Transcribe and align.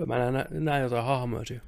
Kyllä 0.00 0.18
mä 0.18 0.30
näen, 0.30 0.46
näen 0.64 0.82
jotain 0.82 1.04
hahmoja 1.04 1.44
siellä. 1.44 1.64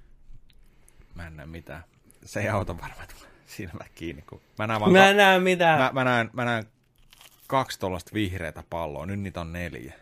Mä 1.14 1.26
en 1.26 1.36
näe 1.36 1.46
mitään. 1.46 1.82
Se 2.24 2.40
ei 2.40 2.48
auta 2.48 2.78
varmaan 2.78 3.08
tulla 3.08 3.26
silmät 3.46 3.88
kiinni. 3.94 4.22
Kun... 4.22 4.40
Mä 4.58 4.66
näen 4.66 4.80
vaan 4.80 4.92
Mä 4.92 4.98
ka- 4.98 5.08
en 5.08 5.16
näe 5.16 5.38
mitään. 5.38 5.78
mä, 5.78 5.90
mä, 5.92 6.04
näen, 6.04 6.30
mä 6.32 6.44
näen 6.44 6.64
kaksi 7.46 7.80
tuollaista 7.80 8.10
vihreätä 8.14 8.64
palloa. 8.70 9.06
Nyt 9.06 9.20
niitä 9.20 9.40
on 9.40 9.52
neljä. 9.52 9.92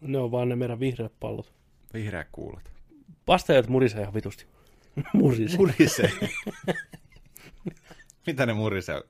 Ne 0.00 0.18
on 0.18 0.30
vaan 0.30 0.48
ne 0.48 0.56
meidän 0.56 0.80
vihreät 0.80 1.12
pallot. 1.20 1.52
Vihreät 1.94 2.28
kuulat. 2.32 2.72
Vastajat 3.26 3.68
murisee 3.68 4.00
ihan 4.02 4.14
vitusti. 4.14 4.46
murisee. 5.12 5.56
Murisee. 5.58 6.10
Mitä 8.26 8.46
ne 8.46 8.52
murisee? 8.52 9.02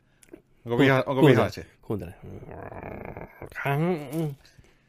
Onko, 0.65 0.79
viha, 0.79 0.97
onko 0.97 1.15
Kuuntele. 1.15 1.31
vihaisia? 1.31 1.65
Kuuntele. 1.83 2.15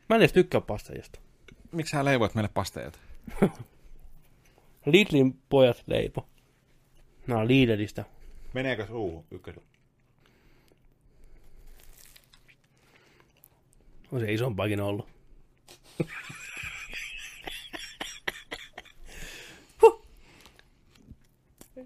Mä 0.10 0.16
en 0.16 0.22
edes 0.22 0.34
tykkää 0.34 0.62
pastajista. 0.62 1.20
Miksi 1.72 1.92
sä 1.92 2.06
leivoit 2.06 2.36
meille 2.36 2.50
pasteita? 2.54 3.00
Lidlin 4.86 5.40
pojat 5.50 5.84
leipo. 5.88 6.28
On 7.30 7.48
Lidlistä. 7.48 8.06
Meneekö 8.54 8.88
suuhun 8.88 9.26
ykkösellä? 9.32 9.68
On 14.12 14.20
se 14.20 14.34
isompaakin 14.34 14.82
ollut. 14.82 15.08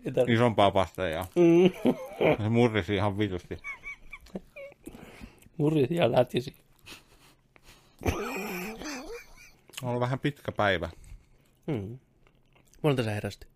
Tar- 0.09 0.31
Isompaa 0.31 0.71
pasteja. 0.71 1.25
Se 2.43 2.49
murrisi 2.49 2.95
ihan 2.95 3.17
vitusti. 3.17 3.57
Murisi 5.57 5.95
ja 5.95 6.11
lätisi. 6.11 6.55
On 9.81 9.89
ollut 9.89 10.01
vähän 10.01 10.19
pitkä 10.19 10.51
päivä. 10.51 10.89
Hmm. 11.67 11.99
Monelta 12.81 13.03
sä 13.03 13.11
heräsit? 13.11 13.47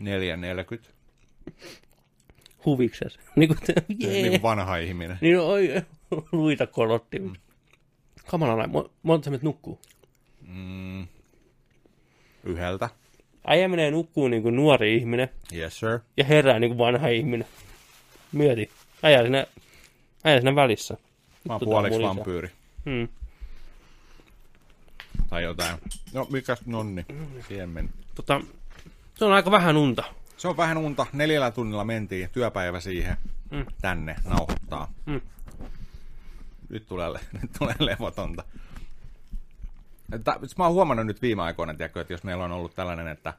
4.40. 0.00 0.90
Huvikses. 2.64 3.18
Niin 3.36 3.48
kuin, 3.48 3.58
te, 3.66 3.74
Niin 3.98 4.30
kuin 4.30 4.42
vanha 4.42 4.76
ihminen. 4.76 5.18
Niin 5.20 5.40
oi, 5.40 5.82
luita 6.32 6.66
kolotti. 6.66 7.22
Kamala 8.26 8.56
näin. 8.56 8.70
Mo- 8.70 8.90
Monta 9.02 9.24
sä 9.24 9.30
menet 9.30 9.42
nukkuu? 9.42 9.80
Mm. 10.46 11.06
Yhdeltä. 12.44 12.88
Äijä 13.46 13.68
menee 13.68 13.90
nukkuu 13.90 14.28
niin 14.28 14.42
kuin 14.42 14.56
nuori 14.56 14.96
ihminen 14.96 15.28
Yes, 15.54 15.80
sir. 15.80 15.98
ja 16.16 16.24
herää 16.24 16.58
niin 16.58 16.70
kuin 16.70 16.78
vanha 16.78 17.08
ihminen. 17.08 17.46
Mieti. 18.32 18.70
Äijä 19.02 19.22
siinä, 19.22 19.46
äijä 20.24 20.38
siinä 20.40 20.54
välissä. 20.54 20.96
Mä 21.48 21.52
oon 21.54 21.60
puoliksi 21.64 22.02
vampyyri. 22.02 22.48
Hmm. 22.84 23.08
Tai 25.28 25.42
jotain. 25.42 25.78
No, 26.12 26.26
mikäs 26.30 26.66
nonni? 26.66 27.06
Siihen 27.48 27.68
meni. 27.68 27.88
Tota, 28.14 28.40
se 29.14 29.24
on 29.24 29.32
aika 29.32 29.50
vähän 29.50 29.76
unta. 29.76 30.04
Se 30.36 30.48
on 30.48 30.56
vähän 30.56 30.78
unta. 30.78 31.06
Neljällä 31.12 31.50
tunnilla 31.50 31.84
mentiin. 31.84 32.30
Työpäivä 32.32 32.80
siihen. 32.80 33.16
Mm. 33.50 33.66
Tänne 33.82 34.16
nauhoittaa. 34.24 34.92
Mm. 35.06 35.20
Nyt 36.68 36.86
tulee, 36.86 37.12
le- 37.12 37.20
nyt 37.42 37.50
tulee 37.58 37.74
levotonta. 37.78 38.44
Että, 40.12 40.38
mä 40.58 40.64
oon 40.64 40.72
huomannut 40.72 41.06
nyt 41.06 41.22
viime 41.22 41.42
aikoina, 41.42 41.74
tiedätkö, 41.74 42.00
että 42.00 42.12
jos 42.12 42.24
meillä 42.24 42.44
on 42.44 42.52
ollut 42.52 42.74
tällainen, 42.74 43.08
että 43.08 43.32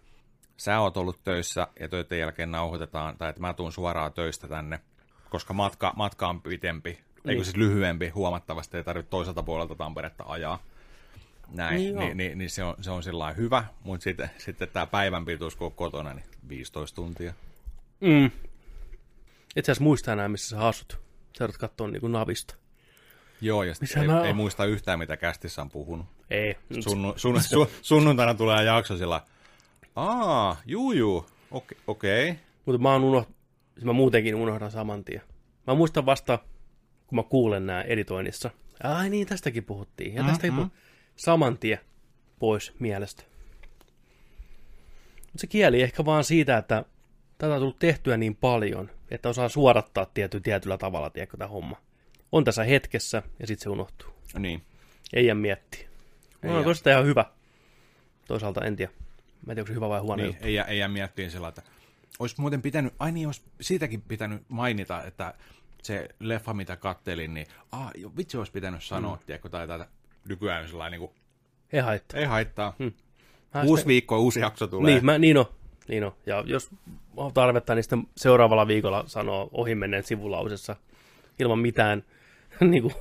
sä 0.57 0.79
oot 0.79 0.97
ollut 0.97 1.23
töissä 1.23 1.67
ja 1.79 1.89
töiden 1.89 2.19
jälkeen 2.19 2.51
nauhoitetaan, 2.51 3.17
tai 3.17 3.29
että 3.29 3.41
mä 3.41 3.53
tuun 3.53 3.71
suoraan 3.71 4.13
töistä 4.13 4.47
tänne, 4.47 4.79
koska 5.29 5.53
matka, 5.53 5.93
matka 5.95 6.27
on 6.27 6.41
pitempi. 6.41 6.89
Niin. 6.89 7.29
eikö 7.29 7.43
siis 7.43 7.57
lyhyempi 7.57 8.09
huomattavasti, 8.09 8.77
ei 8.77 8.83
tarvitse 8.83 9.09
toiselta 9.09 9.43
puolelta 9.43 9.75
Tamperetta 9.75 10.23
ajaa. 10.27 10.59
Näin, 11.47 11.75
Niin 11.75 11.95
niin, 11.95 12.17
niin, 12.17 12.37
niin, 12.37 12.49
se 12.49 12.63
on, 12.63 12.75
se 12.81 12.91
on 12.91 13.03
sillä 13.03 13.33
hyvä, 13.33 13.65
mutta 13.83 14.03
sitten, 14.03 14.29
sitten 14.37 14.67
tämä 14.73 14.85
päivän 14.85 15.25
pituus, 15.25 15.55
kun 15.55 15.65
on 15.65 15.71
kotona, 15.73 16.13
niin 16.13 16.25
15 16.49 16.95
tuntia. 16.95 17.33
Mm. 18.01 18.31
Et 19.55 19.65
sä 19.65 19.71
edes 19.71 19.79
muista 19.79 20.13
enää, 20.13 20.29
missä 20.29 20.49
sä 20.49 20.67
asut. 20.67 20.99
Sä 21.37 21.49
katsoa 21.59 21.87
niin 21.87 22.01
kuin 22.01 22.11
navista. 22.11 22.55
Joo, 23.41 23.63
ja 23.63 23.73
ei, 23.81 24.27
ei, 24.27 24.33
muista 24.33 24.65
yhtään, 24.65 24.99
mitä 24.99 25.17
kästissä 25.17 25.61
on 25.61 25.69
puhunut. 25.69 26.05
Ei. 26.29 26.57
Sunnu, 26.79 27.13
sun, 27.15 27.43
sun, 27.43 27.67
sunnuntaina 27.81 28.33
tulee 28.33 28.63
jakso 28.63 28.97
sillä, 28.97 29.21
aa, 29.95 30.57
juu, 30.65 30.91
juu, 30.91 31.25
okei. 31.51 31.77
Okay. 31.87 32.35
Mutta 32.65 32.81
mä, 32.81 32.95
unoht... 32.95 33.29
siis 33.73 33.85
mä 33.85 33.93
muutenkin 33.93 34.35
unohdan 34.35 34.71
saman 34.71 35.03
tien. 35.03 35.21
Mä 35.67 35.75
muistan 35.75 36.05
vasta, 36.05 36.39
kun 37.07 37.15
mä 37.15 37.23
kuulen 37.23 37.65
nää 37.65 37.81
editoinnissa. 37.81 38.49
Ai 38.83 39.09
niin, 39.09 39.27
tästäkin 39.27 39.63
puhuttiin. 39.63 40.15
Ja 40.15 40.23
tästäkin 40.23 40.53
Mhm. 40.53 40.61
mm-hmm. 40.61 40.84
Saman 41.15 41.57
tien 41.57 41.79
pois 42.39 42.73
mielestä. 42.79 43.23
Mut 45.33 45.39
se 45.39 45.47
kieli 45.47 45.81
ehkä 45.81 46.05
vaan 46.05 46.23
siitä, 46.23 46.57
että 46.57 46.85
tätä 47.37 47.53
on 47.53 47.59
tullut 47.59 47.79
tehtyä 47.79 48.17
niin 48.17 48.35
paljon, 48.35 48.91
että 49.11 49.29
osaa 49.29 49.49
suorattaa 49.49 50.05
tiety, 50.05 50.39
tietyllä 50.41 50.77
tavalla, 50.77 51.09
tiedätkö, 51.09 51.37
tämä 51.37 51.47
homma. 51.47 51.81
On 52.31 52.43
tässä 52.43 52.63
hetkessä, 52.63 53.23
ja 53.39 53.47
sitten 53.47 53.63
se 53.63 53.69
unohtuu. 53.69 54.07
Niin. 54.39 54.61
Ei 55.13 55.25
jää 55.25 55.35
miettiä. 55.35 55.87
Ei 56.43 56.49
No, 56.49 56.59
jää. 56.59 56.69
on 56.69 56.75
sitä 56.75 56.91
ihan 56.91 57.05
hyvä. 57.05 57.25
Toisaalta 58.27 58.65
en 58.65 58.75
tiedä. 58.75 58.91
Mä 59.45 59.51
en 59.51 59.55
tiedä, 59.55 59.61
onko 59.61 59.67
se 59.67 59.73
hyvä 59.73 59.89
vai 59.89 59.99
huono 59.99 60.15
niin 60.15 60.25
juttu. 60.27 60.45
ei, 60.45 60.53
jää- 60.53 60.65
ei 60.65 60.77
jää 60.77 60.87
miettiin 60.87 61.31
sillä, 61.31 61.47
että 61.47 61.61
olisi 62.19 62.41
muuten 62.41 62.61
pitänyt, 62.61 62.93
ai 62.99 63.11
niin, 63.11 63.27
olisi 63.27 63.43
siitäkin 63.61 64.01
pitänyt 64.01 64.41
mainita, 64.49 65.03
että 65.03 65.33
se 65.83 66.09
leffa, 66.19 66.53
mitä 66.53 66.77
kattelin, 66.77 67.33
niin 67.33 67.47
ah, 67.71 67.91
jo, 67.95 68.11
vitsi 68.17 68.37
olisi 68.37 68.51
pitänyt 68.51 68.83
sanoa, 68.83 69.15
mm. 69.15 69.21
tiedätkö, 69.25 69.49
tai 69.49 69.67
tätä 69.67 69.87
nykyään 70.29 70.67
sellainen, 70.67 70.99
niin 70.99 71.09
kuin, 71.09 71.19
Ei 71.73 71.79
haittaa. 71.81 72.19
ei 72.19 72.25
haittaa. 72.25 72.73
Mä 73.53 73.61
Uusi 73.63 73.81
sitä- 73.81 73.87
viikko, 73.87 74.19
uusi 74.19 74.39
jakso 74.39 74.67
tulee. 74.67 74.91
Niin, 74.93 75.05
mä, 75.05 75.17
niin 75.17 75.37
on. 75.37 75.45
Niin 75.87 76.03
on. 76.03 76.11
Ja 76.25 76.43
jos 76.47 76.69
on 77.17 77.33
tarvetta, 77.33 77.75
niin 77.75 77.83
sitten 77.83 78.07
seuraavalla 78.17 78.67
viikolla 78.67 79.03
sanoo 79.07 79.49
ohimenneen 79.51 80.03
sivulausessa 80.03 80.75
ilman 81.39 81.59
mitään 81.59 82.03
niin 82.71 82.83
kuin, 82.83 82.93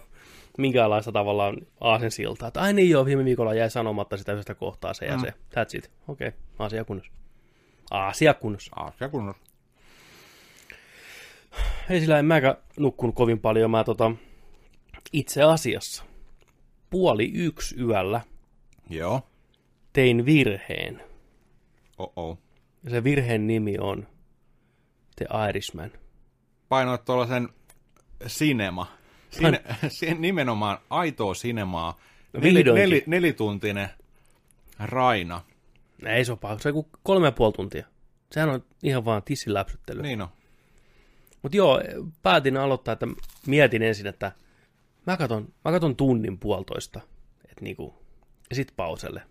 minkäänlaista 0.59 1.12
tavallaan 1.12 1.56
aasensiltaa. 1.81 2.49
Että 2.49 2.61
ai 2.61 2.73
niin 2.73 2.91
joo, 2.91 3.05
viime 3.06 3.25
viikolla 3.25 3.55
jäi 3.55 3.70
sanomatta 3.70 4.17
sitä 4.17 4.32
yhdestä 4.32 4.55
kohtaa 4.55 4.94
se 4.94 5.06
ja 5.06 5.17
Mm. 5.17 5.20
se. 5.20 5.29
That's 5.29 5.79
it. 5.79 5.91
Okei, 6.09 6.29
okay. 6.29 6.41
asia 6.59 6.85
kunnossa. 6.85 7.12
Asia 7.91 8.35
kunnossa. 8.35 8.70
Asia 8.77 9.09
kunnossa. 9.09 9.43
Ei 11.91 12.00
sillä 12.00 12.19
en 12.19 12.25
mäkään 12.25 12.55
nukkunut 12.79 13.15
kovin 13.15 13.41
paljon. 13.41 13.70
Mä 13.70 13.85
tota, 13.85 14.11
itse 15.12 15.43
asiassa 15.43 16.05
puoli 16.94 17.31
yksi 17.35 17.81
yöllä 17.81 18.20
Joo. 18.91 19.23
tein 19.93 20.26
virheen. 20.26 21.02
Oh-oh. 21.99 22.38
Ja 22.85 22.91
se 22.91 23.05
virheen 23.05 23.46
nimi 23.46 23.76
on 23.81 24.06
The 25.17 25.26
Irishman. 25.49 25.91
Painoit 26.69 27.05
tuollaisen 27.05 27.49
cinema. 28.26 28.87
Sine, 29.31 29.62
sin, 29.99 30.20
nimenomaan 30.20 30.79
aitoa 30.91 31.35
sinemaa. 31.35 31.99
No 32.32 32.41
Neli, 32.41 32.62
neli, 32.62 33.05
nelituntinen 33.06 33.88
Raina. 34.79 35.41
Ei 36.06 36.25
se 36.25 36.32
ole 36.32 36.38
paha, 36.38 36.58
se 36.58 36.69
on 36.69 36.85
kolme 37.02 37.26
ja 37.26 37.32
puoli 37.32 37.52
tuntia. 37.52 37.87
Sehän 38.32 38.49
on 38.49 38.64
ihan 38.82 39.05
vaan 39.05 39.23
tissiläpsyttely. 39.23 40.02
Niin. 40.02 40.08
Niin 40.08 40.23
on. 40.23 40.29
Mutta 41.43 41.56
joo, 41.56 41.81
päätin 42.23 42.56
aloittaa, 42.56 42.93
että 42.93 43.06
mietin 43.46 43.82
ensin, 43.82 44.06
että 44.06 44.32
mä 45.06 45.17
katon, 45.17 45.53
mä 45.65 45.73
katon 45.73 45.97
tunnin 45.97 46.39
puolitoista. 46.39 47.01
Että 47.51 47.65
niinku, 47.65 47.95
ja 48.51 48.56
sit 48.56 48.73
pauselle. 48.77 49.23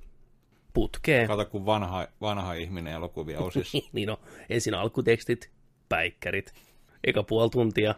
Putkeen. 0.74 1.28
Kato, 1.28 1.46
kun 1.46 1.66
vanha, 1.66 2.08
vanha 2.22 2.54
ihminen 2.54 2.94
elokuvia 2.94 3.40
osissa. 3.40 3.78
niin 3.94 4.08
no, 4.08 4.20
ensin 4.50 4.74
alkutekstit, 4.74 5.52
päikkärit. 5.90 6.54
Eka 7.04 7.24
puoli 7.24 7.50
tuntia, 7.50 7.96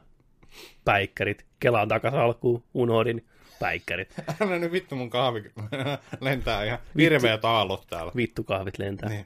päikkärit. 0.85 1.45
Kelaan 1.59 1.87
takas 1.87 2.13
alkuun, 2.13 2.63
unohdin, 2.73 3.25
päikkärit. 3.59 4.15
Älä 4.41 4.59
nyt 4.59 4.71
vittu 4.71 4.95
mun 4.95 5.09
kahvi 5.09 5.51
lentää 6.21 6.63
ihan 6.63 6.79
hirveät 6.97 7.45
aallot 7.45 7.87
täällä. 7.89 8.11
Vittu 8.15 8.43
kahvit 8.43 8.79
lentää. 8.79 9.09
Niin. 9.09 9.25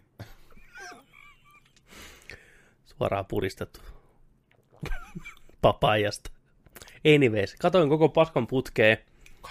Suoraan 2.85 3.25
puristettu. 3.25 3.79
Papajasta. 5.61 6.31
Anyways, 7.15 7.55
katoin 7.55 7.89
koko 7.89 8.09
paskan 8.09 8.47
putkeen. 8.47 8.97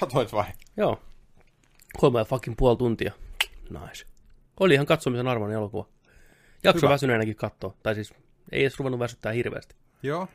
Katoit 0.01 0.33
vai? 0.33 0.45
Joo. 0.77 1.01
Kolme 2.01 2.19
ja 2.19 2.25
fucking 2.25 2.57
puoli 2.59 2.77
tuntia. 2.77 3.13
Nice. 3.71 4.07
Oli 4.61 4.75
ihan 4.75 4.87
katsomisen 4.87 5.29
arvoinen 5.29 5.57
elokuva. 5.57 5.87
Jakso 6.65 6.87
Hyvä. 6.87 6.93
väsyneenäkin 6.95 7.37
katsoa. 7.37 7.75
Tai 7.83 7.95
siis 7.95 8.15
ei 8.53 8.61
edes 8.61 8.79
ruvennut 8.79 8.99
väsyttää 9.01 9.33
hirveästi. 9.33 9.75
Joo. 10.03 10.29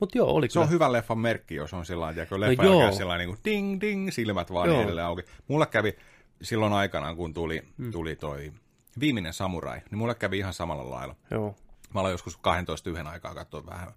Mutta 0.00 0.18
joo, 0.18 0.30
oli 0.30 0.48
Se 0.48 0.52
kyllä. 0.52 0.64
on 0.64 0.70
hyvä 0.70 0.92
leffan 0.92 1.18
merkki, 1.18 1.54
jos 1.54 1.74
on 1.74 1.86
sillä 1.86 2.06
tavalla, 2.06 2.26
kun 2.26 2.40
leffa 2.40 2.62
No 2.62 2.80
joo. 2.82 2.92
sellainen 2.92 3.28
niin 3.28 3.36
kuin 3.36 3.44
ding 3.44 3.80
ding, 3.80 4.10
silmät 4.10 4.52
vaan 4.52 4.68
Joo. 4.68 4.82
edelleen 4.82 5.06
auki. 5.06 5.22
Mulle 5.48 5.66
kävi 5.66 5.96
silloin 6.42 6.72
aikanaan, 6.72 7.16
kun 7.16 7.34
tuli, 7.34 7.62
Mm. 7.76 7.90
tuli 7.90 8.16
toi 8.16 8.52
viimeinen 9.00 9.32
samurai, 9.32 9.80
niin 9.90 9.98
mulle 9.98 10.14
kävi 10.14 10.38
ihan 10.38 10.52
samalla 10.54 10.90
lailla. 10.90 11.16
Joo. 11.30 11.56
Mä 11.94 12.00
aloin 12.00 12.12
joskus 12.12 12.36
12 12.36 12.90
yhden 12.90 13.06
aikaa 13.06 13.34
katsoa 13.34 13.66
vähän, 13.66 13.88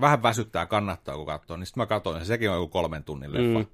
vähän 0.00 0.22
väsyttää, 0.22 0.66
kannattaa 0.66 1.16
kun 1.16 1.26
katsoo, 1.26 1.56
niin 1.56 1.66
sitten 1.66 1.80
mä 1.80 1.86
katsoin, 1.86 2.18
ja 2.18 2.24
sekin 2.24 2.50
on 2.50 2.56
joku 2.56 2.68
kolmen 2.68 3.04
tunnin 3.04 3.32
leffa. 3.32 3.58
Mm. 3.58 3.66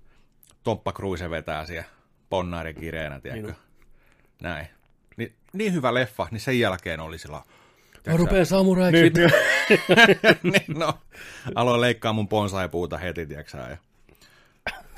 Tomppa 0.63 0.93
Cruise 0.93 1.31
vetää 1.31 1.67
siellä 1.67 1.85
ponnaari 2.31 2.75
kireenä, 2.75 3.21
tiedätkö? 3.21 3.47
Niin. 3.47 3.57
Näin. 4.43 4.67
Niin, 5.17 5.35
niin 5.53 5.73
hyvä 5.73 5.95
leffa, 5.95 6.29
niin 6.31 6.41
sen 6.41 6.61
jälkeen 6.61 7.01
oli 7.01 7.19
sillä... 7.19 7.43
Mä 8.07 8.17
rupean 8.17 8.47
samuraiksi. 8.47 9.03
Niin, 9.03 9.13
niin, 10.53 10.79
no, 10.79 10.99
aloin 11.55 11.81
leikkaa 11.81 12.13
mun 12.13 12.29
bonsai-puuta 12.29 12.99
heti, 12.99 13.27
tiedätkö 13.27 13.59
ja 13.59 13.77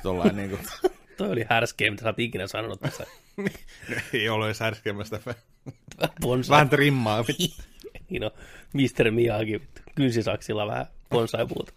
tollain 0.03 0.35
niin 0.35 0.49
kuin... 0.49 0.61
Toi 1.17 1.31
oli 1.31 1.45
härskeä, 1.49 1.91
mitä 1.91 2.03
sä 2.03 2.09
oot 2.09 2.19
ikinä 2.19 2.47
sanonut 2.47 2.79
tässä. 2.79 3.05
ei 4.13 4.29
ole 4.29 4.45
edes 4.45 4.59
härskeämmästä. 4.59 5.19
Bonsai. 6.21 6.55
Vähän 6.55 6.69
trimmaa. 6.69 7.25
niin 8.09 8.23
on, 8.23 8.31
Mr. 8.73 9.11
Miyagi 9.11 9.61
kynsisaksilla 9.95 10.67
vähän 10.67 10.85
bonsai-puuta. 11.09 11.73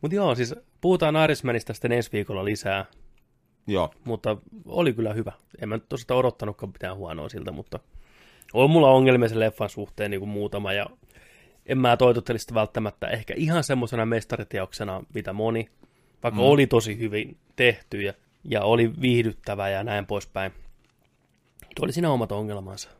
Mutta 0.00 0.14
joo, 0.14 0.34
siis 0.34 0.54
puhutaan 0.80 1.24
Irishmanista 1.24 1.74
sitten 1.74 1.92
ensi 1.92 2.12
viikolla 2.12 2.44
lisää, 2.44 2.86
Joo, 3.66 3.94
mutta 4.04 4.36
oli 4.66 4.92
kyllä 4.92 5.12
hyvä. 5.12 5.32
En 5.58 5.68
mä 5.68 5.76
nyt 5.76 5.88
tosiaan 5.88 6.18
odottanutkaan 6.18 6.72
mitään 6.72 6.96
huonoa 6.96 7.28
siltä, 7.28 7.52
mutta 7.52 7.78
on 8.52 8.70
mulla 8.70 8.90
ongelmia 8.90 9.28
sen 9.28 9.40
leffan 9.40 9.68
suhteen 9.68 10.10
niin 10.10 10.20
kuin 10.20 10.28
muutama, 10.28 10.72
ja 10.72 10.86
en 11.66 11.78
mä 11.78 11.96
toitotteli 11.96 12.38
sitä 12.38 12.54
välttämättä 12.54 13.06
ehkä 13.06 13.34
ihan 13.36 13.64
semmoisena 13.64 14.06
mestariteoksena, 14.06 15.04
mitä 15.14 15.32
moni, 15.32 15.68
vaikka 16.22 16.40
mm. 16.40 16.46
oli 16.46 16.66
tosi 16.66 16.98
hyvin 16.98 17.36
tehty 17.56 18.02
ja, 18.02 18.12
ja 18.44 18.62
oli 18.62 19.00
viihdyttävä 19.00 19.68
ja 19.68 19.84
näin 19.84 20.06
poispäin. 20.06 20.52
Mutta 21.66 21.82
oli 21.82 21.92
siinä 21.92 22.10
omat 22.10 22.32
ongelmansa, 22.32 22.90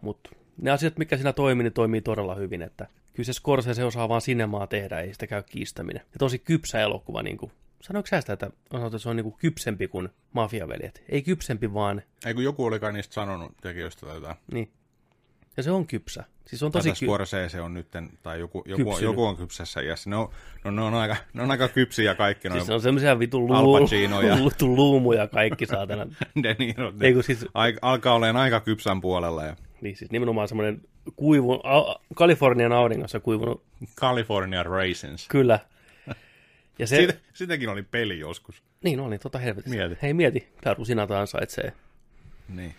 mutta 0.00 0.30
ne 0.62 0.70
asiat, 0.70 0.98
mikä 0.98 1.16
siinä 1.16 1.32
toimii, 1.32 1.62
niin 1.62 1.72
toimii 1.72 2.00
todella 2.00 2.34
hyvin, 2.34 2.62
että 2.62 2.86
kyllä 3.14 3.24
se 3.26 3.32
Scorsese 3.32 3.84
osaa 3.84 4.08
vaan 4.08 4.20
sinemaa 4.20 4.66
tehdä, 4.66 5.00
ei 5.00 5.12
sitä 5.12 5.26
käy 5.26 5.42
kiistäminen. 5.42 6.02
Ja 6.12 6.18
tosi 6.18 6.38
kypsä 6.38 6.80
elokuva, 6.80 7.22
niin 7.22 7.36
kuin, 7.36 7.52
sanoiko 7.82 8.06
sä 8.06 8.20
sitä, 8.20 8.32
että, 8.32 8.50
että 8.86 8.98
se 8.98 9.08
on 9.08 9.16
niin 9.16 9.24
kuin 9.24 9.36
kypsempi 9.38 9.88
kuin 9.88 10.08
Mafiaveljet? 10.32 11.02
Ei 11.08 11.22
kypsempi, 11.22 11.74
vaan 11.74 12.02
ei 12.26 12.34
kun 12.34 12.44
joku 12.44 12.64
olikaan 12.64 12.94
niistä 12.94 13.14
sanonut 13.14 13.52
tekijöistä 13.60 14.06
tai 14.06 14.14
jotain. 14.16 14.36
niin. 14.52 14.70
Ja 15.56 15.62
se 15.62 15.70
on 15.70 15.86
kypsä. 15.86 16.24
Siis 16.46 16.62
on 16.62 16.72
Tosi 16.72 16.88
ky- 16.90 16.94
Scorsese 17.06 17.60
on 17.60 17.74
nytten, 17.74 18.10
tai 18.22 18.40
joku, 18.40 18.62
joku, 18.66 18.84
Kypsynyt. 18.84 19.02
joku 19.02 19.24
on 19.24 19.36
kypsässä 19.36 19.80
iässä. 19.80 20.10
Ne 20.10 20.16
on, 20.16 20.28
no, 20.64 20.70
ne 20.70 20.82
on, 20.82 20.94
aika, 20.94 21.16
ne 21.32 21.42
on 21.42 21.50
aika 21.50 21.68
kypsiä 21.68 22.14
kaikki, 22.14 22.50
Siis 22.50 22.68
ne 22.68 22.74
on 22.74 22.80
semmoisia 22.80 23.18
vitun 23.18 23.52
Al 23.52 23.64
luu- 23.64 23.80
Pacino 23.80 24.20
ja- 24.20 24.36
vitun 24.44 24.74
luumuja 24.74 25.28
kaikki 25.28 25.66
saatana. 25.66 26.06
De 26.42 26.56
Niro. 26.58 26.92
Ei 27.00 27.12
kun 27.14 27.22
siis, 27.22 27.46
Ai, 27.54 27.74
alkaa 27.82 28.14
olemaan 28.14 28.36
aika 28.44 28.60
kypsän 28.60 29.00
puolella. 29.00 29.44
Ja 29.44 29.56
niin 29.80 29.96
siis 29.96 30.10
nimenomaan 30.10 30.48
semmoinen 30.48 30.80
kuivu, 31.16 31.60
a, 31.64 32.00
Kalifornian 32.14 32.72
auringossa 32.72 33.20
kuivunut, 33.20 33.62
California 33.96 34.62
Raisins. 34.62 35.28
kyllä. 35.28 35.58
Ja 36.78 36.86
se, 36.86 36.96
Siitä, 36.96 37.14
sitäkin 37.32 37.68
oli 37.68 37.82
peli 37.82 38.18
joskus. 38.18 38.62
niin 38.84 39.00
oli, 39.00 39.18
tota 39.18 39.38
helvetissä. 39.38 39.76
Mieti. 39.78 39.96
Hei 40.02 40.14
mieti, 40.14 40.48
tää 40.60 40.74
rusinat 40.74 41.10
ansaitsee. 41.10 41.72
Niin. 42.48 42.74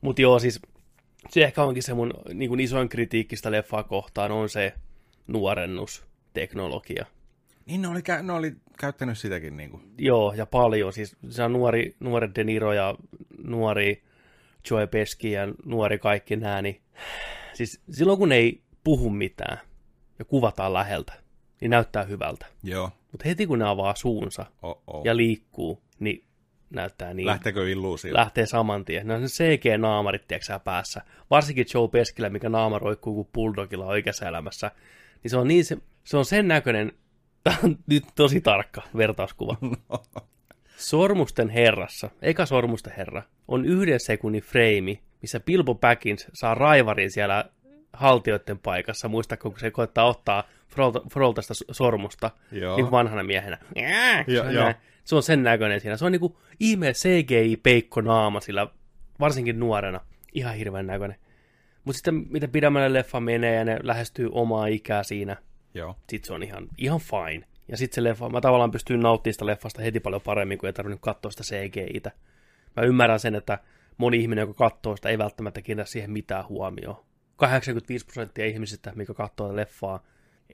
Mutta 0.00 0.22
joo, 0.22 0.38
siis 0.38 0.60
se 1.30 1.44
ehkä 1.44 1.62
onkin 1.62 1.82
se 1.82 1.94
mun 1.94 2.12
niin 2.34 2.48
kuin 2.48 2.60
isoin 2.60 2.88
kritiikki 2.88 3.36
sitä 3.36 3.50
leffaa 3.50 3.82
kohtaan 3.82 4.32
on 4.32 4.48
se 4.48 4.72
nuorennusteknologia. 5.26 7.06
Niin 7.66 7.82
ne 7.82 7.88
oli, 7.88 8.00
kä- 8.00 8.22
ne 8.22 8.32
oli 8.32 8.52
käyttänyt 8.78 9.18
sitäkin 9.18 9.56
niin 9.56 9.70
kuin. 9.70 9.82
Joo, 9.98 10.32
ja 10.36 10.46
paljon. 10.46 10.92
Siis 10.92 11.16
se 11.28 11.42
on 11.42 11.52
nuori, 11.52 11.94
nuori 12.00 12.28
De 12.34 12.44
Niro 12.44 12.72
ja 12.72 12.94
nuori 13.42 14.02
Joe 14.70 14.86
Pesci 14.86 15.32
ja 15.32 15.48
nuori 15.64 15.98
kaikki 15.98 16.36
nämä, 16.36 16.62
niin 16.62 16.80
siis 17.56 17.80
silloin 17.90 18.18
kun 18.18 18.32
ei 18.32 18.62
puhu 18.84 19.10
mitään 19.10 19.58
ja 20.18 20.24
kuvataan 20.24 20.72
läheltä, 20.72 21.12
niin 21.60 21.70
näyttää 21.70 22.02
hyvältä. 22.04 22.46
Joo. 22.62 22.90
Mutta 23.12 23.28
heti 23.28 23.46
kun 23.46 23.58
ne 23.58 23.64
avaa 23.68 23.94
suunsa 23.94 24.46
Oh, 24.62 24.82
oh. 24.86 25.04
ja 25.04 25.16
liikkuu, 25.16 25.82
niin 25.98 26.24
näyttää 26.70 27.14
niin. 27.14 27.26
Lähteekö 27.26 27.70
illuusio? 27.70 28.14
Lähtee 28.14 28.46
saman 28.46 28.84
tien. 28.84 29.06
Ne 29.06 29.14
on 29.14 29.28
se 29.28 29.44
CG-naamarit, 29.44 30.28
tiedätkö 30.28 30.46
sä, 30.46 30.58
päässä. 30.58 31.02
Varsinkin 31.30 31.66
Joe 31.74 31.88
Peskillä, 31.88 32.30
mikä 32.30 32.48
naama 32.48 32.78
roikkuu 32.78 33.14
kuin 33.14 33.28
bulldogilla 33.34 33.86
oikeassa 33.86 34.28
elämässä. 34.28 34.70
Niin 35.22 35.30
se 35.30 35.36
on, 35.36 35.48
niin 35.48 35.64
se, 35.64 35.76
se 36.04 36.16
on 36.16 36.24
sen 36.24 36.48
näköinen, 36.48 36.92
tämä 37.44 37.56
on 37.64 37.78
nyt 37.86 38.04
tosi 38.14 38.40
tarkka 38.40 38.82
vertauskuva. 38.96 39.56
Sormusten 40.76 41.48
herrassa, 41.48 42.10
eka 42.22 42.46
Sormusten 42.46 42.92
herra, 42.96 43.22
on 43.48 43.64
yhden 43.64 44.00
sekunnin 44.00 44.42
freimi, 44.42 45.02
missä 45.22 45.40
Bilbo 45.40 45.74
Baggins 45.74 46.26
saa 46.32 46.54
raivarin 46.54 47.10
siellä 47.10 47.44
haltioiden 47.92 48.58
paikassa. 48.58 49.08
Muistatko, 49.08 49.50
kun 49.50 49.60
se 49.60 49.70
koettaa 49.70 50.04
ottaa 50.06 50.44
Frolta- 50.68 51.10
Froltasta 51.12 51.54
sormusta 51.70 52.30
Joo. 52.52 52.76
niin 52.76 52.90
vanhana 52.90 53.22
miehenä. 53.22 53.58
Joo, 54.26 54.44
se, 54.44 54.52
näin. 54.52 54.74
se 55.04 55.16
on 55.16 55.22
sen 55.22 55.42
näköinen 55.42 55.80
siinä. 55.80 55.96
Se 55.96 56.04
on 56.04 56.12
niinku 56.12 56.38
ihme 56.60 56.92
CGI-peikko 56.92 58.00
naama 58.00 58.40
sillä, 58.40 58.66
varsinkin 59.20 59.60
nuorena. 59.60 60.00
Ihan 60.34 60.54
hirveän 60.54 60.86
näköinen. 60.86 61.16
Mutta 61.84 61.96
sitten 61.96 62.26
mitä 62.30 62.48
pidemmälle 62.48 62.92
leffa 62.98 63.20
menee 63.20 63.54
ja 63.54 63.64
ne 63.64 63.78
lähestyy 63.82 64.28
omaa 64.32 64.66
ikää 64.66 65.02
siinä, 65.02 65.36
Joo. 65.74 65.96
sit 66.08 66.24
se 66.24 66.32
on 66.32 66.42
ihan, 66.42 66.68
ihan 66.78 67.00
fine. 67.00 67.46
Ja 67.68 67.76
sitten 67.76 67.94
se 67.94 68.02
leffa, 68.04 68.28
mä 68.28 68.40
tavallaan 68.40 68.70
pystyn 68.70 69.00
nauttimaan 69.00 69.34
sitä 69.34 69.46
leffasta 69.46 69.82
heti 69.82 70.00
paljon 70.00 70.22
paremmin, 70.22 70.58
kun 70.58 70.66
ei 70.66 70.72
tarvinnut 70.72 71.00
katsoa 71.00 71.30
sitä 71.30 71.42
CGI-tä. 71.44 72.10
Mä 72.76 72.82
ymmärrän 72.82 73.20
sen, 73.20 73.34
että 73.34 73.58
moni 73.98 74.20
ihminen, 74.20 74.42
joka 74.42 74.54
katsoo 74.54 74.96
sitä, 74.96 75.08
ei 75.08 75.18
välttämättä 75.18 75.62
kiinnitä 75.62 75.90
siihen 75.90 76.10
mitään 76.10 76.48
huomioon. 76.48 76.96
85 77.36 78.06
prosenttia 78.06 78.46
ihmisistä, 78.46 78.92
mikä 78.94 79.14
katsoo 79.14 79.56
leffaa, 79.56 80.02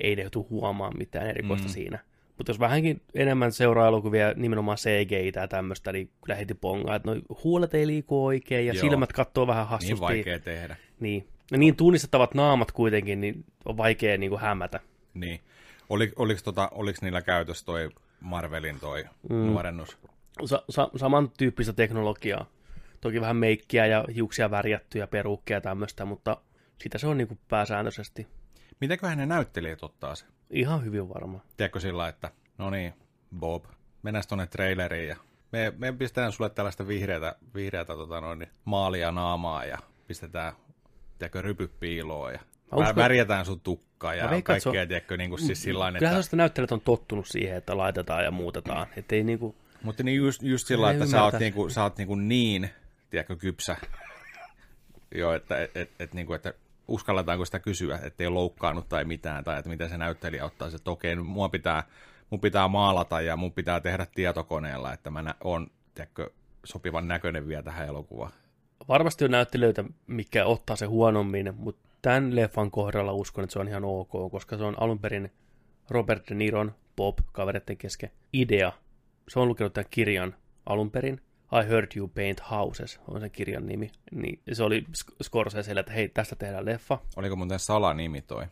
ei 0.00 0.16
ne 0.16 0.22
joutu 0.22 0.46
huomaamaan 0.50 0.98
mitään 0.98 1.26
erikoista 1.26 1.68
mm. 1.68 1.72
siinä. 1.72 1.98
Mutta 2.36 2.50
jos 2.50 2.60
vähänkin 2.60 3.02
enemmän 3.14 3.52
seuraa 3.52 3.88
elokuvia 3.88 4.32
nimenomaan 4.36 4.78
CGI 4.78 5.32
ja 5.34 5.48
tämmöistä, 5.48 5.92
niin 5.92 6.10
kyllä 6.24 6.36
heti 6.36 6.54
pongaa, 6.54 6.96
että 6.96 7.08
noi 7.10 7.22
huulet 7.44 7.74
ei 7.74 7.86
liiku 7.86 8.26
oikein 8.26 8.66
ja 8.66 8.72
Joo. 8.72 8.80
silmät 8.80 9.12
katsoo 9.12 9.46
vähän 9.46 9.62
Niin 9.62 9.70
hassusti. 9.70 10.00
vaikea 10.00 10.38
tehdä. 10.38 10.76
Niin. 11.00 11.28
Ja 11.50 11.58
niin 11.58 11.76
tunnistettavat 11.76 12.34
naamat 12.34 12.72
kuitenkin, 12.72 13.20
niin 13.20 13.44
on 13.64 13.76
vaikea 13.76 14.18
niin 14.18 14.30
kuin 14.30 14.40
hämätä. 14.40 14.80
Niin. 15.14 15.40
Oli, 15.88 16.12
oliko, 16.16 16.40
tota, 16.44 16.68
oliko 16.72 16.98
niillä 17.02 17.22
käytössä 17.22 17.66
toi 17.66 17.90
Marvelin 18.20 18.80
toi 18.80 19.04
mm. 19.30 19.36
nuorennus? 19.36 19.98
Sa- 20.44 20.64
sa- 20.70 20.90
samantyyppistä 20.96 21.72
teknologiaa. 21.72 22.46
Toki 23.02 23.20
vähän 23.20 23.36
meikkiä 23.36 23.86
ja 23.86 24.04
hiuksia 24.14 24.50
värjättyjä, 24.50 25.06
peruukkeja 25.06 25.56
ja 25.56 25.60
tämmöistä, 25.60 26.04
mutta 26.04 26.36
sitä 26.82 26.98
se 26.98 27.06
on 27.06 27.18
niin 27.18 27.28
kuin 27.28 27.38
pääsääntöisesti. 27.48 28.26
Mitenköhän 28.80 29.18
ne 29.18 29.26
näyttelijät 29.26 29.82
ottaa 29.82 30.14
se? 30.14 30.24
Ihan 30.50 30.84
hyvin 30.84 31.08
varma. 31.08 31.40
Tiedätkö 31.56 31.80
sillä, 31.80 32.08
että 32.08 32.30
no 32.58 32.70
niin, 32.70 32.94
Bob, 33.38 33.64
mennään 34.02 34.24
tuonne 34.28 34.46
traileriin 34.46 35.08
ja 35.08 35.16
me, 35.52 35.72
me 35.78 35.92
pistetään 35.92 36.32
sulle 36.32 36.50
tällaista 36.50 36.86
vihreätä, 36.88 37.36
vihreätä 37.54 37.94
tota 37.96 38.20
noin, 38.20 38.38
niin 38.38 38.50
maalia 38.64 39.12
naamaa 39.12 39.64
ja 39.64 39.78
pistetään, 40.06 40.52
tiedätkö, 41.18 41.42
rypy 41.42 41.68
piiloon 41.68 42.32
ja 42.32 42.40
uskon- 42.74 42.92
vä- 42.92 42.96
värjätään 42.96 43.44
sun 43.46 43.60
tukkaa 43.60 44.14
ja 44.14 44.30
veikkaan, 44.30 44.60
se 44.60 44.64
kaikkea, 44.64 44.82
on- 44.82 44.88
tiedätkö, 44.88 45.16
niin 45.16 45.30
kuin 45.30 45.40
siis 45.40 45.62
sillä 45.62 45.72
Kyllähän 45.78 45.96
että... 45.96 46.08
sellaista 46.08 46.36
näyttelijät 46.36 46.72
on 46.72 46.80
tottunut 46.80 47.26
siihen, 47.26 47.56
että 47.56 47.76
laitetaan 47.76 48.24
ja 48.24 48.30
muutetaan. 48.30 48.86
Että 48.96 49.14
ei 49.14 49.24
niinku, 49.24 49.54
Mutta 49.82 50.02
niin 50.02 50.16
just, 50.16 50.42
just 50.42 50.66
sillä, 50.66 50.90
että 50.90 51.06
sä 51.06 51.16
oot, 51.22 51.28
ymmärtää. 51.34 51.40
niinku, 51.40 51.68
sä 51.68 51.82
oot 51.82 51.96
niinku 51.98 52.14
niin, 52.14 52.70
tiedätkö, 53.12 53.36
kypsä. 53.36 53.76
Joo, 55.14 55.34
että 55.34 55.62
et, 55.62 55.76
et, 55.76 55.90
et, 55.98 56.14
niinku, 56.14 56.32
että 56.32 56.54
uskalletaanko 56.88 57.44
sitä 57.44 57.58
kysyä, 57.58 57.98
ettei 58.02 58.28
loukkaannut 58.28 58.88
tai 58.88 59.04
mitään, 59.04 59.44
tai 59.44 59.58
että 59.58 59.68
miten 59.68 59.88
se 59.88 59.98
näyttelijä 59.98 60.44
ottaa 60.44 60.68
että 60.76 60.90
okei, 60.90 61.16
nyt 61.16 61.26
mua 61.26 61.48
pitää, 61.48 61.84
mun 62.30 62.40
pitää 62.40 62.68
maalata 62.68 63.20
ja 63.20 63.36
mun 63.36 63.52
pitää 63.52 63.80
tehdä 63.80 64.06
tietokoneella, 64.14 64.92
että 64.92 65.10
mä 65.10 65.22
nä- 65.22 65.34
on, 65.44 65.70
tiedätkö, 65.94 66.30
sopivan 66.64 67.08
näköinen 67.08 67.48
vielä 67.48 67.62
tähän 67.62 67.88
elokuvaan. 67.88 68.32
varmasti 68.88 69.24
on 69.24 69.30
näyttelijöitä, 69.30 69.84
mikä 70.06 70.44
ottaa 70.44 70.76
se 70.76 70.86
huonommin, 70.86 71.54
mutta 71.56 71.88
tämän 72.02 72.36
leffan 72.36 72.70
kohdalla 72.70 73.12
uskon, 73.12 73.44
että 73.44 73.52
se 73.52 73.58
on 73.58 73.68
ihan 73.68 73.84
ok, 73.84 74.30
koska 74.30 74.56
se 74.56 74.64
on 74.64 74.82
alun 74.82 74.98
perin 74.98 75.32
Robert 75.90 76.28
De 76.28 76.34
Niron, 76.34 76.74
Bob, 76.96 77.18
kavereiden 77.32 77.76
kesken, 77.76 78.10
idea. 78.32 78.72
Se 79.28 79.40
on 79.40 79.48
lukenut 79.48 79.72
tämän 79.72 79.90
kirjan 79.90 80.34
alun 80.66 80.90
perin. 80.90 81.20
I 81.60 81.68
Heard 81.68 81.86
You 81.96 82.08
Paint 82.08 82.40
Houses 82.50 83.00
on 83.08 83.20
sen 83.20 83.30
kirjan 83.30 83.66
nimi. 83.66 83.90
Niin 84.12 84.40
se 84.52 84.62
oli 84.62 84.84
Scorseselle, 85.22 85.80
että 85.80 85.92
hei, 85.92 86.08
tästä 86.08 86.36
tehdään 86.36 86.64
leffa. 86.64 86.98
Oliko 87.16 87.36
muuten 87.36 87.58
salanimi 87.58 88.22
toi? 88.22 88.44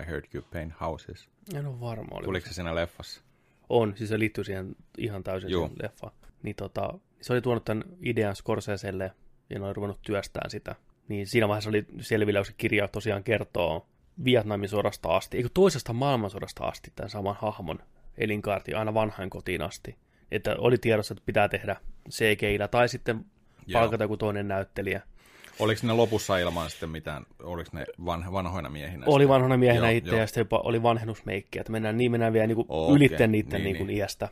I 0.00 0.06
heard 0.06 0.24
you 0.34 0.44
paint 0.52 0.80
houses. 0.80 1.28
En 1.54 1.66
ole 1.66 1.80
varma, 1.80 2.08
oli. 2.16 2.24
Tuliko 2.24 2.48
se 2.48 2.54
siinä 2.54 2.74
leffassa? 2.74 3.20
On, 3.68 3.94
siis 3.96 4.08
se 4.10 4.18
liittyy 4.18 4.44
siihen 4.44 4.76
ihan 4.98 5.24
täysin 5.24 5.50
Joo. 5.50 5.66
siihen 5.66 5.82
leffaan. 5.82 6.12
Niin 6.42 6.56
tota, 6.56 6.94
se 7.20 7.32
oli 7.32 7.40
tuonut 7.40 7.64
tämän 7.64 7.84
idean 8.00 8.36
Scorseselle 8.36 9.12
ja 9.50 9.58
ne 9.58 9.64
oli 9.64 9.72
ruvennut 9.72 10.02
työstään 10.02 10.50
sitä. 10.50 10.74
Niin 11.08 11.26
siinä 11.26 11.48
vaiheessa 11.48 11.70
oli 11.70 11.86
selvillä, 12.00 12.38
kun 12.38 12.46
se 12.46 12.52
kirja 12.56 12.88
tosiaan 12.88 13.24
kertoo 13.24 13.86
Vietnamin 14.24 14.68
sodasta 14.68 15.16
asti, 15.16 15.36
eikö 15.36 15.48
toisesta 15.54 15.92
maailmansodasta 15.92 16.64
asti 16.64 16.92
tämän 16.96 17.10
saman 17.10 17.36
hahmon 17.38 17.78
elinkaarti 18.18 18.74
aina 18.74 18.94
vanhain 18.94 19.30
kotiin 19.30 19.62
asti. 19.62 19.96
Että 20.30 20.56
oli 20.58 20.78
tiedossa, 20.78 21.14
että 21.14 21.26
pitää 21.26 21.48
tehdä 21.48 21.76
cgi 22.10 22.58
tai 22.70 22.88
sitten 22.88 23.24
palkata 23.72 24.04
joku 24.04 24.16
toinen 24.16 24.48
näyttelijä. 24.48 25.02
Oliko 25.58 25.80
ne 25.86 25.92
lopussa 25.92 26.38
ilman 26.38 26.70
sitten 26.70 26.90
mitään, 26.90 27.26
oliko 27.42 27.70
ne 27.72 27.84
van, 28.04 28.32
vanhoina 28.32 28.70
miehinä? 28.70 29.04
Oli 29.06 29.22
sitten? 29.22 29.28
vanhana 29.28 29.56
miehenä 29.56 29.90
Joo, 29.90 29.96
itse 29.96 30.10
joo. 30.10 30.20
ja 30.20 30.26
sitten 30.26 30.40
jopa 30.40 30.58
oli 30.64 30.82
vanhennusmeikki, 30.82 31.58
että 31.58 31.72
mennään 31.72 31.96
niin 31.96 32.10
mennään 32.10 32.32
vielä 32.32 32.46
niin 32.46 32.56
kuin 32.56 32.66
Okei, 32.68 32.96
ylitten 32.96 33.32
niiden 33.32 33.50
niin, 33.50 33.64
niin, 33.64 33.74
niin 33.74 33.86
niin. 33.86 33.98
iästä. 33.98 34.28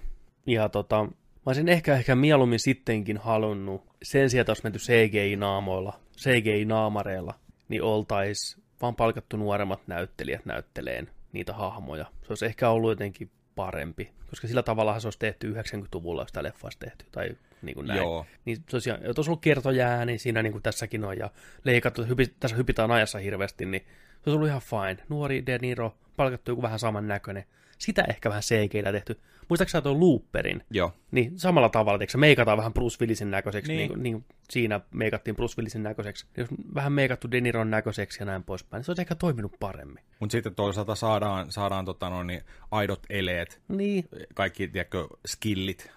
Ja 0.47 0.69
tota, 0.69 1.05
mä 1.05 1.11
olisin 1.47 1.69
ehkä, 1.69 1.95
ehkä 1.95 2.15
mieluummin 2.15 2.59
sittenkin 2.59 3.19
halunnut, 3.19 3.83
sen 4.03 4.31
sijaan, 4.31 4.41
että 4.41 4.51
olisi 4.51 4.63
menty 4.65 4.79
CGI-naamoilla, 4.79 6.01
CGI-naamareilla, 6.19 7.35
niin 7.69 7.83
oltais 7.83 8.57
vaan 8.83 8.97
palkattu 8.97 9.37
nuoremmat 9.37 9.81
näyttelijät 9.87 10.45
näytteleen 10.47 11.11
niitä 11.33 11.53
hahmoja. 11.53 12.05
Se 12.05 12.27
olisi 12.29 12.47
ehkä 12.47 12.71
ollut 12.71 12.91
jotenkin 12.91 13.31
parempi, 13.55 14.11
koska 14.31 14.49
sillä 14.49 14.63
tavalla 14.63 15.01
se 15.01 15.07
olisi 15.07 15.19
tehty 15.19 15.55
90-luvulla, 15.55 16.23
jos 16.23 16.33
tämä 16.33 16.45
leffa 16.45 16.67
olisi 16.67 16.79
tehty, 16.79 17.05
tai 17.13 17.37
niin 17.63 17.75
kuin 17.75 17.87
näin. 17.87 17.99
Joo. 17.99 18.27
Niin 18.45 18.63
tosiaan, 18.71 19.03
jos 19.03 19.19
olisi 19.19 19.31
ollut 19.31 19.41
kertojää, 19.41 20.05
niin 20.05 20.21
siinä 20.21 20.43
niin 20.43 20.53
kuin 20.53 20.63
tässäkin 20.63 21.05
on, 21.05 21.19
ja 21.19 21.31
leikattu, 21.65 22.05
hypi, 22.05 22.27
tässä 22.41 22.57
hypitään 22.57 22.91
ajassa 22.91 23.19
hirveästi, 23.19 23.67
niin 23.67 23.83
se 24.25 24.31
olisi 24.31 24.37
ollut 24.37 24.49
ihan 24.49 24.61
fine. 24.61 25.05
Nuori 25.09 25.47
De 25.47 25.59
Niro, 25.59 25.95
palkattu 26.17 26.51
joku 26.51 26.63
vähän 26.63 26.79
saman 26.79 27.09
näköinen. 27.09 27.45
Sitä 27.79 28.05
ehkä 28.09 28.29
vähän 28.29 28.43
CGillä 28.43 28.93
tehty. 28.93 29.21
Muistaakseni 29.49 29.83
tuon 29.83 30.01
Looperin? 30.01 30.65
Joo. 30.71 30.93
Niin 31.11 31.39
samalla 31.39 31.69
tavalla, 31.69 32.05
se 32.09 32.19
meikataan 32.19 32.59
vähän 32.59 32.73
Bruce 32.73 32.97
Willisin 33.01 33.31
näköiseksi, 33.31 33.73
Niin. 33.77 33.89
niin, 33.91 34.03
niin, 34.03 34.25
siinä 34.51 34.81
meikattiin 34.95 35.37
Bruce 35.37 35.55
Willisin 35.59 35.83
näköiseksi. 35.83 36.27
Jos 36.37 36.49
vähän 36.75 36.93
meikattu 36.93 37.31
De 37.31 37.41
Niron 37.41 37.71
näköiseksi 37.71 38.23
ja 38.23 38.27
näin 38.27 38.43
poispäin, 38.43 38.79
niin 38.79 38.85
se 38.85 38.91
olisi 38.91 39.03
ehkä 39.03 39.15
toiminut 39.15 39.53
paremmin. 39.61 40.05
Mutta 40.21 40.33
sitten 40.33 40.55
toisaalta 40.55 40.95
saadaan, 40.95 41.53
saadaan 41.53 41.85
tota, 41.85 42.11
no, 42.11 42.23
niin, 42.23 42.41
aidot 42.71 43.01
eleet, 43.11 43.61
Niin, 43.69 44.05
kaikki 44.35 44.69
tiedätkö, 44.69 45.07
skillit. 45.27 45.91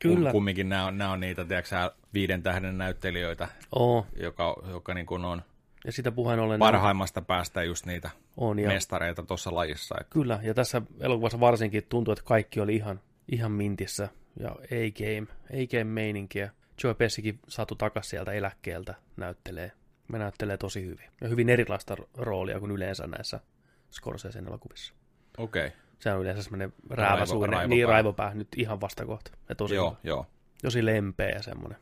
kyllä. 0.00 0.28
Kum, 0.30 0.32
kumminkin 0.32 0.68
nämä 0.68 0.86
on, 0.86 0.98
nämä 0.98 1.10
on 1.12 1.20
niitä 1.20 1.44
tiedätkö, 1.44 1.90
viiden 2.14 2.42
tähden 2.42 2.78
näyttelijöitä, 2.78 3.48
Oo. 3.72 4.06
joka, 4.22 4.56
joka 4.70 4.94
niin 4.94 5.06
kuin 5.06 5.24
on 5.24 5.42
Ja 5.84 5.92
sitä 5.92 6.12
puheen 6.12 6.40
ollen 6.40 6.58
parhaimmasta 6.58 7.22
päästä 7.22 7.62
just 7.62 7.86
niitä 7.86 8.10
on. 8.38 8.58
Ja, 8.58 8.68
mestareita 8.68 9.22
tuossa 9.22 9.54
lajissa. 9.54 9.94
Et, 10.00 10.06
kyllä, 10.10 10.40
ja 10.42 10.54
tässä 10.54 10.82
elokuvassa 11.00 11.40
varsinkin 11.40 11.86
tuntuu, 11.88 12.12
että 12.12 12.24
kaikki 12.24 12.60
oli 12.60 12.76
ihan, 12.76 13.00
ihan 13.32 13.52
mintissä. 13.52 14.08
Ja 14.40 14.50
A-game, 14.50 15.26
A-game 15.50 15.84
meininkiä. 15.84 16.50
Joe 16.84 16.94
Pessikin 16.94 17.40
saatu 17.48 17.74
takaisin 17.74 18.10
sieltä 18.10 18.32
eläkkeeltä 18.32 18.94
näyttelee. 19.16 19.72
Me 20.08 20.18
näyttelee 20.18 20.56
tosi 20.56 20.84
hyvin. 20.84 21.10
Ja 21.20 21.28
hyvin 21.28 21.48
erilaista 21.48 21.96
roolia 22.14 22.60
kuin 22.60 22.70
yleensä 22.70 23.06
näissä 23.06 23.40
Scorsesen 23.92 24.46
elokuvissa. 24.46 24.94
Okei, 25.38 25.66
okay. 25.66 25.78
Se 25.98 26.12
on 26.12 26.20
yleensä 26.20 26.42
semmoinen 26.42 26.72
rääväsuinen, 26.90 27.48
raivopää. 27.48 27.76
niin 27.76 27.88
raivopää 27.88 28.34
nyt 28.34 28.48
ihan 28.56 28.80
vastakohta. 28.80 29.30
Ja 29.48 29.54
tosi, 29.54 29.74
joo, 29.74 29.96
joo. 30.04 30.26
tosi 30.62 30.84
lempeä 30.84 31.28
ja 31.28 31.42
semmoinen 31.42 31.78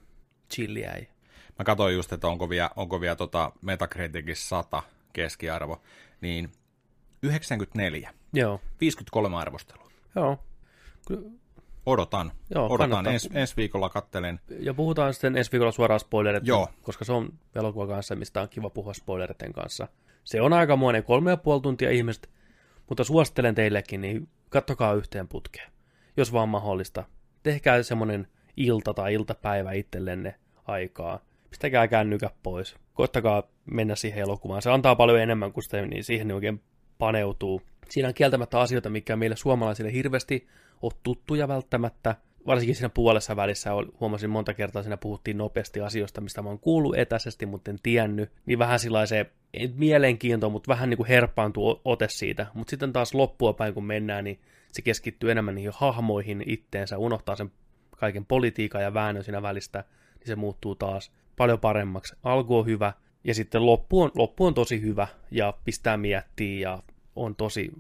chilli 0.54 0.86
äijä. 0.86 1.08
Mä 1.58 1.64
katsoin 1.64 1.94
just, 1.94 2.12
että 2.12 2.28
onko 2.28 2.50
vielä, 2.50 2.70
onko 2.76 3.00
vielä 3.00 3.16
tota 3.16 3.52
Metacriticissa 3.62 4.48
100 4.48 4.82
keskiarvo, 5.12 5.82
niin 6.20 6.52
94, 7.22 8.14
Joo, 8.32 8.60
53 8.80 9.36
arvostelua. 9.36 9.90
joo. 10.14 10.38
Ky- 11.08 11.30
Odotan, 11.86 12.32
Joo, 12.54 12.66
odotan. 12.66 12.90
kannattaa. 12.90 13.12
Ens, 13.12 13.28
ensi 13.34 13.56
viikolla 13.56 13.88
kattelen. 13.88 14.40
Ja 14.60 14.74
puhutaan 14.74 15.14
sitten 15.14 15.36
ensi 15.36 15.52
viikolla 15.52 15.72
suoraan 15.72 16.00
spoilerit, 16.00 16.46
Joo. 16.46 16.68
koska 16.82 17.04
se 17.04 17.12
on 17.12 17.28
elokuva 17.54 17.86
kanssa, 17.86 18.16
mistä 18.16 18.40
on 18.42 18.48
kiva 18.48 18.70
puhua 18.70 18.94
spoileritten 18.94 19.52
kanssa. 19.52 19.88
Se 20.24 20.40
on 20.40 20.52
aikamoinen 20.52 21.04
kolme 21.04 21.30
ja 21.30 21.36
puoli 21.36 21.60
tuntia 21.60 21.90
ihmiset, 21.90 22.30
mutta 22.88 23.04
suosittelen 23.04 23.54
teillekin, 23.54 24.00
niin 24.00 24.28
kattokaa 24.50 24.94
yhteen 24.94 25.28
putkeen, 25.28 25.72
jos 26.16 26.32
vaan 26.32 26.48
mahdollista. 26.48 27.04
Tehkää 27.42 27.82
semmoinen 27.82 28.28
ilta 28.56 28.94
tai 28.94 29.14
iltapäivä 29.14 29.72
itsellenne 29.72 30.34
aikaa. 30.64 31.20
Pistäkää 31.50 31.88
kännykät 31.88 32.34
pois. 32.42 32.76
Koittakaa 32.96 33.42
mennä 33.64 33.96
siihen 33.96 34.22
elokuvaan. 34.22 34.62
Se 34.62 34.70
antaa 34.70 34.96
paljon 34.96 35.20
enemmän 35.20 35.52
kuin 35.52 35.64
sitä, 35.64 35.82
niin 35.82 36.04
siihen 36.04 36.28
ne 36.28 36.34
oikein 36.34 36.62
paneutuu. 36.98 37.62
Siinä 37.88 38.08
on 38.08 38.14
kieltämättä 38.14 38.60
asioita, 38.60 38.90
mikä 38.90 39.16
meille 39.16 39.36
suomalaisille 39.36 39.92
hirveästi 39.92 40.46
ole 40.82 40.92
tuttuja 41.02 41.48
välttämättä. 41.48 42.16
Varsinkin 42.46 42.76
siinä 42.76 42.88
puolessa 42.88 43.36
välissä 43.36 43.70
huomasin 44.00 44.30
monta 44.30 44.54
kertaa, 44.54 44.82
siinä 44.82 44.96
puhuttiin 44.96 45.38
nopeasti 45.38 45.80
asioista, 45.80 46.20
mistä 46.20 46.42
mä 46.42 46.48
oon 46.48 46.58
kuullut 46.58 46.98
etäisesti, 46.98 47.46
mutta 47.46 47.70
en 47.70 47.78
tiennyt. 47.82 48.30
Niin 48.46 48.58
vähän 48.58 48.78
se 48.78 49.30
ei 49.54 49.72
mielenkiinto, 49.74 50.50
mutta 50.50 50.68
vähän 50.68 50.90
niin 50.90 50.96
kuin 50.96 51.08
herpaantuu 51.08 51.80
ote 51.84 52.08
siitä. 52.08 52.46
Mutta 52.54 52.70
sitten 52.70 52.92
taas 52.92 53.14
loppua 53.14 53.52
päin, 53.52 53.74
kun 53.74 53.84
mennään, 53.84 54.24
niin 54.24 54.40
se 54.72 54.82
keskittyy 54.82 55.30
enemmän 55.30 55.54
niihin 55.54 55.72
hahmoihin 55.74 56.42
itteensä, 56.46 56.98
unohtaa 56.98 57.36
sen 57.36 57.52
kaiken 57.96 58.26
politiikan 58.26 58.82
ja 58.82 58.94
väännön 58.94 59.24
siinä 59.24 59.42
välistä, 59.42 59.84
niin 60.18 60.26
se 60.26 60.36
muuttuu 60.36 60.74
taas 60.74 61.12
paljon 61.36 61.60
paremmaksi. 61.60 62.14
Alku 62.22 62.58
on 62.58 62.66
hyvä, 62.66 62.92
ja 63.24 63.34
sitten 63.34 63.66
loppu 63.66 64.02
on, 64.02 64.10
loppu 64.14 64.46
on 64.46 64.54
tosi 64.54 64.80
hyvä, 64.80 65.08
ja 65.30 65.54
pistää 65.64 65.96
miettiä, 65.96 66.70
ja 66.70 66.82
on 67.16 67.36
tosi, 67.36 67.72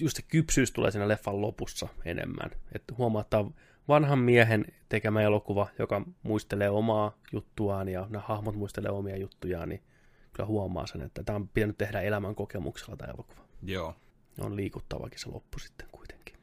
just 0.00 0.16
se 0.16 0.22
kypsyys 0.22 0.72
tulee 0.72 0.90
siinä 0.90 1.08
leffan 1.08 1.40
lopussa 1.40 1.88
enemmän. 2.04 2.50
Että 2.74 2.94
huomaa, 2.98 3.20
että 3.20 3.44
vanhan 3.88 4.18
miehen 4.18 4.64
tekemä 4.88 5.22
elokuva, 5.22 5.66
joka 5.78 6.02
muistelee 6.22 6.70
omaa 6.70 7.18
juttuaan, 7.32 7.88
ja 7.88 8.06
nämä 8.10 8.24
hahmot 8.26 8.54
muistelee 8.56 8.90
omia 8.90 9.16
juttujaan, 9.16 9.68
niin 9.68 9.82
kyllä 10.32 10.46
huomaa 10.46 10.86
sen, 10.86 11.02
että 11.02 11.22
tämä 11.22 11.36
on 11.36 11.48
pitänyt 11.48 11.78
tehdä 11.78 12.00
elämän 12.00 12.34
kokemuksella 12.34 12.96
tämä 12.96 13.12
elokuva. 13.12 13.40
Joo, 13.62 13.96
On 14.40 14.56
liikuttavakin 14.56 15.18
se 15.18 15.28
loppu 15.28 15.58
sitten 15.58 15.86
kuitenkin. 15.92 16.34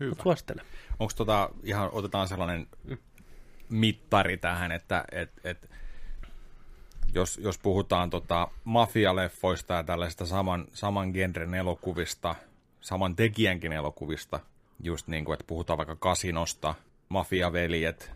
hyvä. 0.00 0.10
Mut 0.10 0.20
suosittelen. 0.22 0.64
Onko 0.98 1.12
tota, 1.16 1.50
ihan, 1.62 1.88
otetaan 1.92 2.28
sellainen 2.28 2.66
mittari 3.68 4.36
tähän, 4.36 4.72
että 4.72 5.04
et, 5.12 5.30
et, 5.44 5.69
jos, 7.14 7.38
jos 7.42 7.58
puhutaan 7.58 8.10
tota 8.10 8.48
mafialeffoista 8.64 9.74
ja 9.74 9.84
tällaisista 9.84 10.26
saman, 10.26 10.66
saman 10.72 11.10
genren 11.10 11.54
elokuvista, 11.54 12.34
saman 12.80 13.16
tekijänkin 13.16 13.72
elokuvista, 13.72 14.40
just 14.82 15.08
niin 15.08 15.24
kuin, 15.24 15.34
että 15.34 15.44
puhutaan 15.46 15.76
vaikka 15.76 15.96
kasinosta, 15.96 16.74
mafiaveljet, 17.08 18.12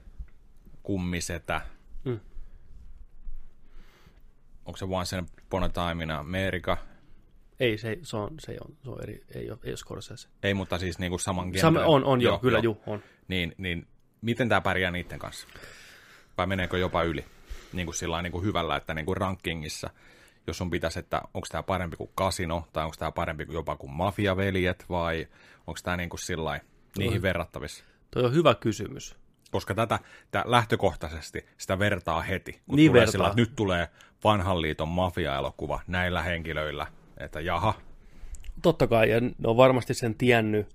kummisetä, 0.83 1.61
Mm. 2.05 2.21
onko 4.67 4.77
se 4.77 4.85
Once 4.85 5.19
Upon 5.19 5.63
a 5.65 5.69
Time 5.69 6.05
in 6.05 6.11
America? 6.11 6.77
Ei, 7.61 7.79
se, 7.79 7.99
se, 8.03 8.17
on, 8.17 8.31
se, 8.39 8.57
on, 8.65 8.77
se 8.85 8.91
on 8.91 9.03
eri, 9.03 9.25
ei 9.35 9.51
ole, 9.51 9.59
ei 9.65 9.71
ole 9.71 9.77
Scorsese. 9.77 10.29
Ei, 10.43 10.55
mutta 10.55 10.79
siis 10.79 10.99
niin 10.99 11.11
kuin 11.11 11.21
saman 11.21 11.45
genren. 11.49 11.61
Sam, 11.61 11.77
on, 11.77 12.05
on, 12.05 12.21
joo, 12.21 12.33
joo 12.33 12.39
kyllä, 12.39 12.59
joo. 12.59 12.77
on. 12.87 13.03
Niin, 13.29 13.55
niin 13.59 13.87
miten 14.21 14.49
tämä 14.49 14.61
pärjää 14.61 14.91
niiden 14.91 15.19
kanssa? 15.19 15.49
Vai 16.39 16.47
meneekö 16.47 16.79
jopa 16.79 17.03
yli? 17.03 17.25
Niin 17.77 17.87
kuin 17.87 17.95
sillä 17.95 18.23
niin 18.23 18.33
kuin 18.33 18.45
hyvällä, 18.45 18.77
että 18.77 18.95
niin 18.95 19.07
kuin 19.07 19.17
rankingissa, 19.17 19.91
jos 20.47 20.59
sun 20.59 20.71
pitäisi, 20.71 20.99
että 20.99 21.23
onko 21.35 21.47
tämä 21.51 21.63
parempi 21.63 21.97
kuin 21.97 22.11
Casino, 22.19 22.65
tai 22.73 22.85
onko 22.85 22.97
tämä 22.99 23.13
parempi 23.13 23.47
kuin 23.47 23.55
jopa 23.55 23.77
kuin 23.77 23.93
Mafiaveljet, 23.93 24.85
vai 24.89 25.29
onko 25.67 25.81
tämä 25.83 25.97
niin 25.97 26.11
kuin 26.11 26.21
sillä 26.21 26.61
niihin 26.99 27.23
verrattavissa? 27.23 27.85
Toi 28.11 28.25
on 28.25 28.35
hyvä 28.35 28.55
kysymys. 28.55 29.17
Koska 29.51 29.75
tätä, 29.75 29.99
tätä 30.31 30.51
lähtökohtaisesti 30.51 31.47
sitä 31.59 31.79
vertaa 31.79 32.21
heti, 32.21 32.53
kun 32.53 32.77
Niin 32.77 32.91
tulee 32.91 33.01
vertaa. 33.01 33.13
sillä, 33.13 33.27
että 33.27 33.41
nyt 33.41 33.57
tulee 33.57 33.89
vanhan 34.25 34.63
liiton 34.63 34.89
mafia-elokuva 34.89 35.81
näillä 35.87 36.23
henkilöillä, 36.23 36.87
että 37.17 37.41
jaha, 37.41 37.75
Totta 38.63 38.87
kai, 38.87 39.11
ja 39.11 39.21
ne 39.21 39.33
on 39.45 39.57
varmasti 39.57 39.95
sen 39.95 40.15
tiennyt, 40.15 40.69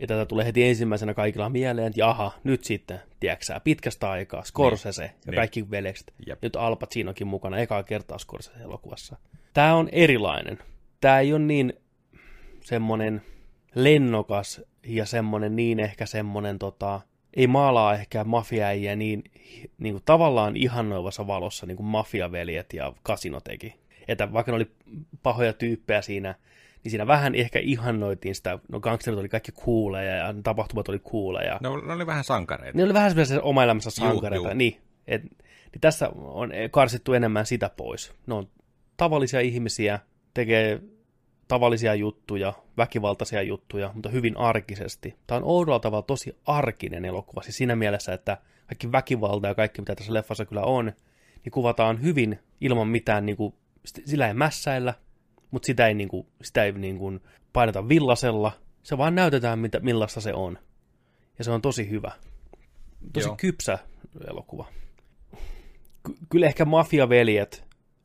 ja 0.00 0.06
tätä 0.06 0.26
tulee 0.26 0.46
heti 0.46 0.64
ensimmäisenä 0.64 1.14
kaikilla 1.14 1.48
mieleen, 1.48 1.86
että 1.86 2.00
jaha, 2.00 2.32
nyt 2.44 2.64
sitten, 2.64 3.00
tiedätkö 3.20 3.60
pitkästä 3.64 4.10
aikaa, 4.10 4.44
Scorsese 4.44 5.02
niin, 5.02 5.12
ja 5.26 5.30
niin. 5.30 5.36
kaikki 5.36 5.70
veljekset. 5.70 6.12
Jep. 6.26 6.42
Nyt 6.42 6.56
Al 6.56 6.76
Pacinokin 6.76 7.26
mukana, 7.26 7.58
ekaa 7.58 7.82
kertaa 7.82 8.18
Scorsese-elokuvassa. 8.18 9.16
Tämä 9.54 9.74
on 9.74 9.88
erilainen. 9.92 10.58
Tämä 11.00 11.20
ei 11.20 11.32
ole 11.32 11.42
niin 11.42 11.72
semmoinen 12.64 13.22
lennokas 13.74 14.60
ja 14.86 15.06
semmoinen 15.06 15.56
niin 15.56 15.80
ehkä 15.80 16.06
semmoinen 16.06 16.58
tota, 16.58 17.00
ei 17.34 17.46
maalaa 17.46 17.94
ehkä 17.94 18.24
mafiaäijä 18.24 18.96
niin, 18.96 19.24
niin 19.78 19.94
kuin 19.94 20.02
tavallaan 20.04 20.56
ihannoivassa 20.56 21.26
valossa 21.26 21.66
niin 21.66 21.76
kuin 21.76 21.86
mafiaveljet 21.86 22.72
ja 22.72 22.92
kasino 23.02 23.40
teki. 23.40 23.74
Että 24.08 24.32
vaikka 24.32 24.52
ne 24.52 24.56
oli 24.56 24.70
pahoja 25.22 25.52
tyyppejä 25.52 26.02
siinä, 26.02 26.34
niin 26.84 26.90
siinä 26.90 27.06
vähän 27.06 27.34
ehkä 27.34 27.58
ihannoitiin 27.58 28.34
sitä, 28.34 28.58
no 28.68 28.80
gangsterit 28.80 29.18
oli 29.20 29.28
kaikki 29.28 29.52
kuuleja 29.52 30.14
ja 30.16 30.34
tapahtumat 30.42 30.88
oli 30.88 30.98
kuuleja. 30.98 31.58
ne, 31.62 31.68
oli- 31.68 31.86
ne 31.86 31.92
oli 31.92 32.06
vähän 32.06 32.24
sankareita. 32.24 32.78
Ne 32.78 32.84
oli 32.84 32.94
vähän 32.94 33.10
semmoisia 33.10 33.42
oma 33.42 33.64
elämässä 33.64 33.90
Juu, 34.02 34.08
sankareita. 34.10 34.48
juu. 34.48 34.54
Niin, 34.54 34.80
et, 35.06 35.22
niin 35.72 35.80
tässä 35.80 36.08
on 36.14 36.50
karsittu 36.70 37.12
enemmän 37.12 37.46
sitä 37.46 37.70
pois. 37.76 38.12
Ne 38.26 38.34
on 38.34 38.48
tavallisia 38.96 39.40
ihmisiä, 39.40 39.98
tekee 40.34 40.80
tavallisia 41.48 41.94
juttuja, 41.94 42.52
väkivaltaisia 42.76 43.42
juttuja, 43.42 43.90
mutta 43.94 44.08
hyvin 44.08 44.36
arkisesti. 44.36 45.14
Tämä 45.26 45.36
on 45.36 45.44
oudolla 45.44 45.78
tavalla 45.80 46.02
tosi 46.02 46.36
arkinen 46.46 47.04
elokuva, 47.04 47.42
siis 47.42 47.56
siinä 47.56 47.76
mielessä, 47.76 48.12
että 48.12 48.36
kaikki 48.66 48.92
väkivalta 48.92 49.48
ja 49.48 49.54
kaikki, 49.54 49.80
mitä 49.80 49.94
tässä 49.94 50.14
leffassa 50.14 50.44
kyllä 50.44 50.62
on, 50.62 50.84
niin 51.44 51.52
kuvataan 51.52 52.02
hyvin 52.02 52.38
ilman 52.60 52.88
mitään, 52.88 53.26
niin 53.26 53.36
kuin, 53.36 53.54
sillä 53.84 54.28
ei 54.28 54.34
mässäillä, 54.34 54.94
mutta 55.50 55.66
sitä 55.66 55.86
ei, 55.86 55.94
niin 55.94 56.08
kuin, 56.08 56.26
sitä 56.42 56.64
ei 56.64 56.72
niin 56.72 56.98
kuin, 56.98 57.20
paineta 57.52 57.88
villasella, 57.88 58.52
se 58.82 58.98
vaan 58.98 59.14
näytetään, 59.14 59.58
mitä, 59.58 59.80
millaista 59.80 60.20
se 60.20 60.34
on. 60.34 60.58
Ja 61.38 61.44
se 61.44 61.50
on 61.50 61.62
tosi 61.62 61.90
hyvä. 61.90 62.12
Tosi 63.12 63.28
Joo. 63.28 63.36
kypsä 63.36 63.78
elokuva. 64.28 64.66
Ky- 66.06 66.16
kyllä 66.30 66.46
ehkä 66.46 66.64
Mafiaveljet 66.64 67.64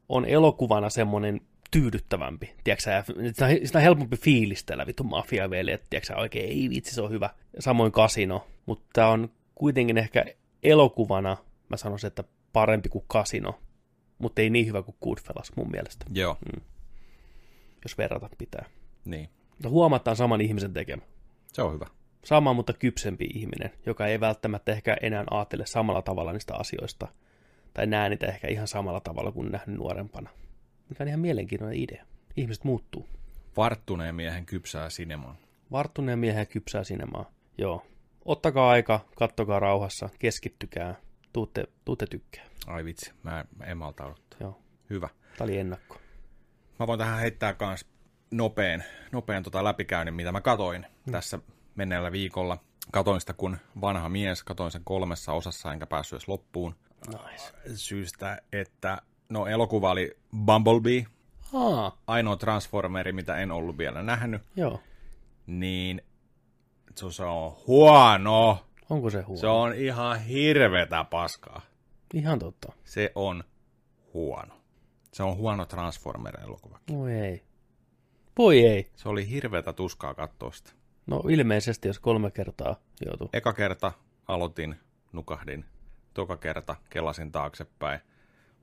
on 0.09 0.25
elokuvana 0.25 0.89
semmoinen 0.89 1.41
tyydyttävämpi, 1.71 2.53
tiedätkö 2.63 2.81
sitä, 2.83 3.45
on- 3.45 3.65
sitä 3.65 3.77
on 3.77 3.83
helpompi 3.83 4.17
fiilistellä, 4.17 4.87
vittu 4.87 5.03
mafiaveli, 5.03 5.71
että 5.71 5.87
tiedätkö 5.89 6.15
oikein, 6.15 6.49
ei 6.49 6.69
vitsi, 6.69 6.95
se 6.95 7.01
on 7.01 7.11
hyvä. 7.11 7.29
Samoin 7.59 7.91
Kasino, 7.91 8.47
mutta 8.65 8.85
tämä 8.93 9.07
on 9.07 9.29
kuitenkin 9.55 9.97
ehkä 9.97 10.25
elokuvana, 10.63 11.37
mä 11.69 11.77
sanoisin, 11.77 12.07
että 12.07 12.23
parempi 12.53 12.89
kuin 12.89 13.05
Kasino, 13.07 13.59
mutta 14.17 14.41
ei 14.41 14.49
niin 14.49 14.67
hyvä 14.67 14.81
kuin 14.81 14.97
Goodfellas 15.03 15.51
mun 15.55 15.71
mielestä, 15.71 16.05
Joo, 16.13 16.37
jos 17.85 17.97
verrata 17.97 18.29
pitää. 18.37 18.65
niin. 19.05 19.29
Mutta 19.49 19.69
huomataan 19.69 20.17
saman 20.17 20.41
ihmisen 20.41 20.73
tekemä. 20.73 21.01
Se 21.53 21.61
on 21.61 21.73
hyvä. 21.73 21.85
Sama, 22.25 22.53
mutta 22.53 22.73
kypsempi 22.73 23.25
ihminen, 23.33 23.71
joka 23.85 24.07
ei 24.07 24.19
välttämättä 24.19 24.71
ehkä 24.71 24.97
enää 25.01 25.23
ajattele 25.31 25.65
samalla 25.65 26.01
tavalla 26.01 26.33
niistä 26.33 26.55
asioista, 26.55 27.07
tai 27.73 27.87
näe 27.87 28.09
niitä 28.09 28.27
ehkä 28.27 28.47
ihan 28.47 28.67
samalla 28.67 28.99
tavalla 28.99 29.31
kuin 29.31 29.51
nähnyt 29.51 29.77
nuorempana. 29.77 30.29
Mikä 30.89 31.03
on 31.03 31.07
ihan 31.07 31.19
mielenkiintoinen 31.19 31.79
idea. 31.79 32.05
Ihmiset 32.37 32.63
muuttuu. 32.63 33.05
Varttuneen 33.57 34.15
miehen 34.15 34.45
kypsää 34.45 34.89
sinemaa. 34.89 35.35
Varttuneen 35.71 36.19
miehen 36.19 36.47
kypsää 36.47 36.83
sinemaa. 36.83 37.31
Joo. 37.57 37.85
Ottakaa 38.25 38.69
aika, 38.69 38.99
kattokaa 39.15 39.59
rauhassa, 39.59 40.09
keskittykää, 40.19 40.95
tuutte, 41.33 41.67
tuutte 41.85 42.05
tykkää. 42.05 42.45
Ai 42.67 42.85
vitsi, 42.85 43.11
mä 43.23 43.45
en 43.65 43.77
malta 43.77 44.05
odottaa. 44.05 44.39
Joo. 44.39 44.59
Hyvä. 44.89 45.09
Tämä 45.37 45.45
oli 45.45 45.57
ennakko. 45.57 45.97
Mä 46.79 46.87
voin 46.87 46.99
tähän 46.99 47.19
heittää 47.19 47.53
kans 47.53 47.85
nopean, 48.31 48.83
nopean 49.11 49.43
tota 49.43 49.63
läpikäynnin, 49.63 50.13
mitä 50.13 50.31
mä 50.31 50.41
katoin 50.41 50.85
mm. 51.05 51.11
tässä 51.11 51.39
menneellä 51.75 52.11
viikolla. 52.11 52.57
Katoin 52.91 53.19
sitä 53.19 53.33
kun 53.33 53.57
vanha 53.81 54.09
mies, 54.09 54.43
katoin 54.43 54.71
sen 54.71 54.81
kolmessa 54.83 55.33
osassa 55.33 55.73
enkä 55.73 55.85
päässyt 55.85 56.17
edes 56.17 56.27
loppuun. 56.27 56.75
Nice. 57.07 57.53
Syystä, 57.75 58.41
että 58.51 59.01
no 59.29 59.47
elokuva 59.47 59.91
oli 59.91 60.17
Bumblebee, 60.45 61.05
Aa, 61.53 61.97
ainoa 62.07 62.35
Transformeri, 62.35 63.13
mitä 63.13 63.37
en 63.37 63.51
ollut 63.51 63.77
vielä 63.77 64.03
nähnyt, 64.03 64.41
joo. 64.55 64.81
niin 65.47 66.01
se 66.95 67.11
se 67.11 67.23
on 67.23 67.55
huono. 67.67 68.65
Onko 68.89 69.09
se 69.09 69.21
huono? 69.21 69.41
Se 69.41 69.47
on 69.47 69.73
ihan 69.73 70.19
hirvetä 70.19 71.03
paskaa. 71.03 71.61
Ihan 72.13 72.39
totta. 72.39 72.73
Se 72.83 73.11
on 73.15 73.43
huono. 74.13 74.53
Se 75.15 75.23
on 75.23 75.37
huono 75.37 75.65
Transformer-elokuva. 75.65 76.79
Voi 76.91 77.13
ei. 77.13 77.43
Voi 78.37 78.65
ei. 78.65 78.91
Se 78.95 79.09
oli 79.09 79.29
hirveätä 79.29 79.73
tuskaa 79.73 80.13
katsoa 80.13 80.51
sitä. 80.51 80.71
No 81.07 81.23
ilmeisesti, 81.29 81.87
jos 81.87 81.99
kolme 81.99 82.31
kertaa 82.31 82.75
joutuu. 83.05 83.29
Eka 83.33 83.53
kerta 83.53 83.91
aloitin, 84.27 84.75
nukahdin. 85.11 85.65
Toka 86.13 86.37
kerta 86.37 86.75
kelasin 86.89 87.31
taaksepäin. 87.31 87.99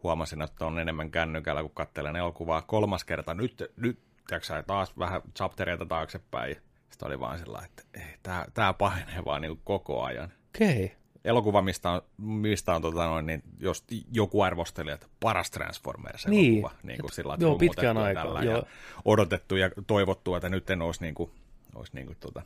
Huomasin, 0.02 0.42
että 0.42 0.66
on 0.66 0.78
enemmän 0.78 1.10
kännykällä, 1.10 1.62
kun 1.62 1.70
katselen 1.74 2.16
elokuvaa. 2.16 2.62
Kolmas 2.62 3.04
kerta, 3.04 3.34
nyt, 3.34 3.72
nyt 3.76 3.98
tiiäksä, 4.28 4.62
taas 4.62 4.98
vähän 4.98 5.22
chaptereita 5.36 5.86
taaksepäin. 5.86 6.56
Sitten 6.90 7.06
oli 7.06 7.20
vaan 7.20 7.38
sillä 7.38 7.62
että 7.64 7.82
ei, 7.94 8.16
tää, 8.22 8.46
tää 8.54 8.72
pahenee 8.72 9.24
vaan 9.24 9.42
niin 9.42 9.60
koko 9.64 10.02
ajan. 10.02 10.32
Okei. 10.54 10.84
Okay. 10.84 11.01
Elokuva, 11.24 11.62
mistä 11.62 11.90
on, 11.90 12.02
mistä 12.18 12.74
on 12.74 12.82
tota 12.82 13.06
noin, 13.06 13.26
niin 13.26 13.42
jos 13.58 13.84
joku 14.12 14.42
arvosteli, 14.42 14.90
että 14.90 15.06
paras 15.20 15.50
Transformers 15.50 16.26
Niin. 16.26 16.52
elokuva. 16.58 16.80
Niin 16.82 17.00
kuin 17.00 17.12
sillä, 17.12 17.36
Joo, 17.40 17.58
pitkään 17.58 17.98
aikaa, 17.98 18.44
joo. 18.44 18.56
Ja 18.56 18.62
odotettu 19.04 19.56
ja 19.56 19.70
toivottu, 19.86 20.34
että 20.34 20.48
nyt 20.48 20.70
en 20.70 20.82
olisi 20.82 21.02
niin 21.02 21.14
kuin, 21.14 21.30
olisi 21.74 21.92
niin 21.94 22.06
kuin 22.06 22.16
tota, 22.20 22.42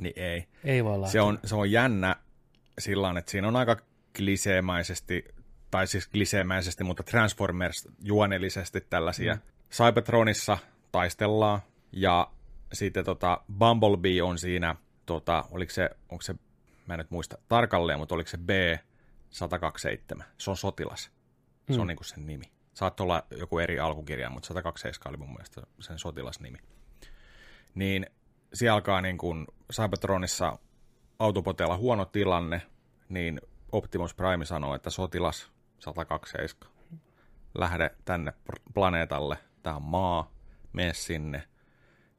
niin 0.00 0.12
ei. 0.16 0.44
Ei 0.64 0.84
vaan 0.84 1.08
Se 1.08 1.20
on, 1.20 1.38
se 1.44 1.54
on 1.54 1.70
jännä 1.70 2.16
sillä 2.78 3.18
että 3.18 3.30
siinä 3.30 3.48
on 3.48 3.56
aika 3.56 3.76
kliseemäisesti, 4.16 5.24
tai 5.70 5.86
siis 5.86 6.08
kliseemäisesti, 6.08 6.84
mutta 6.84 7.02
Transformers 7.02 7.88
juonellisesti 8.02 8.80
tällaisia. 8.80 9.34
Mm. 9.34 9.40
Cybertronissa 9.70 10.58
taistellaan, 10.92 11.60
ja 11.92 12.30
sitten 12.72 13.04
tota, 13.04 13.40
Bumblebee 13.58 14.22
on 14.22 14.38
siinä, 14.38 14.76
tota, 15.06 15.44
oliko 15.50 15.72
se, 15.72 15.90
onko 16.08 16.22
se, 16.22 16.34
mä 16.88 16.94
en 16.94 16.98
nyt 16.98 17.10
muista 17.10 17.38
tarkalleen, 17.48 17.98
mutta 17.98 18.14
oliko 18.14 18.30
se 18.30 18.38
B127, 18.38 20.22
se 20.38 20.50
on 20.50 20.56
sotilas. 20.56 21.10
Se 21.70 21.74
Mm. 21.74 21.80
on 21.80 21.86
niinku 21.86 22.04
sen 22.04 22.26
nimi. 22.26 22.44
Saattaa 22.74 23.04
olla 23.04 23.22
joku 23.30 23.58
eri 23.58 23.80
alkukirja, 23.80 24.30
mutta 24.30 24.46
127 24.46 25.10
oli 25.10 25.16
mun 25.16 25.32
mielestä 25.32 25.62
sen 25.80 25.98
sotilasnimi. 25.98 26.58
Niin 27.74 28.06
siellä 28.54 28.74
alkaa 28.74 29.00
niin 29.00 29.18
kuin 29.18 29.46
Cybertronissa 29.72 30.58
autopoteella 31.18 31.76
huono 31.76 32.04
tilanne, 32.04 32.62
niin 33.08 33.40
Optimus 33.72 34.14
Prime 34.14 34.44
sanoo, 34.44 34.74
että 34.74 34.90
sotilas 34.90 35.52
127, 35.78 36.72
lähde 37.54 37.90
tänne 38.04 38.32
planeetalle, 38.74 39.36
tämä 39.62 39.76
on 39.76 39.82
maa, 39.82 40.30
mene 40.72 40.94
sinne 40.94 41.42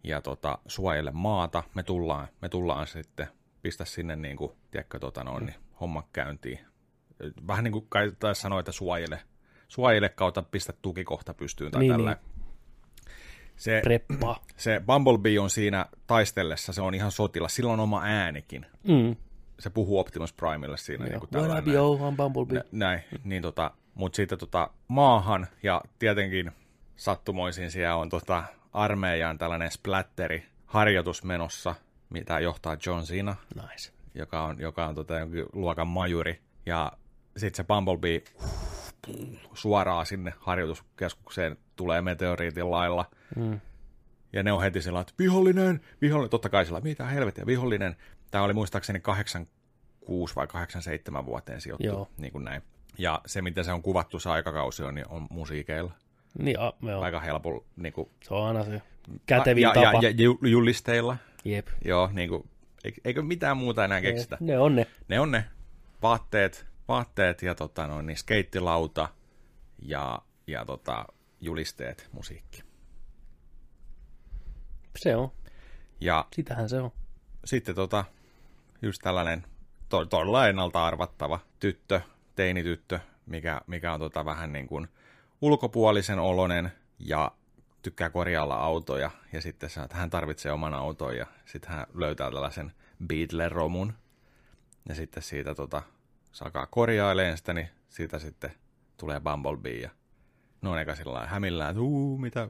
ja 0.03 0.21
tota, 0.21 0.57
suojele 0.67 1.11
maata, 1.11 1.63
me 1.75 1.83
tullaan, 1.83 2.27
me 2.41 2.49
tullaan 2.49 2.87
sitten, 2.87 3.27
pistä 3.61 3.85
sinne 3.85 4.15
niin 4.15 4.37
kuin, 4.37 4.51
tiedätkö, 4.71 4.99
tota 4.99 5.23
noin, 5.23 5.45
niin, 5.45 5.55
homma 5.81 6.03
käyntiin. 6.13 6.59
Vähän 7.47 7.63
niin 7.63 7.71
kuin 7.71 7.85
kai 7.89 8.11
taisi 8.19 8.41
sanoa, 8.41 8.59
että 8.59 8.71
suojele, 8.71 9.19
suojele 9.67 10.09
kautta 10.09 10.41
pistä 10.43 10.73
tukikohta 10.81 11.33
pystyyn 11.33 11.71
tai 11.71 11.79
Niin, 11.81 11.91
tällä. 11.91 12.17
Se, 13.55 13.81
Preppa. 13.83 14.39
se 14.57 14.81
Bumblebee 14.85 15.39
on 15.39 15.49
siinä 15.49 15.85
taistellessa, 16.07 16.73
se 16.73 16.81
on 16.81 16.93
ihan 16.95 17.11
sotilas, 17.11 17.55
sillä 17.55 17.71
on 17.73 17.79
oma 17.79 18.01
äänikin. 18.03 18.65
Mm. 18.83 19.15
Se 19.59 19.69
puhuu 19.69 19.99
Optimus 19.99 20.33
Primelle 20.33 20.77
siinä. 20.77 21.05
Niin 21.05 21.19
kuin 21.19 21.29
tällainen. 21.29 21.73
yo, 21.73 21.95
I'm 22.11 22.15
Bumblebee. 22.15 22.57
Nä- 22.57 22.63
Näin, 22.71 23.01
niin 23.23 23.41
tota, 23.41 23.71
mutta 23.95 24.15
sitten 24.15 24.37
tota, 24.37 24.69
maahan 24.87 25.47
ja 25.63 25.81
tietenkin 25.99 26.51
sattumoisin 26.95 27.71
siellä 27.71 27.95
on 27.95 28.09
tota, 28.09 28.43
armeijan 28.73 29.37
tällainen 29.37 29.71
splatteri 29.71 30.45
harjoitus 30.65 31.23
menossa, 31.23 31.75
mitä 32.09 32.39
johtaa 32.39 32.77
John 32.85 33.03
Cena, 33.03 33.35
Nice. 33.55 33.91
joka 34.15 34.43
on, 34.43 34.59
joka 34.59 34.85
on 34.85 34.95
tota, 34.95 35.13
luokan 35.53 35.87
majuri. 35.87 36.41
Ja 36.65 36.91
sitten 37.37 37.57
se 37.57 37.63
Bumblebee 37.63 38.21
suoraan 39.53 40.05
sinne 40.05 40.33
harjoituskeskukseen 40.39 41.57
tulee 41.75 42.01
meteoriitin 42.01 42.71
lailla. 42.71 43.05
Mm. 43.35 43.59
Ja 44.33 44.43
ne 44.43 44.51
on 44.51 44.61
heti 44.61 44.81
sillä, 44.81 44.99
että 45.01 45.13
vihollinen, 45.19 45.81
vihollinen, 46.01 46.29
totta 46.29 46.49
kai 46.49 46.65
sillä, 46.65 46.79
mitä 46.81 47.05
helvettiä, 47.05 47.45
vihollinen. 47.45 47.95
Tämä 48.31 48.43
oli 48.43 48.53
muistaakseni 48.53 48.99
86 48.99 50.35
vai 50.35 50.47
87 50.47 51.25
vuoteen 51.25 51.61
sijoittu, 51.61 51.85
Joo. 51.87 52.07
niin 52.17 52.31
kuin 52.31 52.43
näin. 52.43 52.61
Ja 52.97 53.21
se, 53.25 53.41
miten 53.41 53.65
se 53.65 53.71
on 53.71 53.81
kuvattu 53.81 54.19
se 54.19 54.29
aikakausi 54.29 54.83
on, 54.83 54.95
niin 54.95 55.07
on 55.09 55.27
musiikeilla. 55.29 55.91
Niin, 56.39 56.59
a, 56.59 56.73
joo. 56.81 57.01
Aika 57.01 57.19
helpolla, 57.19 57.63
niin 57.75 57.93
kuin, 57.93 58.09
Se 58.23 58.33
on 58.33 58.47
aina 58.47 58.63
se 58.63 58.81
kätevin 59.25 59.61
ja, 59.61 59.69
tapa. 59.73 59.81
ja, 60.01 60.09
ja, 60.09 60.09
ju- 60.09 60.39
julisteilla. 60.41 61.17
Jep. 61.45 61.67
Joo, 61.85 62.09
niin 62.13 62.29
kuin, 62.29 62.49
eikö- 63.05 63.21
mitään 63.21 63.57
muuta 63.57 63.85
enää 63.85 64.01
keksitä. 64.01 64.37
Ne 64.39 64.59
on 64.59 64.75
ne. 64.75 64.87
Ne 65.07 65.19
on 65.19 65.31
ne 65.31 65.45
vaatteet, 66.01 66.65
vaatteet 66.87 67.41
ja 67.41 67.55
tota, 67.55 67.87
noin, 67.87 68.05
niin 68.05 68.17
skeittilauta 68.17 69.09
ja, 69.81 70.21
ja 70.47 70.65
tota, 70.65 71.05
julisteet, 71.41 72.09
musiikki. 72.11 72.63
Se 74.97 75.15
on. 75.15 75.31
Ja 76.01 76.25
Sitähän 76.35 76.69
se 76.69 76.79
on. 76.79 76.91
sitten 77.45 77.75
tota, 77.75 78.05
just 78.81 79.01
tällainen 79.01 79.43
to, 79.89 80.05
todella 80.05 80.47
ennalta 80.47 80.85
arvattava 80.85 81.39
tyttö, 81.59 82.01
teinityttö, 82.35 82.99
mikä, 83.25 83.61
mikä 83.67 83.93
on 83.93 83.99
tota 83.99 84.25
vähän 84.25 84.53
niin 84.53 84.67
kuin 84.67 84.87
ulkopuolisen 85.41 86.19
olonen 86.19 86.71
ja 86.99 87.31
tykkää 87.81 88.09
korjailla 88.09 88.55
autoja 88.55 89.11
ja 89.33 89.41
sitten 89.41 89.69
sanoo, 89.69 89.85
että 89.85 89.97
hän 89.97 90.09
tarvitsee 90.09 90.51
oman 90.51 90.73
auton 90.73 91.17
ja 91.17 91.25
sitten 91.45 91.71
hän 91.71 91.85
löytää 91.93 92.31
tällaisen 92.31 92.71
Beetle-romun 93.07 93.93
ja 94.89 94.95
sitten 94.95 95.23
siitä 95.23 95.55
tota, 95.55 95.81
sakaa 96.31 96.65
korjaileen 96.65 97.37
sitä, 97.37 97.53
niin 97.53 97.69
siitä 97.89 98.19
sitten 98.19 98.51
tulee 98.97 99.19
Bumblebee 99.19 99.81
ja 99.81 99.89
ne 100.61 100.69
on 100.69 100.79
eka 100.79 100.95
sillä 100.95 101.25
hämillään, 101.25 101.69
että 101.69 101.81
uu, 101.81 102.17
mitä, 102.17 102.49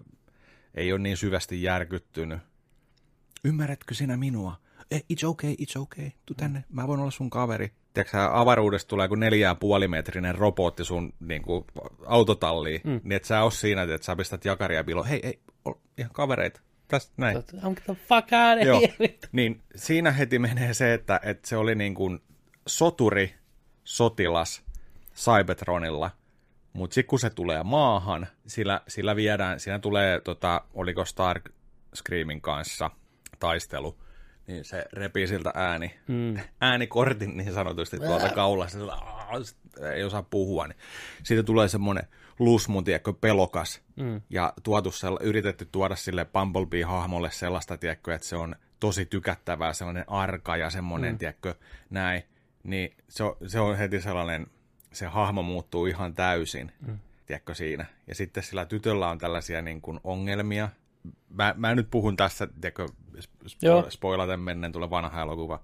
ei 0.75 0.93
ole 0.93 0.99
niin 0.99 1.17
syvästi 1.17 1.63
järkyttynyt. 1.63 2.39
Ymmärrätkö 3.43 3.93
sinä 3.93 4.17
minua? 4.17 4.55
Eh, 4.91 5.03
it's 5.13 5.27
okay, 5.27 5.55
it's 5.61 5.81
okay. 5.81 6.11
Tu 6.25 6.33
tänne, 6.33 6.63
mä 6.69 6.87
voin 6.87 6.99
olla 6.99 7.11
sun 7.11 7.29
kaveri. 7.29 7.71
Tiedätkö, 7.93 8.17
avaruudesta 8.31 8.89
tulee 8.89 9.07
kuin 9.07 9.19
neljä 9.19 9.47
ja 9.47 9.55
puoli 9.55 9.87
metrinen 9.87 10.35
robotti 10.35 10.85
sun 10.85 11.13
niin 11.19 11.41
kuin, 11.41 11.65
autotalliin, 12.05 12.81
mm. 12.83 13.01
niin 13.03 13.11
et 13.11 13.25
sä 13.25 13.43
oo 13.43 13.49
siinä, 13.49 13.81
että 13.81 14.05
sä 14.05 14.15
pistät 14.15 14.45
jakaria 14.45 14.83
piloon. 14.83 15.07
Hei, 15.07 15.19
ei, 15.23 15.39
ol, 15.65 15.73
ihan 15.97 16.11
kavereita. 16.13 16.61
Tästä 16.87 17.13
näin. 17.17 17.37
I'm 17.37 17.81
the 17.85 17.95
fuck 18.07 18.27
out 18.31 18.65
Joo. 18.65 18.81
Niin 19.31 19.61
siinä 19.75 20.11
heti 20.11 20.39
menee 20.39 20.73
se, 20.73 20.93
että, 20.93 21.19
että 21.23 21.47
se 21.49 21.57
oli 21.57 21.75
niin 21.75 21.95
kuin 21.95 22.19
soturi, 22.67 23.35
sotilas 23.83 24.63
Cybertronilla, 25.15 26.11
mutta 26.73 26.93
sitten 26.93 27.09
kun 27.09 27.19
se 27.19 27.29
tulee 27.29 27.63
maahan, 27.63 28.27
sillä, 28.47 28.81
sillä 28.87 29.15
viedään, 29.15 29.59
siinä 29.59 29.79
tulee, 29.79 30.21
tota, 30.21 30.61
oliko 30.73 31.05
Stark 31.05 31.49
Screamin 31.95 32.41
kanssa 32.41 32.91
taistelu, 33.39 33.97
niin 34.49 34.65
se 34.65 34.85
repii 34.93 35.27
siltä 35.27 35.51
ääni, 35.55 35.95
mm. 36.07 36.37
äänikortin 36.61 37.37
niin 37.37 37.53
sanotusti 37.53 37.99
tuolta 37.99 38.29
kaulasta. 38.29 38.77
Sillä, 38.77 38.93
"Aa!" 38.93 39.29
ei 39.93 40.03
osaa 40.03 40.23
puhua, 40.23 40.67
niin 40.67 40.77
siitä 41.23 41.43
tulee 41.43 41.67
semmoinen 41.67 42.03
lusmu, 42.39 42.81
tiedätkö, 42.81 43.13
pelokas, 43.13 43.81
Mm. 43.95 44.21
ja 44.29 44.53
tuotu 44.63 44.91
sella, 44.91 45.19
yritetty 45.21 45.67
tuoda 45.71 45.95
sille 45.95 46.25
Bumblebee-hahmolle 46.25 47.31
sellaista, 47.31 47.77
tiedätkö, 47.77 48.15
että 48.15 48.27
se 48.27 48.35
on 48.35 48.55
tosi 48.79 49.05
tykättävää, 49.05 49.73
sellainen 49.73 50.03
arka 50.07 50.57
ja 50.57 50.69
semmoinen, 50.69 51.11
mm. 51.11 51.17
tiedätkö, 51.17 51.55
näin, 51.89 52.23
niin 52.63 52.95
se 53.07 53.23
on, 53.23 53.35
se 53.47 53.59
on 53.59 53.77
heti 53.77 54.01
sellainen, 54.01 54.47
se 54.91 55.05
hahmo 55.05 55.41
muuttuu 55.41 55.85
ihan 55.85 56.13
täysin, 56.13 56.71
mm. 56.87 56.99
tiedätkö, 57.25 57.53
siinä. 57.55 57.85
Ja 58.07 58.15
sitten 58.15 58.43
sillä 58.43 58.65
tytöllä 58.65 59.09
on 59.09 59.17
tällaisia 59.17 59.61
niin 59.61 59.81
kuin 59.81 59.99
ongelmia. 60.03 60.69
Mä, 61.29 61.53
mä 61.57 61.75
nyt 61.75 61.87
puhun 61.91 62.15
tässä, 62.15 62.47
tiedätkö, 62.47 62.87
spo, 63.47 63.85
spoilaten 63.89 64.39
menneen 64.39 64.71
tulee 64.71 64.89
vanha 64.89 65.21
elokuva, 65.21 65.63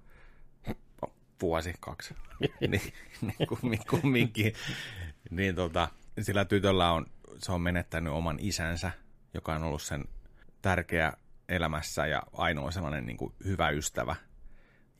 vuosi, 1.42 1.74
kaksi, 1.80 2.14
niin, 2.60 2.92
niin 3.20 3.48
kummin, 3.48 3.80
kumminkin. 3.90 4.52
Niin 5.30 5.54
tota, 5.54 5.88
sillä 6.20 6.44
tytöllä 6.44 6.92
on, 6.92 7.06
se 7.38 7.52
on 7.52 7.60
menettänyt 7.60 8.12
oman 8.12 8.36
isänsä, 8.40 8.90
joka 9.34 9.54
on 9.54 9.62
ollut 9.62 9.82
sen 9.82 10.04
tärkeä 10.62 11.12
elämässä 11.48 12.06
ja 12.06 12.22
ainoa 12.32 12.70
sellainen 12.70 13.06
niin 13.06 13.16
kuin 13.16 13.32
hyvä 13.44 13.70
ystävä. 13.70 14.16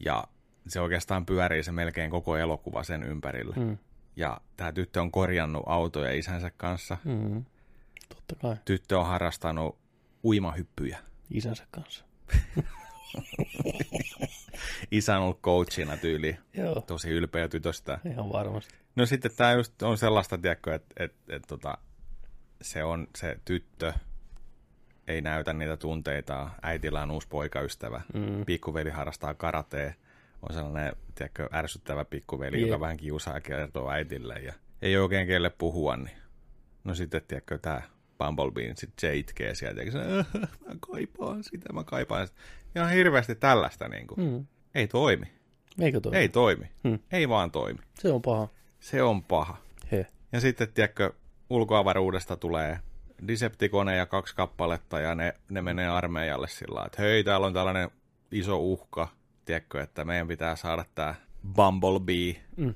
Ja 0.05 0.25
se 0.69 0.81
oikeastaan 0.81 1.27
pyörii 1.27 1.63
se 1.63 1.73
melkein 1.73 2.11
koko 2.11 2.37
elokuva 2.37 2.83
sen 2.83 3.03
ympärillä. 3.03 3.57
Mm. 3.57 3.79
Ja 4.17 4.41
tämä 4.57 4.73
tyttö 4.73 5.01
on 5.01 5.11
korjannut 5.11 5.63
autoja 5.67 6.13
isänsä 6.13 6.51
kanssa. 6.57 6.97
Mm. 7.05 7.45
Totta 8.09 8.35
kai. 8.35 8.57
Tyttö 8.65 8.99
on 8.99 9.07
harrastanut 9.07 9.79
uimahyppyjä. 10.27 10.99
Isänsä 11.31 11.67
kanssa. 11.71 12.05
Isä 14.91 15.17
on 15.17 15.23
ollut 15.23 15.41
coachina 15.43 15.97
tyyli. 15.97 16.37
Joo, 16.55 16.81
Tosi 16.81 17.11
ylpeä 17.11 17.49
tytöstä. 17.49 17.99
ihan 18.11 18.33
varmasti. 18.33 18.75
No 18.97 19.07
sitten 19.07 19.31
tämä 19.37 19.53
just 19.53 19.83
on 19.83 19.99
sellaista, 19.99 20.39
tiedätkö, 20.39 20.75
että 20.75 21.05
et, 21.05 21.15
et, 21.29 21.43
tota, 21.49 21.79
se 22.63 22.85
on 22.85 23.07
se 23.17 23.39
tyttö, 23.45 23.93
ei 25.09 25.21
näytä 25.21 25.53
niitä 25.53 25.77
tunteita, 25.77 26.51
äitillä 26.63 27.03
on 27.03 27.11
uusi 27.11 27.29
poikaystävä, 27.29 28.01
Mm. 28.15 28.45
pikkuveli 28.45 28.91
harrastaa 28.91 29.35
karatea, 29.35 29.93
on 30.49 30.55
sellainen, 30.55 30.93
tiedätkö, 31.15 31.49
ärsyttävä 31.53 32.05
pikkuveli, 32.05 32.61
Jep. 32.61 32.69
joka 32.69 32.81
vähän 32.81 32.97
kiusaa 32.97 33.35
ja 33.35 33.41
kertoo 33.41 33.91
äitille 33.91 34.35
ja 34.35 34.55
ei 34.83 34.97
oikein 34.97 35.27
kelle 35.27 35.51
puhua, 35.51 35.97
niin 35.97 36.17
no 36.85 36.95
sitten, 36.95 37.23
tiedätkö, 37.29 37.59
tämä 37.59 37.83
Bumblebee, 38.19 38.65
niin 38.65 38.77
sitten 38.77 39.01
se 39.11 39.17
itkee 39.17 39.55
sieltä, 39.55 39.83
ja 39.83 39.93
se, 39.93 39.99
"Äh, 39.99 40.27
mä 40.43 40.75
kaipaan 40.81 41.45
sitä, 41.45 41.73
mä 41.73 41.85
kaipaan 41.85 42.27
sitä. 42.27 42.41
Ihan 42.77 42.91
hirveästi 42.91 43.35
tällaista, 43.35 43.89
niin 43.89 44.07
kuin. 44.07 44.21
Mm. 44.21 44.47
ei 44.75 44.87
toimi, 44.89 45.27
Eikö 45.81 46.01
toi? 46.01 46.17
ei 46.17 46.29
toimi, 46.29 46.71
Hmm. 46.85 46.99
ei 47.13 47.29
vaan 47.29 47.51
toimi. 47.51 47.79
Se 47.99 48.13
on 48.13 48.23
paha. 48.23 48.49
Se 48.81 49.03
on 49.03 49.23
paha. 49.25 49.57
He. 49.93 50.07
Ja 50.33 50.41
sitten, 50.41 50.69
tiedätkö, 50.73 51.13
ulkoavaruudesta 51.51 52.37
tulee 52.37 52.79
Decepticoneja 53.29 54.07
kaksi 54.07 54.37
kappaletta 54.37 55.01
ja 55.01 55.15
ne, 55.15 55.35
ne 55.51 55.63
menee 55.63 55.89
armeijalle 55.89 56.49
sillä 56.49 56.75
lailla, 56.75 56.87
että 56.87 57.03
hei, 57.03 57.25
täällä 57.25 57.47
on 57.47 57.53
tällainen 57.53 57.91
iso 58.33 58.59
uhka, 58.59 59.09
tiedätkö, 59.45 59.83
että 59.83 60.05
meidän 60.05 60.29
pitää 60.29 60.57
saada 60.57 60.85
tämä 60.95 61.15
Bumblebee, 61.55 62.43
Mm. 62.57 62.75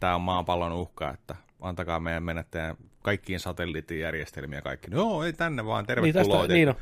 tämä 0.00 0.14
on 0.14 0.20
maapallon 0.20 0.72
uhka, 0.72 1.10
että 1.10 1.36
antakaa 1.60 2.00
meidän 2.00 2.22
mennä 2.22 2.44
teidän 2.50 2.76
kaikkiin 3.06 3.40
satelliittijärjestelmiä 3.40 4.62
kaikki. 4.62 4.88
Joo, 4.90 5.24
ei 5.24 5.32
tänne 5.32 5.66
vaan, 5.66 5.82
Niin 5.82 5.86
tervetuloa. 5.86 6.38
tästä, 6.38 6.52
niin 6.54 6.68
on. 6.68 6.74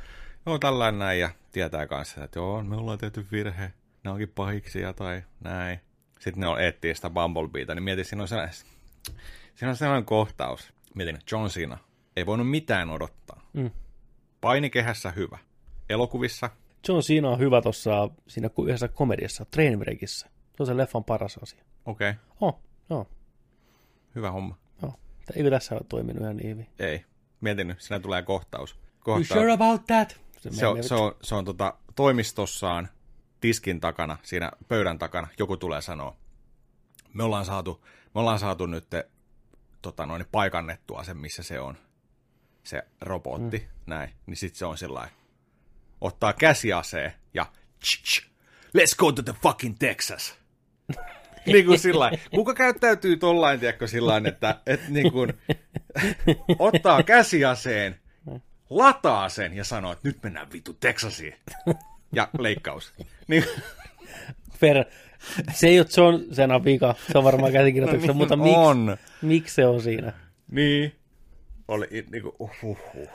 Joo, 0.46 0.58
tällainen 0.58 0.98
näin 0.98 1.20
ja 1.20 1.30
tietää 1.52 1.86
kanssa, 1.86 2.24
että 2.24 2.38
joo, 2.38 2.62
me 2.62 2.76
ollaan 2.76 2.98
tehty 2.98 3.26
virhe, 3.32 3.72
ne 4.04 4.10
onkin 4.10 4.28
pahiksia 4.34 4.92
tai 4.92 5.22
näin. 5.40 5.80
Sitten 6.20 6.40
ne 6.40 6.46
on 6.46 6.60
etsii 6.60 6.94
sitä 6.94 7.10
Bumblebeeta, 7.10 7.74
niin 7.74 7.82
mietin, 7.82 8.04
siinä 8.04 8.22
on 8.22 8.28
sellainen, 8.28 8.54
siinä 9.54 9.70
on 9.70 9.76
sellainen 9.76 10.04
kohtaus. 10.04 10.72
Mietin, 10.94 11.18
John 11.32 11.48
Cena 11.48 11.78
ei 12.16 12.26
voinut 12.26 12.50
mitään 12.50 12.90
odottaa. 12.90 13.48
Mm. 13.52 13.70
Painikehässä 14.40 15.10
hyvä. 15.10 15.38
Elokuvissa 15.90 16.50
John 16.88 17.00
Cena 17.00 17.28
on 17.30 17.38
hyvä 17.38 17.62
tuossa 17.62 18.10
siinä 18.26 18.50
yhdessä 18.66 18.88
komediassa, 18.88 19.44
Trainwreckissä. 19.44 20.26
Se 20.56 20.62
on 20.62 20.66
se 20.66 20.76
leffan 20.76 21.04
paras 21.04 21.38
asia. 21.42 21.64
okei, 21.84 22.10
okay, 22.10 22.22
Oh, 22.40 22.60
joo, 22.90 23.08
hyvä 24.14 24.30
homma. 24.30 24.56
Eikö 25.36 25.50
tässä 25.50 25.74
ole 25.74 25.82
toiminut 25.88 26.22
ihan 26.22 26.36
niin 26.36 26.50
hyvin? 26.50 26.66
Ei, 26.78 27.04
mietin 27.40 27.68
nyt, 27.68 27.80
siinä 27.80 28.00
tulee 28.00 28.22
kohtaus. 28.22 28.72
You 28.72 28.80
kohtaus. 29.00 29.28
sure 29.28 29.52
about 29.52 29.86
that? 29.86 30.20
Se 30.50 30.66
on, 30.66 30.84
se 30.84 30.94
on, 30.94 31.16
se 31.22 31.34
on 31.34 31.44
tota, 31.44 31.74
toimistossaan 31.94 32.88
tiskin 33.40 33.80
takana, 33.80 34.16
siinä 34.22 34.52
pöydän 34.68 34.98
takana, 34.98 35.28
joku 35.38 35.56
tulee 35.56 35.82
sanoa, 35.82 36.16
me 37.14 37.22
ollaan 37.22 37.44
saatu, 37.44 37.84
me 38.14 38.20
ollaan 38.20 38.38
saatu 38.38 38.66
nyt 38.66 38.86
tota, 39.82 40.06
noin, 40.06 40.24
paikannettua 40.32 41.04
sen, 41.04 41.16
missä 41.16 41.42
se 41.42 41.60
on, 41.60 41.78
se 42.62 42.82
robotti, 43.00 43.58
mm. 43.58 43.64
näin, 43.86 44.10
niin 44.26 44.36
sitten 44.36 44.58
se 44.58 44.66
on 44.66 44.78
sillä 44.78 45.08
ottaa 46.00 46.32
käsiaseen 46.32 47.12
ja 47.34 47.46
tsch, 47.80 48.02
tsch, 48.02 48.26
let's 48.78 48.96
go 48.98 49.12
to 49.12 49.22
the 49.22 49.34
fucking 49.42 49.76
Texas. 49.78 50.34
niin 51.52 51.66
kuin 51.66 51.78
sillä 51.78 52.10
Kuka 52.34 52.54
käyttäytyy 52.54 53.16
tollain, 53.16 53.60
tiedätkö, 53.60 53.86
sillä 53.86 54.22
että, 54.24 54.60
että 54.66 54.86
niin 54.88 55.12
kuin, 55.12 55.32
ottaa 56.58 57.02
käsiaseen, 57.02 57.96
lataa 58.70 59.28
sen 59.28 59.54
ja 59.54 59.64
sanoo, 59.64 59.92
että 59.92 60.08
nyt 60.08 60.18
mennään 60.22 60.52
vittu 60.52 60.72
Texasiin. 60.72 61.34
Ja 62.12 62.28
leikkaus. 62.38 62.92
Niin, 63.28 63.44
Fer, 64.58 64.84
se 65.52 65.68
ei 65.68 65.78
ole 65.80 65.86
John 65.96 66.34
Cena 66.34 66.64
vika, 66.64 66.94
se 67.12 67.18
on 67.18 67.24
varmaan 67.24 67.52
käsikirjoituksessa, 67.52 68.12
niin 68.12 68.16
mutta 68.16 68.36
miksi, 68.36 68.58
on. 68.58 68.96
miksi 69.22 69.54
se 69.54 69.66
on 69.66 69.82
siinä? 69.82 70.12
Niin. 70.50 70.94
Oli 71.68 72.06
niinku, 72.10 72.36
uh, 72.38 72.50
uh, 72.62 72.78
uh. 72.94 73.08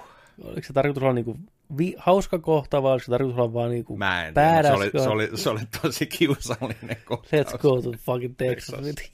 Oliko 0.44 0.68
se 0.68 0.74
tarkoitus 0.74 1.04
olla 1.04 1.14
niinku 1.14 1.38
vi- 1.78 1.96
hauska 1.98 2.40
kohta 2.40 2.84
vai 2.84 2.92
oliko 2.92 3.06
se 3.06 3.12
tarkoitus 3.12 3.40
olla 3.40 3.54
vaan 3.54 3.70
niinku 3.70 3.98
Mä 3.98 4.26
en 4.28 4.34
tiedä, 4.34 4.68
se 4.68 4.74
oli, 4.74 4.92
se, 4.92 5.10
oli, 5.10 5.30
se 5.36 5.50
oli 5.50 5.60
tosi 5.82 6.06
kiusallinen 6.06 6.98
kohtaus. 7.06 7.48
Let's 7.48 7.58
go 7.58 7.82
to 7.82 7.92
fucking 8.06 8.34
Texas. 8.38 8.80
Texas. 8.82 9.12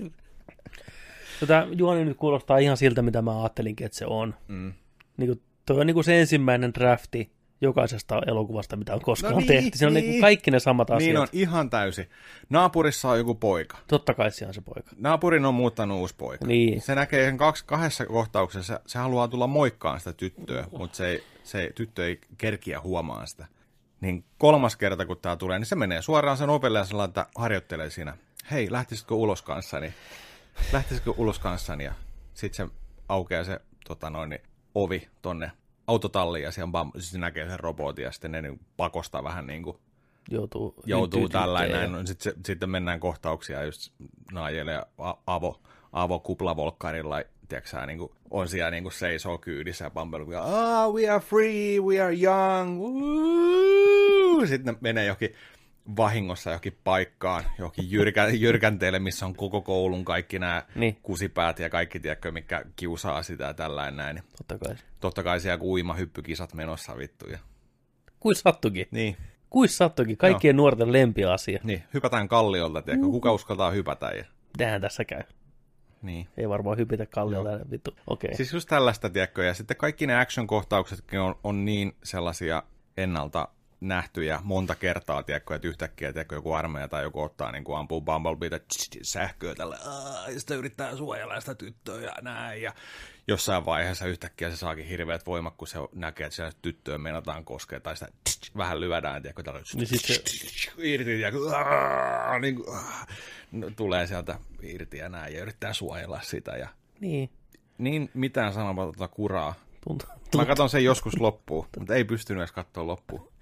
Tätä 1.40 1.66
juoni 1.76 2.04
nyt 2.04 2.16
kuulostaa 2.16 2.58
ihan 2.58 2.76
siltä, 2.76 3.02
mitä 3.02 3.22
mä 3.22 3.40
ajattelinkin, 3.40 3.84
että 3.84 3.98
se 3.98 4.06
on. 4.06 4.34
Mm. 4.48 4.72
Niin 5.16 5.28
kuin, 5.28 5.42
toi 5.66 5.80
on 5.80 5.86
niin 5.86 5.94
kuin 5.94 6.04
se 6.04 6.20
ensimmäinen 6.20 6.74
drafti 6.74 7.30
jokaisesta 7.60 8.22
elokuvasta, 8.26 8.76
mitä 8.76 8.94
on 8.94 9.00
koskaan 9.00 9.32
No 9.32 9.38
niin, 9.38 9.48
tehty. 9.48 9.78
Siinä 9.78 9.88
on 9.88 9.94
niin. 9.94 10.02
niin. 10.02 10.10
Niin 10.10 10.20
kaikki 10.20 10.50
ne 10.50 10.58
samat 10.58 10.90
asiat. 10.90 11.00
Niin 11.00 11.18
on 11.18 11.28
ihan 11.32 11.70
täysin. 11.70 12.10
Naapurissa 12.50 13.08
on 13.08 13.18
joku 13.18 13.34
poika. 13.34 13.78
Totta 13.86 14.14
kai 14.14 14.30
se 14.30 14.46
on 14.46 14.54
se 14.54 14.60
poika. 14.60 14.90
Naapurin 14.96 15.44
on 15.44 15.54
muuttanut 15.54 15.98
uusi 15.98 16.14
poika. 16.18 16.46
Niin. 16.46 16.80
Se 16.80 16.94
näkee 16.94 17.24
ihan 17.24 17.38
kaksi, 17.38 17.64
kahdessa 17.66 18.06
kohtauksessa, 18.06 18.80
se 18.86 18.98
haluaa 18.98 19.28
tulla 19.28 19.46
moikkaan 19.46 19.98
sitä 19.98 20.12
tyttöä, 20.12 20.64
mutta 20.78 20.96
se, 20.96 21.08
ei, 21.08 21.24
se 21.44 21.70
tyttö 21.74 22.06
ei 22.06 22.20
kerkiä 22.38 22.80
huomaa 22.80 23.26
sitä. 23.26 23.46
Niin 24.00 24.24
kolmas 24.38 24.76
kerta, 24.76 25.06
kun 25.06 25.18
tämä 25.22 25.36
tulee, 25.36 25.58
niin 25.58 25.66
se 25.66 25.76
menee 25.76 26.02
suoraan 26.02 26.36
sen 26.36 26.50
ovelle 26.50 26.78
ja 26.78 26.84
lailla, 26.84 27.04
että 27.04 27.26
harjoittelee 27.36 27.90
siinä. 27.90 28.16
Hei, 28.50 28.72
lähtisitkö 28.72 29.14
ulos 29.14 29.42
kanssani? 29.42 29.92
Lähtisitkö 30.72 31.10
ulos 31.16 31.38
kanssani? 31.38 31.84
Ja 31.84 31.92
sitten 32.34 32.66
se 32.66 32.74
aukeaa 33.08 33.44
se 33.44 33.60
tota 33.88 34.10
noin, 34.10 34.30
niin 34.30 34.42
ovi 34.74 35.08
tonne 35.22 35.50
autotalliin 35.88 36.44
ja 36.44 36.52
siellä 36.52 36.70
bam, 36.70 36.92
siis 36.98 37.14
näkee 37.14 37.48
sen 37.48 37.60
robotin 37.60 38.02
ja 38.02 38.12
sitten 38.12 38.32
ne 38.32 38.42
niin 38.42 38.60
pakosta 38.76 39.24
vähän 39.24 39.46
niin 39.46 39.62
kuin 39.62 39.76
Joutuu, 40.30 40.74
joutuu 40.86 41.28
tällainen. 41.28 41.92
No, 41.92 42.06
sitten, 42.06 42.32
sitten 42.46 42.70
mennään 42.70 43.00
kohtauksia 43.00 43.64
just 43.64 43.92
a- 44.98 45.14
avo, 45.26 45.60
avo 45.92 46.18
kuplavolkkarilla, 46.18 47.22
tiedätkö 47.48 47.86
niin 47.86 47.98
kuin, 47.98 48.12
on 48.30 48.48
siellä 48.48 48.70
niin 48.70 48.82
kuin 48.82 48.92
seisoo 48.92 49.38
kyydissä 49.38 49.84
ja 49.84 49.90
Bumblebee, 49.90 50.36
ah, 50.36 50.92
we 50.92 51.08
are 51.08 51.20
free, 51.20 51.80
we 51.80 52.00
are 52.00 52.14
young, 52.14 52.80
woo! 52.80 54.46
Sitten 54.46 54.74
ne 54.74 54.78
menee 54.80 55.06
johonkin 55.06 55.34
vahingossa 55.96 56.50
johonkin 56.50 56.78
paikkaan, 56.84 57.44
johonkin 57.58 57.90
jyrkä, 57.90 58.28
jyrkänteelle, 58.46 58.98
missä 58.98 59.26
on 59.26 59.34
koko 59.34 59.60
koulun 59.62 60.04
kaikki 60.04 60.38
nämä 60.38 60.62
Niin. 60.74 60.98
kusipäät 61.02 61.58
ja 61.58 61.70
kaikki, 61.70 62.00
tiedätkö, 62.00 62.32
mikä 62.32 62.64
kiusaa 62.76 63.22
sitä 63.22 63.44
ja 63.44 63.54
tällainen 63.54 63.96
näin. 63.96 64.14
Niin 64.14 64.24
Totta 64.38 64.58
kai. 64.58 64.76
Totta 65.00 65.22
kai 65.22 65.40
siellä 65.40 65.62
uima 65.62 65.94
hyppykisat 65.94 66.54
menossa 66.54 66.96
vittuja. 66.98 67.38
Kuis 68.20 68.40
sattukin. 68.40 68.86
Niin, 68.90 69.16
Kuis 69.50 69.76
sattukin. 69.76 70.16
Kaikkien 70.16 70.56
nuorten 70.56 70.92
lempiasia. 70.92 71.60
niin, 71.62 71.82
hypätään 71.94 72.28
kalliolta, 72.28 72.82
tiedätkö, 72.82 73.06
kuka 73.06 73.32
uskaltaa 73.32 73.70
hypätä 73.70 74.06
ja 74.06 74.24
Tähän 74.58 74.80
tässä 74.80 75.04
käy. 75.04 75.22
niin. 76.02 76.28
Ei 76.36 76.48
varmaan 76.48 76.78
hypitä 76.78 77.06
kalliolta. 77.06 77.70
Vittu. 77.70 77.90
Okei. 77.90 78.28
Okay. 78.28 78.36
Siis 78.36 78.52
just 78.52 78.68
tällaista, 78.68 79.10
tiedätkö, 79.10 79.44
ja 79.44 79.54
sitten 79.54 79.76
kaikki 79.76 80.06
ne 80.06 80.14
action-kohtauksetkin 80.20 81.20
on, 81.20 81.34
on 81.44 81.64
niin 81.64 81.96
sellaisia 82.04 82.62
ennalta 82.96 83.48
nähty 83.80 84.24
ja 84.24 84.40
monta 84.44 84.74
kertaa, 84.74 85.22
tiedätkö, 85.22 85.54
että 85.54 85.68
yhtäkkiä 85.68 86.12
tiedätkö, 86.12 86.34
joku 86.34 86.52
armeija 86.52 86.88
tai 86.88 87.02
joku 87.02 87.22
ottaa 87.22 87.52
niin 87.52 87.64
kuin 87.64 87.78
ampuu 87.78 88.00
Bumblebeeta 88.00 88.60
sähköä 89.02 89.54
tällä, 89.54 89.78
ja 90.32 90.38
sitten 90.40 90.58
yrittää 90.58 90.96
suojella 90.96 91.40
sitä 91.40 91.54
tyttöä 91.54 92.00
ja 92.00 92.12
näin, 92.22 92.62
ja 92.62 92.72
jossain 93.28 93.66
vaiheessa 93.66 94.06
yhtäkkiä 94.06 94.50
se 94.50 94.56
saakin 94.56 94.86
hirveät 94.86 95.26
voimat, 95.26 95.54
kun 95.56 95.68
se 95.68 95.78
näkee, 95.94 96.26
että 96.26 96.36
siellä 96.36 96.52
tyttöä 96.62 96.98
meinataan 96.98 97.44
koskea, 97.44 97.80
tai 97.80 97.96
sitä 97.96 98.12
vähän 98.56 98.80
lyödään, 98.80 99.22
tiedätkö, 99.22 99.42
tällä 99.42 99.60
Niin 99.74 99.86
sit 99.86 100.00
se- 100.00 100.22
irti, 100.78 101.20
ja 101.20 101.30
niin 102.40 102.54
kuin, 102.56 102.78
no, 103.52 103.70
tulee 103.76 104.06
sieltä 104.06 104.38
irti 104.62 104.98
ja 104.98 105.08
näin, 105.08 105.34
ja 105.34 105.42
yrittää 105.42 105.72
suojella 105.72 106.20
sitä, 106.22 106.50
ja 106.56 106.68
Niin. 107.00 107.30
niin 107.78 108.10
mitään 108.14 108.52
sanomatonta 108.52 109.08
kuraa. 109.08 109.54
Tuntuu, 109.88 110.08
Mä 110.08 110.14
tuntuu. 110.30 110.46
katson 110.46 110.70
sen 110.70 110.84
joskus 110.84 111.20
loppuun, 111.20 111.66
mutta 111.78 111.94
ei 111.94 112.04
pystynyt 112.04 112.40
edes 112.40 112.52
katsoa 112.52 112.86
loppuun. 112.86 113.32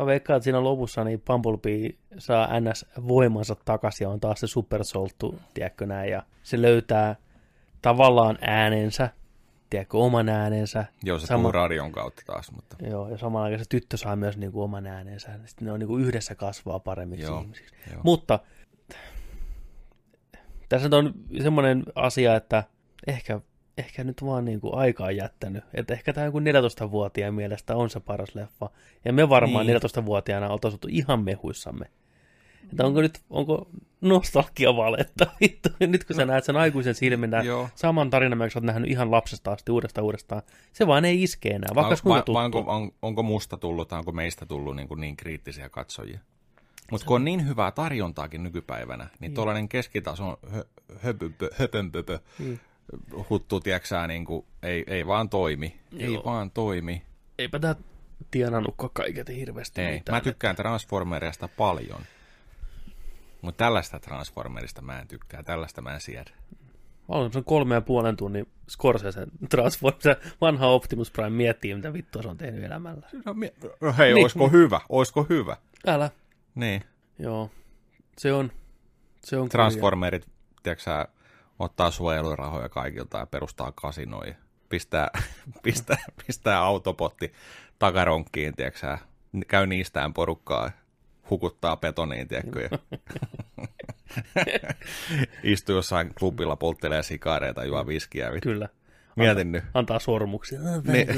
Mä 0.00 0.06
veikkaan, 0.06 0.36
että 0.36 0.44
siinä 0.44 0.64
lopussa 0.64 1.04
niin 1.04 1.22
Bumblebee 1.26 1.90
saa 2.18 2.60
NS 2.60 2.86
voimansa 3.08 3.56
takaisin 3.64 4.04
ja 4.04 4.10
on 4.10 4.20
taas 4.20 4.40
se 4.40 4.46
supersolttu, 4.46 5.38
tiedätkö 5.54 5.86
näin, 5.86 6.10
ja 6.10 6.22
se 6.42 6.62
löytää 6.62 7.16
tavallaan 7.82 8.38
äänensä, 8.40 9.10
tiedätkö, 9.70 9.98
oman 9.98 10.28
äänensä. 10.28 10.84
Joo, 11.02 11.18
se 11.18 11.26
Sama- 11.26 11.52
radion 11.52 11.92
kautta 11.92 12.22
taas, 12.26 12.52
mutta 12.52 12.76
Joo, 12.86 13.08
ja 13.08 13.18
samalla 13.18 13.44
aikaan 13.44 13.58
se 13.58 13.68
tyttö 13.68 13.96
saa 13.96 14.16
myös 14.16 14.36
niin 14.36 14.52
kuin 14.52 14.64
oman 14.64 14.86
äänensä. 14.86 15.28
Sitten 15.44 15.66
ne 15.66 15.72
on 15.72 15.80
niin 15.80 15.88
kuin 15.88 16.04
yhdessä 16.04 16.34
kasvaa 16.34 16.78
paremmiksi 16.78 17.26
Joo, 17.26 17.40
ihmisiksi. 17.40 17.74
joo. 17.92 18.00
Mutta 18.04 18.38
tässä 20.68 20.88
on 20.92 21.14
semmoinen 21.42 21.82
asia, 21.94 22.36
että 22.36 22.64
ehkä, 23.06 23.40
ehkä 23.80 24.04
nyt 24.04 24.24
vaan 24.24 24.44
niin 24.44 24.60
kuin 24.60 24.74
aika 24.74 25.04
on 25.04 25.16
jättänyt. 25.16 25.64
Että 25.74 25.94
ehkä 25.94 26.12
tämä 26.12 26.26
joku 26.26 26.38
14-vuotiaan 26.40 27.34
mielestä 27.34 27.76
on 27.76 27.90
se 27.90 28.00
paras 28.00 28.34
leffa. 28.34 28.70
Ja 29.04 29.12
me 29.12 29.28
varmaan 29.28 29.66
Niin. 29.66 29.76
14-vuotiaana 29.76 30.48
oltaisiin 30.48 30.76
oltu 30.76 30.88
ihan 30.90 31.24
mehuissamme. 31.24 31.86
Että 32.70 32.86
onko 32.86 33.00
nyt, 33.00 33.20
onko 33.30 33.68
nostalgia 34.00 34.76
valetta? 34.76 35.26
Vittu, 35.40 35.68
nyt 35.80 36.04
kun 36.04 36.16
sä 36.16 36.26
näet 36.26 36.44
sen 36.44 36.56
aikuisen 36.56 36.94
silmin, 36.94 37.30
saman 37.74 38.10
tarinan, 38.10 38.38
minkä 38.38 38.52
sä 38.52 38.58
oot 38.58 38.64
nähnyt 38.64 38.90
ihan 38.90 39.10
lapsesta 39.10 39.52
asti 39.52 39.72
uudestaan 39.72 40.04
uudestaan, 40.04 40.42
se 40.72 40.86
vaan 40.86 41.04
ei 41.04 41.22
iske 41.22 41.48
enää, 41.48 41.70
vaikka 41.74 41.96
vai, 42.04 42.18
tuttu. 42.18 42.32
vai 42.34 42.44
onko, 42.44 42.64
on, 42.66 42.92
onko 43.02 43.22
musta 43.22 43.56
tullut 43.56 43.88
tai 43.88 43.98
onko 43.98 44.12
meistä 44.12 44.46
tullut 44.46 44.76
niin, 44.76 44.88
kuin 44.88 45.00
niin 45.00 45.16
kriittisiä 45.16 45.68
katsojia? 45.68 46.20
Mutta 46.90 47.06
kun 47.06 47.16
on 47.16 47.24
niin 47.24 47.48
hyvää 47.48 47.70
tarjontaakin 47.70 48.42
nykypäivänä, 48.42 49.06
niin 49.20 49.34
tuollainen 49.34 49.68
keskitason 49.68 50.36
hö, 50.52 50.64
höpöpö, 50.98 51.50
höpönpöpö 51.58 52.18
Niin. 52.38 52.60
Huttu, 53.30 53.60
tiedäksä, 53.60 54.06
niin 54.06 54.24
kuin, 54.24 54.46
ei, 54.62 54.84
ei 54.86 55.06
vaan 55.06 55.28
toimi. 55.28 55.80
Ei 55.98 56.12
Joo. 56.14 56.22
vaan 56.24 56.50
toimi. 56.50 57.02
Eipä 57.38 57.58
tää 57.58 57.74
tienannutkaan 58.30 58.90
kaiket 58.92 59.28
hirveästi 59.28 59.80
Ei. 59.80 59.92
mitään. 59.94 60.16
Mä 60.16 60.20
tykkään 60.20 60.56
Transformerista 60.56 61.48
paljon. 61.48 62.00
Mutta 63.42 63.64
tällaista 63.64 64.00
Transformerista 64.00 64.82
mä 64.82 65.00
en 65.00 65.08
tykkää, 65.08 65.42
tällaista 65.42 65.82
mä 65.82 65.94
en 65.94 66.00
siedä. 66.00 66.30
Mä 67.08 67.14
olen 67.14 67.32
sen 67.32 67.44
kolme 67.44 67.74
ja 67.74 67.80
puolen 67.80 68.16
tunnin 68.16 68.46
Scorsese 68.70 69.26
Transformers, 69.50 70.02
se 70.02 70.16
vanha 70.40 70.66
Optimus 70.66 71.10
Prime 71.10 71.30
miettii, 71.30 71.74
mitä 71.74 71.92
vittua 71.92 72.22
se 72.22 72.28
on 72.28 72.36
tehnyt 72.36 72.64
elämällä. 72.64 73.08
No, 73.24 73.34
mie- 73.34 73.54
no 73.80 73.94
hei, 73.98 74.14
Niin. 74.14 74.24
oisko 74.24 74.48
hyvä? 74.48 74.80
Oisko 74.88 75.26
hyvä? 75.28 75.56
Älä. 75.86 76.10
Niin. 76.54 76.82
Joo. 77.18 77.50
Se 78.18 78.32
on, 78.32 78.52
se 79.24 79.36
on 79.36 79.48
Transformerit, 79.48 80.26
tiedätkö 80.62 81.06
ottaa 81.60 81.90
suojelurahoja 81.90 82.68
kaikilta 82.68 83.18
ja 83.18 83.26
perustaa 83.26 83.72
kasinoja. 83.72 84.34
Pistää, 84.68 85.10
pistää, 85.62 85.98
pistää 86.26 86.60
autopotti 86.60 87.32
takaronkkiin, 87.78 88.56
tiedätkö 88.56 88.80
sä, 88.80 88.98
käy 89.48 89.66
niistään 89.66 90.14
porukkaa, 90.14 90.70
hukuttaa 91.30 91.76
betoniin, 91.76 92.28
tiedätkö, 92.28 92.60
ja 92.70 92.78
istuu 95.42 95.74
jossain 95.74 96.14
klubilla, 96.18 96.56
polttelee 96.56 97.02
sikareita, 97.02 97.64
juo 97.64 97.86
viskiä. 97.86 98.32
vittu. 98.32 98.48
Kyllä. 98.48 98.68
Mietin 99.16 99.52
nyt. 99.52 99.64
Antaa 99.74 99.98
sormuksia. 99.98 100.60
Ah, 100.60 100.82
Niin. 100.84 101.08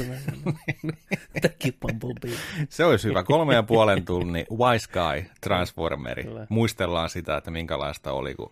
Se 2.69 2.85
olisi 2.85 3.07
hyvä. 3.07 3.23
Kolme 3.23 3.53
ja 3.55 3.63
puolen 3.63 4.05
tunnin 4.05 4.45
Wise 4.51 4.89
Guy 4.91 5.29
Transformeri. 5.41 6.23
Kyllä. 6.23 6.47
Muistellaan 6.49 7.09
sitä, 7.09 7.37
että 7.37 7.51
minkälaista 7.51 8.11
oli, 8.11 8.35
kun 8.35 8.51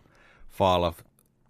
Fall 0.50 0.84
of 0.84 1.00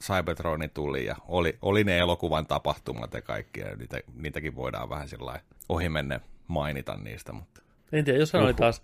Cybertroni 0.02 0.68
tuli 0.68 1.06
ja 1.06 1.16
oli, 1.28 1.58
oli 1.62 1.84
ne 1.84 1.98
elokuvan 1.98 2.48
tapahtumat 2.48 3.14
ja 3.14 3.22
kaikki. 3.22 3.60
Ja 3.60 3.76
niitä, 3.76 4.00
niitäkin 4.16 4.56
voidaan 4.56 4.90
vähän 4.90 5.10
sillä 5.10 5.40
ohimenne 5.70 6.22
mainita 6.48 6.98
niistä. 6.98 7.34
Mutta. 7.34 7.62
En 7.92 8.06
tiedä, 8.06 8.20
jos 8.20 8.36
oli 8.36 8.44
Uhu. 8.44 8.54
taas 8.54 8.84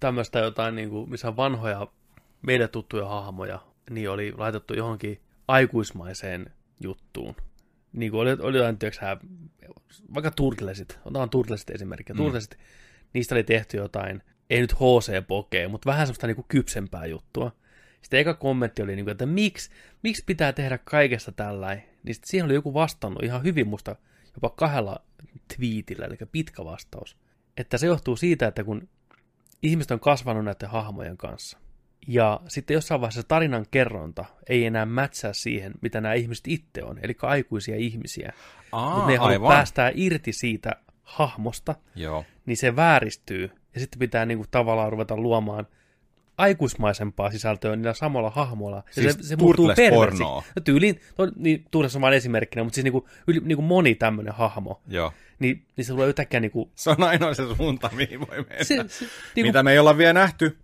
tämmöistä 0.00 0.38
jotain, 0.38 0.74
niin 0.74 0.90
kuin, 0.90 1.10
missä 1.10 1.28
on 1.28 1.36
vanhoja 1.36 1.86
meille 2.42 2.68
tuttuja 2.68 3.08
hahmoja, 3.08 3.60
niin 3.90 4.10
oli 4.10 4.32
laitettu 4.36 4.74
johonkin 4.74 5.20
aikuismaiseen 5.48 6.50
juttuun. 6.80 7.34
Niin 7.92 8.10
kuin 8.10 8.20
oli, 8.20 8.32
oli 8.40 8.56
jotain, 8.56 8.78
tiedätkö, 8.78 9.16
vaikka 10.14 10.30
Turtlesit, 10.30 10.98
otetaan 11.04 11.30
Turtlesit 11.30 11.70
esimerkkiä. 11.70 12.14
Mm. 12.14 12.16
Turtlesit, 12.16 12.58
niistä 13.12 13.34
oli 13.34 13.44
tehty 13.44 13.76
jotain, 13.76 14.22
ei 14.50 14.60
nyt 14.60 14.72
HC-pokea, 14.72 15.68
mutta 15.68 15.86
vähän 15.90 16.06
semmoista 16.06 16.26
niin 16.26 16.34
kuin 16.34 16.46
kypsempää 16.48 17.06
juttua. 17.06 17.52
Sitten 18.02 18.20
eka 18.20 18.34
kommentti 18.34 18.82
oli, 18.82 18.96
niin 18.96 19.04
kuin, 19.04 19.12
että 19.12 19.26
miksi, 19.26 19.70
miksi 20.02 20.24
pitää 20.26 20.52
tehdä 20.52 20.78
kaikesta 20.78 21.32
tällainen. 21.32 21.84
Niin 22.02 22.14
sitten 22.14 22.28
siihen 22.28 22.44
oli 22.44 22.54
joku 22.54 22.74
vastannut 22.74 23.22
ihan 23.22 23.42
hyvin 23.42 23.68
musta 23.68 23.96
jopa 24.34 24.50
kahdella 24.50 25.00
twiitillä, 25.56 26.06
eli 26.06 26.16
pitkä 26.32 26.64
vastaus. 26.64 27.16
Että 27.56 27.78
se 27.78 27.86
johtuu 27.86 28.16
siitä, 28.16 28.46
että 28.46 28.64
kun 28.64 28.88
ihmiset 29.62 29.90
on 29.90 30.00
kasvanut 30.00 30.44
näiden 30.44 30.70
hahmojen 30.70 31.16
kanssa, 31.16 31.58
ja 32.08 32.40
sitten 32.48 32.74
jossain 32.74 33.00
vaiheessa 33.00 33.22
tarinan 33.22 33.66
kerronta 33.70 34.24
ei 34.48 34.66
enää 34.66 34.86
mätsää 34.86 35.32
siihen, 35.32 35.72
mitä 35.80 36.00
nämä 36.00 36.14
ihmiset 36.14 36.48
itse 36.48 36.84
on, 36.84 36.98
eli 37.02 37.16
aikuisia 37.22 37.76
ihmisiä. 37.76 38.32
Aa, 38.72 38.94
Mutta 38.94 39.06
ne 39.06 39.12
ei 39.12 39.18
halua 39.18 39.48
päästää 39.48 39.92
irti 39.94 40.32
siitä 40.32 40.76
hahmosta, 41.02 41.74
Joo. 41.94 42.24
niin 42.46 42.56
se 42.56 42.76
vääristyy. 42.76 43.50
Ja 43.74 43.80
sitten 43.80 43.98
pitää 43.98 44.26
niinku 44.26 44.44
tavallaan 44.50 44.92
ruveta 44.92 45.16
luomaan 45.16 45.66
aikuismaisempaa 46.40 47.30
sisältöä 47.30 47.76
niillä 47.76 47.94
samalla 47.94 48.30
hahmoilla. 48.30 48.76
Ja 48.76 48.82
Siis 49.02 49.14
se, 49.14 49.22
se 49.22 49.36
muuttuu 49.36 49.70
pornoa. 49.90 50.42
No 50.56 50.62
tyyliin, 50.64 51.00
to, 51.16 51.28
niin 51.36 51.64
Turtles 51.70 51.96
on 51.96 52.02
vain 52.02 52.14
esimerkkinä, 52.14 52.64
mutta 52.64 52.74
siis 52.74 52.84
niinku, 52.84 53.08
yli, 53.26 53.40
niinku 53.44 53.62
moni 53.62 53.94
tämmöinen 53.94 54.34
hahmo, 54.34 54.80
Joo. 54.88 55.12
niin, 55.38 55.62
niin 55.76 55.84
se 55.84 55.92
tulee 55.92 56.08
yhtäkkiä 56.08 56.40
niinku, 56.40 56.70
Se 56.74 56.90
on 56.90 57.02
ainoa 57.02 57.34
se 57.34 57.42
suunta, 57.56 57.90
mihin 57.96 58.20
voi 58.20 58.36
mennä. 58.36 58.64
se, 58.64 58.84
se, 58.88 59.04
niinku 59.36 59.48
Mitä 59.48 59.62
me 59.62 59.72
ei 59.72 59.78
olla 59.78 59.98
vielä 59.98 60.12
nähty? 60.12 60.56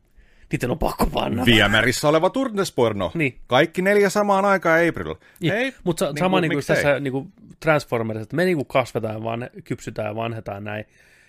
niiden 0.52 0.70
on 0.70 0.78
pakko 0.78 1.06
panna. 1.06 1.44
Viemärissä 1.44 2.08
oleva 2.08 2.30
Turtles-porno. 2.30 3.10
Niin. 3.14 3.38
Kaikki 3.46 3.82
neljä 3.82 4.10
samaan 4.10 4.44
aikaan 4.44 4.88
April. 4.88 5.14
Ei, 5.42 5.74
Mutta 5.84 6.04
sa- 6.06 6.12
niin 6.12 6.18
sama 6.18 6.40
niin 6.40 6.52
kuin 6.52 6.64
tässä 6.66 7.00
niin 7.00 7.12
kuin 7.12 7.32
Transformers, 7.60 8.20
että 8.20 8.36
me 8.36 8.44
niin 8.44 8.56
kuin 8.56 8.66
kasvetaan, 8.66 9.22
vaan 9.22 9.50
kypsytään 9.64 10.08
ja 10.08 10.14
vanhetaan 10.14 10.64
näin. 10.64 10.84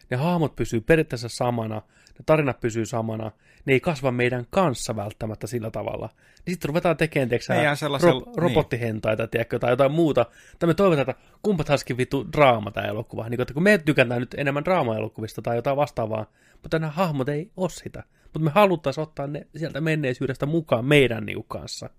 Ne 0.10 0.18
hahmot 0.18 0.56
pysyy 0.56 0.82
periaatteessa 0.82 1.30
samana, 1.30 1.76
ne 1.76 2.24
tarinat 2.26 2.60
pysyy 2.60 2.86
samana, 2.86 3.32
ne 3.68 3.74
ei 3.74 3.80
kasva 3.80 4.12
meidän 4.12 4.46
kanssa 4.50 4.96
välttämättä 4.96 5.48
sillä 5.48 5.72
tavalla. 5.72 6.10
Niin 6.46 6.54
sitten 6.54 6.70
ruvetaan 6.70 6.98
tekemään, 6.98 7.30
tiedätkö, 7.30 7.54
sellaisella- 7.76 8.26
ro- 8.26 8.34
robottihentaita, 8.38 9.28
tiedätkö, 9.28 9.60
tai 9.60 9.72
jotain 9.72 9.92
muuta. 9.92 10.26
Tai 10.60 10.68
me 10.68 10.74
toivotaan, 10.74 11.10
että 11.10 11.24
kumpa 11.42 11.64
taaskin 11.64 11.98
vittu 11.98 12.28
draama 12.32 12.72
tämä 12.72 12.88
elokuva. 12.88 13.30
Niin 13.30 13.42
että 13.42 13.54
kun 13.54 13.64
me 13.64 13.78
tykätään 13.78 14.20
nyt 14.20 14.36
enemmän 14.38 14.66
draama-elokuvista 14.66 15.42
tai 15.42 15.56
jotain 15.56 15.78
vastaavaa, 15.78 16.26
mutta 16.64 16.80
nämä 16.80 16.92
hahmot 16.92 17.30
ei 17.30 17.52
ole 17.58 17.70
sitä. 17.70 18.04
Mutta 18.24 18.40
me 18.40 18.50
haluttaisiin 18.50 19.04
ottaa 19.04 19.28
ne 19.28 19.48
sieltä 19.56 19.82
menneisyydestä 19.82 20.46
mukaan 20.46 20.86
meidän 20.86 21.26
niin 21.26 21.36
kuin, 21.36 21.46
kanssa. 21.48 21.90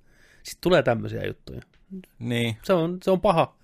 Sitten 0.42 0.60
tulee 0.62 0.82
tämmöisiä 0.82 1.26
juttuja. 1.26 1.60
Niin. 2.18 2.56
Se 2.62 2.72
on, 2.72 2.98
se 3.02 3.10
on 3.10 3.20
paha, 3.20 3.56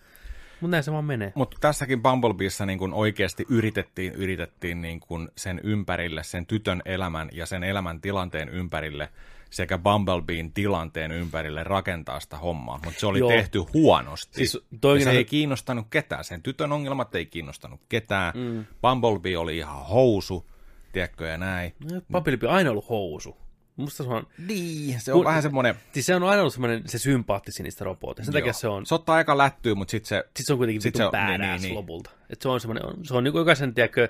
mutta 0.65 0.75
näin 0.75 0.85
se 0.85 0.93
vaan 0.93 1.05
menee. 1.05 1.33
Mutta 1.35 1.57
tässäkin 1.61 2.03
Bumblebeessa 2.03 2.67
niin 2.67 2.79
kun 2.79 2.95
oikeasti 2.95 3.47
yritettiin, 3.49 4.13
yritettiin 4.13 4.83
niin 4.83 5.01
kun 5.01 5.29
sen 5.37 5.61
ympärille, 5.65 6.23
sen 6.23 6.47
tytön 6.47 6.83
elämän 6.85 7.29
ja 7.33 7.47
sen 7.47 7.65
elämän 7.65 8.01
tilanteen 8.01 8.49
ympärille 8.49 9.09
sekä 9.51 9.79
Bumblebeen 9.79 10.53
tilanteen 10.53 11.13
ympärille 11.13 11.65
rakentaa 11.65 12.21
sitä 12.21 12.37
hommaa, 12.37 12.81
mutta 12.85 13.01
se 13.01 13.07
oli 13.07 13.19
Joo. 13.19 13.29
Tehty 13.29 13.59
huonosti. 13.59 14.35
Siis 14.35 14.55
ja 14.55 14.79
toikin 14.81 15.05
se 15.05 15.11
ei 15.11 15.25
kiinnostanut 15.25 15.87
ketään. 15.91 16.25
Sen 16.25 16.43
tytön 16.43 16.73
ongelmat 16.73 17.15
ei 17.15 17.27
kiinnostanut 17.27 17.81
ketään. 17.89 18.33
Mm. 18.37 18.65
Bumblebee 18.83 19.39
oli 19.39 19.57
ihan 19.57 19.87
housu, 19.87 20.51
tiedätkö, 20.93 21.27
ja 21.27 21.39
näin. 21.39 21.75
Papilipi 22.13 22.47
on 22.47 22.53
aina 22.53 22.71
ollut 22.71 22.89
housu. 22.89 23.44
Musta 23.77 24.05
se 24.05 24.11
on, 24.11 24.27
Niin, 24.49 25.01
se 25.01 25.13
on 25.13 25.19
Kun- 25.19 25.25
vähän 25.25 25.43
semmoinen... 25.43 25.75
siis 25.93 26.07
se 26.07 26.15
on 26.15 26.23
aina 26.23 26.41
ollut 26.43 26.53
semmoinen 26.53 26.83
se 26.87 26.99
sympaattisin 26.99 27.65
niistä 27.65 27.85
roboteista. 27.85 28.33
Sen 28.33 28.41
takia 28.41 28.53
se 28.53 28.69
on, 28.69 28.87
Se 28.87 28.95
ottaa 28.95 29.17
aika 29.17 29.39
lättyä, 29.39 29.75
mutta 29.75 29.91
sitten 29.91 30.09
se... 30.09 30.25
sit 30.37 30.47
se 30.47 30.53
on 30.53 30.59
kuitenkin 30.59 30.83
sit 30.83 30.95
vitun 30.99 31.11
se 31.13 31.19
on- 31.19 31.27
niin, 31.29 31.41
niin, 31.41 31.63
niin. 31.63 31.75
lopulta. 31.75 32.11
Et 32.31 32.43
se 32.43 32.49
on 32.49 32.61
semmoinen, 32.61 32.85
se 33.05 33.15
on 33.15 33.25
niinku 33.25 33.39
jokaisen, 33.39 33.75
tiedätkö, 33.75 34.09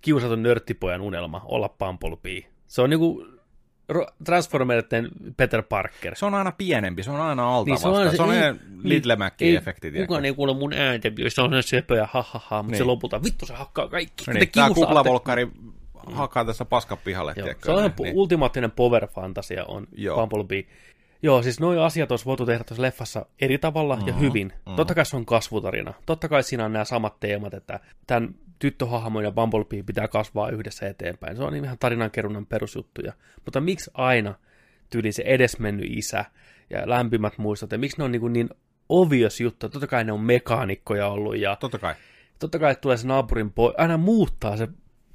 kiusatun 0.00 0.42
nörttipojan 0.42 1.00
unelma 1.00 1.42
olla 1.44 1.68
Bumblebee. 1.68 2.42
Se 2.66 2.82
on 2.82 2.90
niinku 2.90 3.26
Transformeritten 4.24 5.08
Peter 5.36 5.62
Parker. 5.62 6.16
Se 6.16 6.26
on 6.26 6.34
aina 6.34 6.52
pienempi, 6.52 7.02
se 7.02 7.10
on 7.10 7.20
aina 7.20 7.54
alta 7.56 7.64
Niin, 7.66 7.72
niin. 7.72 7.80
Se 7.80 7.88
on, 7.88 8.16
se 8.16 8.22
on 8.22 8.60
Little 8.82 9.16
Mac-efekti. 9.16 10.00
Kukaan 10.06 10.24
ei 10.24 10.34
kuule 10.34 10.54
mun 10.54 10.72
ääntä, 10.72 11.10
jos 11.18 11.34
se 11.34 11.42
on 11.42 11.52
se 11.52 11.62
söpö 11.62 11.94
ja 11.96 12.08
ha 12.12 12.22
ha 12.30 12.40
ha, 12.44 12.62
mutta 12.62 12.76
se 12.76 12.82
Niin. 12.82 12.86
lopulta, 12.88 13.22
vittu 13.22 13.46
se 13.46 13.54
hakkaa 13.54 13.88
kaikki. 13.88 14.24
No 14.26 14.32
Niin, 14.32 14.40
niin, 14.40 14.50
tämä 14.52 14.70
kuplavolkkari 14.74 15.48
hakaa 16.06 16.44
tässä 16.44 16.64
paska 16.64 16.96
pihalle, 16.96 17.32
Joo, 17.36 17.44
tiedätkö? 17.44 17.66
sellainen 17.66 17.92
niin, 17.98 18.04
niin. 18.04 18.16
ultimaattinen 18.16 18.70
power 18.70 19.06
fantasia 19.06 19.64
on 19.64 19.86
Joo. 19.92 20.16
Bumblebee. 20.16 20.64
Joo, 21.22 21.42
siis 21.42 21.60
nuo 21.60 21.82
asiat 21.82 22.10
olisi 22.10 22.24
voitu 22.24 22.46
tehdä 22.46 22.64
tuossa 22.64 22.82
leffassa 22.82 23.26
eri 23.40 23.58
tavalla 23.58 23.96
mm-hmm. 23.96 24.08
ja 24.08 24.14
hyvin. 24.14 24.48
Mm-hmm. 24.48 24.76
Totta 24.76 24.94
kai 24.94 25.06
se 25.06 25.16
on 25.16 25.26
kasvutarina. 25.26 25.94
Totta 26.06 26.28
kai 26.28 26.42
siinä 26.42 26.64
on 26.64 26.72
nämä 26.72 26.84
samat 26.84 27.20
teemat, 27.20 27.54
että 27.54 27.80
tämän 28.06 28.34
tyttöhahmon 28.58 29.24
ja 29.24 29.30
Bumblebee 29.30 29.82
pitää 29.82 30.08
kasvaa 30.08 30.50
yhdessä 30.50 30.88
eteenpäin. 30.88 31.36
Se 31.36 31.42
on 31.42 31.56
ihan 31.56 31.78
tarinankerunnan 31.78 32.46
perusjuttuja. 32.46 33.12
Mutta 33.44 33.60
miksi 33.60 33.90
aina 33.94 34.34
tyyli 34.90 35.12
se 35.12 35.22
edesmennyt 35.26 35.86
isä 35.88 36.24
ja 36.70 36.88
lämpimät 36.88 37.38
muistot, 37.38 37.72
ja 37.72 37.78
miksi 37.78 37.98
ne 37.98 38.04
on 38.04 38.12
niin, 38.12 38.32
niin 38.32 38.50
obvious 38.88 39.40
juttu? 39.40 39.68
Totta 39.68 39.86
kai 39.86 40.04
ne 40.04 40.12
on 40.12 40.20
mekaanikkoja 40.20 41.08
ollut, 41.08 41.36
ja 41.36 41.56
Totta 41.56 41.78
kai. 41.78 41.94
totta 42.38 42.58
kai 42.58 42.76
tulee 42.80 42.96
se 42.96 43.06
naapurin 43.06 43.52
poika, 43.52 43.82
aina 43.82 43.96
muuttaa 43.96 44.56
se 44.56 44.68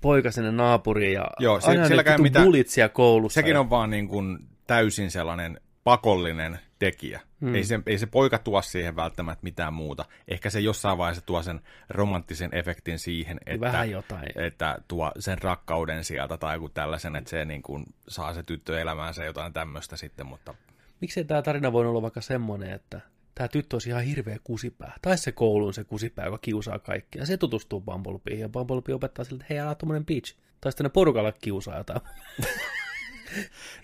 poika 0.06 0.32
sinne 0.32 0.52
naapuriin, 0.52 1.14
ja 1.14 1.26
Joo, 1.40 1.62
se- 1.62 1.68
aina 1.68 1.90
ne 1.90 1.96
mitä- 1.96 2.18
mitään... 2.18 2.46
bullitsia 2.46 2.90
koulussa. 2.90 3.36
Sekin 3.36 3.54
ja... 3.54 3.60
on 3.60 3.70
vaan 3.70 3.90
niin 3.90 4.08
kuin 4.08 4.40
täysin 4.68 5.12
sellainen 5.12 5.60
pakollinen 5.84 6.60
tekijä. 6.80 7.22
Mm. 7.40 7.56
Ei, 7.56 7.64
se, 7.64 7.80
ei 7.86 7.98
se 7.98 8.06
poika 8.06 8.38
tuo 8.38 8.62
siihen 8.62 8.96
välttämättä 8.96 9.44
mitään 9.44 9.74
muuta. 9.74 10.06
Ehkä 10.28 10.50
se 10.50 10.60
jossain 10.60 10.98
vaiheessa 10.98 11.26
tuo 11.26 11.44
sen 11.44 11.62
romanttisen 11.90 12.56
efektin 12.56 13.00
siihen, 13.00 13.38
että, 13.46 13.68
Vähän 13.68 13.92
jotain. 13.92 14.28
että 14.36 14.78
tuo 14.88 15.12
sen 15.20 15.42
rakkauden 15.42 16.04
sieltä 16.04 16.38
tai 16.38 16.56
joku 16.56 16.70
tällaisen, 16.70 17.16
että 17.16 17.30
se 17.30 17.46
niin 17.46 17.62
kuin 17.62 17.86
saa 18.08 18.34
se 18.34 18.44
tyttö 18.44 18.82
elämäänsä 18.82 19.26
jotain 19.26 19.54
tämmöistä 19.54 19.98
sitten, 19.98 20.26
mutta 20.26 20.54
Miksei 21.02 21.24
tämä 21.24 21.42
tarina 21.42 21.72
voi 21.72 21.86
olla 21.88 22.02
vaikka 22.02 22.22
semmoinen, 22.22 22.72
että 22.72 23.02
tämä 23.36 23.48
tyttö 23.48 23.76
olisi 23.76 23.90
ihan 23.90 24.04
hirveä 24.04 24.38
kusipää. 24.44 24.94
Tai 25.02 25.18
se 25.18 25.32
kouluun 25.32 25.74
se 25.74 25.84
kusipää, 25.84 26.26
joka 26.26 26.38
kiusaa 26.38 26.80
kaikkia. 26.80 27.26
Se 27.26 27.38
tutustuu 27.38 27.82
Bumblebeen 27.82 28.40
ja 28.40 28.50
Bumblebee 28.50 28.96
opettaa 28.96 29.26
sille, 29.26 29.36
että 29.42 29.54
hei, 29.54 29.60
älä 29.60 29.76
tommonen 29.76 30.06
bitch. 30.06 30.38
Tai 30.62 30.72
sitten 30.72 30.86
ne 30.86 30.90
porukalla 30.90 31.32
kiusaa 31.32 31.78
jotain. 31.78 32.02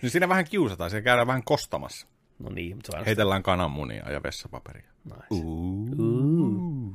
niin 0.02 0.10
siinä 0.10 0.28
vähän 0.28 0.44
kiusataan, 0.44 0.90
siellä 0.90 1.04
käydään 1.04 1.26
vähän 1.26 1.44
kostamassa. 1.44 2.06
No 2.38 2.50
niin, 2.50 2.76
mutta 2.76 2.92
se 2.92 2.98
on 2.98 3.04
Heitellään 3.04 3.42
kananmunia 3.42 4.10
ja 4.10 4.22
vessapaperia. 4.22 4.90
nice. 5.04 5.26
Uh. 5.30 6.94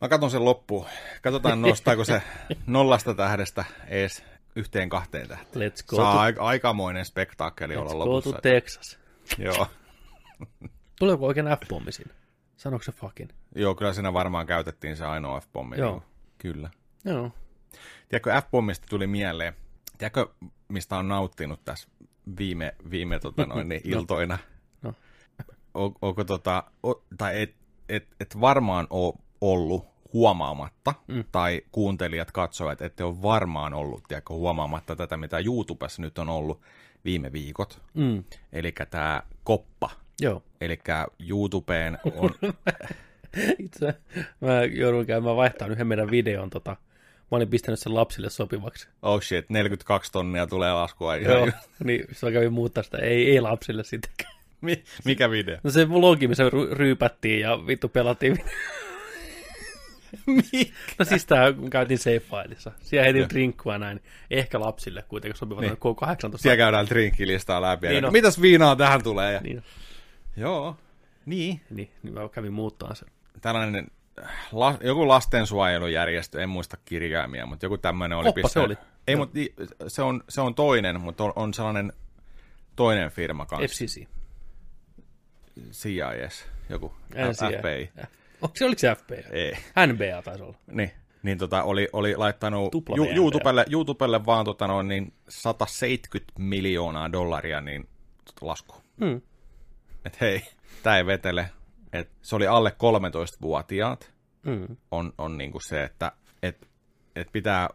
Mä 0.00 0.08
katson 0.08 0.30
sen 0.30 0.44
loppuun. 0.44 0.86
Katsotaan, 1.22 1.62
nostaako 1.62 2.04
se 2.04 2.22
nollasta 2.66 3.14
tähdestä 3.14 3.64
ees 3.88 4.24
yhteen 4.56 4.88
kahteen 4.88 5.28
tähteen. 5.28 5.70
Let's 5.70 5.86
go, 5.86 5.96
Saa 5.96 6.12
to, 6.12 6.18
aika, 6.18 6.42
aikamoinen 6.42 7.04
spektaakkeli 7.04 7.76
olla 7.76 7.90
let's 7.90 7.94
go 7.94 8.04
to 8.04 8.10
lopussa. 8.10 8.40
Texas. 8.42 8.98
Joo. 9.38 9.66
Tuleeko 10.98 11.26
oikein 11.26 11.46
F-pommi 11.46 11.92
siinä? 11.92 12.14
Sanoiko 12.56 12.82
se 12.82 12.92
fucking? 12.92 13.30
Joo, 13.54 13.74
kyllä 13.74 13.92
siinä 13.92 14.12
varmaan 14.12 14.46
käytettiin 14.46 14.96
se 14.96 15.04
ainoa 15.04 15.40
F-pommi. 15.40 15.78
Joo. 15.78 15.92
Niin, 15.92 16.02
kyllä. 16.38 16.70
Joo. 17.04 17.30
Tiedätkö, 18.08 18.30
F-pommista 18.30 18.86
tuli 18.90 19.06
mieleen. 19.06 19.54
Tiedätkö, 19.98 20.26
mistä 20.68 20.96
on 20.96 21.08
nauttinut 21.08 21.64
tässä 21.64 21.88
viime, 22.38 22.74
viime 22.90 23.18
tota 23.18 23.46
noin, 23.54 23.68
niin 23.68 23.82
No. 23.84 23.98
iltoina? 23.98 24.38
No. 24.82 24.94
O, 25.74 25.94
onko 26.02 26.24
tota, 26.24 26.64
o, 26.86 27.04
tai 27.18 27.42
et, 27.42 27.54
et, 27.88 28.08
et 28.20 28.40
varmaan 28.40 28.86
ole 28.90 29.14
ollut 29.40 29.86
huomaamatta, 30.12 30.94
mm. 31.08 31.24
tai 31.32 31.62
kuuntelijat 31.72 32.32
katsovat, 32.32 32.72
että 32.72 32.84
ette 32.84 33.04
ole 33.04 33.22
varmaan 33.22 33.74
ollut 33.74 34.02
tiedätkö, 34.08 34.34
huomaamatta 34.34 34.96
tätä, 34.96 35.16
mitä 35.16 35.38
YouTubessa 35.38 36.02
nyt 36.02 36.18
on 36.18 36.28
ollut 36.28 36.60
viime 37.04 37.32
viikot. 37.32 37.82
Mm. 37.94 38.24
Eli 38.52 38.72
tämä 38.90 39.22
koppa. 39.44 39.90
Joo. 40.20 40.42
Eli 40.60 40.78
YouTubeen 41.28 41.98
on... 42.04 42.30
Itse 43.58 43.94
mä 44.40 44.64
joudun 44.72 45.06
käymään 45.06 45.36
vaihtamaan 45.36 45.72
yhden 45.72 45.86
meidän 45.86 46.10
videon. 46.10 46.50
Tota, 46.50 46.70
mä 46.70 47.36
olin 47.36 47.48
pistänyt 47.48 47.80
sen 47.80 47.94
lapsille 47.94 48.30
sopivaksi. 48.30 48.88
oh 49.02 49.22
shit, 49.22 49.50
42 49.50 50.12
tonnia 50.12 50.46
tulee 50.46 50.72
laskua. 50.72 51.16
Joo. 51.16 51.48
Niin 51.84 52.04
se 52.12 52.32
kävi 52.32 52.48
muuttaa 52.48 52.82
sitä. 52.82 52.98
Ei, 52.98 53.30
ei 53.30 53.40
lapsille 53.40 53.84
sitäkään. 53.84 54.34
Mi- 54.60 54.84
mikä 55.04 55.30
video? 55.30 55.58
No 55.62 55.70
se 55.70 55.88
vlogi, 55.88 56.28
missä 56.28 56.44
ry- 56.48 56.72
ryypättiin 56.72 57.40
ja 57.40 57.66
vittu 57.66 57.88
pelattiin. 57.88 58.38
no 60.98 61.04
siis 61.04 61.26
tää, 61.26 61.52
kun 61.52 61.70
käytiin 61.70 61.98
save-fileissa. 61.98 62.70
Siellä 62.80 63.04
heitin 63.04 63.28
drinkkua 63.28 63.78
näin. 63.78 64.00
Ehkä 64.30 64.60
lapsille 64.60 65.04
kuitenkin 65.08 65.38
sopivat 65.38 65.60
Niin. 65.60 65.76
niin. 65.84 65.96
K18. 66.34 66.38
Siellä 66.38 66.56
käydään 66.56 66.86
drinkkilistaa 66.86 67.62
läpi. 67.62 67.88
Niin 67.88 68.04
on. 68.04 68.12
Mitäs 68.12 68.40
viinaa 68.40 68.76
tähän 68.76 69.02
tulee? 69.02 69.32
Ja... 69.32 69.40
Niin, 69.40 69.62
Joo. 70.36 70.76
Niin. 71.26 71.60
niin, 71.70 71.90
niin 72.02 72.14
mä 72.14 72.28
kävin 72.28 72.52
muuttaa 72.52 72.94
sen. 72.94 73.08
Tällainen 73.40 73.86
äh, 74.22 74.30
la, 74.52 74.78
joku 74.80 75.08
lastensuojelujärjestö, 75.08 76.42
en 76.42 76.48
muista 76.48 76.76
kirjaimia, 76.84 77.46
mutta 77.46 77.66
joku 77.66 77.78
tämmöinen 77.78 78.18
oli. 78.18 78.28
Oppa 78.28 78.48
se 78.48 78.60
oli. 78.60 78.76
Ei, 79.06 79.16
mutta 79.16 79.38
se 79.88 80.02
on, 80.02 80.24
se 80.28 80.40
on 80.40 80.54
toinen, 80.54 81.00
mutta 81.00 81.24
on, 81.24 81.32
on 81.36 81.54
sellainen 81.54 81.92
toinen 82.76 83.10
firma 83.10 83.46
kanssa. 83.46 83.84
FCC. 83.84 84.06
CIS, 85.72 86.46
joku. 86.68 86.94
NCA. 87.10 87.46
FBI. 87.46 88.02
Onko 88.42 88.56
se, 88.56 88.64
oliko 88.64 88.78
se 88.78 88.94
FBA? 88.94 89.14
Ei. 89.30 89.52
NBA 89.86 90.22
taisi 90.22 90.42
olla. 90.42 90.56
Niin, 90.66 90.90
niin 91.22 91.38
tota, 91.38 91.62
oli, 91.62 91.88
oli 91.92 92.16
laittanut 92.16 92.74
ju. 92.96 93.06
YouTubelle, 93.14 93.64
YouTubelle 93.70 94.26
vaan 94.26 94.44
tota 94.44 94.66
noin, 94.66 94.88
niin 94.88 95.12
170 95.28 96.32
miljoonaa 96.38 97.12
dollaria 97.12 97.60
niin 97.60 97.88
tota, 98.24 98.46
lasku. 98.46 98.74
Hmm. 98.98 99.20
Että 100.04 100.18
hei, 100.20 100.42
tämä 100.82 100.96
ei 100.96 101.06
vetele. 101.06 101.50
Et 101.92 102.10
se 102.22 102.36
oli 102.36 102.46
alle 102.46 102.70
13-vuotiaat. 102.70 104.12
Mm. 104.46 104.76
On, 104.90 105.12
on 105.18 105.38
niinku 105.38 105.60
se, 105.60 105.84
että 105.84 106.12
et, 106.42 106.68
et 107.16 107.28
pitää, 107.32 107.68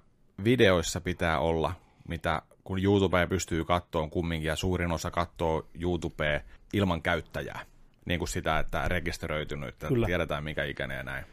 videoissa 0.43 1.01
pitää 1.01 1.39
olla, 1.39 1.73
mitä 2.07 2.41
kun 2.63 2.83
YouTubea 2.83 3.27
pystyy 3.27 3.65
kattoon 3.65 4.09
kumminkin, 4.09 4.47
ja 4.47 4.55
suurin 4.55 4.91
osa 4.91 5.11
katsoo 5.11 5.67
YouTubea 5.81 6.39
ilman 6.73 7.01
käyttäjää. 7.01 7.65
Niin 8.05 8.19
kuin 8.19 8.29
sitä, 8.29 8.59
että 8.59 8.87
rekisteröitynyt, 8.87 9.69
että 9.69 9.87
Kyllä. 9.87 10.05
tiedetään 10.05 10.43
mikä 10.43 10.63
ikäinen 10.63 10.97
ja 10.97 11.03
näin. 11.03 11.25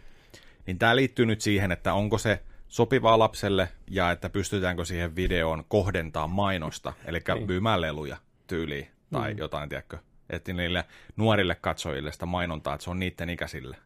Niin 0.67 0.79
tämä 0.79 0.97
liittyy 0.97 1.27
nyt 1.27 1.41
siihen, 1.41 1.73
että 1.73 1.95
onko 1.95 2.19
se 2.19 2.43
sopivaa 2.69 3.19
lapselle, 3.19 3.69
ja 3.91 4.11
että 4.11 4.31
pystytäänkö 4.31 4.85
siihen 4.85 5.17
videoon 5.17 5.65
kohdentaa 5.69 6.27
mainosta, 6.27 6.93
eli 7.05 7.21
Niin. 7.35 7.47
myymään 7.47 7.81
leluja 7.81 8.17
tyyliin, 8.47 8.89
tai 9.13 9.35
mm. 9.35 9.39
jotain, 9.39 9.69
tiedätkö, 9.69 9.99
että 10.31 10.53
niille 10.53 10.85
nuorille 11.17 11.55
katsojille 11.55 12.12
sitä 12.12 12.27
mainontaa, 12.27 12.75
että 12.75 12.85
se 12.85 12.91
on 12.91 12.99
niiden 12.99 13.31
ikäisille. 13.31 13.77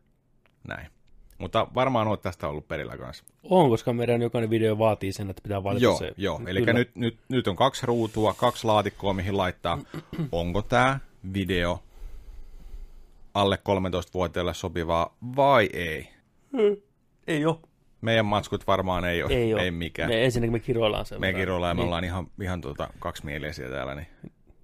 Näin. 0.68 0.87
Mutta 1.38 1.66
varmaan 1.74 2.09
olet 2.09 2.22
tästä 2.22 2.48
ollut 2.48 2.68
perillä 2.68 2.96
kanssa. 2.96 3.24
On, 3.42 3.68
koska 3.70 3.92
meidän 3.92 4.22
jokainen 4.22 4.50
video 4.50 4.79
vaatii 4.79 5.12
sen, 5.12 5.31
että 5.31 5.42
pitää 5.42 5.64
valita 5.64 5.85
Joo, 5.85 5.98
se. 5.98 6.12
joo. 6.16 6.40
eli 6.46 6.61
Kyllä. 6.61 6.72
nyt, 6.72 6.90
nyt, 6.96 7.18
nyt 7.29 7.48
on 7.48 7.57
kaksi 7.57 7.87
ruutua, 7.87 8.35
kaksi 8.35 8.66
laatikkoa, 8.66 9.12
mihin 9.12 9.37
laittaa. 9.37 9.79
Onko 10.33 10.62
tämä 10.62 11.00
video 11.35 11.83
alle 13.35 13.57
13-vuotiaille 13.57 14.55
sopivaa 14.55 15.16
vai 15.37 15.68
ei? 15.72 16.09
Ei 17.26 17.46
ole. 17.46 17.57
Meidän 18.00 18.26
matskut 18.26 18.66
varmaan 18.66 19.05
ei 19.05 19.22
ole, 19.22 19.33
Ei, 19.33 19.55
ole. 19.55 19.62
ei 19.62 19.70
mikään. 19.70 20.09
Me, 20.11 20.24
ensinnäkin 20.24 20.53
me 20.53 20.59
kiroillaan 20.61 21.07
sen. 21.07 21.20
Me 21.20 21.32
kiroillaan 21.32 21.70
ja 21.70 21.74
me 21.74 21.78
niin. 21.78 21.86
ollaan 21.86 22.05
ihan, 22.05 22.26
ihan 22.43 22.61
tuota, 22.61 22.88
kaksimielisiä 22.99 23.68
täällä. 23.68 23.95
Niin 23.95 24.07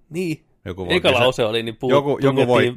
Niin. 0.09 0.45
Joku 0.67 0.85
voi 0.85 0.95
Eka 0.95 1.11
lause 1.11 1.45
oli, 1.45 1.63
niin 1.63 1.75
puu, 1.75 1.89
Joku- 1.89 2.19
joku 2.21 2.47
voi- 2.47 2.75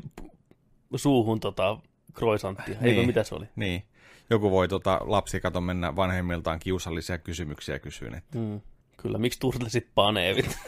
suuhun 0.96 1.40
tota 1.40 1.78
croissanttia. 2.14 2.66
Eikö 2.82 2.84
Niin. 2.84 3.06
mitä 3.06 3.24
se 3.24 3.34
oli? 3.34 3.46
Niin. 3.56 3.82
Joku 4.30 4.50
voi 4.50 4.68
tota, 4.68 5.00
lapsi 5.04 5.40
kato 5.40 5.60
mennä 5.60 5.96
vanhemmiltaan 5.96 6.58
kiusallisia 6.58 7.18
kysymyksiä 7.18 7.78
kysyyn. 7.78 8.14
Että... 8.14 8.38
Mm. 8.38 8.60
Kyllä, 8.96 9.18
miksi 9.18 9.38
turtlesit 9.40 9.86
paneevit? 9.94 10.58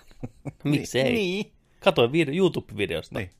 miksi 0.64 1.00
ei? 1.00 1.12
Niin. 1.12 1.52
Katoin 1.80 2.12
video, 2.12 2.34
YouTube-videosta. 2.34 3.18
Niin. 3.18 3.30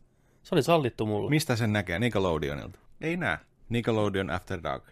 Se 0.43 0.55
oli 0.55 0.63
sallittu 0.63 1.07
mulle. 1.07 1.31
Mistä 1.31 1.57
sen 1.57 1.73
näkee? 1.73 1.99
Nickelodeonilta. 1.99 2.79
Ei 3.01 3.17
näe. 3.17 3.39
Nickelodeon 3.69 4.31
After 4.31 4.63
Dark. 4.63 4.85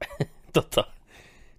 Tota, 0.52 0.84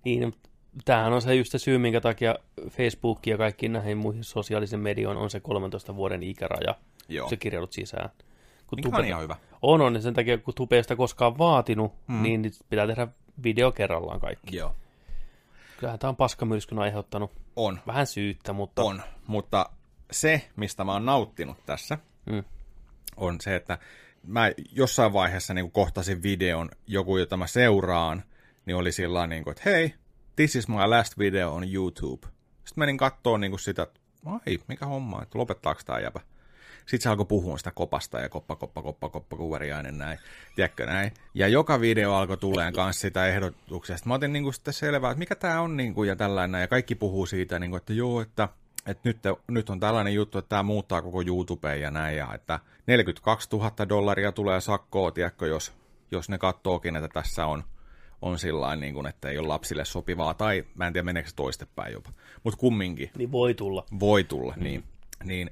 niin, 0.05 0.25
mutta 0.25 0.49
tämähän 0.85 1.13
on 1.13 1.21
se 1.21 1.35
just 1.35 1.51
se 1.51 1.57
syy, 1.57 1.77
minkä 1.77 2.01
takia 2.01 2.35
Facebook 2.69 3.27
ja 3.27 3.37
kaikki 3.37 3.69
näihin 3.69 3.97
muihin 3.97 4.23
sosiaalisen 4.23 4.79
medioon 4.79 5.17
on 5.17 5.29
se 5.29 5.39
13 5.39 5.95
vuoden 5.95 6.23
ikäraja, 6.23 6.75
Joo. 7.09 7.29
se 7.29 7.37
kirjaudut 7.37 7.73
sisään. 7.73 8.09
Kun 8.67 8.77
Mikä 8.79 8.89
Tube- 8.89 8.99
on 8.99 9.05
ihan 9.05 9.21
hyvä. 9.23 9.35
on, 9.61 9.81
on, 9.81 10.01
sen 10.01 10.13
takia 10.13 10.37
kun 10.37 10.53
Tube 10.53 10.75
ei 10.75 10.83
sitä 10.83 10.95
koskaan 10.95 11.37
vaatinut, 11.37 11.93
mm. 12.07 12.23
niin 12.23 12.41
nyt 12.41 12.53
pitää 12.69 12.87
tehdä 12.87 13.07
video 13.43 13.71
kerrallaan 13.71 14.19
kaikki. 14.19 14.55
Joo. 14.57 14.75
Kyllähän 15.77 15.99
tämä 15.99 16.09
on 16.09 16.15
paskamyrskyn 16.15 16.79
aiheuttanut 16.79 17.31
On. 17.55 17.79
vähän 17.87 18.07
syyttä, 18.07 18.53
mutta 18.53 18.83
On. 18.83 19.01
Mutta 19.27 19.69
se, 20.11 20.49
mistä 20.55 20.83
mä 20.83 20.91
oon 20.93 21.05
nauttinut 21.05 21.57
tässä, 21.65 21.97
Mm. 22.25 22.43
on 23.17 23.41
se, 23.41 23.55
että 23.55 23.77
mä 24.27 24.51
jossain 24.71 25.13
vaiheessa 25.13 25.53
niin 25.53 25.71
kohtasin 25.71 26.23
videon, 26.23 26.69
joku, 26.87 27.17
jota 27.17 27.37
mä 27.37 27.47
seuraan, 27.47 28.23
niin 28.65 28.75
oli 28.75 28.91
sillä 28.91 29.27
niin 29.27 29.43
kuin, 29.43 29.51
että 29.51 29.69
hei, 29.69 29.93
this 30.35 30.55
is 30.55 30.67
my 30.67 30.87
last 30.87 31.17
video 31.17 31.53
on 31.53 31.73
YouTube. 31.73 32.27
Sitten 32.65 32.81
menin 32.81 32.97
kattoon 32.97 33.41
niin 33.41 33.51
kuin 33.51 33.59
sitä, 33.59 33.83
että 33.83 33.99
ai, 34.25 34.59
mikä 34.67 34.85
homma, 34.85 35.23
että 35.23 35.39
lopettaako 35.39 35.81
tämä 35.85 35.99
jäpä. 35.99 36.19
Sitten 36.79 37.01
se 37.01 37.09
alkoi 37.09 37.25
puhua 37.25 37.57
sitä 37.57 37.71
kopasta 37.71 38.19
ja 38.19 38.29
koppa, 38.29 38.55
koppa, 38.55 38.81
koppa, 38.81 39.09
koppa, 39.09 39.37
kuveriainen 39.37 39.97
näin. 39.97 40.19
Tiedätkö 40.55 40.85
näin? 40.85 41.11
Ja 41.33 41.47
joka 41.47 41.81
video 41.81 42.13
alkoi 42.13 42.37
tuleen 42.37 42.73
kanssa 42.73 43.01
sitä 43.01 43.27
ehdotuksesta. 43.27 44.09
Mä 44.09 44.13
otin 44.13 44.33
niinku 44.33 44.51
sitten 44.51 44.73
selvää, 44.73 45.11
että 45.11 45.19
mikä 45.19 45.35
tämä 45.35 45.61
on 45.61 45.77
niinku 45.77 46.03
ja 46.03 46.15
tällainen. 46.15 46.61
Ja 46.61 46.67
kaikki 46.67 46.95
puhuu 46.95 47.25
siitä, 47.25 47.59
niinku, 47.59 47.77
että 47.77 47.93
joo, 47.93 48.21
että 48.21 48.49
että 48.85 49.09
nyt, 49.09 49.17
nyt 49.47 49.69
on 49.69 49.79
tällainen 49.79 50.13
juttu, 50.13 50.37
että 50.37 50.49
tämä 50.49 50.63
muuttaa 50.63 51.01
koko 51.01 51.21
YouTubeen 51.21 51.81
ja 51.81 51.91
näin, 51.91 52.17
ja 52.17 52.33
että 52.33 52.59
42 52.87 53.49
000 53.51 53.89
dollaria 53.89 54.31
tulee 54.31 54.61
sakkoa, 54.61 55.11
tiedätkö, 55.11 55.47
jos, 55.47 55.73
jos 56.11 56.29
ne 56.29 56.37
katsookin, 56.37 56.95
että 56.95 57.07
tässä 57.07 57.45
on, 57.45 57.63
on 58.23 58.39
sillä 58.39 58.75
niin 58.75 58.93
kuin, 58.93 59.07
että 59.07 59.29
ei 59.29 59.37
ole 59.37 59.47
lapsille 59.47 59.85
sopivaa, 59.85 60.33
tai 60.33 60.63
mä 60.75 60.87
en 60.87 60.93
tiedä 60.93 61.05
meneekö 61.05 61.29
se 61.29 61.35
toistepäin 61.35 61.93
jopa, 61.93 62.09
mutta 62.43 62.59
kumminkin. 62.59 63.11
Niin 63.17 63.31
voi 63.31 63.53
tulla. 63.53 63.85
Voi 63.99 64.23
tulla, 64.23 64.53
mm. 64.57 64.63
niin. 64.63 64.83
niin 65.23 65.51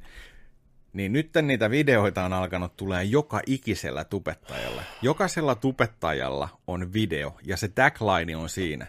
niin 0.94 1.14
nyt 1.14 1.30
niitä 1.42 1.70
videoita 1.70 2.24
on 2.24 2.34
alkanut 2.34 2.78
tulee 2.78 3.04
joka 3.04 3.42
ikisellä 3.46 4.04
tubettajalla. 4.04 4.84
Jokaisella 5.02 5.56
tubettajalla 5.56 6.50
on 6.68 6.94
video, 6.94 7.38
ja 7.44 7.58
se 7.58 7.68
tagline 7.68 8.36
on 8.36 8.50
siinä. 8.50 8.88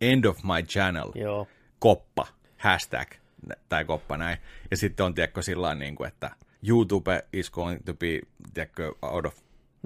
End 0.00 0.24
of 0.24 0.38
my 0.42 0.62
channel. 0.62 1.12
Joo. 1.14 1.48
Koppa. 1.78 2.26
Hashtag 2.56 3.08
tai 3.68 3.84
koppa 3.84 4.16
näin. 4.16 4.38
Ja 4.70 4.76
sitten 4.76 5.06
on, 5.06 5.14
tiedätkö, 5.14 5.42
sillä 5.42 5.74
niin 5.74 5.96
kuin, 5.96 6.08
että 6.08 6.30
YouTube 6.68 7.24
is 7.32 7.50
going 7.50 7.80
to 7.84 7.94
be, 7.94 8.20
tiedätkö, 8.54 8.94
out 9.02 9.26
of 9.26 9.34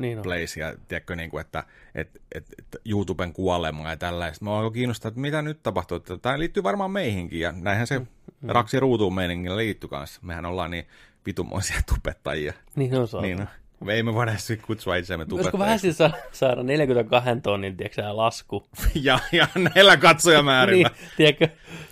niin 0.00 0.18
on. 0.18 0.22
place, 0.22 0.60
ja 0.60 0.74
tiedätkö, 0.88 1.16
niin 1.16 1.30
kuin, 1.30 1.40
että 1.40 1.64
et, 1.94 2.20
et, 2.34 2.46
et 2.58 2.80
YouTuben 2.84 3.32
kuolema 3.32 3.90
ja 3.90 3.96
tällaista. 3.96 4.44
Mä 4.44 4.50
oon 4.50 4.72
kiinnostaa, 4.72 5.08
että 5.08 5.20
mitä 5.20 5.42
nyt 5.42 5.62
tapahtuu. 5.62 5.96
Että 5.96 6.18
tämä 6.18 6.38
liittyy 6.38 6.62
varmaan 6.62 6.90
meihinkin, 6.90 7.40
ja 7.40 7.52
näinhän 7.52 7.86
se 7.86 7.98
mm, 7.98 8.06
mm. 8.40 8.48
raksi 8.48 8.80
ruutuun 8.80 9.14
meiningillä 9.14 9.56
liittyy 9.56 9.88
kanssa. 9.88 10.20
Mehän 10.24 10.46
ollaan 10.46 10.70
niin 10.70 10.86
vitumoisia 11.26 11.80
tupettajia. 11.94 12.52
Niin 12.76 12.94
on 12.94 13.08
saa. 13.08 13.22
Niin, 13.22 13.48
me 13.80 13.94
ei 13.94 14.02
me 14.02 14.14
voida 14.14 14.32
kutsua 14.66 14.96
itseämme 14.96 15.24
tubettajiksi. 15.24 15.56
Olisiko 15.56 15.58
vähän 15.58 15.78
siis 15.78 15.98
saada 16.32 16.62
42 16.62 17.30
tonnin, 17.42 17.76
tiedätkö 17.76 18.02
lasku? 18.16 18.66
ja, 18.94 19.18
ja 19.32 19.48
näillä 19.74 19.96
katsojamäärillä. 19.96 20.88
niin, 20.88 21.08
tiedätkö, 21.16 21.48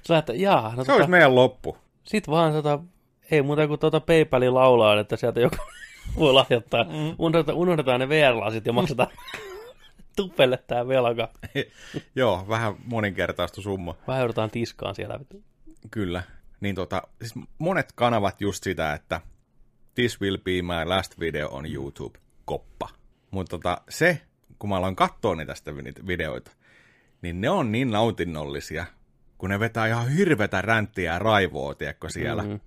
sä 0.08 0.18
että 0.18 0.32
jaa. 0.32 0.62
No, 0.62 0.70
se 0.70 0.76
tota, 0.76 0.92
olisi 0.92 1.10
meidän 1.10 1.34
loppu. 1.34 1.76
Sitten 2.04 2.32
vaan 2.32 2.52
tota, 2.52 2.78
ei 3.30 3.42
muuta 3.42 3.68
kuin 3.68 3.80
tuota 3.80 4.00
PayPalin 4.00 4.54
laulaa, 4.54 5.00
että 5.00 5.16
sieltä 5.16 5.40
joku 5.40 5.56
voi 6.16 6.32
lahjoittaa. 6.32 6.84
Mm. 6.84 7.14
Unohdetaan, 7.18 7.58
unohdetaan 7.58 8.00
ne 8.00 8.08
VR-lasit 8.08 8.66
ja 8.66 8.72
maksetaan 8.72 9.10
tupelle 10.16 10.58
tämä 10.66 10.88
velka. 10.88 11.28
Joo, 12.16 12.44
vähän 12.48 12.74
moninkertaistu 12.84 13.62
summa. 13.62 13.94
Vähän 14.06 14.20
joudutaan 14.20 14.50
tiskaan 14.50 14.94
siellä. 14.94 15.20
Kyllä. 15.90 16.22
Niin 16.60 16.74
tota, 16.74 17.02
siis 17.20 17.34
monet 17.58 17.92
kanavat 17.94 18.40
just 18.40 18.64
sitä, 18.64 18.92
että 18.92 19.20
this 19.94 20.20
will 20.20 20.38
be 20.38 20.62
my 20.62 20.84
last 20.84 21.20
video 21.20 21.48
on 21.48 21.66
YouTube, 21.66 22.18
koppa. 22.44 22.88
Mutta 23.30 23.50
tota, 23.50 23.80
se, 23.88 24.20
kun 24.58 24.70
mä 24.70 24.76
aloin 24.76 24.96
katsoa 24.96 25.34
niitä 25.34 25.52
tästä 25.52 25.76
videoita, 26.06 26.50
niin 27.22 27.40
ne 27.40 27.50
on 27.50 27.72
niin 27.72 27.90
nautinnollisia, 27.90 28.86
kun 29.38 29.50
ne 29.50 29.60
vetää 29.60 29.86
ihan 29.86 30.08
hirvetä 30.08 30.62
ränttiä 30.62 31.12
ja 31.12 31.18
raivoa, 31.18 31.74
tiedätkö, 31.74 32.08
siellä. 32.08 32.42
Mm-hmm. 32.42 32.60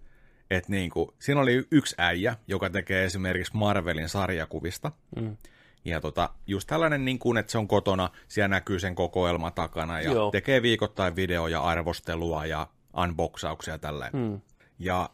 Et 0.51 0.69
niin 0.69 0.89
kuin, 0.89 1.09
siinä 1.19 1.41
oli 1.41 1.67
yksi 1.71 1.95
äijä, 1.97 2.35
joka 2.47 2.69
tekee 2.69 3.05
esimerkiksi 3.05 3.57
Marvelin 3.57 4.09
sarjakuvista. 4.09 4.91
Mm. 5.15 5.37
Ja 5.85 6.01
tota, 6.01 6.29
just 6.47 6.67
tällainen, 6.67 7.05
niin 7.05 7.19
kuin, 7.19 7.37
että 7.37 7.51
se 7.51 7.57
on 7.57 7.67
kotona, 7.67 8.09
siellä 8.27 8.47
näkyy 8.47 8.79
sen 8.79 8.95
kokoelma 8.95 9.51
takana 9.51 10.01
ja 10.01 10.11
Joo. 10.11 10.31
tekee 10.31 10.61
viikoittain 10.61 11.15
videoja, 11.15 11.61
arvostelua 11.61 12.45
ja 12.45 12.67
unboxauksia 12.97 13.77
tällä. 13.77 14.09
Mm. 14.13 14.41
Ja 14.79 15.09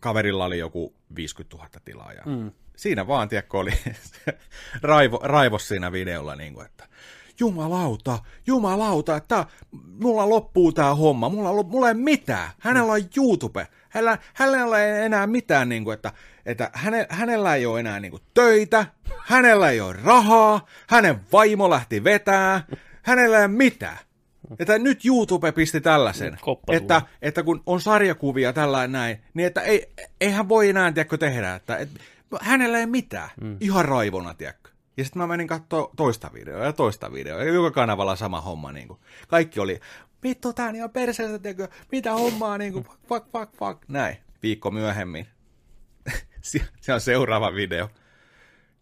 kaverilla 0.00 0.44
oli 0.44 0.58
joku 0.58 0.94
50 1.16 1.56
000 1.56 1.68
tilaajaa. 1.84 2.26
Mm. 2.26 2.50
Siinä 2.76 3.06
vaan, 3.06 3.28
tiedätkö, 3.28 3.58
oli 3.58 3.72
raivo, 4.82 5.20
raivos 5.22 5.68
siinä 5.68 5.92
videolla, 5.92 6.36
niin 6.36 6.54
kuin, 6.54 6.66
että 6.66 6.88
jumalauta, 7.40 8.18
jumalauta, 8.46 9.16
että 9.16 9.46
mulla 10.00 10.28
loppuu 10.28 10.72
tää 10.72 10.94
homma, 10.94 11.28
mulla, 11.28 11.62
mulla 11.62 11.88
ei 11.88 11.94
mitään, 11.94 12.50
hänellä 12.58 12.92
on 12.92 13.00
YouTube, 13.16 13.68
hänellä, 13.96 14.18
hänellä 14.34 14.84
ei 14.84 15.04
enää 15.04 15.26
mitään, 15.26 15.68
niin 15.68 15.84
kuin, 15.84 15.94
että, 15.94 16.12
että 16.46 16.70
häne, 16.72 17.06
hänellä 17.10 17.54
ei 17.54 17.66
ole 17.66 17.80
enää 17.80 18.00
niin 18.00 18.10
kuin, 18.10 18.22
töitä, 18.34 18.86
hänellä 19.18 19.70
ei 19.70 19.80
ole 19.80 19.96
rahaa, 20.04 20.66
hänen 20.88 21.20
vaimo 21.32 21.70
lähti 21.70 22.04
vetää, 22.04 22.62
hänellä 23.02 23.38
ei 23.38 23.44
ole 23.44 23.48
mitään. 23.48 23.98
Että 24.58 24.78
nyt 24.78 25.04
YouTube 25.04 25.52
pisti 25.52 25.80
tällaisen, 25.80 26.38
että, 26.72 27.02
että 27.22 27.42
kun 27.42 27.62
on 27.66 27.80
sarjakuvia 27.80 28.52
tällainen 28.52 28.92
näin, 28.92 29.18
niin 29.34 29.46
että 29.46 29.60
ei, 29.60 29.92
eihän 30.20 30.48
voi 30.48 30.68
enää, 30.68 30.92
tiedätkö, 30.92 31.18
tehdä, 31.18 31.54
että 31.54 31.76
et, 31.76 31.88
hänellä 32.40 32.78
ei 32.78 32.86
mitään, 32.86 33.30
mm. 33.40 33.56
ihan 33.60 33.84
raivona, 33.84 34.34
tiedätkö. 34.34 34.70
Ja 34.96 35.04
sitten 35.04 35.22
mä 35.22 35.26
menin 35.26 35.46
katsoa 35.46 35.90
toista 35.96 36.30
videoa 36.32 36.64
ja 36.64 36.72
toista 36.72 37.12
videoa, 37.12 37.42
ja 37.42 37.52
joka 37.52 37.70
kanavalla 37.70 38.16
sama 38.16 38.40
homma, 38.40 38.72
niin 38.72 38.88
kuin. 38.88 39.00
Kaikki 39.28 39.60
oli, 39.60 39.80
vittu, 40.22 40.52
tää 40.52 40.72
niin 40.72 40.84
on 40.84 40.90
perseestä, 40.90 41.38
tiedätkö, 41.38 41.76
mitä 41.92 42.12
hommaa, 42.12 42.58
niin 42.58 42.72
kuin, 42.72 42.84
fuck, 43.08 43.26
fuck, 43.32 43.52
fuck, 43.56 43.82
näin. 43.88 44.16
Viikko 44.42 44.70
myöhemmin. 44.70 45.26
se 46.80 46.94
on 46.94 47.00
seuraava 47.00 47.54
video. 47.54 47.88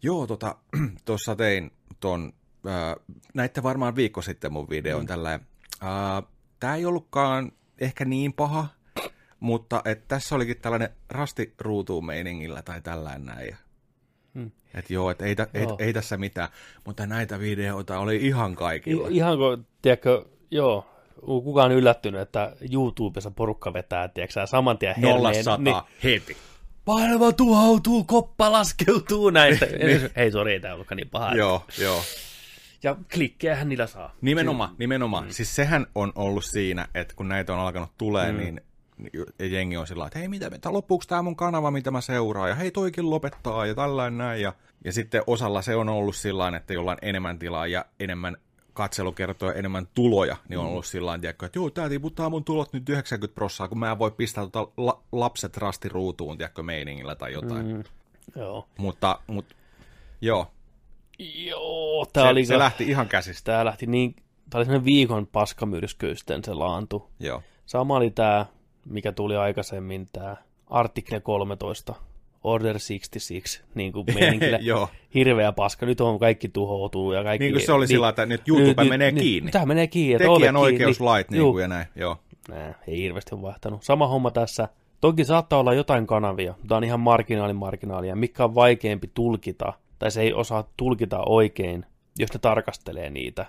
Joo, 0.01 0.27
tota, 0.27 0.55
tuossa 1.05 1.35
tein 1.35 1.71
ton, 1.99 2.33
äh, 2.67 3.15
näitte 3.33 3.63
varmaan 3.63 3.95
viikko 3.95 4.21
sitten 4.21 4.53
mun 4.53 4.69
videon 4.69 5.01
mm. 5.01 5.07
tällä 5.07 5.39
Uh, 5.83 6.29
tämä 6.59 6.75
ei 6.75 6.85
ollutkaan 6.85 7.51
ehkä 7.79 8.05
niin 8.05 8.33
paha, 8.33 8.67
mutta 9.39 9.81
et 9.85 10.07
tässä 10.07 10.35
olikin 10.35 10.57
tällainen 10.61 10.89
rastiruutuun 11.09 12.05
meiningillä 12.05 12.61
tai 12.61 12.81
tällainen 12.81 13.25
näin. 13.25 13.57
Hmm. 14.35 14.51
Että 14.75 14.93
joo, 14.93 15.09
että 15.09 15.25
ei, 15.25 15.35
ei, 15.53 15.63
joo. 15.63 15.77
ei, 15.79 15.93
tässä 15.93 16.17
mitään, 16.17 16.49
mutta 16.85 17.05
näitä 17.05 17.39
videoita 17.39 17.99
oli 17.99 18.15
ihan 18.15 18.55
kaikilla. 18.55 19.07
I, 19.07 19.15
ihan 19.15 19.37
kuin, 19.37 19.67
tiedätkö, 19.81 20.25
joo, 20.51 20.85
kukaan 21.25 21.71
yllättynyt, 21.71 22.21
että 22.21 22.55
YouTubessa 22.73 23.31
porukka 23.31 23.73
vetää, 23.73 24.07
tiedätkö 24.07 24.47
saman 24.47 24.77
tien 24.77 24.95
herneen. 24.95 25.45
niin, 25.59 25.75
heti. 26.03 26.37
Painava 26.85 27.31
tuhautuu, 27.31 28.03
koppa 28.03 28.51
laskeutuu 28.51 29.29
näistä. 29.29 29.65
niin. 29.85 30.09
Hei, 30.15 30.31
sori, 30.31 30.53
ei 30.53 30.59
tämä 30.59 30.73
ollutkaan 30.73 30.97
niin 30.97 31.09
paha. 31.09 31.35
Joo, 31.35 31.65
joo. 31.81 32.03
Ja 32.83 32.95
klikkejähän 33.13 33.69
niillä 33.69 33.87
saa. 33.87 34.15
Nimenomaan, 34.21 34.75
nimenomaan. 34.77 35.23
Mm. 35.23 35.31
Siis 35.31 35.55
sehän 35.55 35.87
on 35.95 36.11
ollut 36.15 36.43
siinä, 36.45 36.87
että 36.95 37.13
kun 37.15 37.27
näitä 37.27 37.53
on 37.53 37.59
alkanut 37.59 37.89
tulee, 37.97 38.31
mm. 38.31 38.37
niin 38.37 38.61
jengi 39.39 39.77
on 39.77 39.87
sillä 39.87 40.07
että 40.07 40.19
hei, 40.19 40.27
mitä, 40.27 40.49
loppuuko 40.65 41.03
tämä 41.07 41.21
mun 41.21 41.35
kanava, 41.35 41.71
mitä 41.71 41.91
mä 41.91 42.01
seuraan, 42.01 42.49
ja 42.49 42.55
hei, 42.55 42.71
toikin 42.71 43.09
lopettaa, 43.09 43.65
ja 43.65 43.75
tällainen 43.75 44.17
näin, 44.17 44.41
ja, 44.41 44.53
ja 44.85 44.91
sitten 44.91 45.23
osalla 45.27 45.61
se 45.61 45.75
on 45.75 45.89
ollut 45.89 46.15
sillä 46.15 46.57
että 46.57 46.73
jollain 46.73 46.97
enemmän 47.01 47.39
tilaa 47.39 47.67
ja 47.67 47.85
enemmän 47.99 48.37
katselukertoja, 48.73 49.53
enemmän 49.53 49.87
tuloja, 49.93 50.37
niin 50.49 50.57
on 50.57 50.65
mm. 50.65 50.71
ollut 50.71 50.85
sillä 50.85 51.11
tavalla, 51.11 51.29
että 51.29 51.59
joo, 51.59 51.69
tämä 51.69 51.89
tiputtaa 51.89 52.29
mun 52.29 52.43
tulot 52.43 52.73
nyt 52.73 52.89
90 52.89 53.35
prossaa, 53.35 53.67
kun 53.67 53.79
mä 53.79 53.91
en 53.91 53.99
voi 53.99 54.11
pistää 54.11 54.43
tota 54.43 54.71
la- 54.77 55.01
lapset 55.11 55.57
rastiruutuun, 55.57 56.37
tiedätkö, 56.37 56.63
meiningillä 56.63 57.15
tai 57.15 57.33
jotain. 57.33 57.67
Mm. 57.67 57.83
Joo. 58.35 58.67
Mutta, 58.77 59.19
mutta 59.27 59.55
joo, 60.21 60.51
Joo, 61.19 62.05
tää 62.13 62.23
se, 62.23 62.29
oli... 62.29 62.45
Se 62.45 62.57
lähti 62.57 62.83
ihan 62.83 63.07
käsistä. 63.07 63.51
Tää 63.51 63.65
lähti 63.65 63.85
niin... 63.85 64.15
Tää 64.49 64.59
oli 64.59 64.65
sellainen 64.65 64.85
viikon 64.85 65.27
paskamyrskyisten 65.27 66.43
se 66.43 66.53
laantu. 66.53 67.09
Joo. 67.19 67.43
Sama 67.65 67.95
oli 67.95 68.11
tää, 68.11 68.45
mikä 68.85 69.11
tuli 69.11 69.35
aikaisemmin, 69.35 70.07
tää 70.13 70.43
Article 70.67 71.19
13, 71.19 71.95
Order 72.43 72.75
66, 72.75 73.61
niin 73.75 73.91
kuin 73.93 74.05
meininkin 74.19 74.59
hirveä 75.13 75.51
paska. 75.51 75.85
Nyt 75.85 76.01
on 76.01 76.19
kaikki 76.19 76.49
tuhoutuu 76.49 77.13
ja 77.13 77.23
kaikki... 77.23 77.43
Niin 77.43 77.53
kuin 77.53 77.65
se 77.65 77.71
oli 77.71 77.81
niin, 77.81 77.87
sillä 77.87 78.09
että 78.09 78.25
nyt 78.25 78.47
YouTube 78.47 78.83
nyt, 78.83 78.89
menee 78.89 79.11
nyt, 79.11 79.23
kiinni. 79.23 79.51
Tämä 79.51 79.65
menee 79.65 79.87
kiinni. 79.87 80.27
Tekijän 80.27 80.57
oikeuslait 80.57 81.31
niin, 81.31 81.41
niin 81.41 81.51
kuin 81.51 81.61
ja 81.61 81.67
näin, 81.67 81.87
joo. 81.95 82.17
Nää, 82.49 82.73
ei 82.87 82.97
hirveästi 82.97 83.35
ole 83.35 83.41
vaihtanut. 83.41 83.83
Sama 83.83 84.07
homma 84.07 84.31
tässä. 84.31 84.67
Toki 85.01 85.25
saattaa 85.25 85.59
olla 85.59 85.73
jotain 85.73 86.07
kanavia, 86.07 86.53
mutta 86.57 86.77
on 86.77 86.83
ihan 86.83 86.99
marginaalin 86.99 87.55
marginaalia, 87.55 88.15
mikä 88.15 88.43
on 88.43 88.55
vaikeampi 88.55 89.11
tulkita– 89.13 89.73
tai 89.99 90.11
se 90.11 90.21
ei 90.21 90.33
osaa 90.33 90.69
tulkita 90.77 91.23
oikein, 91.25 91.85
jos 92.19 92.33
ne 92.33 92.39
tarkastelee 92.39 93.09
niitä. 93.09 93.45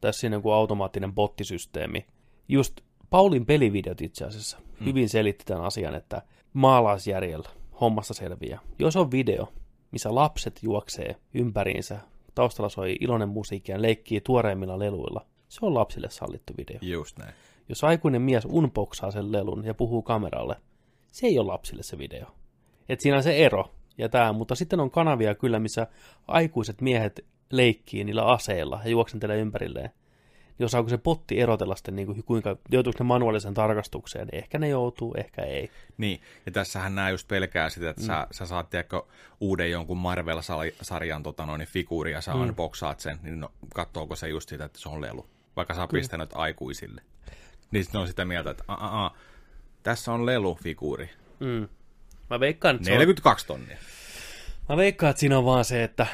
Tässä 0.00 0.26
on 0.26 0.32
joku 0.32 0.50
automaattinen 0.50 1.12
bottisysteemi. 1.12 2.06
Just 2.48 2.80
Paulin 3.10 3.46
pelivideot 3.46 4.00
itse 4.00 4.24
asiassa 4.24 4.58
hmm. 4.78 4.86
hyvin 4.86 5.08
selitti 5.08 5.44
tämän 5.44 5.64
asian, 5.64 5.94
että 5.94 6.22
maalaisjärjellä 6.52 7.48
hommasta 7.80 8.14
selviää. 8.14 8.60
Jos 8.78 8.96
on 8.96 9.10
video, 9.10 9.52
missä 9.92 10.14
lapset 10.14 10.62
juoksee 10.62 11.16
ympäriinsä, 11.34 12.00
taustalla 12.34 12.68
soi 12.68 12.96
iloinen 13.00 13.28
musiikki 13.28 13.72
ja 13.72 13.82
leikkii 13.82 14.20
tuoreimmilla 14.20 14.78
leluilla, 14.78 15.26
se 15.48 15.58
on 15.62 15.74
lapsille 15.74 16.10
sallittu 16.10 16.52
video. 16.56 16.78
Just 16.82 17.18
näin. 17.18 17.34
Jos 17.68 17.84
aikuinen 17.84 18.22
mies 18.22 18.44
unboxaa 18.44 19.10
sen 19.10 19.32
lelun 19.32 19.64
ja 19.64 19.74
puhuu 19.74 20.02
kameralle, 20.02 20.56
se 21.12 21.26
ei 21.26 21.38
ole 21.38 21.46
lapsille 21.46 21.82
se 21.82 21.98
video. 21.98 22.26
Et 22.88 23.00
siinä 23.00 23.16
on 23.16 23.22
se 23.22 23.36
ero 23.36 23.70
ja 23.98 24.08
tämä, 24.08 24.32
mutta 24.32 24.54
sitten 24.54 24.80
on 24.80 24.90
kanavia 24.90 25.34
kyllä, 25.34 25.58
missä 25.58 25.86
aikuiset 26.28 26.80
miehet 26.80 27.24
leikkii 27.50 28.04
niillä 28.04 28.24
aseilla 28.24 28.80
ja 28.84 28.90
juoksentelee 28.90 29.38
ympärilleen. 29.38 29.90
Niin 30.58 30.64
osaako 30.64 30.88
se 30.88 30.98
potti 30.98 31.40
erotella 31.40 31.76
sitten, 31.76 31.96
niin 31.96 32.06
kuin, 32.06 32.24
kuinka, 32.24 32.56
joutuuko 32.70 33.04
ne 33.04 33.06
manuaalisen 33.06 33.54
tarkastukseen, 33.54 34.28
ehkä 34.32 34.58
ne 34.58 34.68
joutuu, 34.68 35.14
ehkä 35.18 35.42
ei. 35.42 35.70
Niin, 35.98 36.20
ja 36.46 36.52
tässähän 36.52 36.94
nämä 36.94 37.10
just 37.10 37.28
pelkää 37.28 37.70
sitä, 37.70 37.90
että 37.90 38.02
mm. 38.02 38.06
sä, 38.06 38.26
sä 38.30 38.46
saat 38.46 38.70
tiedätkö, 38.70 39.02
uuden 39.40 39.70
jonkun 39.70 39.98
Marvel-sarjan 39.98 41.22
tota, 41.22 41.46
noin, 41.46 41.66
figuuri 41.66 42.12
ja 42.12 42.20
sä 42.20 42.34
mm. 42.34 42.40
unboxaat 42.40 43.00
sen, 43.00 43.18
niin 43.22 43.40
no, 43.40 43.52
katsoako 43.74 44.16
se 44.16 44.28
just 44.28 44.48
sitä, 44.48 44.64
että 44.64 44.78
se 44.78 44.88
on 44.88 45.00
lelu, 45.00 45.26
vaikka 45.56 45.74
sä 45.74 45.80
oot 45.80 45.90
pistänyt 45.90 46.30
aikuisille. 46.34 47.02
Niin 47.70 47.84
sitten 47.84 48.00
on 48.00 48.08
sitä 48.08 48.24
mieltä, 48.24 48.50
että 48.50 48.64
a, 48.68 48.74
a, 48.74 49.06
a, 49.06 49.10
tässä 49.82 50.12
on 50.12 50.26
lelufiguuri. 50.26 51.10
Mm. 51.40 51.68
Mä 52.30 52.40
veikkaan, 52.40 52.76
että 52.76 52.90
42 52.90 53.52
on... 53.52 53.58
tonnia. 53.58 53.76
Mä 54.68 54.76
veikkaan, 54.76 55.10
että 55.10 55.20
siinä 55.20 55.38
on 55.38 55.44
vaan 55.44 55.64
se, 55.64 55.84
että 55.84 56.06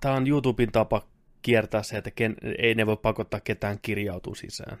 tämä 0.00 0.14
on 0.14 0.26
YouTuben 0.26 0.72
tapa 0.72 1.02
kiertää 1.46 1.82
se, 1.82 1.96
että 1.96 2.10
ken, 2.10 2.36
ei 2.58 2.74
ne 2.74 2.86
voi 2.86 2.96
pakottaa 2.96 3.40
ketään 3.40 3.78
kirjautua 3.82 4.34
sisään. 4.34 4.78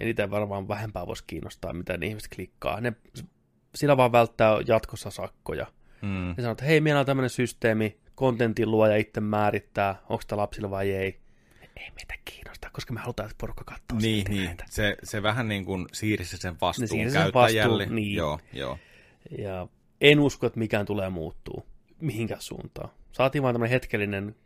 Ja 0.00 0.04
niitä 0.04 0.30
varmaan 0.30 0.68
vähempää 0.68 1.06
voisi 1.06 1.24
kiinnostaa, 1.26 1.72
mitä 1.72 1.96
ne 1.96 2.06
ihmiset 2.06 2.34
klikkaa. 2.34 2.80
Ne, 2.80 2.92
sillä 3.74 3.96
vaan 3.96 4.12
välttää 4.12 4.52
jatkossa 4.66 5.10
sakkoja. 5.10 5.66
Mm. 6.02 6.08
Ne 6.08 6.34
sanoo, 6.36 6.52
että 6.52 6.64
hei, 6.64 6.80
meillä 6.80 7.00
on 7.00 7.06
tämmöinen 7.06 7.30
systeemi, 7.30 7.96
kontentin 8.14 8.70
luoja 8.70 8.96
itse 8.96 9.20
määrittää, 9.20 9.96
onko 10.08 10.22
tämä 10.26 10.40
lapsilla 10.40 10.70
vai 10.70 10.90
ei. 10.90 11.20
Ei 11.76 11.90
meitä 11.94 12.14
kiinnosta, 12.24 12.70
koska 12.72 12.94
me 12.94 13.00
halutaan, 13.00 13.30
että 13.30 13.40
porukka 13.40 13.64
katsoo 13.64 13.98
Niin, 13.98 14.26
niin. 14.28 14.56
Se, 14.66 14.96
se 15.02 15.22
vähän 15.22 15.48
niin 15.48 15.64
kuin 15.64 15.86
siirsi 15.92 16.36
sen 16.36 16.56
vastuun 16.60 16.88
siirsi 16.88 17.16
käyttäjälle. 17.16 17.82
Vastuun, 17.82 17.96
niin. 17.96 18.14
Joo, 18.14 18.38
joo. 18.52 18.78
Ja 19.38 19.68
en 20.00 20.20
usko, 20.20 20.46
että 20.46 20.58
mikään 20.58 20.86
tulee 20.86 21.10
muuttuu 21.10 21.66
mihinkään 22.00 22.40
suuntaan. 22.40 22.90
Saatiin 23.12 23.42
vaan 23.42 23.54
tämmöinen 23.54 23.72
hetkellinen 23.72 24.36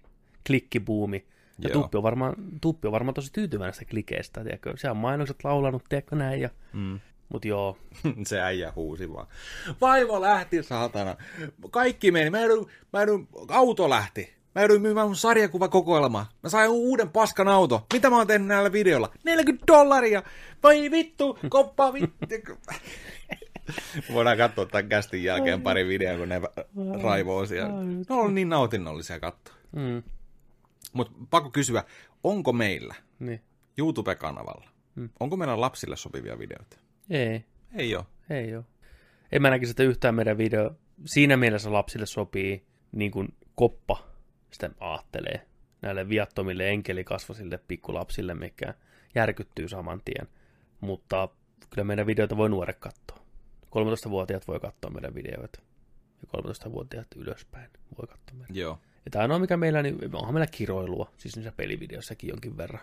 klikkibuumi, 0.47 1.27
ja 1.63 1.71
Tuppi 1.71 1.97
on, 1.97 2.03
varmaan, 2.03 2.35
Tuppi 2.61 2.89
on 2.89 2.93
varmaan 2.93 3.15
tosi 3.15 3.33
tyytyväinen 3.33 3.67
näistä 3.67 3.85
klikeistä, 3.85 4.45
tiedätkö? 4.45 4.73
Se 4.77 4.91
on 4.91 4.97
mainokset 4.97 5.45
laulanut, 5.45 5.85
tiedätkö 5.89 6.17
näin, 6.17 6.41
ja... 6.41 6.51
Mm. 6.73 7.01
Mut 7.29 7.45
joo. 7.45 7.79
se 8.27 8.41
äijä 8.41 8.73
huusi 8.77 9.13
vaan. 9.13 9.27
Vaiva 9.81 10.21
lähti, 10.21 10.63
saatana. 10.63 11.17
Kaikki 11.71 12.11
meni. 12.11 12.31
Mä 12.31 12.39
edun, 12.41 12.71
mä 12.93 13.03
edun, 13.03 13.29
auto 13.49 13.91
lähti. 13.91 14.35
Mä 14.55 14.63
joudun 14.63 14.83
myymään 14.83 15.07
mun 15.07 15.17
sarjakuvakokoelmaa. 15.17 16.29
Mä 16.43 16.49
sain 16.49 16.71
uuden 16.71 17.09
paskan 17.09 17.49
auto. 17.49 17.87
Mitä 17.93 18.11
mä 18.11 18.17
oon 18.17 18.27
tehnyt 18.27 18.49
näillä 18.49 18.73
videolla? 18.73 19.13
40 19.25 19.65
dollaria! 19.67 20.23
Vai 20.63 20.91
vittu, 20.91 21.39
koppa 21.49 21.93
vittu. 21.93 22.53
Voidaan 24.13 24.37
katsoa 24.37 24.67
tämän 24.67 24.89
kästin 24.89 25.25
jälkeen 25.25 25.63
pari 25.63 25.89
videoa, 25.89 26.19
kun 26.19 26.29
ne 26.29 26.41
raivoo 27.03 27.47
siellä. 27.47 27.73
Ne 27.83 28.05
on 28.09 28.35
niin 28.35 28.49
nautinnollisia 28.49 29.21
katsoa. 29.21 29.55
Mm. 29.73 30.03
Mutta 30.93 31.12
pakko 31.30 31.51
kysyä, 31.51 31.84
onko 32.24 32.53
meillä 32.53 32.95
niin. 33.18 33.41
YouTube-kanavalla, 33.78 34.70
mm. 34.95 35.09
onko 35.20 35.36
meillä 35.36 35.61
lapsille 35.61 35.97
sopivia 35.97 36.38
videoita? 36.38 36.76
Ei. 37.11 37.45
Ei 37.74 37.97
ole? 37.97 38.05
Ei 38.30 38.57
ole. 38.57 38.64
En 39.32 39.43
mä 39.43 39.51
näkisi, 39.51 39.70
että 39.70 39.82
yhtään 39.82 40.14
meidän 40.14 40.38
video 40.38 40.70
siinä 41.05 41.36
mielessä 41.36 41.72
lapsille 41.72 42.07
sopii 42.07 42.64
niin 42.93 43.11
kuin 43.11 43.28
koppa 43.55 44.07
sitä 44.51 44.70
aattelee 44.80 45.47
näille 45.82 46.09
viattomille 46.09 46.68
enkelikasvasille 46.68 47.59
pikkulapsille, 47.68 48.34
mikä 48.34 48.74
järkyttyy 49.14 49.68
saman 49.68 50.01
tien. 50.05 50.28
Mutta 50.80 51.28
kyllä 51.70 51.84
meidän 51.84 52.07
videoita 52.07 52.36
voi 52.36 52.49
nuoret 52.49 52.78
katsoa. 52.78 53.18
13-vuotiaat 53.66 54.49
voi 54.49 54.61
katsoa 54.61 54.91
meidän 54.91 55.14
videoita. 55.14 55.61
Ja 56.22 56.41
13-vuotiaat 56.41 57.07
ylöspäin 57.16 57.70
voi 57.99 58.07
katsoa 58.09 58.38
meidän. 58.38 58.57
Joo. 58.57 58.78
Ja 59.14 59.20
ainoa 59.20 59.38
mikä 59.38 59.57
meillä, 59.57 59.82
niin 59.82 59.98
onhan 60.12 60.34
meillä 60.34 60.46
kiroilua, 60.51 61.11
siis 61.16 61.36
niissä 61.36 61.53
pelivideoissakin 61.57 62.28
jonkin 62.28 62.57
verran. 62.57 62.82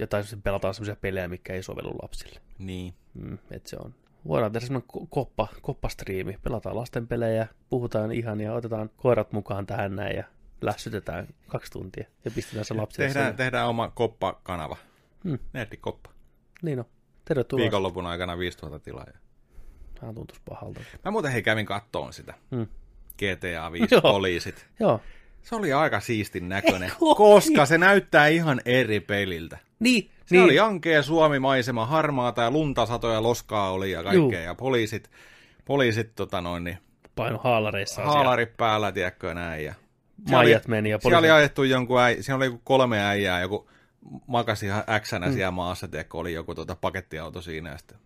Ja 0.00 0.06
tai 0.06 0.22
pelataan 0.42 0.74
sellaisia 0.74 0.96
pelejä, 0.96 1.28
mikä 1.28 1.52
ei 1.52 1.62
sovellu 1.62 1.94
lapsille. 2.02 2.40
Niin. 2.58 2.94
Mm, 3.14 3.38
että 3.50 3.70
se 3.70 3.76
on. 3.76 3.94
Voidaan 4.28 4.52
tehdä 4.52 4.66
semmoinen 4.66 5.08
koppa, 5.10 5.48
koppastriimi. 5.62 6.38
Pelataan 6.42 6.76
lasten 6.76 7.08
pelejä, 7.08 7.46
puhutaan 7.70 8.12
ihan 8.12 8.40
ja 8.40 8.54
otetaan 8.54 8.90
koirat 8.96 9.32
mukaan 9.32 9.66
tähän 9.66 9.96
näin 9.96 10.16
ja 10.16 10.24
lässytetään 10.60 11.28
kaksi 11.48 11.72
tuntia 11.72 12.04
ja 12.24 12.30
pistetään 12.30 12.64
se 12.64 12.74
lapsille. 12.74 13.08
Tehdään, 13.08 13.36
tehdään 13.36 13.68
oma 13.68 13.88
koppa-kanava. 13.88 14.76
Hmm. 15.24 15.38
koppa. 15.80 16.10
Niin 16.62 16.78
on. 16.78 16.84
Tervetuloa. 17.24 17.62
Viikonlopun 17.62 18.06
aikana 18.06 18.38
5000 18.38 18.84
tilaa. 18.84 19.06
Tämä 20.00 20.12
tuntuisi 20.12 20.42
pahalta. 20.48 20.80
Mä 21.04 21.10
muuten 21.10 21.32
hei 21.32 21.42
kävin 21.42 21.66
kattoon 21.66 22.12
sitä. 22.12 22.34
Hmm. 22.50 22.66
GTA 23.16 23.72
5 23.72 24.00
poliisit. 24.02 24.66
Joo. 24.80 25.00
Se 25.42 25.54
oli 25.54 25.72
aika 25.72 26.00
siistin 26.00 26.48
näköinen, 26.48 26.92
koska 27.16 27.66
se 27.66 27.78
näyttää 27.78 28.26
ihan 28.26 28.60
eri 28.64 29.00
peliltä. 29.00 29.58
Niin. 29.78 30.10
Se 30.26 30.34
niin. 30.34 30.44
oli 30.44 30.58
ankea 30.58 31.02
Suomi-maisema, 31.02 31.86
harmaata 31.86 32.42
ja 32.42 32.50
lunta 32.50 32.86
satoja 32.86 33.22
loskaa 33.22 33.70
oli 33.70 33.90
ja 33.90 34.02
kaikkea. 34.02 34.20
Juu. 34.20 34.32
Ja 34.32 34.54
poliisit, 34.54 35.10
poliisit 35.64 36.14
tota 36.14 36.40
noin, 36.40 36.64
niin, 36.64 36.78
paino 37.14 37.38
haalareissa. 37.38 38.02
Haalarit 38.02 38.48
siellä. 38.48 38.56
päällä, 38.56 38.92
tiedätkö, 38.92 39.34
näin. 39.34 39.64
Ja 39.64 39.74
Maijat 40.30 40.68
meni. 40.68 40.90
Ja 40.90 40.98
siellä 41.00 41.18
oli 41.18 41.30
ajettu 41.30 41.62
jonkun 41.62 42.00
äi, 42.00 42.22
siinä 42.22 42.36
oli 42.36 42.58
kolme 42.64 43.04
äijää, 43.04 43.40
joku 43.40 43.70
makasi 44.26 44.66
ihan 44.66 44.84
äksänä 44.88 45.26
mm. 45.26 45.32
siellä 45.32 45.50
maassa, 45.50 45.88
tiedätkö, 45.88 46.18
oli 46.18 46.32
joku 46.32 46.54
tota 46.54 46.76
pakettiauto 46.76 47.40
siinä 47.40 47.70
ja 47.70 47.78
sitten 47.78 47.98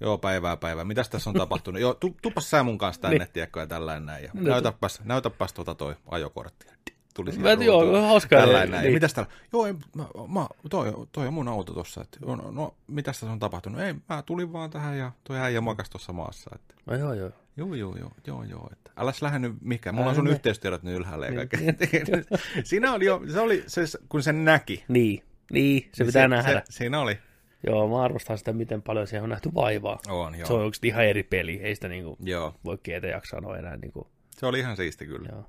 Joo, 0.00 0.18
päivää 0.18 0.56
päivää. 0.56 0.84
Mitäs 0.84 1.08
tässä 1.08 1.30
on 1.30 1.36
tapahtunut? 1.36 1.80
Joo, 1.80 1.94
tu, 1.94 2.16
tupas 2.22 2.50
sä 2.50 2.62
mun 2.62 2.78
kanssa 2.78 3.02
tänne, 3.02 3.18
niin. 3.18 3.28
tiedätkö, 3.32 3.60
ja 3.60 3.66
tällainen 3.66 4.06
näin. 4.06 4.24
Ja 4.24 4.30
näytäpäs, 4.34 5.00
näytäpäs 5.04 5.52
tuota 5.52 5.74
toi 5.74 5.94
ajokortti. 6.06 6.66
Tuli 7.14 7.32
mä, 7.32 7.64
joo, 7.64 8.02
hauskaa. 8.02 8.40
Tällainen 8.40 8.70
näin. 8.70 8.82
Niin. 8.82 8.94
Mitäs 8.94 9.14
täällä? 9.14 9.32
Joo, 9.52 9.66
ei, 9.66 9.72
mä, 9.72 10.04
mä, 10.28 10.46
toi, 10.70 10.92
toi 11.12 11.26
on 11.26 11.34
mun 11.34 11.48
auto 11.48 11.72
tossa. 11.72 12.00
Että, 12.00 12.18
no, 12.26 12.36
no, 12.50 12.74
mitäs 12.86 13.20
tässä 13.20 13.32
on 13.32 13.38
tapahtunut? 13.38 13.80
Ei, 13.80 13.94
mä 14.08 14.22
tulin 14.26 14.52
vaan 14.52 14.70
tähän 14.70 14.98
ja 14.98 15.12
toi 15.24 15.38
äijä 15.38 15.60
makas 15.60 15.90
tuossa 15.90 16.12
maassa. 16.12 16.50
Että. 16.54 16.74
No, 16.86 16.96
joo, 16.96 17.14
joo. 17.14 17.30
Joo, 17.56 17.74
joo, 17.74 17.96
joo, 17.96 18.12
joo, 18.26 18.42
joo. 18.42 18.68
Että 18.72 18.90
äläs 18.96 19.22
lähde 19.22 19.38
nyt 19.38 19.52
mihinkään. 19.60 19.94
Mulla 19.94 20.08
on 20.08 20.14
sun 20.14 20.26
yhteystiedot 20.26 20.82
nyt 20.82 20.96
ylhäällä 20.96 21.26
ja 21.26 21.32
niin. 21.32 21.48
kaikkea. 21.48 22.38
siinä 22.64 22.92
oli 22.92 23.04
jo, 23.04 23.22
se 23.32 23.40
oli, 23.40 23.64
se, 23.66 23.82
kun 24.08 24.22
sen 24.22 24.44
näki. 24.44 24.84
Niin, 24.88 25.22
niin, 25.52 25.88
se 25.94 26.04
niin 26.04 26.08
pitää 26.08 26.24
se, 26.24 26.28
nähdä. 26.28 26.62
Se, 26.64 26.72
siinä 26.72 27.00
oli. 27.00 27.18
Joo, 27.66 27.88
mä 27.88 28.02
arvostan 28.02 28.38
sitä, 28.38 28.52
miten 28.52 28.82
paljon 28.82 29.06
siellä 29.06 29.24
on 29.24 29.30
nähty 29.30 29.54
vaivaa. 29.54 29.98
On, 30.08 30.34
joo. 30.34 30.46
Se 30.46 30.52
on 30.52 30.60
oikeasti 30.60 30.88
ihan 30.88 31.04
eri 31.04 31.22
peli, 31.22 31.60
ei 31.62 31.74
sitä 31.74 31.88
niinku 31.88 32.16
joo. 32.20 32.54
voi 32.64 32.76
GTA 32.76 33.20
sanoa 33.30 33.56
enää. 33.56 33.76
Niinku. 33.76 34.08
Se 34.30 34.46
oli 34.46 34.58
ihan 34.58 34.76
siisti 34.76 35.06
kyllä. 35.06 35.28
Joo. 35.32 35.44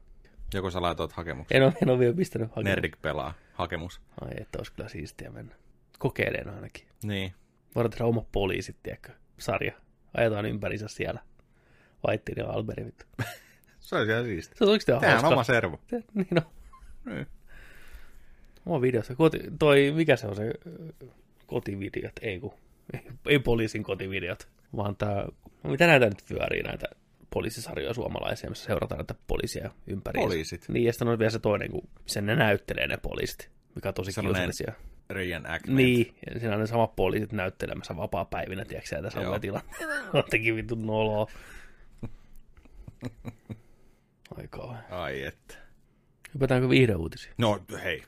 Joko 0.53 0.71
sä 0.71 0.81
laitoit 0.81 1.11
hakemuksen? 1.11 1.57
En 1.57 1.63
ole, 1.63 1.73
en 1.81 1.89
ole 1.89 1.99
vielä 1.99 2.13
pistänyt 2.13 2.49
hakemuksen. 2.49 2.71
Nerdik 2.71 3.01
pelaa 3.01 3.33
hakemus. 3.53 4.01
Ai, 4.21 4.31
että 4.41 4.59
olisi 4.59 4.71
kyllä 4.73 4.89
siistiä 4.89 5.31
mennä. 5.31 5.55
Kokeilen 5.99 6.49
ainakin. 6.49 6.87
Niin. 7.03 7.33
Voidaan 7.75 7.91
tehdä 7.91 8.05
oma 8.05 8.25
poliisit, 8.31 8.75
tiedätkö, 8.83 9.11
sarja. 9.37 9.73
Ajetaan 10.17 10.45
ympärissä 10.45 10.87
siellä. 10.87 11.19
Vaittiin 12.07 12.37
ja 12.37 12.49
Alberi 12.49 12.85
vittu. 12.85 13.05
se 13.79 13.95
olisi 13.95 14.11
ihan 14.11 14.23
siistiä. 14.23 14.57
Se 14.57 14.63
olisi 14.63 14.71
oikeasti 14.91 15.05
hauska. 15.05 15.27
oma 15.27 15.43
servo. 15.43 15.79
niin 16.13 16.27
on. 16.35 16.41
Niin. 17.05 17.27
Oma 18.65 18.81
videossa. 18.81 19.13
Toi, 19.59 19.91
mikä 19.95 20.15
se 20.15 20.27
on 20.27 20.35
se 20.35 20.53
kotivideot, 21.49 22.13
ei 22.21 22.39
kun, 22.39 22.53
ei, 22.93 23.01
ei 23.25 23.39
poliisin 23.39 23.83
kotivideot, 23.83 24.47
vaan 24.75 24.95
tämä, 24.95 25.25
mitä 25.63 25.87
näitä 25.87 26.05
nyt 26.05 26.23
pyörii, 26.29 26.63
näitä 26.63 26.87
poliisisarjoja 27.29 27.93
suomalaisia, 27.93 28.49
missä 28.49 28.65
seurataan 28.65 28.99
näitä 28.99 29.15
poliisia 29.27 29.71
ympäri. 29.87 30.19
Poliisit. 30.19 30.69
Niin, 30.69 30.85
ja 30.85 30.93
sitten 30.93 31.07
on 31.07 31.19
vielä 31.19 31.29
se 31.29 31.39
toinen, 31.39 31.71
kun 31.71 31.89
sen 32.05 32.25
ne 32.25 32.35
näyttelee 32.35 32.87
ne 32.87 32.97
poliisit, 32.97 33.49
mikä 33.75 33.87
on 33.87 33.93
tosi 33.93 34.21
kiusallisia. 34.21 34.73
Reenactment. 35.09 35.77
Niin, 35.77 36.15
ja 36.25 36.39
siinä 36.39 36.55
on 36.55 36.61
ne 36.61 36.67
samat 36.67 36.95
poliisit 36.95 37.31
näyttelemässä 37.31 37.97
vapaa-päivinä, 37.97 38.65
tiedätkö 38.65 38.95
ja 38.95 39.01
tässä 39.01 39.19
on 39.19 39.41
tilanne. 39.41 39.69
Jotenkin 40.13 40.55
vittu 40.55 40.75
noloa. 40.75 41.27
Ai 44.37 44.47
kauhean. 44.49 44.83
Ai 44.89 45.23
että. 45.23 45.55
Hypätäänkö 46.33 46.67
uutisia? 46.97 47.33
No 47.37 47.61
hei. 47.83 48.03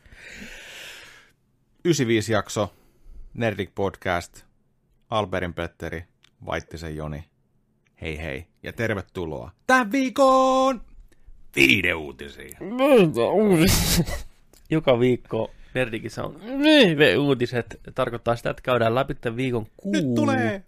95 1.86 2.34
jakso, 2.34 2.74
Nerdik 3.34 3.76
Podcast, 3.76 4.44
Alberin 5.10 5.54
Petteri, 5.54 6.06
Vaittisen 6.46 6.96
Joni. 6.96 7.24
Hei 8.02 8.18
hei 8.18 8.46
ja 8.64 8.74
tervetuloa 8.74 9.52
tämän 9.68 9.92
viikon 9.92 10.82
viideuutisiin. 11.56 12.58
Joka 14.70 15.00
viikko 15.00 15.52
Nerdikissä 15.74 16.24
on 16.24 16.40
uutiset. 17.20 17.80
Tarkoittaa 17.96 18.36
sitä, 18.36 18.50
että 18.50 18.62
käydään 18.62 18.96
läpi 18.96 19.16
tämän 19.16 19.38
viikon 19.38 19.66
kuu. 19.78 19.92
Nyt 19.94 20.16
tulee! 20.16 20.64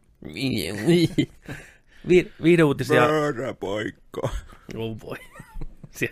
Vi- 2.07 2.31
viideuutisia. 2.43 3.01
Väärä 3.01 3.53
paikka. 3.53 4.29
Oh 4.75 4.97
boy. 4.97 5.17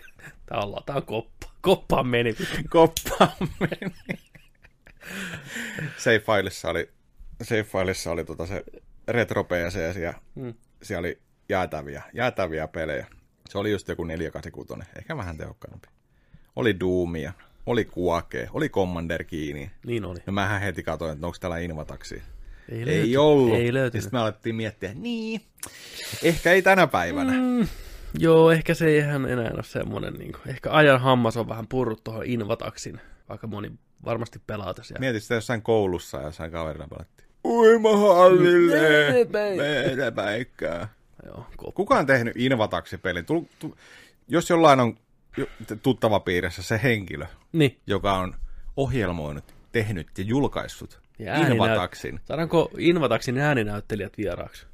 Tää 0.46 0.58
on, 0.58 0.82
tää 0.86 0.96
on 0.96 1.02
koppa. 1.06 1.46
Koppaan 1.60 2.06
meni. 2.06 2.34
Koppaan 2.70 3.30
meni. 3.60 3.94
Save-filessa 5.96 6.70
oli, 6.70 6.90
Save-filessa 7.42 8.10
oli 8.10 8.24
tota 8.24 8.46
se 8.46 8.64
retro 9.08 9.44
PC 9.44 10.00
ja 10.00 10.14
hmm. 10.36 10.54
siellä 10.82 11.00
oli 11.00 11.18
jäätäviä, 11.48 12.02
jäätäviä 12.12 12.68
pelejä. 12.68 13.06
Se 13.48 13.58
oli 13.58 13.70
just 13.70 13.88
joku 13.88 14.04
486, 14.04 14.90
ehkä 14.98 15.16
vähän 15.16 15.36
tehokkaampi. 15.36 15.88
Oli 16.56 16.80
Doomia, 16.80 17.32
oli 17.66 17.84
Kuake, 17.84 18.48
oli 18.52 18.68
Commander 18.68 19.24
kiinni. 19.24 19.70
Niin 19.86 20.04
oli. 20.04 20.18
No 20.26 20.32
mähän 20.32 20.60
heti 20.60 20.82
katsoin, 20.82 21.12
että 21.12 21.26
onko 21.26 21.38
täällä 21.40 21.58
Invataksi. 21.58 22.22
Ei, 22.68 22.78
Ei 22.78 22.86
löytynyt. 22.86 23.16
ollut. 23.16 23.54
Ei 23.54 23.72
löytynyt. 23.72 24.02
Sitten 24.02 24.18
me 24.18 24.22
alettiin 24.22 24.54
miettiä, 24.54 24.94
niin, 24.94 25.40
ehkä 26.22 26.52
ei 26.52 26.62
tänä 26.62 26.86
päivänä. 26.86 27.32
Mm, 27.32 27.68
joo, 28.18 28.50
ehkä 28.50 28.74
se 28.74 28.86
ei 28.86 28.98
ihan 28.98 29.30
enää 29.30 29.50
ole 29.54 29.62
semmoinen. 29.62 30.14
Niin 30.14 30.32
kuin, 30.32 30.48
ehkä 30.48 30.72
ajan 30.72 31.00
hammas 31.00 31.36
on 31.36 31.48
vähän 31.48 31.66
purrut 31.68 32.04
tuohon 32.04 32.26
Invataksin, 32.26 33.00
vaikka 33.28 33.46
moni 33.46 33.72
varmasti 34.04 34.38
pelaa 34.46 34.74
tässä. 34.74 34.94
Mietit 34.98 35.22
sitä 35.22 35.34
jossain 35.34 35.62
koulussa 35.62 36.18
ja 36.18 36.24
jossain 36.24 36.50
kaverina 36.52 36.88
pelattiin. 36.88 37.28
Uimahallille, 37.44 39.26
Meidän 39.56 40.14
päikkää. 40.14 40.88
Joo, 41.26 41.46
Kuka 41.74 41.98
on 41.98 42.06
tehnyt 42.06 42.36
Invataksi-pelin? 42.36 43.24
Tul, 43.24 43.40
tu, 43.58 43.76
jos 44.28 44.50
jollain 44.50 44.80
on 44.80 44.96
tuttava 45.82 46.20
piirissä 46.20 46.62
se 46.62 46.80
henkilö, 46.82 47.26
niin, 47.52 47.78
joka 47.86 48.12
on 48.12 48.34
ohjelmoinut, 48.76 49.44
tehnyt 49.72 50.06
ja 50.18 50.24
julkaissut 50.24 51.00
Ja 51.18 51.32
ääninäyt- 51.34 51.52
Invataksin, 51.52 52.20
saadaanko 52.24 52.70
Invataksin 52.78 53.38
ääninäyttelijät 53.38 54.18
vieraaksi? 54.18 54.66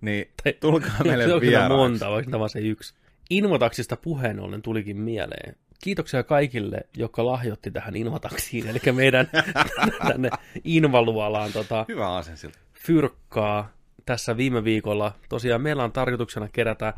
niin 0.00 0.30
Tai- 0.44 0.52
tulkaa 0.60 0.90
meille 1.04 1.24
se 1.24 1.34
on 1.34 1.40
vieraaksi. 1.40 1.76
monta, 1.76 2.10
vaikka 2.10 2.30
tämä 2.30 2.48
se 2.48 2.58
yksi. 2.60 2.94
Invataksista 3.30 3.96
puheen 3.96 4.40
ollen 4.40 4.62
tulikin 4.62 4.96
mieleen. 4.96 5.56
Kiitoksia 5.82 6.22
kaikille, 6.22 6.80
jotka 6.96 7.26
lahjoitti 7.26 7.70
tähän 7.70 7.96
Invataksiin, 7.96 8.66
eli 8.68 8.78
meidän 8.92 9.28
tänne 10.08 10.30
Invaluolaan 10.64 11.52
tota, 11.52 11.84
Hyvä 11.88 12.16
asensilta. 12.16 12.58
fyrkkaa 12.74 13.72
tässä 14.06 14.36
viime 14.36 14.64
viikolla. 14.64 15.12
Tosiaan 15.28 15.60
meillä 15.62 15.84
on 15.84 15.92
tarkoituksena 15.92 16.48
kerätä 16.48 16.94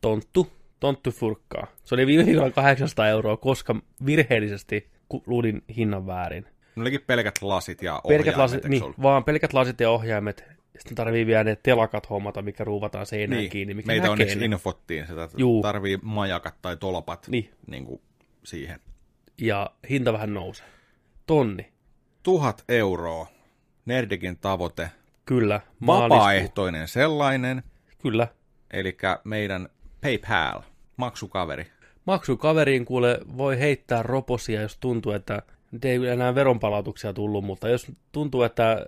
tonttu, 0.00 0.52
tonttufyrkkaa. 0.80 1.66
Se 1.84 1.94
oli 1.94 2.06
viime 2.06 2.26
viikolla 2.26 2.50
800 2.50 3.08
euroa, 3.08 3.36
koska 3.36 3.76
virheellisesti 4.06 4.90
luulin 5.26 5.62
hinnan 5.76 6.06
väärin. 6.06 6.46
Ne 6.76 6.82
olikin 6.82 7.00
pelkät 7.06 7.42
lasit 7.42 7.82
ja 7.82 8.00
Pelkät 8.08 8.20
ohjaimet, 8.20 8.36
lasit, 8.36 8.56
eikö 8.56 8.68
niin, 8.68 8.82
ollut? 8.82 9.02
vaan 9.02 9.24
pelkät 9.24 9.52
lasit 9.52 9.80
ja 9.80 9.90
ohjaimet. 9.90 10.55
Sitten 10.78 10.94
tarvii 10.94 11.26
vielä 11.26 11.44
ne 11.44 11.56
telakat 11.62 12.10
hommata, 12.10 12.42
mikä 12.42 12.64
ruuvataan 12.64 13.06
seinään 13.06 13.38
Niin, 13.40 13.50
kiinni, 13.50 13.74
mikä 13.74 13.86
meitä 13.86 14.00
näkee 14.02 14.10
onneksi 14.12 14.38
ne. 14.38 14.44
infottiin 14.44 15.06
sitä, 15.06 15.24
että 15.24 15.36
Juu. 15.40 15.62
tarvii 15.62 15.98
majakat 16.02 16.54
tai 16.62 16.76
tolpat 16.76 17.28
Niin. 17.28 17.50
niin 17.66 17.84
kuin 17.84 18.00
siihen. 18.44 18.80
ja 19.40 19.70
hinta 19.90 20.12
vähän 20.12 20.34
nousee. 20.34 20.66
Tonni, 21.26 21.72
Tuhat 22.22 22.64
euroa, 22.68 23.26
Nerdikin 23.86 24.38
tavoite, 24.38 24.90
kyllä. 25.24 25.60
Maaliskuu. 25.80 26.16
vapaaehtoinen 26.18 26.88
sellainen, 26.88 27.62
Kyllä. 28.02 28.28
eli 28.72 28.96
meidän 29.24 29.68
PayPal, 30.00 30.60
maksukaveri. 30.96 31.66
Maksukaveriin 32.04 32.84
kuule 32.84 33.20
voi 33.36 33.58
heittää 33.58 34.02
roposia, 34.02 34.62
jos 34.62 34.76
tuntuu, 34.78 35.12
että 35.12 35.42
ei 35.82 36.06
enää 36.06 36.34
veronpalautuksia 36.34 37.12
tullut, 37.12 37.44
mutta 37.44 37.68
jos 37.68 37.86
tuntuu, 38.12 38.42
että 38.42 38.86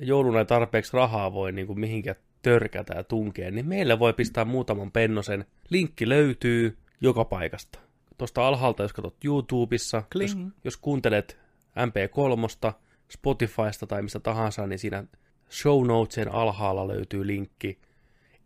jouluna 0.00 0.38
ei 0.38 0.44
tarpeeksi 0.44 0.96
rahaa 0.96 1.32
voi 1.32 1.52
niin 1.52 1.66
kuin 1.66 1.80
mihinkään 1.80 2.16
törkätä 2.42 2.94
ja 2.96 3.04
tunkea, 3.04 3.50
niin 3.50 3.68
meille 3.68 3.98
voi 3.98 4.12
pistää 4.12 4.44
muutaman 4.44 4.92
pennosen. 4.92 5.44
Linkki 5.70 6.08
löytyy 6.08 6.78
joka 7.00 7.24
paikasta. 7.24 7.78
Tuosta 8.18 8.48
alhaalta, 8.48 8.82
jos 8.82 8.92
katsot 8.92 9.24
YouTubessa, 9.24 9.96
jos, 9.96 10.06
Kling. 10.10 10.50
jos 10.64 10.76
kuuntelet 10.76 11.38
MP3, 11.76 12.72
Spotifysta 13.08 13.86
tai 13.86 14.02
mistä 14.02 14.20
tahansa, 14.20 14.66
niin 14.66 14.78
siinä 14.78 15.04
show 15.50 15.86
notesien 15.86 16.32
alhaalla 16.32 16.88
löytyy 16.88 17.26
linkki. 17.26 17.78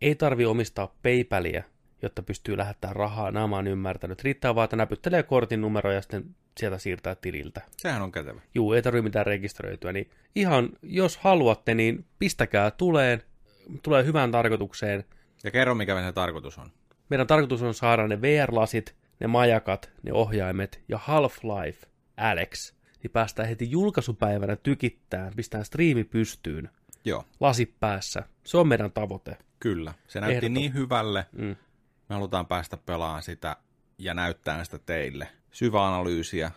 Ei 0.01 0.15
tarvi 0.15 0.45
omistaa 0.45 0.95
PayPalia, 1.03 1.63
jotta 2.03 2.23
pystyy 2.23 2.57
lähettämään 2.57 2.95
rahaa. 2.95 3.31
Nämä 3.31 3.47
mä 3.47 3.55
oon 3.55 3.67
ymmärtänyt. 3.67 4.21
Riittää 4.23 4.55
vaan, 4.55 4.63
että 4.63 4.75
näpyttelee 4.75 5.23
kortin 5.23 5.61
numero 5.61 5.91
ja 5.91 6.01
sitten 6.01 6.35
sieltä 6.57 6.77
siirtää 6.77 7.15
tililtä. 7.15 7.61
Sehän 7.77 8.01
on 8.01 8.11
kätevä. 8.11 8.41
Juu, 8.55 8.73
ei 8.73 8.81
tarvi 8.81 9.01
mitään 9.01 9.25
rekisteröityä. 9.25 9.93
Niin 9.93 10.09
ihan, 10.35 10.69
jos 10.81 11.17
haluatte, 11.17 11.73
niin 11.73 12.05
pistäkää 12.19 12.71
tuleen. 12.71 13.23
Tulee 13.83 14.05
hyvään 14.05 14.31
tarkoitukseen. 14.31 15.03
Ja 15.43 15.51
kerro, 15.51 15.75
mikä 15.75 16.01
se 16.05 16.11
tarkoitus 16.11 16.57
on. 16.57 16.71
Meidän 17.09 17.27
tarkoitus 17.27 17.61
on 17.61 17.73
saada 17.73 18.07
ne 18.07 18.21
VR-lasit, 18.21 18.95
ne 19.19 19.27
majakat, 19.27 19.91
ne 20.03 20.13
ohjaimet 20.13 20.81
ja 20.89 20.97
Half-Life 20.97 21.87
Alex. 22.17 22.73
Niin 23.03 23.11
päästään 23.11 23.47
heti 23.49 23.71
julkaisupäivänä 23.71 24.55
tykittään, 24.55 25.33
pistään 25.35 25.65
striimi 25.65 26.03
pystyyn, 26.03 26.69
Joo, 27.05 27.23
lasit 27.39 27.73
päässä. 27.79 28.23
Se 28.43 28.57
on 28.57 28.67
meidän 28.67 28.91
tavoite. 28.91 29.37
kyllä. 29.59 29.93
Se 30.07 30.19
näytti 30.19 30.35
Ehdoton. 30.35 30.53
niin 30.53 30.73
hyvälle. 30.73 31.25
Mm. 31.31 31.55
Me 32.13 32.15
halutaan 32.15 32.45
päästä 32.45 32.77
pelaamaan 32.77 33.23
sitä 33.23 33.55
ja 33.97 34.13
näyttää 34.13 34.63
sitä 34.63 34.79
teille. 34.79 35.27
Syväanalyysiä, 35.51 36.51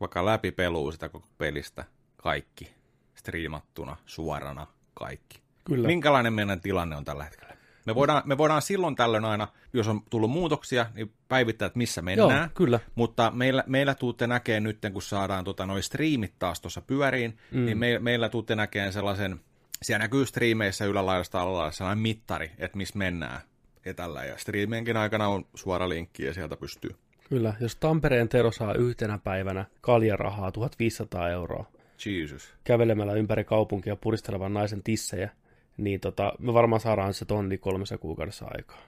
vaikka 0.00 0.26
läpi 0.26 0.50
peluu 0.50 0.92
sitä 0.92 1.08
koko 1.08 1.28
pelistä. 1.38 1.84
Kaikki. 2.16 2.74
Striimattuna, 3.14 3.96
suorana, 4.06 4.66
kaikki. 4.94 5.42
Kyllä. 5.64 5.86
Minkälainen 5.86 6.32
meidän 6.32 6.60
tilanne 6.60 6.96
on 6.96 7.04
tällä 7.04 7.24
hetkellä? 7.24 7.56
Me 7.86 7.94
voidaan, 7.94 8.22
me 8.24 8.38
voidaan 8.38 8.62
silloin 8.62 8.96
tällöin 8.96 9.24
aina, 9.24 9.48
jos 9.72 9.88
on 9.88 10.02
tullut 10.10 10.30
muutoksia, 10.30 10.86
niin 10.94 11.12
päivittää, 11.28 11.66
että 11.66 11.78
missä 11.78 12.02
Joo, 12.16 12.28
mennään. 12.28 12.50
kyllä. 12.54 12.80
Mutta 12.94 13.30
meillä, 13.30 13.64
meillä 13.66 13.94
tuutte 13.94 14.26
näkee 14.26 14.60
nyt, 14.60 14.78
kun 14.92 15.02
saadaan 15.02 15.44
tota, 15.44 15.66
noi 15.66 15.82
striimit 15.82 16.34
taas 16.38 16.60
tuossa 16.60 16.82
pyöriin, 16.82 17.38
mm. 17.50 17.64
niin 17.64 17.78
me, 17.78 17.98
meillä 17.98 18.28
tuutte 18.28 18.54
näkeen 18.54 18.92
sellaisen, 18.92 19.40
siellä 19.82 20.04
näkyy 20.04 20.26
striimeissä 20.26 20.84
ylälaidasta 20.84 21.40
alalaidasta 21.40 21.78
sellainen 21.78 22.02
mittari, 22.02 22.50
että 22.58 22.76
missä 22.76 22.98
mennään 22.98 23.40
etällä. 23.84 24.24
Ja 24.24 24.36
striimienkin 24.38 24.96
aikana 24.96 25.28
on 25.28 25.44
suora 25.54 25.88
linkki 25.88 26.24
ja 26.24 26.34
sieltä 26.34 26.56
pystyy. 26.56 26.90
Kyllä, 27.28 27.54
jos 27.60 27.76
Tampereen 27.76 28.28
Tero 28.28 28.52
saa 28.52 28.74
yhtenä 28.74 29.18
päivänä 29.24 29.64
kaljarahaa 29.80 30.52
1500 30.52 31.30
euroa 31.30 31.64
Jesus. 32.06 32.54
kävelemällä 32.64 33.12
ympäri 33.12 33.44
kaupunkia 33.44 33.96
puristelevan 33.96 34.54
naisen 34.54 34.82
tissejä, 34.82 35.30
niin 35.76 36.00
tota, 36.00 36.32
me 36.38 36.54
varmaan 36.54 36.80
saadaan 36.80 37.14
se 37.14 37.24
tonni 37.24 37.58
kolmessa 37.58 37.98
kuukaudessa 37.98 38.46
aikaa. 38.50 38.78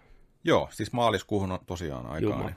Joo, 0.45 0.69
siis 0.73 0.93
maaliskuuhun 0.93 1.53
on 1.53 1.59
tosiaan 1.67 2.07
aikaa. 2.07 2.31
Jumma. 2.31 2.45
Niin 2.45 2.57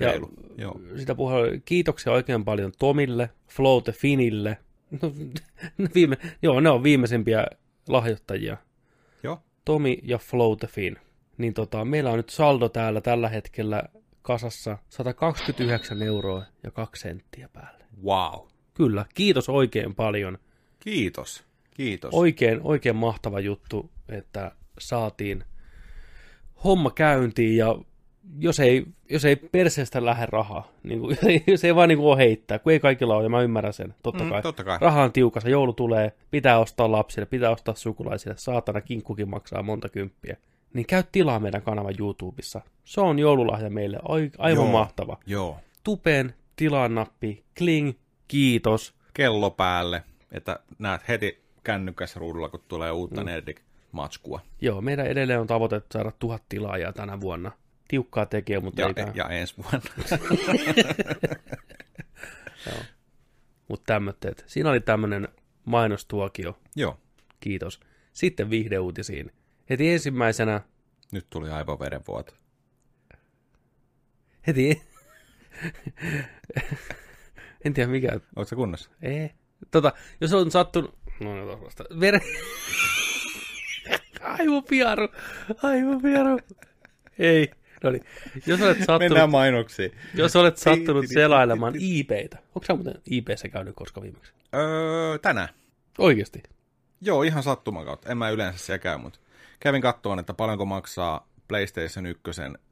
Ja. 0.00 0.12
Joo. 0.58 0.80
sitä 0.96 1.14
puhe- 1.14 1.60
kiitoksia 1.64 2.12
oikein 2.12 2.44
paljon 2.44 2.72
Tomille, 2.78 3.30
Floate 3.48 3.92
Finille. 3.92 4.56
No, 5.02 5.12
viime, 5.94 6.16
joo, 6.42 6.60
ne 6.60 6.70
on 6.70 6.82
viimeisimpiä 6.82 7.46
lahjoittajia. 7.88 8.56
Joo. 9.22 9.42
Tomi 9.64 9.98
ja 10.02 10.18
Floate 10.18 10.66
Fin. 10.66 10.96
Niin 11.38 11.54
tota, 11.54 11.84
meillä 11.84 12.10
on 12.10 12.16
nyt 12.16 12.28
saldo 12.28 12.68
täällä 12.68 13.00
tällä 13.00 13.28
hetkellä 13.28 13.82
kasassa 14.22 14.78
129 14.88 16.02
euroa 16.02 16.42
ja 16.64 16.70
2 16.70 17.00
senttiä 17.00 17.48
päälle. 17.52 17.84
Wow. 18.04 18.46
Kyllä, 18.74 19.04
kiitos 19.14 19.48
oikein 19.48 19.94
paljon. 19.94 20.38
Kiitos. 20.80 21.44
Kiitos. 21.74 22.14
Oikein, 22.14 22.60
oikein 22.62 22.96
mahtava 22.96 23.40
juttu, 23.40 23.90
että 24.08 24.52
saatiin 24.78 25.44
homma 26.64 26.90
käyntiin 26.90 27.56
ja 27.56 27.74
jos 28.38 28.60
ei, 28.60 28.84
jos 29.10 29.24
ei 29.24 29.36
perseestä 29.36 30.04
lähde 30.04 30.26
rahaa, 30.26 30.68
niin 30.82 31.00
kuin, 31.00 31.18
jos 31.46 31.64
ei 31.64 31.74
vaan 31.74 31.88
niin 31.88 31.98
kuin 31.98 32.08
ole 32.08 32.16
heittää, 32.18 32.58
kun 32.58 32.72
ei 32.72 32.80
kaikilla 32.80 33.16
ole, 33.16 33.22
ja 33.22 33.28
mä 33.28 33.42
ymmärrän 33.42 33.72
sen, 33.72 33.94
totta 34.02 34.24
Mm, 34.24 34.30
kai. 34.30 34.42
totta 34.42 34.64
kai. 34.64 34.78
Raha 34.80 35.02
on 35.02 35.12
tiukassa, 35.12 35.48
joulu 35.48 35.72
tulee, 35.72 36.12
pitää 36.30 36.58
ostaa 36.58 36.92
lapsille, 36.92 37.26
pitää 37.26 37.50
ostaa 37.50 37.74
sukulaisille, 37.74 38.34
saatana 38.36 38.80
kinkkukin 38.80 39.28
maksaa 39.28 39.62
monta 39.62 39.88
kymppiä. 39.88 40.36
Niin 40.74 40.86
käy 40.86 41.02
tilaa 41.12 41.40
meidän 41.40 41.62
kanavan 41.62 41.94
YouTubessa. 41.98 42.60
Se 42.84 43.00
on 43.00 43.18
joululahja 43.18 43.70
meille, 43.70 43.98
ai, 44.08 44.30
aivan 44.38 44.64
Joo. 44.64 44.72
mahtava. 44.72 45.18
Joo. 45.26 45.58
Tupeen 45.84 46.34
tilaa-nappi, 46.56 47.44
kling, 47.58 47.92
kiitos. 48.28 48.94
Kello 49.14 49.50
päälle, 49.50 50.02
että 50.32 50.60
näet 50.78 51.08
heti 51.08 51.42
kännykässä 51.64 52.20
ruudulla, 52.20 52.48
kun 52.48 52.60
tulee 52.68 52.90
uutta 52.90 53.20
mm. 53.20 53.26
Nerdik-matskua. 53.26 54.40
Joo, 54.60 54.80
meidän 54.80 55.06
edelleen 55.06 55.40
on 55.40 55.46
tavoite 55.46 55.82
saada 55.92 56.12
tuhat 56.18 56.42
tilaajaa 56.48 56.92
tänä 56.92 57.20
vuonna. 57.20 57.52
Tiukkaa 57.88 58.26
tekee, 58.26 58.60
mutta 58.60 58.80
Ja, 58.80 58.86
eikä. 58.88 59.12
ja 59.14 59.28
ensi 59.28 59.54
vuonna. 59.56 59.90
Mutta 63.68 63.84
tämmötteet. 63.86 64.44
Siinä 64.46 64.70
oli 64.70 64.80
tämmöinen 64.80 65.28
mainostuokio. 65.64 66.58
Joo. 66.76 66.98
Kiitos. 67.40 67.80
Sitten 68.12 68.50
viihdeuutisiin. 68.50 69.32
Heti 69.70 69.92
ensimmäisenä, 69.92 70.60
Nyt 71.12 71.26
tuli 71.30 71.50
aivoverenvuoto. 71.50 72.32
heti... 74.46 74.82
en 77.64 77.74
tiedä 77.74 77.90
mikä. 77.90 78.20
Oletko 78.36 78.56
kunnossa? 78.56 78.90
Ei. 79.02 79.30
Tota, 79.70 79.92
jos 80.20 80.32
on 80.32 80.50
sattunut... 80.50 80.98
No, 81.20 81.44
no 81.46 81.56
tuosta. 81.56 81.84
Ver... 82.00 82.20
aivopiaru. 84.20 85.08
Aivopiaru. 85.62 86.38
Ei. 87.18 87.50
No 87.84 87.90
niin. 87.90 88.04
Jos 88.46 88.60
olet 88.62 88.78
sattunut, 88.78 89.00
Mennään 89.00 89.30
mainoksiin. 89.30 89.92
jos 90.14 90.36
olet 90.36 90.56
sattunut 90.56 91.04
selailemaan 91.14 91.74
IPtä. 91.78 92.38
Onko 92.54 92.64
sä 92.66 92.74
muuten 92.74 92.94
IPssä 93.10 93.48
käynyt 93.48 93.74
koska 93.76 94.02
viimeksi? 94.02 94.32
Öö, 94.54 95.18
tänään. 95.18 95.48
Oikeasti. 95.98 96.42
Joo, 97.00 97.22
ihan 97.22 97.42
sattuman 97.42 97.84
kautta. 97.84 98.10
En 98.10 98.18
mä 98.18 98.30
yleensä 98.30 98.58
siellä 98.58 98.78
käy, 98.78 98.98
mutta 98.98 99.18
kävin 99.60 99.82
kattoon, 99.82 100.18
että 100.18 100.34
paljonko 100.34 100.64
maksaa 100.64 101.28
PlayStation 101.48 102.06
1 102.06 102.22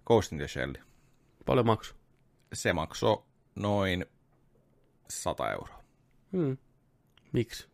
Ghost 0.06 0.32
in 0.32 0.38
the 0.38 0.48
Shell. 0.48 0.74
Paljon 1.46 1.66
maksu. 1.66 1.94
Se 2.52 2.72
maksoi 2.72 3.22
noin 3.54 4.06
100 5.08 5.52
euroa. 5.52 5.84
Hmm. 6.32 6.56
Miksi? 7.32 7.68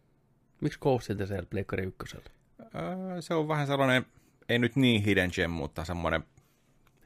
Miksi 0.61 0.79
Ghost 0.79 1.11
in 1.11 1.17
the 1.17 1.27
Shell 1.27 1.45
Pleikkari 1.51 1.85
ykkösellä? 1.85 2.31
Öö, 2.61 3.23
se 3.23 3.35
on 3.35 3.49
vähän 3.49 3.67
sellainen, 3.67 4.07
ei 4.49 4.59
nyt 4.59 4.77
niin 4.77 5.03
hidden 5.03 5.31
gem, 5.35 5.51
mutta 5.51 5.85
semmoinen 5.85 6.25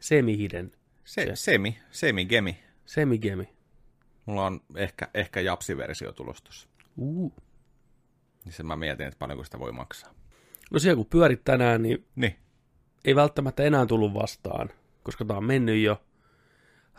Semi-hidden. 0.00 0.72
se, 1.04 1.24
Se. 1.26 1.30
semi, 1.36 1.78
semi-gemi. 1.90 2.56
Semigemi. 2.86 3.48
Mulla 4.26 4.46
on 4.46 4.60
ehkä, 4.76 5.08
ehkä 5.14 5.40
japsiversio 5.40 6.12
tulossa 6.12 6.44
tossa. 6.44 6.68
Uh. 6.96 7.32
Niin 8.44 8.52
sen 8.52 8.66
mä 8.66 8.76
mietin, 8.76 9.06
että 9.06 9.18
paljonko 9.18 9.44
sitä 9.44 9.58
voi 9.58 9.72
maksaa. 9.72 10.14
No 10.72 10.78
siellä 10.78 10.96
kun 10.96 11.06
pyörit 11.06 11.44
tänään, 11.44 11.82
niin 11.82 12.06
Niin. 12.16 12.36
ei 13.04 13.16
välttämättä 13.16 13.62
enää 13.62 13.86
tullut 13.86 14.14
vastaan, 14.14 14.70
koska 15.02 15.24
tää 15.24 15.36
on 15.36 15.44
mennyt 15.44 15.82
jo. 15.82 16.02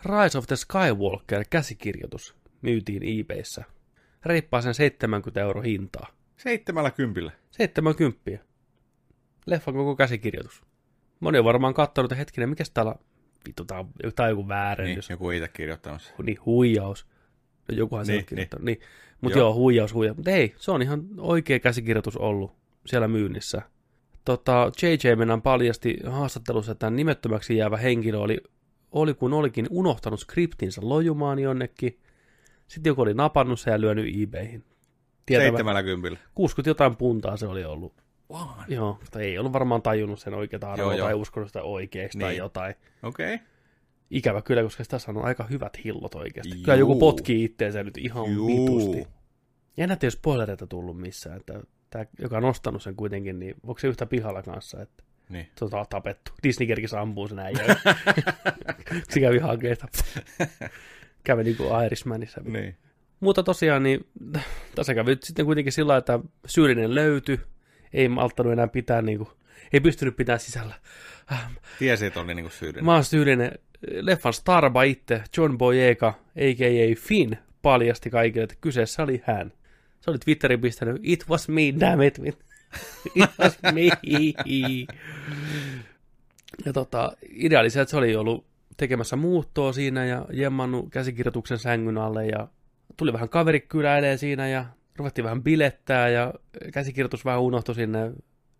Rise 0.05 0.37
of 0.37 0.47
the 0.47 0.55
Skywalker 0.55 1.45
käsikirjoitus 1.49 2.35
myytiin 2.61 3.19
eBayssä. 3.19 3.63
Reippaa 4.25 4.61
sen 4.61 4.73
70 4.73 5.41
euro 5.41 5.61
hintaa. 5.61 6.07
Seitsemällä 6.37 6.91
kympillä. 6.91 7.31
70. 7.51 8.31
Leffan 9.45 9.73
koko 9.73 9.95
käsikirjoitus. 9.95 10.63
Moni 11.19 11.37
on 11.37 11.45
varmaan 11.45 11.73
kattonut, 11.73 12.11
että 12.11 12.19
hetkinen, 12.19 12.49
mikä 12.49 12.63
täällä 12.73 12.91
on? 12.91 12.99
Vittu, 13.47 13.65
tää 13.65 13.79
on, 13.79 13.89
tää 14.15 14.23
on 14.25 14.29
joku 14.29 14.41
Niin, 14.41 14.47
väärennys. 14.49 15.09
joku 15.09 15.31
itse 15.31 15.47
kirjoittanut 15.47 16.01
sen. 16.01 16.13
Niin, 16.17 16.25
niin 16.25 16.45
huijaus. 16.45 17.07
No 17.71 17.77
jokuhan 17.77 18.05
se 18.05 18.11
Niin, 18.11 18.19
on 18.21 18.25
kirjoittanut. 18.25 18.65
Niin. 18.65 18.79
Mutta 19.21 19.37
Joo. 19.39 19.47
joo. 19.47 19.53
huijaus, 19.55 19.93
huijaus. 19.93 20.17
Mutta 20.17 20.31
ei, 20.31 20.53
se 20.57 20.71
on 20.71 20.81
ihan 20.81 21.03
oikea 21.17 21.59
käsikirjoitus 21.59 22.17
ollut 22.17 22.55
siellä 22.87 23.07
myynnissä. 23.07 23.61
Tota, 24.25 24.71
JJ 24.81 25.15
Menan 25.15 25.41
paljasti 25.41 25.97
haastattelussa, 26.05 26.71
että 26.71 26.89
nimettömäksi 26.89 27.57
jäävä 27.57 27.77
henkilö 27.77 28.19
oli, 28.19 28.37
oli 28.91 29.13
kun 29.13 29.33
olikin 29.33 29.67
unohtanut 29.69 30.19
skriptinsä 30.19 30.81
lojumaan 30.83 31.39
jonnekin. 31.39 31.99
Sitten 32.67 32.91
joku 32.91 33.01
oli 33.01 33.13
napannut 33.13 33.59
sen 33.59 33.71
ja 33.71 33.81
lyönyt 33.81 34.15
eBayhin. 34.21 34.63
Tietävä, 35.25 35.47
Seitsemällä 35.47 35.83
kympillä. 35.83 36.19
60 36.35 36.69
jotain 36.69 36.95
puntaa 36.95 37.37
se 37.37 37.47
oli 37.47 37.65
ollut. 37.65 37.93
Vaan. 38.29 38.65
Joo, 38.67 38.97
mutta 39.01 39.19
ei 39.19 39.37
ollut 39.37 39.53
varmaan 39.53 39.81
tajunnut 39.81 40.19
sen 40.19 40.33
oikeata 40.33 40.71
arvoa 40.71 40.97
tai 40.97 41.13
uskonut 41.13 41.49
sitä 41.49 41.63
oikeaksi 41.63 42.19
tai 42.19 42.29
Niin. 42.29 42.37
jotain. 42.37 42.75
Okei. 43.03 43.35
Okay. 43.35 43.47
Ikävä 44.09 44.41
kyllä, 44.41 44.63
koska 44.63 44.83
tässä 44.87 45.11
on 45.11 45.25
aika 45.25 45.43
hyvät 45.43 45.83
hillot 45.83 46.15
oikeasti. 46.15 46.55
Juu. 46.55 46.63
Kyllä 46.63 46.77
joku 46.77 46.99
potkii 46.99 47.43
itteensä 47.43 47.83
nyt 47.83 47.97
ihan 47.97 48.33
Juu. 48.33 48.47
vitusti. 48.47 49.07
Jännä, 49.77 49.93
että 49.93 50.05
ei 50.05 50.07
ole 50.07 50.11
spoilereita 50.11 50.67
tullut 50.67 50.99
missään. 50.99 51.37
Että 51.37 51.61
tämä, 51.89 52.05
joka 52.19 52.37
on 52.37 52.43
nostanut 52.43 52.81
sen 52.81 52.95
kuitenkin, 52.95 53.39
niin 53.39 53.55
onko 53.63 53.79
se 53.79 53.87
yhtä 53.87 54.05
pihalla 54.05 54.43
kanssa, 54.43 54.81
että 54.81 55.03
Niin. 55.29 55.47
se 55.57 55.65
on 55.65 55.71
tapettu. 55.89 56.31
Disney 56.43 56.67
kerkisi 56.67 56.95
ampuu 56.95 57.27
sen 57.27 57.39
äijä. 57.39 57.57
se 59.09 59.19
kävi 59.19 59.39
hakeesta. 59.39 59.87
kävi 61.23 61.43
niin 61.43 61.57
kuin 61.57 61.85
Irishmanissa. 61.85 62.41
Niin. 62.43 62.75
Mutta 63.19 63.43
tosiaan, 63.43 63.83
niin 63.83 64.07
tässä 64.75 64.93
kävi 64.95 65.17
sitten 65.23 65.45
kuitenkin 65.45 65.73
sillä 65.73 65.97
että 65.97 66.19
syyllinen 66.45 66.95
löytyi. 66.95 67.39
Ei 67.93 68.09
malttanut 68.09 68.53
enää 68.53 68.67
pitää, 68.67 69.01
niin 69.01 69.17
kuin, 69.17 69.29
ei 69.73 69.79
pystynyt 69.79 70.15
pitää 70.15 70.37
sisällä. 70.37 70.73
Tiesi, 71.79 72.05
että 72.05 72.19
oli 72.19 72.35
niinku 72.35 72.51
syyllinen. 72.51 72.85
Mä 72.85 72.93
oon 72.93 73.03
syyllinen. 73.03 73.51
Leffan 74.01 74.33
starba 74.33 74.83
itse, 74.83 75.23
John 75.37 75.57
Boyega, 75.57 76.07
a.k.a. 76.35 76.95
Finn, 76.97 77.35
paljasti 77.61 78.09
kaikille, 78.09 78.43
että 78.43 78.55
kyseessä 78.61 79.03
oli 79.03 79.21
hän. 79.25 79.53
Se 80.01 80.11
oli 80.11 80.17
Twitterin 80.17 80.61
pistänyt, 80.61 80.99
it 81.03 81.29
was 81.29 81.49
me, 81.49 81.61
damn 81.79 82.01
it. 82.01 82.19
It 83.15 83.29
was 83.39 83.57
me. 83.73 83.89
Ja 86.65 86.73
tota, 86.73 87.11
idea 87.29 87.59
oli 87.59 87.69
se, 87.69 87.81
että 87.81 87.89
se 87.91 87.97
oli 87.97 88.15
ollut 88.15 88.45
tekemässä 88.77 89.15
muuttoa 89.15 89.73
siinä 89.73 90.05
ja 90.05 90.25
jemmannut 90.33 90.89
käsikirjoituksen 90.89 91.59
sängyn 91.59 91.97
alle 91.97 92.27
ja 92.27 92.47
tuli 92.97 93.13
vähän 93.13 93.29
kaverikyläilee 93.29 94.17
siinä 94.17 94.47
ja 94.47 94.65
ruvettiin 94.97 95.25
vähän 95.25 95.43
bilettää 95.43 96.09
ja 96.09 96.33
käsikirjoitus 96.73 97.25
vähän 97.25 97.41
unohtui 97.41 97.75
sinne 97.75 98.11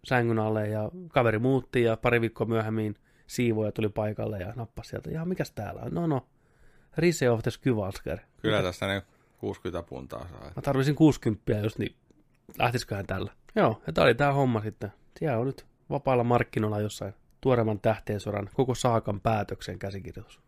sängyn 0.04 0.40
alle 0.40 0.68
ja 0.68 0.92
kaveri 1.08 1.40
muutti 1.40 1.82
ja 1.84 1.98
pari 1.98 2.22
viikkoa 2.22 2.48
myöhemmin 2.48 2.96
siivoja 3.28 3.72
tuli 3.72 3.90
paikalle 3.90 4.40
ja 4.40 4.54
nappasi 4.56 4.90
sieltä, 4.90 5.10
ja 5.10 5.26
mikäs 5.26 5.52
täällä 5.52 5.82
on? 5.82 5.94
No 5.94 6.08
no, 6.08 6.28
Rise 6.98 7.30
of 7.30 7.42
the. 7.44 7.52
Kyllä 8.42 8.62
tästä 8.62 8.88
ne 8.88 9.02
60 9.38 9.90
puntaa 9.90 10.28
saa. 10.28 10.52
Mä 10.56 10.62
tarvisin 10.62 10.96
60 10.96 11.52
just, 11.64 11.78
niin 11.80 11.96
lähtisiköhän 12.60 13.06
tällä. 13.06 13.32
Joo, 13.56 13.82
ja 13.88 13.94
tää 13.94 14.04
oli 14.04 14.16
tää 14.16 14.34
homma 14.34 14.62
sitten. 14.62 14.94
Siellä 15.20 15.38
on 15.38 15.46
nyt 15.46 15.66
vapaalla 15.90 16.24
markkinoilla 16.24 16.80
jossain 16.80 17.14
tuoreemman 17.42 17.80
tähteen 17.80 18.20
sodan 18.20 18.50
koko 18.54 18.76
saakan 18.76 19.22
päätöksen 19.22 19.80
käsikirjoitus. 19.80 20.40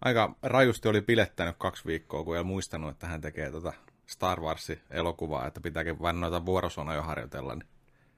Aika 0.00 0.36
rajusti 0.42 0.88
oli 0.88 1.00
pilettänyt 1.00 1.54
kaksi 1.58 1.84
viikkoa, 1.86 2.24
kun 2.24 2.36
ei 2.36 2.42
muistanut, 2.44 2.90
että 2.90 3.06
hän 3.06 3.20
tekee 3.20 3.50
tota 3.50 3.72
Star 4.06 4.40
Wars-elokuvaa, 4.40 5.46
että 5.46 5.60
pitääkin 5.60 6.00
vain 6.00 6.20
noita 6.20 6.46
vuorosanoja 6.46 7.02
harjoitella. 7.02 7.54
Niin. 7.54 7.68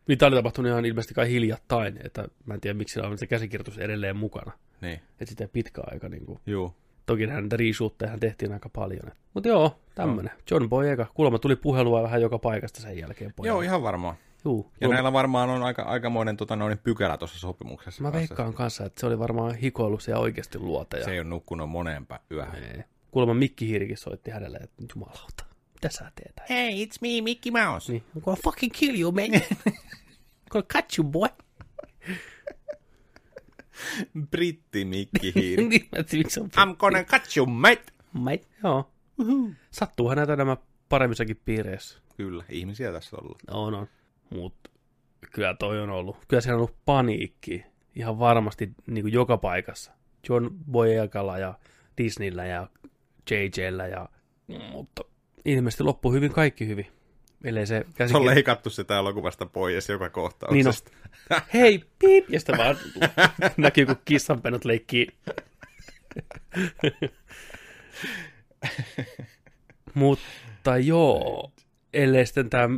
Niin 0.09 0.19
tää 0.19 0.27
oli 0.27 0.37
tapahtunut 0.37 0.71
ihan 0.71 0.85
ilmeisesti 0.85 1.15
kai 1.15 1.31
hiljattain, 1.31 1.99
että 2.05 2.29
mä 2.47 2.55
en 2.55 2.61
tiedä 2.61 2.79
miksi 2.79 2.93
siellä 2.93 3.11
on 3.11 3.19
se 3.19 3.27
käsikirjoitus 3.27 3.79
edelleen 3.79 4.17
mukana. 4.17 4.53
niin. 4.81 5.01
Että 5.11 5.27
sitten 5.27 5.49
pitkä 5.49 5.83
aika 5.87 6.09
niin 6.09 6.27
kuin 6.27 6.41
Juu. 6.47 6.75
Toki 7.07 7.27
näitä 7.27 7.57
reshootteja 7.57 8.19
tehtiin 8.19 8.53
aika 8.53 8.69
paljon. 8.69 9.13
Mutta 9.35 9.49
joo, 9.49 9.79
tämmönen. 9.95 10.33
John 10.51 10.69
Boyega. 10.69 11.07
Kuulemma 11.15 11.39
tuli 11.39 11.57
puhelua 11.57 12.03
vähän 12.03 12.23
joka 12.23 12.39
paikasta 12.39 12.81
sen 12.81 12.99
jälkeen. 12.99 13.33
Pojalle. 13.37 13.57
Joo, 13.57 13.61
ihan 13.61 13.83
varmaan. 13.83 14.17
Juu. 14.45 14.73
Ja 14.81 14.89
näillä 14.89 15.13
varmaan 15.13 15.51
on 15.51 15.63
aika, 15.63 15.83
aikamoinen 15.83 16.37
tota, 16.37 16.57
noin 16.57 16.79
pykälä 16.79 17.17
tuossa 17.17 17.39
sopimuksessa. 17.39 18.03
Mä 18.03 18.13
veikkaan 18.13 18.55
kanssa, 18.55 18.85
että 18.85 19.01
se 19.01 19.07
oli 19.07 19.19
varmaan 19.19 19.55
hikoillut 19.55 20.03
siellä 20.03 20.23
oikeasti 20.23 20.59
luota. 20.59 20.97
Ja... 20.97 21.05
Se 21.05 21.11
ei 21.11 21.21
ole 21.21 21.29
nukkunut 21.29 21.71
moneen 21.71 22.07
yöhön. 22.31 22.65
Ei. 22.65 22.83
Kuulemma 23.11 23.35
Mikki 23.35 23.69
Hiirikin 23.69 23.97
soitti 23.97 24.31
hänelle, 24.31 24.59
että 24.59 24.85
jumalauta. 24.95 25.45
Mitä 25.75 25.89
sä 25.89 26.13
teet? 26.15 26.49
Hey, 26.49 26.85
it's 26.85 26.99
me, 27.01 27.21
Mickey 27.23 27.53
Mouse. 27.53 27.93
Niin, 27.93 28.05
I'm 28.17 28.21
gonna 28.21 28.41
fucking 28.45 28.73
kill 28.73 29.01
you, 29.01 29.13
man. 29.13 29.25
I'm 29.25 29.77
gonna 30.51 30.67
cut 30.73 30.85
you, 30.99 31.11
boy. 31.11 31.29
Britti 34.31 34.85
Mikki 34.85 35.33
Hiiri. 35.35 35.65
Niin, 35.69 35.89
I'm 36.57 36.77
gonna 36.77 37.05
cut 37.05 37.37
you, 37.37 37.47
mate. 37.47 37.85
Mate. 38.13 38.47
Joo. 38.63 38.91
Sattuuhan 39.71 40.17
näitä 40.17 40.37
nämä 40.37 40.57
paremmissakin 40.89 41.41
piireissä. 41.45 41.99
Kyllä, 42.17 42.45
ihmisiä 42.51 42.93
tässä 42.93 43.17
ollaan. 43.17 43.41
On, 43.51 43.75
on. 43.75 43.89
Mut 44.31 44.55
kyllä 45.33 45.55
toi 45.55 45.81
on 45.81 45.91
ollut. 45.91 46.17
Kyllä 46.29 46.41
siellä 46.41 46.57
on 46.57 46.61
ollut 46.61 46.77
paniikki 46.85 47.65
ihan 47.95 48.19
varmasti 48.19 48.71
niin 48.87 49.05
kuin 49.05 49.13
joka 49.13 49.37
paikassa. 49.37 49.93
John 50.29 50.51
Boyegalla 50.71 51.39
ja 51.39 51.59
Disneyllä 51.99 52.47
ja 52.47 52.69
JJllä 53.31 53.87
ja... 53.87 54.09
Mutta 54.73 55.03
ilmeisesti 55.45 55.85
loppui 55.85 56.13
hyvin 56.13 56.33
kaikki 56.33 56.67
hyvin. 56.67 56.87
Ellei 57.47 57.67
se 57.67 57.87
Se 58.07 58.17
on 58.17 58.27
leikattu 58.27 58.71
sitä 58.71 58.99
elokuvasta 58.99 59.47
pois 59.47 59.89
joka 59.89 60.05
Niin 60.05 60.09
on. 60.09 60.13
kohtauksesta. 60.13 60.91
Hei, 61.55 61.85
piip! 61.99 62.31
Ja 62.31 62.41
sitten 62.41 62.59
vaan 62.59 62.77
näkyy, 63.57 63.87
kun 63.87 63.97
kissanpenot 64.05 64.65
leikkii. 64.65 65.07
Mutta 69.95 70.79
joo, 70.79 71.53
ellei 71.95 72.27
sitten 72.27 72.51
tämä 72.51 72.69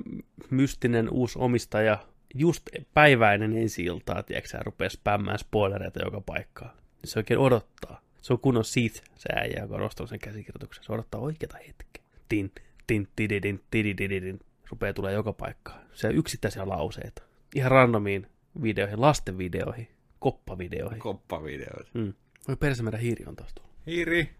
mystinen 0.50 1.08
uusi 1.10 1.38
omistaja 1.38 1.98
just 2.34 2.62
päiväinen 2.94 3.56
ensi 3.56 3.84
iltaa, 3.84 4.22
tiedätkö 4.22 4.48
sä, 4.50 4.58
rupeaa 4.62 4.88
spämmään 4.90 5.38
spoilereita 5.38 6.04
joka 6.04 6.20
paikkaan. 6.20 6.70
Niin 6.76 7.10
se 7.10 7.18
oikein 7.18 7.40
odottaa. 7.40 8.00
Se 8.22 8.32
on 8.32 8.38
kunnon 8.40 8.64
Sith, 8.64 9.02
se 9.16 9.28
äijä, 9.36 9.62
joka 9.62 9.74
on 9.74 9.82
ostanut 9.82 10.10
sen 10.10 10.18
käsikirjoituksen. 10.18 10.84
Se 10.84 10.92
odottaa 10.92 11.20
oikeata 11.20 11.56
hetkeä. 11.58 12.02
Tin, 12.28 12.52
tin, 12.86 13.08
tididin, 13.16 13.60
tidididin. 13.70 14.40
Rupeaa 14.70 14.92
tulee 14.92 15.12
joka 15.12 15.32
paikkaan. 15.32 15.80
Se 15.94 16.06
on 16.06 16.14
yksittäisiä 16.14 16.68
lauseita. 16.68 17.22
Ihan 17.54 17.70
randomiin 17.70 18.26
videoihin, 18.62 19.00
lasten 19.00 19.38
videoihin, 19.38 19.88
koppavideoihin. 20.18 20.98
Koppavideoita. 20.98 21.90
Mm. 21.94 22.14
Voi 22.48 22.56
perse 22.56 22.82
meidän 22.82 23.00
hiiri 23.00 23.24
on 23.26 23.36
taas 23.36 23.54
tullut. 23.54 23.72
Hiiri. 23.86 24.30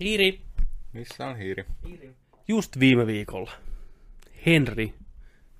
Hiiri! 0.00 0.40
Missä 0.92 1.26
on 1.26 1.36
hiiri? 1.36 1.64
Just 2.48 2.78
viime 2.80 3.06
viikolla 3.06 3.52
Henry, 4.46 4.88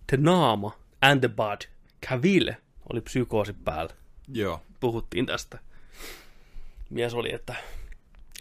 The 0.07 0.17
Naama 0.17 0.79
and 1.01 1.21
the 1.21 1.29
Bud, 1.29 1.69
Cavill 2.07 2.51
oli 2.93 3.01
psykoosi 3.01 3.53
päällä. 3.53 3.95
Joo. 4.29 4.63
Puhuttiin 4.81 5.27
tästä. 5.27 5.59
Mies 6.91 7.15
oli, 7.15 7.35
että 7.35 7.55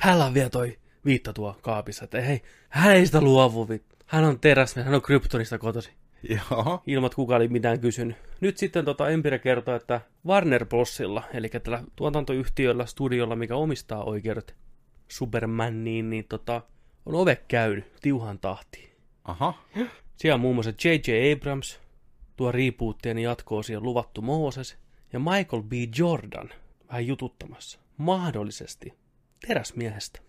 hänellä 0.02 0.26
on 0.26 0.34
vielä 0.34 0.50
toi 0.50 0.80
viitta 1.06 1.34
tuo 1.34 1.58
kaapissa, 1.62 2.04
että 2.04 2.22
hei, 2.22 2.42
hän 2.70 2.96
ei 2.96 3.06
sitä 3.06 3.22
luovu. 3.22 3.66
vit- 3.66 3.91
Hän 4.12 4.24
on 4.24 4.40
teräsmies, 4.40 4.86
hän 4.86 4.96
on 4.96 5.02
Kryptonista 5.02 5.58
kotosi. 5.58 5.92
Joo. 6.30 6.84
Ilmat 6.88 7.16
kuka 7.16 7.36
oli 7.36 7.48
mitään 7.48 7.80
kysynyt. 7.80 8.18
Nyt 8.42 8.58
sitten 8.58 8.86
tota 8.86 9.10
Empire 9.10 9.40
kertoo, 9.40 9.76
että 9.76 10.02
Warner 10.28 10.66
Brosilla, 10.66 11.24
eli 11.34 11.50
tällä 11.50 11.84
tuotantoyhtiöllä, 11.96 12.86
studiolla, 12.86 13.36
mikä 13.36 13.56
omistaa 13.56 14.04
oikeudet 14.04 14.56
Supermaniin, 15.08 16.10
niin 16.10 16.26
tota, 16.30 16.62
on 17.06 17.16
ove 17.16 17.36
käynyt 17.48 17.86
tiuhan 18.02 18.40
tahtiin. 18.40 18.90
Aha. 19.24 19.54
Siellä 20.16 20.36
on 20.36 20.42
muun 20.42 20.56
muassa 20.56 20.72
J.J. 20.84 21.34
Abrams, 21.34 21.80
tuo 22.36 22.52
reboottien 22.52 23.20
jatko-osien 23.20 23.84
luvattu 23.84 24.22
Mooses, 24.22 24.78
ja 25.14 25.20
Michael 25.20 25.64
B. 25.64 25.72
Jordan 25.98 26.50
vähän 26.88 27.08
jututtamassa. 27.08 27.80
Mahdollisesti 27.98 28.94
teräsmiehestä. 29.48 30.20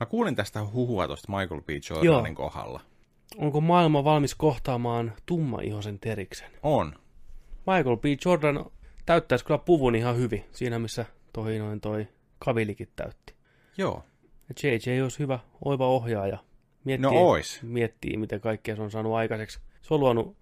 Mä 0.00 0.06
kuulin 0.06 0.36
tästä 0.36 0.66
huhua 0.72 1.06
tuosta 1.06 1.32
Michael 1.32 1.60
B. 1.60 1.68
Jordanin 2.04 2.34
kohdalla. 2.34 2.80
Onko 3.36 3.60
maailma 3.60 4.04
valmis 4.04 4.34
kohtaamaan 4.34 5.12
tumma-ihosen 5.26 5.98
teriksen? 5.98 6.50
On. 6.62 6.94
Michael 7.66 7.96
B. 7.96 8.04
Jordan 8.24 8.64
täyttäisi 9.06 9.44
kyllä 9.44 9.58
puvun 9.58 9.94
ihan 9.94 10.16
hyvin, 10.16 10.44
siinä 10.52 10.78
missä 10.78 11.04
toi 11.32 11.58
noin 11.58 11.80
toi 11.80 12.08
kavilikin 12.38 12.88
täytti. 12.96 13.34
Joo. 13.78 14.04
JJ 14.62 15.02
olisi 15.02 15.18
hyvä, 15.18 15.38
oiva 15.64 15.86
ohjaaja. 15.88 16.38
Miettii, 16.84 17.10
No 17.10 17.28
ois. 17.28 17.62
miettii, 17.62 18.16
miten 18.16 18.40
kaikkea 18.40 18.76
se 18.76 18.82
on 18.82 18.90
saanut 18.90 19.14
aikaiseksi. 19.14 19.60
Se 19.82 19.94
on 19.94 20.00
luonut 20.00 20.36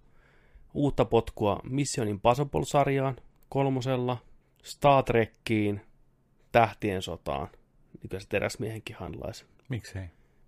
uutta 0.75 1.05
potkua 1.05 1.61
Mission 1.65 2.09
Impossible-sarjaan, 2.09 3.17
kolmosella, 3.49 4.19
Star 4.63 5.05
Trekkiin, 5.05 5.81
Tähtien 6.53 7.03
sotaan. 7.03 7.49
Niin 7.93 8.09
kyllä 8.11 8.21
se 8.21 8.29
teräsmiehenkin 8.29 8.97
handlaisi. 8.97 9.45
Miksei? 9.69 10.05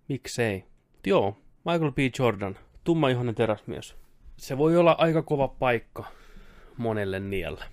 Miksei? 0.09 0.57
Mut 0.93 1.07
Joo, 1.07 1.37
Michael 1.65 1.91
B. 1.91 1.97
Jordan, 2.19 2.57
tummaihoinen 2.83 3.35
teräsmies. 3.35 3.95
Se 4.37 4.57
voi 4.57 4.77
olla 4.77 4.95
aika 4.97 5.21
kova 5.21 5.47
paikka 5.47 6.03
monelle 6.77 7.19
niellä. 7.19 7.65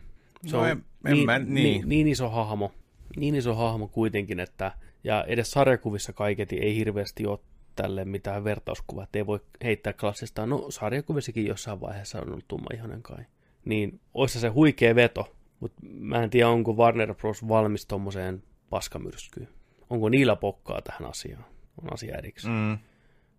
Se 0.47 0.57
No 0.57 0.63
on 0.63 0.69
en- 0.69 0.85
en 1.07 1.13
niin, 1.15 1.27
mä- 1.27 1.39
niin. 1.39 1.55
niin. 1.55 1.89
niin 1.89 2.09
iso 2.09 2.29
hahmo, 2.31 2.73
niin 3.17 3.35
iso 3.35 3.55
hahmo 3.55 3.89
kuitenkin, 3.89 4.41
että 4.41 4.73
ja 5.05 5.25
edes 5.25 5.51
sarjakuvissa 5.51 6.13
kaiketi 6.13 6.57
ei 6.59 6.77
hirveästi 6.77 7.27
ole 7.27 7.39
tälle 7.77 8.05
mitään 8.05 8.45
vertauskuva, 8.45 9.03
että 9.03 9.19
ei 9.19 9.27
voi 9.27 9.41
heittää 9.65 9.93
klassista, 9.93 10.47
no 10.47 10.67
sarjakuvissakin 10.71 11.47
jossain 11.47 11.81
vaiheessa 11.81 12.21
on 12.21 12.29
ollut 12.31 12.49
tummaihoinen 12.49 13.03
kai. 13.03 13.25
Niin 13.65 14.01
olisi 14.15 14.41
se 14.41 14.49
huikea 14.49 14.95
veto, 14.95 15.33
mutta 15.61 15.79
mä 15.91 16.23
en 16.23 16.31
tiedä, 16.31 16.49
onko 16.49 16.73
Warner 16.73 17.15
Bros. 17.15 17.49
valmis 17.49 17.87
tommoseen 17.87 18.43
paskamyrskyyn. 18.71 19.49
Onko 19.91 20.09
niillä 20.09 20.37
pokkaa 20.37 20.83
tähän 20.83 21.11
asiaan? 21.11 21.45
On 21.83 21.93
asia 21.93 22.17
erikseen. 22.19 22.55
Mm. 22.55 22.79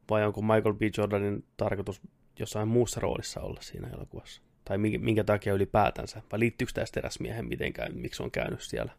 Vai 0.09 0.25
onko 0.25 0.41
Michael 0.41 0.73
B. 0.73 0.81
Jordanin 0.97 1.45
tarkoitus 1.57 2.01
jossain 2.39 2.67
muussa 2.67 2.99
roolissa 2.99 3.41
olla 3.41 3.61
siinä 3.61 3.87
elokuvassa? 3.87 4.41
Tai 4.65 4.77
minkä, 4.77 5.23
takia 5.23 5.53
ylipäätänsä? 5.53 6.21
Vai 6.31 6.39
liittyykö 6.39 6.73
tässä 6.73 6.93
teräsmiehen 6.93 7.45
mitenkään, 7.45 7.95
miksi 7.97 8.23
on 8.23 8.31
käynyt 8.31 8.61
siellä? 8.61 8.91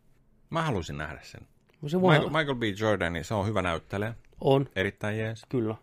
Mä 0.50 0.62
halusin 0.62 0.98
nähdä 0.98 1.20
sen. 1.22 1.40
No 1.82 1.88
se 1.88 2.00
voi 2.00 2.12
Michael, 2.14 2.30
Michael 2.30 2.54
B. 2.54 2.62
Jordan, 2.80 3.12
niin 3.12 3.24
se 3.24 3.34
on 3.34 3.46
hyvä 3.46 3.62
näyttelijä. 3.62 4.14
On, 4.40 4.68
Erittäin 4.76 5.18
jees. 5.18 5.42
kyllä. 5.48 5.74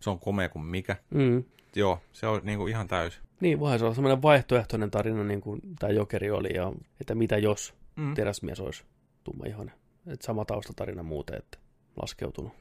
Se 0.00 0.10
on 0.10 0.18
komea 0.18 0.48
kuin 0.48 0.64
mikä. 0.64 0.96
Mm. 1.10 1.44
Joo, 1.76 2.00
se 2.12 2.26
on 2.26 2.40
niinku 2.44 2.66
ihan 2.66 2.88
täys. 2.88 3.20
Niin, 3.40 3.60
voihan 3.60 3.78
se 3.78 3.84
olla 3.84 3.94
semmoinen 3.94 4.22
vaihtoehtoinen 4.22 4.90
tarina, 4.90 5.24
niin 5.24 5.40
kuin 5.40 5.60
tämä 5.78 5.92
Jokeri 5.92 6.30
oli, 6.30 6.54
ja 6.54 6.72
että 7.00 7.14
mitä 7.14 7.38
jos 7.38 7.74
Mm. 7.96 8.14
teräsmies 8.14 8.60
olisi 8.60 8.84
tummaihoinen. 9.24 9.74
Että 10.06 10.26
sama 10.26 10.44
taustatarina 10.44 11.02
muuten, 11.02 11.36
että 11.38 11.58
laskeutunut 12.02 12.52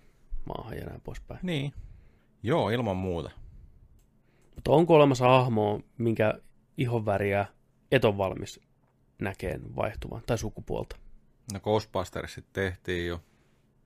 maahan 0.45 0.77
ja 0.77 0.85
näin 0.85 1.01
poispäin. 1.01 1.39
Niin. 1.43 1.73
Joo, 2.43 2.69
ilman 2.69 2.97
muuta. 2.97 3.31
Mutta 4.55 4.71
onko 4.71 4.95
olemassa 4.95 5.27
hahmoa, 5.27 5.79
minkä 5.97 6.33
ihonväriä 6.77 7.45
et 7.91 8.05
ole 8.05 8.17
valmis 8.17 8.59
näkeen 9.21 9.75
vaihtuvan, 9.75 10.23
tai 10.25 10.37
sukupuolta? 10.37 10.95
No 11.53 11.59
Ghostbustersit 11.59 12.45
tehtiin 12.53 13.07
jo. 13.07 13.21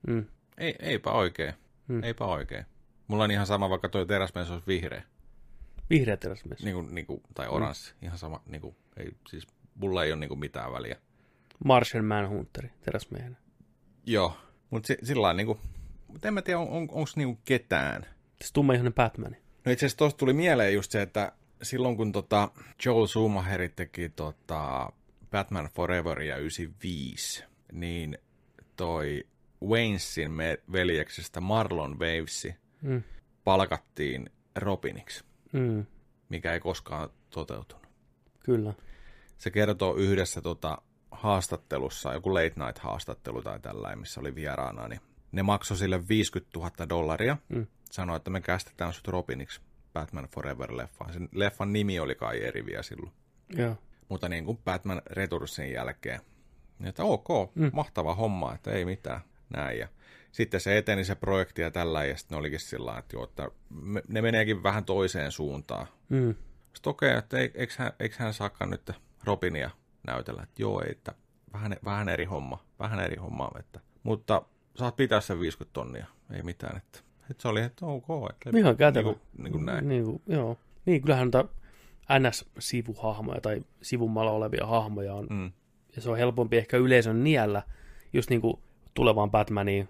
Mm. 0.07 0.25
Ei, 0.57 0.75
eipä 0.79 1.11
oikein. 1.11 1.53
Mm. 1.87 2.03
Eipä 2.03 2.25
oikein. 2.25 2.65
Mulla 3.07 3.23
on 3.23 3.31
ihan 3.31 3.45
sama, 3.47 3.69
vaikka 3.69 3.89
toi 3.89 4.05
teräsmies 4.05 4.51
olisi 4.51 4.67
vihreä. 4.67 5.03
Vihreä 5.89 6.17
teräsmies. 6.17 6.63
Niinku, 6.63 6.81
niinku, 6.81 7.21
tai 7.33 7.47
oranssi. 7.47 7.93
Mm. 7.93 8.05
Ihan 8.05 8.17
sama. 8.17 8.41
Niinku, 8.45 8.75
ei, 8.97 9.11
siis 9.27 9.47
mulla 9.75 10.03
ei 10.03 10.11
ole 10.11 10.19
niinku 10.19 10.35
mitään 10.35 10.73
väliä. 10.73 10.95
Martian 11.65 12.05
Manhunteri, 12.05 12.69
teräsmiehenä. 12.81 13.37
Joo. 14.05 14.37
Mutta 14.69 14.87
si, 14.87 14.97
sillä 15.03 15.21
lailla 15.21 15.37
niinku, 15.37 15.59
mut 16.07 16.25
en 16.25 16.33
mä 16.33 16.41
tiedä, 16.41 16.59
on, 16.59 16.67
on, 16.69 16.81
onko 16.81 17.09
niinku 17.15 17.41
ketään. 17.45 18.05
Siis 18.41 18.51
tummaihoinen 18.53 18.93
Batman. 18.93 19.35
No 19.65 19.71
itse 19.71 19.85
asiassa 19.85 19.97
tuosta 19.97 20.17
tuli 20.17 20.33
mieleen 20.33 20.73
just 20.73 20.91
se, 20.91 21.01
että 21.01 21.31
silloin 21.63 21.97
kun 21.97 22.11
tota 22.11 22.49
Joel 22.85 23.07
Schumacher 23.07 23.69
teki 23.75 24.09
tota 24.09 24.91
Batman 25.31 25.69
Foreveria 25.75 26.37
95, 26.37 27.43
niin 27.71 28.17
toi 28.75 29.23
Waynesin 29.67 30.31
veljeksestä 30.71 31.41
Marlon 31.41 31.99
Wavesi 31.99 32.55
Mm. 32.81 33.03
palkattiin 33.43 34.29
Robiniksi, 34.55 35.23
Mm. 35.53 35.85
mikä 36.29 36.53
ei 36.53 36.59
koskaan 36.59 37.09
toteutunut. 37.29 37.87
Kyllä. 38.39 38.73
Se 39.37 39.51
kertoo 39.51 39.95
yhdessä 39.95 40.41
tota 40.41 40.77
haastattelussa, 41.11 42.13
joku 42.13 42.33
late 42.33 42.53
night 42.65 42.77
haastattelu 42.79 43.41
tai 43.41 43.59
tällainen, 43.59 43.99
missä 43.99 44.19
oli 44.19 44.35
vieraana, 44.35 44.87
niin 44.87 45.01
ne 45.37 45.43
maksoi 45.43 45.77
sille 45.77 46.07
50 46.07 46.59
000 46.59 46.89
dollaria. 46.89 47.37
Mm. 47.49 47.67
Sanoi, 47.91 48.17
että 48.17 48.29
me 48.29 48.41
kästetään 48.41 48.93
sut 48.93 49.07
Robiniksi 49.07 49.61
Batman 49.93 50.27
Forever-leffaan. 50.35 51.13
Sen 51.13 51.29
leffan 51.31 51.73
nimi 51.73 51.99
oli 51.99 52.15
kai 52.15 52.43
eri 52.43 52.65
vielä 52.65 52.83
silloin. 52.83 53.11
Joo. 53.49 53.75
Mutta 54.09 54.29
niin 54.29 54.45
kuin 54.45 54.57
Batman 54.57 55.01
Retursin 55.05 55.71
jälkeen, 55.71 56.21
niin 56.79 56.87
että 56.87 57.03
ok, 57.03 57.27
mm. 57.55 57.69
mahtava 57.73 58.15
homma, 58.15 58.53
että 58.53 58.71
ei 58.71 58.85
mitään, 58.85 59.21
näin. 59.49 59.79
Ja 59.79 59.87
sitten 60.31 60.59
se 60.59 60.77
eteni 60.77 61.03
se 61.03 61.15
projekti 61.15 61.61
ja 61.61 61.71
tällä, 61.71 62.05
ja 62.05 62.17
sitten 62.17 62.35
ne 62.35 62.39
olikin 62.39 62.59
sillä 62.59 62.97
että, 62.97 63.15
joo, 63.15 63.23
että 63.23 63.51
ne 64.07 64.21
meneekin 64.21 64.63
vähän 64.63 64.85
toiseen 64.85 65.31
suuntaan. 65.31 65.87
Mm. 66.09 66.35
Sitten 66.73 66.89
okei, 66.89 67.09
okay, 67.09 67.19
että 67.19 67.37
eikö 67.37 67.73
hän, 67.77 67.91
eikö 67.99 68.15
hän 68.19 68.33
saakaan 68.33 68.69
nyt 68.69 68.91
Robinia 69.23 69.69
näytellä, 70.07 70.43
että 70.43 70.61
joo, 70.61 70.81
ei, 70.81 70.91
että 70.91 71.13
vähän, 71.53 71.77
vähän 71.85 72.09
eri 72.09 72.25
homma, 72.25 72.65
vähän 72.79 72.99
eri 72.99 73.15
homma, 73.15 73.51
että, 73.59 73.79
mutta 74.03 74.41
saat 74.77 74.95
pitää 74.95 75.21
sen 75.21 75.39
50 75.39 75.73
tonnia, 75.73 76.05
ei 76.33 76.43
mitään, 76.43 76.77
että, 76.77 76.99
että 77.31 77.41
se 77.41 77.47
oli, 77.47 77.61
että 77.61 77.85
ok, 77.85 78.07
että 78.31 78.59
Ihan 78.59 78.77
kätevä. 78.77 79.09
Niin 79.09 79.19
kuin, 79.19 79.43
niin 79.43 79.51
kuin 79.51 79.65
näin. 79.65 79.87
Niin, 79.87 80.03
kuin, 80.05 80.21
joo. 80.27 80.57
Niin, 80.85 81.01
kyllähän 81.01 81.31
noita 81.33 81.49
NS-sivuhahmoja 82.19 83.41
tai 83.41 83.61
sivumalla 83.81 84.31
olevia 84.31 84.65
hahmoja 84.65 85.13
on. 85.13 85.27
Mm. 85.29 85.51
Ja 85.95 86.01
se 86.01 86.09
on 86.09 86.17
helpompi 86.17 86.57
ehkä 86.57 86.77
yleisön 86.77 87.23
niellä, 87.23 87.63
just 88.13 88.29
niin 88.29 88.41
kuin 88.41 88.59
tulevaan 88.93 89.31
Batmaniin, 89.31 89.89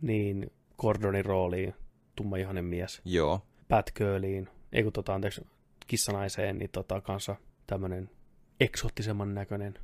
niin 0.00 0.52
Gordonin 0.78 1.24
rooliin, 1.24 1.74
tummaihoinen 2.16 2.64
mies, 2.64 3.02
Joo, 3.04 3.40
Batgirliin, 3.68 4.48
ei 4.72 4.82
kun 4.82 4.92
tota, 4.92 5.14
anteeksi, 5.14 5.46
kissanaiseen, 5.86 6.58
niin 6.58 6.70
tota 6.70 7.00
kanssa 7.00 7.36
tämmönen 7.66 8.10
eksoottisemman 8.60 9.34
näköinen. 9.34 9.78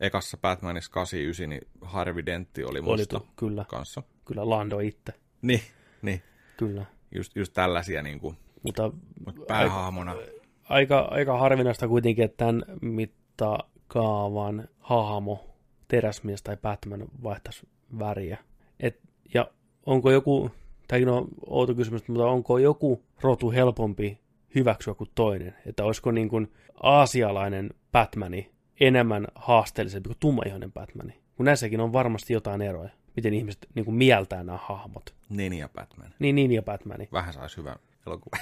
Ekassa 0.00 0.36
Batmanissa 0.36 0.92
89, 0.92 1.48
niin 1.48 1.60
Harvey 1.80 2.26
Dentti 2.26 2.64
oli 2.64 2.70
Oli 2.70 2.80
musta 2.80 3.18
tu, 3.20 3.26
kyllä, 3.36 3.64
kanssa. 3.68 4.02
kyllä 4.24 4.50
Lando 4.50 4.78
itse, 4.78 5.12
Niin, 5.42 5.60
niin. 6.02 6.22
kyllä. 6.56 6.84
Just, 7.14 7.36
just 7.36 7.52
tällaisia 7.52 8.02
niin 8.02 8.20
kuin, 8.20 8.36
Mutta 8.62 8.92
mut 9.26 9.46
päähahmona. 9.46 10.16
aika, 10.68 10.98
aika 11.10 11.38
harvinaista 11.38 11.88
kuitenkin, 11.88 12.24
että 12.24 12.36
tämän 12.36 12.62
mittakaavan 12.80 14.68
hahmo, 14.78 15.46
teräsmies 15.88 16.42
tai 16.42 16.56
Batman 16.56 17.04
vaihtaisi 17.22 17.68
väriä. 17.98 18.38
Et, 18.80 19.00
ja 19.34 19.50
onko 19.86 20.10
joku, 20.10 20.50
tämäkin 20.88 21.08
on 21.08 21.28
outo 21.46 21.74
kysymys, 21.74 22.08
mutta 22.08 22.26
onko 22.26 22.58
joku 22.58 23.02
rotu 23.20 23.50
helpompi 23.50 24.18
hyväksyä 24.54 24.94
kuin 24.94 25.10
toinen? 25.14 25.54
Että 25.66 25.84
olisiko 25.84 26.10
niin 26.10 26.28
kuin 26.28 26.52
aasialainen 26.82 27.70
Batmani 27.92 28.50
enemmän 28.80 29.26
haasteellisempi 29.34 30.08
kuin 30.08 30.16
tummaihoinen 30.20 30.72
Batmani? 30.72 31.18
Kun 31.36 31.46
näissäkin 31.46 31.80
on 31.80 31.92
varmasti 31.92 32.32
jotain 32.32 32.62
eroja, 32.62 32.90
miten 33.16 33.34
ihmiset 33.34 33.68
niin 33.74 33.84
kuin 33.84 33.94
mieltää 33.94 34.44
nämä 34.44 34.58
hahmot. 34.62 35.14
Ninja 35.28 35.68
Batman. 35.68 36.14
Niin, 36.18 36.34
niin 36.34 36.52
ja 36.52 36.62
Batmani. 36.62 37.08
Vähän 37.12 37.34
saisi 37.34 37.56
hyvän 37.56 37.76
elokuvan. 38.06 38.40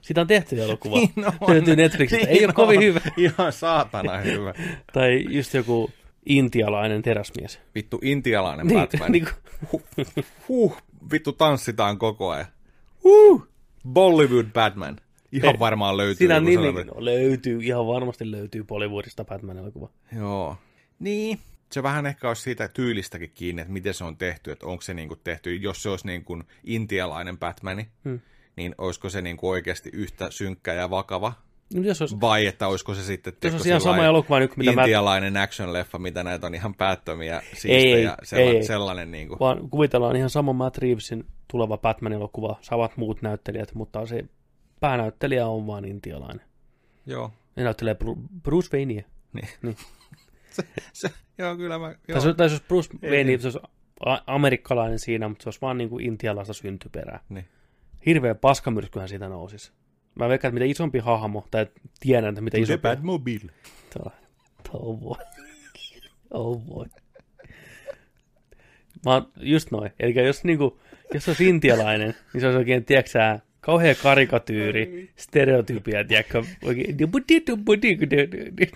Sitä 0.00 0.20
on 0.20 0.26
tehty 0.26 0.62
elokuva. 0.62 0.96
Niin 1.00 1.12
on. 1.40 1.50
Löytyy 1.54 1.76
Netflixistä. 1.76 2.26
Ei 2.28 2.44
ole 2.44 2.52
kovin 2.52 2.80
hyvä. 2.80 3.00
Ihan 3.16 3.52
saatana 3.52 4.18
hyvä. 4.18 4.54
Tai 4.92 5.26
just 5.28 5.54
joku 5.54 5.90
intialainen 6.26 7.02
teräsmies. 7.02 7.60
Vittu 7.74 7.98
intialainen 8.02 8.68
Batman. 8.68 9.12
niin, 9.12 9.28
Huh, 9.72 9.82
huh, 10.48 10.76
vittu 11.12 11.32
tanssitaan 11.32 11.98
koko 11.98 12.30
ajan. 12.30 12.46
Huh, 13.04 13.48
Bollywood 13.88 14.46
Batman. 14.52 14.96
Ihan 15.32 15.58
varmaan 15.58 15.96
löytyy. 15.96 16.14
siinä 16.14 16.34
joku 16.34 16.46
nimi 16.46 16.84
no, 16.84 17.04
löytyy, 17.04 17.58
ihan 17.62 17.86
varmasti 17.86 18.30
löytyy 18.30 18.64
Bollywoodista 18.64 19.24
Batman-elokuva. 19.24 19.88
Joo. 20.16 20.56
Niin. 20.98 21.38
Se 21.72 21.82
vähän 21.82 22.06
ehkä 22.06 22.28
olisi 22.28 22.42
siitä 22.42 22.68
tyylistäkin 22.68 23.30
kiinni, 23.34 23.62
että 23.62 23.72
miten 23.72 23.94
se 23.94 24.04
on 24.04 24.16
tehty, 24.16 24.50
että 24.52 24.66
onko 24.66 24.82
se 24.82 24.94
niinku 24.94 25.16
tehty, 25.16 25.56
jos 25.56 25.82
se 25.82 25.88
olisi 25.88 26.06
niinku 26.06 26.42
intialainen 26.64 27.38
Batmani, 27.38 27.86
Hmm. 28.04 28.20
niin 28.56 28.74
olisiko 28.78 29.08
se 29.08 29.22
niinku 29.22 29.48
oikeasti 29.48 29.90
yhtä 29.92 30.30
synkkä 30.30 30.72
ja 30.72 30.90
vakava, 30.90 31.32
No, 31.74 31.82
jos 31.82 32.00
olisi, 32.00 32.20
vai 32.20 32.46
että 32.46 32.68
olisiko 32.68 32.94
se 32.94 33.02
sitten 33.02 33.32
jos 33.44 33.54
olisi 33.54 33.68
ihan 33.68 33.80
sama 33.80 34.04
elokuva 34.04 34.38
nyt, 34.38 34.56
mitä 34.56 34.72
mä, 34.72 34.82
intialainen 34.82 35.34
action-leffa, 35.34 35.98
mitä 35.98 36.22
näitä 36.22 36.46
on 36.46 36.54
ihan 36.54 36.74
päättömiä 36.74 37.42
siistejä, 37.52 38.10
ei, 38.10 38.26
sellainen, 38.26 38.56
ei. 38.56 38.62
sellainen 38.62 39.10
niinku. 39.10 39.36
vaan 39.40 39.70
kuvitellaan 39.70 40.16
ihan 40.16 40.30
sama 40.30 40.52
Matt 40.52 40.78
Reevesin 40.78 41.24
tuleva 41.50 41.78
Batman-elokuva, 41.78 42.56
samat 42.60 42.96
muut 42.96 43.22
näyttelijät, 43.22 43.74
mutta 43.74 44.06
se 44.06 44.24
päänäyttelijä 44.82 45.46
on 45.46 45.66
vaan 45.66 45.84
intialainen. 45.84 46.46
Joo. 47.06 47.32
Ne 47.56 47.64
näyttelee 47.64 47.96
Bru- 48.04 48.40
Bruce 48.42 48.76
Wayneä. 48.76 49.04
Niin. 49.32 49.48
Niin. 49.62 49.76
se, 50.56 50.62
se, 50.92 51.10
joo, 51.38 51.56
kyllä 51.56 51.78
mä, 51.78 51.86
joo. 51.86 51.96
Tai, 52.12 52.20
se, 52.20 52.34
tai 52.34 52.48
se 52.48 52.54
olisi 52.54 52.66
Bruce 52.68 52.88
Wayne, 53.02 53.24
niin. 53.24 53.40
se 53.40 53.46
olisi 53.46 53.60
amerikkalainen 54.26 54.98
siinä, 54.98 55.28
mutta 55.28 55.42
se 55.42 55.48
olisi 55.48 55.60
vaan 55.60 55.78
niin 55.78 55.90
kuin 55.90 56.04
intialaista 56.04 56.52
syntyperää. 56.52 57.20
Niin. 57.28 57.44
Hirveä 58.06 58.34
paskamyrskyhän 58.34 59.08
siitä 59.08 59.28
nousisi. 59.28 59.72
Mä 60.14 60.28
veikkaan, 60.28 60.48
että 60.48 60.60
mitä 60.62 60.70
isompi 60.70 60.98
hahmo, 60.98 61.46
tai 61.50 61.66
tiedän, 62.00 62.28
että 62.28 62.40
mitä 62.40 62.56
The 62.56 62.62
isompi... 62.62 62.82
Batmobile. 62.82 63.52
Tuo, 63.92 64.12
oh 64.72 64.98
boy. 64.98 65.16
oh 66.30 66.62
boy. 66.62 66.86
Mä 69.04 69.12
oon, 69.14 69.32
just 69.36 69.70
noin. 69.70 69.92
Eli 70.00 70.26
jos, 70.26 70.44
niinku, 70.44 70.80
jos 71.14 71.28
olisi 71.28 71.48
intialainen, 71.48 72.14
niin 72.32 72.40
se 72.40 72.46
olisi 72.46 72.58
oikein, 72.58 72.84
tiedätkö 72.84 73.38
kauhea 73.62 73.94
karikatyyri, 73.94 75.10
stereotypia, 75.16 76.04
tiedätkö, 76.04 76.42
oikein, 76.64 76.96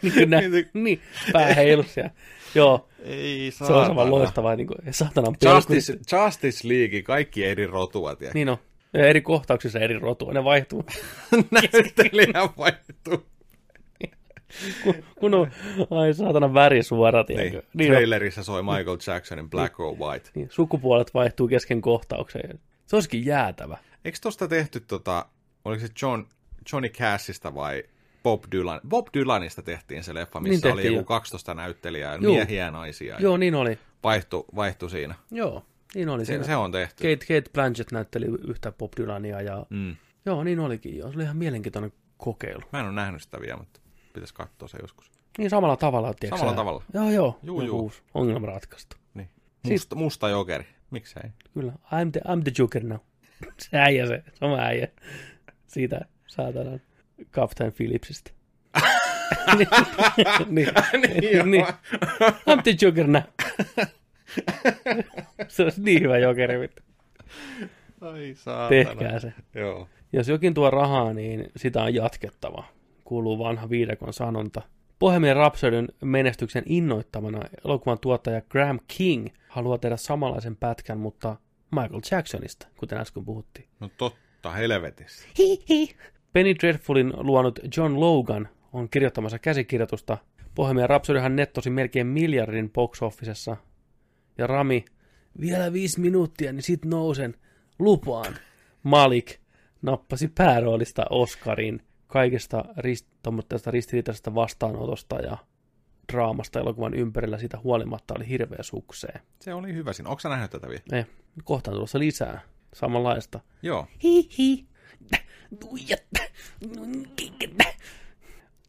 niin 0.02 0.12
kuin 0.14 0.30
nä, 0.30 0.40
niin, 0.74 1.00
pää 1.32 1.54
heilus 1.54 1.96
ja, 1.96 2.10
joo, 2.54 2.88
Ei 3.04 3.50
se 3.50 3.64
on 3.64 3.84
aivan 3.84 4.10
loistavaa, 4.10 4.56
niin 4.56 4.66
kuin, 4.66 4.78
saatanan 4.90 5.36
Justice, 5.44 5.92
Justice 5.92 6.68
League, 6.68 7.02
kaikki 7.02 7.44
eri 7.44 7.66
rotua, 7.66 8.16
tiedätkö? 8.16 8.38
Niin 8.38 8.48
on. 8.48 8.56
Ja 8.92 9.06
eri 9.06 9.20
kohtauksissa 9.20 9.78
eri 9.78 9.98
rotua, 9.98 10.32
ne 10.32 10.44
vaihtuu. 10.44 10.84
Näyttelijä 11.50 12.48
vaihtuu. 12.58 13.26
kun, 14.82 14.94
kun 15.18 15.34
on, 15.34 15.50
ai 15.90 16.14
saatana 16.14 16.54
värisuora, 16.54 17.24
tiedätkö. 17.24 17.50
Niin, 17.58 17.64
Niin, 17.74 17.90
on. 17.90 17.96
trailerissa 17.96 18.42
soi 18.42 18.62
Michael 18.62 18.98
Jacksonin 19.06 19.50
Black 19.50 19.80
or 19.80 19.96
White. 19.98 20.30
niin, 20.34 20.48
sukupuolet 20.50 21.14
vaihtuu 21.14 21.48
kesken 21.48 21.80
kohtauksen. 21.80 22.58
Se 22.86 22.96
olisikin 22.96 23.26
jäätävä. 23.26 23.78
Eikö 24.06 24.18
tosta 24.22 24.48
tehty, 24.48 24.80
tota, 24.80 25.26
oliko 25.64 25.80
se 25.86 25.92
John, 26.02 26.22
Johnny 26.72 26.88
Cashista 26.88 27.54
vai 27.54 27.82
Bob 28.22 28.44
Dylan? 28.52 28.80
Bob 28.88 29.06
Dylanista 29.14 29.62
tehtiin 29.62 30.04
se 30.04 30.14
leffa, 30.14 30.40
missä 30.40 30.66
Niin 30.66 30.72
oli 30.72 30.82
tehtiin, 30.82 30.96
joku 30.96 31.12
joo. 31.12 31.16
12 31.18 31.54
näyttelijää, 31.54 32.14
Juu. 32.14 32.34
miehiä 32.34 32.64
ja 32.64 32.70
naisia. 32.70 33.16
Joo, 33.20 33.36
niin 33.36 33.54
oli. 33.54 33.78
Vaihtu, 34.04 34.44
vaihtu 34.56 34.88
siinä. 34.88 35.14
Joo, 35.30 35.64
niin 35.94 36.08
oli. 36.08 36.26
Siinä. 36.26 36.44
se 36.44 36.56
on 36.56 36.72
tehty. 36.72 36.96
Kate, 37.16 37.16
Kate 37.40 37.50
Blanchett 37.52 37.92
näytteli 37.92 38.26
yhtä 38.48 38.72
Bob 38.72 38.92
Dylania 38.96 39.40
ja 39.42 39.66
Mm. 39.70 39.96
joo, 40.26 40.44
niin 40.44 40.58
olikin. 40.60 40.98
Joo. 40.98 41.08
Se 41.10 41.16
oli 41.16 41.22
ihan 41.24 41.36
mielenkiintoinen 41.36 41.92
kokeilu. 42.16 42.62
Mä 42.72 42.80
en 42.80 42.86
ole 42.86 42.94
nähnyt 42.94 43.22
sitä 43.22 43.40
vielä, 43.40 43.56
mutta 43.56 43.80
pitäisi 44.12 44.34
katsoa 44.34 44.68
se 44.68 44.78
joskus. 44.82 45.10
Niin 45.38 45.50
samalla 45.50 45.76
tavalla, 45.76 46.14
tiedätkö 46.14 46.38
Samalla 46.38 46.52
sä? 46.52 46.56
tavalla. 46.56 46.82
Joo, 46.94 47.10
joo. 47.10 47.38
Juu, 47.42 47.60
joku 47.60 47.66
juu. 47.76 47.80
Uusi 47.80 48.02
ongelma 48.14 48.46
ratkaistu. 48.46 48.96
Niin. 49.14 49.28
Siis- 49.64 49.80
Musta, 49.82 49.96
musta 49.96 50.28
jokeri. 50.28 50.66
Miksei? 50.90 51.22
Kyllä. 51.54 51.72
I'm 51.72 52.10
the, 52.12 52.20
I'm 52.20 52.42
the 52.42 52.52
Joker 52.58 52.84
now. 52.84 52.98
Se 53.58 53.78
äijä 53.78 54.06
se, 54.06 54.22
sama 54.34 54.58
äijä. 54.58 54.88
Siitä 55.66 56.00
saatanan 56.26 56.80
Captain 57.32 57.72
Phillipsistä. 57.72 58.30
niin, 59.58 59.68
niin, 60.48 60.68
Niin, 61.20 61.50
niin. 61.50 61.66
I'm 62.50 62.62
the 62.62 62.74
Joker 62.82 63.06
now. 63.06 63.22
se 65.48 65.62
olisi 65.62 65.82
niin 65.82 66.02
hyvä 66.02 66.18
jokeri, 66.18 66.60
vittu. 66.60 66.82
Ai 68.00 68.34
saatana. 68.34 68.68
Tehkää 68.68 69.20
se. 69.20 69.32
Joo. 69.54 69.88
Jos 70.12 70.28
jokin 70.28 70.54
tuo 70.54 70.70
rahaa, 70.70 71.12
niin 71.12 71.46
sitä 71.56 71.82
on 71.82 71.94
jatkettava. 71.94 72.64
Kuuluu 73.04 73.38
vanha 73.38 73.70
viidakon 73.70 74.12
sanonta. 74.12 74.62
Bohemian 74.98 75.36
Rhapsodyn 75.36 75.88
menestyksen 76.02 76.62
innoittamana 76.66 77.40
elokuvan 77.64 77.98
tuottaja 77.98 78.40
Graham 78.40 78.80
King 78.88 79.28
haluaa 79.48 79.78
tehdä 79.78 79.96
samanlaisen 79.96 80.56
pätkän, 80.56 80.98
mutta 80.98 81.36
Michael 81.70 82.00
Jacksonista, 82.10 82.68
kuten 82.76 82.98
äsken 82.98 83.24
puhuttiin. 83.24 83.68
No 83.80 83.90
totta, 83.96 84.50
helvetissä. 84.50 85.28
Hihi. 85.38 85.96
Penny 86.32 86.54
Dreadfulin 86.60 87.12
luonut 87.16 87.58
John 87.76 88.00
Logan 88.00 88.48
on 88.72 88.88
kirjoittamassa 88.88 89.38
käsikirjoitusta. 89.38 90.18
Bohemian 90.54 90.88
Rhapsodyhan 90.88 91.36
nettosi 91.36 91.70
melkein 91.70 92.06
miljardin 92.06 92.70
box 92.70 93.02
officessa. 93.02 93.56
Ja 94.38 94.46
Rami, 94.46 94.84
vielä 95.40 95.72
viisi 95.72 96.00
minuuttia, 96.00 96.52
niin 96.52 96.62
sit 96.62 96.84
nousen. 96.84 97.34
Lupaan. 97.78 98.36
Malik 98.82 99.36
nappasi 99.82 100.28
pääroolista 100.28 101.06
Oscarin 101.10 101.82
kaikesta 102.06 102.64
rist, 102.78 103.06
ristiriitaisesta 103.66 104.34
vastaanotosta 104.34 105.16
ja 105.16 105.36
draamasta 106.12 106.60
elokuvan 106.60 106.94
ympärillä 106.94 107.38
siitä 107.38 107.58
huolimatta 107.58 108.14
oli 108.16 108.28
hirveä 108.28 108.62
sukseen. 108.62 109.20
Se 109.40 109.54
oli 109.54 109.74
hyvä 109.74 109.92
siinä. 109.92 110.10
Onko 110.10 110.20
sä 110.20 110.28
nähnyt 110.28 110.50
tätä 110.50 110.68
vielä? 110.68 110.82
Eh, 110.92 111.06
kohta 111.44 111.70
on 111.70 111.74
tulossa 111.76 111.98
lisää 111.98 112.40
samanlaista. 112.74 113.40
Joo. 113.62 113.86
Hihi. 114.02 114.66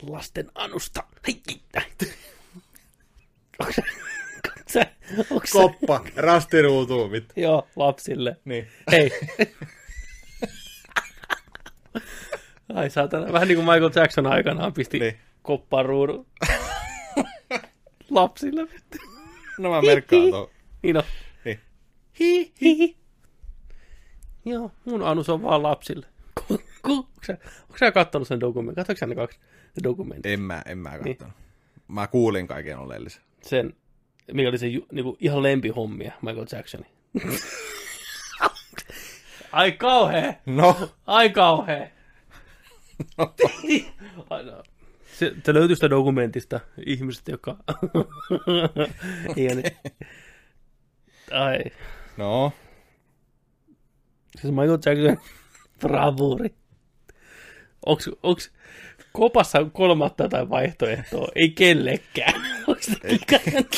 Lasten 0.10 0.52
anusta. 0.56 1.04
Sä, 1.74 1.82
onko 3.60 3.72
sä, 4.68 4.82
onko 5.32 5.46
sä, 5.48 5.52
Koppa, 5.52 6.02
rastiruutuumit. 6.16 7.34
joo, 7.36 7.68
lapsille. 7.76 8.38
Niin. 8.46 8.68
Hei. 8.92 9.12
Ai 12.74 12.90
saatana, 12.90 13.34
vähän 13.34 13.48
niin 13.48 13.56
kuin 13.56 13.66
Michael 13.66 13.92
Jackson 13.96 14.28
aikanaan 14.28 14.74
pisti 14.74 15.00
Niin. 15.00 15.18
koppaan 15.42 15.86
ruudun 15.86 16.28
lapsille. 18.10 18.68
No 19.60 19.70
mä 19.70 19.82
merkkaan 19.82 20.30
tuon. 20.30 20.48
Niin 20.84 20.98
on. 20.98 21.04
Niin. 21.46 21.60
Hi, 22.20 22.54
hi. 22.62 22.98
Joo, 24.46 24.72
mun 24.86 25.02
anus 25.04 25.30
on 25.30 25.44
vaan 25.44 25.64
lapsille. 25.64 26.06
Onko, 26.84 27.10
sä, 27.28 27.34
onko 27.62 27.78
sä 27.80 27.92
kattonut 27.92 28.28
sen 28.28 28.40
dokumentin? 28.40 28.76
Katsoitko 28.76 29.00
sä 29.00 29.06
ne 29.06 29.16
kaksi 29.16 29.40
dokumentit? 29.84 30.26
En 30.32 30.42
mä, 30.42 30.62
en 30.66 30.78
mä 30.78 30.98
Niin. 30.98 31.18
kattonut. 31.18 31.34
Mä 31.88 32.08
kuulin 32.08 32.48
kaiken 32.48 32.80
oleellisen. 32.80 33.22
Sen, 33.42 33.74
mikä 34.34 34.50
oli 34.50 34.58
se 34.58 34.66
niinku, 34.92 35.18
ihan 35.20 35.44
lempihommia, 35.44 36.12
Michael 36.22 36.46
Jacksonin. 36.52 36.88
Ai 39.52 39.72
kauhea! 39.72 40.34
No. 40.46 40.90
Ai 41.08 41.30
kauhea! 41.30 41.88
Ai, 44.30 44.46
no. 44.46 44.64
Se, 45.18 45.34
se 45.46 45.54
löytyy 45.54 45.76
sitä 45.76 45.90
dokumentista 45.90 46.60
ihmiset, 46.86 47.28
joka... 47.28 47.58
Ei, 49.38 49.48
ole 49.48 49.56
niin. 49.56 49.78
Ai, 51.32 51.60
No. 52.18 52.54
siis 54.42 54.54
Michael 54.54 54.78
Jackson 54.86 55.18
bravuuri. 55.82 56.56
Onks, 57.86 58.10
onks 58.24 58.52
kopassa 59.14 59.66
kolmatta 59.74 60.30
tai 60.30 60.50
vaihtoehtoa? 60.50 61.28
Ei 61.36 61.50
kellekään. 61.50 62.42
Onks 62.68 62.90
Ei 63.04 63.20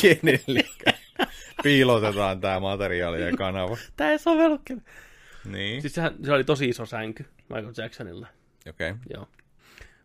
kenellekään. 0.00 0.98
Piilotetaan 1.62 2.40
tää 2.40 2.60
materiaali 2.60 3.22
ja 3.22 3.36
kanava. 3.36 3.76
Tää 3.96 4.10
ei 4.10 4.18
sovellu 4.18 4.58
Niin. 5.44 5.80
Siis 5.80 5.94
sehän, 5.94 6.14
se 6.24 6.32
oli 6.32 6.44
tosi 6.44 6.68
iso 6.68 6.86
sänky 6.86 7.24
Michael 7.48 7.72
Jacksonilla. 7.76 8.26
Okei. 8.68 8.90
Okay. 8.90 9.02
Joo. 9.14 9.28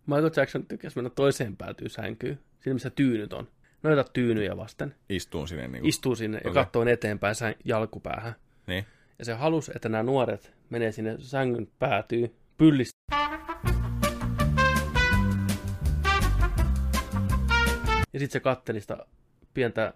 Michael 0.07 0.31
Jackson 0.35 0.65
tykkäsi 0.65 0.95
mennä 0.95 1.09
toiseen 1.09 1.57
päätyyn 1.57 1.89
sänkyyn. 1.89 2.39
Siinä 2.59 2.73
missä 2.73 2.89
tyynyt 2.89 3.33
on. 3.33 3.47
Noita 3.83 4.03
tyynyjä 4.03 4.57
vasten. 4.57 4.95
Istuun 5.09 5.47
sinne 5.47 5.67
niinku. 5.67 5.87
Istuu 5.87 6.15
sinne 6.15 6.37
ja 6.43 6.49
Okei. 6.49 6.63
katsoo 6.63 6.85
eteenpäin 6.85 7.35
sän, 7.35 7.55
jalkupäähän. 7.65 8.35
Niin. 8.67 8.85
Ja 9.19 9.25
se 9.25 9.33
halusi, 9.33 9.71
että 9.75 9.89
nämä 9.89 10.03
nuoret 10.03 10.53
menee 10.69 10.91
sinne 10.91 11.15
sängyn 11.19 11.67
päätyy, 11.79 12.35
pyllistä. 12.57 12.97
Ja 18.13 18.19
sitten 18.19 18.31
se 18.31 18.39
katteli 18.39 18.81
sitä 18.81 18.97
pientä... 19.53 19.93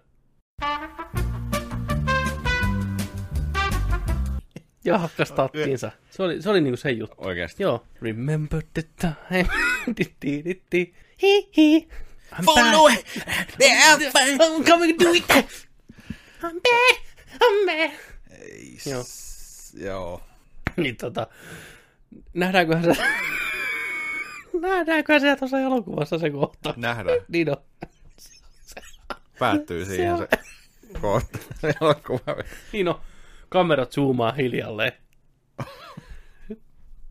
Ja 4.84 4.98
hakkas 4.98 5.32
tattiinsa. 5.32 5.90
Se 6.10 6.22
oli, 6.22 6.42
se 6.42 6.50
oli 6.50 6.60
niinku 6.60 6.76
se 6.76 6.90
juttu. 6.90 7.16
Oikeesti. 7.18 7.62
Joo. 7.62 7.86
Remember 8.02 8.62
the 8.74 8.82
time. 9.00 9.69
I'm 12.32 12.44
Follow 12.44 12.88
back. 12.88 13.06
I'm 14.40 14.64
coming 14.64 14.98
to 14.98 15.12
it. 15.12 15.24
I'm 16.42 16.60
back. 16.60 17.02
I'm 17.42 17.66
back. 17.66 17.94
Ei, 18.40 18.78
Joo. 18.86 19.04
Joo. 19.74 20.22
Niin 20.76 20.96
tota, 20.96 21.26
nähdäänköhän 22.34 22.84
se, 22.94 23.02
nähdäänköhän 24.60 25.20
se 25.20 25.36
tuossa 25.36 25.58
elokuvassa 25.60 26.18
se 26.18 26.30
kohta. 26.30 26.74
Nähdään. 26.76 27.18
Niin 27.28 27.50
on. 27.50 27.56
Päättyy 29.38 29.84
siihen 29.84 30.12
on- 30.12 30.18
se 30.18 30.28
kohta. 31.00 31.38
Elokuva. 31.80 32.42
Niin 32.72 32.88
on. 32.88 33.00
Kamera 33.48 33.86
zoomaa 33.86 34.32
hiljalleen. 34.32 34.92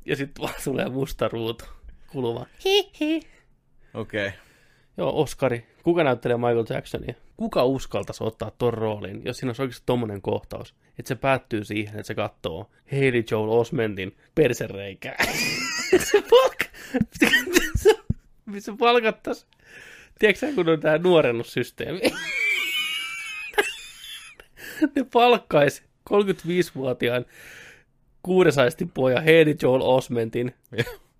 Ja 0.05 0.15
sitten 0.15 0.41
vaan 0.41 0.53
tulee 0.63 0.89
musta 0.89 1.28
ruutu 1.28 1.65
kuluva. 2.12 2.45
Hihi. 2.66 3.22
Okei. 3.93 4.28
Okay. 4.28 4.39
Joo, 4.97 5.22
Oskari. 5.22 5.68
Kuka 5.84 6.03
näyttelee 6.03 6.38
Michael 6.38 6.66
Jacksonia? 6.70 7.14
Kuka 7.38 7.66
uskaltaisi 7.66 8.24
ottaa 8.24 8.51
ton 8.57 8.74
roolin, 8.74 9.22
jos 9.26 9.38
siinä 9.38 9.49
olisi 9.49 9.62
oikeasti 9.62 9.84
tommonen 9.86 10.22
kohtaus? 10.22 10.76
Että 10.99 11.07
se 11.07 11.16
päättyy 11.16 11.64
siihen, 11.64 11.99
että 11.99 12.07
se 12.07 12.16
katsoo 12.16 12.72
Haley 12.91 13.24
Joel 13.32 13.49
Osmentin 13.49 14.18
persereikää. 14.36 15.18
se 16.12 16.24
palk... 16.30 16.60
se 18.60 18.74
palkattais. 18.80 19.47
Tiedätkö 20.20 20.53
kun 20.55 20.70
on 20.70 20.80
tää 20.80 20.97
nuorennussysteemi? 20.97 22.01
ne 24.95 25.05
palkkais 25.14 25.84
35-vuotiaan 26.10 27.26
kuudesaistin 28.24 28.89
poja 28.89 29.20
Haley 29.20 29.55
Joel 29.62 29.82
Osmentin 29.82 30.55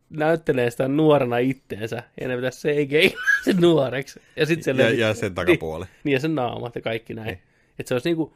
näyttelee 0.10 0.72
sitä 0.72 0.88
nuorena 0.88 1.38
itteensä, 1.38 2.03
ja 2.22 2.28
ne 2.28 2.36
pitäisi 2.36 2.68
CGI 2.68 3.16
sen 3.43 3.57
nuoreksi. 3.62 4.22
Ja, 4.36 4.45
sit 4.45 4.64
se 4.64 4.72
Ja, 4.72 4.78
levi- 4.78 4.99
ja 4.99 5.14
sen 5.14 5.36
takapuoli. 5.36 5.86
Niin, 5.86 5.91
niin, 6.03 6.14
ja 6.14 6.20
sen 6.20 6.36
naamat 6.36 6.76
ja 6.76 6.82
kaikki 6.82 7.14
näin. 7.14 7.39
Että 7.80 7.88
se 7.88 7.93
olisi 7.95 8.10
niinku 8.10 8.34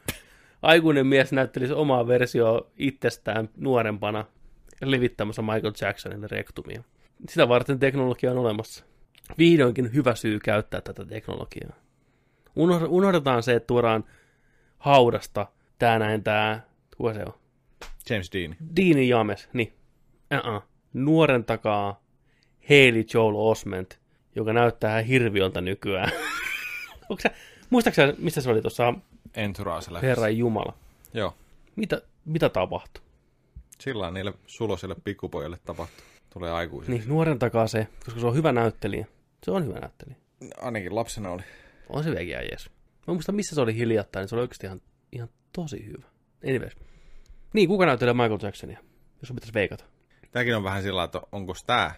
aikuinen 0.62 1.08
mies 1.08 1.32
näyttelisi 1.32 1.74
omaa 1.74 2.08
versio 2.08 2.72
itsestään 2.78 3.50
nuorempana 3.58 4.26
levittämässä 4.82 5.42
Michael 5.42 5.74
Jacksonille 5.82 6.28
rektumia. 6.32 6.84
Sitä 7.30 7.48
varten 7.50 7.80
teknologia 7.80 8.32
on 8.32 8.38
olemassa. 8.38 8.86
Vihdoinkin 9.38 9.94
hyvä 9.94 10.16
syy 10.16 10.40
käyttää 10.40 10.82
tätä 10.82 11.06
teknologiaa. 11.06 11.76
Unoh- 12.50 12.88
Unohdetaan 12.88 13.44
se, 13.44 13.54
että 13.54 13.68
tuodaan 13.68 14.04
haudasta 14.78 15.48
tää 15.80 16.00
näin 16.00 16.24
tää, 16.24 16.66
kuka 16.98 17.14
se 17.14 17.24
on? 17.26 17.34
James 18.10 18.32
Dean. 18.34 18.56
Deani 18.76 19.08
James, 19.10 19.50
niin. 19.54 19.74
Uh-uh. 20.34 20.64
Nuoren 20.94 21.44
takaa 21.44 22.04
Haley 22.70 23.06
Joel 23.14 23.36
Osment, 23.36 24.00
joka 24.36 24.54
näyttää 24.54 25.00
ihan 25.00 25.08
hirviöltä 25.08 25.62
nykyään. 25.62 26.12
Sä, 27.24 27.32
muistaaksä, 27.70 28.14
mistä 28.18 28.42
se 28.42 28.50
oli 28.50 28.62
tuossa 28.62 28.94
Entourage 29.34 30.02
Herran 30.02 30.38
Jumala? 30.38 30.74
Joo. 31.14 31.34
Mitä, 31.76 32.02
mitä 32.26 32.50
tapahtui? 32.50 33.04
Sillä 33.80 34.12
niille 34.12 34.34
sulosille 34.48 34.96
pikkupojille 35.04 35.58
tapahtuu. 35.66 36.06
Tulee 36.34 36.52
aikuisille. 36.52 36.98
Niin, 36.98 37.10
nuoren 37.10 37.40
takaa 37.40 37.68
se, 37.68 37.88
koska 38.06 38.20
se 38.20 38.26
on 38.26 38.36
hyvä 38.36 38.52
näyttelijä. 38.52 39.06
Se 39.44 39.52
on 39.52 39.66
hyvä 39.66 39.80
näyttelijä. 39.80 40.16
Ainakin 40.62 40.96
lapsena 40.96 41.30
oli. 41.30 41.42
On 41.90 42.04
se 42.04 42.10
vieläkin 42.10 42.30
jees. 42.32 42.70
Mä 43.08 43.14
muistan, 43.14 43.36
missä 43.36 43.56
se 43.56 43.62
oli 43.62 43.76
hiljattain, 43.76 44.22
niin 44.22 44.30
se 44.30 44.36
oli 44.36 44.42
oikeasti 44.42 44.68
ihan, 44.68 44.82
ihan 45.12 45.30
tosi 45.54 45.86
hyvä. 45.86 46.08
Anyways. 46.50 46.74
Niin, 47.54 47.70
kuka 47.70 47.86
näyttelee 47.86 48.14
Michael 48.14 48.40
Jacksonia? 48.42 48.80
Jos 49.22 49.28
sun 49.28 49.36
pitäisi 49.36 49.54
veikata. 49.54 49.86
Tämäkin 50.34 50.56
on 50.56 50.64
vähän 50.64 50.84
sillä 50.84 51.04
että 51.04 51.22
onko 51.32 51.54
tää 51.66 51.96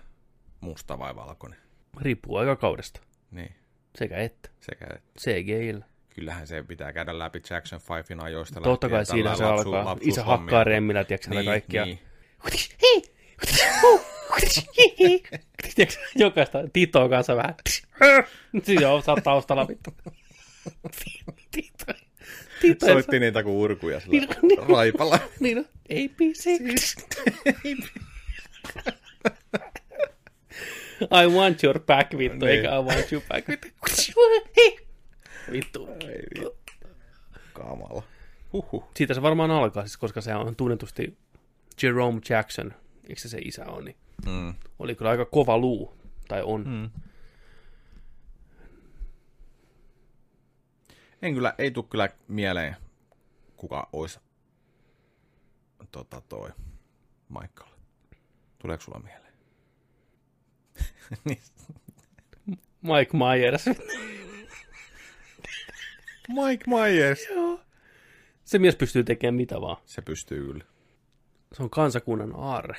musta 0.62 1.00
vai 1.00 1.16
valkoinen. 1.16 1.60
Riippuu 2.02 2.36
aikakaudesta. 2.38 3.02
Niin, 3.32 3.56
Sekä 3.98 4.18
että. 4.18 4.50
sekä 4.60 4.86
että 4.96 5.20
CGIllä. 5.20 5.86
kyllähän 6.16 6.48
se 6.48 6.64
pitää 6.64 6.94
käydä 6.94 7.20
läpi 7.20 7.42
Jackson 7.50 7.80
5 7.90 8.14
ajoista 8.24 8.62
Totta 8.62 8.90
kai 8.90 9.06
siinä 9.06 9.36
se 9.36 9.44
lapsu- 9.44 9.48
alkaa. 9.48 9.82
Isä 9.82 9.86
lapsuushommia. 9.90 10.38
hakkaa 10.38 10.64
remmillä, 10.64 11.04
tiedätkö 11.04 11.30
niin, 11.30 11.38
Niin, 11.38 11.46
kaikkia. 11.46 11.86
niin. 11.86 12.00
Tiedätkö, 15.76 16.00
jokaista 16.16 16.60
Titoa 16.74 17.10
kanssa 17.10 17.36
vähän. 17.36 17.56
Siinä 18.64 18.90
on, 18.92 19.04
oot 19.08 19.24
taustalla 19.24 19.68
vittu. 19.68 19.94
Tito. 21.52 21.94
Tito. 22.62 22.86
Soitti 22.86 23.20
niitä 23.20 23.44
kuin 23.44 23.56
urkuja 23.56 24.00
sillä 24.00 24.12
Niin, 24.12 24.30
niin. 24.42 24.70
raipalla. 24.70 25.20
Niin 25.40 25.58
on. 25.58 25.66
ABC. 25.90 26.46
I 31.02 31.28
want 31.28 31.64
your 31.64 31.80
back, 31.80 32.18
vittu, 32.18 32.46
Niin. 32.46 32.58
eikä 32.58 32.76
I 32.76 32.80
want 32.84 33.12
you 33.12 33.22
back, 33.30 33.48
vittu. 33.52 33.76
Vittu. 35.52 35.88
Kamala. 37.54 38.04
Huhhuh. 38.54 38.84
Siitä 38.96 39.14
se 39.14 39.22
varmaan 39.22 39.52
alkaa, 39.52 39.84
siis, 39.84 39.98
koska 39.98 40.22
se 40.22 40.36
on 40.36 40.56
tunnetusti 40.56 41.18
Jerome 41.84 42.22
Jackson, 42.30 42.74
eikö 43.10 43.22
se 43.22 43.30
se 43.30 43.38
isä 43.38 43.66
on, 43.66 43.86
niin 43.86 43.98
Mm. 44.26 44.54
oli 44.80 44.96
kyllä 44.96 45.12
aika 45.12 45.26
kova 45.26 45.58
luu, 45.58 45.98
tai 46.28 46.42
on. 46.44 46.64
Mm. 46.68 46.90
En 51.22 51.34
kyllä, 51.34 51.54
ei 51.58 51.72
tule 51.72 51.86
kyllä 51.90 52.10
mieleen, 52.28 52.76
kuka 53.56 53.90
olisi 53.94 54.20
tota 55.92 56.22
toi 56.22 56.50
Michael. 57.30 57.75
Tuleeko 58.66 58.84
sulla 58.84 59.00
mieleen? 59.00 59.34
niin. 61.26 61.42
Mike 62.82 63.18
Myers. 63.18 63.66
Mike 66.28 66.66
Myers. 66.68 67.20
se 68.44 68.60
mies 68.60 68.76
pystyy 68.76 69.04
tekemään 69.04 69.36
mitä 69.36 69.62
vaan. 69.62 69.78
Se 69.86 70.02
pystyy 70.02 70.46
kyllä. 70.46 70.64
Se 71.54 71.64
on 71.64 71.70
kansakunnan 71.70 72.34
aarre. 72.36 72.76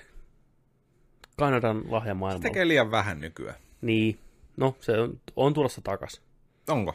Kanadan 1.37 1.93
lahja 1.93 2.15
maailmalla. 2.15 2.43
Tekee 2.43 2.69
liian 2.69 2.91
vähän 2.91 3.21
nykyään. 3.21 3.57
Niin. 3.81 4.19
No, 4.57 4.77
se 4.81 4.93
on, 5.01 5.21
on 5.37 5.55
tulossa 5.55 5.81
takas. 5.81 6.23
Onko? 6.69 6.95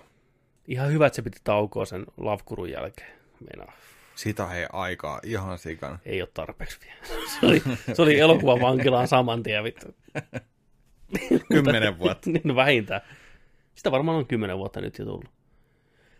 Ihan 0.67 0.91
hyvä, 0.91 1.07
että 1.07 1.15
se 1.15 1.21
piti 1.21 1.39
taukoa 1.43 1.85
sen 1.85 2.05
lavkurun 2.17 2.69
jälkeen. 2.69 3.11
Meinaa, 3.39 3.73
Sitä 4.21 4.47
hei 4.47 4.65
aikaa 4.73 5.19
ihan 5.23 5.57
sikana. 5.57 5.99
ei 6.05 6.21
ole 6.21 6.29
tarpeeksi 6.33 6.79
vielä. 6.85 7.25
Se 7.39 7.45
oli, 7.45 7.61
se 7.93 8.01
oli 8.01 8.19
elokuvan 8.19 8.61
vankilaan 8.61 9.07
saman 9.07 9.43
tien, 9.43 9.63
vittu. 9.63 9.87
Kymmenen 11.53 11.99
vuotta. 11.99 12.29
niin 12.43 12.55
vähintään. 12.55 13.01
Sitä 13.75 13.91
varmaan 13.91 14.17
on 14.17 14.25
kymmenen 14.25 14.57
vuotta 14.57 14.81
nyt 14.81 14.97
jo 14.99 15.05
tullut. 15.05 15.29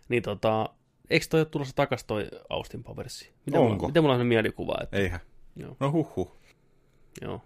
Niin 0.09 0.23
tota, 0.23 0.69
eikö 1.09 1.25
toi 1.29 1.39
ole 1.39 1.45
tulossa 1.45 1.75
takas 1.75 2.03
toi 2.03 2.27
Austin 2.49 2.83
Powersi? 2.83 3.31
Miten 3.45 3.61
Onko? 3.61 3.73
Mulla, 3.75 3.87
miten 3.87 4.03
mulla 4.03 4.15
on 4.15 4.25
mielikuva, 4.25 4.75
että 4.83 4.97
Eihän. 4.97 5.19
joo, 5.55 5.77
No 5.79 5.91
huhhuh. 5.91 6.37
joo. 7.21 7.41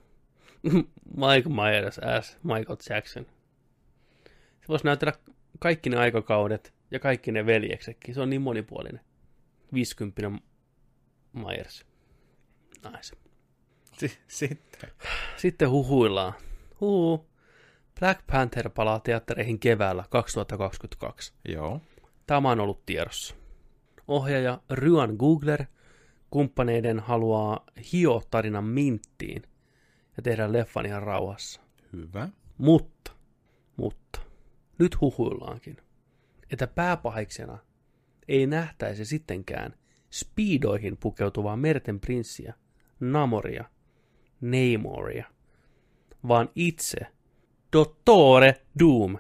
Mike 1.16 1.49
Myers 1.49 1.99
as 1.99 2.38
Michael 2.43 2.78
Jackson. 2.89 3.26
Se 4.62 4.68
voisi 4.68 4.86
näytellä 4.86 5.14
kaikki 5.60 5.89
ne 5.89 5.97
aikakaudet 5.97 6.74
ja 6.91 6.99
kaikki 6.99 7.32
ne 7.32 7.45
veljeksetkin. 7.45 8.16
Se 8.16 8.22
on 8.22 8.30
niin 8.30 8.41
monipuolinen. 8.41 9.01
50 9.74 10.32
Myers. 11.34 11.86
Nice. 12.91 13.16
Si- 13.97 14.20
sitten. 14.28 14.91
Sitten 15.38 15.70
huhuillaan. 15.70 16.34
Huu. 16.82 17.28
Black 17.99 18.22
Panther 18.32 18.70
palaa 18.70 18.99
teattereihin 18.99 19.59
keväällä 19.59 20.05
2022. 20.09 21.34
Joo. 21.47 21.82
Tämä 22.28 22.49
on 22.49 22.59
ollut 22.59 22.86
tiedossa. 22.86 23.36
Ohjaaja 24.07 24.61
Ryan 24.70 25.16
Googler 25.20 25.66
kumppaneiden 26.30 26.99
haluaa 26.99 27.66
hio 27.93 28.22
tarinan 28.32 28.63
minttiin 28.63 29.41
ja 30.18 30.23
tehdä 30.23 30.53
leffan 30.53 30.85
ihan 30.85 31.03
rauhassa. 31.03 31.61
Hyvä. 31.94 32.30
Mutta, 32.57 33.11
mutta, 33.77 34.19
nyt 34.80 35.02
huhuillaankin, 35.02 35.77
että 36.52 36.68
pääpahiksena 36.68 37.57
ei 38.27 38.47
nähtäisi 38.47 39.06
sittenkään 39.06 39.73
speedoihin 40.11 40.97
pukeutuvaa 40.97 41.57
merten 41.57 41.99
prinssiä, 41.99 42.53
Namoria, 42.99 43.65
Neymoria, 44.41 45.26
vaan 46.27 46.49
itse 46.56 46.97
Dottore 47.73 48.61
Doom, 48.80 49.18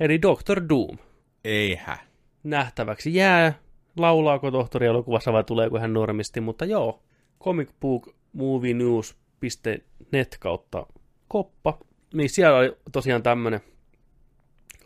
eli 0.00 0.22
Dr. 0.22 0.62
Doom. 0.68 0.98
Eihä. 1.44 1.98
Nähtäväksi 2.44 3.14
jää, 3.14 3.58
laulaako 3.96 4.50
tohtori 4.50 4.86
elokuvassa 4.86 5.32
vai 5.32 5.44
tuleeko 5.44 5.78
hän 5.78 5.92
normisti, 5.92 6.40
mutta 6.40 6.64
joo, 6.64 7.02
comicbookmovienews.net 7.40 10.36
kautta 10.40 10.86
koppa, 11.28 11.78
niin 12.14 12.30
siellä 12.30 12.58
oli 12.58 12.76
tosiaan 12.92 13.22
tämmönen 13.22 13.60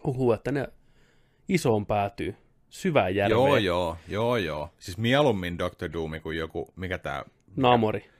huhu, 0.04 0.32
että 0.32 0.52
ne 0.52 0.68
isoon 1.48 1.86
päätyy 1.86 2.36
syvään 2.70 3.14
järveen. 3.14 3.38
Joo, 3.38 3.56
joo, 3.56 3.96
joo, 4.08 4.36
joo. 4.36 4.70
Siis 4.78 4.98
mieluummin 4.98 5.58
Dr. 5.58 5.92
Doom 5.92 6.10
kuin 6.22 6.38
joku, 6.38 6.72
mikä 6.76 6.98
tää 6.98 7.24
Namori. 7.56 8.10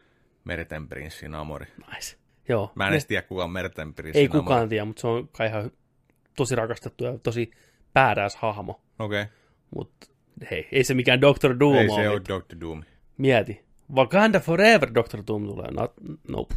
Merten 0.45 0.89
prinssi 0.89 1.29
Namori. 1.29 1.67
Nice. 1.95 2.17
Joo. 2.49 2.73
Mä 2.75 2.87
en 2.87 2.93
edes 2.93 3.07
tiedä, 3.07 3.23
kuka 3.23 3.45
on 3.45 3.51
Merten 3.51 3.95
prinssi 3.95 4.19
ei 4.21 4.27
Namori. 4.27 4.43
kukaan 4.43 4.69
tiedä, 4.69 4.85
mutta 4.85 5.01
se 5.01 5.07
on 5.07 5.29
kai 5.29 5.47
ihan 5.47 5.71
tosi 6.37 6.55
rakastettu 6.55 7.05
ja 7.05 7.19
tosi 7.19 7.51
päädäs 7.93 8.37
hahmo. 8.37 8.81
Okei. 8.99 9.23
Okay. 9.23 9.35
Mutta 9.77 10.07
hei, 10.51 10.69
ei 10.73 10.85
se 10.85 10.95
mikään 10.95 11.21
Dr. 11.21 11.59
Doom 11.61 11.77
Ei 11.77 11.89
ole. 11.89 12.03
se 12.03 12.09
ole. 12.09 12.21
Dr. 12.21 12.61
Doom. 12.61 12.83
Mieti. 13.19 13.65
Wakanda 13.95 14.41
Forever 14.41 14.95
Dr. 14.95 15.23
Doom 15.27 15.47
tulee. 15.47 15.71
Not, 15.71 15.93
nope. 16.29 16.55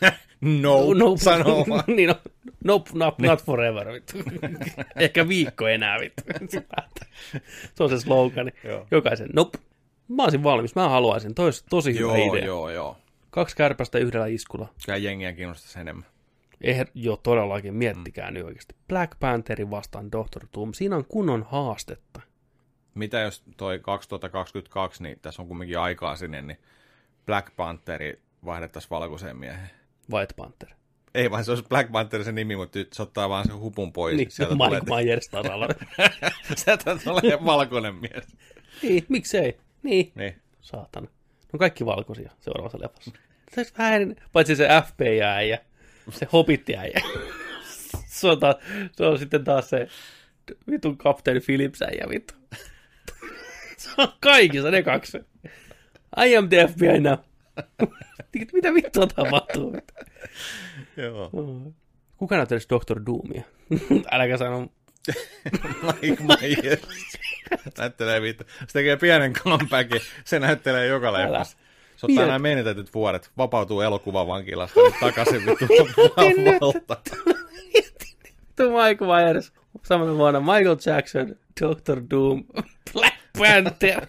No, 0.40 0.94
nope. 0.94 1.20
sanoo 1.20 1.64
vaan. 1.68 1.84
niin, 1.96 2.08
no, 2.08 2.14
nope, 2.64 2.90
not, 2.94 3.18
not 3.18 3.44
forever. 3.44 3.92
Vittu. 3.92 4.18
Ehkä 4.96 5.28
viikko 5.28 5.68
enää. 5.68 6.00
Vittu. 6.00 6.22
se 7.74 7.82
on 7.84 7.90
se 7.90 8.00
slogani. 8.00 8.50
Joo. 8.64 8.86
Jokaisen, 8.90 9.28
nope. 9.32 9.58
Mä 10.08 10.22
olisin 10.22 10.42
valmis, 10.42 10.74
mä 10.74 10.88
haluaisin. 10.88 11.34
Toi 11.34 11.44
olisi 11.44 11.64
tosi 11.70 11.98
hyvä 11.98 12.18
Joo, 12.18 12.34
idea. 12.34 12.46
joo, 12.46 12.70
joo. 12.70 12.96
Kaksi 13.30 13.56
kärpästä 13.56 13.98
yhdellä 13.98 14.26
iskulla. 14.26 14.68
Kyllä 14.86 14.98
jengiä 14.98 15.32
kiinnostaisi 15.32 15.80
enemmän. 15.80 16.06
Eh, 16.60 16.86
jo 16.94 17.16
todellakin, 17.16 17.74
miettikää 17.74 18.30
mm. 18.30 18.34
nyt 18.34 18.44
oikeasti. 18.44 18.74
Black 18.88 19.12
Pantherin 19.20 19.70
vastaan 19.70 20.12
Dr. 20.12 20.46
Doom. 20.56 20.72
Siinä 20.72 20.96
on 20.96 21.04
kunnon 21.04 21.46
haastetta. 21.50 22.20
Mitä 22.94 23.20
jos 23.20 23.42
toi 23.56 23.78
2022, 23.78 25.02
niin 25.02 25.18
tässä 25.22 25.42
on 25.42 25.48
kumminkin 25.48 25.78
aikaa 25.78 26.16
sinne, 26.16 26.42
niin 26.42 26.58
Black 27.26 27.56
Pantheri 27.56 28.20
vaihdettaisiin 28.44 28.90
valkoiseen 28.90 29.36
mieheen. 29.36 29.77
White 30.12 30.34
Panther. 30.36 30.68
Ei 31.14 31.30
vaan 31.30 31.44
se 31.44 31.50
olisi 31.50 31.64
Black 31.68 31.92
Panther 31.92 32.24
se 32.24 32.32
nimi, 32.32 32.56
mutta 32.56 32.78
nyt 32.78 32.92
se 32.92 33.02
ottaa 33.02 33.28
vaan 33.28 33.46
sen 33.46 33.58
hupun 33.58 33.92
pois. 33.92 34.16
Niin, 34.16 34.30
Sieltä 34.30 34.54
Mike 34.54 34.80
tulee, 34.80 35.04
Myers 35.04 35.28
tasalla. 35.28 35.68
sieltä 36.64 36.96
tulee 37.04 37.44
valkoinen 37.44 37.94
mies. 37.94 38.36
Niin, 38.82 39.06
miksei? 39.08 39.58
Niin. 39.82 40.12
Niin. 40.14 40.42
Saatana. 40.60 41.06
Ne 41.06 41.50
on 41.52 41.58
kaikki 41.58 41.86
valkoisia 41.86 42.30
seuraavassa 42.40 42.78
leffassa. 42.80 43.10
Se 43.54 43.60
olisi 43.60 43.74
vähän, 43.78 44.16
paitsi 44.32 44.56
se 44.56 44.68
FBI-äijä, 44.86 45.58
se 46.10 46.28
hobitti-äijä. 46.32 47.00
se, 48.06 48.28
on 48.28 48.40
taas, 48.40 48.56
se 48.96 49.04
on 49.04 49.18
sitten 49.18 49.44
taas 49.44 49.70
se 49.70 49.88
vitun 50.70 50.98
kapteeni 50.98 51.40
Phillips-äijä, 51.40 52.08
vittu. 52.08 52.34
se 53.76 53.90
on 53.98 54.08
kaikissa 54.20 54.70
ne 54.70 54.82
kaksi. 54.82 55.18
I 56.26 56.36
am 56.36 56.48
the 56.48 56.66
FBI 56.66 57.00
now. 57.00 57.18
Mitä 58.52 58.74
vittua 58.74 59.06
tapahtuu? 59.06 59.76
Joo. 60.96 61.30
Kuka 62.16 62.36
näyttelisi 62.36 62.68
Dr. 62.68 63.00
Doomia? 63.06 63.42
Äläkä 64.10 64.36
sano. 64.36 64.68
Mike 65.82 66.22
Myers. 66.22 66.80
näyttelee 67.78 68.22
vittu. 68.22 68.44
Se 68.58 68.72
tekee 68.72 68.96
pienen 68.96 69.32
comebackin. 69.32 70.00
Se 70.24 70.38
näyttelee 70.38 70.86
joka 70.86 71.12
leffassa. 71.12 71.58
Se 71.96 72.06
ottaa 72.06 72.26
nämä 72.26 72.38
menetetyt 72.38 72.94
vuodet, 72.94 73.30
vapautuu 73.36 73.80
elokuvavankilasta 73.80 74.80
nyt 74.80 74.94
takaisin 75.00 75.46
vittu 75.46 75.66
valta. 76.60 76.96
Tuo 78.56 78.66
Michael 78.66 79.24
Myers. 79.24 79.52
Samana 79.82 80.14
vuonna 80.14 80.40
Michael 80.40 80.76
Jackson, 80.86 81.36
Dr. 81.60 82.02
Doom, 82.10 82.44
Black 82.92 83.16
Panther. 83.38 84.06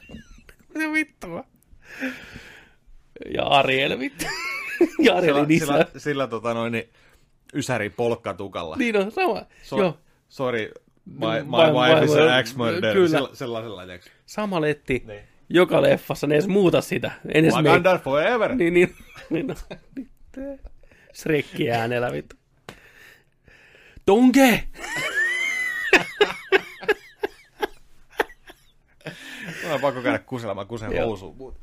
Mitä 0.76 0.94
vittua? 0.94 1.44
Ja 3.34 3.44
Ariel, 3.44 4.00
vittu. 4.00 4.26
Ja 5.04 5.16
Arielin 5.16 5.60
Sillä, 5.60 5.76
isä. 5.76 5.86
sillä, 5.86 6.00
sillä 6.00 6.28
tota 6.28 6.54
noin, 6.54 6.72
niin, 6.72 6.90
ysäri 7.54 7.90
polkkatukalla. 7.90 8.76
Niin 8.76 8.98
on 8.98 9.12
sama. 9.12 9.42
So, 9.64 9.80
Joo, 9.80 9.98
Sorry, 10.30 10.72
my, 11.06 11.28
my 11.28 11.44
My- 11.44 11.94
wife 11.94 12.06
is 12.06 12.16
an 12.16 12.40
ex-murderer. 12.40 12.94
kyllä. 12.94 13.10
Sella, 13.10 13.30
sellaisella, 13.34 13.86
tiedätkö? 13.86 14.10
sama 14.26 14.62
letti. 14.62 15.04
Niin. 15.08 15.20
Joka 15.50 15.82
leffassa 15.82 16.28
ne 16.28 16.36
edes 16.36 16.48
muuta 16.48 16.82
sitä. 16.82 17.12
En 17.34 17.46
edes 17.46 17.56
me... 17.62 17.70
Wakanda 17.70 17.98
forever. 17.98 18.56
Niin, 18.56 18.74
niin. 18.74 18.96
niin 19.30 19.48
no. 19.48 19.56
Shrekki 21.14 21.72
äänellä, 21.72 22.12
vittu. 22.12 22.36
Tonke! 24.06 24.64
Mä 29.68 29.74
on 29.74 29.82
pakko 29.82 30.02
käydä 30.02 30.20
kuselemaan 30.20 30.68
kusen 30.68 31.04
housuun. 31.04 31.56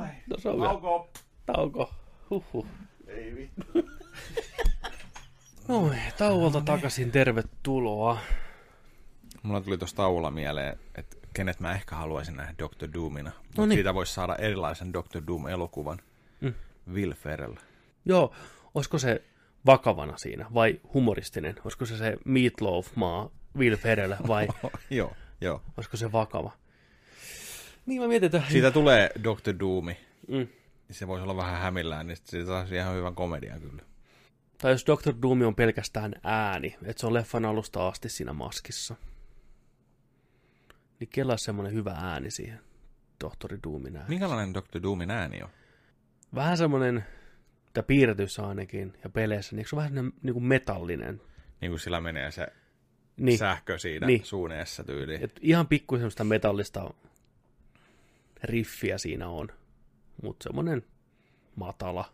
No 0.00 0.38
se 0.38 0.48
on 0.48 0.54
hyvä. 0.56 0.66
Tauko. 0.68 1.10
Tauko. 1.46 1.90
Huhhuh. 2.30 2.66
Ei 3.06 3.34
vittu. 3.34 3.88
Noin, 5.68 5.98
tauolta 6.18 6.60
takaisin, 6.60 7.10
tervetuloa. 7.10 8.18
Mulla 9.42 9.60
tuli 9.60 9.78
tuosta 9.78 9.96
tauolla 9.96 10.30
mieleen, 10.30 10.78
että 10.94 11.16
kenet 11.34 11.60
mä 11.60 11.72
ehkä 11.74 11.96
haluaisin 11.96 12.36
nähdä 12.36 12.54
Dr. 12.58 12.88
Doomina. 12.94 13.30
No 13.56 13.66
niin. 13.66 13.76
Siitä 13.76 13.94
voisi 13.94 14.14
saada 14.14 14.36
erilaisen 14.36 14.92
Dr. 14.92 15.22
Doom-elokuvan. 15.26 15.98
Mm. 16.40 16.54
Will 16.92 17.12
Ferrell. 17.14 17.54
Joo, 18.04 18.34
olisiko 18.74 18.98
se 18.98 19.22
vakavana 19.66 20.16
siinä 20.16 20.46
vai 20.54 20.80
humoristinen? 20.94 21.54
Olisiko 21.64 21.86
se 21.86 21.96
se 21.96 22.16
Meatloaf-maa 22.24 23.30
Will 23.56 23.76
Ferrell 23.76 24.14
vai 24.28 24.48
joo, 24.90 25.12
joo. 25.40 25.62
olisiko 25.76 25.96
se 25.96 26.12
vakava? 26.12 26.52
Niin 27.86 28.02
mä 28.02 28.08
mietin, 28.08 28.26
että... 28.26 28.42
Siitä 28.50 28.70
tulee 28.70 29.10
Dr. 29.22 29.58
Doomi. 29.60 29.96
Mm. 30.28 30.46
Se 30.90 31.06
voisi 31.06 31.22
olla 31.22 31.36
vähän 31.36 31.60
hämillään, 31.60 32.06
niin 32.06 32.16
siitä 32.24 32.46
saisi 32.46 32.74
ihan 32.74 32.96
hyvän 32.96 33.14
komedian 33.14 33.60
kyllä. 33.60 33.82
Tai 34.58 34.72
jos 34.72 34.84
Dr. 34.86 35.14
Doom 35.22 35.42
on 35.42 35.54
pelkästään 35.54 36.14
ääni, 36.22 36.76
että 36.84 37.00
se 37.00 37.06
on 37.06 37.14
leffan 37.14 37.44
alusta 37.44 37.88
asti 37.88 38.08
siinä 38.08 38.32
maskissa. 38.32 38.94
Niin 41.00 41.08
kelaa 41.08 41.36
semmoinen 41.36 41.74
hyvä 41.74 41.90
ääni 41.90 42.30
siihen 42.30 42.60
Tohtori 43.18 43.58
Doomin 43.64 43.96
ääni. 43.96 44.08
Minkälainen 44.08 44.54
Dr. 44.54 44.82
Doomin 44.82 45.10
ääni 45.10 45.42
on? 45.42 45.48
Vähän 46.34 46.56
semmoinen, 46.58 47.04
tai 47.72 47.82
piirretyissä 47.86 48.46
ainakin 48.46 48.92
ja 49.04 49.10
peleissä, 49.10 49.56
niin 49.56 49.66
se 49.68 49.76
ole 49.76 49.82
vähän 49.82 49.94
semmoinen 49.94 50.20
niin 50.22 50.34
kuin 50.34 50.44
metallinen? 50.44 51.20
Niin 51.60 51.70
kuin 51.70 51.80
sillä 51.80 52.00
menee 52.00 52.30
se 52.30 52.46
Niin, 53.16 53.38
sähkö 53.38 53.78
siinä 53.78 54.06
Niin. 54.06 54.24
suuneessa 54.24 54.84
tyyliin. 54.84 55.24
et 55.24 55.38
ihan 55.40 55.66
pikku 55.66 55.94
semmoista 55.96 56.24
metallista 56.24 56.94
riffiä 58.44 58.98
siinä 58.98 59.28
on. 59.28 59.48
Mutta 60.22 60.42
semmoinen 60.44 60.84
matala 61.56 62.12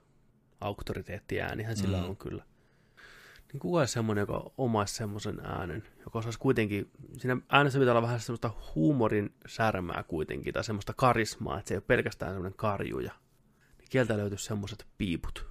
auktoriteettiäänihän 0.61 1.77
sillä 1.77 1.99
Mm. 1.99 2.05
on 2.05 2.17
kyllä. 2.17 2.45
Niin 3.53 3.61
kuka 3.61 3.79
olisi 3.79 3.93
semmoinen, 3.93 4.23
joka 4.23 4.51
omaisi 4.59 4.95
semmoisen 4.95 5.41
äänen, 5.41 5.83
joka 6.05 6.19
osaisi 6.19 6.39
kuitenkin, 6.39 6.91
siinä 7.19 7.37
äänessä 7.49 7.79
pitää 7.79 7.93
olla 7.93 8.03
vähän 8.03 8.21
semmoista 8.21 8.51
huumorin 8.75 9.35
särmää 9.47 10.05
kuitenkin, 10.09 10.55
tai 10.55 10.65
semmoista 10.65 10.93
karismaa, 10.97 11.59
että 11.59 11.69
se 11.69 11.75
ei 11.75 11.77
ole 11.77 11.85
pelkästään 11.87 12.33
semmoinen 12.33 12.57
karjuja. 12.57 13.13
Niin 13.79 13.89
kieltä 13.91 14.17
löytyisi 14.17 14.45
semmoiset 14.45 14.87
piiput. 14.99 15.47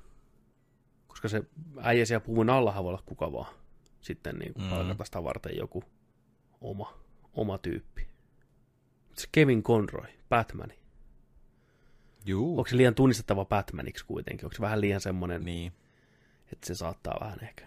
Koska 1.08 1.28
se 1.28 1.44
äijä 1.82 2.06
siellä 2.06 2.26
puvun 2.26 2.50
alla 2.50 2.76
voi 2.84 2.90
olla 2.90 3.04
kuka 3.06 3.32
vaan. 3.32 3.54
Sitten 4.02 4.36
niin 4.40 4.54
kuin 4.54 4.64
Mm. 4.64 4.70
palkata 4.70 5.06
sitä 5.06 5.24
varten 5.24 5.58
joku 5.58 5.84
oma, 6.62 6.94
oma 7.34 7.58
tyyppi. 7.58 8.09
Se 9.20 9.28
Kevin 9.32 9.64
Conroy, 9.64 10.08
Batman. 10.30 10.72
Juu. 12.26 12.58
Onko 12.58 12.70
se 12.70 12.78
liian 12.78 12.96
tunnistettava 12.96 13.46
Batmaniksi 13.46 14.06
kuitenkin? 14.06 14.46
Onko 14.46 14.56
se 14.56 14.62
vähän 14.62 14.82
liian 14.82 15.02
semmoinen, 15.02 15.46
Niin. 15.46 15.72
että 16.54 16.68
se 16.68 16.76
saattaa 16.76 17.18
vähän 17.22 17.44
ehkä. 17.44 17.66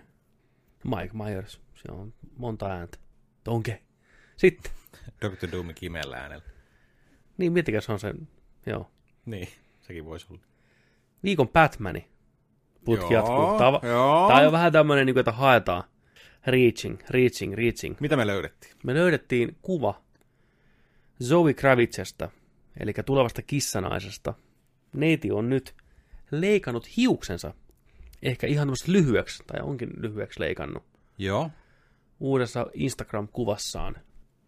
Mike 0.84 1.10
Myers, 1.24 1.60
se 1.74 1.92
on 1.92 2.14
monta 2.36 2.66
ääntä. 2.66 2.98
Tonke. 3.44 3.82
Sitten. 4.36 4.72
Dr. 5.22 5.52
Doomi 5.52 5.74
kimeällä 5.74 6.16
äänellä. 6.16 6.44
Niin, 7.38 7.52
miettikää, 7.52 7.80
se 7.80 7.92
on 7.92 8.00
sen, 8.00 8.28
joo. 8.66 8.90
Niin, 9.26 9.48
sekin 9.80 10.04
voisi 10.04 10.26
olla. 10.30 10.40
Viikon 11.24 11.48
Batmani. 11.48 12.08
Putki 12.84 13.04
Joo, 13.04 13.12
jatkuu. 13.12 13.58
Tämä, 13.58 13.68
on- 13.68 13.80
joo. 13.88 14.28
tämä 14.28 14.46
on 14.46 14.52
vähän 14.52 14.72
tämmöinen, 14.72 15.06
niin 15.06 15.14
kuin, 15.14 15.20
että 15.20 15.32
haetaan. 15.32 15.84
Reaching, 16.46 16.98
reaching, 17.10 17.54
reaching. 17.54 17.96
Mitä 18.00 18.16
me 18.16 18.26
löydettiin? 18.26 18.74
Me 18.84 18.94
löydettiin 18.94 19.56
kuva 19.62 20.02
Zoe 21.22 21.54
Kravitzesta, 21.54 22.30
eli 22.80 22.92
tulevasta 23.06 23.42
kissanaisesta. 23.42 24.34
Neiti 24.92 25.32
on 25.32 25.48
nyt 25.48 25.74
leikannut 26.30 26.96
hiuksensa, 26.96 27.54
ehkä 28.22 28.46
ihan 28.46 28.66
tämmöistä 28.66 28.92
lyhyeksi, 28.92 29.42
tai 29.46 29.60
onkin 29.62 29.90
lyhyeksi 29.96 30.40
leikannut, 30.40 30.82
Joo. 31.18 31.50
uudessa 32.20 32.66
Instagram-kuvassaan. 32.74 33.96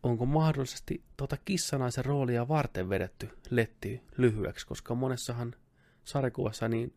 Onko 0.02 0.26
mahdollisesti 0.26 1.02
tuota 1.16 1.36
kissanaisen 1.44 2.04
roolia 2.04 2.48
varten 2.48 2.88
vedetty 2.88 3.28
letti 3.50 4.02
lyhyeksi, 4.16 4.66
koska 4.66 4.94
monessahan 4.94 5.54
sarjakuvassa 6.04 6.68
niin 6.68 6.94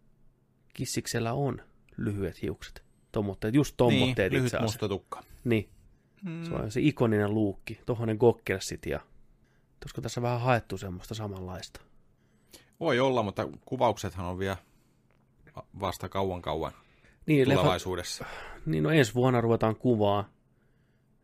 kissiksellä 0.73 1.33
on 1.33 1.61
lyhyet 1.97 2.41
hiukset. 2.41 2.83
Tommotteet, 3.11 3.55
just 3.55 3.73
tommotteet 3.77 4.31
niin, 4.31 4.43
itse 4.43 4.57
asiassa. 4.57 4.63
musta 4.63 4.89
tukka. 4.89 5.23
Niin, 5.43 5.69
se 6.43 6.53
on 6.53 6.71
se 6.71 6.81
ikoninen 6.81 7.33
luukki, 7.33 7.79
tohon 7.85 8.15
gokkelsit 8.19 8.85
ja 8.85 8.99
olisiko 9.85 10.01
tässä 10.01 10.21
vähän 10.21 10.41
haettu 10.41 10.77
semmoista 10.77 11.15
samanlaista. 11.15 11.81
Voi 12.79 12.99
olla, 12.99 13.23
mutta 13.23 13.47
kuvauksethan 13.65 14.25
on 14.25 14.39
vielä 14.39 14.57
vasta 15.79 16.09
kauan 16.09 16.41
kauan 16.41 16.71
Niin, 17.25 17.49
leffa, 17.49 17.61
tulevaisuudessa. 17.61 18.25
niin 18.65 18.83
no 18.83 18.89
ensi 18.91 19.13
vuonna 19.13 19.41
ruvetaan 19.41 19.75
kuvaa, 19.75 20.29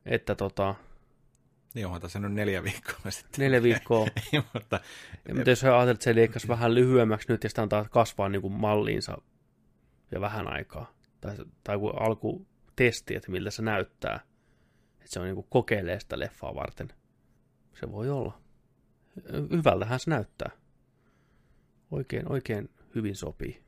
että 0.06 0.36
tota, 0.36 0.76
Niin 1.74 1.86
onhan 1.86 2.02
tässä 2.02 2.20
nyt 2.20 2.34
neljä 2.34 2.64
viikkoa 2.64 3.12
sitten. 3.12 3.40
neljä 3.44 3.64
viikkoa. 3.64 4.08
Ei, 4.34 4.44
mutta 4.54 4.80
ja 5.28 5.36
mitä 5.36 5.50
jos 5.52 5.64
ajattelee, 5.64 5.92
että 5.92 6.04
se 6.04 6.16
leikkasi 6.16 6.48
vähän 6.48 6.76
lyhyemmäksi 6.76 7.32
nyt 7.32 7.44
ja 7.44 7.50
sitä 7.50 7.62
antaa 7.62 7.86
kasvaa 7.90 8.30
niin 8.30 8.42
kuin 8.42 8.54
malliinsa 8.54 9.18
ja 10.12 10.22
vähän 10.22 10.48
aikaa. 10.54 10.92
Tai, 11.22 11.36
tai 11.64 11.78
kun 11.78 12.02
alku 12.02 12.48
testi, 12.76 13.16
että 13.16 13.32
miltä 13.32 13.52
se 13.52 13.62
näyttää. 13.62 14.20
Että 15.00 15.06
se 15.12 15.20
on 15.20 15.26
niin 15.26 15.36
kuin 15.36 15.48
kokeilee 15.50 16.00
sitä 16.00 16.20
leffaa 16.20 16.56
varten. 16.56 16.88
Se 17.80 17.92
voi 17.92 18.10
olla. 18.10 18.43
Hyvältähän 19.52 20.00
se 20.00 20.10
näyttää. 20.10 20.52
Oikein, 21.92 22.32
oikein 22.32 22.70
hyvin 22.96 23.16
sopii 23.16 23.64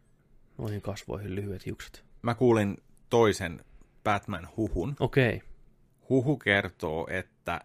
noihin 0.57 0.81
kasvoihin 0.81 1.35
lyhyet 1.35 1.65
hiukset. 1.65 2.05
mä 2.21 2.35
kuulin 2.35 2.77
toisen 3.09 3.65
Batman-huhun. 4.03 4.95
Okei. 4.99 5.41
Huhu 6.09 6.37
kertoo, 6.37 7.07
että 7.11 7.61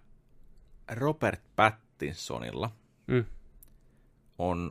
Robert 0.91 1.41
Pattinsonilla 1.57 2.71
Mm. 3.07 3.25
on 4.39 4.71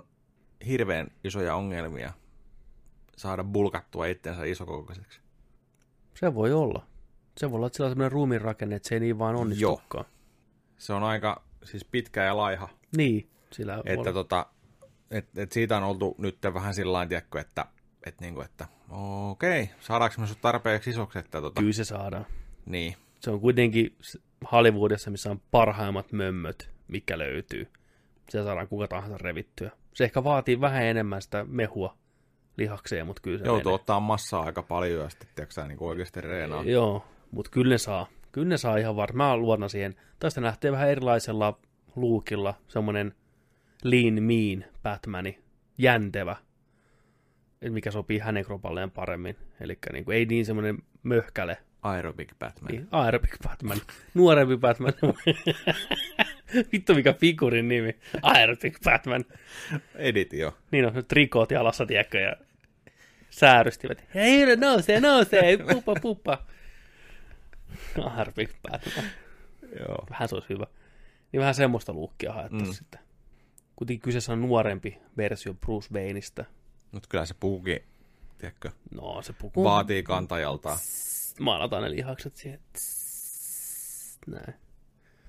hirveän 0.68 1.07
isoja 1.23 1.56
ongelmia 1.56 2.14
saada 3.18 3.44
bulkattua 3.44 4.06
itsensä 4.06 4.44
isokokoiseksi. 4.44 5.19
Se 6.14 6.36
voi 6.36 6.53
olla. 6.53 6.86
Se 7.38 7.52
voi 7.52 7.56
olla, 7.57 7.68
että 7.68 7.77
sillä 7.77 7.88
on 7.88 7.91
sellainen 7.91 8.11
ruumin 8.11 8.41
rakenne, 8.41 8.76
että 8.76 8.90
se 8.90 8.95
ei 8.95 8.99
niin 8.99 9.19
vaan 9.19 9.36
onnistukaan. 9.36 10.06
Se 10.77 10.94
on 10.94 11.03
aika 11.03 11.44
siis 11.64 11.86
pitkä 11.86 12.23
ja 12.23 12.38
laiha. 12.38 12.69
Niin. 12.98 13.30
Sillä 13.52 13.76
voi 13.76 13.84
Että, 13.86 14.14
tota, 14.14 14.45
et, 15.11 15.38
et 15.38 15.52
siitä 15.52 15.77
on 15.77 15.84
oltu 15.84 16.15
nyt 16.18 16.38
vähän 16.53 16.73
sillä 16.73 16.94
lailla, 16.94 17.10
tiedätkö, 17.10 17.40
että, 17.40 17.65
et 18.06 18.22
niinku, 18.22 18.41
että 18.41 18.68
okei, 19.31 19.69
saadaanko 19.80 20.15
me 20.22 20.27
sut 20.27 20.41
tarpeeksi 20.41 20.90
isoksi, 20.90 21.19
että 21.19 21.41
tota, 21.41 21.61
Kyllä 21.61 21.73
se 21.73 21.84
saadaan. 21.84 22.26
niin, 22.65 22.95
Se 23.19 23.31
on 23.31 23.40
kuitenkin 23.41 23.95
Hollywoodissa, 24.52 25.11
missä 25.11 25.31
on 25.31 25.41
parhaimmat 25.52 26.11
mömmöt, 26.11 26.69
mikä 26.88 27.18
löytyy. 27.18 27.68
Se 28.30 28.44
saadaan 28.44 28.68
kuka 28.68 28.88
tahansa 28.88 29.18
revittyä. 29.18 29.72
Se 29.94 30.03
ehkä 30.03 30.23
vaatii 30.23 30.61
vähän 30.61 30.84
enemmän 30.84 31.22
sitä 31.22 31.45
mehua 31.49 31.98
lihakseen, 32.57 33.06
mutta 33.07 33.22
kyllä 33.22 33.38
se 33.38 33.45
Joutuu 33.45 33.64
menee. 33.72 33.76
ottaa 33.76 33.99
massaa 33.99 34.44
aika 34.44 34.64
paljon 34.64 35.03
ja 35.03 35.10
sitten, 35.10 35.27
tiedätkö 35.36 35.68
niin 35.68 35.77
oikeasti 35.84 36.22
reenaa. 36.22 36.64
Joo, 36.64 37.06
mutta 37.31 37.52
kyllä 37.52 37.69
ne 37.69 37.77
saa. 37.77 38.07
Kyllä 38.31 38.47
ne 38.47 38.57
saa 38.57 38.77
ihan 38.77 38.95
varmaan. 38.95 39.39
Mä 39.39 39.41
luotan 39.41 39.69
siihen. 39.69 39.95
Tästä 40.19 40.41
lähtee 40.41 40.72
vähän 40.72 40.89
erilaisella 40.89 41.60
luukilla. 41.95 42.53
Semmoinen 42.68 43.14
lean 43.84 44.23
mean 44.23 44.65
Batmani. 44.84 45.39
Jäntevä. 45.77 46.35
Mikä 47.69 47.91
sopii 47.91 48.19
hänen 48.19 48.45
kropalleen 48.45 48.91
paremmin. 48.91 49.35
Eli 49.61 49.77
niin 49.91 50.06
kuin, 50.06 50.18
ei 50.18 50.26
niin 50.26 50.45
semmoinen 50.45 50.77
möhkäle. 51.03 51.57
Aerobic 51.81 52.30
Batman. 52.39 52.72
Niin, 52.72 52.88
aerobic 52.91 53.38
Batman. 53.43 53.77
Nuorempi 54.14 54.57
Batman. 54.57 54.93
Vittu 56.72 56.95
mikä 56.95 57.14
figurin 57.14 57.68
nimi. 57.68 57.95
Aerobic 58.22 58.84
Batman. 58.84 59.26
Edit 59.95 60.34
jo. 60.34 60.57
Niin 60.72 60.85
on, 60.85 60.93
trikoot 61.07 61.51
jalassa, 61.51 61.85
tiedätkö, 61.85 62.19
ja 62.19 62.35
säärystivät. 63.30 64.03
Hei, 64.15 64.56
nousee, 64.56 64.99
nousee, 64.99 65.57
puppa, 65.57 65.93
puppa. 66.01 66.45
Aerobic 68.18 68.50
Batman. 68.72 69.06
Joo. 69.80 70.06
Vähän 70.10 70.30
se 70.30 70.36
olisi 70.36 70.50
hyvä. 70.50 70.66
Niin 71.32 71.40
vähän 71.40 71.56
semmoista 71.56 71.94
luukkia 71.94 72.34
haettaisiin 72.34 72.70
Mm. 72.70 72.74
sitten. 72.74 73.00
Kuitenkin 73.76 74.02
kyseessä 74.02 74.34
on 74.34 74.41
nuorempi 74.41 74.98
versio 75.18 75.54
Bruce 75.54 75.94
Wayneista. 75.94 76.46
Mutta 76.91 77.10
kyllä 77.10 77.26
se 77.26 77.34
puukin, 77.40 77.80
tiedätkö, 78.38 78.70
No, 78.91 79.22
se 79.22 79.34
puku. 79.34 79.64
vaatii 79.64 80.04
kantajaltaan. 80.04 80.78
Maalataan 81.40 81.84
ne 81.84 81.91
lihakset 81.91 82.36
siihen. 82.38 82.60
Näin. 84.28 84.54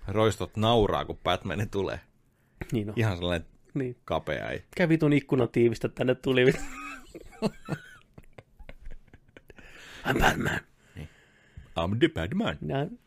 Roistot 0.09 0.57
nauraa, 0.57 1.05
kun 1.05 1.19
Batman 1.25 1.69
tulee. 1.71 2.01
Niin 2.73 2.89
on. 2.89 2.95
Ihan 2.97 3.17
sellainen 3.17 3.49
Niin. 3.75 3.97
kapea 4.05 4.51
ei. 4.51 4.65
Kävi 4.77 4.89
vitun 4.89 5.12
ikkunan 5.12 5.49
tiivistä 5.49 5.89
tänne 5.89 6.15
tuli. 6.15 6.53
I'm 10.07 10.19
Batman. 10.21 10.61
I'm 11.85 11.98
the 11.98 12.09
Batman. 12.09 12.59
Näin. 12.61 12.98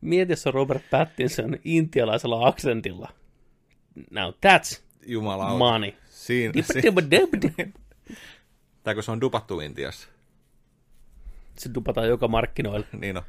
Mieti, 0.00 0.32
jos 0.32 0.46
on 0.46 0.54
Robert 0.54 0.82
Pattinson 0.90 1.56
intialaisella 1.64 2.46
aksentilla. 2.46 3.12
Now 4.10 4.30
that's 4.30 4.80
Jumala 5.06 5.58
money. 5.58 5.92
Siinä, 6.10 6.62
si- 6.62 6.80
Dibba-dibba-dibba. 6.80 7.78
tai 8.82 8.94
kun 8.94 9.02
se 9.02 9.10
on 9.10 9.20
dupattu 9.20 9.60
Intiassa. 9.60 10.08
Se 11.58 11.70
dupataan 11.74 12.08
joka 12.08 12.28
markkinoilla. 12.28 12.86
Niin 12.92 13.16
on. 13.16 13.22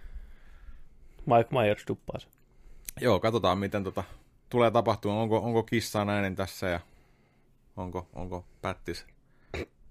Mike 1.26 1.50
Myers 1.60 1.84
duppaa 1.88 2.20
se. 2.20 2.28
Joo, 3.02 3.20
katsotaan 3.20 3.58
miten 3.58 3.84
tota 3.84 4.04
tulee 4.50 4.72
tapahtumaan. 4.72 5.20
Onko, 5.22 5.38
onko 5.38 5.64
kissaa 5.64 6.06
näin 6.06 6.36
tässä 6.36 6.68
ja 6.68 6.80
onko, 7.80 8.08
onko 8.14 8.46
Pättis, 8.62 9.06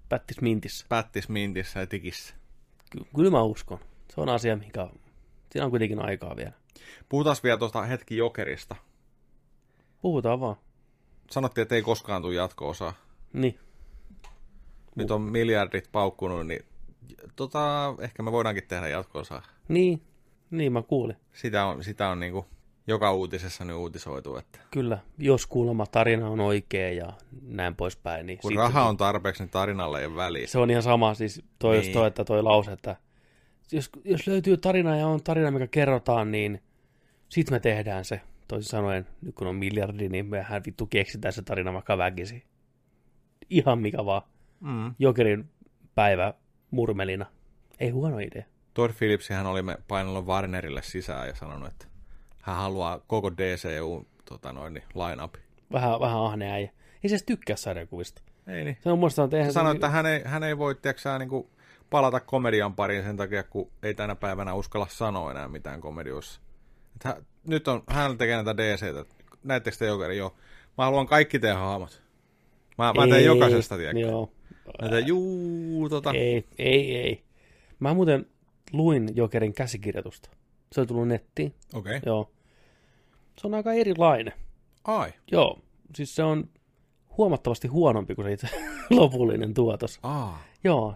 Pättis 0.08 0.40
mintissä. 0.40 0.86
Pättis 0.88 1.28
mintissä 1.28 1.80
ja 1.80 1.86
tikissä. 1.86 2.34
Ky- 2.90 3.04
kyllä 3.16 3.30
mä 3.30 3.42
uskon. 3.42 3.78
Se 4.14 4.20
on 4.20 4.28
asia, 4.28 4.56
mikä... 4.56 4.88
Siinä 5.50 5.64
on 5.64 5.70
kuitenkin 5.70 6.04
aikaa 6.04 6.36
vielä. 6.36 6.52
Puhutaan 7.08 7.36
vielä 7.42 7.58
tuosta 7.58 7.82
hetki 7.82 8.16
Jokerista. 8.16 8.76
Puhutaan 10.02 10.40
vaan. 10.40 10.56
Sanottiin, 11.30 11.62
että 11.62 11.74
ei 11.74 11.82
koskaan 11.82 12.22
tule 12.22 12.34
jatko-osaa. 12.34 12.92
Niin. 13.32 13.58
Nyt 14.94 15.10
on 15.10 15.20
miljardit 15.20 15.88
paukkunut, 15.92 16.46
niin 16.46 16.64
tota, 17.36 17.94
ehkä 18.00 18.22
me 18.22 18.32
voidaankin 18.32 18.66
tehdä 18.68 18.88
jatko-osaa. 18.88 19.42
Niin. 19.68 20.02
Niin 20.50 20.72
mä 20.72 20.82
kuulin. 20.82 21.16
Sitä 21.32 21.66
on, 21.66 21.84
sitä 21.84 22.08
on 22.08 22.20
niinku 22.20 22.46
joka 22.88 23.12
uutisessa 23.12 23.64
nyt 23.64 23.76
uutisoitu, 23.76 24.36
että 24.36 24.58
Kyllä, 24.70 24.98
jos 25.18 25.46
kuulemma 25.46 25.86
tarina 25.86 26.28
on 26.28 26.40
oikea 26.40 26.92
ja 26.92 27.12
näin 27.42 27.74
poispäin, 27.74 28.26
niin 28.26 28.38
kun 28.38 28.56
raha 28.56 28.88
on 28.88 28.96
tarpeeksi, 28.96 29.42
niin 29.42 29.50
tarinalle 29.50 30.00
ei 30.00 30.06
ole 30.06 30.16
väliä. 30.16 30.46
se 30.46 30.58
on 30.58 30.70
ihan 30.70 30.82
sama, 30.82 31.14
siis 31.14 31.42
toi, 31.58 31.78
niin. 31.78 31.92
Toi, 31.92 32.06
että 32.06 32.24
toi 32.24 32.42
lause, 32.42 32.72
että 32.72 32.96
jos, 33.72 33.90
jos 34.04 34.26
löytyy 34.26 34.56
tarina 34.56 34.96
ja 34.96 35.06
on 35.06 35.22
tarina, 35.22 35.50
mikä 35.50 35.66
kerrotaan, 35.66 36.30
niin 36.30 36.62
sit 37.28 37.50
me 37.50 37.60
tehdään 37.60 38.04
se. 38.04 38.20
Toisin 38.48 38.70
sanoen, 38.70 39.06
nyt 39.22 39.34
kun 39.34 39.46
on 39.46 39.56
miljardi, 39.56 40.08
niin 40.08 40.26
mehän 40.26 40.62
vittu 40.66 40.86
keksitään 40.86 41.32
se 41.32 41.42
tarina 41.42 41.72
vaikka 41.72 41.98
väkisin. 41.98 42.42
Ihan 43.50 43.78
mikä 43.78 44.04
vaan. 44.04 44.22
Mm. 44.60 44.94
Jokerin 44.98 45.50
päivä 45.94 46.34
murmelina. 46.70 47.26
Ei 47.80 47.90
huono 47.90 48.18
idea. 48.18 48.44
Todd 48.74 48.92
Phillips 48.98 49.28
hän 49.28 49.46
oli 49.46 49.62
me 49.62 49.78
painellut 49.88 50.26
Warnerille 50.26 50.82
sisään 50.82 51.28
ja 51.28 51.34
sanonut, 51.34 51.68
että 51.68 51.86
hän 52.40 52.56
haluaa 52.56 52.98
koko 52.98 53.32
DCU 53.36 54.06
tota 54.24 54.52
noin, 54.52 54.74
niin, 54.74 54.84
line-up. 54.94 55.34
Vähän, 55.72 56.00
vähän 56.00 56.20
ahne 56.20 56.52
äijä. 56.52 56.70
Ei 57.02 57.08
se 57.08 57.14
edes 57.14 57.22
tykkää 57.22 57.56
sarjakuvista. 57.56 58.22
Ei 58.46 58.64
niin. 58.64 58.76
Se 58.80 58.90
on 58.90 58.98
muistanut, 58.98 59.26
että 59.26 59.36
eihän 59.36 59.46
Hän 59.46 59.52
sanoi, 59.52 59.74
että 59.74 59.88
hän 59.88 60.06
ei, 60.06 60.22
hän 60.24 60.44
ei 60.44 60.58
voi 60.58 60.74
tiiäksä, 60.74 61.18
niin 61.18 61.28
kuin, 61.28 61.46
palata 61.90 62.20
komedian 62.20 62.74
pariin 62.74 63.02
sen 63.02 63.16
takia, 63.16 63.42
kun 63.42 63.70
ei 63.82 63.94
tänä 63.94 64.14
päivänä 64.14 64.54
uskalla 64.54 64.86
sanoa 64.90 65.30
enää 65.30 65.48
mitään 65.48 65.80
komedioissa. 65.80 66.40
Että 66.94 67.08
hän, 67.08 67.26
nyt 67.46 67.68
on, 67.68 67.82
hän 67.88 68.18
tekee 68.18 68.36
näitä 68.36 68.56
DCtä. 68.56 69.04
Näettekö 69.44 69.76
te 69.76 69.86
Jokeri? 69.86 70.16
Joo. 70.16 70.34
Mä 70.78 70.84
haluan 70.84 71.06
kaikki 71.06 71.38
tehdä 71.38 71.54
hahmot. 71.54 72.02
Mä, 72.78 72.92
mä 72.92 73.06
teen 73.06 73.12
Ei, 73.12 73.24
jokaisesta, 73.24 73.76
tiedätkö? 73.76 74.00
Joo. 74.00 74.32
Mä 74.82 74.88
teen, 74.88 75.06
juu, 75.06 75.88
tota. 75.88 76.10
Ei, 76.10 76.44
ei, 76.58 76.96
ei. 76.96 77.24
Mä 77.80 77.94
muuten 77.94 78.26
luin 78.72 79.08
Jokerin 79.14 79.54
käsikirjoitusta. 79.54 80.30
Se 80.72 80.80
on 80.80 80.86
tullut 80.86 81.08
nettiin. 81.08 81.54
Okei. 81.74 81.96
Okay. 81.96 82.00
Joo. 82.06 82.30
Se 83.38 83.46
on 83.46 83.54
aika 83.54 83.72
erilainen. 83.72 84.34
Ai. 84.84 85.12
Joo. 85.32 85.58
Siis 85.94 86.14
se 86.14 86.22
on 86.22 86.48
huomattavasti 87.18 87.68
huonompi 87.68 88.14
kuin 88.14 88.26
se 88.26 88.32
itse 88.32 88.48
lopullinen 88.90 89.54
tuotos. 89.54 89.98
Aa. 90.02 90.42
Joo. 90.64 90.94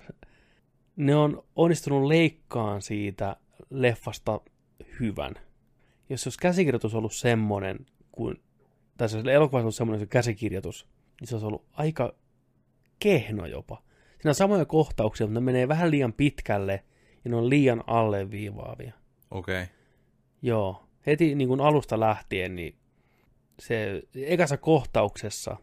Ne 0.97 1.17
on 1.17 1.45
onnistunut 1.57 2.09
leikkaan 2.09 2.83
siitä 2.83 3.37
leffasta 3.71 4.41
hyvän. 5.01 5.35
Jos 6.09 6.27
olisi 6.27 6.39
käsikirjoitus 6.39 6.95
ollut 6.95 7.15
semmoinen, 7.15 7.87
kuin, 8.13 8.43
tai 8.97 9.09
se 9.09 9.19
elokuvassa 9.19 9.65
ollut 9.65 9.75
semmoinen 9.75 10.01
se 10.01 10.07
käsikirjoitus, 10.07 10.87
niin 11.21 11.29
se 11.29 11.35
olisi 11.35 11.47
ollut 11.47 11.65
aika 11.73 12.15
kehno 12.99 13.47
jopa. 13.47 13.83
Siinä 14.13 14.31
on 14.31 14.35
samoja 14.35 14.65
kohtauksia, 14.65 15.27
mutta 15.27 15.41
ne 15.41 15.45
menee 15.45 15.69
vähän 15.69 15.91
liian 15.91 16.13
pitkälle 16.13 16.85
ja 17.25 17.31
ne 17.31 17.37
on 17.37 17.51
liian 17.51 17.85
alleviivaavia. 17.87 18.93
Okei. 19.33 19.63
Okay. 19.63 19.75
Joo. 20.43 20.89
Heti 21.07 21.35
niin 21.35 21.49
kuin 21.49 21.61
alusta 21.61 22.01
lähtien, 22.01 22.57
niin 22.57 22.77
se 23.59 24.03
ekassa 24.15 24.57
kohtauksessa, 24.57 25.57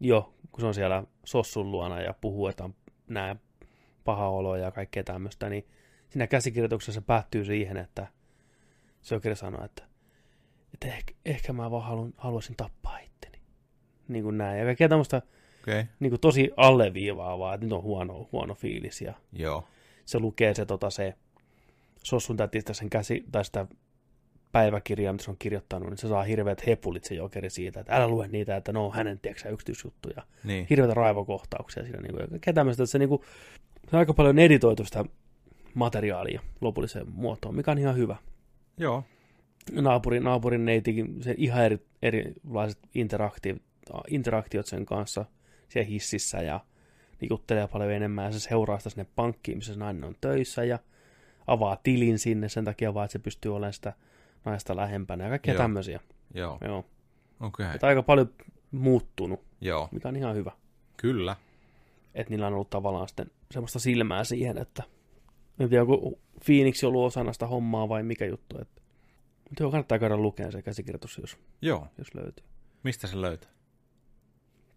jo, 0.00 0.34
kun 0.52 0.60
se 0.60 0.66
on 0.66 0.74
siellä 0.74 1.04
Sossun 1.24 1.70
luona 1.70 2.00
ja 2.00 2.14
puhuu, 2.20 2.48
että 2.48 2.64
on 2.64 2.74
nämä 3.08 3.36
paha 4.04 4.28
olo 4.28 4.56
ja 4.56 4.70
kaikkea 4.70 5.04
tämmöistä, 5.04 5.48
niin 5.48 5.66
siinä 6.08 6.26
käsikirjoituksessa 6.26 7.00
se 7.00 7.06
päättyy 7.06 7.44
siihen, 7.44 7.76
että 7.76 8.06
se 9.02 9.14
oikein 9.14 9.36
sanoo, 9.36 9.64
että, 9.64 9.84
että 10.74 10.86
ehkä, 10.86 11.14
ehkä 11.24 11.52
mä 11.52 11.70
vaan 11.70 11.84
haluan, 11.84 12.14
haluaisin 12.16 12.56
tappaa 12.56 12.98
itteni. 12.98 13.38
Niin 14.08 14.24
kuin 14.24 14.38
näin. 14.38 14.58
Ja 14.58 14.64
kaikkea 14.64 14.88
tämmöistä. 14.88 15.22
Okay. 15.62 15.84
niin 16.00 16.10
kuin 16.10 16.20
tosi 16.20 16.50
alleviivaavaa, 16.56 17.54
että 17.54 17.66
nyt 17.66 17.72
on 17.72 17.82
huono, 17.82 18.28
huono 18.32 18.54
fiilis 18.54 19.00
ja 19.00 19.14
Joo. 19.32 19.64
se 20.04 20.18
lukee 20.18 20.54
se, 20.54 20.66
tota, 20.66 20.90
se 20.90 21.14
Sossun 22.06 22.36
tätistä 22.36 22.74
sen 22.74 22.90
käsi, 22.90 23.24
tai 23.32 23.44
sitä 23.44 23.66
päiväkirjaa, 24.52 25.12
mitä 25.12 25.24
se 25.24 25.30
on 25.30 25.36
kirjoittanut, 25.38 25.90
niin 25.90 25.98
se 25.98 26.08
saa 26.08 26.22
hirveät 26.22 26.66
hepulit 26.66 27.04
se 27.04 27.14
jokeri 27.14 27.50
siitä, 27.50 27.80
että 27.80 27.96
älä 27.96 28.08
lue 28.08 28.28
niitä, 28.28 28.56
että 28.56 28.72
ne 28.72 28.78
on 28.78 28.94
hänen, 28.94 29.18
tiedätkö, 29.18 29.48
yksityisjuttuja. 29.48 30.22
Niin. 30.44 30.66
Hirveitä 30.70 30.94
raivokohtauksia 30.94 31.82
siinä, 31.82 32.00
niin 32.00 32.12
kuin, 32.12 32.40
ja 32.46 32.52
tämmöistä, 32.52 32.82
että 32.82 32.90
se, 32.90 32.98
niin 32.98 33.08
kuin, 33.08 33.22
se 33.90 33.96
on 33.96 33.98
aika 33.98 34.14
paljon 34.14 34.38
editoitu 34.38 34.84
sitä 34.84 35.04
materiaalia 35.74 36.40
lopulliseen 36.60 37.06
muotoon, 37.12 37.54
mikä 37.54 37.70
on 37.70 37.78
ihan 37.78 37.96
hyvä. 37.96 38.16
Joo. 38.78 39.04
Naapurin, 39.72 40.24
naapurin 40.24 40.64
neitikin, 40.64 41.22
se 41.22 41.34
ihan 41.38 41.64
eri, 41.64 41.78
erilaiset 42.02 42.78
interakti, 42.94 43.62
interaktiot 44.08 44.66
sen 44.66 44.86
kanssa 44.86 45.24
siellä 45.68 45.88
hississä 45.88 46.38
ja 46.38 46.60
niin 47.20 47.28
juttelee 47.30 47.68
paljon 47.68 47.92
enemmän 47.92 48.24
ja 48.24 48.32
se 48.32 48.40
seuraa 48.40 48.78
sitä 48.78 48.90
sinne 48.90 49.06
pankkiin, 49.16 49.58
missä 49.58 49.72
se 49.72 49.78
nainen 49.78 50.04
on 50.04 50.14
töissä 50.20 50.64
ja 50.64 50.78
avaa 51.46 51.76
tilin 51.82 52.18
sinne 52.18 52.48
sen 52.48 52.64
takia 52.64 52.94
vaan, 52.94 53.04
että 53.04 53.12
se 53.12 53.18
pystyy 53.18 53.54
olemaan 53.54 53.72
sitä 53.72 53.92
naista 54.44 54.76
lähempänä 54.76 55.24
ja 55.24 55.30
kaikkea 55.30 55.54
Joo. 55.54 55.62
tämmöisiä. 55.62 56.00
Joo. 56.34 56.58
Joo. 56.64 56.84
Okei. 57.40 57.66
Okay. 57.66 57.88
Aika 57.88 58.02
paljon 58.02 58.30
muuttunut, 58.70 59.44
Joo. 59.60 59.88
mikä 59.92 60.08
on 60.08 60.16
ihan 60.16 60.34
hyvä. 60.34 60.52
Kyllä. 60.96 61.36
Että 62.14 62.30
niillä 62.30 62.46
on 62.46 62.54
ollut 62.54 62.70
tavallaan 62.70 63.08
sitten 63.08 63.30
semmoista 63.50 63.78
silmää 63.78 64.24
siihen, 64.24 64.58
että 64.58 64.82
en 65.58 65.68
tiedä, 65.68 65.82
onko 65.82 66.18
Phoenix 66.44 66.84
ollut 66.84 67.04
osana 67.04 67.32
sitä 67.32 67.46
hommaa 67.46 67.88
vai 67.88 68.02
mikä 68.02 68.26
juttu. 68.26 68.58
Että... 68.60 68.82
Mutta 69.48 69.62
joo, 69.62 69.70
kannattaa 69.70 69.98
käydä 69.98 70.16
lukemaan 70.16 70.52
se 70.52 70.62
käsikirjoitus, 70.62 71.18
jos, 71.18 71.38
Joo. 71.62 71.88
jos 71.98 72.14
löytyy. 72.14 72.46
Mistä 72.82 73.06
se 73.06 73.20
löytää? 73.20 73.50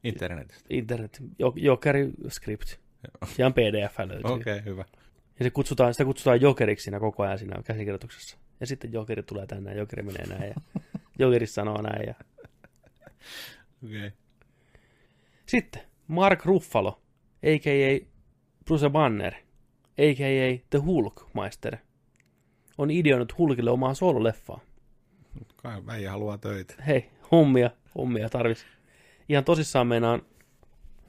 Internetistä. 0.04 0.68
Internet, 0.70 1.24
jo, 1.40 1.54
Jokeri 1.56 2.12
script. 2.30 2.76
Ihan 3.40 3.54
pdf 3.54 4.00
löytyy. 4.00 4.32
Okei, 4.32 4.54
okay, 4.54 4.66
hyvä. 4.66 4.86
Ja 5.40 5.44
se 5.44 5.50
kutsutaan, 5.50 5.94
sitä 5.94 6.06
kutsutaan 6.06 6.42
jokeriksi 6.42 6.84
siinä 6.84 7.00
koko 7.00 7.24
ajan 7.24 7.40
siinä 7.40 7.62
käsikirjoituksessa. 7.64 8.38
Ja 8.60 8.68
sitten 8.68 8.94
jokeri 8.94 9.24
tulee 9.24 9.48
tänne 9.48 9.72
ja 9.72 9.78
jokeri 9.78 10.04
menee 10.04 10.26
näin 10.28 10.54
ja 10.56 10.82
jokeri 11.20 11.48
sanoo 11.48 11.82
näin. 11.82 12.08
Ja... 12.08 12.14
Okei. 13.84 13.98
Okay. 13.98 14.12
Sitten 15.46 15.82
Mark 16.08 16.46
Ruffalo, 16.46 17.02
a.k.a. 17.44 18.08
Bruce 18.66 18.90
Banner, 18.90 19.34
a.k.a. 19.98 20.66
The 20.70 20.80
Hulk-meister, 20.80 21.78
on 22.78 22.92
ideoinut 22.92 23.38
Hulkille 23.38 23.72
omaa 23.72 23.94
soololeffaa. 23.94 24.60
Kai 25.56 25.86
väijä 25.86 26.12
haluaa 26.12 26.38
töitä. 26.38 26.74
Hei, 26.88 27.10
hommia, 27.32 27.72
hommia 27.96 28.30
tarvis. 28.30 28.66
Ihan 29.30 29.44
tosissaan 29.44 29.88
meinaan, 29.88 30.22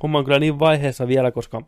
homma 0.02 0.18
on 0.18 0.24
kyllä 0.24 0.38
niin 0.38 0.58
vaiheessa 0.58 1.08
vielä, 1.08 1.30
koska 1.30 1.62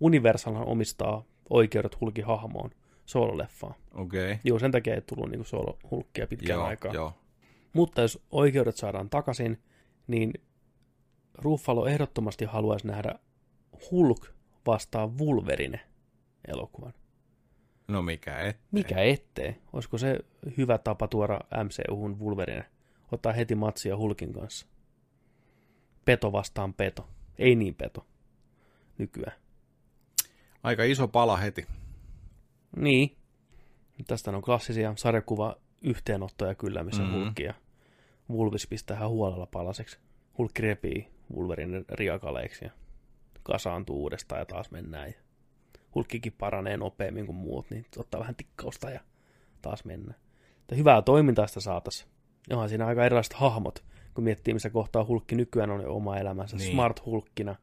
Universal 0.00 0.54
omistaa 0.66 1.24
oikeudet 1.50 2.00
Hulkin 2.00 2.24
hahmoon 2.24 2.70
soololeffaan. 3.04 3.74
Okei. 3.94 4.32
Okay. 4.32 4.38
Joo, 4.44 4.58
sen 4.58 4.72
takia 4.72 4.94
ei 4.94 5.00
tullut 5.00 5.30
niin 5.30 5.44
soolo-hulkkia 5.44 6.26
pitkään 6.26 6.58
Joo, 6.58 6.66
aikaa. 6.66 6.92
joo. 6.92 7.12
Mutta 7.72 8.00
jos 8.00 8.22
oikeudet 8.30 8.76
saadaan 8.76 9.10
takaisin, 9.10 9.62
niin 10.06 10.32
Ruffalo 11.34 11.86
ehdottomasti 11.86 12.44
haluaisi 12.44 12.86
nähdä 12.86 13.14
Hulk 13.90 14.26
vastaan 14.66 15.18
Wolverine 15.18 15.80
elokuvan. 16.48 16.94
No 17.88 18.02
mikä 18.02 18.38
et. 18.38 18.56
Mikä 18.70 19.02
ettei? 19.02 19.56
Olisiko 19.72 19.98
se 19.98 20.18
hyvä 20.56 20.78
tapa 20.78 21.08
tuoda 21.08 21.40
MCUhun 21.64 22.20
Wolverine? 22.20 22.64
Ottaa 23.12 23.32
heti 23.32 23.54
matsia 23.54 23.96
Hulkin 23.96 24.32
kanssa. 24.32 24.66
Peto 26.04 26.32
vastaan 26.32 26.74
peto. 26.74 27.08
Ei 27.38 27.54
niin 27.54 27.74
peto. 27.74 28.06
Nykyään. 28.98 29.36
Aika 30.62 30.84
iso 30.84 31.08
pala 31.08 31.36
heti. 31.36 31.66
Niin. 32.76 33.16
Tästä 34.06 34.30
on 34.30 34.42
klassisia 34.42 34.92
sarjakuva 34.96 35.56
yhteenottoja 35.82 36.54
kyllä, 36.54 36.84
missä 36.84 37.02
Mhm. 37.02 37.10
mm-hmm. 37.10 37.24
Hulk 37.24 37.38
ja 37.38 37.54
Vulvis 38.28 38.66
pistää 38.66 38.96
ihan 38.96 39.10
huolella 39.10 39.46
palaseksi. 39.46 39.98
Hulk 40.38 40.58
repii 40.58 41.08
Wolverine 41.36 41.84
riakaleiksi 41.90 42.64
ja 42.64 42.70
kasaantuu 43.42 44.02
uudestaan 44.02 44.38
ja 44.38 44.46
taas 44.46 44.70
mennään. 44.70 45.08
Ja 45.08 45.14
Hulkkikin 45.94 46.32
paranee 46.38 46.76
nopeammin 46.76 47.26
kuin 47.26 47.36
muut, 47.36 47.70
niin 47.70 47.86
ottaa 47.96 48.20
vähän 48.20 48.34
tikkausta 48.34 48.90
ja 48.90 49.00
taas 49.62 49.84
mennään. 49.84 50.20
Mutta 50.56 50.74
hyvää 50.74 51.02
toimintaa 51.02 51.46
sitä 51.46 51.60
saataisiin. 51.60 52.10
Onhan 52.50 52.68
siinä 52.68 52.86
aika 52.86 53.04
erilaiset 53.04 53.32
hahmot, 53.32 53.84
kun 54.14 54.24
miettii, 54.24 54.54
missä 54.54 54.70
kohtaa 54.70 55.04
Hulkki 55.04 55.34
nykyään 55.34 55.70
on 55.70 55.82
jo 55.82 55.94
oma 55.94 56.16
elämänsä. 56.16 56.56
Niin. 56.56 56.64
Niin. 56.64 56.72
Smart 56.72 57.06
Hulkkina. 57.06 57.56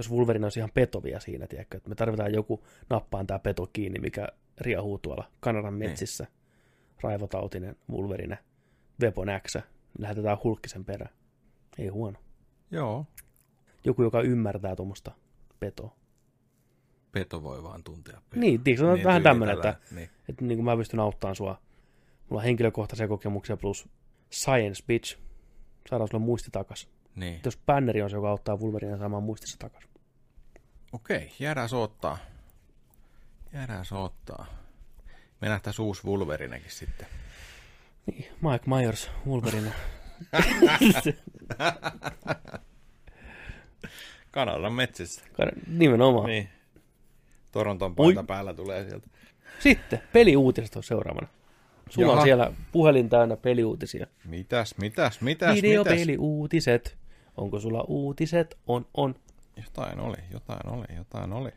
Jos 0.00 0.10
Wolverine 0.10 0.46
olisi 0.46 0.60
ihan 0.60 0.70
petovia 0.74 1.20
siinä, 1.20 1.46
tiedätkö, 1.46 1.76
että 1.76 1.88
me 1.88 1.94
tarvitaan 1.94 2.34
joku 2.34 2.64
nappaan 2.90 3.26
tämä 3.26 3.38
peto 3.38 3.66
kiinni, 3.72 3.98
mikä 3.98 4.28
riahuu 4.60 4.98
tuolla 4.98 5.30
Kanadan 5.40 5.74
metsissä. 5.74 6.26
Raivotautinen 7.02 7.76
Wolverine, 7.90 8.38
Weapon 9.02 9.28
X, 9.48 9.56
lähetetään 9.98 10.38
Hulkkisen 10.44 10.84
perään. 10.84 11.14
Ei 11.78 11.88
huono. 11.88 12.18
Joo. 12.70 13.06
Joku, 13.84 14.02
joka 14.02 14.20
ymmärtää 14.20 14.76
tuommoista 14.76 15.12
petoa. 15.60 15.96
Peto 17.12 17.42
voi 17.42 17.62
vaan 17.62 17.84
tuntea. 17.84 18.20
Peto. 18.30 18.40
Niin, 18.40 18.64
tiiäks, 18.64 18.82
on 18.82 18.98
vähän 19.04 19.22
tämmöinen, 19.22 19.56
että, 19.56 19.76
Niin. 19.94 20.08
että 20.28 20.44
niin 20.44 20.58
kuin 20.58 20.64
mä 20.64 20.76
pystyn 20.76 21.00
auttamaan 21.00 21.36
sua. 21.36 21.60
Mulla 22.28 22.40
on 22.40 22.44
henkilökohtaisia 22.44 23.08
kokemuksia 23.08 23.56
plus 23.56 23.88
science 24.32 24.82
bitch. 24.86 25.18
Saadaan 25.90 26.08
sulle 26.08 26.24
muisti 26.24 26.50
takas. 26.50 26.88
niin. 27.16 27.34
Että 27.36 27.46
jos 27.46 27.58
Banneri 27.66 28.02
on 28.02 28.10
se, 28.10 28.16
joka 28.16 28.30
auttaa 28.30 28.56
Wolverinea 28.56 28.98
saamaan 28.98 29.22
muistissa 29.22 29.58
takas. 29.58 29.89
Okei, 30.92 31.32
jäädään 31.38 31.68
soottaa. 31.68 32.18
Jäädään 33.52 33.84
soottaa. 33.84 34.46
Me 35.40 35.48
nähtäis 35.48 35.78
uusi 35.78 36.06
Wolverinekin 36.06 36.70
sitten. 36.70 37.06
Niin, 38.06 38.24
Mike 38.40 38.64
Myers, 38.66 39.10
Wolverine. 39.26 39.72
Kanadan 44.30 44.72
metsissä. 44.72 45.22
Nimenomaan. 45.66 46.26
Niin. 46.26 46.48
Toronton 47.52 47.94
Oi. 47.96 48.06
paita 48.06 48.26
päällä 48.26 48.54
tulee 48.54 48.88
sieltä. 48.88 49.06
Sitten 49.58 50.02
peliuutiset 50.12 50.76
on 50.76 50.82
seuraavana. 50.82 51.28
Sulla 51.88 52.06
Jaha. 52.06 52.20
on 52.20 52.24
siellä 52.26 52.52
puhelin 52.72 53.08
täynnä 53.08 53.36
peliuutisia. 53.36 54.06
Mitäs, 54.24 54.74
mitäs, 54.78 55.20
mitäs, 55.20 55.20
mitäs? 55.20 55.62
Videopeliuutiset. 55.62 56.96
Onko 57.36 57.60
sulla 57.60 57.84
uutiset? 57.88 58.58
On, 58.66 58.86
on. 58.94 59.14
Jotain 59.64 60.00
oli, 60.00 60.16
jotain 60.30 60.68
oli, 60.68 60.96
jotain 60.96 61.32
oli. 61.32 61.50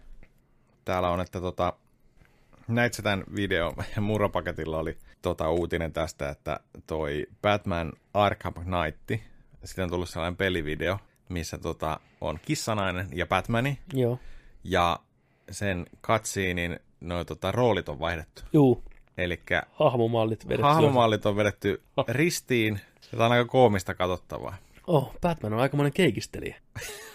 Täällä 0.86 1.10
on, 1.10 1.22
että 1.22 1.42
tota, 1.42 1.74
näit 2.68 2.94
tämän 3.04 3.24
video, 3.36 3.74
murropaketilla 4.02 4.78
oli 4.78 4.98
tota 5.22 5.50
uutinen 5.50 5.94
tästä, 5.94 6.30
että 6.30 6.60
toi 6.88 7.28
Batman 7.42 7.94
Arkham 8.14 8.54
Knight, 8.54 9.24
sitten 9.64 9.84
on 9.84 9.90
tullut 9.90 10.10
sellainen 10.10 10.38
pelivideo, 10.38 11.00
missä 11.30 11.58
tota, 11.58 12.00
on 12.22 12.40
kissanainen 12.46 13.08
ja 13.14 13.26
Batmani, 13.26 13.80
Joo. 13.94 14.20
ja 14.64 15.00
sen 15.52 15.86
cutscenein 16.02 16.80
noi 17.02 17.26
tota, 17.26 17.52
roolit 17.52 17.90
on 17.90 18.00
vaihdettu. 18.00 18.42
Juu. 18.54 18.84
Eli 19.18 19.42
Hahmomallit 19.72 20.48
vedetty. 20.48 20.64
hahmomallit 20.64 21.26
on 21.26 21.36
vedetty 21.36 21.82
ristiin, 22.08 22.80
ja 23.02 23.18
tämä 23.18 23.26
on 23.26 23.32
aika 23.32 23.46
koomista 23.46 23.94
katsottavaa. 23.94 24.56
Oh, 24.88 25.16
Batman 25.22 25.54
on 25.54 25.60
aikamoinen 25.60 25.94
keikistelijä. 25.94 26.56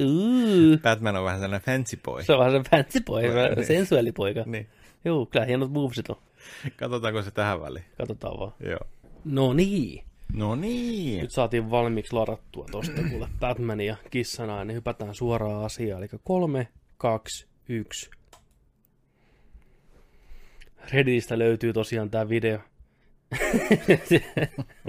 Uu, 0.00 0.78
Batman 0.82 1.16
on 1.16 1.24
vähän 1.24 1.40
sellainen 1.40 1.64
fancy 1.66 1.96
boy. 2.04 2.22
se 2.22 2.32
on 2.32 2.38
vähän 2.38 2.52
se 2.64 2.70
fancy 2.70 3.00
boy, 3.00 3.22
Niin. 3.22 3.66
sensuaalipoika. 3.66 4.42
Niin. 4.46 4.68
Joo, 5.04 5.26
kyllä 5.26 5.46
hienot 5.46 5.72
movesit 5.72 6.10
on. 6.10 6.16
Katsotaanko 6.76 7.22
se 7.22 7.30
tähän 7.30 7.60
väliin. 7.60 7.84
Katsotaan 7.98 8.38
vaan. 8.40 8.52
Joo. 8.60 8.80
No 9.24 9.52
niin. 9.52 10.04
No 10.32 10.54
niin. 10.56 11.20
Nyt 11.20 11.30
saatiin 11.30 11.70
valmiiksi 11.70 12.12
ladattua 12.12 12.66
tosta 12.70 13.02
kuule 13.10 13.28
Batman 13.40 13.80
ja 13.80 13.96
kissana, 14.10 14.64
niin 14.64 14.74
hypätään 14.74 15.14
suoraan 15.14 15.64
asiaan. 15.64 16.02
Eli 16.02 16.08
kolme, 16.24 16.68
kaksi, 16.96 17.46
yksi. 17.68 18.10
Redditistä 20.92 21.38
löytyy 21.38 21.72
tosiaan 21.72 22.10
tämä 22.10 22.28
video. 22.28 22.58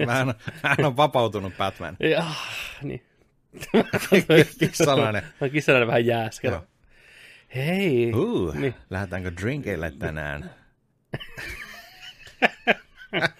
Vähän, 0.06 0.34
hän 0.62 0.84
on 0.84 0.96
vapautunut 0.96 1.52
Batman. 1.58 1.96
ja, 2.00 2.24
niin. 2.82 3.02
Kissalainen. 4.58 5.22
No 5.40 5.48
kissana 5.48 5.86
vähän 5.86 6.06
jääs. 6.06 6.40
Joo. 6.42 6.52
kato. 6.54 6.66
Hei. 7.54 8.12
Uh, 8.14 8.54
Niin. 8.54 8.74
lähdetäänkö 8.90 9.32
drinkeille 9.40 9.90
tänään? 9.90 10.50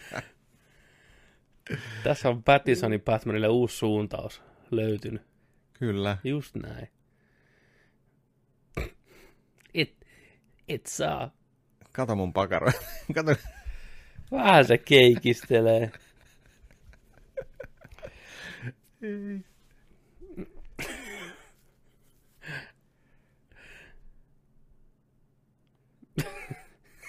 Tässä 2.02 2.28
on 2.28 2.42
Pattisonin 2.42 3.00
Batmanille 3.00 3.48
uusi 3.48 3.76
suuntaus 3.76 4.42
löytynyt. 4.70 5.22
Kyllä. 5.72 6.16
Just 6.24 6.54
näin. 6.56 6.88
Et, 9.74 10.06
et 10.68 10.86
saa. 10.86 11.30
Kato 11.92 12.16
mun 12.16 12.32
pakaro. 12.32 12.72
Kato. 13.14 13.34
Vähän 14.30 14.64
se 14.64 14.78
keikistelee. 14.78 15.92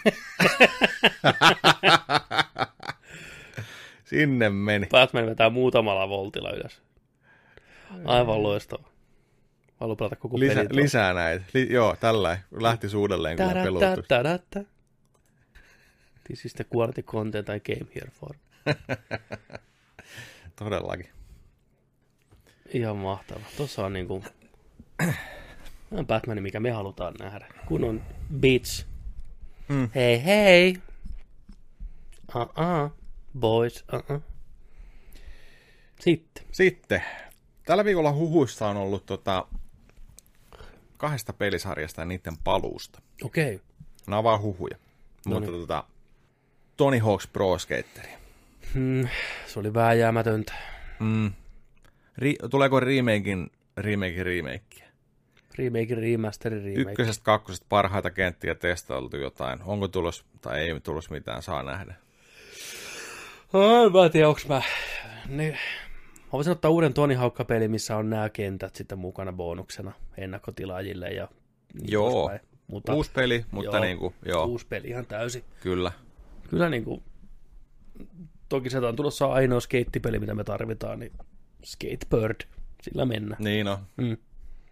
Sinne 4.03 4.49
meni. 4.49 4.87
Batman 4.87 5.25
vetää 5.25 5.49
muutamalla 5.49 6.09
voltilla 6.09 6.51
ylös. 6.51 6.81
Aivan 8.05 8.43
loistava. 8.43 8.91
Haluan 9.79 9.97
pelata 9.97 10.15
koko 10.15 10.39
Lisä, 10.39 10.55
peli. 10.55 10.81
lisää 10.83 11.13
näitä. 11.13 11.45
Li, 11.53 11.73
joo, 11.73 11.95
tällä 11.99 12.39
lähti 12.51 12.95
uudelleen 12.95 13.37
Tadada, 13.37 13.63
pelutus. 13.63 14.05
This 16.23 16.45
is 16.45 16.53
the 16.53 16.65
quality 16.75 17.03
content 17.03 17.47
I 17.49 17.59
came 17.59 17.91
here 17.95 18.11
for. 18.11 18.35
Todellakin. 20.55 21.09
Ihan 22.73 22.97
mahtava. 22.97 23.39
Tuossa 23.57 23.85
on 23.85 23.93
niinku... 23.93 24.23
Batman, 26.07 26.43
mikä 26.43 26.59
me 26.59 26.71
halutaan 26.71 27.13
nähdä. 27.19 27.47
Kun 27.65 27.83
on 27.83 28.01
bitch. 28.39 28.90
Mm. 29.67 29.89
Hei 29.95 30.23
hei. 30.23 30.77
Uh-uh. 32.35 32.91
Boys. 33.39 33.85
Uh-uh. 33.93 34.21
Sitten. 35.99 36.45
Sitten. 36.51 37.03
Tällä 37.65 37.85
viikolla 37.85 38.13
huhuissa 38.13 38.67
on 38.67 38.77
ollut 38.77 39.05
tota, 39.05 39.47
kahdesta 40.97 41.33
pelisarjasta 41.33 42.01
ja 42.01 42.05
niiden 42.05 42.37
paluusta. 42.43 43.01
Okei. 43.23 43.55
Okay. 43.55 43.67
Nämä 44.07 44.17
on 44.17 44.23
vaan 44.23 44.41
huhuja. 44.41 44.77
No 45.25 45.33
Mutta 45.33 45.51
niin. 45.51 45.61
tota, 45.61 45.83
Tony 46.77 46.99
Hawk's 46.99 47.29
Pro 47.33 47.57
Skateri. 47.57 48.11
Hmm, 48.73 49.07
se 49.47 49.59
oli 49.59 49.73
vääjäämätöntä. 49.73 50.53
Mm. 50.99 51.33
Ri- 52.21 52.49
tuleeko 52.49 52.79
remakein, 52.79 53.51
remakein 53.77 54.25
remakeä? 54.25 54.90
Remake, 55.57 55.95
remaster, 55.95 56.51
remake. 56.51 56.81
Ykkösestä, 56.81 57.23
kakkosesta 57.23 57.65
parhaita 57.69 58.11
kenttiä 58.11 58.55
testailtu 58.55 59.17
jotain. 59.17 59.59
Onko 59.63 59.87
tulos, 59.87 60.25
tai 60.41 60.59
ei 60.59 60.79
tulos 60.79 61.09
mitään, 61.09 61.41
saa 61.43 61.63
nähdä. 61.63 61.95
Ai, 63.53 63.89
mä 63.89 64.05
en 64.05 64.11
tiedä, 64.11 64.29
onks 64.29 64.47
mä... 64.47 64.61
Ne... 65.27 65.51
Mä 65.51 66.37
voisin 66.37 66.51
ottaa 66.51 66.71
uuden 66.71 66.93
Tony 66.93 67.13
Hawk-peli, 67.13 67.67
missä 67.67 67.97
on 67.97 68.09
nämä 68.09 68.29
kentät 68.29 68.75
sitten 68.75 68.99
mukana 68.99 69.33
bonuksena 69.33 69.91
ennakkotilaajille 70.17 71.07
ja 71.09 71.27
niin 71.73 71.91
Joo. 71.91 72.31
Mutta 72.67 72.93
Uusi 72.93 73.11
peli, 73.13 73.45
mutta 73.51 73.77
Joo. 73.77 73.85
niin 73.85 73.97
kuin, 73.97 74.13
joo, 74.25 74.45
uusi 74.45 74.67
peli 74.67 74.87
ihan 74.87 75.05
täysin. 75.05 75.43
kyllä. 75.61 75.91
Kyllä 76.49 76.69
niin 76.69 76.83
kuin, 76.83 77.03
toki 78.49 78.69
se 78.69 78.77
on 78.77 78.95
tulossa 78.95 79.25
ainoa 79.25 79.59
skeittipeli, 79.59 80.19
mitä 80.19 80.35
me 80.35 80.43
tarvitaan, 80.43 80.99
niin 80.99 81.11
Skatebird, 81.65 82.41
sillä 82.81 83.05
mennään. 83.05 83.43
Niin 83.43 83.67
on, 83.67 83.77
Mm. 83.97 84.17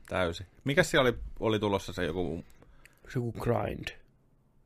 Täysin. 0.10 0.46
Mikä 0.64 0.84
siellä 0.84 1.10
oli, 1.10 1.18
oli 1.40 1.60
tulossa 1.60 1.94
se 1.94 2.06
joku, 2.06 2.44
Se 3.10 3.20
joku 3.20 3.32
grind. 3.32 3.88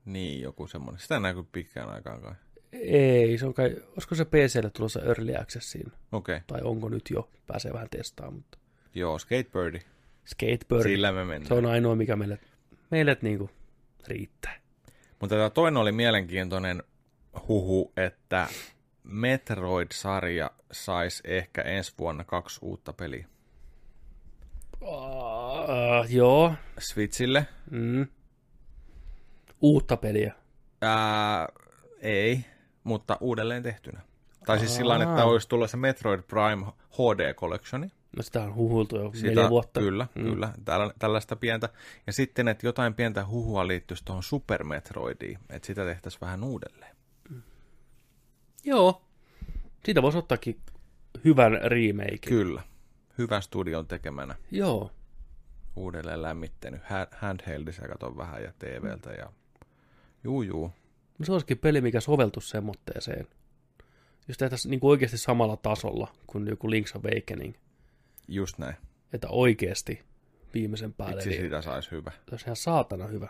niin 0.06 0.42
joku 0.42 0.68
semmoinen. 0.68 1.02
Sitä 1.02 1.16
ei 1.16 1.22
näky 1.22 1.44
pitkään 1.52 1.90
aikaan 1.90 2.22
kai. 2.22 2.34
Ei, 2.72 3.38
se 3.38 3.46
on 3.46 3.54
kai, 3.54 3.76
olisiko 3.92 4.16
se 4.16 4.26
PClle 4.26 4.70
tulossa 4.70 5.02
Early 5.02 5.36
Accessiin, 5.36 5.92
Okei, 6.12 6.36
okay. 6.36 6.42
tai 6.48 6.62
onko 6.64 6.90
nyt 6.90 7.10
jo, 7.10 7.30
pääsee 7.48 7.74
vähän 7.74 7.88
testaamaan, 7.92 8.34
mutta 8.34 8.58
joo, 8.96 9.20
Skatebirdi. 9.20 9.80
Skatebird, 10.26 10.84
Sillä 10.84 11.12
me 11.12 11.26
mennään. 11.26 11.48
se 11.48 11.54
on 11.54 11.66
ainoa, 11.66 11.96
mikä 11.96 12.16
meille, 12.16 12.40
meille 12.92 13.18
niinku 13.22 13.50
riittää. 14.08 14.60
Mutta 15.20 15.36
tämä 15.36 15.50
toinen 15.50 15.78
oli 15.78 15.92
mielenkiintoinen 15.92 16.84
huhu, 17.48 17.94
että 17.98 18.48
Metroid-sarja 19.04 20.52
saisi 20.72 21.24
ehkä 21.26 21.62
ensi 21.62 21.94
vuonna 22.00 22.24
kaksi 22.24 22.60
uutta 22.62 22.94
peliä. 22.94 23.28
Uh, 25.64 26.12
joo, 26.12 26.54
Switchille? 26.80 27.48
mm. 27.72 28.08
uutta 29.62 29.98
peliä. 29.98 30.34
Ää, 30.82 31.48
ei, 32.02 32.46
mutta 32.84 33.18
uudelleen 33.22 33.64
tehtynä. 33.64 34.02
Tai 34.46 34.60
siis 34.60 34.76
sillä 34.76 35.04
että 35.04 35.26
olisi 35.26 35.50
tullut 35.50 35.70
se 35.70 35.78
Metroid 35.78 36.22
Prime 36.22 36.66
HD 36.92 37.34
Collectioni. 37.34 37.92
No 38.18 38.24
sitä 38.24 38.44
on 38.44 38.56
huhuiltu 38.56 38.98
jo 38.98 39.12
Sitä, 39.14 39.28
neljä 39.28 39.50
vuotta. 39.50 39.80
Kyllä, 39.80 40.08
mm. 40.16 40.24
kyllä. 40.24 40.54
Tällä, 40.66 40.94
tällaista 41.00 41.36
pientä. 41.36 41.70
Ja 42.08 42.14
sitten, 42.14 42.48
että 42.48 42.68
jotain 42.68 42.94
pientä 42.94 43.26
huhua 43.28 43.68
liittyisi 43.68 44.06
tuohon 44.06 44.24
Super 44.24 44.64
Metroidiin. 44.64 45.40
Että 45.50 45.66
sitä 45.66 45.86
tehtäisiin 45.86 46.22
vähän 46.22 46.44
uudelleen. 46.44 46.96
Joo, 48.64 49.02
siitä 49.86 50.02
voisi 50.02 50.18
ottaakin 50.18 50.60
hyvän 51.26 51.60
remake. 51.64 52.30
Kyllä. 52.30 52.62
Hyvän 53.18 53.42
studion 53.42 53.88
tekemänä. 53.88 54.36
Joo, 54.52 54.92
Uudelleen 55.76 56.22
lämmittänyt. 56.22 56.82
Ha- 56.84 57.08
Handheldissa 57.12 57.88
katon 57.88 58.18
vähän 58.18 58.44
ja 58.44 58.54
TVltä. 58.60 59.12
Ja... 59.12 59.32
Juu, 60.24 60.42
juu. 60.42 60.72
no 61.20 61.26
se 61.26 61.32
olisikin 61.32 61.58
peli, 61.58 61.82
mikä 61.82 62.00
soveltuisi 62.00 62.50
semmoitteeseen. 62.50 63.28
Jos 64.28 64.38
tehtäisiin 64.38 64.70
niin 64.70 64.80
oikeasti 64.82 65.18
samalla 65.18 65.58
tasolla 65.58 66.08
kuin 66.28 66.48
joku 66.48 66.68
Link's 66.68 66.96
Awakening, 66.98 67.56
Just 68.28 68.58
näin. 68.58 68.76
että 69.14 69.28
oikeasti 69.30 70.04
viimeisen 70.54 70.94
päälle. 70.94 71.16
Itse 71.16 71.30
Niin, 71.30 71.42
siitä 71.42 71.62
saisi 71.62 71.92
hyvä. 71.92 72.12
se 72.12 72.32
olisi 72.32 72.46
ihan 72.46 72.56
saatana 72.56 73.08
hyvä. 73.08 73.28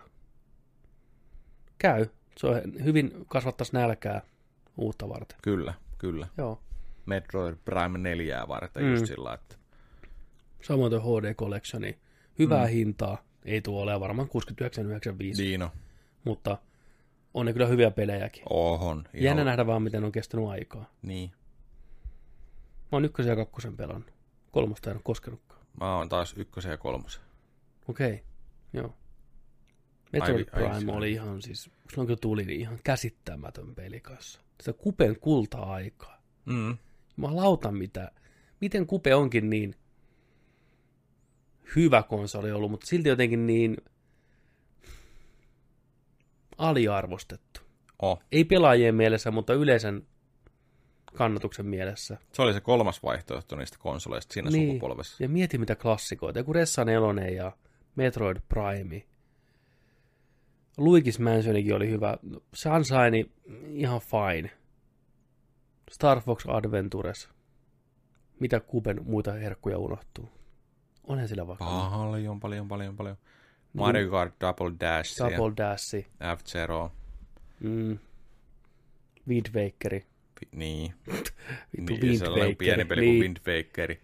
Käy. 1.77 2.05
Se 2.37 2.47
on 2.47 2.61
hyvin 2.83 3.25
kasvattaisi 3.27 3.73
nälkää 3.73 4.21
uutta 4.77 5.09
varten. 5.09 5.37
Kyllä, 5.41 5.73
kyllä. 5.97 6.27
Joo. 6.37 6.61
Metroid 7.05 7.55
Prime 7.65 7.97
4 7.97 8.47
varten 8.47 8.83
Mm. 8.83 8.87
mm. 8.89 8.93
just 8.93 9.05
sillä, 9.07 9.33
että 9.33 9.55
Samoin 10.61 10.91
tuo 10.91 11.19
HD 11.21 11.33
Collectioni. 11.33 11.99
Hyvää 12.39 12.65
Mm. 12.65 12.72
hintaa. 12.72 13.18
Ei 13.45 13.61
tuo 13.61 13.81
ole 13.81 13.99
varmaan 13.99 14.27
69,95, 14.30 15.43
Dino, 15.43 15.72
mutta 16.23 16.57
on 17.34 17.45
ne 17.45 17.53
kyllä 17.53 17.68
hyviä 17.68 17.91
pelejäkin. 17.91 18.43
ohon. 18.49 18.97
Ihan, 19.14 19.23
Jännä 19.23 19.43
nähdä 19.43 19.65
vaan, 19.68 19.81
miten 19.84 20.03
on 20.03 20.11
kestänyt 20.11 20.47
aikaa. 20.47 20.89
Niin. 21.01 21.31
Mä 22.91 22.95
oon 22.95 23.05
ykkösen 23.05 23.30
ja 23.30 23.35
kakkosen 23.35 23.77
pelannut. 23.77 24.14
Kolmosta 24.51 24.89
en 24.89 24.95
ole 24.95 25.01
koskenutkaan. 25.05 25.61
Mä 25.80 25.97
oon 25.97 26.10
taas 26.10 26.34
ykkösen 26.38 26.72
ja 26.72 26.77
kolmosen. 26.77 27.22
Okei, 27.88 28.14
okay. 28.14 28.19
joo. 28.73 28.93
Metroid 30.14 30.45
Prime 30.45 30.91
oli 30.93 31.11
ihan 31.11 31.41
siis, 31.41 31.69
silloin 31.89 32.07
kun 32.07 32.18
tuli, 32.22 32.45
niin 32.45 32.60
ihan 32.61 32.80
käsittämätön 32.84 33.76
peli 33.76 33.99
kanssa. 33.99 34.39
Sitä 34.61 34.73
Kupen 34.73 35.19
kulta-aikaa. 35.19 36.22
Mm. 36.45 36.77
Jumalauta 37.18 37.72
mitä. 37.72 38.11
Miten 38.61 38.88
Kupe 38.88 39.15
onkin 39.15 39.49
niin 39.49 39.76
hyvä 41.76 42.03
konsoli 42.03 42.52
ollut, 42.52 42.72
mutta 42.72 42.88
silti 42.88 43.10
jotenkin 43.10 43.48
niin 43.48 43.77
aliarvostettu. 46.57 47.61
Oh. 48.02 48.22
Ei 48.31 48.44
pelaajien 48.44 48.95
mielessä, 48.95 49.31
mutta 49.31 49.53
yleisen 49.53 50.07
kannatuksen 51.14 51.65
mielessä. 51.65 52.18
Se 52.34 52.41
oli 52.41 52.53
se 52.53 52.61
kolmas 52.61 53.03
vaihtoehto 53.03 53.56
niistä 53.56 53.77
konsoleista 53.80 54.34
siinä 54.34 54.49
Niin. 54.49 54.68
sukupolvessa. 54.69 55.23
Ja 55.23 55.30
mieti 55.30 55.57
mitä 55.57 55.76
klassikoita. 55.76 56.40
Joku 56.40 56.53
Ressa 56.53 56.85
4 56.85 57.27
ja 57.30 57.52
Metroid 57.95 58.38
Prime. 58.49 59.03
Luigi's 60.80 61.22
Mansionikin 61.22 61.76
oli 61.76 61.90
hyvä. 61.90 62.18
Sunshine 62.53 63.26
ihan 63.69 64.02
fine. 64.02 64.52
Star 65.91 66.22
Fox 66.22 66.45
Adventures. 66.48 67.30
Mitä 68.40 68.60
Kuben 68.60 68.99
muita 69.03 69.31
herkkuja 69.31 69.77
unohtuu? 69.77 70.30
Onhan 71.03 71.27
sillä 71.27 71.47
vaikka 71.47 71.65
Paljon, 71.65 72.39
paljon, 72.39 72.67
paljon, 72.67 72.95
paljon. 72.97 73.17
Mario 73.73 74.09
Kart 74.11 74.35
Double 74.41 74.73
Dash, 74.80 75.17
Double 75.19 75.53
Dash, 75.57 75.95
F-Zero, 76.38 76.91
mm, 77.59 77.99
Wind 79.27 79.45
Wakeri. 79.55 79.99
vi- 80.41 80.49
niin. 80.51 80.93
Vittu 81.77 81.93
niin 82.05 82.19
se 82.19 82.27
oli 82.27 82.55
pieni 82.55 82.85
peli 82.85 83.01
kuin 83.01 83.11
niin. 83.11 83.21
Wind 83.21 83.38
Wakeri. 83.47 84.01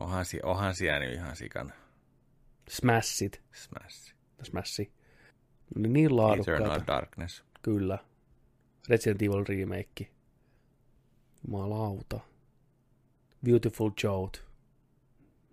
Onhan, 0.00 0.24
si- 0.24 0.40
onhan 0.42 0.74
siellä 0.74 0.98
nyt 0.98 1.14
ihan 1.14 1.36
sikana. 1.36 1.72
Smashit. 2.68 3.42
Smash. 3.52 4.14
Smashi. 4.42 4.82
Ne 5.74 5.80
oli 5.80 5.88
niin 5.88 6.16
laadukkaita. 6.16 6.64
Eternal 6.64 6.80
Darkness. 6.86 7.44
Kyllä. 7.62 7.98
Resident 8.88 9.22
Evil 9.22 9.44
remake. 9.48 10.08
Jumalauta. 11.46 12.20
Beautiful 13.44 13.90
Joe. 14.04 14.30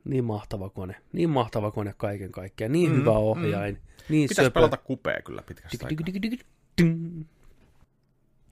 Niin 0.07 0.23
mahtava 0.23 0.69
kone. 0.69 0.95
Niin 1.13 1.29
mahtava 1.29 1.71
kone 1.71 1.93
kaiken 1.97 2.31
kaikkiaan. 2.31 2.71
Niin 2.71 2.91
Mm, 2.91 2.97
hyvä 2.97 3.11
ohjain. 3.11 3.77
Niin 4.09 4.29
Pitäisi 4.29 4.45
söpö. 4.47 4.53
pelata 4.53 4.77
kupea 4.77 5.21
kyllä 5.25 5.41
pitkästä. 5.41 5.87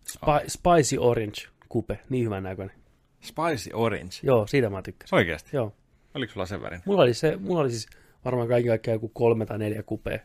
Spi- 0.10 0.50
Spicy 0.50 0.98
Orange 0.98 1.42
kupe. 1.70 2.00
Niin 2.10 2.26
hyvän 2.26 2.44
näköinen. 2.44 2.76
Spicy 3.22 3.70
Orange. 3.74 4.16
Joo, 4.24 4.48
siitä 4.48 4.70
mä 4.70 4.82
tykkäsin. 4.82 5.16
Oikeasti? 5.16 5.50
Joo. 5.54 5.74
Oliko 6.16 6.34
sulla 6.34 6.46
sen 6.46 6.62
värin? 6.62 6.82
Mulla 6.86 7.02
oli, 7.02 7.14
se, 7.14 7.38
mulla 7.38 7.62
oli 7.62 7.70
siis 7.72 7.88
varmaan 8.26 8.48
kaiken 8.48 8.70
kaikkiaan 8.70 8.96
joku 8.96 9.10
kolme 9.10 9.46
tai 9.46 9.58
neljä 9.60 9.84
kupea. 9.84 10.20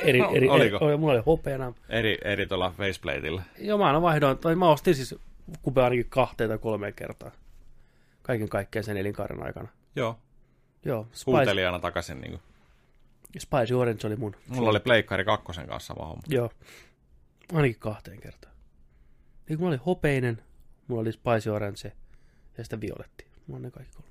Eri, 0.00 0.18
No, 0.22 0.30
eri, 0.34 0.48
oliko? 0.48 0.88
eri, 0.88 0.96
mulla 0.96 1.12
oli 1.12 1.22
hopeana. 1.26 1.72
Eri, 1.88 2.18
eri 2.24 2.46
tuolla 2.46 2.70
faceplateilla. 2.76 3.42
Joo, 3.58 3.78
mä 3.78 3.86
aina 3.86 4.02
vaihdoin, 4.02 4.38
tai 4.38 4.54
mä 4.56 4.70
ostin 4.70 4.94
siis 4.94 5.14
kupea 5.62 5.84
ainakin 5.84 6.06
kahteen 6.08 6.50
tai 6.50 6.58
kolmeen 6.58 6.94
kertaan. 6.94 7.32
Kaiken 8.22 8.48
kaikkiaan 8.48 8.84
sen 8.84 8.96
elinkaaren 8.96 9.42
aikana. 9.42 9.68
Joo. 9.96 10.18
Joo, 10.86 11.08
Spice, 11.12 11.80
takaisin. 11.80 12.20
Niin 12.20 12.30
kuin. 12.30 12.42
Spicy 13.38 13.74
Orange 13.74 14.06
oli 14.06 14.16
mun. 14.16 14.36
Mulla 14.46 14.70
oli 14.70 14.80
Pleikkari 14.80 15.24
kakkosen 15.24 15.66
kanssa 15.66 15.94
sama 15.94 16.06
homma. 16.06 16.22
Joo, 16.28 16.50
ainakin 17.52 17.78
kahteen 17.78 18.20
kertaan. 18.20 18.54
Niin 19.48 19.58
mulla 19.58 19.70
oli 19.70 19.80
hopeinen, 19.86 20.42
mulla 20.88 21.00
oli 21.00 21.12
Spicy 21.12 21.50
Orange 21.50 21.92
ja 22.58 22.64
sitten 22.64 22.80
violetti. 22.80 23.26
Mulla 23.46 23.56
on 23.56 23.62
ne 23.62 23.70
kaikki 23.70 23.96
kolme. 23.96 24.10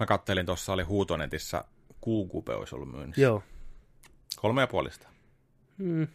Mä 0.00 0.06
kattelin, 0.06 0.46
tuossa 0.46 0.72
oli 0.72 0.82
huutonetissä 0.82 1.64
kuukupe 2.00 2.54
olisi 2.54 2.74
ollut 2.74 2.90
myynnissä. 2.92 3.22
Joo, 3.22 3.42
Kolme 4.36 4.60
ja 4.60 4.66
puolista. 4.66 5.08
mm, 5.78 6.06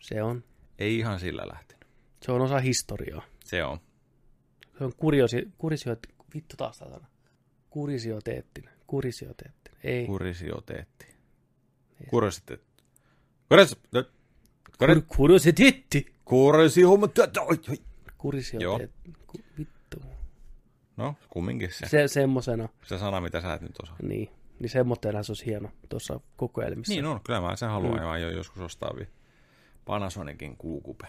se 0.00 0.22
on. 0.22 0.44
Ei 0.78 0.98
ihan 0.98 1.20
sillä 1.20 1.48
lähtenyt. 1.52 1.86
Se 2.22 2.32
on 2.32 2.40
osa 2.40 2.58
historiaa. 2.58 3.22
Se 3.44 3.64
on. 3.64 3.78
Se 4.78 4.84
on 4.84 4.92
kuriosi, 4.96 5.48
kurisio, 5.58 5.96
vittu 6.34 6.56
taas 6.56 6.78
tää 6.78 6.88
sana. 6.88 7.06
Kurisioteettinen, 7.70 8.77
kurisioteettinen. 8.88 9.80
Ei, 9.84 10.06
Kurisioteetti. 10.06 11.06
Kuriositeetti. 12.10 12.82
Kuriositeetti. 13.48 14.12
Kur, 14.78 15.02
kuriositeetti. 15.06 16.12
Kurisioteetti. 16.24 17.78
Kurisioteetti. 18.18 19.12
Ku, 19.26 19.38
vittu. 19.58 20.00
No, 20.96 21.14
kumminkin 21.30 21.72
se. 21.72 21.88
Se, 21.88 22.08
semmosena, 22.08 22.68
Se 22.84 22.98
sana, 22.98 23.20
mitä 23.20 23.40
sä 23.40 23.54
et 23.54 23.62
nyt 23.62 23.80
osaa. 23.82 23.96
niin, 24.02 24.28
niin 24.60 24.70
semmoitteena 24.70 25.22
se 25.22 25.32
olisi 25.32 25.46
hieno 25.46 25.70
tuossa 25.88 26.20
kokoelmissa. 26.36 26.92
Niin 26.94 27.04
on, 27.06 27.20
kyllä 27.26 27.40
mä 27.40 27.56
sen 27.56 27.68
haluan 27.68 28.00
Mm. 28.00 28.20
ja 28.20 28.30
joskus 28.30 28.60
ostaa 28.62 28.92
vielä 28.96 29.10
Panasonicin 29.84 30.56
kuukupe. 30.56 31.06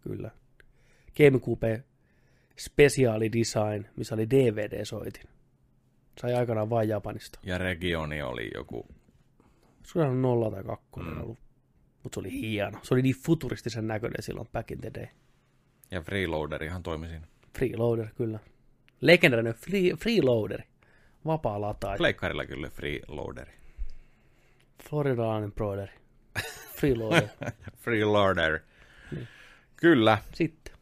Kyllä. 0.00 0.30
GameCube 1.16 1.84
Special 2.58 3.20
Design, 3.20 3.86
missä 3.96 4.14
oli 4.14 4.26
DVD-soitin. 4.30 5.28
Sai 6.20 6.34
aikanaan 6.34 6.70
vain 6.70 6.88
Japanista. 6.88 7.38
Ja 7.42 7.58
regioni 7.58 8.22
oli 8.22 8.50
joku... 8.54 8.86
Se 9.82 9.98
oli 9.98 10.16
nolla 10.16 10.50
tai 10.50 10.64
kakkonen 10.64 11.14
mm. 11.14 11.22
ollut. 11.22 11.38
Mutta 12.02 12.14
se 12.16 12.20
oli 12.20 12.40
hieno. 12.40 12.78
Se 12.82 12.94
oli 12.94 13.02
niin 13.02 13.14
futuristisen 13.14 13.86
näköinen 13.86 14.22
silloin 14.22 14.48
back 14.52 14.70
in 14.70 14.80
the 14.80 14.90
day. 14.94 15.06
Ja 15.90 16.00
Freeloaderihan 16.00 16.82
toimi 16.82 17.08
siinä. 17.08 17.26
Freeloader, 17.58 18.06
kyllä. 18.16 18.38
Legendarinen 19.00 19.54
free, 19.54 19.96
freeloaderi. 19.96 20.64
Vapaa 21.26 21.60
lataaja. 21.60 21.96
Pleikkarilla 21.96 22.46
kyllä 22.46 22.70
Freeloaderi. 22.70 23.52
Floridalainen 24.88 25.52
broideri. 25.52 25.92
Freeloader. 26.76 27.28
Freeloader. 27.82 28.60
Kyllä. 29.76 30.18
Sitten. 30.34 30.74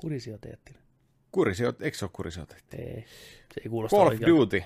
Kurisioteettinen. 0.00 0.81
Kurisiot, 1.32 1.82
eikö 1.82 1.98
se 1.98 2.04
ole 2.04 2.10
kurisioteetti? 2.12 2.76
Ei. 2.76 3.04
Se 3.54 3.60
ei 3.64 3.70
kuulosta 3.70 3.96
Call 3.96 4.08
of. 4.08 4.20
Duty 4.26 4.62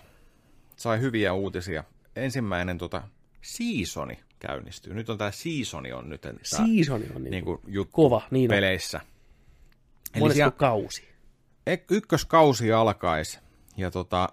sai 0.76 1.00
hyviä 1.00 1.32
uutisia. 1.32 1.84
Ensimmäinen 2.16 2.78
tota, 2.78 3.02
seasoni 3.42 4.18
käynnistyy. 4.38 4.94
Nyt 4.94 5.10
on 5.10 5.18
tämä 5.18 5.30
seasoni 5.30 5.92
on 5.92 6.08
nyt 6.08 6.20
tää, 6.20 6.32
Season 6.42 7.02
on 7.14 7.22
niin, 7.22 7.30
niin 7.30 7.44
kuin 7.44 7.60
juttu 7.66 7.92
kova, 7.92 8.22
niin 8.30 8.50
on. 8.50 8.54
peleissä. 8.54 9.00
Eli 10.14 10.20
Monesko 10.20 10.36
siellä, 10.36 10.50
kausi? 10.50 11.08
ykköskausi 11.90 12.72
alkaisi 12.72 13.38
ja 13.76 13.90
tota, 13.90 14.28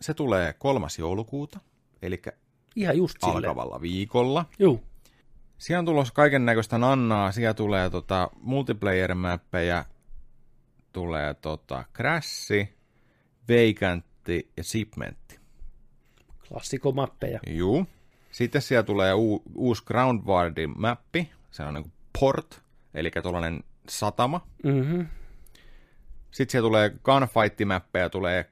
se 0.00 0.14
tulee 0.14 0.52
kolmas 0.52 0.98
joulukuuta, 0.98 1.60
eli 2.02 2.22
Ihan 2.76 2.96
just 2.96 3.16
silleen. 3.20 3.36
alkavalla 3.36 3.80
viikolla. 3.80 4.44
Juu. 4.58 4.80
Siellä 5.58 5.78
on 5.78 5.84
tulossa 5.84 6.14
kaiken 6.14 6.46
näköistä 6.46 6.78
nannaa, 6.78 7.32
siellä 7.32 7.54
tulee 7.54 7.90
tota, 7.90 8.30
multiplayer-mäppejä, 8.40 9.84
tulee 10.94 11.34
tota, 11.34 11.84
Crashi, 11.96 12.74
Vacantti 13.48 14.50
ja 14.56 14.64
Shipmentti. 14.64 15.40
Klassikomappeja. 16.48 17.40
Juu. 17.46 17.86
Sitten 18.32 18.62
siellä 18.62 18.82
tulee 18.82 19.14
u- 19.14 19.42
uusi 19.54 19.82
Groundwardin 19.86 20.72
mappi, 20.76 21.30
se 21.50 21.62
on 21.62 21.74
niin 21.74 21.92
port, 22.20 22.62
eli 22.94 23.10
tuollainen 23.22 23.64
satama. 23.88 24.46
Mm-hmm. 24.62 25.06
Sitten 26.30 26.52
siellä 26.52 26.66
tulee 26.66 26.88
gunfight-mäppejä, 26.88 28.08
tulee 28.10 28.50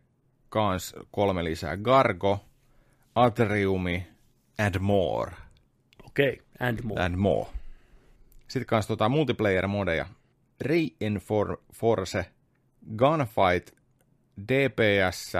kans 0.48 0.94
kolme 1.10 1.44
lisää. 1.44 1.77
Gargo, 1.77 2.44
Atriumi, 3.14 4.06
and 4.59 4.78
more. 4.78 5.32
Okei, 6.05 6.32
okay. 6.32 6.69
and 6.69 6.78
more. 6.82 7.02
And 7.02 7.16
more. 7.16 7.51
Sitten 8.48 8.66
kans 8.66 8.86
tota 8.86 9.09
multiplayer-modeja. 9.09 10.06
Reinforce, 10.60 12.31
Gunfight, 12.96 13.70
DPS 14.48 15.32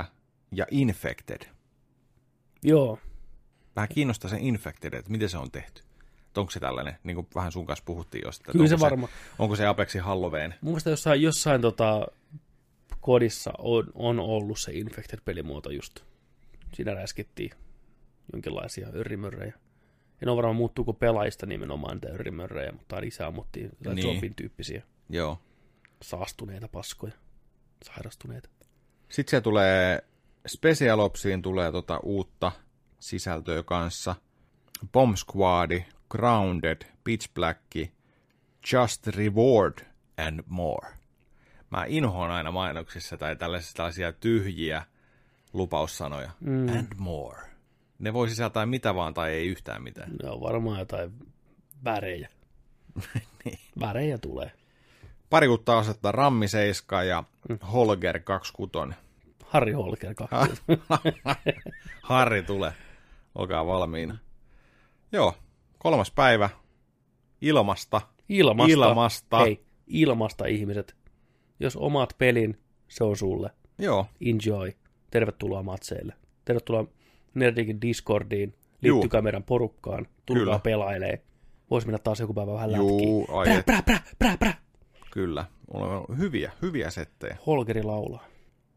ja 0.53 0.67
Infected. 0.71 1.41
Joo. 2.63 2.99
Vähän 3.77 3.89
kiinnostaa 3.89 4.31
se 4.31 4.37
Infected, 4.41 4.93
että 4.93 5.11
miten 5.11 5.29
se 5.29 5.39
on 5.39 5.51
tehty. 5.51 5.83
Onko 6.37 6.51
se 6.51 6.61
tällainen, 6.61 6.99
niin 7.05 7.15
kuin 7.15 7.27
vähän 7.35 7.53
sun 7.53 7.67
kanssa 7.67 7.85
puhuttiin 7.85 8.23
jostain. 8.25 8.45
että 8.51 8.53
Kyllä 8.53 8.69
se 8.69 8.75
onko 8.75 8.85
varma. 8.85 9.09
onko 9.39 9.57
se 9.57 9.67
Apexin 9.67 10.01
Halloween? 10.01 10.55
Mun 10.61 10.71
mielestä 10.73 10.91
jossain, 10.91 11.23
jossain 11.23 11.61
tota, 11.61 12.07
kodissa 13.01 13.53
on, 13.59 13.85
on 13.95 14.19
ollut 14.21 14.59
se 14.61 14.73
Infected-pelimuoto 14.73 15.71
just. 15.71 16.01
Siinä 16.75 16.95
räskittiin 16.95 17.51
jonkinlaisia 18.33 18.89
örrimörrejä. 18.95 19.55
En 20.23 20.29
ole 20.29 20.37
varmaan 20.37 20.57
muuttuuko 20.57 20.93
pelaajista 20.93 21.47
nimenomaan 21.47 21.95
niitä 21.97 22.09
örrimörrejä, 22.09 22.73
mutta 22.73 23.01
lisää 23.01 23.27
ammuttiin 23.27 23.71
Niin. 23.85 23.95
niin. 23.95 24.07
zombin 24.07 24.35
tyyppisiä 24.35 24.83
Joo. 25.09 25.39
saastuneita 26.03 26.69
paskoja, 26.69 27.13
sairastuneita. 27.85 28.49
Sitten 29.09 29.31
se 29.31 29.41
tulee, 29.41 30.05
Special 30.47 30.99
Opsiin 30.99 31.43
tulee 31.43 31.73
tota 31.73 32.01
uutta 32.03 32.53
sisältöä 33.01 33.63
kanssa. 33.63 34.15
Bomb 34.93 35.17
Squad, 35.17 35.83
Grounded, 36.11 36.83
Pitch 37.05 37.35
Black, 37.35 37.61
Just 38.73 39.07
Reward 39.07 39.79
and 40.17 40.41
More. 40.47 40.89
Mä 41.71 41.85
inhoan 41.89 42.31
aina 42.31 42.51
mainoksissa 42.51 43.17
tai 43.17 43.37
tällaisia, 43.37 43.73
tällaisia 43.77 44.13
tyhjiä 44.13 44.83
lupaussanoja. 45.53 46.31
Mm. 46.41 46.69
And 46.69 46.87
more. 46.97 47.39
Ne 47.99 48.13
voi 48.13 48.29
sisältää 48.29 48.67
mitä 48.67 48.95
vaan 48.95 49.15
tai 49.15 49.33
ei 49.33 49.47
yhtään 49.47 49.83
mitään. 49.83 50.11
Ne 50.23 50.31
on 50.31 50.41
varmaan 50.41 50.79
jotain 50.79 51.13
värejä. 51.85 52.29
Niin. 53.45 53.59
Värejä 53.81 54.19
tulee. 54.19 54.53
Pari 55.33 55.49
uutta 55.49 55.79
asetta, 55.79 56.13
Rammi 56.13 56.49
7 56.49 57.09
ja 57.09 57.25
Holger 57.73 58.19
26. 58.21 58.95
Harri 59.45 59.73
Holker 59.73 60.15
Ah. 60.31 60.49
2. 60.49 60.63
Harri 62.03 62.43
tulee. 62.43 62.73
Olkaa 63.35 63.67
valmiina. 63.67 64.19
Joo, 65.13 65.35
kolmas 65.79 66.11
päivä. 66.11 66.49
Ilmasta. 67.41 68.01
Ilmasta. 68.29 68.73
Ilmasta. 68.73 69.39
Hei, 69.39 69.65
ilmasta 69.87 70.47
ihmiset. 70.47 70.97
Jos 71.61 71.77
omat 71.77 72.15
pelin, 72.19 72.59
se 72.89 73.05
on 73.05 73.17
sulle. 73.17 73.51
Joo, 73.79 74.07
Enjoy. 74.21 74.73
Tervetuloa 75.11 75.63
matseille. 75.63 76.15
Tervetuloa 76.45 76.85
Nerdikin 77.35 77.81
Discordiin. 77.81 78.55
Juu. 78.83 78.97
Liittykää 79.01 79.23
meidän 79.23 79.43
porukkaan. 79.43 80.07
Tulkaa 80.27 80.59
pelailee. 80.59 81.23
Voisi 81.71 81.87
mennä 81.87 81.99
taas 81.99 82.21
joku 82.21 82.35
päivä 82.35 82.53
vähän 82.53 82.73
lätkiin. 82.73 83.09
juu, 83.09 83.27
Prä, 83.45 83.63
prä, 83.67 83.83
prä, 83.83 83.99
prä, 84.19 84.37
prä. 84.39 84.55
Kyllä. 85.13 85.45
On 85.75 86.19
hyviä, 86.19 86.53
hyviä 86.63 86.91
settejä. 86.91 87.37
Holgeri 87.47 87.83
laulaa. 87.83 88.25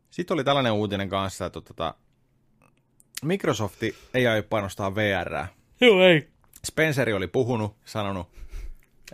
Sitten 0.09 0.35
oli 0.35 0.43
tällainen 0.43 0.71
uutinen 0.71 1.09
kanssa, 1.09 1.45
että 1.45 1.61
tota, 1.61 1.95
Microsofti 3.23 3.95
ei 4.13 4.27
aio 4.27 4.43
panostaa 4.43 4.95
VR. 4.95 5.45
Joo, 5.81 6.03
ei. 6.03 6.27
Spenceri 6.65 7.13
oli 7.13 7.27
puhunut, 7.27 7.75
sanonut, 7.85 8.27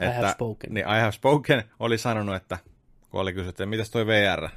I 0.02 0.06
että, 0.06 0.14
have 0.16 0.32
spoken. 0.32 0.74
Niin, 0.74 0.86
I 0.86 1.00
have 1.00 1.12
spoken 1.12 1.64
oli 1.80 1.98
sanonut, 1.98 2.36
että 2.36 2.58
kun 3.10 3.22
oli 3.22 3.34
kysytty, 3.34 3.64
että 3.64 3.66
mitäs 3.66 3.90
toi 3.90 4.08
VR, 4.08 4.50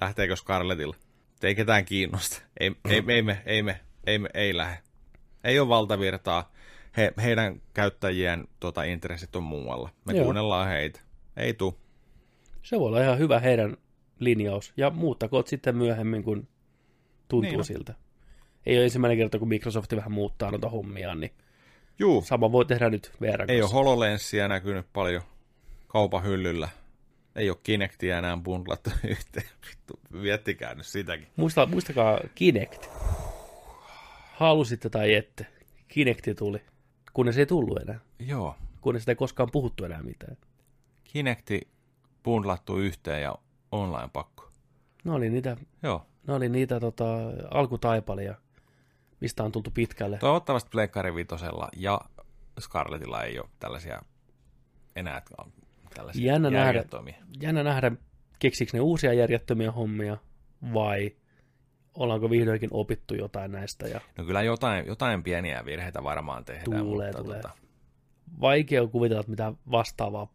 lähteekö 0.00 0.36
Scarletilla? 0.36 0.96
Et 1.36 1.44
Ei 1.44 1.54
ketään 1.54 1.84
kiinnosta. 1.84 2.42
Ei, 2.60 2.72
ei, 2.88 3.04
ei, 3.08 3.22
me, 3.22 3.42
ei, 3.46 3.62
me, 3.62 3.80
ei, 4.06 4.18
me, 4.18 4.28
ei 4.34 4.56
lähde. 4.56 4.78
Ei 5.44 5.60
ole 5.60 5.68
valtavirtaa. 5.68 6.52
He, 6.96 7.12
heidän 7.22 7.62
käyttäjien 7.74 8.48
tota, 8.60 8.82
intressit 8.82 9.36
on 9.36 9.42
muualla. 9.42 9.90
Me 10.04 10.12
Joo. 10.12 10.24
kuunnellaan 10.24 10.68
heitä. 10.68 11.00
Ei 11.36 11.54
tuu. 11.54 11.80
Se 12.62 12.78
voi 12.78 12.86
olla 12.86 13.02
ihan 13.02 13.18
hyvä 13.18 13.40
heidän 13.40 13.76
linjaus. 14.18 14.72
Ja 14.76 14.90
muuttakoot 14.90 15.46
sitten 15.46 15.76
myöhemmin, 15.76 16.22
kun 16.22 16.48
tuntuu 17.28 17.50
Niin 17.50 17.64
siltä. 17.64 17.94
Ei 18.66 18.76
ole 18.76 18.84
ensimmäinen 18.84 19.18
kerta, 19.18 19.38
kun 19.38 19.48
Microsoft 19.48 19.92
vähän 19.96 20.12
muuttaa 20.12 20.50
noita 20.50 20.68
hommiaan, 20.68 21.20
niin 21.20 21.32
Juu, 21.98 22.22
sama 22.22 22.52
voi 22.52 22.64
tehdä 22.64 22.90
nyt 22.90 23.12
VR 23.20 23.44
ei 23.48 23.62
ole 23.62 23.70
HoloLenssiä 23.70 24.48
näkynyt 24.48 24.86
paljon 24.92 25.22
kaupan 25.88 26.24
hyllyllä. 26.24 26.68
Ei 27.36 27.50
ole 27.50 27.58
Kinectia 27.62 28.18
enää 28.18 28.36
bundlattu 28.36 28.90
yhteen. 29.08 29.48
Vittu, 29.68 30.00
miettikää 30.10 30.74
nyt 30.74 30.86
sitäkin. 30.86 31.26
Muista, 31.36 31.66
muistakaa 31.66 32.20
Kinect. 32.34 32.86
Halusitte 34.32 34.88
tai 34.90 35.14
ette. 35.14 35.46
Kinecti 35.88 36.34
tuli, 36.34 36.60
kunnes 37.12 37.38
ei 37.38 37.46
tullut 37.46 37.82
enää. 37.82 38.00
Joo, 38.18 38.56
Kunnes 38.80 39.02
sitä 39.02 39.12
ei 39.12 39.16
koskaan 39.16 39.48
puhuttu 39.52 39.84
enää 39.84 40.02
mitään. 40.02 40.36
Kinecti 41.04 41.68
bundlattu 42.22 42.76
yhteen 42.76 43.22
ja 43.22 43.34
online-pakko. 43.72 44.50
Ne 45.04 45.12
oli 45.12 45.30
niitä, 45.30 45.56
Joo. 45.82 46.06
ne 46.26 46.34
oli 46.34 46.48
niitä 46.48 46.80
tota, 46.80 47.04
alkutaipalia, 47.50 48.34
mistä 49.20 49.44
on 49.44 49.52
tultu 49.52 49.70
pitkälle. 49.70 50.18
Toivottavasti 50.18 50.70
Pleikkari 50.72 51.14
Vitosella 51.14 51.68
ja 51.76 52.00
Scarletilla 52.60 53.22
ei 53.22 53.38
ole 53.38 53.48
tällaisia 53.58 54.02
enää 54.96 55.22
tällaisia 55.94 56.32
Jännä 56.32 56.50
nähdä. 56.50 56.84
Jännä 57.42 57.62
nähdä, 57.62 57.92
keksikö 58.38 58.70
ne 58.74 58.80
uusia 58.80 59.12
järjettömiä 59.12 59.72
hommia 59.72 60.16
vai 60.74 61.16
ollaanko 61.94 62.30
vihdoinkin 62.30 62.70
opittu 62.72 63.14
jotain 63.14 63.52
näistä. 63.52 63.88
Ja 63.88 64.00
No 64.18 64.24
kyllä 64.24 64.42
jotain, 64.42 64.86
jotain 64.86 65.22
pieniä 65.22 65.64
virheitä 65.64 66.04
varmaan 66.04 66.44
tehdään. 66.44 66.80
Tuulee, 66.82 67.06
mutta 67.06 67.24
tulee. 67.24 67.42
Tota, 67.42 67.54
vaikea 68.40 68.82
on 68.82 68.90
kuvitella, 68.90 69.20
että 69.20 69.30
mitä 69.30 69.52
vastaavaa 69.70 70.32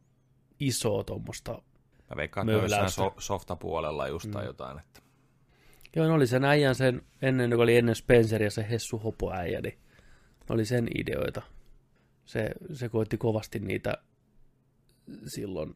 isoa 0.60 1.04
tuommoista. 1.04 1.62
Mä 2.10 2.16
veikkaan, 2.18 2.50
että 2.50 2.62
jossain 2.62 2.90
so, 2.90 3.14
softapuolella 3.18 4.08
just 4.08 4.32
tai 4.32 4.46
jotain. 4.46 4.80
Että. 4.80 5.02
Joo, 5.96 6.08
ne 6.08 6.14
oli 6.14 6.28
sen 6.28 6.46
äijän 6.46 6.76
sen, 6.76 7.02
ennen, 7.22 7.52
joka 7.52 7.64
oli 7.64 7.78
ennen 7.78 7.96
Spenceria 7.96 8.52
se 8.52 8.66
Hessu 8.70 8.98
Hopo 8.98 9.34
äijä, 9.34 9.62
niin 9.62 9.78
oli 10.50 10.66
sen 10.66 10.88
ideoita. 10.96 11.42
Se, 12.26 12.50
se 12.74 12.90
koitti 12.90 13.18
kovasti 13.18 13.60
niitä 13.60 13.98
silloin 15.28 15.76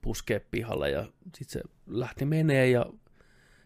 puskea 0.00 0.40
pihalle 0.50 0.90
ja 0.90 1.06
sitten 1.34 1.62
se 1.62 1.62
lähti 1.86 2.24
menee 2.24 2.68
ja 2.68 2.86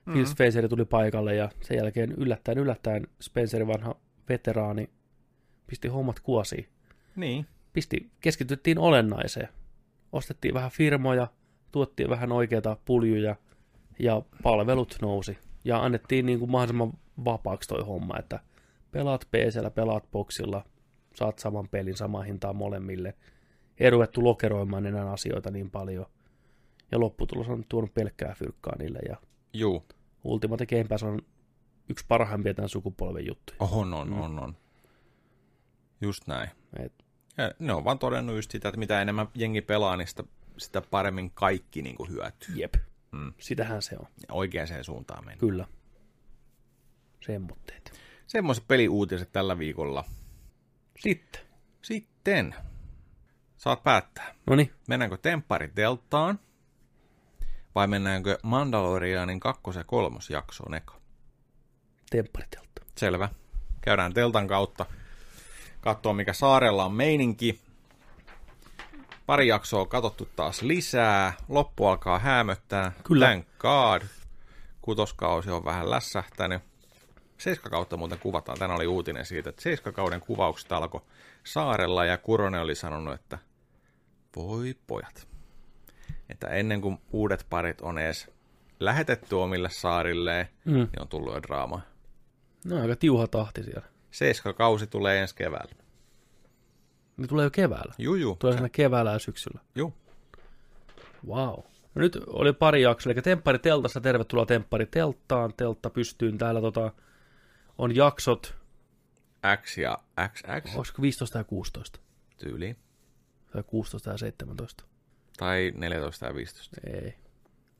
mm. 0.07 0.13
Phil 0.13 0.27
Spencer 0.27 0.69
tuli 0.69 0.85
paikalle 0.85 1.35
ja 1.35 1.51
sen 1.63 1.77
jälkeen 1.77 2.13
yllättäen 2.13 2.59
yllättäen 2.59 3.07
Spencerin 3.21 3.69
vanha 3.69 3.97
veteraani 4.29 4.91
pisti 5.67 5.89
hommat 5.89 6.21
kuosiin. 6.21 6.69
Niin. 7.17 7.47
Pisti, 7.73 8.11
keskityttiin 8.21 8.79
olennaiseen. 8.79 9.49
Ostettiin 10.13 10.55
vähän 10.55 10.71
firmoja, 10.71 11.29
tuottiin 11.77 12.11
vähän 12.11 12.33
oikeita 12.33 12.77
puljuja 12.85 13.37
ja 13.99 14.23
palvelut 14.43 14.99
nousi. 15.03 15.39
Ja 15.65 15.83
annettiin 15.85 16.27
niin 16.27 16.39
kuin 16.39 16.51
mahdollisimman 16.51 16.93
vapaaksi 17.25 17.69
toi 17.69 17.83
homma, 17.87 18.19
että 18.19 18.41
pelaat 18.93 19.29
PCllä, 19.31 19.71
pelaat 19.71 20.11
boxilla, 20.13 20.65
saat 21.15 21.39
saman 21.39 21.69
pelin 21.69 21.97
samaan 21.97 22.27
hintaan 22.27 22.57
molemmille. 22.57 23.15
Ei 23.79 23.91
ruvettu 23.91 24.25
lokeroimaan 24.25 24.87
enää 24.87 25.11
asioita 25.13 25.51
niin 25.51 25.71
paljon. 25.71 26.07
Ja 26.93 27.01
lopputulos 27.01 27.49
on 27.49 27.65
tuonut 27.69 27.95
pelkkää 27.95 28.35
fyrkkaa 28.39 28.77
niille. 28.79 28.99
Ja 29.09 29.17
Juu. 29.53 29.85
Ultimate 30.25 30.67
Game 30.67 30.85
Pass 30.85 31.03
on 31.03 31.19
yksi 31.89 32.05
parhaimpia 32.09 32.55
tämän 32.55 32.69
sukupolven 32.69 33.27
juttuja. 33.27 33.57
On, 33.61 33.95
on, 33.95 34.09
Mm. 34.09 34.21
on, 34.21 34.39
on. 34.39 34.57
Just 36.01 36.27
näin. 36.27 36.51
Et, 36.79 36.93
Ja 37.39 37.53
ne 37.59 37.73
on 37.73 37.85
vaan 37.85 37.99
todennut 37.99 38.37
just 38.37 38.51
sitä, 38.51 38.69
että 38.69 38.79
mitä 38.79 39.03
enemmän 39.03 39.29
jengi 39.35 39.63
pelaa, 39.63 39.97
niin 39.97 40.09
sitä, 40.09 40.25
sitä 40.59 40.81
paremmin 40.81 41.31
kaikki 41.31 41.83
niin 41.83 41.97
kuin 41.97 42.11
hyötyy. 42.11 42.55
jep, 42.57 42.75
Mm. 43.13 43.33
sitähän 43.39 43.83
se 43.83 43.97
on. 43.99 44.07
Ja 44.29 44.35
Oikeaan 44.35 44.85
suuntaan 44.85 45.25
mennä. 45.25 45.41
Kyllä. 45.41 45.67
Semmoitteet. 47.21 48.01
Semmoiset 48.27 48.69
peliuutiset 48.69 49.33
tällä 49.33 49.59
viikolla. 49.59 50.05
Sitten. 50.99 51.41
Sitten 51.83 52.55
saat 53.57 53.83
päättää. 53.83 54.35
No 54.47 54.57
niin, 54.57 54.73
Mennäänkö 54.89 55.17
Temppari 55.17 55.71
Deltaan 55.77 56.39
vai 57.75 57.87
mennäänkö 57.87 58.39
Mandalorianin 58.43 59.41
kakkos- 59.41 59.77
ja 59.77 59.85
kolmosjaksoon 59.85 60.75
eka? 60.75 61.01
tempparitelta. 62.11 62.83
Selvä. 62.99 63.29
Käydään 63.81 64.15
teltan 64.15 64.47
kautta. 64.49 64.87
Katsoa, 65.81 66.13
mikä 66.13 66.33
saarella 66.33 66.85
on 66.85 66.93
meininki. 66.93 67.61
Pari 69.27 69.49
jaksoa 69.49 69.87
katsottu 69.87 70.29
taas 70.37 70.63
lisää. 70.63 71.33
Loppu 71.49 71.87
alkaa 71.87 72.19
hämöttää. 72.19 72.93
Kyllä. 73.05 73.27
Thank 73.27 73.47
God. 73.59 74.03
Kutoskausi 74.83 75.51
on 75.51 75.65
vähän 75.65 75.91
lässähtänyt. 75.91 76.63
Seiskakautta 77.39 77.97
muuten 77.97 78.19
kuvataan. 78.19 78.59
Tänään 78.59 78.77
oli 78.77 78.87
uutinen 78.87 79.27
siitä, 79.27 79.51
että 79.51 79.63
seiskakauden 79.63 80.21
kuvaukset 80.21 80.73
alkoi 80.73 81.01
saarella 81.45 82.05
ja 82.05 82.19
Kuronen 82.19 82.61
oli 82.61 82.75
sanonut, 82.75 83.15
että 83.15 83.39
voi 84.37 84.75
pojat. 84.87 85.29
Että 86.29 86.47
ennen 86.49 86.81
kuin 86.81 86.99
uudet 87.13 87.47
parit 87.51 87.81
on 87.81 87.99
edes 87.99 88.31
lähetetty 88.81 89.35
omille 89.35 89.71
saarilleen, 89.71 90.49
Mm. 90.65 90.73
niin 90.75 91.01
on 91.01 91.09
tullut 91.09 91.35
jo 91.35 91.43
draamaa. 91.43 91.81
No 92.65 92.83
aika 92.83 92.97
tiuha 92.97 93.27
tahti 93.27 93.63
siellä. 93.63 93.87
Seiskakausi 94.11 94.87
tulee 94.87 95.21
ensi 95.21 95.35
keväällä. 95.35 95.73
Ne 97.17 97.27
tulee 97.27 97.45
jo 97.45 97.51
keväällä. 97.51 97.95
Juu, 97.99 98.15
juu. 98.15 98.37
Tulee 98.37 98.55
siinä 98.55 98.69
keväällä 98.69 99.13
ja 99.13 99.19
syksyllä. 99.19 99.61
Juu. 99.75 99.95
Wow. 101.27 101.59
No 101.95 102.01
nyt 102.01 102.19
oli 102.27 102.53
pari 102.53 102.83
jaksoa, 102.83 103.13
eli 103.13 103.23
Temppari 103.23 103.59
Teltassa, 103.59 104.01
tervetuloa 104.01 104.47
Temppari 104.47 104.87
Telttaan, 104.87 105.55
Teltta 105.57 105.91
pystyyn. 105.91 106.39
Täällä 106.39 106.61
tota, 106.61 106.93
on 107.79 107.97
jaksot, 107.97 108.55
X 109.63 109.79
ja 109.79 109.99
XX 110.33 110.77
olisiko 110.77 111.03
15 111.03 111.39
ja 111.39 111.45
16? 111.45 112.01
tyyli. 112.37 112.77
Tai 113.53 113.63
16 113.67 114.11
ja 114.11 114.19
17? 114.19 114.85
Tai 115.37 115.73
14 115.77 116.27
ja 116.27 116.35
15. 116.35 116.77
Ei. 116.87 117.15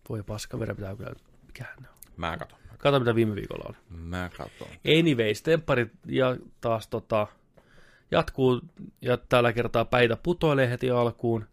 Voi 0.09 0.23
paska, 0.23 0.59
verran 0.59 0.77
pitää 0.77 0.97
kyllä, 0.97 1.13
mikähän 1.47 1.77
ne 1.81 1.89
on. 1.89 1.95
Mä 2.17 2.37
katon. 2.37 2.59
Kato 2.79 2.99
mitä 2.99 3.15
viime 3.15 3.35
viikolla 3.35 3.65
oli. 3.69 3.77
Mä 3.89 4.31
katon. 4.37 4.69
Anyways, 4.99 5.43
Temppari 5.43 5.91
ja 6.07 6.37
taas 6.61 6.89
tota, 6.89 7.27
jatkuu, 8.11 8.61
ja 9.03 9.17
tällä 9.17 9.53
kertaa 9.53 9.85
päitä 9.85 10.17
putoilee 10.23 10.71
heti 10.71 10.91
alkuun. 10.91 11.45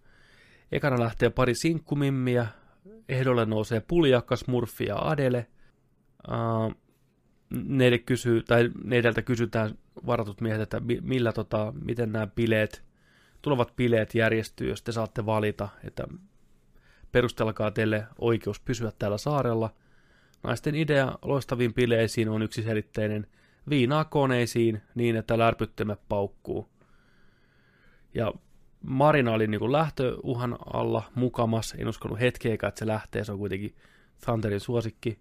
Ekana 0.71 0.99
lähtee 0.99 1.29
pari 1.29 1.55
sinkkumimmiä, 1.55 2.47
ehdolle 3.09 3.45
nousee 3.45 3.79
Puljakkas, 3.87 4.47
Murphy 4.47 4.85
ja 4.85 4.97
Adele. 4.97 5.47
Uh, 6.27 6.75
neille 7.49 7.97
kysyy, 7.97 8.43
tai 8.43 8.69
neideltä 8.83 9.21
kysytään 9.21 9.77
varatut 10.07 10.41
miehet, 10.41 10.61
että 10.61 10.79
mi- 10.79 11.01
millä, 11.01 11.33
tota, 11.33 11.73
miten 11.81 12.11
nämä 12.11 12.27
bileet, 12.27 12.83
tulevat 13.41 13.75
bileet 13.75 14.15
järjestyy, 14.15 14.69
jos 14.69 14.81
te 14.81 14.91
saatte 14.91 15.25
valita, 15.25 15.69
että 15.83 16.07
perustelkaa 17.11 17.71
teille 17.71 18.07
oikeus 18.17 18.59
pysyä 18.59 18.91
täällä 18.99 19.17
saarella. 19.17 19.69
Naisten 20.43 20.75
idea 20.75 21.17
loistaviin 21.21 21.73
bileisiin 21.73 22.29
on 22.29 22.41
yksiselitteinen 22.41 23.27
viinaa 23.69 24.05
koneisiin 24.05 24.81
niin, 24.95 25.15
että 25.15 25.37
lärpyttimet 25.37 25.99
paukkuu. 26.09 26.69
Ja 28.13 28.33
Marina 28.81 29.31
oli 29.31 29.47
niin 29.47 29.71
lähtöuhan 29.71 30.57
alla 30.73 31.03
mukamas, 31.15 31.75
en 31.77 31.87
uskonut 31.87 32.19
hetkeäkään, 32.19 32.69
että 32.69 32.79
se 32.79 32.87
lähtee, 32.87 33.23
se 33.23 33.31
on 33.31 33.37
kuitenkin 33.37 33.75
Thunderin 34.25 34.59
suosikki. 34.59 35.19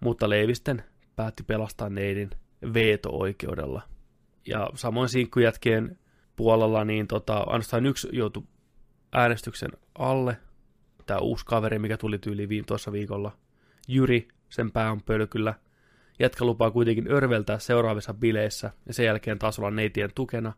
Mutta 0.00 0.28
Leivisten 0.28 0.84
päätti 1.16 1.42
pelastaa 1.42 1.88
neidin 1.88 2.30
veto-oikeudella. 2.74 3.82
Ja 4.46 4.70
samoin 4.74 5.08
sinkkujätkien 5.08 5.98
puolella, 6.36 6.84
niin 6.84 7.06
tota, 7.06 7.38
ainoastaan 7.38 7.86
yksi 7.86 8.08
joutui 8.12 8.42
äänestyksen 9.12 9.70
alle. 9.94 10.36
Tämä 11.06 11.20
uusi 11.20 11.46
kaveri, 11.46 11.78
mikä 11.78 11.96
tuli 11.96 12.18
tyyliin 12.18 12.48
viime 12.48 12.64
tuossa 12.66 12.92
viikolla. 12.92 13.32
Jyri, 13.88 14.28
sen 14.48 14.72
pää 14.72 14.92
on 14.92 15.02
pölkyllä. 15.02 15.54
Jätkä 16.20 16.44
lupaa 16.44 16.70
kuitenkin 16.70 17.12
örveltää 17.12 17.58
seuraavissa 17.58 18.14
bileissä 18.14 18.70
ja 18.86 18.94
sen 18.94 19.06
jälkeen 19.06 19.38
taas 19.38 19.58
olla 19.58 19.70
neitien 19.70 20.10
tukena. 20.14 20.52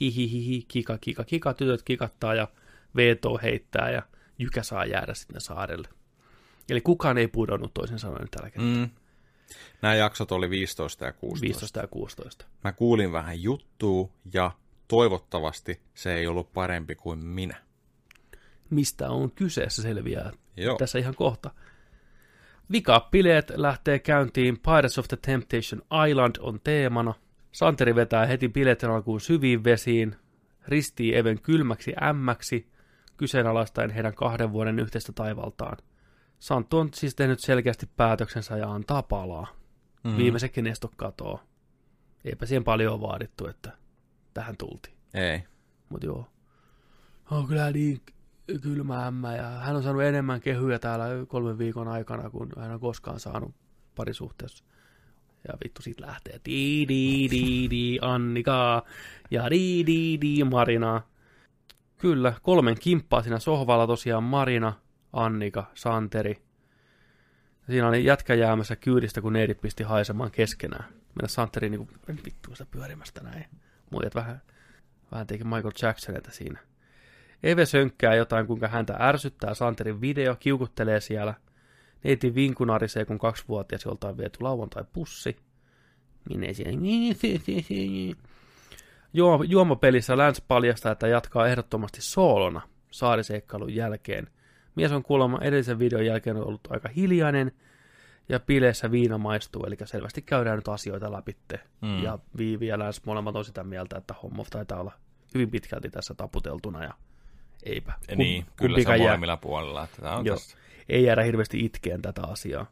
Hihihihi, 0.00 0.64
kika, 0.68 0.98
kika, 0.98 1.24
kika, 1.24 1.54
tytöt 1.54 1.82
kikattaa 1.82 2.34
ja 2.34 2.48
veto 2.96 3.38
heittää 3.42 3.90
ja 3.90 4.02
Jykä 4.38 4.62
saa 4.62 4.84
jäädä 4.84 5.14
sitten 5.14 5.40
saarelle. 5.40 5.88
Eli 6.70 6.80
kukaan 6.80 7.18
ei 7.18 7.28
pudonnut 7.28 7.74
toisin 7.74 7.98
sanoen 7.98 8.28
tällä 8.30 8.50
kertaa. 8.50 8.76
Mm. 8.76 8.90
Nämä 9.82 9.94
jaksot 9.94 10.32
oli 10.32 10.50
15 10.50 11.04
ja 11.04 11.12
16. 11.12 11.46
15 11.46 11.80
ja 11.80 11.86
16. 11.86 12.44
Mä 12.64 12.72
kuulin 12.72 13.12
vähän 13.12 13.42
juttua 13.42 14.08
ja 14.32 14.50
toivottavasti 14.88 15.80
se 15.94 16.14
ei 16.14 16.26
ollut 16.26 16.52
parempi 16.52 16.94
kuin 16.94 17.24
minä. 17.24 17.56
Mistä 18.70 19.10
on 19.10 19.30
kyseessä 19.30 19.82
selviää 19.82 20.32
Joo. 20.56 20.76
tässä 20.78 20.98
ihan 20.98 21.14
kohta. 21.14 21.50
Vikapileet 22.72 23.52
lähtee 23.56 23.98
käyntiin. 23.98 24.58
Pirates 24.58 24.98
of 24.98 25.08
the 25.08 25.16
Temptation 25.16 25.82
Island 26.08 26.36
on 26.40 26.60
teemana. 26.64 27.14
Santeri 27.52 27.94
vetää 27.94 28.26
heti 28.26 28.48
bileiden 28.48 28.90
alkuun 28.90 29.20
syviin 29.20 29.64
vesiin, 29.64 30.16
ristii 30.68 31.16
Even 31.16 31.42
kylmäksi 31.42 31.92
ämmäksi, 32.02 32.68
kyseenalaistaen 33.16 33.90
heidän 33.90 34.14
kahden 34.14 34.52
vuoden 34.52 34.78
yhteistä 34.78 35.12
taivaltaan. 35.12 35.76
Santtu 36.38 36.78
on 36.78 36.88
siis 36.94 37.14
tehnyt 37.14 37.40
selkeästi 37.40 37.88
päätöksensä 37.96 38.56
ja 38.56 38.72
antaa 38.72 39.02
palaa. 39.02 39.46
Mm. 40.04 40.16
Viimeisetkin 40.16 40.66
esto 40.66 40.90
katoo. 40.96 41.40
Eipä 42.24 42.46
siihen 42.46 42.64
paljon 42.64 43.00
vaadittu, 43.00 43.46
että 43.46 43.72
tähän 44.34 44.56
tultiin. 44.56 44.96
Ei. 45.14 45.42
Mutta 45.88 46.06
joo. 46.06 46.26
On 47.30 47.46
kyllä 47.46 47.70
niin 47.70 48.00
kylmä 48.62 49.06
ämmä 49.06 49.36
ja 49.36 49.48
hän 49.48 49.76
on 49.76 49.82
saanut 49.82 50.02
enemmän 50.02 50.40
kehyjä 50.40 50.78
täällä 50.78 51.06
kolmen 51.28 51.58
viikon 51.58 51.88
aikana, 51.88 52.30
kuin 52.30 52.50
hän 52.58 52.72
on 52.72 52.80
koskaan 52.80 53.20
saanut 53.20 53.54
parisuhteessa. 53.94 54.64
Ja 55.48 55.54
vittu 55.64 55.82
siitä 55.82 56.06
lähtee. 56.06 56.40
Di 56.44 56.88
di 56.88 57.28
di 57.30 57.70
di 57.70 57.98
Annika 58.02 58.82
ja 59.30 59.50
di 59.50 59.86
di 59.86 60.18
di 60.20 60.44
Marina. 60.44 61.02
Kyllä, 61.98 62.32
kolmen 62.42 62.76
kimppaa 62.80 63.22
siinä 63.22 63.38
sohvalla 63.38 63.86
tosiaan 63.86 64.22
Marina, 64.22 64.72
Annika, 65.12 65.70
Santeri. 65.74 66.42
Siinä 67.66 67.88
oli 67.88 68.04
jätkä 68.04 68.34
jäämässä 68.34 68.76
kyydistä, 68.76 69.20
kun 69.20 69.32
neidit 69.32 69.60
pisti 69.60 69.82
haisemaan 69.82 70.30
keskenään. 70.30 70.84
Mennä 70.88 71.28
Santeri 71.28 71.70
niinku 71.70 71.88
vittu 72.24 72.54
sitä 72.54 72.66
pyörimästä 72.70 73.20
näin. 73.22 73.44
Muijat 73.90 74.14
vähän 74.14 74.40
Vähän 75.12 75.26
teki 75.26 75.44
Michael 75.44 75.72
Jacksonilta 75.82 76.30
siinä. 76.30 76.58
Eve 77.42 77.66
sönkkää 77.66 78.14
jotain, 78.14 78.46
kuinka 78.46 78.68
häntä 78.68 78.96
ärsyttää 79.00 79.54
Santerin 79.54 80.00
video, 80.00 80.36
kiukuttelee 80.36 81.00
siellä. 81.00 81.34
Neiti 82.04 82.34
vinkunarisee, 82.34 83.04
kun 83.04 83.18
kaksivuotias 83.18 83.84
jolta 83.84 84.08
on 84.08 84.16
viety 84.16 84.38
lauantai 84.40 84.84
pussi. 84.92 85.36
Minne 86.28 86.52
siellä? 86.52 86.80
Juo, 89.14 89.42
juomapelissä 89.48 90.16
Lance 90.16 90.42
paljastaa, 90.48 90.92
että 90.92 91.08
jatkaa 91.08 91.48
ehdottomasti 91.48 92.02
soolona 92.02 92.60
saariseikkailun 92.90 93.74
jälkeen. 93.74 94.28
Mies 94.74 94.92
on 94.92 95.02
kuulemma 95.02 95.38
edellisen 95.40 95.78
videon 95.78 96.06
jälkeen 96.06 96.36
ollut 96.36 96.60
aika 96.70 96.88
hiljainen 96.88 97.52
ja 98.28 98.40
pileissä 98.40 98.90
viina 98.90 99.18
maistuu, 99.18 99.64
eli 99.64 99.76
selvästi 99.84 100.22
käydään 100.22 100.56
nyt 100.56 100.68
asioita 100.68 101.12
läpi. 101.12 101.36
Mm. 101.80 102.02
Ja 102.02 102.18
Viivi 102.38 102.66
ja 102.66 102.78
Lance 102.78 103.00
molemmat 103.06 103.36
on 103.36 103.44
sitä 103.44 103.64
mieltä, 103.64 103.98
että 103.98 104.14
homma 104.22 104.44
taitaa 104.50 104.80
olla 104.80 104.92
hyvin 105.34 105.50
pitkälti 105.50 105.90
tässä 105.90 106.14
taputeltuna 106.14 106.84
ja 106.84 106.94
eipä. 107.62 107.92
Ja 108.08 108.16
niin, 108.16 108.46
kyllä 108.56 108.82
se 108.82 108.88
on 108.88 108.98
jää, 108.98 109.06
molemmilla 109.06 109.36
puolella. 109.36 109.84
Että 109.84 110.02
tää 110.02 110.16
on 110.16 110.26
Joo. 110.26 110.36
tässä. 110.36 110.56
ei 110.88 111.04
jäädä 111.04 111.22
hirveästi 111.22 111.64
itkeen 111.64 112.02
tätä 112.02 112.22
asiaa. 112.22 112.66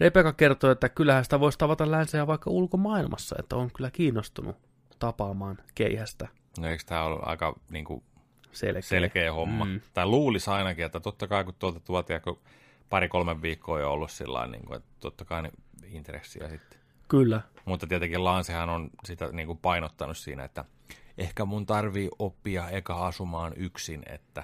Rebecca 0.00 0.32
kertoo, 0.32 0.70
että 0.70 0.88
kyllähän 0.88 1.24
sitä 1.24 1.40
voisi 1.40 1.58
tavata 1.58 1.90
länseä 1.90 2.26
vaikka 2.26 2.50
ulkomaailmassa, 2.50 3.36
että 3.38 3.56
on 3.56 3.70
kyllä 3.70 3.90
kiinnostunut 3.90 4.56
tapaamaan 4.98 5.58
keihästä 5.74 6.28
No 6.58 6.68
eikö 6.68 6.84
tämä 6.86 7.04
ole 7.04 7.18
aika 7.22 7.54
niin 7.70 7.84
kuin, 7.84 8.02
selkeä. 8.52 8.82
selkeä 8.82 9.32
homma? 9.32 9.64
Mm. 9.64 9.80
Tai 9.94 10.06
luulisi 10.06 10.50
ainakin, 10.50 10.84
että 10.84 11.00
totta 11.00 11.28
kai 11.28 11.44
kun 11.44 11.54
tuolta 11.58 11.80
tuotiin, 11.80 12.20
kun 12.20 12.40
pari-kolme 12.90 13.42
viikkoa 13.42 13.80
jo 13.80 13.92
ollut 13.92 14.10
sillä 14.10 14.46
niin 14.46 14.66
kuin, 14.66 14.76
että 14.76 14.88
totta 15.00 15.24
kai 15.24 15.42
ne 15.42 15.50
intressiä 15.86 16.48
sitten. 16.48 16.80
Kyllä. 17.08 17.40
Mutta 17.64 17.86
tietenkin 17.86 18.24
Lansehan 18.24 18.68
on 18.68 18.90
sitä 19.04 19.28
niin 19.32 19.46
kuin 19.46 19.58
painottanut 19.58 20.16
siinä, 20.16 20.44
että 20.44 20.64
ehkä 21.20 21.44
mun 21.44 21.66
tarvii 21.66 22.08
oppia 22.18 22.68
eka 22.68 23.06
asumaan 23.06 23.52
yksin, 23.56 24.02
että 24.06 24.42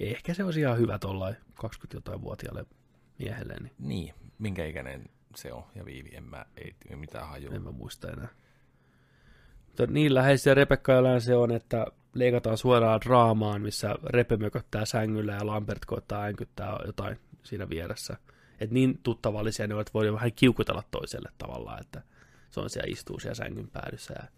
Ehkä 0.00 0.34
se 0.34 0.44
olisi 0.44 0.60
ihan 0.60 0.78
hyvä 0.78 0.98
tuollain 0.98 1.36
20-jotain-vuotiaalle 1.64 2.66
miehelle, 3.18 3.56
niin 3.60 3.74
niin, 3.78 4.14
minkä 4.38 4.64
ikäinen 4.64 5.04
se 5.36 5.52
on 5.52 5.64
ja 5.74 5.84
Viivi, 5.84 6.16
en 6.16 6.24
mä 6.24 6.44
ei, 6.56 6.74
mitään 6.96 7.28
hajua. 7.28 7.54
en 7.54 7.62
mä 7.62 7.70
muista 7.70 8.10
enää. 8.10 8.28
Mutta 9.66 9.86
niin 9.86 10.14
läheisiä 10.14 10.54
Rebekka 10.54 10.92
ja 10.92 11.02
Länsi 11.02 11.32
on, 11.32 11.52
että 11.52 11.86
leikataan 12.14 12.58
suoraan 12.58 13.00
draamaan, 13.00 13.62
missä 13.62 13.94
Repe 14.04 14.36
mököttää 14.36 14.84
sängyllä 14.84 15.32
ja 15.32 15.46
Lambert 15.46 15.84
koittaa 15.84 16.22
äänkyttää 16.22 16.78
jotain 16.86 17.18
siinä 17.42 17.68
vieressä. 17.68 18.16
Et 18.60 18.70
niin 18.70 19.00
tuttavallisia 19.02 19.66
ne 19.66 19.74
ovat, 19.74 19.86
että 19.86 19.98
voi 19.98 20.12
vähän 20.12 20.32
kiukutella 20.32 20.82
toiselle 20.90 21.30
tavallaan, 21.38 21.80
että 21.80 22.02
se 22.50 22.60
on 22.60 22.70
siellä 22.70 22.92
istuu 22.92 23.20
siellä 23.20 23.34
sängyn 23.34 23.70
päädyssä 23.70 24.14
ja 24.14 24.28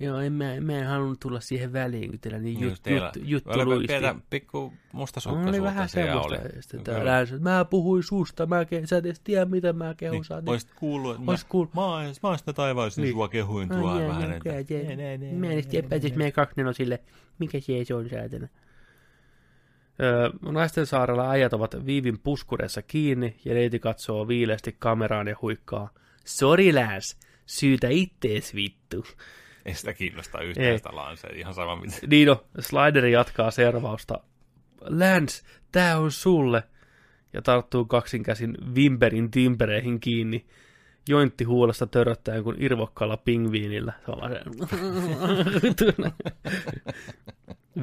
Joo, 0.00 0.20
en 0.20 0.32
mä, 0.32 0.44
mä 0.60 0.72
en 0.72 0.86
halunnut 0.86 1.20
tulla 1.20 1.40
siihen 1.40 1.72
väliin, 1.72 2.10
kun 2.10 2.20
teillä 2.20 2.38
niin 2.38 2.60
Niin, 2.60 2.68
jut, 2.70 2.82
teillä- 2.82 3.12
jut, 3.16 3.28
juttu 3.28 3.64
luisti. 3.64 3.86
pientä 3.86 4.14
pikku 4.30 4.72
mustasukkaisuutta 4.92 5.50
Oli 5.56 5.62
vähän 5.62 5.88
semmoista. 5.88 6.38
oli. 7.32 7.40
Mä 7.40 7.64
puhuin 7.64 8.02
susta, 8.02 8.46
mä 8.46 8.64
ke, 8.64 8.86
sä 8.86 8.96
et 8.96 9.06
edes 9.06 9.20
tiedä, 9.20 9.44
mitä 9.44 9.72
mä 9.72 9.94
kehun 9.96 10.12
Niin, 10.14 10.24
saan. 10.24 10.42
olisit 10.48 10.70
kuullut, 10.76 11.16
että 11.16 11.30
Oisit 11.30 11.46
mä, 11.46 11.50
kuullut. 11.50 11.74
mä, 11.74 11.80
mä 12.22 12.28
oon 12.28 12.38
sitä 12.38 12.52
taivaallisen 12.52 13.02
Niin. 13.02 13.12
sua 13.14 13.28
kehuin 13.28 13.68
jaa, 13.72 14.08
vähän. 14.08 14.32
että- 14.32 14.48
Mä 15.34 15.46
en 15.46 15.52
edes 15.52 15.66
tiedä, 15.66 15.88
ne. 15.88 16.16
meidän 16.16 16.32
kaknenosille. 16.32 17.00
Mikä 17.38 17.58
se 17.84 17.94
on 17.94 18.08
säätänä? 18.08 18.48
Öö, 20.02 20.30
naisten 20.52 20.86
saarella 20.86 21.30
äijät 21.30 21.52
ovat 21.52 21.86
Viivin 21.86 22.18
puskureissa 22.18 22.82
kiinni 22.82 23.36
ja 23.44 23.54
neiti 23.54 23.78
katsoo 23.78 24.28
viileästi 24.28 24.76
kameraan 24.78 25.28
ja 25.28 25.36
huikkaa. 25.42 25.90
Sori 26.24 26.74
lääs, 26.74 27.16
syytä 27.46 27.88
ittees 27.90 28.54
vittu. 28.54 29.04
Ei 29.64 29.74
sitä 29.74 29.92
kiinnosta 29.92 30.40
Ei. 30.40 30.48
yhtään 30.48 30.78
sitä 30.78 30.96
lansea, 30.96 31.30
ihan 31.34 31.54
sama 31.54 31.76
mitä. 31.76 31.96
Niino, 32.06 32.44
Slideri 32.60 33.12
jatkaa 33.12 33.50
servausta. 33.50 34.20
Lance, 34.80 35.42
tää 35.72 35.98
on 35.98 36.12
sulle. 36.12 36.62
Ja 37.32 37.42
tarttuu 37.42 37.84
kaksin 37.84 38.22
käsin 38.22 38.54
Vimberin 38.74 39.30
timpereihin 39.30 40.00
kiinni. 40.00 40.46
Jointti 41.08 41.44
huulesta 41.44 41.86
töröttäen 41.86 42.44
kuin 42.44 42.56
irvokkaalla 42.62 43.16
pingviinillä. 43.16 43.92
Se 44.06 44.10
on 44.12 44.20
vaan 44.20 44.32
se... 44.32 44.40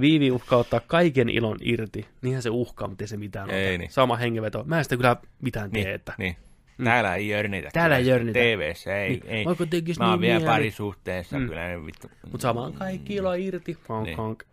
Viivi 0.01 0.31
uhkaa 0.31 0.59
ottaa 0.59 0.79
kaiken 0.79 1.29
ilon 1.29 1.57
irti. 1.61 2.05
Niinhän 2.21 2.43
se 2.43 2.49
uhkaa, 2.49 2.87
mutta 2.87 3.03
ei 3.03 3.07
se 3.07 3.17
mitään 3.17 3.49
Ei 3.49 3.69
ota. 3.73 3.77
niin. 3.77 3.91
Sama 3.91 4.15
hengenveto. 4.15 4.63
Mä 4.63 4.77
en 4.77 4.83
sitä 4.83 4.97
kyllä 4.97 5.15
mitään 5.41 5.71
tee, 5.71 5.83
Niin, 5.83 5.95
että... 5.95 6.13
niin. 6.17 6.35
Täällä 6.83 7.15
ei 7.15 7.29
jörnitä. 7.29 7.69
Täällä 7.73 7.97
ei 7.97 8.07
jörnitä. 8.07 8.39
TVssä 8.39 8.97
ei. 8.97 9.09
Niin, 9.09 9.23
ei. 9.27 9.45
tekis 9.69 9.99
Mä 9.99 10.05
oon 10.09 10.13
niin 10.13 10.21
vielä 10.21 10.39
mieli. 10.39 10.51
parisuhteessa, 10.51 11.39
Mm. 11.39 11.47
kyllä 11.47 11.67
ne 11.67 11.85
vittu. 11.85 12.11
Mutta 12.31 12.41
samaan 12.41 12.73
kaikki 12.73 13.15
ilo 13.15 13.33
irti. 13.33 13.77
Honk, 13.89 14.05
Niin. 14.05 14.17
honk. 14.17 14.43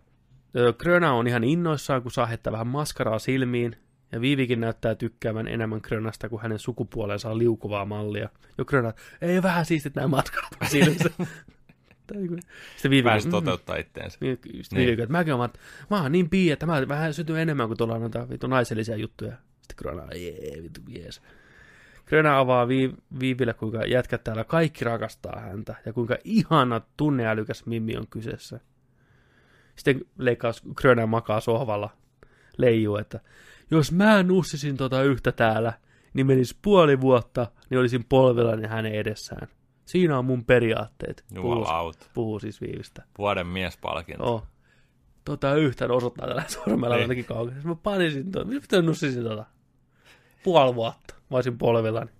Ö, 0.56 0.72
Gröna 0.72 1.12
on 1.12 1.26
ihan 1.26 1.44
innoissaan, 1.44 2.02
kun 2.02 2.10
saa 2.12 2.26
heittää 2.26 2.52
vähän 2.52 2.66
maskaraa 2.66 3.18
silmiin. 3.18 3.76
Ja 4.12 4.20
Viivikin 4.20 4.60
näyttää 4.60 4.94
tykkäävän 4.94 5.48
enemmän 5.48 5.80
Grönasta 5.82 6.28
kuin 6.28 6.42
hänen 6.42 6.58
sukupuolensa 6.58 7.30
on 7.30 7.38
liukuvaa 7.38 7.84
mallia. 7.84 8.28
Jo 8.58 8.64
Gröna, 8.64 8.92
ei 9.22 9.42
vähän 9.42 9.66
siistit 9.66 9.94
nämä 9.94 10.08
maskarat 10.08 10.50
mun 10.60 10.70
silmissä. 10.70 11.10
Sitten 12.06 12.90
Viivi, 12.90 13.02
Pääsi 13.08 13.26
mm, 13.26 13.30
toteuttaa 13.30 13.76
itteensä. 13.76 14.18
niin, 14.20 14.36
Sitten 14.36 14.60
Niin. 14.78 14.86
Viivi, 14.86 15.02
että 15.02 15.12
mäkin 15.12 15.34
olen, 15.34 15.50
mä 15.90 16.02
oon 16.02 16.12
niin 16.12 16.30
pii, 16.30 16.50
että 16.50 16.66
mä 16.66 16.88
vähän 16.88 17.14
sytyn 17.14 17.36
enemmän 17.36 17.66
kuin 17.66 17.78
tuolla 17.78 17.98
noita 17.98 18.28
vittu 18.28 18.46
naisellisia 18.46 18.96
juttuja. 18.96 19.32
Sitten 19.32 19.76
Gröna, 19.78 20.12
jee, 20.14 20.62
vittu, 20.62 20.80
jees. 20.88 21.22
Gröna 22.06 22.38
avaa 22.38 22.66
Viiv- 22.66 23.00
Viiville, 23.20 23.54
kuinka 23.54 23.84
jätkät 23.86 24.24
täällä 24.24 24.44
kaikki 24.44 24.84
rakastaa 24.84 25.40
häntä, 25.40 25.74
ja 25.86 25.92
kuinka 25.92 26.16
ihana 26.24 26.80
tunneälykäs 26.96 27.66
Mimmi 27.66 27.96
on 27.96 28.06
kyseessä. 28.10 28.60
Sitten 29.76 30.00
leikkaus 30.18 30.62
Gröna 30.74 31.06
makaa 31.06 31.40
sohvalla, 31.40 31.90
leijuu, 32.56 32.96
että 32.96 33.20
jos 33.70 33.92
mä 33.92 34.22
nussisin 34.22 34.76
tota 34.76 35.02
yhtä 35.02 35.32
täällä, 35.32 35.72
niin 36.14 36.26
menisi 36.26 36.58
puoli 36.62 37.00
vuotta, 37.00 37.46
niin 37.70 37.78
olisin 37.80 38.04
polvillani 38.08 38.66
hänen 38.68 38.92
edessään. 38.94 39.48
Siinä 39.84 40.18
on 40.18 40.24
mun 40.24 40.44
periaatteet. 40.44 41.24
Puhuu, 41.34 41.52
Jumalauta. 41.54 42.06
puhuu 42.14 42.38
siis 42.40 42.60
Viivistä. 42.60 43.02
Vuoden 43.18 43.46
miespalkinto. 43.46 44.34
Oh. 44.34 44.46
Tota 45.24 45.54
yhtään 45.54 45.90
osoittaa 45.90 46.26
tällä 46.26 46.44
sormella 46.48 46.94
Niin. 46.94 47.02
jotenkin 47.02 47.24
kaukaa. 47.24 47.54
Mä 47.64 47.74
panisin 47.74 48.32
tuota. 48.32 48.48
Mitä 48.50 48.82
nussisin 48.82 49.22
tota? 49.24 49.44
Puoli 50.44 50.74
vuotta. 50.74 51.14
Mä 51.30 51.36
olisin 51.36 51.58
polvillani. 51.58 52.10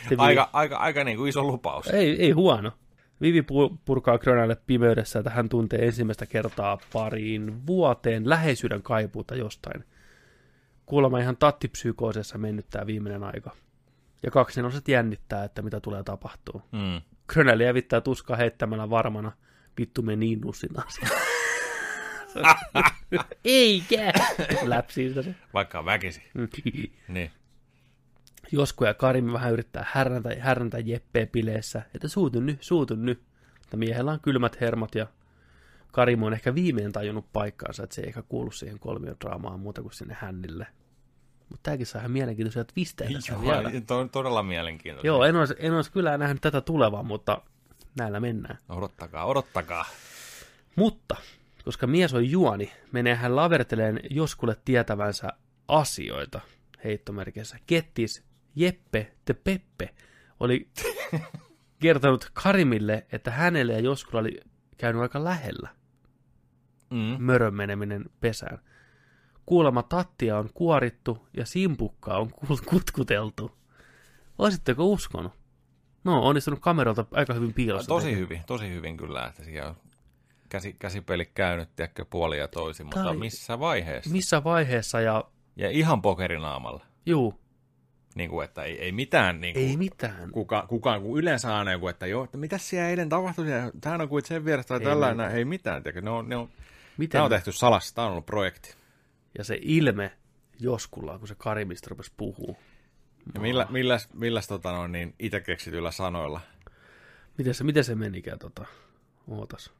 Sitten 0.00 0.20
Aika, 0.20 0.50
aika, 0.52 0.76
aika 0.76 1.04
niin 1.04 1.16
kuin 1.16 1.28
iso 1.28 1.44
lupaus. 1.44 1.86
Ei, 1.86 2.22
ei 2.22 2.30
huono. 2.30 2.72
Vivi 3.20 3.40
pu- 3.40 3.76
purkaa 3.84 4.18
Grönalle 4.18 4.56
pimeydessä, 4.66 5.18
että 5.18 5.30
hän 5.30 5.48
tuntee 5.48 5.86
ensimmäistä 5.86 6.26
kertaa 6.26 6.78
pariin 6.92 7.66
vuoteen 7.66 8.28
läheisyyden 8.28 8.82
kaipuuta 8.82 9.34
jostain. 9.34 9.84
Kuulemma 10.86 11.18
ihan 11.18 11.36
tattipsykoosessa 11.36 12.38
mennyt 12.38 12.66
tämä 12.70 12.86
viimeinen 12.86 13.24
aika. 13.24 13.50
Ja 14.22 14.30
kaksi 14.30 14.60
neloset 14.60 14.88
jännittää, 14.88 15.44
että 15.44 15.62
mitä 15.62 15.80
tulee 15.80 16.02
tapahtuu. 16.02 16.62
Mm. 16.72 17.00
Grönell 17.26 17.60
jävittää 17.60 18.00
tuskaa 18.00 18.36
heittämällä 18.36 18.90
varmana. 18.90 19.32
Vittu 19.78 20.02
me 20.02 20.16
niin 20.16 20.40
siellä. 20.54 21.24
Eikä! 23.44 24.12
Läpsii 24.62 25.08
sitä 25.08 25.22
se. 25.22 25.34
Vaikka 25.54 25.84
väkisi. 25.84 26.22
Niin. 27.08 27.30
Josko 28.54 28.86
ja 28.86 28.94
Karim 28.94 29.32
vähän 29.32 29.52
yrittää 29.52 29.86
härnätä, 29.92 30.36
härnätä 30.38 30.78
Jeppeä 30.78 31.26
bileissä, 31.26 31.82
että 31.94 32.08
suutu 32.08 32.40
nyt, 32.40 32.62
suutu 32.62 32.94
nyt. 32.94 33.22
Mutta 33.58 33.76
miehellä 33.76 34.12
on 34.12 34.20
kylmät 34.20 34.60
hermot 34.60 34.94
ja 34.94 35.06
Karim 35.92 36.22
on 36.22 36.32
ehkä 36.32 36.54
viimein 36.54 36.92
tajunnut 36.92 37.32
paikkaansa, 37.32 37.82
että 37.82 37.94
se 37.94 38.02
ei 38.02 38.08
ehkä 38.08 38.22
kuulu 38.22 38.50
siihen 38.50 38.78
kolmiodraamaan 38.78 39.60
muuta 39.60 39.82
kuin 39.82 39.92
sinne 39.92 40.16
hännille. 40.20 40.66
Mutta 41.48 41.62
tämäkin 41.62 41.86
saa 41.86 42.00
ihan 42.00 42.10
mielenkiintoisia 42.10 42.64
twistejä 42.64 43.10
tässä 43.12 43.40
vielä. 43.40 43.70
To, 43.86 44.08
todella 44.12 44.42
mielenkiintoista. 44.42 45.06
Joo, 45.06 45.24
en 45.24 45.36
olisi, 45.36 45.54
en 45.58 45.72
olisi 45.74 45.92
kyllä 45.92 46.18
nähnyt 46.18 46.40
tätä 46.40 46.60
tulevan, 46.60 47.06
mutta 47.06 47.42
näillä 47.98 48.20
mennään. 48.20 48.58
Odottakaa, 48.68 49.24
odottakaa. 49.24 49.84
Mutta, 50.76 51.16
koska 51.64 51.86
mies 51.86 52.14
on 52.14 52.30
juoni, 52.30 52.72
menee 52.92 53.14
hän 53.14 53.36
laverteleen 53.36 54.00
joskulle 54.10 54.56
tietävänsä 54.64 55.28
asioita, 55.68 56.40
heittomerkissä. 56.84 57.58
Kettis 57.66 58.24
Jeppe 58.56 59.12
de 59.26 59.34
Peppe 59.34 59.94
oli 60.40 60.68
kertonut 61.80 62.30
Karimille, 62.32 63.06
että 63.12 63.30
hänelle 63.30 63.72
ja 63.72 63.80
Joskulla 63.80 64.20
oli 64.20 64.40
käynyt 64.76 65.02
aika 65.02 65.24
lähellä 65.24 65.68
Mm. 66.90 67.16
mörön 67.24 67.54
meneminen 67.54 68.04
pesään. 68.20 68.58
Kuulemma 69.46 69.82
tattia 69.82 70.38
on 70.38 70.50
kuorittu 70.54 71.28
ja 71.36 71.46
simpukkaa 71.46 72.18
on 72.18 72.30
kutkuteltu. 72.70 73.50
Olisitteko 74.38 74.84
uskonut? 74.86 75.32
No, 76.04 76.22
onnistunut 76.22 76.60
kameralta 76.60 77.04
aika 77.10 77.34
hyvin 77.34 77.54
piilossa. 77.54 77.88
Tosi 77.88 78.04
tekemään. 78.06 78.22
hyvin, 78.24 78.40
tosi 78.46 78.68
hyvin 78.70 78.96
kyllä, 78.96 79.26
että 79.26 79.44
siellä 79.44 79.68
on 79.70 79.76
käsi, 80.48 80.72
käsipeli 80.78 81.26
käynyt, 81.26 81.76
tiedätkö, 81.76 82.04
puoli 82.04 82.38
ja 82.38 82.48
toisin, 82.48 82.86
mutta 82.86 83.14
missä 83.14 83.58
vaiheessa? 83.60 84.10
Missä 84.10 84.44
vaiheessa 84.44 85.00
ja 85.00 85.24
Ja 85.56 85.70
ihan 85.70 86.02
pokerinaamalla. 86.02 86.84
juu, 87.06 87.40
Niin 88.14 88.30
kuin, 88.30 88.44
että 88.44 88.62
ei, 88.62 88.80
ei 88.80 88.92
mitään 88.92 89.40
niin 89.40 89.54
kuin, 89.54 89.68
ei 89.68 89.76
mitään. 89.76 90.30
kuka, 90.30 90.66
kukaan, 90.68 91.02
kun 91.02 91.18
yleensä 91.18 91.56
aina 91.56 91.72
joku, 91.72 91.88
että 91.88 92.06
joo, 92.06 92.24
että 92.24 92.38
mitä 92.38 92.58
siellä 92.58 92.88
eilen 92.88 93.08
tapahtui, 93.08 93.46
tämähän 93.80 94.00
on 94.00 94.08
kuin 94.08 94.24
sen 94.24 94.44
vierestä 94.44 94.68
tai 94.68 94.78
Ei 94.78 94.84
tällainen, 94.84 95.30
ei 95.30 95.44
mitään, 95.44 95.82
tiedätkö, 95.82 96.00
ne 96.00 96.10
on, 96.10 96.28
ne 96.28 96.36
on, 96.36 96.48
Miten? 96.96 97.12
tämä 97.12 97.24
on 97.24 97.30
tehty 97.30 97.52
salassa, 97.52 97.94
tämä 97.94 98.06
on 98.06 98.12
ollut 98.12 98.26
projekti. 98.26 98.74
Ja 99.38 99.44
se 99.44 99.58
ilme 99.62 100.12
Joskulla, 100.60 101.18
kun 101.18 101.28
se 101.28 101.34
Karimista 101.34 101.90
rupesi 101.90 102.12
puhuu. 102.16 102.56
Ja 103.34 103.40
millä, 103.40 103.66
milläs, 103.70 104.08
milläs 104.14 104.48
tota 104.48 104.72
no, 104.72 104.86
niin 104.86 105.14
itse 105.18 105.40
keksityillä 105.40 105.90
sanoilla? 105.90 106.40
Miten 107.38 107.54
se, 107.54 107.64
miten 107.64 107.84
se 107.84 107.94
menikään 107.94 108.38
tota? 108.38 108.66
Ootas. 109.28 109.72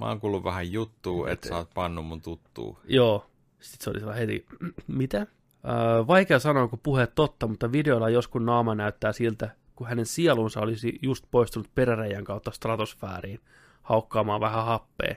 Mä 0.00 0.06
oon 0.06 0.20
kuullut 0.20 0.44
vähän 0.44 0.72
juttua, 0.72 1.30
että 1.30 1.48
sä 1.48 1.56
oot 1.56 1.70
pannut 1.74 2.06
mun 2.06 2.22
tuttuu. 2.22 2.78
Joo. 2.84 3.30
Sitten 3.60 3.84
se 3.84 3.90
oli 3.90 3.98
siellä 3.98 4.14
heti, 4.14 4.46
mitä? 4.86 5.26
Öö, 5.64 6.06
vaikea 6.06 6.38
sanoa, 6.38 6.68
kun 6.68 6.80
puheet 6.82 7.14
totta, 7.14 7.46
mutta 7.46 7.72
videolla 7.72 8.08
joskus 8.08 8.42
naama 8.42 8.74
näyttää 8.74 9.12
siltä, 9.12 9.50
kun 9.76 9.86
hänen 9.86 10.06
sielunsa 10.06 10.60
olisi 10.60 10.98
just 11.02 11.24
poistunut 11.30 11.74
peräreijän 11.74 12.24
kautta 12.24 12.50
stratosfääriin, 12.50 13.40
haukkaamaan 13.82 14.40
vähän 14.40 14.64
happea. 14.64 15.14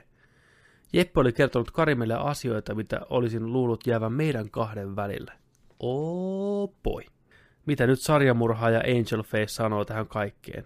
Jeppe 0.92 1.20
oli 1.20 1.32
kertonut 1.32 1.70
Karimelle 1.70 2.14
asioita, 2.14 2.74
mitä 2.74 3.00
olisin 3.10 3.52
luullut 3.52 3.86
jäävän 3.86 4.12
meidän 4.12 4.50
kahden 4.50 4.96
välille. 4.96 5.32
Oh 5.80 6.74
boy. 6.82 7.02
Mitä 7.66 7.86
nyt 7.86 8.00
sarjamurhaaja 8.00 8.78
Angel 8.78 9.22
Face 9.22 9.48
sanoo 9.48 9.84
tähän 9.84 10.06
kaikkeen? 10.06 10.64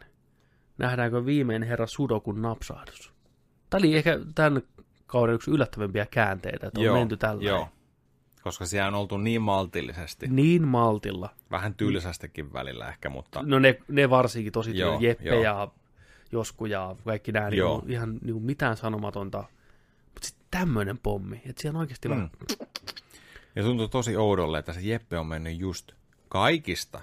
Nähdäänkö 0.78 1.26
viimein 1.26 1.62
herra 1.62 1.86
Sudokun 1.86 2.42
napsahdus? 2.42 3.12
Tämä 3.70 3.78
oli 3.78 3.96
ehkä 3.96 4.20
tämän 4.34 4.62
kauden 5.06 5.34
yksi 5.34 5.50
yllättävimpiä 5.50 6.06
käänteitä, 6.10 6.66
että 6.66 6.80
on 6.80 6.98
menty 6.98 7.16
tällä. 7.16 7.42
joo. 7.42 7.68
Koska 8.42 8.66
siellä 8.66 8.88
on 8.88 8.94
oltu 8.94 9.16
niin 9.18 9.42
maltillisesti, 9.42 10.26
Niin 10.28 10.68
maltilla. 10.68 11.30
vähän 11.50 11.74
tylsästikin 11.74 12.52
välillä 12.52 12.88
ehkä, 12.88 13.08
mutta 13.10 13.42
No 13.42 13.58
ne, 13.58 13.78
ne 13.88 14.10
varsinkin 14.10 14.52
tosi 14.52 14.78
Joo, 14.78 14.90
joo, 14.92 15.00
Jeppe 15.00 15.24
joo. 15.24 15.42
ja 15.42 15.68
Josku 16.32 16.66
ja 16.66 16.96
kaikki 17.04 17.32
nämä 17.32 17.50
niinku, 17.50 17.84
ihan 17.88 18.18
niinku 18.22 18.40
mitään 18.40 18.76
sanomatonta. 18.76 19.44
Mutta 20.14 20.26
sitten 20.28 20.46
tämmöinen 20.50 20.98
pommi, 20.98 21.36
että 21.46 21.62
siellä 21.62 21.76
on 21.76 21.80
oikeasti 21.80 22.08
mm. 22.08 22.14
vähän... 22.14 22.30
Ja 23.56 23.62
tuntuu 23.62 23.88
tosi 23.88 24.16
oudolle, 24.16 24.58
että 24.58 24.72
se 24.72 24.80
Jeppe 24.80 25.18
on 25.18 25.26
mennyt 25.26 25.58
just 25.58 25.92
kaikista 26.28 27.00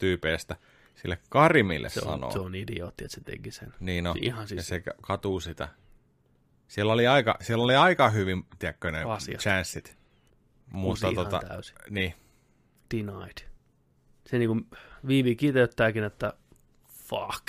tyypeistä 0.00 0.56
sille 0.94 1.18
Karimille 1.28 1.88
Se 1.88 2.00
sanoo. 2.00 2.26
on, 2.26 2.32
se 2.32 2.38
on 2.38 2.54
idiootti, 2.54 3.04
että 3.04 3.14
se 3.14 3.20
teki 3.20 3.50
sen. 3.50 3.74
Niin 3.80 4.04
no, 4.04 4.12
Se 4.12 4.18
ihan 4.22 4.42
ja 4.42 4.46
siis- 4.46 4.68
se 4.68 4.82
katuu 5.00 5.40
sitä. 5.40 5.68
Siellä 6.68 6.92
oli 6.92 7.06
aika, 7.06 7.36
siellä 7.40 7.64
oli 7.64 7.74
aika 7.76 8.10
hyvin, 8.10 8.44
tiedätkö, 8.58 8.90
ne 8.90 9.02
Asiat. 9.04 9.40
chanssit. 9.40 9.98
Mutta 10.72 11.08
ihan 11.08 11.24
tota, 11.30 11.46
täysin. 11.48 11.76
niin, 11.90 12.14
Denied. 12.94 13.46
Se 14.26 14.38
niinku 14.38 14.60
Viivi 15.06 15.36
kiteyttääkin, 15.36 16.04
että 16.04 16.32
fuck. 16.88 17.46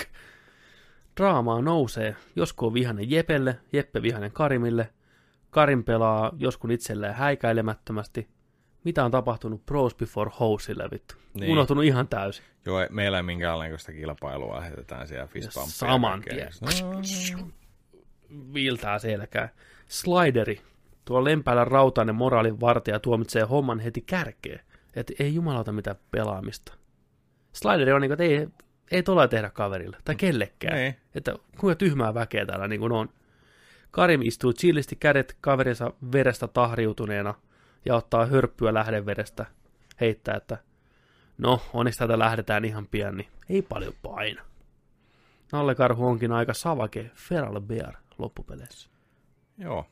Draamaa 1.17 1.61
nousee. 1.61 2.15
Josku 2.35 2.65
on 2.65 2.73
vihanen 2.73 3.11
Jepelle, 3.11 3.59
Jeppe 3.73 4.01
vihanen 4.01 4.31
Karimille. 4.31 4.93
Karim 5.49 5.83
pelaa 5.83 6.31
joskun 6.37 6.71
itselleen 6.71 7.13
häikäilemättömästi. 7.15 8.27
Mitä 8.83 9.05
on 9.05 9.11
tapahtunut 9.11 9.65
Pros 9.65 9.95
Before 9.95 10.31
Hoselle, 10.39 10.89
vittu? 10.91 11.15
Niin. 11.33 11.51
Unohtunut 11.51 11.83
ihan 11.83 12.07
täysin. 12.07 12.45
joo, 12.65 12.81
ei- 12.81 12.87
meillä 12.89 13.17
ei 13.17 13.23
minkäänlaista 13.23 13.91
kilpailua, 13.91 14.61
heitetään 14.61 15.07
siellä 15.07 15.27
fistbumpia. 15.27 15.71
saman 15.71 16.21
tien. 16.21 16.49
Viiltää 18.53 18.99
selkää. 18.99 19.49
Slideri. 19.87 20.61
Tuo 21.07 21.23
lempäällä 21.23 21.65
rautainen 21.65 22.15
moraalin 22.15 22.59
vartija 22.59 22.99
tuomitsee 22.99 23.43
homman 23.43 23.79
heti 23.79 24.01
kärkeen. 24.01 24.59
Että 24.95 25.13
ei 25.19 25.35
jumalauta 25.35 25.71
mitään 25.71 25.95
pelaamista. 26.11 26.73
Slideri 27.53 27.91
on 27.91 28.01
niinku, 28.01 28.13
että 28.13 28.23
ei, 28.23 28.47
ei 28.91 29.03
tuolla 29.03 29.27
tehdä 29.27 29.49
kaverille 29.49 29.97
tai 30.05 30.15
kellekään. 30.15 30.75
Niin. 30.75 30.95
Että 31.15 31.35
kuinka 31.59 31.75
tyhmää 31.75 32.13
väkeä 32.13 32.45
täällä 32.45 32.67
niin 32.67 32.79
kuin 32.79 32.91
on. 32.91 33.09
Karim 33.91 34.21
istuu 34.21 34.53
chillisti 34.53 34.95
kädet 34.95 35.37
kaverinsa 35.41 35.93
verestä 36.11 36.47
tahriutuneena 36.47 37.33
ja 37.85 37.95
ottaa 37.95 38.25
hörppyä 38.25 38.73
lähdeverestä. 38.73 39.45
Heittää, 40.01 40.35
että 40.35 40.57
no, 41.37 41.61
onneksi 41.73 41.97
täältä 41.97 42.19
lähdetään 42.19 42.65
ihan 42.65 42.87
pian, 42.87 43.17
niin 43.17 43.27
ei 43.49 43.61
paljon 43.61 43.93
paina. 44.01 44.41
Nallekarhu 45.51 46.07
onkin 46.07 46.31
aika 46.31 46.53
savake 46.53 47.11
Feral 47.15 47.61
Bear 47.61 47.93
loppupeleissä. 48.17 48.89
Joo. 49.57 49.85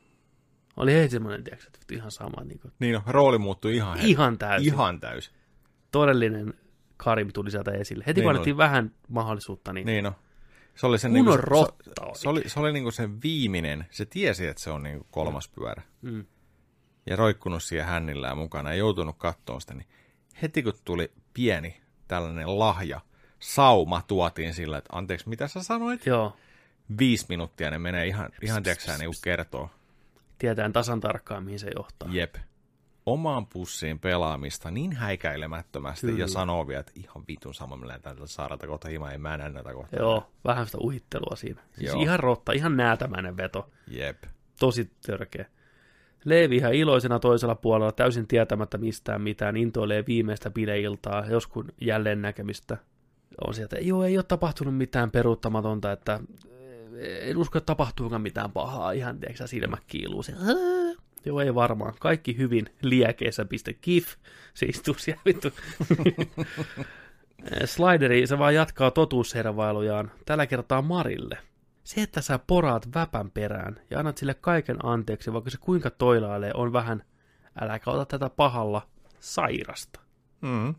Oli 0.76 0.94
heti 0.94 1.08
semmoinen, 1.08 1.44
tiedätkö, 1.44 1.70
että 1.74 1.94
ihan 1.94 2.10
sama. 2.10 2.44
Niin 2.44 2.58
kuin, 2.58 2.72
Niin 2.78 2.94
no, 2.94 3.02
rooli 3.06 3.38
muuttui 3.38 3.76
ihan 3.76 3.98
ihan 3.98 4.38
täysin. 4.38 4.72
Ihan 4.72 5.00
täysin. 5.00 5.34
Todellinen 5.90 6.54
Karim 6.96 7.32
tuli 7.32 7.50
sieltä 7.50 7.70
esille. 7.70 8.04
Heti 8.06 8.20
Niin 8.20 8.44
kun 8.44 8.56
vähän 8.56 8.92
mahdollisuutta, 9.08 9.72
niin, 9.72 9.86
Niin 9.86 10.04
no. 10.04 10.12
Se 10.74 10.86
oli 10.86 10.98
se, 10.98 11.08
kunnon 11.08 11.24
niinku, 11.24 11.30
niin 11.30 11.40
se, 11.40 11.50
rotta 11.50 12.14
se, 12.14 12.20
se, 12.20 12.28
oli, 12.28 12.42
se 12.46 12.60
oli 12.60 12.72
niinku 12.72 12.90
se 12.90 13.08
viimeinen. 13.22 13.86
Se 13.90 14.04
tiesi, 14.04 14.46
että 14.46 14.62
se 14.62 14.70
on 14.70 14.82
niinku 14.82 15.06
kolmas 15.10 15.48
pyörä. 15.48 15.82
Mm. 16.02 16.24
Ja 17.06 17.16
roikkunut 17.16 17.62
siihen 17.62 17.86
hännillään 17.86 18.38
mukana 18.38 18.70
ja 18.70 18.76
joutunut 18.76 19.16
kattoon 19.18 19.60
sitä. 19.60 19.74
Niin 19.74 19.88
heti 20.42 20.62
kun 20.62 20.72
tuli 20.84 21.12
pieni 21.34 21.80
tällainen 22.08 22.58
lahja, 22.58 23.00
sauma 23.38 24.02
tuotiin 24.06 24.54
sillä, 24.54 24.78
että 24.78 24.96
anteeksi, 24.96 25.28
mitä 25.28 25.48
sä 25.48 25.62
sanoit? 25.62 26.06
Joo, 26.06 26.36
Viisi 26.98 27.26
minuuttia 27.28 27.70
ne 27.70 27.78
menee 27.78 28.06
ihan, 28.06 28.30
ihan 28.42 28.62
tiedätkö 28.62 28.92
niinku 28.98 29.16
kertoo. 29.22 29.70
Tietään 30.38 30.72
tasan 30.72 31.00
tarkkaan, 31.00 31.44
mihin 31.44 31.58
se 31.58 31.70
johtaa. 31.76 32.08
Jep. 32.12 32.34
Omaan 33.06 33.46
pussiin 33.46 33.98
pelaamista 33.98 34.70
niin 34.70 34.92
häikäilemättömästi 34.92 36.06
Kyllä. 36.06 36.20
ja 36.20 36.28
sanoo 36.28 36.66
vielä, 36.66 36.80
että 36.80 36.92
ihan 36.94 37.24
vitun 37.28 37.54
sama, 37.54 37.76
millä 37.76 37.98
täältä 37.98 38.26
saarata 38.26 38.66
kohta 38.66 38.88
himaa, 38.88 39.12
ei 39.12 39.18
mä 39.18 39.36
näe 39.36 39.50
näitä 39.50 39.72
kohta. 39.72 39.96
Joo, 39.96 40.30
vähän 40.44 40.66
sitä 40.66 40.78
uhittelua 40.80 41.36
siinä. 41.36 41.60
Siis 41.72 41.92
Joo. 41.92 42.02
ihan 42.02 42.20
rotta, 42.20 42.52
ihan 42.52 42.76
näätämäinen 42.76 43.36
veto. 43.36 43.70
Jep. 43.88 44.22
Tosi 44.58 44.90
törkeä. 45.06 45.46
Leevi 46.24 46.56
ihan 46.56 46.74
iloisena 46.74 47.18
toisella 47.18 47.54
puolella, 47.54 47.92
täysin 47.92 48.26
tietämättä 48.26 48.78
mistään 48.78 49.22
mitään, 49.22 49.56
intoilee 49.56 50.04
viimeistä 50.06 50.50
bileiltaa, 50.50 51.26
joskus 51.26 51.66
jälleen 51.80 52.22
näkemistä. 52.22 52.76
On 53.46 53.54
sieltä, 53.54 53.76
joo, 53.80 54.04
ei 54.04 54.18
ole 54.18 54.24
tapahtunut 54.28 54.76
mitään 54.76 55.10
peruuttamatonta, 55.10 55.92
että 55.92 56.20
en 57.00 57.36
usko, 57.36 57.58
että 57.58 57.66
tapahtuukaan 57.66 58.22
mitään 58.22 58.52
pahaa, 58.52 58.92
ihan 58.92 59.18
tiedätkö 59.18 59.38
sä, 59.38 59.46
silmät 59.46 59.84
kiiluu 59.86 60.22
se. 60.22 60.32
Joo, 61.26 61.40
ei 61.40 61.54
varmaan. 61.54 61.94
Kaikki 62.00 62.36
hyvin 62.36 62.66
liekeissä. 62.82 63.44
Piste 63.44 63.72
kif. 63.72 64.14
Se 64.54 64.66
istuu 64.66 64.94
siellä 64.94 65.22
vittu. 65.26 65.48
Slideri, 67.64 68.26
se 68.26 68.38
vaan 68.38 68.54
jatkaa 68.54 68.90
totuushervailujaan. 68.90 70.10
Tällä 70.26 70.46
kertaa 70.46 70.82
Marille. 70.82 71.38
Se, 71.84 72.02
että 72.02 72.20
sä 72.20 72.38
poraat 72.46 72.94
väpän 72.94 73.30
perään 73.30 73.80
ja 73.90 73.98
annat 73.98 74.18
sille 74.18 74.34
kaiken 74.34 74.86
anteeksi, 74.86 75.32
vaikka 75.32 75.50
se 75.50 75.58
kuinka 75.60 75.90
toilailee, 75.90 76.50
on 76.54 76.72
vähän, 76.72 77.02
äläkä 77.60 77.90
ota 77.90 78.06
tätä 78.06 78.30
pahalla, 78.30 78.88
sairasta. 79.20 80.00
Mm. 80.40 80.74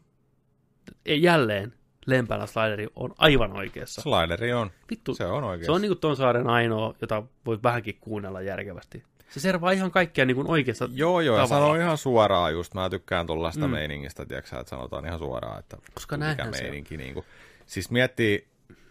Jälleen 1.05 1.73
Lempälä 2.07 2.45
Slideri 2.45 2.87
on 2.95 3.13
aivan 3.17 3.57
oikeassa. 3.57 4.01
Slideri 4.01 4.53
on. 4.53 4.71
Vittu, 4.89 5.15
Se 5.15 5.25
on 5.25 5.43
oikein. 5.43 5.65
se 5.65 5.71
on 5.71 5.81
niinku 5.81 5.95
ton 5.95 6.15
saaren 6.15 6.47
ainoa, 6.47 6.93
jota 7.01 7.23
voi 7.45 7.59
vähänkin 7.63 7.97
kuunnella 8.01 8.41
järkevästi. 8.41 9.03
Se 9.29 9.39
servaa 9.39 9.71
ihan 9.71 9.91
kaikkea 9.91 10.25
niinku 10.25 10.43
oikeassa 10.47 10.89
Joo, 10.93 11.21
joo, 11.21 11.37
ja 11.37 11.43
tavalla. 11.43 11.65
sanoo 11.65 11.75
ihan 11.81 11.97
suoraan 11.97 12.53
just. 12.53 12.73
Mä 12.73 12.89
tykkään 12.89 13.27
tuollaista 13.27 13.67
mm. 13.67 13.71
Meiningistä, 13.71 14.25
tiedätkö 14.25 14.49
sä, 14.49 14.59
että 14.59 14.69
sanotaan 14.69 15.05
ihan 15.05 15.19
suoraan, 15.19 15.59
että 15.59 15.77
Koska 15.93 16.17
mikä 16.17 16.25
näinhän 16.25 16.53
se 16.53 16.63
meininki. 16.63 16.97
Niin 16.97 17.13
kuin. 17.13 17.25
Siis 17.65 17.91
miettii, 17.91 18.47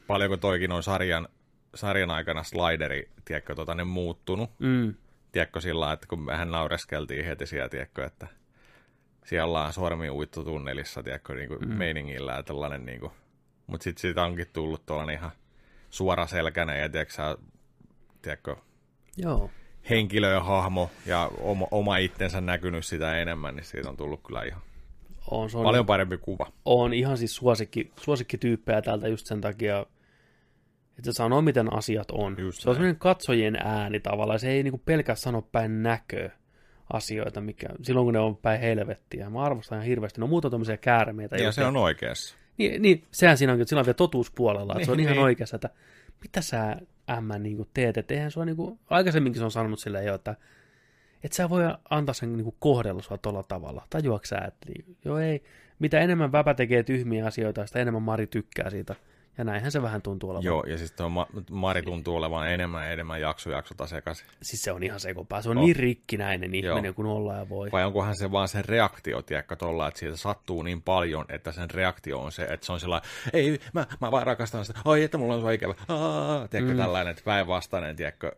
paljonko 0.06 0.36
toikin 0.36 0.72
on 0.72 0.82
sarjan, 0.82 1.28
sarjan 1.74 2.10
aikana 2.10 2.42
slideri, 2.42 3.10
tiedätkö, 3.24 3.54
tota, 3.54 3.74
ne 3.74 3.84
muuttunut. 3.84 4.50
Mm. 4.58 4.94
Tiedätkö 5.32 5.60
sillä 5.60 5.92
että 5.92 6.06
kun 6.06 6.22
mehän 6.22 6.50
naureskeltiin 6.50 7.24
heti 7.24 7.46
siellä, 7.46 7.68
tiedätkö, 7.68 8.04
että 8.04 8.26
siellä 9.26 9.46
ollaan 9.46 9.72
sormi 9.72 10.10
uittu 10.10 10.44
tunnelissa, 10.44 11.02
tiedätkö, 11.02 11.34
niin 11.34 11.48
kuin 11.48 11.60
mm. 11.60 11.74
meiningillä 11.74 12.32
ja 12.32 12.42
tällainen, 12.42 12.86
niin 12.86 13.00
kuin. 13.00 13.12
mutta 13.66 13.84
sitten 13.84 14.00
siitä 14.00 14.22
onkin 14.22 14.46
tullut 14.52 14.86
tuollainen 14.86 15.16
ihan 15.16 15.30
suoraselkäinen 15.90 16.80
ja 16.80 16.88
tiedätkö, 16.88 17.36
tiedätkö, 18.22 18.56
Joo. 19.16 19.50
henkilö 19.90 20.32
ja 20.32 20.40
hahmo 20.40 20.90
ja 21.06 21.30
oma, 21.40 21.66
oma 21.70 21.96
itsensä 21.96 22.40
näkynyt 22.40 22.86
sitä 22.86 23.18
enemmän, 23.18 23.56
niin 23.56 23.64
siitä 23.64 23.88
on 23.88 23.96
tullut 23.96 24.20
kyllä 24.26 24.42
ihan 24.42 24.62
On, 25.30 25.50
se 25.50 25.58
on, 25.58 25.64
paljon 25.64 25.86
parempi 25.86 26.18
kuva. 26.18 26.52
on 26.64 26.94
ihan 26.94 27.18
siis 27.18 27.36
suosikki, 27.36 27.92
suosikkityyppejä 28.00 28.82
täältä 28.82 29.08
just 29.08 29.26
sen 29.26 29.40
takia, 29.40 29.86
että 30.98 31.12
se 31.12 31.12
sanoo, 31.12 31.42
miten 31.42 31.72
asiat 31.72 32.10
on. 32.10 32.36
Just 32.38 32.60
se 32.60 32.68
on 32.68 32.72
näin. 32.72 32.76
semmoinen 32.76 32.98
katsojien 32.98 33.56
ääni 33.56 34.00
tavallaan. 34.00 34.40
Se 34.40 34.50
ei 34.50 34.62
niinku 34.62 34.78
pelkästään 34.84 35.32
sano 35.32 35.42
päin 35.42 35.82
näköä 35.82 36.30
asioita, 36.92 37.40
mikä, 37.40 37.68
silloin 37.82 38.06
kun 38.06 38.14
ne 38.14 38.20
on 38.20 38.36
päin 38.36 38.60
helvettiä. 38.60 39.30
Mä 39.30 39.42
arvostan 39.42 39.76
ihan 39.78 39.86
hirveästi. 39.86 40.20
Ne 40.20 40.24
on 40.24 40.30
muuta 40.30 40.50
tämmöisiä 40.50 40.76
käärmeitä. 40.76 41.36
Ja 41.36 41.52
se 41.52 41.64
on 41.64 41.76
oikeassa. 41.76 42.36
Niin, 42.58 42.82
niin 42.82 43.04
sehän 43.10 43.38
siinä 43.38 43.52
onkin, 43.52 43.62
että 43.62 43.68
sillä 43.68 43.80
on 43.80 43.86
vielä 43.86 43.94
totuuspuolella, 43.94 44.72
että 44.72 44.84
se 44.84 44.90
on 44.90 44.96
Niin, 44.96 45.04
ihan 45.04 45.16
niin. 45.16 45.24
oikeassa, 45.24 45.56
että 45.56 45.70
mitä 46.22 46.40
sä 46.40 46.76
ämmä 47.10 47.38
niin 47.38 47.66
teet, 47.74 47.96
että 47.96 48.14
eihän 48.14 48.30
sua 48.30 48.44
niin 48.44 48.56
kuin, 48.56 48.78
aikaisemminkin 48.90 49.40
se 49.40 49.44
on 49.44 49.50
sanonut 49.50 49.80
silleen 49.80 50.06
jo, 50.06 50.14
että 50.14 50.36
et 51.24 51.32
sä 51.32 51.50
voi 51.50 51.62
antaa 51.90 52.12
sen 52.12 52.32
niin 52.32 52.44
kuin 52.44 52.56
kohdella 52.58 53.02
sua 53.02 53.18
tuolla 53.18 53.42
tavalla, 53.42 53.86
tajuaks 53.90 54.28
sä, 54.28 54.38
että 54.38 54.66
niin, 54.68 54.96
joo 55.04 55.18
ei, 55.18 55.42
mitä 55.78 56.00
enemmän 56.00 56.32
Väpä 56.32 56.54
tekee 56.54 56.82
tyhmiä 56.82 57.26
asioita, 57.26 57.66
sitä 57.66 57.78
enemmän 57.78 58.02
Mari 58.02 58.26
tykkää 58.26 58.70
siitä, 58.70 58.94
ja 59.38 59.44
näinhän 59.44 59.72
se 59.72 59.82
vähän 59.82 60.02
tuntuu 60.02 60.30
olevan. 60.30 60.44
Joo, 60.44 60.64
ja 60.66 60.78
siis 60.78 60.92
tuo 60.92 61.08
Ma- 61.08 61.26
Mari 61.50 61.82
tuntuu 61.82 62.16
olevan 62.16 62.50
enemmän 62.50 62.84
ja 62.86 62.92
enemmän 62.92 63.20
jakso 63.20 63.50
jaksota 63.50 63.86
sekaisin. 63.86 64.26
Siis 64.42 64.62
se 64.62 64.72
on 64.72 64.82
ihan 64.82 65.00
sekopää, 65.00 65.42
se 65.42 65.50
on 65.50 65.58
Oh. 65.58 65.64
niin 65.64 65.76
rikkinäinen 65.76 66.54
ihminen 66.54 66.84
Joo. 66.84 66.94
kuin 66.94 67.06
olla 67.06 67.34
ja 67.34 67.48
voi. 67.48 67.68
Vai 67.72 67.84
onkohan 67.84 68.16
se 68.16 68.32
vaan 68.32 68.48
sen 68.48 68.64
reaktio, 68.64 69.22
tiedätkö, 69.22 69.56
tolla, 69.56 69.88
että 69.88 70.00
siitä 70.00 70.16
sattuu 70.16 70.62
niin 70.62 70.82
paljon, 70.82 71.24
että 71.28 71.52
sen 71.52 71.70
reaktio 71.70 72.18
on 72.20 72.32
se, 72.32 72.42
että 72.42 72.66
se 72.66 72.72
on 72.72 72.80
sellainen, 72.80 73.10
ei, 73.32 73.60
mä, 73.72 73.86
mä 74.00 74.10
vaan 74.10 74.26
rakastan 74.26 74.64
sitä, 74.64 74.78
oi, 74.84 75.02
että 75.02 75.18
mulla 75.18 75.34
on 75.34 75.40
sua 75.40 75.50
ikävä, 75.50 75.74
Aa, 75.88 76.48
tiedätkö, 76.48 76.74
mm. 76.74 76.78
tällainen, 76.80 77.10
että 77.10 77.22
päinvastainen, 77.24 77.96
tiedätkö, 77.96 78.32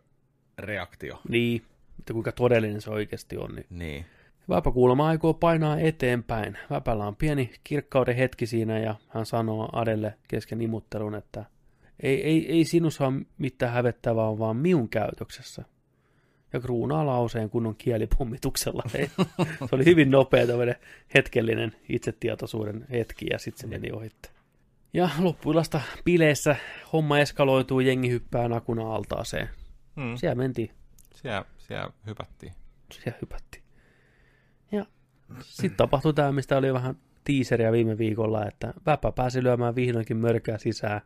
reaktio. 0.59 1.21
Niin, 1.29 1.61
että 1.99 2.13
kuinka 2.13 2.31
todellinen 2.31 2.81
se 2.81 2.89
oikeasti 2.89 3.37
on, 3.37 3.55
niin 3.55 3.65
Niin. 3.69 4.05
Väpä 4.49 4.71
aikoo 5.07 5.33
painaa 5.33 5.79
eteenpäin. 5.79 6.57
Väpällä 6.69 7.07
on 7.07 7.15
pieni 7.15 7.51
kirkkauden 7.63 8.15
hetki 8.15 8.45
siinä 8.45 8.79
ja 8.79 8.95
hän 9.07 9.25
sanoo 9.25 9.69
Adelle 9.73 10.13
kesken 10.27 10.61
imuttelun, 10.61 11.15
että 11.15 11.45
ei, 11.99 12.23
ei, 12.23 12.51
ei 12.51 12.65
sinussa 12.65 13.07
ole 13.07 13.21
mitään 13.37 13.73
hävettävää, 13.73 14.27
on 14.27 14.39
vaan 14.39 14.57
miun 14.57 14.89
käytöksessä. 14.89 15.63
Ja 16.53 16.59
kruunaa 16.59 17.05
lauseen 17.05 17.49
kunnon 17.49 17.75
kielipommituksella. 17.75 18.83
Se 19.69 19.75
oli 19.75 19.85
hyvin 19.85 20.11
nopea 20.11 20.47
tämmöinen 20.47 20.75
hetkellinen 21.15 21.75
itsetietoisuuden 21.89 22.85
hetki 22.91 23.25
ja 23.31 23.39
sitten 23.39 23.61
se 23.61 23.67
meni 23.67 23.91
ohitte. 23.91 24.29
Ja 24.93 25.09
loppuilasta 25.19 25.81
bileissä 26.05 26.55
homma 26.93 27.19
eskaloituu, 27.19 27.79
jengi 27.79 28.09
hyppää 28.09 28.47
nakuna 28.47 28.95
altaaseen. 28.95 29.49
Hmm. 29.95 30.15
Siellä 30.15 30.35
mentiin, 30.35 30.71
Siellä, 31.15 31.45
siellä 31.57 31.91
hypättiin. 32.07 32.53
siellä 32.93 33.17
hypättiin. 33.21 33.58
Sitten 35.41 35.77
tapahtui 35.77 36.13
tämä, 36.13 36.31
mistä 36.31 36.57
oli 36.57 36.73
vähän 36.73 36.95
tiiseriä 37.23 37.71
viime 37.71 37.97
viikolla, 37.97 38.45
että 38.45 38.73
Väpä 38.85 39.11
pääsi 39.11 39.43
lyömään 39.43 39.75
vihdoinkin 39.75 40.17
mörkää 40.17 40.57
sisään. 40.57 41.01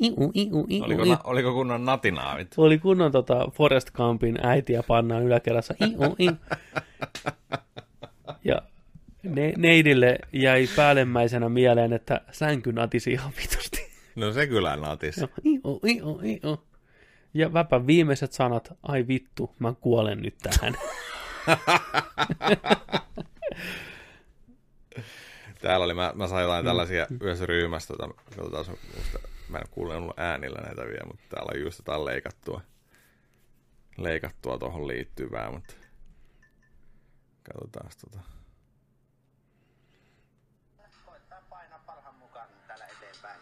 Iu, 0.00 0.32
iu, 0.34 0.66
iu, 0.68 0.84
Oliko, 0.84 1.02
iu. 1.02 1.16
oliko 1.24 1.52
kunnon 1.52 1.84
natinaavit? 1.84 2.54
Oli 2.56 2.78
kunnon 2.78 3.12
tota 3.12 3.46
Forest 3.52 3.90
Gumpin 3.90 4.38
äitiä 4.42 4.82
pannaan 4.82 5.22
yläkerrassa. 5.22 5.74
Iu, 5.80 6.16
iu. 6.18 6.32
Ja 8.44 8.62
ne, 9.22 9.52
neidille 9.56 10.18
jäi 10.32 10.68
päällemmäisenä 10.76 11.48
mieleen, 11.48 11.92
että 11.92 12.20
sänky 12.32 12.72
natisi 12.72 13.12
ihan 13.12 13.32
vitusti. 13.42 13.86
No 14.16 14.32
se 14.32 14.46
kyllä 14.46 14.76
natis. 14.76 15.16
Ja, 15.16 15.28
iu, 15.44 15.80
iu, 15.86 16.20
iu. 16.24 16.64
ja 17.34 17.52
Väpän 17.52 17.86
viimeiset 17.86 18.32
sanat, 18.32 18.72
ai 18.82 19.06
vittu, 19.08 19.54
mä 19.58 19.74
kuolen 19.80 20.22
nyt 20.22 20.34
tähän. 20.42 20.74
Täällä 25.60 25.84
oli, 25.84 25.94
mä, 25.94 26.12
mä 26.14 26.28
sain 26.28 26.42
jotain 26.42 26.64
tällaisia 26.64 27.06
yhdessä 27.20 27.46
ryhmässä, 27.46 27.94
tota, 27.96 28.14
katsotaan, 28.24 28.78
musta, 28.96 29.18
mä 29.48 29.58
en 29.58 29.68
kuullut 29.70 30.18
äänillä 30.18 30.58
näitä 30.58 30.82
vielä, 30.82 31.06
mutta 31.06 31.24
täällä 31.28 31.50
on 31.54 31.60
just 31.60 31.78
jotain 31.78 32.04
leikattua, 32.04 32.60
leikattua 33.96 34.58
tuohon 34.58 34.88
liittyvää, 34.88 35.50
mutta 35.50 35.74
katsotaan 37.42 37.90
tota. 38.00 38.18
Koittaa 41.06 41.40
painaa 41.50 41.82
parhaan 41.86 42.14
mukaan 42.14 42.48
täällä 42.66 42.86
eteenpäin. 42.86 43.40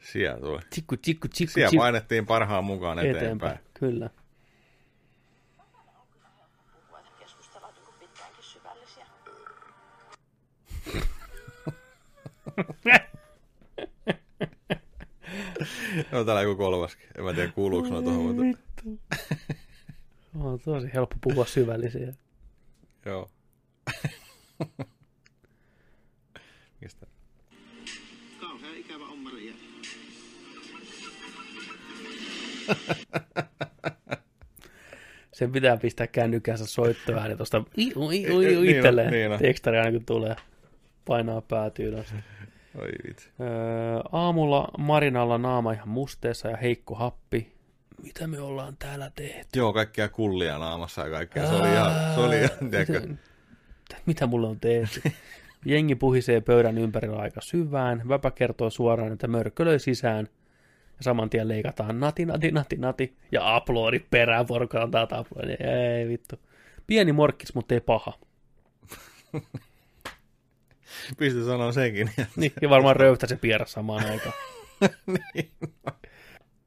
Siellä 0.00 0.40
tuli. 0.40 0.60
Tsikku, 0.70 0.96
tsikku, 0.96 1.28
tsikku, 1.28 1.52
Siellä 1.52 1.68
tsikku. 1.68 1.82
painettiin 1.82 2.26
parhaan 2.26 2.64
mukaan 2.64 2.98
eteenpäin. 2.98 3.24
eteenpäin. 3.24 3.58
Kyllä. 3.74 4.10
No 16.12 16.24
täällä 16.24 16.42
joku 16.42 16.56
kolmaskin. 16.56 17.06
En 17.18 17.24
mä 17.24 17.32
tiedä 17.32 17.52
kuuluuko 17.52 17.88
noin 17.88 18.04
tuohon, 18.04 18.22
mutta 18.24 18.42
Vittu. 18.42 19.00
On 20.38 20.60
tosi 20.60 20.90
helppo 20.94 21.16
puhua 21.20 21.44
syvällisiä. 21.46 22.12
joo. 23.06 23.30
Mistä? 26.80 27.06
Kauhean 28.40 28.76
ikävä 28.76 29.04
ommari 29.04 29.46
ja 29.48 29.54
Sen 35.32 35.52
pitää 35.52 35.76
pistää 35.76 36.06
kännykänsä 36.06 36.66
soittoääni 36.66 37.36
tuosta 37.36 37.64
iu, 37.78 38.10
iu, 38.10 38.10
iu, 38.10 38.38
Niin 38.40 38.58
on, 38.58 38.66
itselleen. 38.66 39.10
niin 39.12 39.32
on. 39.32 39.38
Tekstari 39.38 39.78
aina 39.78 39.90
kun 39.92 40.04
tulee. 40.06 40.36
Painaa 41.04 41.40
päätyyn 41.40 42.00
asti. 42.00 42.14
Oi 42.74 42.88
vitsi. 43.08 43.30
Öö, 43.40 43.48
aamulla 44.12 44.68
Marinalla 44.78 45.38
naama 45.38 45.72
ihan 45.72 45.88
musteessa 45.88 46.48
ja 46.48 46.56
heikko 46.56 46.94
happi. 46.94 47.52
Mitä 48.02 48.26
me 48.26 48.40
ollaan 48.40 48.76
täällä 48.76 49.10
tehty? 49.14 49.58
Joo, 49.58 49.72
kaikkia 49.72 50.08
kullia 50.08 50.58
naamassa 50.58 51.04
ja 51.04 51.10
kaikkea. 51.10 51.46
Se 51.46 51.54
oli 51.54 51.72
ihan, 51.72 52.14
se 52.14 52.20
oli 52.20 52.38
ihan, 52.38 52.70
tiedätkö, 52.70 53.08
Mitä, 54.06 54.26
mulle 54.26 54.46
on 54.46 54.60
tehty? 54.60 55.02
Jengi 55.64 55.94
puhisee 55.94 56.40
pöydän 56.40 56.78
ympärillä 56.78 57.18
aika 57.18 57.40
syvään. 57.40 58.02
Väpä 58.08 58.30
kertoo 58.30 58.70
suoraan, 58.70 59.12
että 59.12 59.28
mörkö 59.28 59.64
löi 59.64 59.78
sisään. 59.78 60.28
Ja 60.96 61.04
saman 61.04 61.30
tien 61.30 61.48
leikataan 61.48 62.00
nati, 62.00 62.24
nati, 62.24 62.50
nati, 62.50 62.76
nati. 62.76 63.16
Ja 63.32 63.56
aplodit 63.56 64.06
perään, 64.10 64.46
porukka 64.46 64.82
antaa 64.82 65.06
aplodit. 65.10 65.60
Ei 65.60 66.08
vittu. 66.08 66.36
Pieni 66.86 67.12
morkkis, 67.12 67.54
mutta 67.54 67.74
ei 67.74 67.80
paha. 67.80 68.12
pysty 71.16 71.44
sanoa 71.44 71.72
senkin. 71.72 72.10
Niin, 72.36 72.52
ja 72.62 72.70
varmaan 72.70 72.96
röyhtä 72.96 73.26
se 73.26 73.36
pierä 73.36 73.66
samaan 73.66 74.10
aikaan. 74.10 74.34
niin. 75.34 75.50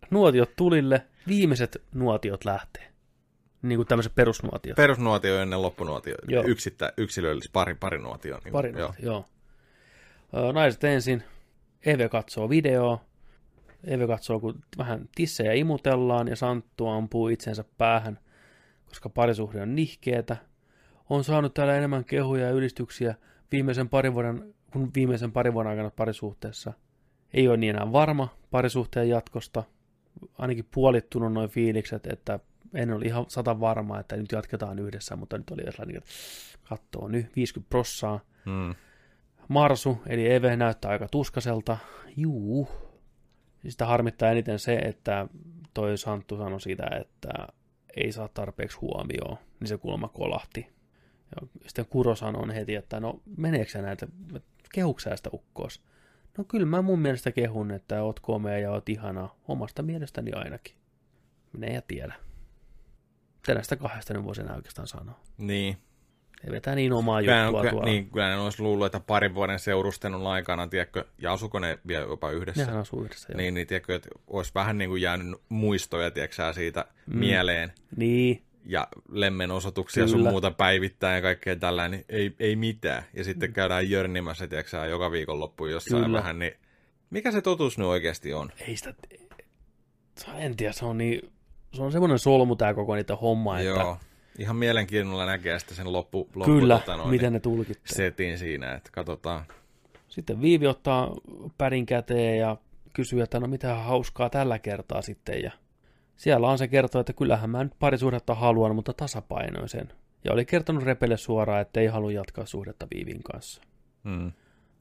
Nuotiot 0.10 0.56
tulille, 0.56 1.06
viimeiset 1.28 1.82
nuotiot 1.94 2.46
lähtee. 2.46 2.94
Niin 3.62 3.78
kuin 3.78 3.88
tämmöiset 3.88 4.16
perusnuotiot. 4.16 4.76
Perusnuotio 4.76 5.40
ennen 5.40 5.62
loppunuotio. 5.62 6.16
Joo. 6.28 6.44
Yksittä, 6.48 6.94
yksilöllis, 6.98 7.50
pari, 7.50 7.76
pari 7.76 8.00
nuotio. 8.00 8.40
Niin, 8.44 8.52
Pari 8.52 8.70
joo. 8.70 8.80
nuotiot, 8.80 9.06
joo. 9.06 9.26
Ö, 10.50 10.54
Naiset 10.54 10.84
ensin. 10.84 11.24
Eve 11.86 12.10
katsoo 12.10 12.50
videoa. 12.50 13.06
Eve 13.84 14.08
katsoo, 14.08 14.40
kun 14.40 14.64
vähän 14.78 15.10
tissejä 15.16 15.54
imutellaan 15.54 16.28
ja 16.28 16.36
Santtu 16.36 16.88
ampuu 16.88 17.28
itsensä 17.28 17.64
päähän, 17.78 18.20
koska 18.86 19.10
parisuhde 19.10 19.62
on 19.62 19.76
nihkeetä. 19.76 20.38
On 21.10 21.24
saanut 21.24 21.54
täällä 21.54 21.76
enemmän 21.78 22.06
kehuja 22.06 22.46
ja 22.46 22.52
ylistyksiä 22.52 23.16
viimeisen 23.52 23.90
parin 23.90 24.14
vuoden, 24.14 24.54
kun 24.74 24.92
viimeisen 24.96 25.32
parin 25.32 25.54
vuoden 25.54 25.70
aikana 25.70 25.92
parisuhteessa. 25.96 26.74
Ei 27.34 27.48
ole 27.48 27.58
niin 27.58 27.76
enää 27.76 27.92
varma 27.92 28.38
parisuhteen 28.52 29.10
jatkosta. 29.10 29.64
Ainakin 30.38 30.68
puolittunut 30.74 31.34
noin 31.34 31.50
fiilikset, 31.50 32.08
että 32.08 32.40
en 32.74 32.94
ole 32.94 33.06
ihan 33.06 33.26
sata 33.28 33.60
varma, 33.60 34.00
että 34.00 34.18
nyt 34.18 34.32
jatketaan 34.32 34.80
yhdessä, 34.80 35.16
mutta 35.16 35.38
nyt 35.38 35.50
oli 35.50 35.62
sellainen, 35.62 35.98
että 35.98 36.10
katsoo 36.64 37.08
nyt 37.08 37.36
50 37.36 37.70
prossaa. 37.70 38.20
Mm. 38.46 38.76
Marsu, 39.48 39.98
eli 40.08 40.34
Eve, 40.34 40.56
näyttää 40.56 40.92
aika 40.92 41.08
tuskaselta. 41.12 41.78
Juu. 42.18 42.68
Sitä 43.68 43.86
harmittaa 43.86 44.32
eniten 44.32 44.60
se, 44.60 44.76
että 44.76 45.28
toi 45.74 45.98
Santtu 45.98 46.38
sanoi 46.38 46.62
sitä, 46.62 46.88
että 47.02 47.48
ei 47.96 48.12
saa 48.12 48.28
tarpeeksi 48.28 48.78
huomioon, 48.78 49.38
niin 49.60 49.68
se 49.68 49.78
kulma 49.78 50.08
kolahti. 50.08 50.73
Ja 51.42 51.48
sitten 51.68 51.86
Kuro 51.90 52.16
sanoi 52.16 52.56
heti, 52.56 52.76
että 52.76 53.00
no 53.00 53.22
meneekö 53.38 53.82
näitä, 53.82 54.08
kehuksä 54.74 55.10
sä 55.10 55.16
sitä 55.16 55.30
ukkoos? 55.34 55.82
No 56.38 56.44
kyllä 56.44 56.66
mä 56.66 56.82
mun 56.82 57.00
mielestä 57.00 57.32
kehun, 57.32 57.72
että 57.72 58.04
oot 58.04 58.20
komea 58.20 58.60
ja 58.60 58.72
oot 58.72 58.90
ihana, 58.90 59.30
omasta 59.48 59.84
mielestäni 59.84 60.32
ainakin. 60.32 60.76
Minä 61.54 61.68
en 61.68 61.84
tiedä. 61.88 62.14
Mitä 63.36 63.54
näistä 63.54 63.76
kahdesta 63.76 64.14
nyt 64.14 64.24
voisi 64.24 64.42
enää 64.42 64.56
oikeastaan 64.56 64.88
sanoa. 64.88 65.20
Niin. 65.38 65.78
Ei 66.44 66.52
vetää 66.52 66.76
niin 66.76 66.94
omaa 66.94 67.22
Kyllä, 67.22 67.44
juttua 67.44 67.62
kyllä, 67.62 67.72
tuolla. 67.72 67.86
niin, 67.86 68.10
kyllä 68.10 68.30
ne 68.30 68.36
olisi 68.36 68.62
luullut, 68.62 68.86
että 68.86 69.00
parin 69.00 69.36
vuoden 69.36 69.60
seurustelun 69.60 70.28
aikana, 70.28 70.68
tiedätkö, 70.68 71.06
ja 71.18 71.34
asuko 71.34 71.60
ne 71.60 71.80
vielä 71.88 72.06
jopa 72.06 72.32
yhdessä? 72.32 72.66
Nehän 72.66 72.82
asuu 72.82 73.04
yhdessä. 73.04 73.28
joo. 73.32 73.38
Niin, 73.38 73.54
niin 73.54 73.68
tiedätkö, 73.68 73.96
että 73.96 74.10
olisi 74.28 74.52
vähän 74.56 74.78
niin 74.78 74.90
kuin 74.90 75.02
jäänyt 75.02 75.42
muistoja, 75.50 76.12
tiedätkö, 76.12 76.54
siitä 76.54 76.86
mm. 77.08 77.20
mieleen. 77.20 77.72
Niin, 77.96 78.44
ja 78.66 78.88
lemmen 79.10 79.52
osoituksia 79.52 80.08
sun 80.08 80.22
muuta 80.22 80.52
päivittäin 80.52 81.16
ja 81.16 81.22
kaikkea 81.22 81.56
tällainen, 81.56 82.00
niin 82.00 82.06
ei, 82.10 82.36
ei 82.40 82.56
mitään. 82.56 83.04
Ja 83.14 83.24
sitten 83.24 83.54
käydään 83.54 83.90
jörnimässä, 83.90 84.48
tiedätkö, 84.48 84.78
joka 84.78 85.12
viikonloppu 85.12 85.66
jossain 85.66 86.04
Kyllä. 86.04 86.18
vähän, 86.18 86.40
niin 86.40 86.54
mikä 87.10 87.32
se 87.32 87.42
totuus 87.42 87.78
nyt 87.78 87.88
oikeasti 87.88 88.34
on? 88.34 88.52
ei 88.68 88.78
sitä... 88.78 88.94
En 90.36 90.56
tiedä, 90.56 90.74
se 90.74 90.86
on 90.86 90.98
niin... 90.98 91.32
Se 91.74 91.84
on 91.84 91.92
semmoinen 91.92 92.20
solmu 92.20 92.56
tää 92.56 92.74
koko 92.74 92.96
niitä 92.96 93.16
homma, 93.16 93.60
että 93.60 93.70
Joo, 93.70 93.98
ihan 94.40 94.56
mielenkiinnolla 94.56 95.26
näkee 95.26 95.60
sitten 95.60 95.78
sen 95.78 95.94
loppu, 95.94 96.30
loppu 96.36 96.60
kyllä, 96.60 96.80
tota 96.80 96.98
noin, 96.98 97.10
miten 97.10 97.26
niin 97.26 97.34
ne 97.34 97.40
tulkitsee. 97.40 97.96
setin 97.96 98.38
siinä, 98.38 98.74
että 98.74 98.90
katsotaan. 98.94 99.46
Sitten 100.08 100.42
Viivi 100.42 100.68
ottaa 100.68 101.16
pärin 101.58 101.86
käteen 101.86 102.40
ja 102.40 102.58
kysyy, 102.94 103.22
että 103.22 103.40
no 103.40 103.48
mitä 103.48 103.76
hauskaa 103.76 104.30
tällä 104.30 104.60
kertaa 104.60 105.02
sitten. 105.02 105.44
Ja 105.44 105.52
siellä 106.16 106.48
on 106.50 106.58
se 106.58 106.68
kertoo, 106.68 107.02
että 107.02 107.14
kyllähän 107.14 107.50
mä 107.50 107.64
nyt 107.64 107.74
parisuhdetta 107.80 108.36
haluan, 108.36 108.76
mutta 108.76 108.94
tasapainoisen. 108.94 109.90
Ja 110.26 110.34
oli 110.34 110.46
kertonut 110.46 110.84
Repelle 110.84 111.18
suoraan, 111.18 111.62
että 111.62 111.80
ei 111.80 111.88
halua 111.88 112.12
jatkaa 112.12 112.46
suhdetta 112.46 112.88
Viivin 112.96 113.24
kanssa. 113.24 113.62
Hmm. 114.04 114.32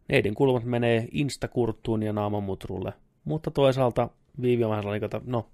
Neidin 0.09 0.35
kulmat 0.35 0.65
menee 0.65 1.09
instakurttuun 1.13 2.03
ja 2.03 2.13
naamamutrulle. 2.13 2.93
Mutta 3.25 3.51
toisaalta 3.51 4.09
Viivi 4.43 4.65
on 4.65 4.71
vähän 4.71 4.83
sellainen, 4.83 5.05
että 5.05 5.21
no, 5.27 5.49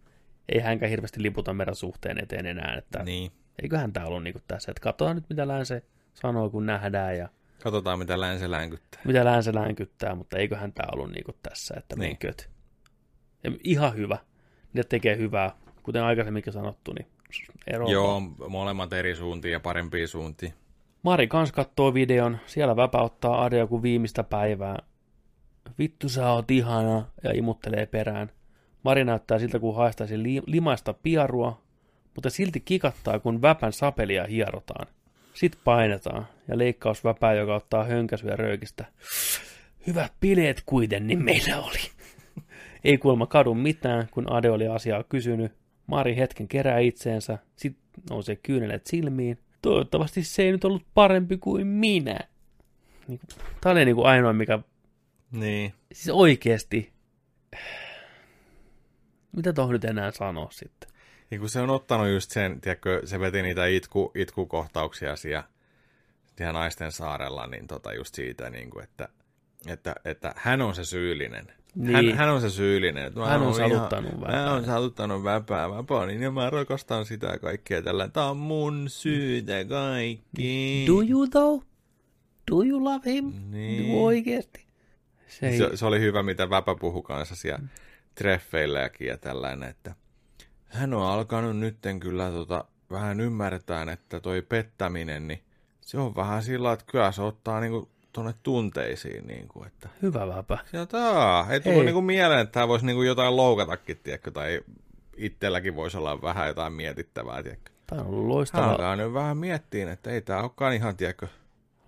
ei 0.48 0.60
hänkään 0.60 0.90
hirveästi 0.90 1.22
liputa 1.22 1.54
meidän 1.54 1.74
suhteen 1.74 2.22
eteen 2.22 2.46
enää, 2.46 2.74
että 2.78 3.02
Niin. 3.02 3.32
eiköhän 3.62 3.92
tämä 3.92 4.06
ollut 4.06 4.22
niinku 4.22 4.40
tässä, 4.48 4.70
että 4.72 4.80
katsotaan 4.80 5.16
nyt 5.16 5.24
mitä 5.30 5.48
länse 5.48 5.82
sanoo, 6.14 6.50
kun 6.50 6.66
nähdään 6.66 7.16
ja 7.16 7.28
Katsotaan, 7.62 7.98
mitä 7.98 8.20
länsi 8.20 8.50
länkyttää. 8.50 9.00
mitä 9.04 9.24
länse 9.24 9.54
länkyttää, 9.54 10.14
mutta 10.14 10.38
eiköhän 10.38 10.72
tämä 10.72 10.88
ollut 10.92 11.10
niinku 11.12 11.32
tässä, 11.42 11.74
että 11.78 11.96
Niin. 11.96 12.08
menköt. 12.08 12.50
Ja 13.44 13.52
ihan 13.64 13.94
hyvä. 13.94 14.18
Ne 14.72 14.82
tekee 14.84 15.16
hyvää, 15.16 15.50
kuten 15.88 16.02
aikaisemminkin 16.02 16.52
sanottu, 16.52 16.92
niin 16.92 17.06
ero. 17.66 17.88
Joo, 17.88 18.20
molemmat 18.48 18.92
eri 18.92 19.14
suuntiin 19.14 19.52
ja 19.52 19.60
parempia 19.60 20.06
suuntiin. 20.06 20.54
Mari 21.02 21.26
kans 21.26 21.52
kattoo 21.52 21.94
videon, 21.94 22.38
siellä 22.46 22.76
väpäuttaa 22.76 23.44
Adea 23.44 23.66
kuin 23.66 23.82
viimeistä 23.82 24.22
päivää. 24.22 24.76
Vittu 25.78 26.08
sä 26.08 26.32
oot 26.32 26.50
ihana, 26.50 27.06
ja 27.24 27.32
imuttelee 27.34 27.86
perään. 27.86 28.30
Mari 28.84 29.04
näyttää 29.04 29.38
siltä, 29.38 29.58
kun 29.58 29.76
haistaisi 29.76 30.22
li- 30.22 30.42
limaista 30.46 30.92
piarua, 30.92 31.60
mutta 32.14 32.30
silti 32.30 32.60
kikattaa, 32.60 33.18
kun 33.18 33.42
väpän 33.42 33.72
sapelia 33.72 34.26
hierotaan. 34.26 34.86
Sitten 35.34 35.60
painetaan, 35.64 36.26
ja 36.48 36.58
leikkaus 36.58 37.04
väpää, 37.04 37.34
joka 37.34 37.54
ottaa 37.54 37.84
hönkäsyä 37.84 38.36
röykistä. 38.36 38.84
Hyvät 39.86 40.12
bileet 40.20 40.62
kuitenkin 40.66 41.24
meillä 41.24 41.60
oli. 41.60 41.80
Ei 42.84 42.98
kuulemma 42.98 43.26
kadu 43.26 43.54
mitään, 43.54 44.08
kun 44.10 44.32
Ade 44.32 44.50
oli 44.50 44.68
asiaa 44.68 45.02
kysynyt. 45.02 45.57
Mari 45.88 46.16
hetken 46.16 46.48
kerää 46.48 46.78
itseensä, 46.78 47.38
sitten 47.56 47.82
nousee 48.10 48.36
kyynelet 48.36 48.86
silmiin, 48.86 49.38
toivottavasti 49.62 50.24
se 50.24 50.42
ei 50.42 50.52
nyt 50.52 50.64
ollut 50.64 50.86
parempi 50.94 51.36
kuin 51.38 51.66
minä. 51.66 52.18
Niin 53.08 53.18
kuin, 53.18 53.44
tämä 53.60 53.72
oli 53.72 53.84
niin 53.84 53.94
kuin 53.96 54.06
ainoa, 54.06 54.32
mikä 54.32 54.58
Niin. 55.32 55.74
siis 55.92 56.08
oikeasti, 56.08 56.92
mitä 59.36 59.52
tuohon 59.52 59.72
nyt 59.72 59.84
enää 59.84 60.10
sanoa 60.10 60.48
sitten? 60.50 60.90
Ja 61.30 61.38
kun 61.38 61.48
se 61.48 61.60
on 61.60 61.70
ottanut 61.70 62.08
just 62.08 62.30
sen, 62.30 62.60
tiedätkö, 62.60 63.02
se 63.04 63.20
veti 63.20 63.42
niitä 63.42 63.66
itku, 63.66 64.12
itkukohtauksia 64.14 65.16
siellä, 65.16 65.44
siellä 66.36 66.52
naisten 66.52 66.92
saarella, 66.92 67.46
niin 67.46 67.66
tota 67.66 67.92
just 67.94 68.14
siitä, 68.14 68.50
niin 68.50 68.70
kuin, 68.70 68.84
että, 68.84 69.08
että, 69.66 69.94
että 70.04 70.34
hän 70.36 70.62
on 70.62 70.74
se 70.74 70.84
syyllinen. 70.84 71.52
Niin. 71.78 71.92
Hän, 71.92 72.18
hän 72.18 72.28
on 72.28 72.40
se 72.40 72.50
syyllinen. 72.50 73.12
Mä 73.16 73.26
Hän 73.26 73.42
on 73.42 73.54
saluttanut 73.54 74.12
ihan, 74.12 74.20
väpää. 74.20 74.44
Mä 74.44 74.52
oon 74.52 74.64
saluttanut 74.64 75.24
väpää. 75.24 75.66
On 75.68 76.08
niin, 76.08 76.22
ja 76.22 76.30
mä 76.30 76.50
rakastan 76.50 77.04
sitä 77.04 77.38
kaikkea 77.38 77.82
tällä. 77.82 78.08
Tää 78.08 78.30
on 78.30 78.36
mun 78.36 78.84
syytä 78.88 79.64
kaikki. 79.64 80.84
Do 80.86 81.02
you 81.08 81.26
though? 81.26 81.64
Do 82.50 82.62
you 82.62 82.84
love 82.84 83.12
him? 83.12 83.32
Niin. 83.50 83.98
Oikeasti? 83.98 84.66
Se 85.28 85.48
ei, 85.48 85.58
Se, 85.58 85.70
se 85.74 85.86
oli 85.86 86.00
hyvä, 86.00 86.22
mitä 86.22 86.50
Väpä 86.50 86.74
puhui 86.80 87.02
kanssa 87.02 87.36
siellä 87.36 87.60
treffeilläkin 88.14 89.06
ja 89.06 89.18
tällainen, 89.18 89.68
että 89.68 89.94
hän 90.66 90.94
on 90.94 91.06
alkanut 91.06 91.56
nytten 91.56 92.00
kyllä 92.00 92.30
tota, 92.30 92.64
vähän 92.90 93.20
ymmärtää, 93.20 93.92
että 93.92 94.20
toi 94.20 94.42
pettäminen, 94.42 95.28
niin 95.28 95.42
se 95.80 95.98
on 95.98 96.16
vähän 96.16 96.42
sillä, 96.42 96.72
että 96.72 96.84
kyllä 96.88 97.12
se 97.12 97.22
ottaa 97.22 97.60
niinku 97.60 97.88
tuonne 98.18 98.34
tunteisiin, 98.42 99.26
niinku, 99.26 99.64
että 99.64 99.88
hyvä 100.02 100.28
väpä. 100.28 100.58
sieltä, 100.70 100.98
aa, 100.98 101.46
ei 101.50 101.60
tullut 101.60 101.78
Ei. 101.78 101.84
niinku 101.84 102.00
mieleen, 102.00 102.40
että 102.40 102.52
tämä 102.52 102.68
voisi 102.68 102.86
niinku 102.86 103.02
jotain 103.02 103.36
loukatakin, 103.36 104.00
tiedätkö, 104.02 104.30
tai 104.30 104.60
itselläkin 105.16 105.76
voisi 105.76 105.96
olla 105.96 106.22
vähän 106.22 106.48
jotain 106.48 106.72
mietittävää, 106.72 107.42
tiedätkö. 107.42 107.70
Tämä 107.86 108.02
on 108.02 108.08
ollut 108.08 108.26
loistava, 108.26 108.70
alkaa 108.70 108.96
nyt 108.96 109.12
vähän 109.12 109.36
miettiä, 109.36 109.92
että 109.92 110.10
ei 110.10 110.20
tämä 110.20 110.40
olekaan 110.40 110.74
ihan, 110.74 110.96
tiedätkö, 110.96 111.26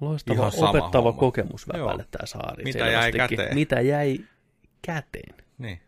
loistava 0.01 0.39
ihan 0.39 0.53
sama 0.53 0.71
opettava 0.71 1.03
homma. 1.03 1.21
kokemus 1.21 1.69
väpälle 1.69 2.07
tämä 2.11 2.27
saari. 2.27 2.65
Mitä 2.65 2.87
jäi 2.87 3.13
käteen? 3.13 3.55
Mitä 3.55 3.81
jäi 3.81 4.19
käteen? 4.83 5.35
niin. 5.59 5.81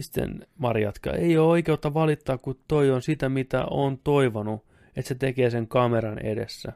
Sitten 0.00 0.46
Mari 0.58 0.82
jatkaa, 0.82 1.12
ei 1.12 1.38
ole 1.38 1.48
oikeutta 1.48 1.94
valittaa, 1.94 2.38
kun 2.38 2.58
toi 2.68 2.90
on 2.90 3.02
sitä, 3.02 3.28
mitä 3.28 3.64
on 3.64 3.98
toivonut, 3.98 4.64
että 4.96 5.08
se 5.08 5.14
tekee 5.14 5.50
sen 5.50 5.68
kameran 5.68 6.18
edessä. 6.18 6.72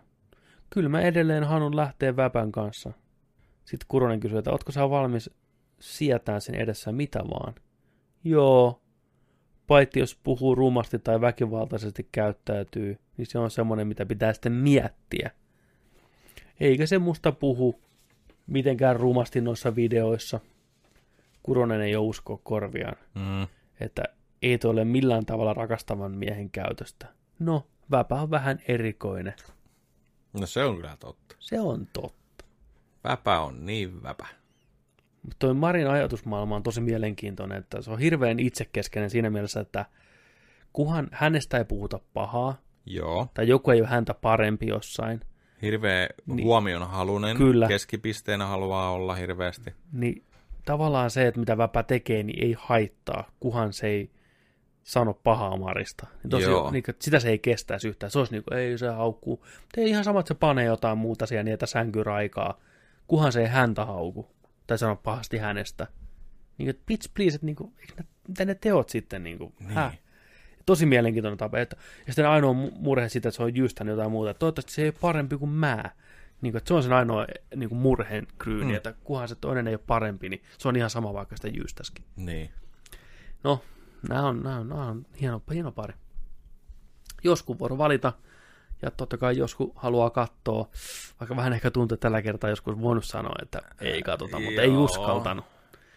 Kyllä 0.70 0.88
mä 0.88 1.00
edelleen 1.00 1.44
Hanun 1.44 1.76
lähtee 1.76 2.16
väpän 2.16 2.52
kanssa. 2.52 2.92
Sitten 3.64 3.86
Kuronen 3.88 4.20
kysyy, 4.20 4.38
että 4.38 4.50
ootko 4.50 4.72
sä 4.72 4.90
valmis 4.90 5.30
sietään 5.80 6.40
sen 6.40 6.54
edessä 6.54 6.92
mitä 6.92 7.18
vaan? 7.18 7.54
Joo. 8.24 8.80
Paitsi 9.66 9.98
jos 10.00 10.18
puhuu 10.22 10.54
rumasti 10.54 10.98
tai 10.98 11.20
väkivaltaisesti 11.20 12.08
käyttäytyy, 12.12 12.98
niin 13.16 13.26
se 13.26 13.38
on 13.38 13.50
semmoinen, 13.50 13.86
mitä 13.86 14.06
pitää 14.06 14.32
sitten 14.32 14.52
miettiä. 14.52 15.30
Eikä 16.60 16.86
se 16.86 16.98
musta 16.98 17.32
puhu 17.32 17.80
mitenkään 18.46 18.96
rumasti 18.96 19.40
noissa 19.40 19.76
videoissa. 19.76 20.40
Kuronen 21.42 21.80
ei 21.80 21.96
usko 21.96 22.40
korviaan 22.44 22.96
Mm. 23.14 23.46
että 23.80 24.02
ei 24.42 24.58
toi 24.58 24.70
ole 24.70 24.84
millään 24.84 25.26
tavalla 25.26 25.54
rakastavan 25.54 26.12
miehen 26.12 26.50
käytöstä. 26.50 27.06
No, 27.38 27.66
väpä 27.90 28.14
on 28.14 28.30
vähän 28.30 28.58
erikoinen. 28.68 29.34
No 30.40 30.46
se 30.46 30.64
on 30.64 30.76
kyllä 30.76 30.96
totta. 31.00 31.36
Se 31.38 31.60
on 31.60 31.86
totta. 31.92 32.44
Väpä 33.04 33.40
on 33.40 33.66
niin 33.66 34.02
väpä. 34.02 34.26
Mutta 35.22 35.36
toi 35.38 35.54
Marin 35.54 35.88
ajatusmaailma 35.90 36.56
on 36.56 36.62
tosi 36.62 36.80
mielenkiintoinen, 36.80 37.58
että 37.58 37.82
se 37.82 37.90
on 37.90 37.98
hirveän 37.98 38.38
itsekeskeinen 38.40 39.10
siinä 39.10 39.30
mielessä, 39.30 39.60
että 39.60 39.84
kunhan 40.72 41.08
hänestä 41.12 41.58
ei 41.58 41.64
puhuta 41.64 42.00
pahaa, 42.14 42.56
Joo. 42.86 43.28
tai 43.34 43.48
joku 43.48 43.70
ei 43.70 43.80
ole 43.80 43.88
häntä 43.88 44.14
parempi 44.14 44.66
jossain, 44.66 45.20
Hirveä 45.62 46.08
Niin. 46.26 46.44
huomion 46.44 46.90
halunen. 46.90 47.36
Kyllä. 47.36 47.68
Keskipisteenä 47.68 48.46
haluaa 48.46 48.90
olla 48.90 49.14
hirveästi. 49.14 49.74
niin 49.92 50.24
tavallaan 50.64 51.10
se, 51.10 51.26
että 51.26 51.40
mitä 51.40 51.58
väpä 51.58 51.82
tekee, 51.82 52.22
niin 52.22 52.44
ei 52.44 52.56
haittaa, 52.58 53.30
kunhan 53.40 53.72
se 53.72 53.86
ei 53.86 54.10
sano 54.88 55.14
pahaa 55.14 55.56
Marista. 55.56 56.06
Niin 56.22 56.30
tosi, 56.30 56.44
Joo. 56.44 56.70
niin, 56.70 56.84
että 56.88 57.04
sitä 57.04 57.20
se 57.20 57.28
ei 57.28 57.38
kestäisi 57.38 57.88
yhtään. 57.88 58.10
Se 58.10 58.18
olisi 58.18 58.32
niin 58.32 58.44
kuin, 58.44 58.58
ei 58.58 58.78
se 58.78 58.88
haukkuu. 58.88 59.46
Ei 59.76 59.88
ihan 59.88 60.04
sama, 60.04 60.20
että 60.20 60.28
se 60.28 60.34
panee 60.34 60.64
jotain 60.64 60.98
muuta 60.98 61.26
siellä 61.26 61.50
että 61.50 61.66
sänkyraikaa, 61.66 62.60
kunhan 63.06 63.32
se 63.32 63.40
ei 63.40 63.46
häntä 63.46 63.84
hauku. 63.84 64.30
Tai 64.66 64.78
sano 64.78 64.96
pahasti 64.96 65.38
hänestä. 65.38 65.86
Niin 66.58 66.74
kuin, 66.74 66.82
bitch 66.86 67.10
please, 67.14 67.34
että 67.34 67.46
niin 67.46 67.56
kuin, 67.56 67.72
mitä 68.28 68.44
ne 68.44 68.54
teot 68.54 68.88
sitten? 68.88 69.24
Niin 69.24 69.38
kuin, 69.38 69.54
Niin. 69.60 69.70
Häh? 69.70 69.98
Tosi 70.66 70.86
mielenkiintoinen 70.86 71.38
tapa. 71.38 71.58
Että, 71.58 71.76
ja 72.06 72.12
sitten 72.12 72.28
ainoa 72.28 72.52
mu- 72.52 72.72
murhe 72.78 73.08
siitä, 73.08 73.28
että 73.28 73.36
se 73.36 73.42
on 73.42 73.56
jystänyt 73.56 73.92
jotain 73.92 74.10
muuta. 74.10 74.30
Että 74.30 74.38
toivottavasti 74.38 74.72
se 74.72 74.82
ei 74.82 74.88
ole 74.88 74.94
parempi 75.00 75.36
kuin 75.36 75.50
mä. 75.50 75.84
Niin 76.40 76.52
kuin, 76.52 76.58
että 76.58 76.68
se 76.68 76.74
on 76.74 76.82
sen 76.82 76.92
ainoa 76.92 77.26
niin 77.56 77.68
kuin 77.68 77.78
murheen 77.78 78.26
kryyni. 78.38 78.64
Mm. 78.72 78.74
että 78.76 78.94
kunhan 79.04 79.28
se 79.28 79.34
toinen 79.34 79.68
ei 79.68 79.74
ole 79.74 79.80
parempi, 79.86 80.28
niin 80.28 80.42
se 80.58 80.68
on 80.68 80.76
ihan 80.76 80.90
sama 80.90 81.14
vaikka 81.14 81.36
sitä 81.36 81.48
jyystäskin. 81.48 82.04
Niin. 82.16 82.50
No, 83.44 83.62
nämä 84.08 84.22
on, 84.22 84.42
nämä 84.42 84.56
on, 84.56 84.68
nämä 84.68 84.86
on 84.86 85.06
hieno, 85.20 85.42
hieno 85.52 85.72
pari. 85.72 85.94
Joskus 87.24 87.58
voi 87.58 87.78
valita, 87.78 88.12
ja 88.82 88.90
totta 88.90 89.16
kai 89.16 89.38
joskus 89.38 89.70
haluaa 89.74 90.10
katsoa, 90.10 90.68
vaikka 91.20 91.36
vähän 91.36 91.52
ehkä 91.52 91.70
tuntuu 91.70 91.94
että 91.94 92.02
tällä 92.02 92.22
kertaa 92.22 92.50
joskus 92.50 92.80
voinut 92.80 93.04
sanoa, 93.04 93.34
että 93.42 93.62
ei 93.80 94.02
katsota, 94.02 94.40
mutta 94.40 94.62
ei 94.62 94.68
Joo. 94.68 94.84
uskaltanut. 94.84 95.44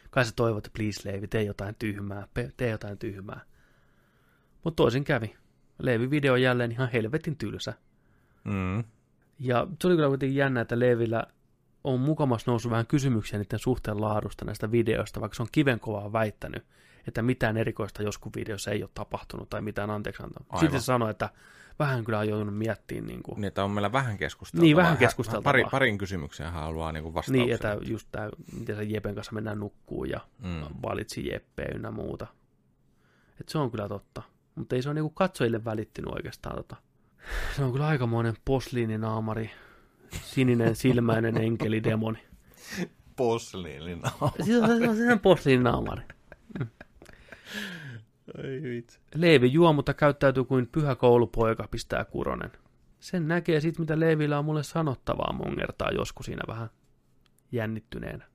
Kai 0.10 0.26
se 0.26 0.36
toivoo, 0.36 0.57
että 0.57 0.69
please 0.78 1.11
Leivi, 1.11 1.28
tee 1.28 1.44
jotain 1.44 1.76
tyhmää, 1.80 2.28
tee 2.57 2.69
jotain 2.69 2.98
tyhmää. 2.98 3.41
Mutta 4.64 4.76
toisin 4.76 5.03
kävi. 5.03 5.36
Leivi 5.80 6.10
video 6.10 6.34
on 6.34 6.41
jälleen 6.41 6.72
ihan 6.72 6.90
helvetin 6.94 7.38
tylsä. 7.38 7.73
Mm. 8.44 8.84
Ja 9.40 9.68
se 9.82 9.88
oli 9.88 9.95
kyllä 9.95 10.07
kuitenkin 10.07 10.36
jännä, 10.36 10.61
että 10.61 10.80
Leevillä 10.80 11.23
on 11.84 11.99
mukamas 11.99 12.48
noussut 12.48 12.72
vähän 12.72 12.88
kysymyksiä 12.88 13.40
niiden 13.40 13.60
suhteen 13.60 14.02
laadusta 14.02 14.45
näistä 14.45 14.72
videoista, 14.72 15.22
vaikka 15.22 15.36
se 15.36 15.41
on 15.41 15.48
kivenkovaa 15.52 16.14
väittänyt, 16.14 16.65
että 17.07 17.22
mitään 17.22 17.57
erikoista 17.57 18.03
joskus 18.03 18.32
videossa 18.36 18.72
ei 18.72 18.84
ole 18.84 18.90
tapahtunut 18.94 19.49
tai 19.49 19.61
mitään 19.61 19.90
anteeksi 19.90 20.23
antaa. 20.23 20.60
Sitten 20.60 20.82
se 20.82 20.86
sanoi, 20.86 21.11
että 21.11 21.30
vähän 21.80 22.03
kyllä 22.06 22.19
on 22.19 22.28
joutunut 22.28 22.57
miettimään, 22.57 23.06
niin, 23.07 23.23
kuin, 23.23 23.36
Niin, 23.36 23.45
että 23.48 23.64
on 23.64 23.72
meillä 23.72 23.91
vähän 23.91 24.18
keskusteltavaa. 24.18 24.64
Niin, 24.64 24.78
vähän 24.78 24.90
Hän- 24.90 24.98
keskusteltavaa. 24.98 25.44
Pari, 25.44 25.64
parin 25.72 25.98
kysymykseen 25.98 26.52
haluaa 26.52 26.91
niinku 26.91 27.14
vastauksia. 27.14 27.44
niin 27.45 27.56
että 27.56 27.78
just 27.82 28.07
tämä, 28.11 28.30
miten 28.60 28.76
se 28.76 28.84
Jepen 28.84 29.15
kanssa 29.15 29.34
mennään 29.34 29.60
nukkuun 29.60 30.10
ja 30.10 30.19
Mm. 30.40 30.61
valitsi 30.84 31.28
Jeppeä 31.28 31.72
ynnä 31.76 31.91
muuta. 31.91 32.28
Et 33.41 33.49
se 33.49 33.57
on 33.57 33.72
kyllä 33.72 33.88
totta. 33.88 34.22
Mutta 34.56 34.76
ei 34.76 34.82
se 34.82 34.90
ole 34.90 34.94
niinku 34.94 35.10
katsojille 35.10 35.65
välittynyt 35.65 36.14
oikeastaan. 36.15 36.56
Tota. 36.56 36.76
Se 37.56 37.64
on 37.64 37.72
kyllä 37.72 37.88
aikamoinen 37.88 38.34
posliininaamari, 38.45 39.52
sininen 40.23 40.76
silmäinen 40.76 41.38
enkeli 41.45 41.84
demoni. 41.84 42.19
Posliinina. 43.15 44.11
Se 44.45 44.57
on, 44.61 44.98
se 44.98 45.11
on 45.14 45.19
posliininaamari. 45.19 46.02
Ai 48.38 48.62
vitsi. 48.64 48.99
Leivi 49.16 49.53
juo, 49.53 49.74
mutta 49.74 49.94
käyttäytyy 49.94 50.44
kuin 50.44 50.68
pyhä 50.72 50.95
koulupoika, 50.95 51.68
pistää 51.72 52.06
Kuronen. 52.06 52.52
Sen 52.99 53.28
näkee 53.28 53.60
sit, 53.60 53.80
mitä 53.80 53.99
Leivillä 53.99 54.40
on 54.40 54.45
mulle 54.45 54.64
sanottavaa, 54.64 55.34
mongertaa 55.34 55.91
joskus 55.91 56.26
siinä 56.26 56.44
vähän 56.48 56.70
jännittyneenä. 57.52 58.26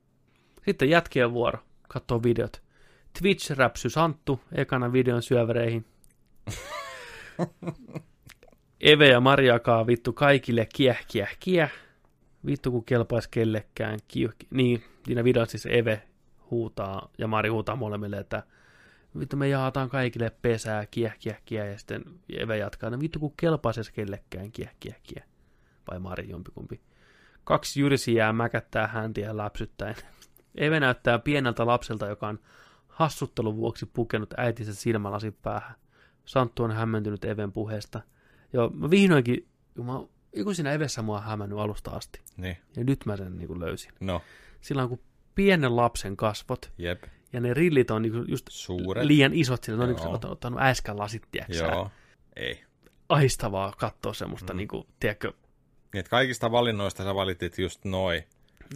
Sitten 0.65 0.89
jätkien 0.89 1.33
vuoro, 1.33 1.59
katsoo 1.87 2.23
videot. 2.23 2.61
Twitch 3.19 3.51
räpsy 3.51 3.89
Santtu 3.89 4.39
ekana 4.51 4.93
videon 4.93 5.21
syövereihin. 5.21 5.85
Eve 8.79 9.07
ja 9.07 9.19
Mariakaa 9.19 9.87
vittu 9.87 10.13
kaikille 10.13 10.67
kieh, 10.75 11.05
kieh, 11.07 11.37
kieh. 11.39 11.71
Vittu 12.45 12.71
kun 12.71 12.85
kelpaisi 12.85 13.29
kellekään. 13.31 13.99
Kieh. 14.07 14.31
Niin, 14.51 14.83
siinä 15.05 15.23
videossa 15.23 15.57
siis 15.57 15.77
Eve 15.77 16.01
huutaa 16.51 17.09
ja 17.17 17.27
Mari 17.27 17.49
huutaa 17.49 17.75
molemmille, 17.75 18.17
että 18.17 18.43
vittu 19.19 19.37
me 19.37 19.47
jaataan 19.47 19.89
kaikille 19.89 20.31
pesää, 20.41 20.85
kieh, 20.85 21.17
kieh, 21.19 21.41
kieh, 21.45 21.67
ja 21.67 21.77
sitten 21.77 22.03
Eve 22.29 22.57
jatkaa, 22.57 22.89
no 22.89 22.99
vittu 22.99 23.19
kun 23.19 23.33
kelpaisi 23.37 23.93
kellekään, 23.93 24.51
kieh, 24.51 24.75
kieh, 24.79 25.01
kieh. 25.03 25.25
Vai 25.91 25.99
Mari 25.99 26.29
jompikumpi. 26.29 26.81
Kaksi 27.43 27.79
jyrsiä 27.79 28.33
mäkättää 28.33 28.87
häntiä 28.87 29.37
läpsyttäen. 29.37 29.95
Eve 30.55 30.79
näyttää 30.79 31.19
pieneltä 31.19 31.65
lapselta, 31.65 32.07
joka 32.07 32.27
on 32.27 32.39
hassuttelun 32.87 33.57
vuoksi 33.57 33.85
pukenut 33.85 34.33
äitinsä 34.37 34.75
silmälasin 34.75 35.33
päähän. 35.33 35.75
Santtu 36.25 36.63
on 36.63 36.71
hämmentynyt 36.71 37.25
Even 37.25 37.51
puheesta. 37.51 38.01
Joo, 38.53 38.69
mä 38.69 38.89
vihdoinkin, 38.89 39.47
mä, 39.83 39.93
joku 40.35 40.53
siinä 40.53 40.71
Evessä 40.71 41.01
mua 41.01 41.17
on 41.17 41.23
hämännyt 41.23 41.59
alusta 41.59 41.91
asti. 41.91 42.21
Niin. 42.37 42.57
Ja 42.75 42.83
nyt 42.83 43.05
mä 43.05 43.17
sen 43.17 43.37
niin 43.37 43.47
kuin 43.47 43.59
löysin. 43.59 43.91
No, 43.99 44.21
Silloin 44.61 44.89
kun 44.89 44.99
pienen 45.35 45.75
lapsen 45.75 46.17
kasvot 46.17 46.71
jep. 46.77 47.03
Ja 47.37 47.41
ne 47.41 47.53
rillit 47.53 47.91
on 47.91 48.01
niin 48.01 48.13
just 48.27 48.45
Suuret. 48.49 49.05
liian 49.05 49.33
isot 49.33 49.63
sille. 49.63 49.77
Ne 49.77 49.83
on 49.83 49.89
Joo. 49.89 49.97
niin 50.05 50.07
ottanut, 50.15 50.33
ottanut 50.33 50.59
äskän 50.61 50.99
lasit, 50.99 51.23
tiedätkö? 51.31 51.55
Joo. 51.57 51.91
Ei. 52.35 52.63
Aistavaa 53.09 53.73
katsoa 53.77 54.13
semmoista, 54.13 54.53
Mm. 54.53 54.57
niin 54.57 54.67
kuin, 54.67 54.87
tiedätkö, 54.99 55.33
Niin, 55.93 55.99
että 55.99 56.09
kaikista 56.09 56.51
valinnoista 56.51 57.03
sä 57.03 57.15
valitit 57.15 57.57
just 57.57 57.85
noi. 57.85 58.23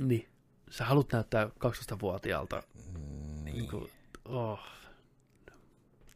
niin. 0.02 0.28
Sä 0.70 0.86
haluat 0.86 1.12
näyttää 1.14 1.50
12-vuotiaalta. 1.60 2.64
Niin. 3.44 3.56
Niin 3.58 3.68
kuin, 3.68 3.90
oh. 4.26 4.60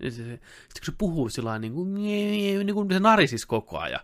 Sitten 0.10 0.40
kun 0.80 0.86
se 0.86 0.92
puhuu 0.98 1.30
sillä 1.30 1.60
niin 1.60 1.74
kuin, 1.74 1.94
niin 1.94 2.74
kuin 2.74 2.90
se 2.92 3.00
narisis 3.00 3.46
koko 3.46 3.78
ajan. 3.80 4.00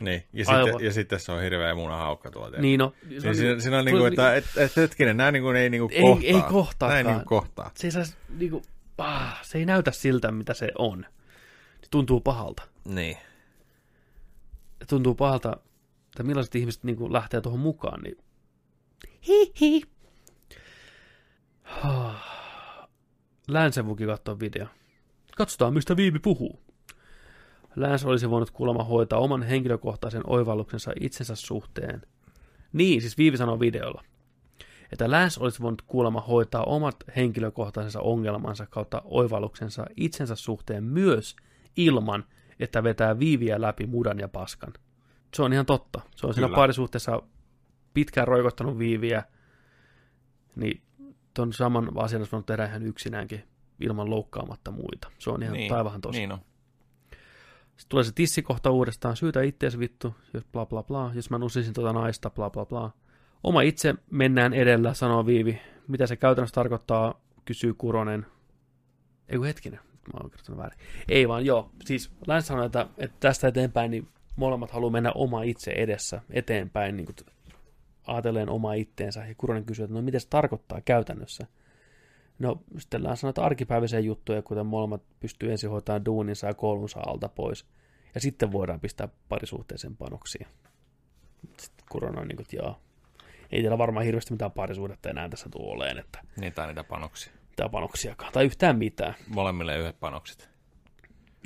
Niin, 0.00 0.22
ja 0.32 0.44
Aivan. 0.48 0.64
sitten, 0.68 0.86
ja 0.86 0.92
sitten 0.92 1.20
se 1.20 1.32
on 1.32 1.42
hirveä 1.42 1.74
munahaukka 1.74 2.30
tuolla. 2.30 2.58
Niin 2.58 2.78
no, 2.78 2.92
se 3.02 3.06
Niin 3.08 3.28
on 3.28 3.34
siinä, 3.36 3.60
siinä 3.60 3.78
on 3.78 3.84
niinku- 3.84 3.98
niinku, 4.04 4.22
että 4.22 4.34
et, 4.34 4.44
et, 4.56 4.76
hetkinen, 4.76 5.16
nämä 5.16 5.32
niinku, 5.32 5.48
ei 5.48 5.70
niinku 5.70 5.88
Ei- 5.92 6.02
kohtaa. 6.02 6.26
ei 6.28 6.42
kohtaakaan. 6.50 6.98
Nämä 7.04 7.10
ei 7.10 7.16
niinku 7.16 7.28
kohtaa. 7.28 7.70
se 7.74 7.86
ei 7.86 7.90
saisi, 7.90 8.14
niinku, 8.38 8.62
ah, 8.98 9.38
se 9.44 9.58
ei 9.58 9.64
näytä 9.66 9.90
siltä, 9.90 10.30
mitä 10.30 10.54
se 10.54 10.68
on. 10.78 11.06
Se 11.82 11.86
tuntuu 11.90 12.20
pahalta. 12.20 12.62
Niin. 12.84 13.16
tuntuu 14.88 15.14
pahalta, 15.14 15.56
että 16.06 16.22
millaiset 16.22 16.54
ihmiset 16.54 16.84
niin 16.84 16.96
kuin 16.96 17.12
lähtee 17.12 17.40
tuohon 17.40 17.60
mukaan, 17.60 18.00
niin 18.02 18.18
hi 19.28 19.52
hi. 19.60 19.82
Länsevuki 23.48 24.06
katsoo 24.06 24.40
video. 24.40 24.66
Katsotaan, 25.36 25.74
mistä 25.74 25.96
Viivi 25.96 26.18
puhuu. 26.18 26.60
Läns 27.76 28.04
olisi 28.04 28.30
voinut 28.30 28.50
kuulemma 28.50 28.84
hoitaa 28.84 29.18
oman 29.18 29.42
henkilökohtaisen 29.42 30.22
oivalluksensa 30.26 30.92
itsensä 31.00 31.34
suhteen. 31.34 32.02
Niin, 32.72 33.00
siis 33.00 33.18
Viivi 33.18 33.36
sanoo 33.36 33.60
videolla. 33.60 34.04
Että 34.92 35.10
Läns 35.10 35.38
olisi 35.38 35.62
voinut 35.62 35.82
kuulemma 35.82 36.20
hoitaa 36.20 36.64
omat 36.64 36.96
henkilökohtaisensa 37.16 38.00
ongelmansa 38.00 38.66
kautta 38.66 39.02
oivalluksensa 39.04 39.86
itsensä 39.96 40.34
suhteen 40.34 40.84
myös 40.84 41.36
ilman, 41.76 42.24
että 42.60 42.82
vetää 42.82 43.18
viiviä 43.18 43.60
läpi 43.60 43.86
mudan 43.86 44.18
ja 44.18 44.28
paskan. 44.28 44.72
Se 45.34 45.42
on 45.42 45.52
ihan 45.52 45.66
totta. 45.66 46.00
Se 46.16 46.26
on 46.26 46.34
siinä 46.34 46.46
Kyllä. 46.46 46.56
parisuhteessa 46.56 47.22
pitkään 47.94 48.28
roikottanut 48.28 48.78
viiviä, 48.78 49.24
niin 50.56 50.82
ton 51.34 51.52
saman 51.52 51.88
asian 51.96 52.20
olisi 52.20 52.32
voinut 52.32 52.46
tehdä 52.46 52.64
ihan 52.64 52.82
yksinäänkin 52.82 53.44
ilman 53.80 54.10
loukkaamatta 54.10 54.70
muita. 54.70 55.10
Se 55.18 55.30
on 55.30 55.42
ihan 55.42 55.52
niin, 55.52 55.68
taivahan 55.68 56.00
tosi. 56.00 56.18
Niin 56.18 56.32
on. 56.32 56.38
Sitten 57.80 57.90
tulee 57.90 58.04
se 58.04 58.12
tissikohta 58.12 58.70
uudestaan, 58.70 59.16
syytä 59.16 59.42
ittees 59.42 59.78
vittu, 59.78 60.14
jos 60.34 60.44
bla 60.52 60.66
bla 60.66 60.82
bla, 60.82 61.10
jos 61.14 61.30
mä 61.30 61.38
nusisin 61.38 61.74
tota 61.74 61.92
naista, 61.92 62.30
bla 62.30 62.50
bla 62.50 62.66
bla. 62.66 62.90
Oma 63.44 63.62
itse 63.62 63.94
mennään 64.10 64.54
edellä, 64.54 64.94
sanoo 64.94 65.26
Viivi. 65.26 65.60
Mitä 65.88 66.06
se 66.06 66.16
käytännössä 66.16 66.54
tarkoittaa, 66.54 67.20
kysyy 67.44 67.74
Kuronen. 67.74 68.26
Ei 69.28 69.36
kun 69.36 69.46
hetkinen, 69.46 69.80
mä 69.80 70.20
oon 70.20 70.30
kirjoittanut 70.30 70.58
väärin. 70.58 70.78
Ei 71.08 71.28
vaan 71.28 71.46
joo, 71.46 71.70
siis 71.84 72.10
Läns 72.26 72.46
sanoi, 72.46 72.66
että, 72.66 72.86
että 72.98 73.16
tästä 73.20 73.48
eteenpäin 73.48 73.90
niin 73.90 74.08
molemmat 74.36 74.70
haluaa 74.70 74.92
mennä 74.92 75.12
oma 75.14 75.42
itse 75.42 75.70
edessä 75.70 76.20
eteenpäin, 76.30 76.96
niin 76.96 77.06
kuin 77.06 77.16
ajatellen 78.06 78.48
omaa 78.48 78.74
itteensä. 78.74 79.26
Ja 79.26 79.34
Kuronen 79.34 79.64
kysyy, 79.64 79.84
että 79.84 79.94
no 79.94 80.02
mitä 80.02 80.18
se 80.18 80.28
tarkoittaa 80.28 80.80
käytännössä. 80.80 81.46
No 82.40 82.62
sanoi, 83.14 83.30
että 83.30 83.44
arkipäiväisiä 83.44 84.00
juttuja, 84.00 84.42
kuten 84.42 84.66
molemmat 84.66 85.02
pystyy 85.20 85.50
ensin 85.50 85.70
hoitamaan 85.70 86.04
duuninsa 86.04 86.46
ja 86.46 86.54
koulunsa 86.54 87.00
alta 87.06 87.28
pois. 87.28 87.66
Ja 88.14 88.20
sitten 88.20 88.52
voidaan 88.52 88.80
pistää 88.80 89.08
parisuhteeseen 89.28 89.96
panoksia. 89.96 90.48
Sitten 91.58 91.86
Kuronen 91.90 92.18
on 92.18 92.28
niin 92.28 92.36
kuin, 92.36 92.44
että 92.44 92.56
joo. 92.56 92.80
Ei 93.52 93.60
teillä 93.62 93.78
varmaan 93.78 94.06
hirveästi 94.06 94.32
mitään 94.32 94.52
parisuhdetta 94.52 95.10
enää 95.10 95.28
tässä 95.28 95.48
tule 95.52 95.72
oleen, 95.72 95.98
että 95.98 96.20
Niitä 96.40 96.62
on 96.62 96.68
niitä 96.68 96.84
panoksia. 96.84 97.32
mitään 97.50 97.70
panoksiakaan. 97.70 98.32
Tai 98.32 98.44
yhtään 98.44 98.78
mitään. 98.78 99.14
Molemmille 99.28 99.78
yhdet 99.78 100.00
panokset. 100.00 100.50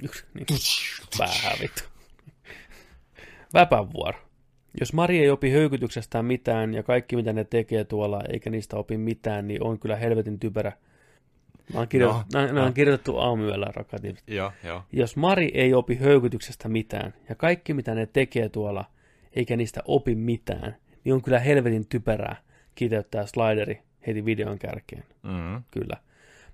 Yksi, 0.03 0.27
niin 0.35 0.47
kuin, 0.47 0.59
päähän 1.19 1.59
vittu. 1.61 1.83
Väpänvuoro. 3.55 4.19
Jos 4.81 4.93
Mari 4.93 5.19
ei 5.19 5.31
opi 5.31 5.51
höykytyksestään 5.51 6.25
mitään 6.25 6.75
ja 6.75 6.83
kaikki 6.83 7.17
mitä 7.17 7.33
ne 7.33 7.45
tekee 7.45 7.85
tuolla 7.85 8.21
eikä 8.33 8.51
niistä 8.51 8.77
opi 8.77 8.97
mitään, 8.99 9.49
niin 9.49 9.63
on 9.63 9.79
kyllä 9.79 9.97
helvetin 9.97 10.41
typerä. 10.41 10.73
Nämä 11.73 11.81
on, 11.81 11.89
kirjo- 11.89 12.13
No, 12.13 12.25
nämä, 12.33 12.53
no. 12.53 12.65
on 12.67 12.75
kirjoitettu 12.75 13.19
aamuyöllä, 13.19 13.67
rakkaat 13.75 14.05
ihmiset. 14.05 14.29
Joo, 14.29 14.53
joo. 14.65 14.83
Jos 14.93 15.17
Mari 15.17 15.51
ei 15.55 15.75
opi 15.75 15.97
höykytyksestä 15.97 16.69
mitään 16.69 17.15
ja 17.29 17.35
kaikki 17.35 17.75
mitä 17.75 17.95
ne 17.95 18.07
tekee 18.07 18.49
tuolla 18.49 18.85
eikä 19.33 19.57
niistä 19.57 19.81
opi 19.87 20.15
mitään, 20.15 20.77
niin 21.05 21.15
on 21.15 21.23
kyllä 21.23 21.39
helvetin 21.39 21.87
typerää 21.89 22.37
kiteyttää 22.75 23.27
slideri 23.27 23.81
heti 24.07 24.25
videon 24.25 24.59
kärkeen. 24.59 25.05
Mm. 25.23 25.63
Kyllä. 25.71 25.97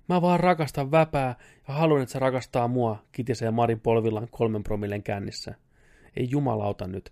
Mä 0.09 0.21
vaan 0.21 0.39
rakastan 0.39 0.91
väpää 0.91 1.35
ja 1.67 1.73
haluan, 1.73 2.01
että 2.01 2.11
se 2.13 2.19
rakastaa 2.19 2.67
mua, 2.67 3.03
kitisee 3.11 3.51
Marin 3.51 3.79
polvillaan 3.79 4.27
kolmen 4.31 4.63
promillen 4.63 5.03
kännissä. 5.03 5.55
Ei 6.17 6.27
jumalauta 6.31 6.87
nyt. 6.87 7.11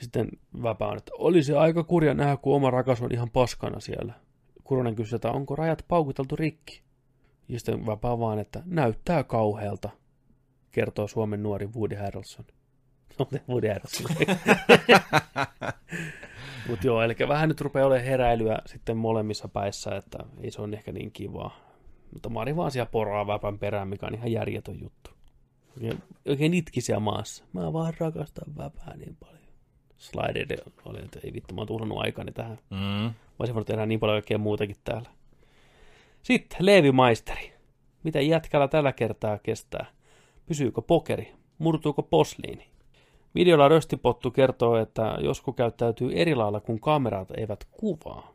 Sitten 0.00 0.28
väpä 0.62 0.86
on, 0.86 0.96
että 0.96 1.12
olisi 1.18 1.54
aika 1.54 1.84
kurja 1.84 2.14
nähdä, 2.14 2.36
kun 2.36 2.56
oma 2.56 2.70
rakas 2.70 3.02
on 3.02 3.12
ihan 3.12 3.30
paskana 3.30 3.80
siellä. 3.80 4.14
Kuronen 4.64 4.96
kysyy, 4.96 5.16
että 5.16 5.30
onko 5.30 5.56
rajat 5.56 5.84
paukuteltu 5.88 6.36
rikki? 6.36 6.82
Ja 7.48 7.58
sitten 7.58 7.86
väpä 7.86 8.18
vaan, 8.18 8.38
että 8.38 8.62
näyttää 8.66 9.24
kauhealta, 9.24 9.90
kertoo 10.70 11.08
Suomen 11.08 11.42
nuori 11.42 11.66
Woody 11.66 11.94
Harrelson. 11.94 12.44
No, 13.18 13.26
Woody 13.48 13.68
Harrelson. 13.68 14.06
Mutta 16.68 16.86
joo, 16.86 17.02
eli 17.02 17.14
vähän 17.28 17.48
nyt 17.48 17.60
rupeaa 17.60 17.86
olemaan 17.86 18.06
heräilyä 18.06 18.58
sitten 18.66 18.96
molemmissa 18.96 19.48
päissä, 19.48 19.96
että 19.96 20.18
ei 20.40 20.50
se 20.50 20.62
ole 20.62 20.76
ehkä 20.76 20.92
niin 20.92 21.12
kivaa. 21.12 21.56
Mutta 22.12 22.28
Mari 22.28 22.56
vaan 22.56 22.70
siellä 22.70 22.90
poraa 22.90 23.26
väpän 23.26 23.58
perään, 23.58 23.88
mikä 23.88 24.06
on 24.06 24.14
ihan 24.14 24.32
järjetön 24.32 24.80
juttu. 24.80 25.10
Oikein, 25.76 26.02
oikein 26.28 26.54
itki 26.54 26.80
siellä 26.80 27.00
maassa. 27.00 27.44
Mä 27.52 27.72
vaan 27.72 27.94
rakastan 28.00 28.56
väpää 28.56 28.96
niin 28.96 29.16
paljon. 29.20 29.39
Slideri 30.00 30.56
oli, 30.84 30.98
että 30.98 31.20
ei 31.24 31.32
vittu, 31.32 31.54
mä 31.54 31.60
oon 31.60 31.66
tuhlannut 31.68 31.98
aikani 31.98 32.32
tähän. 32.32 32.58
Mm. 32.70 32.78
Mä 32.78 33.12
olisin 33.38 33.54
voinut 33.54 33.66
tehdä 33.66 33.86
niin 33.86 34.00
paljon 34.00 34.16
oikein 34.16 34.40
muutakin 34.40 34.76
täällä. 34.84 35.10
Sitten 36.22 36.66
Leevi 36.66 36.92
Maisteri. 36.92 37.52
Mitä 38.02 38.20
jätkällä 38.20 38.68
tällä 38.68 38.92
kertaa 38.92 39.38
kestää? 39.38 39.86
Pysyykö 40.46 40.82
pokeri? 40.82 41.32
Murtuuko 41.58 42.02
posliini? 42.02 42.66
Videolla 43.34 43.68
Röstipottu 43.68 44.30
kertoo, 44.30 44.76
että 44.76 45.18
joskus 45.20 45.54
käyttäytyy 45.54 46.12
eri 46.14 46.34
lailla, 46.34 46.60
kun 46.60 46.80
kamerat 46.80 47.30
eivät 47.30 47.64
kuvaa. 47.70 48.34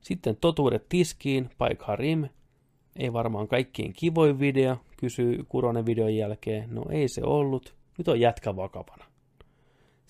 Sitten 0.00 0.36
totuudet 0.36 0.88
tiskiin, 0.88 1.50
Paik 1.58 1.82
Harim. 1.82 2.28
Ei 2.96 3.12
varmaan 3.12 3.48
kaikkien 3.48 3.92
kivoin 3.92 4.40
video, 4.40 4.76
kysyy 4.96 5.44
Kuronen 5.48 5.86
videon 5.86 6.16
jälkeen. 6.16 6.74
No 6.74 6.82
ei 6.90 7.08
se 7.08 7.22
ollut. 7.24 7.74
Nyt 7.98 8.08
on 8.08 8.20
jätkä 8.20 8.56
vakavana. 8.56 9.11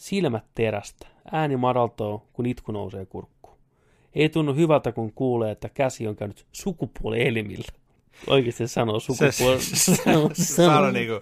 Silmät 0.03 0.45
terästä. 0.55 1.07
Ääni 1.33 1.57
madaltoo, 1.57 2.27
kun 2.33 2.47
itku 2.47 2.73
nousee 2.73 3.07
kurkkuun. 3.07 3.59
Ei 4.15 4.29
tunnu 4.29 4.55
hyvältä, 4.55 4.93
kun 4.93 5.13
kuulee, 5.13 5.51
että 5.51 5.69
käsi 5.69 6.07
on 6.07 6.17
käynyt 6.17 6.47
sukupuolielimillä. 6.53 7.65
Oikeasti 8.27 8.69
se 8.69 8.73
sanoo 8.73 9.01
sukupuoli... 9.01 9.61
Se, 9.61 9.77
se, 9.85 10.03
se, 10.35 10.45
se 10.55 10.69
on 10.69 10.95
niinku, 10.95 11.21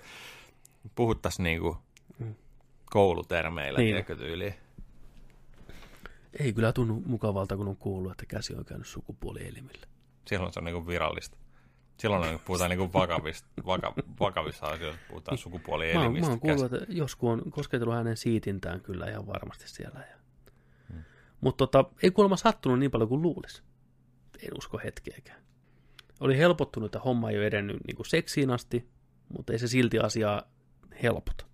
puhuttais 0.94 1.38
niinku 1.38 1.76
koulutermeillä, 2.90 3.78
Niin. 3.78 3.84
niin. 3.84 4.04
tiedätkö 4.04 4.16
tyyliin. 4.16 4.54
Ei 6.40 6.52
kyllä 6.52 6.72
tunnu 6.72 7.02
mukavalta, 7.06 7.56
kun 7.56 7.68
on 7.68 7.76
kuullut, 7.76 8.12
että 8.12 8.26
käsi 8.26 8.54
on 8.54 8.64
käynyt 8.64 8.86
sukupuolielimillä. 8.86 9.86
Silloin 10.26 10.52
se 10.52 10.60
on 10.60 10.64
niinku 10.64 10.86
virallista. 10.86 11.36
Silloin 12.00 12.34
on, 12.34 12.40
puhutaan 12.44 12.70
niinku 12.70 12.92
vakavista, 12.92 13.48
vaka, 13.66 13.94
vakavista 14.20 14.66
asioista, 14.66 15.02
puhutaan 15.08 15.32
Mä 15.32 15.36
oon, 15.36 15.38
sukupuolielimistä. 15.38 16.26
mä 16.26 16.30
oon 16.30 16.40
kuullut, 16.40 16.72
että 16.72 16.86
joskus 16.88 17.30
on 17.30 17.50
kosketellut 17.50 17.94
hänen 17.94 18.16
siitintään 18.16 18.80
kyllä 18.80 19.10
ihan 19.10 19.26
varmasti 19.26 19.68
siellä. 19.68 19.98
Ja... 20.10 20.16
Hmm. 20.92 21.04
Mutta 21.40 21.66
tota, 21.66 21.90
ei 22.02 22.10
kuulemma 22.10 22.36
sattunut 22.36 22.78
niin 22.78 22.90
paljon 22.90 23.08
kuin 23.08 23.22
luulisi. 23.22 23.62
En 24.42 24.58
usko 24.58 24.80
hetkeäkään. 24.84 25.42
Oli 26.20 26.38
helpottunut, 26.38 26.86
että 26.86 26.98
homma 26.98 27.30
ei 27.30 27.38
ole 27.38 27.46
edennyt 27.46 27.76
niin 27.86 27.96
kuin 27.96 28.06
seksiin 28.06 28.50
asti, 28.50 28.88
mutta 29.36 29.52
ei 29.52 29.58
se 29.58 29.68
silti 29.68 29.98
asiaa 29.98 30.42
helpota. 31.02 31.46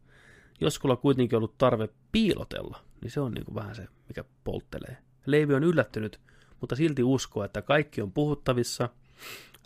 Jos 0.60 0.78
kulla 0.78 0.96
kuitenkin 0.96 1.36
ollut 1.36 1.58
tarve 1.58 1.88
piilotella, 2.12 2.80
niin 3.02 3.10
se 3.10 3.20
on 3.20 3.32
niin 3.32 3.44
kuin 3.44 3.54
vähän 3.54 3.74
se, 3.74 3.88
mikä 4.08 4.24
polttelee. 4.44 4.96
Leivi 5.26 5.54
on 5.54 5.64
yllättynyt, 5.64 6.20
mutta 6.60 6.76
silti 6.76 7.02
uskoo, 7.02 7.44
että 7.44 7.62
kaikki 7.62 8.02
on 8.02 8.12
puhuttavissa, 8.12 8.88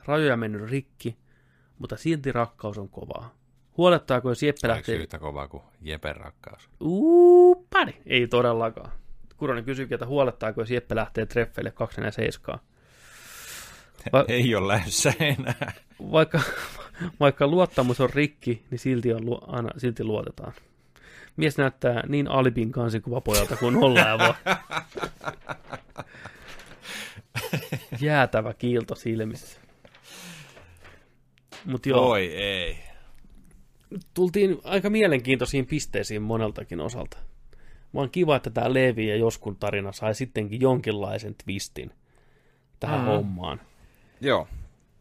rajoja 0.05 0.36
mennyt 0.36 0.70
rikki, 0.70 1.16
mutta 1.78 1.97
silti 1.97 2.32
rakkaus 2.32 2.78
on 2.78 2.89
kovaa. 2.89 3.35
Huolettaako, 3.77 4.28
jos 4.28 4.43
Jeppe 4.43 4.66
Oliko 4.66 4.77
lähtee... 4.77 4.97
yhtä 4.97 5.18
kovaa 5.18 5.48
kuin 5.48 5.62
Jepen 5.81 6.16
rakkaus? 6.16 6.70
Uuu, 6.81 7.66
pari. 7.70 8.02
Ei 8.06 8.27
todellakaan. 8.28 8.93
Kuronen 9.36 9.64
kysyykin, 9.64 9.94
että 9.94 10.06
huolettaako, 10.06 10.60
jos 10.60 10.70
Jeppe 10.70 10.94
lähtee 10.94 11.27
treffeille 11.27 11.70
247. 11.70 12.59
Va- 14.12 14.24
Ei 14.35 14.55
ole 14.55 14.68
lähdössä 14.68 15.12
enää. 15.20 15.72
vaikka, 16.12 16.40
vaikka 17.20 17.47
luottamus 17.47 18.01
on 18.01 18.10
rikki, 18.10 18.64
niin 18.70 18.78
silti, 18.78 19.12
on, 19.12 19.27
lu- 19.27 19.40
aina, 19.47 19.68
silti 19.77 20.05
luotetaan. 20.05 20.52
Mies 21.36 21.59
näyttää 21.59 22.06
niin 22.09 22.28
Alibin 22.28 22.72
kansikuvapojalta 22.72 23.56
kuin 23.56 23.77
ollaan 23.77 24.18
voi. 24.18 24.35
Jäätävä 28.01 28.55
kiilto 28.55 28.94
silmissä. 28.94 29.60
Mutta 31.65 31.89
joo, 31.89 32.09
Oi 32.11 32.27
ei. 32.35 32.78
tultiin 34.15 34.59
aika 34.65 34.91
mielenkiintoisiin 34.91 35.66
pisteisiin 35.66 36.23
moneltakin 36.23 36.81
osalta. 36.81 37.16
Vaan 37.95 38.11
kiva, 38.11 38.37
että 38.37 38.51
tämä 38.51 38.74
Levi 38.74 39.09
ja 39.09 39.16
Joskun 39.16 39.57
tarina 39.57 39.93
sai 39.93 40.15
sittenkin 40.15 40.61
jonkinlaisen 40.61 41.35
twistin 41.45 41.91
tähän 42.81 43.01
Mm. 43.01 43.07
hommaan. 43.07 43.61
Joo. 44.20 44.45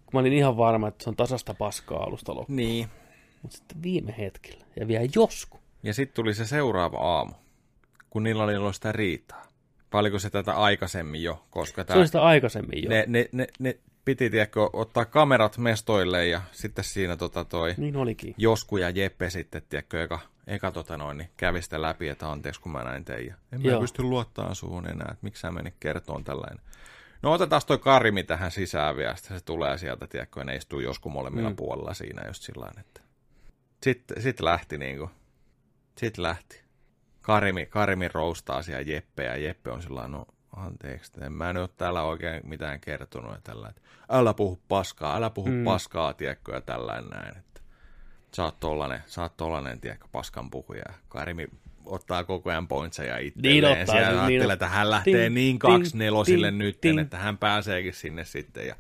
Kun 0.06 0.14
mä 0.14 0.19
olin 0.19 0.34
ihan 0.34 0.57
varma, 0.57 0.88
että 0.88 1.03
se 1.03 1.10
on 1.10 1.15
tasasta 1.15 1.53
paskaa 1.53 2.03
alusta 2.03 2.36
loppuun. 2.36 2.56
Niin. 2.57 2.88
Mutta 3.41 3.57
sitten 3.57 3.84
viime 3.84 4.15
hetkellä, 4.18 4.65
ja 4.80 4.88
vielä 4.88 5.07
joskus. 5.15 5.60
Ja 5.84 5.94
sitten 5.94 6.15
tuli 6.15 6.34
se 6.34 6.45
seuraava 6.45 6.98
aamu, 6.98 7.34
kun 8.10 8.23
niillä 8.23 8.44
oli 8.44 8.56
ollut 8.56 8.76
sitä 8.76 8.91
riitaa. 8.91 9.44
Paljonko 9.91 10.19
se 10.19 10.30
tätä 10.30 10.53
aikaisemmin 10.53 11.23
jo, 11.23 11.45
koska 11.49 11.81
Se 11.81 11.86
tää, 11.88 11.98
oli 11.98 12.06
sitä 12.07 12.22
aikaisemmin 12.22 12.84
jo. 12.84 12.90
ne, 12.90 13.03
ne, 13.07 13.30
ne, 13.31 13.48
ne 13.60 13.77
piti 14.05 14.30
tiedätkö, 14.30 14.69
ottaa 14.73 15.05
kamerat 15.05 15.57
mestoille 15.57 16.27
ja 16.27 16.41
sitten 16.51 16.84
siinä 16.84 17.17
tota 17.17 17.45
toi 17.45 17.73
Niin 17.77 17.95
olikin. 17.95 18.35
Josku 18.38 18.77
ja 18.77 18.89
Jeppe 18.89 19.30
sitten, 19.30 19.61
tiedätkö, 19.69 20.03
eka, 20.03 20.19
eka 20.47 20.71
tota 20.71 20.97
noin, 20.97 21.17
niin 21.17 21.30
kävi 21.38 21.61
sitä 21.61 21.81
läpi, 21.81 22.09
että 22.09 22.31
anteeksi 22.31 22.61
kun 22.61 22.71
mä 22.71 22.84
näin 22.84 23.05
tein. 23.05 23.27
Ja 23.27 23.35
en 23.51 23.61
mä 23.61 23.71
Joo. 23.71 23.81
pysty 23.81 24.03
luottaa 24.03 24.53
suun 24.53 24.88
enää, 24.88 25.07
että 25.11 25.23
miksi 25.23 25.41
sä 25.41 25.51
menit 25.51 25.76
kertoon 25.80 26.23
tällainen. 26.23 26.59
No 27.21 27.34
otetaan 27.34 27.61
toi 27.67 27.77
Karimi 27.77 28.23
tähän 28.23 28.51
sisään 28.51 28.97
vielä, 28.97 29.15
sitten 29.15 29.39
se 29.39 29.45
tulee 29.45 29.77
sieltä, 29.77 30.07
tiedätkö, 30.07 30.39
ja 30.39 30.43
ne 30.43 30.55
istuu 30.55 30.80
joskus 30.80 31.11
molemmilla 31.11 31.49
mm. 31.49 31.55
puolella 31.55 31.93
siinä 31.93 32.27
just 32.27 32.43
sillä 32.43 32.71
että... 32.80 33.01
Sitten 33.84 34.21
sit 34.21 34.39
lähti 34.39 34.77
niinku, 34.77 35.09
sit 35.97 36.17
lähti. 36.17 36.61
Karimi, 37.21 37.65
Karimi 37.65 38.07
roustaa 38.07 38.61
siellä 38.61 38.81
Jeppe, 38.81 39.23
ja 39.23 39.38
Jeppe 39.38 39.71
on 39.71 39.81
sillä 39.81 40.07
no 40.07 40.26
anteeksi, 40.55 41.11
en 41.21 41.34
mä 41.34 41.53
nyt 41.53 41.61
ole 41.61 41.69
täällä 41.77 42.01
oikein 42.03 42.41
mitään 42.43 42.80
kertonut 42.80 43.31
ja 43.31 43.39
tällä, 43.43 43.69
että 43.69 43.81
älä 44.09 44.34
puhu 44.34 44.59
paskaa, 44.67 45.15
älä 45.15 45.30
puhu 45.30 45.47
mm. 45.49 45.63
paskaa, 45.63 46.13
tiedätkö, 46.13 46.51
ja 46.53 46.61
tällainen 46.61 47.09
näin, 47.09 47.38
että 47.38 47.61
sä 48.35 48.43
oot 48.43 48.59
tollanen, 48.59 49.03
sä 49.05 49.21
oot 49.21 49.38
tollanen, 49.38 49.80
tiedätkö, 49.81 50.07
paskan 50.11 50.49
puhuja. 50.49 50.84
Karimi 51.09 51.47
ottaa 51.85 52.23
koko 52.23 52.49
ajan 52.49 52.67
pointseja 52.67 53.17
itselleen. 53.17 53.51
Niin 53.53 53.63
ja 53.63 53.69
ottaa, 53.69 53.85
siellä 53.95 54.09
niin 54.09 54.19
ajattelee, 54.19 54.41
ottaa. 54.41 54.53
että 54.53 54.67
hän 54.67 54.89
lähtee 54.89 55.23
Ting, 55.23 55.34
niin 55.35 55.59
kaksi 55.59 55.97
nelosille 55.97 56.51
nyt, 56.51 56.80
että 57.01 57.17
hän 57.17 57.38
pääseekin 57.38 57.93
sinne 57.93 58.26
sitten. 58.26 58.67
Ja 58.67 58.76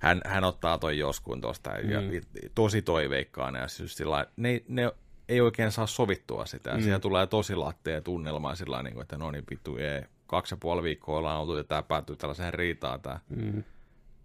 hän, 0.00 0.20
hän 0.24 0.44
ottaa 0.44 0.78
ton 0.78 0.98
joskuun 0.98 1.40
tosta 1.40 1.70
ja 1.70 2.00
Mm. 2.00 2.08
tosi 2.54 2.82
toiveikkaana. 2.82 3.58
Ja 3.58 3.68
siis 3.68 3.96
sillä 3.96 4.26
ne, 4.36 4.62
ne 4.68 4.92
ei 5.28 5.40
oikein 5.40 5.72
saa 5.72 5.86
sovittua 5.86 6.46
sitä. 6.46 6.70
Ja 6.70 6.76
Mm. 6.76 6.82
siellä 6.82 6.98
tulee 6.98 7.26
tosi 7.26 7.54
lattea 7.56 8.00
tunnelmaa 8.00 8.54
sillä 8.54 8.82
niin 8.82 8.94
kuin, 8.94 9.02
että 9.02 9.18
no 9.18 9.30
niin 9.30 9.44
vittu, 9.50 9.76
ei, 9.76 10.02
kaksi 10.34 10.54
ja 10.54 10.58
puoli 10.60 10.82
viikkoa 10.82 11.18
ollaan 11.18 11.40
oltu 11.40 11.56
ja 11.56 11.64
tämä 11.64 11.82
päättyy 11.82 12.16
tällaiseen 12.16 12.54
riitaan, 12.54 13.00
tämä 13.00 13.20
Mm. 13.28 13.64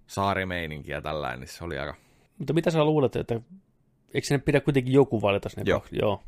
saarimeininki 0.08 0.92
ja 0.92 1.02
tällainen, 1.02 1.40
niin 1.40 1.48
se 1.48 1.64
oli 1.64 1.80
aika... 1.80 1.96
Mutta 2.38 2.54
mitä 2.54 2.72
sä 2.72 2.84
luulet, 2.84 3.16
että 3.16 3.42
eikö 4.14 4.28
sinne 4.28 4.44
pidä 4.46 4.62
kuitenkin 4.62 4.94
joku 4.94 5.22
valita 5.22 5.50
sinne 5.50 5.64
Joo. 5.66 5.80
kaksi? 5.80 5.96
Joo. 6.02 6.24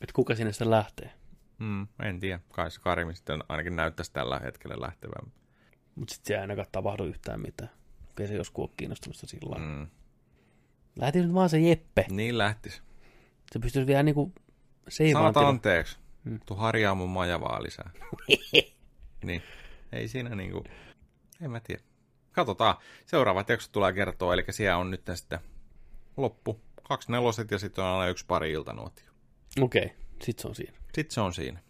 Että 0.00 0.12
kuka 0.14 0.34
sinne 0.34 0.52
sitten 0.52 0.70
lähtee? 0.70 1.10
Mm, 1.58 1.86
en 2.02 2.20
tiedä, 2.20 2.40
kai 2.52 2.70
se 2.70 2.80
Karimi 2.80 3.14
sitten 3.14 3.44
ainakin 3.48 3.76
näyttäisi 3.76 4.12
tällä 4.12 4.38
hetkellä 4.38 4.80
lähtevän. 4.80 5.32
Mutta 5.94 6.14
sitten 6.14 6.28
se 6.28 6.34
ei 6.34 6.40
ainakaan 6.40 6.66
tapahdu 6.72 7.04
yhtään 7.04 7.40
mitään. 7.40 7.70
Okei 8.10 8.26
se 8.28 8.34
joskus 8.34 8.62
ole 8.62 8.70
kiinnostamista 8.76 9.26
sillä 9.26 9.50
lailla. 9.50 9.76
Mm. 9.76 9.86
Lähti 10.96 11.20
nyt 11.22 11.34
vaan 11.34 11.48
se 11.48 11.58
Jeppe. 11.60 12.06
Niin 12.10 12.38
lähtis. 12.38 12.82
Se 13.52 13.58
pystyisi 13.58 13.86
vielä 13.86 14.02
niinku 14.02 14.32
seivaan 14.88 15.24
Saat 15.34 15.34
tila- 15.44 15.48
anteeksi. 15.48 15.98
Mm. 16.24 16.40
Tuu 16.46 16.56
harjaa 16.56 16.94
mun 16.94 17.08
majavaa 17.08 17.62
lisää. 17.62 17.90
niin. 19.24 19.42
Ei 19.92 20.08
siinä 20.08 20.34
niinku... 20.34 20.64
En 21.42 21.50
mä 21.50 21.60
tiedä. 21.60 21.82
Katsotaan. 22.32 22.76
Seuraavat 23.06 23.48
jaksot 23.48 23.72
tulee 23.72 23.92
kertoa, 23.92 24.34
eli 24.34 24.44
siellä 24.50 24.76
on 24.76 24.90
nyt 24.90 25.02
sitten 25.14 25.38
loppu. 26.16 26.60
Kaksi 26.82 27.12
neloset 27.12 27.50
ja 27.50 27.58
sitten 27.58 27.84
on 27.84 27.90
aina 27.90 28.10
yksi 28.10 28.26
pari 28.26 28.52
iltanuotio. 28.52 29.10
Okei, 29.60 29.84
okay. 29.84 29.96
sit 30.22 30.38
se 30.38 30.48
on 30.48 30.54
siinä. 30.54 30.78
Sitten 30.94 31.14
se 31.14 31.20
on 31.20 31.34
siinä. 31.34 31.60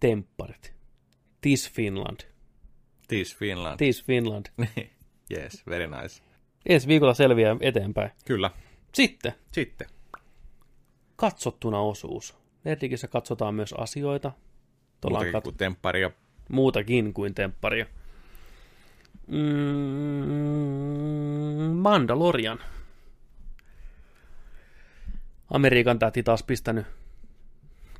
Tempparit. 0.00 0.74
Tis 1.40 1.70
Finland. 1.70 2.20
Tis 3.08 3.36
Finland. 3.36 3.76
Tis 3.76 4.04
Finland. 4.04 4.46
Niin. 4.56 4.90
yes, 5.30 5.66
very 5.66 5.86
nice. 5.86 6.22
Ensi 6.68 6.88
viikolla 6.88 7.14
selviää 7.14 7.56
eteenpäin. 7.60 8.10
Kyllä. 8.24 8.50
Sitten 8.94 9.32
Sitten. 9.52 9.86
katsottuna 11.16 11.80
osuus. 11.80 12.36
Nerdikissä 12.66 13.08
katsotaan 13.08 13.54
myös 13.54 13.72
asioita. 13.72 14.32
Tuolla 15.00 15.18
Muutakin 15.18 15.40
kat- 15.40 15.42
kuin 15.42 15.56
temppari 15.56 16.00
ja 16.00 16.10
muutakin 16.48 17.14
kuin 17.14 17.34
tempparia. 17.34 17.86
Mm, 19.26 19.36
Mandalorian. 21.76 22.58
Amerikan 25.50 25.98
täti 25.98 26.22
taas 26.22 26.42
pistänyt 26.42 26.86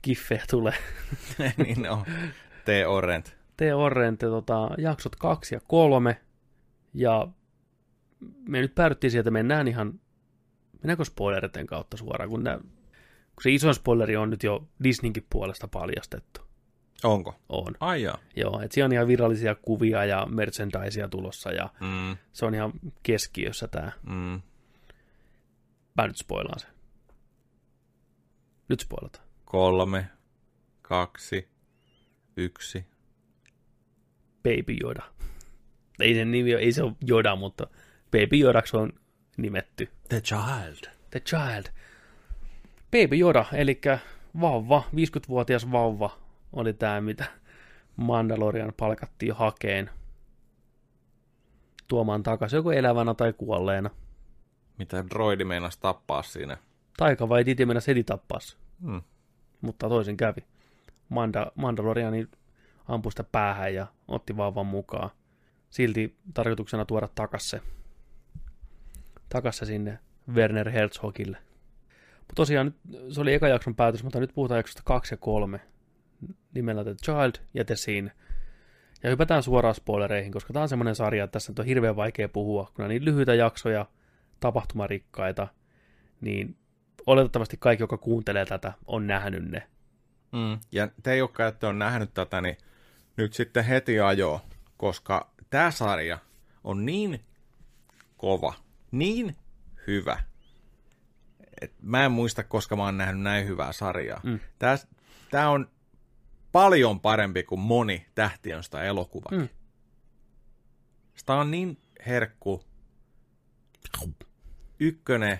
kiffejä 0.03 0.45
tulee. 0.51 0.75
niin 1.65 1.91
on. 1.91 2.05
Tee 2.65 2.87
Orrent. 2.87 3.37
Tee 3.57 3.75
Orrente 3.75 4.27
tota, 4.27 4.71
jaksot 4.79 5.17
kaksi 5.17 5.55
ja 5.55 5.61
kolme. 5.69 6.21
Ja 6.95 7.29
me 8.49 8.61
nyt 8.61 8.75
päädyttiin 8.75 9.11
sieltä, 9.11 9.31
mennään 9.31 9.69
ihan, 9.69 10.01
mennäänkö 10.83 11.05
spoileriten 11.05 11.67
kautta 11.67 11.97
suoraan, 11.97 12.31
kun, 12.31 12.45
kun 12.45 12.76
se 13.43 13.51
iso 13.51 13.73
spoileri 13.73 14.17
on 14.17 14.31
nyt 14.31 14.43
jo 14.43 14.69
Disneykin 14.85 15.27
puolesta 15.31 15.69
paljastettu. 15.69 16.41
Onko? 17.05 17.35
On. 17.49 17.75
Ai 17.81 18.03
jaa. 18.03 18.19
Joo, 18.37 18.61
että 18.61 18.75
siellä 18.75 18.87
on 18.87 18.93
ihan 18.93 19.07
virallisia 19.09 19.55
kuvia 19.55 20.05
ja 20.05 20.27
merchandisea 20.31 21.09
tulossa 21.09 21.53
ja 21.53 21.69
Mm, 21.81 22.17
se 22.33 22.47
on 22.47 22.55
ihan 22.55 22.73
keskiössä 23.03 23.69
tämä. 23.69 23.93
mm. 24.03 24.41
Mä 25.97 26.07
nyt 26.07 26.17
spoilaan 26.17 26.61
sen. 26.61 26.71
Nyt 28.69 28.81
spoilataan. 28.81 29.27
Kolme, 29.45 30.07
kaksi, 30.83 31.49
yksi. 32.37 32.87
Baby 34.43 34.77
Yoda. 34.83 35.03
Ei 36.01 36.15
sen 36.15 36.31
nimi 36.31 36.53
ei 36.53 36.73
se 36.73 36.83
ole 36.83 36.93
Yoda, 37.09 37.37
mutta 37.37 37.67
Baby 38.11 38.41
Yodaksi 38.41 38.77
on 38.77 38.93
nimetty. 39.37 39.89
The 40.09 40.21
Child. 40.21 40.91
The 41.11 41.21
Child. 41.21 41.65
Baby 42.91 43.19
Yoda, 43.21 43.45
eli 43.53 43.81
vauva, 44.41 44.83
50-vuotias 44.95 45.73
vauva 45.73 46.11
oli 46.53 46.73
tämä, 46.73 47.01
mitä 47.01 47.25
Mandalorian 47.97 48.73
palkattiin 48.77 49.35
hakeen 49.35 49.91
tuomaan 51.89 52.23
takaisin 52.23 52.57
joko 52.57 52.73
elävänä 52.73 53.15
tai 53.15 53.33
kuolleena. 53.33 53.91
Mitä 54.79 55.05
droidi 55.11 55.45
meinasi 55.45 55.81
tappaa 55.81 56.23
siinä? 56.23 56.57
Taika 56.97 57.29
vai 57.29 57.47
Didi 57.47 57.67
mennä 57.67 57.81
sedi 57.81 58.05
tappas, 58.05 58.57
Mm. 58.81 59.03
mutta 59.61 59.89
toisin 59.89 60.17
kävi. 60.17 60.41
Manda, 61.09 61.53
Mandaloriani 61.55 62.27
ampui 62.89 63.13
sitä 63.13 63.25
päähän 63.25 63.75
ja 63.75 63.87
otti 64.09 64.37
vauvan 64.37 64.67
mukaan. 64.67 65.11
Silti 65.71 66.17
tarkoituksena 66.35 66.85
tuoda 66.85 67.09
takas 67.15 67.51
se, 67.51 67.61
takas 69.29 69.57
se 69.59 69.67
sinne 69.67 69.99
Werner 70.35 70.71
Herzogille. 70.71 71.37
Mutta 72.27 72.35
tosiaan 72.35 72.75
se 73.11 73.21
oli 73.21 73.35
eka 73.35 73.49
jakson 73.49 73.75
päätös, 73.75 74.05
mutta 74.05 74.21
nyt 74.21 74.35
puhutaan 74.35 74.59
jaksosta 74.59 74.83
kaksi 74.85 75.15
ja 75.15 75.19
kolme 75.19 75.61
nimellä 76.55 76.85
The 76.85 76.95
Child 77.05 77.33
ja 77.55 77.65
The 77.65 77.77
Scene. 77.77 78.13
Ja 79.03 79.11
hypätään 79.11 79.43
suoraan 79.43 79.75
spoilereihin, 79.75 80.33
koska 80.33 80.53
tämä 80.53 80.63
on 80.63 80.69
semmoinen 80.69 80.95
sarja, 80.95 81.25
että 81.25 81.33
tässä 81.33 81.53
on 81.59 81.65
hirveän 81.67 81.97
vaikea 81.97 82.29
puhua, 82.29 82.71
kun 82.75 82.85
on 82.85 82.89
niin 82.89 83.05
lyhyitä 83.05 83.35
jaksoja, 83.35 83.87
tapahtumarikkaita, 84.41 85.49
niin 86.21 86.57
oletettavasti 87.07 87.57
kaikki, 87.61 87.83
joka 87.83 87.99
kuuntelee 87.99 88.47
tätä, 88.47 88.73
on 88.87 89.07
nähnyt 89.07 89.51
ne. 89.51 89.63
Mm. 90.33 90.59
Ja 90.73 90.89
te, 91.03 91.17
jotka 91.17 91.47
ette 91.47 91.67
ole 91.67 91.75
nähnyt 91.75 92.15
tätä, 92.15 92.41
niin 92.41 92.57
nyt 93.17 93.33
sitten 93.33 93.65
heti 93.65 94.01
ajoa, 94.01 94.41
koska 94.77 95.31
tämä 95.51 95.71
sarja 95.71 96.19
on 96.65 96.87
niin 96.87 97.21
kova, 98.17 98.55
niin 98.91 99.37
hyvä. 99.87 100.23
Et 101.61 101.73
mä 101.83 102.05
en 102.05 102.13
muista, 102.13 102.45
koska 102.45 102.77
mä 102.77 102.83
oon 102.85 102.99
nähnyt 102.99 103.23
näin 103.23 103.47
hyvää 103.47 103.73
sarjaa. 103.73 104.21
Mm. 104.25 104.41
Tää, 104.59 104.79
tää 105.31 105.51
on 105.51 105.71
paljon 106.53 107.01
parempi 107.01 107.43
kuin 107.43 107.61
moni 107.61 108.07
tähtien 108.15 108.63
sitä 108.63 108.83
elokuva. 108.83 109.29
Mm. 109.37 109.49
Sitä 111.15 111.35
on 111.35 111.51
niin 111.51 111.79
herkku. 112.07 112.63
Ykkönen, 114.81 115.39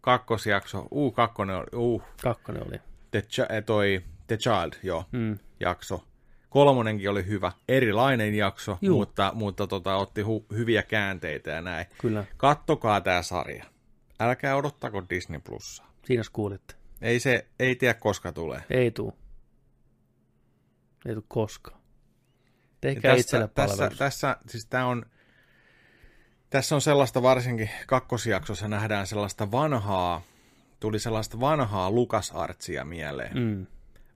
kakkosjakso, 0.00 0.86
uu, 0.90 1.10
kakkonen, 1.12 1.56
oli- 1.56 1.76
uu, 1.76 2.02
Kakkonen 2.22 2.68
oli. 2.68 2.80
The, 3.10 3.20
Chi- 3.20 3.52
eh, 3.56 3.64
toi, 3.64 4.02
The 4.26 4.36
Child, 4.36 4.72
joo, 4.82 5.04
Mm. 5.12 5.38
jakso. 5.60 6.04
Kolmonenkin 6.50 7.10
oli 7.10 7.26
hyvä, 7.26 7.52
erilainen 7.68 8.34
jakso, 8.34 8.78
Juu. 8.82 8.98
mutta, 8.98 9.30
mutta 9.34 9.66
tota, 9.66 9.96
otti 9.96 10.22
hu- 10.22 10.54
hyviä 10.56 10.82
käänteitä 10.82 11.50
ja 11.50 11.60
näin. 11.60 11.86
Kyllä, 12.00 12.24
Kattokaa 12.36 13.00
tämä 13.00 13.22
sarja. 13.22 13.64
Älkää 14.20 14.56
odottako 14.56 15.04
Disney 15.10 15.40
Plussaa. 15.40 15.92
siinä 16.04 16.22
kuulitte. 16.32 16.74
Ei 17.02 17.20
se, 17.20 17.46
ei 17.58 17.76
tiedä 17.76 17.94
koska 17.94 18.32
tulee. 18.32 18.62
Ei 18.70 18.90
tuu. 18.90 19.18
Ei 21.06 21.14
tuu 21.14 21.24
koskaan. 21.28 21.80
Tehkää 22.80 23.14
itselle 23.14 23.48
tässä, 23.54 23.76
palvelus. 23.76 23.98
tässä, 23.98 24.36
siis 24.48 24.66
tää 24.66 24.86
on, 24.86 25.06
tässä 26.50 26.74
on 26.74 26.80
sellaista 26.80 27.22
varsinkin 27.22 27.70
kakkosjaksossa 27.86 28.68
nähdään 28.68 29.06
sellaista 29.06 29.50
vanhaa, 29.50 30.22
tuli 30.80 30.98
sellaista 30.98 31.40
vanhaa 31.40 31.90
LucasArtsia 31.90 32.84
mieleen. 32.84 33.38
Mm. 33.38 33.66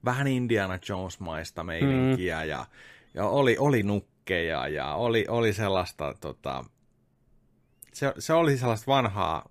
Vähän 0.05 0.27
Indiana 0.27 0.79
Jones-maista 0.89 1.63
meininkiä 1.63 2.43
mm. 2.43 2.49
ja, 2.49 2.65
ja 3.13 3.25
oli, 3.25 3.57
oli 3.59 3.83
nukkeja 3.83 4.67
ja 4.67 4.95
oli, 4.95 5.25
oli 5.29 5.53
sellaista, 5.53 6.15
tota, 6.21 6.65
se, 7.93 8.13
se 8.19 8.33
oli 8.33 8.57
sellaista 8.57 8.91
vanhaa 8.91 9.50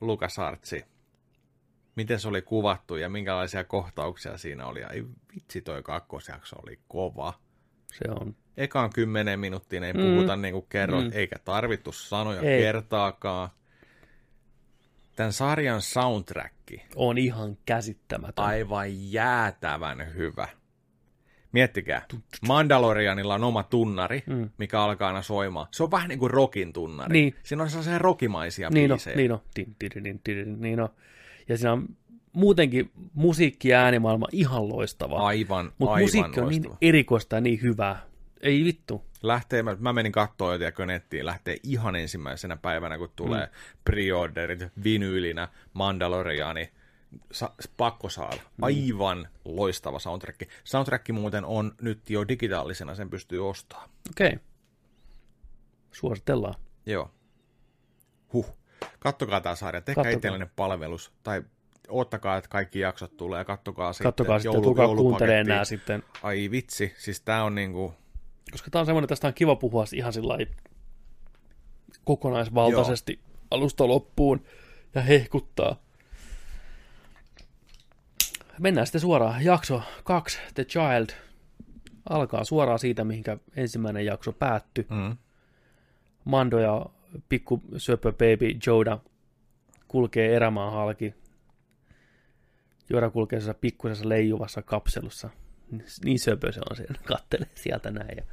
LucasArtsia. 0.00 0.86
miten 1.96 2.20
se 2.20 2.28
oli 2.28 2.42
kuvattu 2.42 2.96
ja 2.96 3.08
minkälaisia 3.08 3.64
kohtauksia 3.64 4.38
siinä 4.38 4.66
oli. 4.66 4.84
Ai 4.84 5.04
vitsi, 5.34 5.60
toi 5.60 5.82
kakkosjakso 5.82 6.56
oli 6.62 6.78
kova. 6.88 7.34
Se 7.92 8.04
on. 8.20 8.36
Ekaan 8.56 8.90
kymmenen 8.94 9.40
minuuttiin 9.40 9.84
ei 9.84 9.92
Mm. 9.92 10.00
puhuta 10.00 10.36
niin 10.36 10.52
kuin 10.52 10.66
kerroit, 10.68 11.04
Mm. 11.06 11.12
eikä 11.14 11.36
tarvittu 11.44 11.92
sanoja 11.92 12.40
Ei. 12.40 12.62
kertaakaan. 12.62 13.48
Tämän 15.16 15.32
sarjan 15.32 15.82
soundtrack, 15.82 16.54
On 16.96 17.18
ihan 17.18 17.58
käsittämätön. 17.66 18.44
aivan 18.44 19.12
jäätävän 19.12 20.14
hyvä. 20.14 20.48
Miettikää, 21.56 22.06
Mandalorianilla 22.48 23.34
on 23.34 23.44
oma 23.44 23.62
tunnari, 23.62 24.22
Mm. 24.26 24.50
mikä 24.58 24.82
alkaa 24.82 25.08
aina 25.08 25.22
soimaan. 25.22 25.66
Se 25.70 25.82
on 25.82 25.90
vähän 25.90 26.08
niin 26.08 26.18
kuin 26.18 26.30
rockin 26.30 26.72
tunnari. 26.72 27.12
Niin. 27.12 27.34
Siinä 27.42 27.62
on 27.62 27.70
sellaisia 27.70 27.98
rokimaisia 27.98 28.70
Niin 28.70 28.90
biisejä. 28.90 29.16
niin 29.16 29.32
on. 29.32 29.40
Niin 30.60 30.80
on. 30.80 30.88
Ja 31.48 31.56
siinä 31.58 31.72
on 31.72 31.86
muutenkin 32.32 32.90
musiikki 33.14 33.68
ja 33.68 33.80
äänimaailma 33.80 34.26
ihan 34.32 34.68
loistavaa. 34.68 35.26
Aivan, 35.26 35.72
Mutta 35.78 35.94
aivan 35.94 36.02
musiikki 36.04 36.40
on 36.40 36.46
loistava. 36.46 36.68
niin 36.80 36.88
erikoista 36.90 37.36
ja 37.36 37.40
niin 37.40 37.62
hyvää. 37.62 38.02
Ei 38.40 38.64
vittu. 38.64 39.04
Lähtee, 39.22 39.62
mä, 39.62 39.76
mä 39.80 39.92
menin 39.92 40.12
katsoa 40.12 40.52
jo 40.52 40.58
tiedätkö, 40.58 40.86
nettiin, 40.86 41.26
lähtee 41.26 41.56
ihan 41.62 41.96
ensimmäisenä 41.96 42.56
päivänä, 42.56 42.98
kun 42.98 43.08
tulee 43.16 43.46
mm. 43.46 43.52
preorderit, 43.84 44.60
vinyylinä, 44.84 45.48
Mandaloriani, 45.72 46.70
sa, 47.32 47.50
pakko 47.76 48.08
saada. 48.08 48.40
Aivan 48.62 49.28
loistava 49.44 49.98
soundtrack. 49.98 50.42
Soundtrack 50.64 51.08
muuten 51.12 51.44
on 51.44 51.74
nyt 51.80 52.10
jo 52.10 52.28
digitaalisena, 52.28 52.94
sen 52.94 53.10
pystyy 53.10 53.48
ostamaan. 53.48 53.90
Okei. 54.10 54.26
Okay. 54.26 54.38
Suositellaan. 55.92 56.54
Joo. 56.86 57.10
Huh. 58.32 58.56
Kattokaa 58.98 59.40
tämä 59.40 59.54
sarja, 59.54 59.80
tehkää 59.80 60.10
itsellenne 60.10 60.50
palvelus, 60.56 61.12
tai 61.22 61.42
ottakaa, 61.88 62.36
että 62.36 62.48
kaikki 62.48 62.80
jaksot 62.80 63.16
tulee, 63.16 63.44
kattokaa 63.44 63.92
sitten. 63.92 64.08
Kattokaa 64.08 64.38
sitten, 64.38 64.52
joulu- 64.52 64.64
tulkaa 64.64 64.84
joulupakettiin. 64.84 65.46
nämä 65.46 65.64
sitten. 65.64 66.02
Ai 66.22 66.50
vitsi, 66.50 66.94
siis 66.98 67.20
tää 67.20 67.44
on 67.44 67.54
niinku, 67.54 67.94
Koska 68.50 68.70
tämä 68.70 68.80
on 68.80 68.86
semmoinen, 68.86 69.08
tästä 69.08 69.26
on 69.28 69.34
kiva 69.34 69.56
puhua 69.56 69.84
ihan 69.94 70.12
sillä 70.12 70.38
kokonaisvaltaisesti 72.04 73.20
alusta 73.50 73.88
loppuun 73.88 74.44
ja 74.94 75.02
hehkuttaa. 75.02 75.85
Mennään 78.60 78.86
sitten 78.86 79.00
suoraan. 79.00 79.44
Jakso 79.44 79.82
2, 80.04 80.38
The 80.54 80.64
Child, 80.64 81.06
alkaa 82.08 82.44
suoraan 82.44 82.78
siitä, 82.78 83.04
mihinkä 83.04 83.38
ensimmäinen 83.56 84.04
jakso 84.06 84.32
päättyi. 84.32 84.86
mm, 84.90 85.16
Mando 86.24 86.58
ja 86.58 86.86
pikku 87.28 87.62
söpö 87.76 88.12
baby 88.12 88.58
Joda 88.66 88.98
kulkee 89.88 90.36
erämaan 90.36 90.72
halki. 90.72 91.14
Joda 92.90 93.10
kulkee 93.10 93.40
sellaisessa 93.40 93.60
pikkusessa 93.60 94.08
leijuvassa 94.08 94.62
kapselussa. 94.62 95.30
Niin 96.04 96.18
söpö 96.18 96.52
se 96.52 96.60
on 96.70 96.76
siellä, 96.76 97.00
kattelee 97.04 97.50
sieltä 97.54 97.90
näin. 97.90 98.16
Ja 98.16 98.24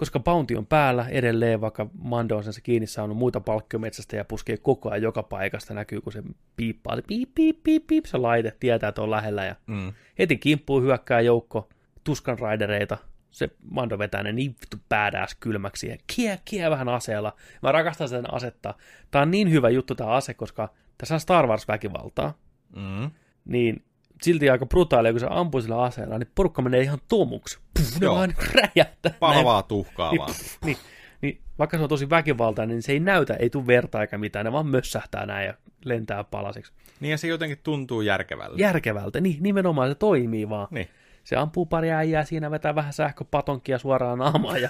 koska 0.00 0.20
Bounty 0.20 0.54
on 0.54 0.66
päällä 0.66 1.06
edelleen, 1.08 1.60
vaikka 1.60 1.86
Mando 2.02 2.36
on 2.36 2.44
sen 2.44 2.52
se 2.52 2.60
kiinni 2.60 2.86
saanut 2.86 3.16
muita 3.16 3.40
palkkiometsästä 3.40 4.16
ja 4.16 4.24
puskee 4.24 4.56
koko 4.56 4.90
ajan 4.90 5.02
joka 5.02 5.22
paikasta, 5.22 5.74
näkyy 5.74 6.00
kun 6.00 6.12
se 6.12 6.22
piippaa, 6.56 6.96
se 6.96 7.02
piip, 7.02 7.30
piip, 7.34 7.62
piip, 7.62 7.86
piip, 7.86 8.04
se 8.04 8.18
laite, 8.18 8.56
tietää, 8.60 8.88
että 8.88 9.02
on 9.02 9.10
lähellä 9.10 9.44
ja 9.44 9.56
mm, 9.66 9.92
heti 10.18 10.36
kimppuu 10.36 10.80
hyökkää 10.80 11.20
joukko 11.20 11.68
tuskan 12.04 12.38
raidereita. 12.38 12.98
Se 13.30 13.50
Mando 13.70 13.98
vetää 13.98 14.22
ne 14.22 14.32
niin 14.32 14.56
vittu 14.60 14.76
badass 14.88 15.36
kylmäksi 15.40 15.88
ja 15.88 15.96
kie, 16.16 16.38
kie 16.44 16.70
vähän 16.70 16.88
aseella. 16.88 17.36
Mä 17.62 17.72
rakastan 17.72 18.08
sen 18.08 18.34
asetta. 18.34 18.74
Tää 19.10 19.22
on 19.22 19.30
niin 19.30 19.50
hyvä 19.50 19.68
juttu 19.68 19.94
tää 19.94 20.12
ase, 20.12 20.34
koska 20.34 20.68
tässä 20.98 21.14
on 21.14 21.20
Star 21.20 21.46
Wars 21.46 21.68
väkivaltaa. 21.68 22.34
mm. 22.76 23.10
Niin 23.44 23.84
silti 24.22 24.50
aika 24.50 24.66
brutaalia, 24.66 25.12
kun 25.12 25.20
se 25.20 25.26
ampuu 25.30 25.60
sillä 25.62 25.82
aseella, 25.82 26.18
niin 26.18 26.30
porukka 26.34 26.62
menee 26.62 26.80
ihan 26.80 26.98
tomuksi. 27.08 27.58
Puh, 27.74 28.00
ne 28.00 28.04
Joo. 28.04 28.14
vaan 28.14 28.34
räjähtää. 28.54 29.12
Palavaa 29.20 29.62
tuhkaa 29.62 30.10
Niin, 30.10 30.18
vaan. 30.18 30.30
pff, 30.30 30.56
niin, 30.64 30.76
niin, 31.22 31.40
vaikka 31.58 31.76
se 31.76 31.82
on 31.82 31.88
tosi 31.88 32.10
väkivaltainen, 32.10 32.74
niin 32.76 32.82
se 32.82 32.92
ei 32.92 33.00
näytä, 33.00 33.34
ei 33.34 33.50
tule 33.50 33.66
verta 33.66 34.00
eikä 34.00 34.18
mitään, 34.18 34.44
ne 34.44 34.52
vaan 34.52 34.66
mössähtää 34.66 35.26
näin 35.26 35.46
ja 35.46 35.54
lentää 35.84 36.24
palasiksi. 36.24 36.72
Niin 37.00 37.10
ja 37.10 37.18
se 37.18 37.28
jotenkin 37.28 37.58
tuntuu 37.62 38.00
järkevälle. 38.00 38.56
Järkevältä, 38.60 39.20
niin 39.20 39.36
nimenomaan 39.40 39.88
se 39.88 39.94
toimii 39.94 40.48
vaan. 40.48 40.68
Niin. 40.70 40.88
Se 41.30 41.36
ampuu 41.36 41.66
pari 41.66 41.92
äijää 41.92 42.24
siinä, 42.24 42.50
vetää 42.50 42.74
vähän 42.74 42.92
sähköpatonkia 42.92 43.78
suoraan 43.78 44.18
naamaan 44.18 44.62
ja 44.62 44.68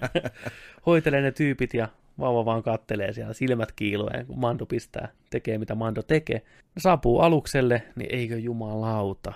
hoitelee 0.86 1.20
ne 1.20 1.32
tyypit 1.32 1.74
ja 1.74 1.88
vauva 2.18 2.44
vaan 2.44 2.62
kattelee 2.62 3.12
siellä 3.12 3.32
silmät 3.32 3.72
kiiluen, 3.72 4.26
kun 4.26 4.38
Mando 4.38 4.66
pistää, 4.66 5.08
tekee 5.30 5.58
mitä 5.58 5.74
Mando 5.74 6.02
tekee. 6.02 6.36
Ne 6.74 6.80
saapuu 6.80 7.20
alukselle, 7.20 7.82
niin 7.96 8.14
eikö 8.14 8.38
jumalauta. 8.38 9.32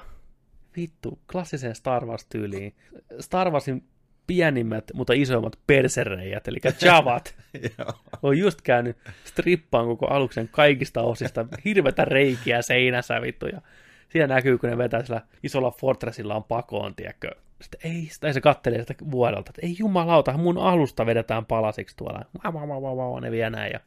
Vittu, 0.76 1.18
klassiseen 1.32 1.74
Star 1.74 2.06
Wars-tyyliin. 2.06 2.74
Star 3.20 3.50
Warsin 3.50 3.84
pienimmät, 4.26 4.84
mutta 4.94 5.12
isoimmat 5.12 5.58
persereijät, 5.66 6.48
eli 6.48 6.58
Javat, 6.84 7.34
on 8.22 8.38
just 8.38 8.62
käynyt 8.62 8.96
strippaan 9.24 9.86
koko 9.86 10.06
aluksen 10.06 10.48
kaikista 10.48 11.02
osista, 11.02 11.46
hirvetä 11.64 12.04
reikiä 12.04 12.62
seinässä 12.62 13.22
vittu, 13.22 13.46
ja 13.46 13.60
siellä 14.14 14.34
näkyy, 14.34 14.58
kun 14.58 14.70
ne 14.70 14.78
vetää 14.78 15.04
sillä 15.04 15.20
isolla 15.42 15.70
fortressilla 15.70 16.34
on 16.34 16.44
pakoon, 16.44 16.94
tiedätkö. 16.94 17.30
Sitten 17.62 17.80
ei, 17.90 18.08
tai 18.20 18.34
se 18.34 18.40
kattelee 18.40 18.80
sitä 18.80 18.94
vuodelta, 19.10 19.50
että 19.50 19.66
ei 19.66 19.76
jumalauta, 19.78 20.36
mun 20.36 20.58
alusta 20.58 21.06
vedetään 21.06 21.46
palasiksi 21.46 21.96
tuolla. 21.96 22.24
Vau, 22.44 22.68
vau, 22.68 22.82
vau, 22.82 22.96
vau, 22.96 23.20
ne 23.20 23.30
vie 23.30 23.50
näin 23.50 23.72
ja 23.72 23.80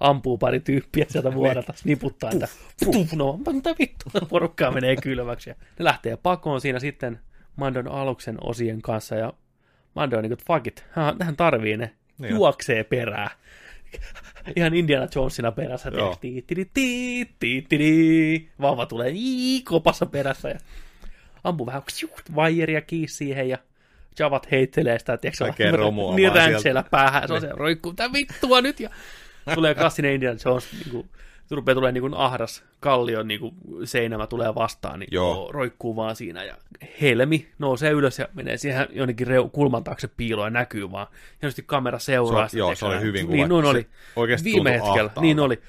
ampuu 0.00 0.38
pari 0.38 0.60
tyyppiä 0.60 1.04
sieltä 1.08 1.34
vuodelta, 1.34 1.74
niputtaa 1.84 2.30
niitä. 2.30 2.48
Puff, 2.84 3.12
no, 3.12 3.38
mitä 3.52 3.74
vittu, 3.78 4.04
porukkaa 4.28 4.70
menee 4.70 4.96
kylmäksi. 4.96 5.50
Ja 5.50 5.56
ne 5.78 5.84
lähtee 5.84 6.16
pakoon 6.16 6.60
siinä 6.60 6.78
sitten 6.78 7.18
Mandon 7.56 7.88
aluksen 7.88 8.36
osien 8.40 8.82
kanssa 8.82 9.14
ja 9.14 9.32
Mando 9.94 10.16
on 10.16 10.22
niin 10.22 10.36
kuin, 10.36 10.46
fuck 10.46 10.66
it, 10.66 10.84
hän, 10.96 11.16
hän 11.20 11.36
tarvii 11.36 11.76
ne, 11.76 11.90
Niin. 12.18 12.34
juoksee 12.34 12.84
perää. 12.84 13.30
Ihan 14.56 14.74
Indiana 14.74 15.08
Jonesina 15.14 15.52
perässä, 15.52 15.90
vauva 18.60 18.86
tulee 18.86 19.12
ii, 19.14 19.62
kopassa 19.62 20.06
perässä 20.06 20.48
ja 20.48 20.58
ampuu 21.44 21.66
vähän 21.66 21.82
vaijeria 22.34 22.80
kiinni 22.80 23.08
siihen 23.08 23.48
ja 23.48 23.58
Javat 24.18 24.50
heittelee 24.50 24.98
sitä, 24.98 25.16
tiedätkö, 25.16 25.44
Kaikkea 25.44 25.76
romua 25.76 26.14
niin 26.14 26.34
vaan 26.34 26.50
räntseillä 26.50 26.84
päähän, 26.90 27.28
se 27.28 27.34
on 27.34 27.40
se 27.40 27.48
roikkuu, 27.50 27.92
mitä 27.92 28.12
vittua 28.12 28.60
nyt, 28.60 28.80
ja 28.80 28.90
tulee 29.54 29.74
klassinen 29.74 30.14
Indiana 30.14 30.38
Jones, 30.44 30.72
niin 30.72 30.90
kuin, 30.90 31.08
rupeaa 31.56 31.74
tulee 31.74 31.92
niin 31.92 32.00
kuin 32.00 32.14
ahdas 32.14 32.64
kallion 32.80 33.28
niin 33.28 33.40
kuin 33.40 33.54
seinämä 33.84 34.26
tulee 34.26 34.54
vastaan, 34.54 35.00
niin 35.00 35.08
Joo. 35.12 35.48
roikkuu 35.52 35.96
vaan 35.96 36.16
siinä 36.16 36.44
ja 36.44 36.54
helmi 37.00 37.48
nousee 37.58 37.90
ylös 37.90 38.18
ja 38.18 38.28
menee 38.34 38.56
siihen 38.56 38.86
jonnekin 38.92 39.26
reu- 39.26 39.50
kulman 39.52 39.84
taakse 39.84 40.08
piiloon 40.08 40.46
ja 40.46 40.50
näkyy 40.50 40.90
vaan. 40.92 41.06
Hienosti 41.42 41.62
kamera 41.66 41.98
seuraa. 41.98 42.48
Se 42.48 42.56
on- 42.56 42.58
joo, 42.58 42.74
se 42.74 42.84
oli 42.86 43.00
hyvin 43.00 43.26
Niin, 43.30 43.48
kuvattu. 43.48 43.54
noin 43.54 43.64
Se 43.64 43.70
oli. 43.70 43.86
oikeasti 44.16 44.52
Viime 44.52 44.70
hetkellä, 44.70 44.90
ahtaalta. 44.92 45.20
niin 45.20 45.40
oli. 45.40 45.60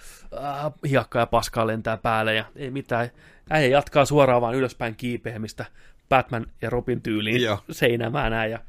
Äh, 0.43 0.71
hiakka 0.89 1.19
ja 1.19 1.25
paskaa 1.25 1.67
lentää 1.67 1.97
päälle 1.97 2.35
ja 2.35 2.45
ei 2.55 2.71
mitään. 2.71 3.09
Äijä 3.49 3.67
jatkaa 3.67 4.05
suoraan 4.05 4.41
vaan 4.41 4.55
ylöspäin 4.55 4.95
kiipeämistä 4.95 5.65
Batman 6.09 6.45
ja 6.61 6.69
Robin 6.69 7.01
tyyliin 7.01 7.41
Joo. 7.41 7.59
seinämään 7.71 8.31
näin 8.31 8.51
ja 8.51 8.59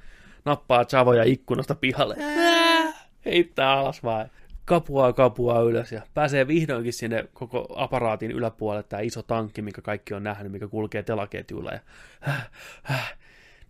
nappaa 0.44 0.84
Chavoja 0.84 1.22
ikkunasta 1.24 1.74
pihalle. 1.74 2.16
Äh, 2.20 2.94
heittää 3.24 3.72
alas 3.72 4.02
vaan. 4.02 4.30
Kapuaa 4.64 5.12
kapuaa 5.12 5.60
ylös 5.60 5.92
ja 5.92 6.02
pääsee 6.14 6.46
vihdoinkin 6.46 6.92
sinne 6.92 7.28
koko 7.32 7.66
aparaatin 7.76 8.30
yläpuolelle 8.30 8.82
tämä 8.82 9.00
iso 9.00 9.22
tankki, 9.22 9.62
minkä 9.62 9.82
kaikki 9.82 10.14
on 10.14 10.22
nähnyt, 10.22 10.52
mikä 10.52 10.68
kulkee 10.68 11.02
telaketjuilla 11.02 11.72
ja 11.72 11.80
äh, 12.28 12.50
äh, 12.90 13.14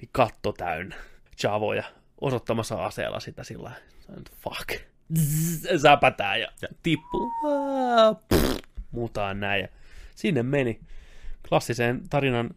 niin 0.00 0.08
katto 0.12 0.52
täynnä 0.52 0.96
Chavoja 1.36 1.84
osoittamassa 2.20 2.84
aseella 2.84 3.20
sitä 3.20 3.44
sillä 3.44 3.70
fuck. 4.40 4.82
Zzz, 5.18 5.82
Säpätää 5.82 6.36
ja, 6.36 6.48
ja. 6.62 6.68
tippuu. 6.82 7.32
Mutaan 8.90 9.40
näin 9.40 9.62
ja 9.62 9.68
sinne 10.14 10.42
meni. 10.42 10.80
Klassiseen 11.48 12.08
tarinan 12.10 12.50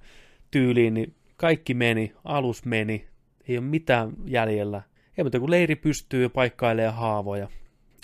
tyyliin, 0.52 0.94
niin 0.94 1.16
kaikki 1.38 1.74
meni, 1.74 2.14
alus 2.24 2.66
meni, 2.66 3.08
ei 3.48 3.58
ole 3.58 3.66
mitään 3.66 4.14
jäljellä. 4.26 4.82
Ei 5.18 5.24
muuta 5.24 5.40
kuin 5.40 5.52
leiri 5.52 5.76
pystyy 5.76 6.30
paikkailee 6.30 6.90
haavoja. 6.90 7.48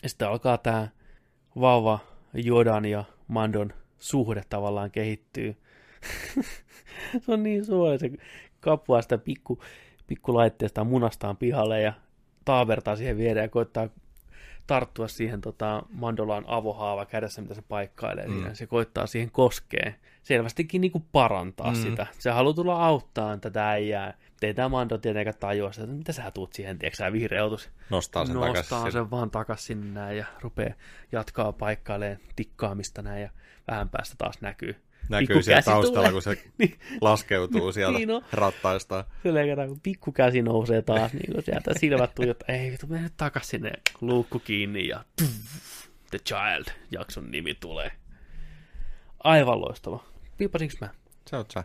Ja 0.04 0.10
sitten 0.10 0.28
alkaa 0.28 0.58
tämä 0.58 0.88
vauva 1.60 2.00
Jodan 2.34 2.86
ja 2.86 3.04
Mandon 3.28 3.74
suhde 4.00 4.44
tavallaan 4.50 4.92
kehittyy. 4.92 5.58
se 7.26 7.32
on 7.32 7.44
niin 7.44 7.66
suora, 7.66 7.98
se 7.98 8.12
kapuaa 8.60 9.02
sitä 9.02 9.18
pikku, 9.18 9.64
pikkulaitteesta 10.08 10.84
munastaan 10.84 11.38
pihalle 11.38 11.82
ja 11.82 11.94
taavertaa 12.46 12.96
siihen 12.96 13.18
viereen 13.18 13.44
ja 13.46 13.50
koittaa 13.50 13.90
tarttua 14.68 15.08
siihen 15.08 15.42
tota, 15.42 15.84
Mandolaan 15.90 16.44
avohaava 16.48 17.06
kädessä, 17.06 17.42
mitä 17.42 17.54
se 17.54 17.62
paikkailee 17.62 18.28
Mm. 18.28 18.34
siinä. 18.34 18.54
Se 18.54 18.68
koittaa 18.68 19.08
siihen 19.08 19.32
koskee. 19.32 19.96
Selvästikin 20.24 20.82
niin 20.82 20.92
kuin 20.92 21.06
parantaa 21.12 21.72
mm. 21.72 21.76
sitä. 21.76 22.08
Se 22.20 22.30
haluaa 22.30 22.54
tulla 22.54 22.86
auttaa 22.86 23.38
tätä 23.38 23.70
äijää. 23.70 24.14
Ei 24.42 24.54
tämä 24.54 24.70
Mando 24.70 24.98
tietenkään 24.98 25.36
tajua 25.40 25.72
sitä, 25.72 25.84
että 25.84 25.96
mitä 25.96 26.12
sä 26.14 26.32
tuut 26.32 26.54
siihen, 26.54 26.80
tiedätkö 26.80 26.98
sä 26.98 27.12
vihreutus. 27.12 27.70
Nostaa 27.90 28.26
sen 28.26 28.36
Nostaa 28.36 28.64
takaisin. 28.64 28.92
sen 28.92 29.12
vaan 29.12 29.32
takas 29.32 29.66
sinne 29.66 30.00
näin 30.00 30.18
ja 30.18 30.26
rupeaa 30.42 30.74
jatkaa 31.12 31.52
paikkailemaan 31.52 32.20
tikkaamista 32.36 33.02
näin 33.02 33.22
ja 33.22 33.30
vähän 33.68 33.90
päästä 33.90 34.16
taas 34.18 34.42
näkyy. 34.42 34.76
Näkyy 35.10 35.28
Pikku 35.28 35.42
siellä 35.44 35.62
taustalla, 35.62 35.98
tulee. 35.98 36.12
kun 36.12 36.22
se 36.22 36.44
Niin. 36.58 36.80
laskeutuu 37.02 37.72
sieltä 37.72 37.98
Niin 37.98 38.12
on. 38.12 38.22
rattaista. 38.34 39.06
Silleen 39.24 39.56
kato, 39.58 39.68
kun 39.68 39.80
pikku 39.80 40.12
käsi 40.12 40.42
nousee 40.42 40.82
taas, 40.82 41.14
niin 41.14 41.34
kun 41.34 41.44
sieltä 41.44 41.72
silmät 41.80 42.16
tuijottaa, 42.16 42.56
ei 42.56 42.72
vitu, 42.72 42.88
mene 42.88 43.02
nyt 43.02 43.14
takas 43.18 43.48
sinne, 43.50 43.72
luukku 44.02 44.40
kiinni 44.40 44.88
ja 44.88 45.04
The 46.12 46.20
Child, 46.20 46.66
jakson 46.92 47.32
nimi 47.32 47.54
tulee. 47.56 47.92
Aivan 49.24 49.62
loistava. 49.62 50.04
Piipasinko 50.38 50.76
mä? 50.82 50.90
Se 51.30 51.36
oot 51.38 51.52
sä. 51.52 51.64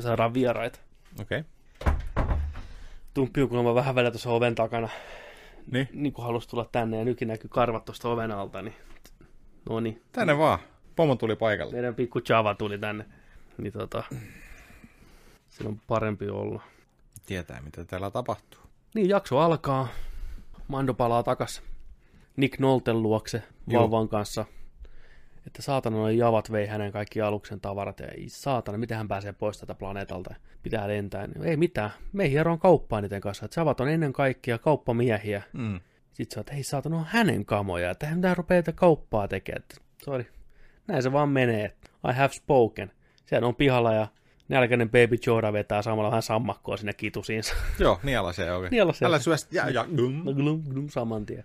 Me 0.00 0.04
saadaan 0.04 0.34
vieraita. 0.34 0.78
Okei. 1.20 1.44
Tumppi 3.14 3.42
on 3.42 3.48
kuulemma 3.48 3.74
vähän 3.74 3.94
välillä 3.94 4.10
tuossa 4.10 4.30
oven 4.30 4.54
takana, 4.54 4.88
Niin. 5.72 5.88
niin 5.92 6.12
kuin 6.12 6.24
halusi 6.24 6.48
tulla 6.48 6.68
tänne 6.72 6.98
ja 6.98 7.04
nytkin 7.04 7.28
näkyy 7.28 7.50
karvat 7.50 7.84
tuosta 7.84 8.08
oven 8.08 8.30
alta, 8.32 8.62
niin 8.62 8.74
no 9.70 9.80
niin, 9.80 10.02
Tänne 10.12 10.38
vaan. 10.38 10.58
Pomo 10.96 11.16
tuli 11.16 11.36
paikalle. 11.36 11.72
meidän 11.72 11.94
pikku 11.94 12.20
Java 12.28 12.54
tuli 12.54 12.78
tänne, 12.78 13.04
niin 13.58 13.72
tota, 13.72 14.02
sillä 15.48 15.68
on 15.68 15.80
parempi 15.86 16.28
olla. 16.28 16.62
Tietää, 17.26 17.60
mitä 17.62 17.84
täällä 17.84 18.10
tapahtuu. 18.10 18.60
Niin, 18.94 19.08
jakso 19.08 19.38
alkaa. 19.38 19.88
Mando 20.68 20.94
palaa 20.94 21.22
takas 21.22 21.62
Nick 22.36 22.58
Nolten 22.58 23.02
luokse 23.02 23.42
Joo. 23.66 23.82
vauvan 23.82 24.08
kanssa. 24.08 24.44
Että 25.46 25.62
saatana 25.62 25.96
noin 25.96 26.18
javat 26.18 26.52
vei 26.52 26.66
hänen 26.66 26.92
kaikki 26.92 27.20
aluksen 27.20 27.60
tavarat. 27.60 28.00
Ja 28.00 28.08
ei 28.08 28.28
saatana, 28.28 28.78
miten 28.78 28.96
hän 28.96 29.08
pääsee 29.08 29.32
pois 29.32 29.58
tätä 29.58 29.74
planeetalta. 29.74 30.34
Pitää 30.62 30.88
lentää. 30.88 31.28
Ei 31.44 31.56
mitään. 31.56 31.90
Me 32.12 32.30
hieroon 32.30 32.58
kauppaa 32.58 33.00
niiden 33.00 33.20
kanssa. 33.20 33.44
Että 33.44 33.60
javat 33.60 33.80
on 33.80 33.88
ennen 33.88 34.12
kaikkea 34.12 34.58
kauppamiehiä. 34.58 35.42
Mm. 35.52 35.80
Sitten 36.12 36.34
sä 36.34 36.40
oot, 36.40 36.52
hei 36.52 36.62
saatana, 36.62 36.96
on 36.96 37.06
hänen 37.08 37.44
kamoja. 37.44 37.90
Että 37.90 38.06
hän 38.06 38.18
pitää 38.18 38.34
rupea 38.34 38.62
tätä 38.62 38.76
kauppaa 38.76 39.28
tekemään. 39.28 39.64
Sorry. 40.04 40.26
Näin 40.86 41.02
se 41.02 41.12
vaan 41.12 41.28
menee. 41.28 41.76
I 42.10 42.12
have 42.12 42.32
spoken. 42.32 42.92
Siellä 43.26 43.48
on 43.48 43.54
pihalla 43.54 43.92
ja 43.92 44.06
nälkäinen 44.48 44.90
Baby 44.90 45.16
Yoda 45.26 45.52
vetää 45.52 45.82
samalla 45.82 46.10
vähän 46.10 46.22
sammakkoa 46.22 46.76
sinne 46.76 46.92
kitusiinsa. 46.92 47.54
Joo, 47.78 48.00
nielasee 48.02 48.52
oikein. 48.52 48.70
Nielasee. 48.70 49.06
Älä 49.06 49.18
syö. 49.18 49.34
Ja, 49.50 49.70
ja. 49.70 49.86
No 50.24 50.32
glum, 50.34 50.62
glum 50.62 50.88
saman 50.88 51.26
tien. 51.26 51.44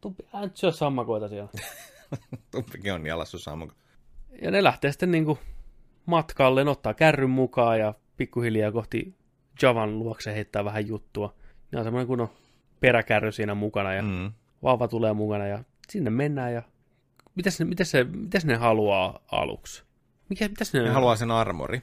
Tumpi, 0.00 0.24
älä 0.34 0.46
nyt 0.46 0.56
syö 0.56 0.72
sammakoita 0.72 1.28
siellä. 1.28 1.50
Tumpikin 2.50 2.92
on 2.92 3.02
nielassu 3.02 3.38
sammu. 3.38 3.68
Ja 4.42 4.50
ne 4.50 4.62
lähtee 4.64 4.92
sitten 4.92 5.10
niinku 5.10 5.38
matkalle, 6.06 6.64
ne 6.64 6.70
ottaa 6.70 6.94
kärryn 6.94 7.30
mukaan 7.30 7.78
ja 7.80 7.94
pikkuhiljaa 8.16 8.72
kohti 8.72 9.14
Javan 9.62 9.98
luokse 9.98 10.34
heittää 10.34 10.64
vähän 10.64 10.86
juttua. 10.86 11.34
Ne 11.72 11.78
on 11.78 11.84
semmoinen 11.84 12.06
kunnon 12.06 12.28
peräkärry 12.80 13.32
siinä 13.32 13.54
mukana 13.54 13.94
ja 13.94 14.02
mm. 14.02 14.08
Mm. 14.08 14.32
vauva 14.62 14.88
tulee 14.88 15.12
mukana 15.12 15.46
ja 15.46 15.64
sinne 15.88 16.10
mennään 16.10 16.54
ja 16.54 16.62
mitäs 17.34 17.58
ne, 17.58 17.64
mitäs 17.64 17.90
se, 17.90 18.04
mitäs 18.04 18.44
ne 18.44 18.56
haluaa 18.56 19.18
aluksi? 19.32 19.82
Mikä, 20.28 20.48
mitäs 20.48 20.72
ne, 20.72 20.82
Ne 20.82 20.90
haluaa 20.90 21.16
sen 21.16 21.30
armori. 21.30 21.82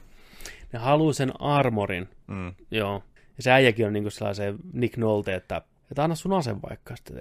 ne 0.72 0.78
haluaa 0.78 1.12
sen 1.12 1.40
armorin, 1.40 2.08
Mm. 2.26 2.54
joo. 2.70 3.02
Ja 3.36 3.42
se 3.42 3.50
äijäkin 3.52 3.86
on 3.86 3.92
niinku 3.92 4.10
sellaisen 4.10 4.56
Nick 4.72 4.96
Nolte, 4.96 5.34
että, 5.34 5.62
että 5.90 6.04
anna 6.04 6.14
sun 6.14 6.32
ase 6.32 6.62
vaikka. 6.62 6.96
Sitten, 6.96 7.16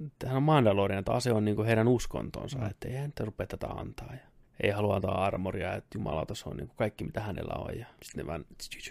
mm. 0.00 0.10
hän 0.26 0.36
on 0.36 0.42
Mandalorian, 0.42 0.98
että 0.98 1.12
ase 1.12 1.32
on 1.32 1.44
niinku 1.44 1.64
heidän 1.64 1.88
uskontonsa, 1.88 2.58
mm. 2.58 2.66
että 2.66 2.88
ei 2.88 2.94
hän 2.94 3.04
nyt 3.04 3.20
rupea 3.20 3.46
tätä 3.46 3.66
antaa. 3.66 4.08
Ja 4.12 4.34
ei 4.62 4.70
halua 4.70 4.96
antaa 4.96 5.24
armoria, 5.24 5.74
että 5.74 5.98
jumalauta 5.98 6.34
se 6.34 6.48
on 6.48 6.56
niinku 6.56 6.74
kaikki 6.74 7.04
mitä 7.04 7.20
hänellä 7.20 7.54
on. 7.54 7.78
Ja 7.78 7.86
sitten 8.02 8.24
ne 8.24 8.26
vaan 8.26 8.44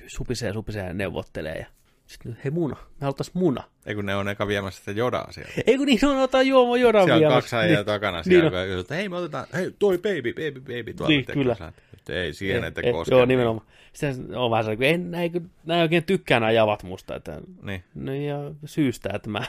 supisee 0.08 0.54
supisee 0.54 0.88
ja 0.88 0.94
neuvottelee. 0.94 1.58
Ja 1.60 1.66
sitten 2.08 2.38
hei 2.44 2.52
muna, 2.52 2.76
me 2.76 3.02
haluttais 3.02 3.34
muna. 3.34 3.64
Ei 3.86 3.96
kun 3.96 4.06
ne 4.06 4.16
on 4.16 4.30
eka 4.30 4.48
viemässä 4.48 4.80
sitä 4.80 4.92
jodaa 4.92 5.32
sieltä. 5.32 5.52
Ei 5.68 5.78
kun 5.78 5.86
niin 5.86 6.06
on, 6.06 6.18
ota 6.18 6.42
juomo 6.42 6.76
jodan 6.76 7.06
Siellä 7.06 7.28
on 7.28 7.34
kaksi 7.34 7.56
äijää 7.56 7.76
Niin. 7.76 7.86
takana 7.86 8.24
siellä, 8.24 8.50
Niin 8.50 8.70
niin 8.70 8.80
että 8.80 8.96
hei 8.96 9.10
me 9.10 9.16
otetaan, 9.16 9.46
hei 9.54 9.72
toi 9.80 9.98
baby, 9.98 10.34
baby, 10.34 10.62
baby 10.62 10.94
tuolta. 10.94 11.10
Niin, 11.10 11.26
kyllä. 11.26 11.52
Että 11.52 11.74
ei 12.10 12.34
siihen, 12.34 12.64
että 12.64 12.82
koske. 12.92 13.16
Joo, 13.16 13.26
nimenomaan. 13.26 13.68
Sitten 13.94 14.38
on 14.38 14.52
vähän 14.52 14.64
sellainen, 14.64 14.78
kun 14.78 14.86
ei, 14.86 14.98
näin, 15.32 15.52
näin 15.66 15.82
oikein 15.82 16.04
tykkää 16.04 16.40
nämä 16.40 16.52
javat 16.52 16.84
musta, 16.84 17.16
että 17.16 17.42
Niin, 17.62 17.84
No 17.96 18.14
ja 18.14 18.38
syystä, 18.66 19.10
että 19.14 19.30
mä, 19.30 19.44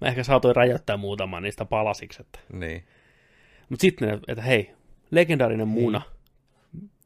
mä 0.00 0.08
ehkä 0.08 0.22
saatoin 0.22 0.56
räjäyttää 0.56 0.96
muutaman 0.96 1.42
niistä 1.42 1.64
palasiksi. 1.64 2.20
Että. 2.22 2.38
niin. 2.52 2.84
Mutta 3.68 3.80
sitten, 3.80 4.20
että 4.28 4.42
hei, 4.42 4.74
legendaarinen 5.10 5.68
muna, 5.68 6.02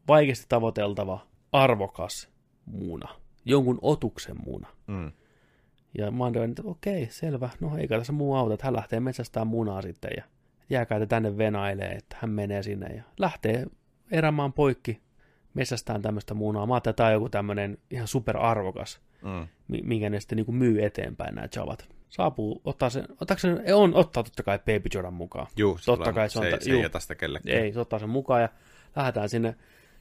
vaikeasti 0.08 0.46
tavoiteltava, 0.48 1.26
arvokas 1.52 2.28
muna, 2.66 3.08
jonkun 3.44 3.78
otuksen 3.82 4.36
muna. 4.46 4.68
Mm. 4.86 5.12
Ja 5.98 6.10
mä 6.10 6.26
andoin, 6.26 6.50
että 6.50 6.62
okei, 6.64 7.06
selvä, 7.10 7.50
no 7.60 7.76
eikä 7.76 7.98
tässä 7.98 8.12
muu 8.12 8.34
auta, 8.34 8.54
että 8.54 8.66
hän 8.66 8.76
lähtee 8.76 9.00
metsästään 9.00 9.46
munaa 9.46 9.82
sitten 9.82 10.10
ja 10.16 10.24
jääkää 10.70 10.98
te 10.98 11.06
tänne 11.06 11.38
venailee, 11.38 11.90
että 11.90 12.16
hän 12.20 12.30
menee 12.30 12.62
sinne 12.62 12.86
ja 12.96 13.02
lähtee 13.18 13.66
erämaan 14.12 14.52
poikki 14.52 15.00
metsästään 15.54 16.02
tämmöistä 16.02 16.34
munaa. 16.34 16.66
Mä 16.66 16.74
ajattelin, 16.74 16.92
että 16.92 16.96
tämä 16.96 17.06
on 17.06 17.12
joku 17.12 17.28
tämmöinen 17.28 17.78
ihan 17.90 18.08
superarvokas 18.08 19.00
Mm. 19.22 19.48
mi- 19.68 19.82
minkä 19.84 20.10
ne 20.10 20.20
sitten 20.20 20.36
niin 20.36 20.54
myy 20.54 20.84
eteenpäin 20.84 21.34
nämä 21.34 21.48
javat. 21.56 21.88
Saapuu, 22.08 22.60
ottaa 22.64 22.90
sen, 22.90 23.04
ottaako 23.20 23.38
sen, 23.40 23.62
on, 23.74 23.94
ottaa 23.94 24.22
totta 24.22 24.42
kai 24.42 24.58
Baby 24.58 24.88
Jordan 24.94 25.14
mukaan. 25.14 25.46
Juu, 25.56 25.78
Totta 25.84 26.12
kai 26.12 26.30
se 26.30 26.38
on 26.38 26.44
se, 26.44 26.50
ta- 26.50 26.56
ei, 26.56 26.62
se 26.64 26.70
ei 26.72 26.82
jätä 26.82 27.00
sitä 27.00 27.14
kellekään. 27.14 27.58
Ei, 27.58 27.72
se 27.72 27.80
ottaa 27.80 27.98
sen 27.98 28.08
mukaan 28.08 28.42
ja 28.42 28.48
lähdetään 28.96 29.28
sinne 29.28 29.54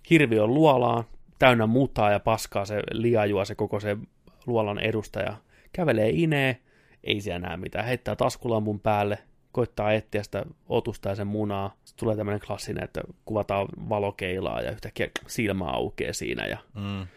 hirviön 0.09 0.53
luolaan, 0.53 1.03
täynnä 1.39 1.67
mutaa 1.67 2.11
ja 2.11 2.19
paskaa 2.19 2.65
se 2.65 2.79
liajua 2.91 3.45
se 3.45 3.55
koko 3.55 3.79
se 3.79 3.97
luolan 4.45 4.79
edustaja. 4.79 5.37
Kävelee 5.73 6.09
inee, 6.13 6.57
ei 7.03 7.21
siellä 7.21 7.47
näe 7.47 7.57
mitään, 7.57 7.85
heittää 7.85 8.15
taskulampun 8.15 8.79
päälle, 8.79 9.17
koittaa 9.51 9.93
etsiä 9.93 10.23
sitä 10.23 10.45
otusta 10.69 11.09
ja 11.09 11.15
sen 11.15 11.27
munaa. 11.27 11.75
Sitten 11.83 11.99
tulee 11.99 12.15
tämmöinen 12.15 12.41
klassinen, 12.47 12.83
että 12.83 13.01
kuvataan 13.25 13.67
valokeilaa 13.89 14.61
ja 14.61 14.71
yhtäkkiä 14.71 15.09
silmä 15.27 15.65
aukeaa 15.65 16.13
siinä 16.13 16.47
ja 16.47 16.57
Mm. 16.75 17.07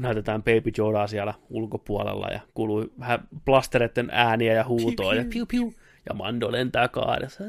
näytetään 0.00 0.42
Baby 0.42 0.70
Yodaa 0.78 1.06
siellä 1.06 1.34
ulkopuolella 1.50 2.28
ja 2.28 2.40
kuuluu 2.54 2.86
vähän 3.00 3.28
plastereiden 3.44 4.08
ääniä 4.12 4.52
ja 4.52 4.64
huutoa 4.64 5.14
ja 5.14 5.24
piu 5.32 5.46
piu. 5.46 5.74
Ja 6.08 6.14
Mando 6.14 6.52
lentää 6.52 6.88
kaadessa. 6.88 7.44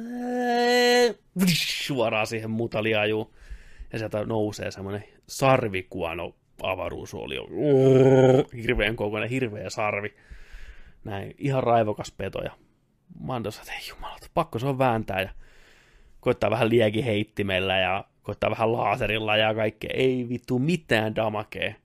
Suoraan 1.86 2.28
siihen 2.28 2.50
mutaliajuun. 2.52 3.30
Ja 3.94 4.00
sieltä 4.00 4.26
nousee 4.26 4.72
semmoinen 4.72 5.04
sarvikuono 5.28 6.36
avaruusolio. 6.64 7.48
Hirveän 8.64 8.96
kokoinen, 8.96 9.30
hirveä 9.30 9.70
sarvi. 9.70 10.14
Näin, 11.04 11.36
ihan 11.38 11.64
raivokas 11.64 12.12
peto. 12.12 12.42
Ja 12.44 12.52
Mando 13.20 13.52
sanoo, 13.52 13.64
että 13.64 13.74
ei 13.74 13.90
jumalata, 13.90 14.28
pakko 14.34 14.60
se 14.60 14.68
on 14.68 14.78
vääntää. 14.78 15.22
Ja 15.22 15.30
koittaa 16.20 16.52
vähän 16.52 16.70
liekin 16.70 17.04
heittimellä 17.04 17.78
ja 17.78 18.06
koittaa 18.24 18.50
vähän 18.50 18.72
laaserilla 18.74 19.38
ja 19.38 19.54
kaikkea. 19.54 19.90
Ei 19.94 20.30
vittu 20.30 20.60
mitään 20.60 21.16
damakee. 21.16 21.76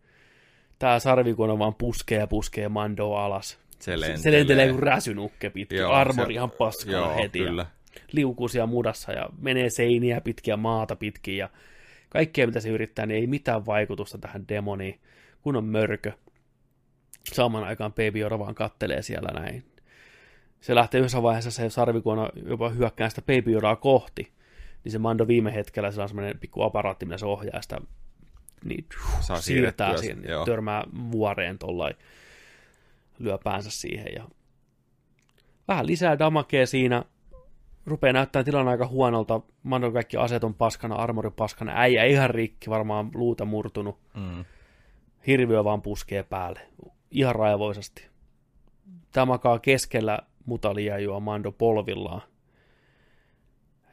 Tää 0.78 0.98
sarvikuono 0.98 1.58
vaan 1.58 1.74
puskee 1.74 2.18
ja 2.18 2.26
puskee 2.26 2.68
Mandoa 2.68 3.24
alas. 3.24 3.58
Se 3.78 3.90
lentelee. 4.00 4.16
Se 4.16 4.32
lentelee 4.32 4.68
kuin 4.68 4.82
räsynukke 4.82 5.50
pitkin. 5.50 5.78
Joo, 5.78 5.92
Armori 5.92 6.26
se- 6.26 6.32
ihan 6.32 6.50
paskana 6.50 6.96
Joo, 6.96 7.14
heti. 7.16 7.38
ja 7.38 7.44
kyllä. 7.46 7.66
liukuu 8.12 8.48
siellä 8.48 8.66
mudassa 8.66 9.12
ja 9.12 9.28
menee 9.38 9.70
seiniä 9.70 10.20
pitkin 10.20 10.52
ja 10.52 10.56
maata 10.56 10.96
pitkin 10.96 11.36
ja 11.36 11.48
kaikkea 12.08 12.46
mitä 12.46 12.60
se 12.60 12.68
yrittää, 12.68 13.06
niin 13.06 13.20
ei 13.20 13.26
mitään 13.26 13.66
vaikutusta 13.66 14.18
tähän 14.18 14.48
demoniin, 14.48 15.00
kun 15.42 15.56
on 15.56 15.64
mörkö. 15.64 16.12
Saman 17.32 17.64
aikaan 17.64 17.92
Baby 17.92 18.20
Yoda 18.20 18.38
vaan 18.38 18.54
kattelee 18.54 19.02
siellä 19.02 19.40
näin. 19.40 19.64
Se 20.64 20.74
lähtee 20.74 20.98
yhdessä 20.98 21.22
vaiheessa 21.22 21.50
se 21.50 21.70
sarvikuona 21.70 22.28
jopa 22.46 22.68
hyökkää 22.68 23.08
sitä 23.08 23.22
Baby 23.22 23.52
Yodaa 23.52 23.76
kohti. 23.76 24.32
Niin 24.84 24.92
se 24.92 24.98
Mando 24.98 25.26
viime 25.26 25.54
hetkellä, 25.54 25.90
sillä 25.90 26.02
on 26.02 26.08
semmoinen 26.08 26.38
pikku 26.38 26.62
aparaatti, 26.62 27.06
millä 27.06 27.18
se 27.18 27.26
ohjaa 27.26 27.62
sitä, 27.62 27.78
niin 28.64 28.86
Saa 29.20 29.40
siirtää 29.40 29.96
sen, 29.96 30.22
joo. 30.28 30.44
törmää 30.44 30.84
vuoreen 31.12 31.58
tollain, 31.58 31.96
lyö 33.18 33.38
päänsä 33.44 33.70
siihen 33.70 34.12
ja 34.16 34.28
vähän 35.68 35.86
lisää 35.86 36.18
damakea 36.18 36.66
siinä, 36.66 37.04
rupeaa 37.86 38.12
näyttää 38.12 38.44
tilanne 38.44 38.70
aika 38.70 38.86
huonolta, 38.86 39.40
Mandon 39.62 39.92
kaikki 39.92 40.16
aseet 40.16 40.44
on 40.44 40.54
paskana, 40.54 40.94
armori 40.94 41.30
paskana, 41.30 41.72
äijä 41.74 42.04
ihan 42.04 42.30
rikki, 42.30 42.70
varmaan 42.70 43.10
luuta 43.14 43.44
murtunut, 43.44 43.98
Mm. 44.14 44.44
hirviö 45.26 45.64
vaan 45.64 45.82
puskee 45.82 46.22
päälle, 46.22 46.60
ihan 47.10 47.34
raivoisasti. 47.34 48.08
Tämä 49.12 49.26
makaa 49.26 49.58
keskellä 49.58 50.18
mutaliajua 50.46 51.20
Mando 51.20 51.52
polvillaan, 51.52 52.22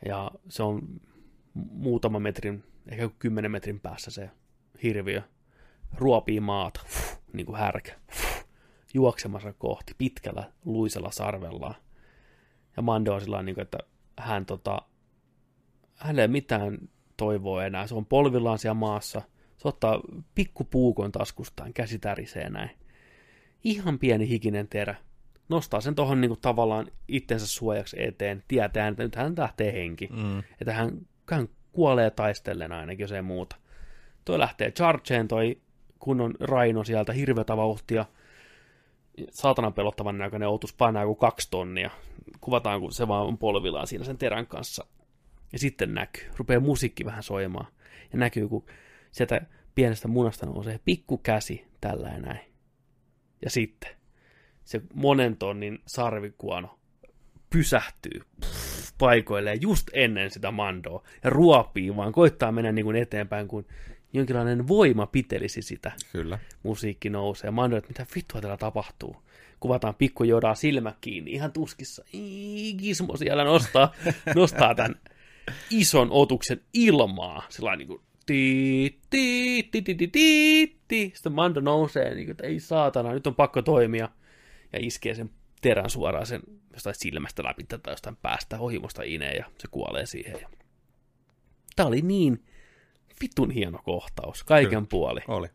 ja 0.06 0.32
se 0.50 0.64
on 0.64 1.02
muutama 1.56 2.20
metrin, 2.20 2.64
ehkä 2.88 3.10
kymmenen 3.20 3.52
metrin 3.52 3.80
päässä 3.80 4.12
se 4.12 4.30
hirviö, 4.84 5.22
ruopii 5.94 6.40
maata, 6.40 6.82
niin 7.34 7.46
kuin 7.46 7.58
härkä, 7.58 7.96
juoksemassa 8.94 9.54
kohti 9.54 9.94
pitkällä 9.98 10.52
luisella 10.66 11.12
sarvella. 11.12 11.76
Ja 12.78 12.84
Mando 12.84 13.14
on 13.14 13.22
sillä 13.22 13.44
niin 13.44 13.56
kuin, 13.56 13.64
että 13.64 13.78
hän 14.18 14.46
tota, 14.46 14.82
hänellä 15.96 16.22
ei 16.22 16.28
mitään 16.28 16.78
toivoa 17.18 17.66
enää. 17.66 17.88
Se 17.88 17.96
on 17.96 18.06
polvillaan 18.06 18.60
siellä 18.60 18.74
maassa. 18.74 19.22
Se 19.58 19.68
ottaa 19.68 20.02
pikkupuukon 20.36 21.12
taskustaan, 21.12 21.74
käsi 21.74 22.00
tärisee 22.00 22.50
näin. 22.50 22.70
Ihan 23.64 24.00
pieni 24.00 24.30
hikinen 24.30 24.68
terä. 24.68 24.96
Nostaa 25.52 25.82
sen 25.82 25.96
tuohon 25.96 26.22
niin 26.22 26.42
tavallaan 26.42 26.88
itsensä 27.08 27.48
suojaksi 27.48 28.04
eteen. 28.04 28.44
Tietää, 28.48 28.88
että 28.88 29.04
nyt 29.04 29.16
hän 29.16 29.34
lähtee 29.38 29.74
henki. 29.74 30.10
Mm. 30.12 30.40
Että 30.40 30.74
hän, 30.74 31.08
hän 31.32 31.50
kuolee 31.72 32.12
taistellen 32.12 32.72
ainakin, 32.72 33.04
jos 33.04 33.12
ei 33.12 33.22
muuta. 33.22 33.56
Toi 34.26 34.40
lähtee 34.40 34.72
chargeen, 34.72 35.28
toi 35.28 35.62
kunnon 36.00 36.34
Raino 36.40 36.84
sieltä, 36.84 37.14
hirveätä 37.14 37.58
vauhtia. 37.58 38.06
Saatanan 39.32 39.74
pelottavan 39.74 40.18
näköinen 40.18 40.50
otus 40.50 40.74
painaa 40.74 41.06
kuin 41.06 41.18
kaksi 41.18 41.48
tonnia. 41.52 41.90
Kuvataan, 42.42 42.82
kun 42.82 42.92
se 42.92 43.08
vaan 43.08 43.28
on 43.28 43.38
polvillaan 43.38 43.88
siinä 43.88 44.06
sen 44.06 44.18
terän 44.18 44.48
kanssa. 44.48 44.86
Ja 45.54 45.60
sitten 45.60 45.94
näkyy, 45.94 46.30
rupeaa 46.38 46.60
musiikki 46.60 47.06
vähän 47.06 47.24
soimaan. 47.24 47.68
Ja 48.14 48.20
näkyy, 48.20 48.48
kun 48.48 48.66
sieltä 49.12 49.42
pienestä 49.76 50.08
munasta 50.08 50.46
nousee 50.46 50.80
pikku 50.86 51.18
käsi 51.18 51.66
tällä 51.82 52.10
ja 52.10 52.20
näin. 52.20 52.54
Ja 53.44 53.50
sitten 53.50 54.01
se 54.72 54.82
monen 54.93 55.38
tonnin 55.38 55.80
sarvikuono 55.85 56.80
pysähtyy 57.50 58.22
pff, 58.41 58.91
paikoilleen 58.98 59.61
just 59.61 59.88
ennen 59.93 60.32
sitä 60.32 60.51
mandoa 60.51 61.03
ja 61.24 61.30
ruopii, 61.30 61.95
vaan 61.95 62.11
koittaa 62.11 62.51
mennä 62.51 62.72
niin 62.72 62.85
kuin 62.85 62.95
eteenpäin, 62.95 63.48
kun 63.48 63.66
jonkinlainen 64.14 64.67
voima 64.67 65.08
pitelisi 65.08 65.61
sitä. 65.61 65.91
Kyllä. 66.11 66.40
Musiikki 66.64 67.09
nousee. 67.09 67.51
Mando, 67.51 67.77
että 67.77 67.88
mitä 67.88 68.06
vittua 68.16 68.41
täällä 68.41 68.58
tapahtuu. 68.58 69.16
Kuvataan 69.59 69.95
pikku 69.95 70.24
jodaa 70.24 70.56
silmä 70.56 70.93
kiinni, 71.01 71.32
ihan 71.32 71.51
tuskissa. 71.51 72.03
Gizmo 72.77 73.17
siellä 73.17 73.43
nostaa, 73.43 73.93
nostaa 74.35 74.75
tämän 74.75 74.95
ison 75.69 76.08
otuksen 76.11 76.61
ilmaa. 76.74 77.43
Sellainen 77.50 77.80
niin 77.80 77.88
kuin 77.88 78.01
ti, 78.25 79.00
ti, 79.09 79.69
ti, 79.72 79.82
ti, 79.82 79.95
ti, 79.95 80.08
ti, 80.08 80.77
ti. 80.88 81.11
Sitten 81.16 81.33
Mando 81.33 81.61
nousee, 81.61 82.16
niin 82.16 82.25
kuin, 82.25 82.32
että 82.32 82.48
ei 82.48 82.59
saatana, 82.59 83.14
nyt 83.14 83.27
on 83.27 83.35
pakko 83.35 83.61
toimia. 83.61 84.09
Ja 84.74 84.80
iskee 84.82 85.16
sen 85.16 85.30
terän 85.61 85.90
suoraan 85.90 86.25
sen 86.25 86.41
jostain 86.74 86.95
silmästä 86.95 87.43
läpi 87.43 87.64
tai 87.64 87.80
jostain 87.93 88.16
päästä 88.16 88.59
ohimosta 88.59 89.03
ineen 89.03 89.38
ja 89.38 89.45
se 89.58 89.67
kuolee 89.72 90.06
siihen. 90.06 90.38
Ja... 90.41 90.50
Tämä 91.75 91.88
oli 91.88 92.01
niin 92.01 92.45
vitun 93.22 93.51
hieno 93.51 93.80
kohtaus, 93.83 94.43
kaiken 94.43 94.69
Kyllä. 94.69 94.88
puoli. 94.90 95.22
Oli. 95.27 95.48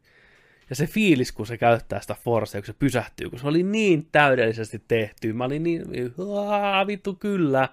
Ja 0.71 0.77
se 0.77 0.87
fiilis, 0.87 1.33
kun 1.33 1.47
se 1.47 1.59
käyttää 1.59 2.01
sitä 2.01 2.17
Forcea, 2.25 2.61
kun 2.61 2.67
se 2.67 2.73
pysähtyy, 2.73 3.31
kun 3.31 3.39
se 3.39 3.47
oli 3.47 3.63
niin 3.63 4.09
täydellisesti 4.13 4.83
tehty. 4.89 5.33
Mä 5.33 5.45
olin 5.45 5.63
niin, 5.63 5.83
vittu 6.87 7.15
kyllä. 7.15 7.69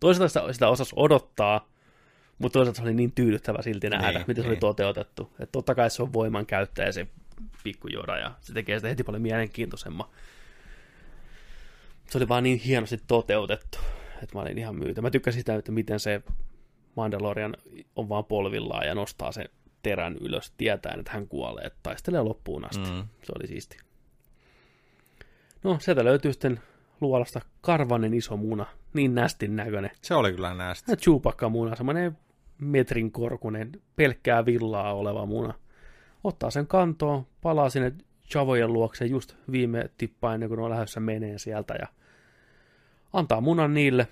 Toisaalta 0.00 0.28
sitä, 0.28 0.52
sitä 0.52 0.68
osasi 0.68 0.92
odottaa, 0.96 1.68
mutta 2.38 2.52
toisaalta 2.52 2.76
se 2.76 2.82
oli 2.82 2.94
niin 2.94 3.12
tyydyttävä 3.12 3.62
silti 3.62 3.90
nähdä, 3.90 4.10
Niin, 4.12 4.24
miten 4.26 4.44
se 4.44 4.48
oli 4.48 4.54
niin. 4.54 4.60
toteutettu. 4.60 5.32
Että 5.32 5.52
totta 5.52 5.74
kai 5.74 5.90
se 5.90 6.02
on 6.02 6.12
voiman 6.12 6.46
käyttäjä 6.46 6.92
se 6.92 7.06
pikkujoda 7.64 8.18
ja 8.18 8.34
se 8.40 8.52
tekee 8.52 8.78
sitä 8.78 8.88
heti 8.88 9.04
paljon 9.04 9.22
mielenkiintoisemman. 9.22 10.08
Se 12.08 12.18
oli 12.18 12.28
vaan 12.28 12.42
niin 12.42 12.58
hienosti 12.58 12.98
toteutettu, 13.06 13.78
että 14.22 14.38
mä 14.38 14.40
olin 14.42 14.58
ihan 14.58 14.76
myytä. 14.76 15.02
Mä 15.02 15.10
tykkäsin 15.10 15.40
sitä, 15.40 15.54
että 15.54 15.72
miten 15.72 16.00
se 16.00 16.22
Mandalorian 16.96 17.56
on 17.96 18.08
vaan 18.08 18.24
polvillaan 18.24 18.86
ja 18.86 18.94
nostaa 18.94 19.32
sen 19.32 19.48
terän 19.82 20.16
ylös, 20.20 20.52
tietäen, 20.56 21.00
että 21.00 21.12
hän 21.12 21.28
kuolee, 21.28 21.64
että 21.64 21.78
taistelee 21.82 22.22
loppuun 22.22 22.64
asti. 22.64 22.90
Mm. 22.90 23.08
Se 23.22 23.32
oli 23.38 23.46
siisti. 23.46 23.78
No, 25.64 25.78
sieltä 25.80 26.04
löytyy 26.04 26.32
sitten 26.32 26.60
luolasta 27.00 27.40
karvanen 27.60 28.14
iso 28.14 28.36
muna, 28.36 28.66
niin 28.94 29.14
nästin 29.14 29.56
näköinen. 29.56 29.90
Se 30.02 30.14
oli 30.14 30.32
kyllä 30.32 30.54
näistä. 30.54 30.96
Chewbacca 30.96 31.48
muna, 31.48 31.76
semmoinen 31.76 32.18
metrin 32.58 33.12
korkunen, 33.12 33.72
pelkkää 33.96 34.46
villaa 34.46 34.94
oleva 34.94 35.26
muna. 35.26 35.54
Ottaa 36.24 36.50
sen 36.50 36.66
kantoon, 36.66 37.26
palaa 37.42 37.70
sinne 37.70 37.92
Chavojen 38.30 38.72
luokse 38.72 39.06
just 39.06 39.34
viime 39.52 39.90
tippa 39.98 40.34
ennen 40.34 40.48
kuin 40.48 40.60
on 40.60 40.70
lähdössä 40.70 41.00
menee 41.00 41.38
sieltä 41.38 41.74
ja 41.74 41.88
antaa 43.12 43.40
munan 43.40 43.74
niille. 43.74 44.08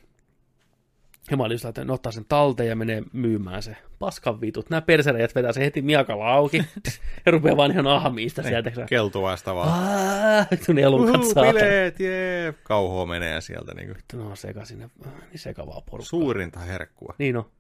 Ja 1.31 1.37
mä 1.37 1.43
olin 1.43 1.55
laittanut, 1.55 1.79
että 1.79 1.85
ne 1.85 1.93
ottaa 1.93 2.13
sen 2.13 2.25
talteen 2.29 2.69
ja 2.69 2.77
menee 2.77 3.03
myymään 3.13 3.63
se. 3.63 3.77
Paskan 3.99 4.41
vitut. 4.41 4.71
Nämä 4.71 4.81
persereijät 4.81 5.35
vetää 5.35 5.53
se 5.53 5.61
heti 5.65 5.83
miakalla 5.83 6.29
auki 6.33 6.57
ja 7.27 7.33
rupeaa 7.33 7.57
vaan 7.57 7.71
ihan 7.71 7.87
ahmiista 7.87 8.43
sieltä. 8.43 8.71
Keltuvaista 8.89 9.55
vaan. 9.55 9.69
Aah, 9.69 10.49
kun 10.67 10.79
elukat 10.79 11.21
Uhu, 11.25 11.35
bileet, 11.35 12.01
jee. 12.01 12.55
Kauhoa 12.63 13.07
menee 13.07 13.41
sieltä. 13.41 13.75
Niin 13.75 13.89
kuin. 13.89 14.25
No 14.25 14.37
seka 14.37 14.65
sinne, 14.65 14.91
niin 15.31 15.39
sekavaa 15.39 15.81
porukkaa. 15.91 16.09
Suurinta 16.09 16.61
herkkua. 16.61 17.15
Niin 17.19 17.37
on. 17.37 17.51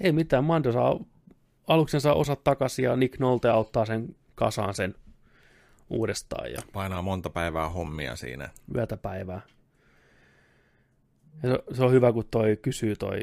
Ei 0.00 0.12
mitään, 0.12 0.44
Mando 0.44 0.72
saa 0.72 1.00
aluksensa 1.68 2.12
osat 2.12 2.44
takaisin 2.44 2.84
ja 2.84 2.96
Nick 2.96 3.18
Nolte 3.18 3.48
auttaa 3.48 3.86
sen 3.86 4.16
kasaan 4.34 4.74
sen 4.74 4.94
uudestaan 5.90 6.52
ja 6.52 6.58
Painaa 6.72 7.02
monta 7.02 7.30
päivää 7.30 7.68
hommia 7.68 8.16
siinä. 8.16 8.48
yötä 8.74 8.96
päivää. 8.96 9.40
Ja 11.42 11.58
se, 11.72 11.84
on 11.84 11.92
hyvä, 11.92 12.12
kun 12.12 12.24
toi 12.30 12.58
kysyy 12.62 12.96
toi, 12.96 13.20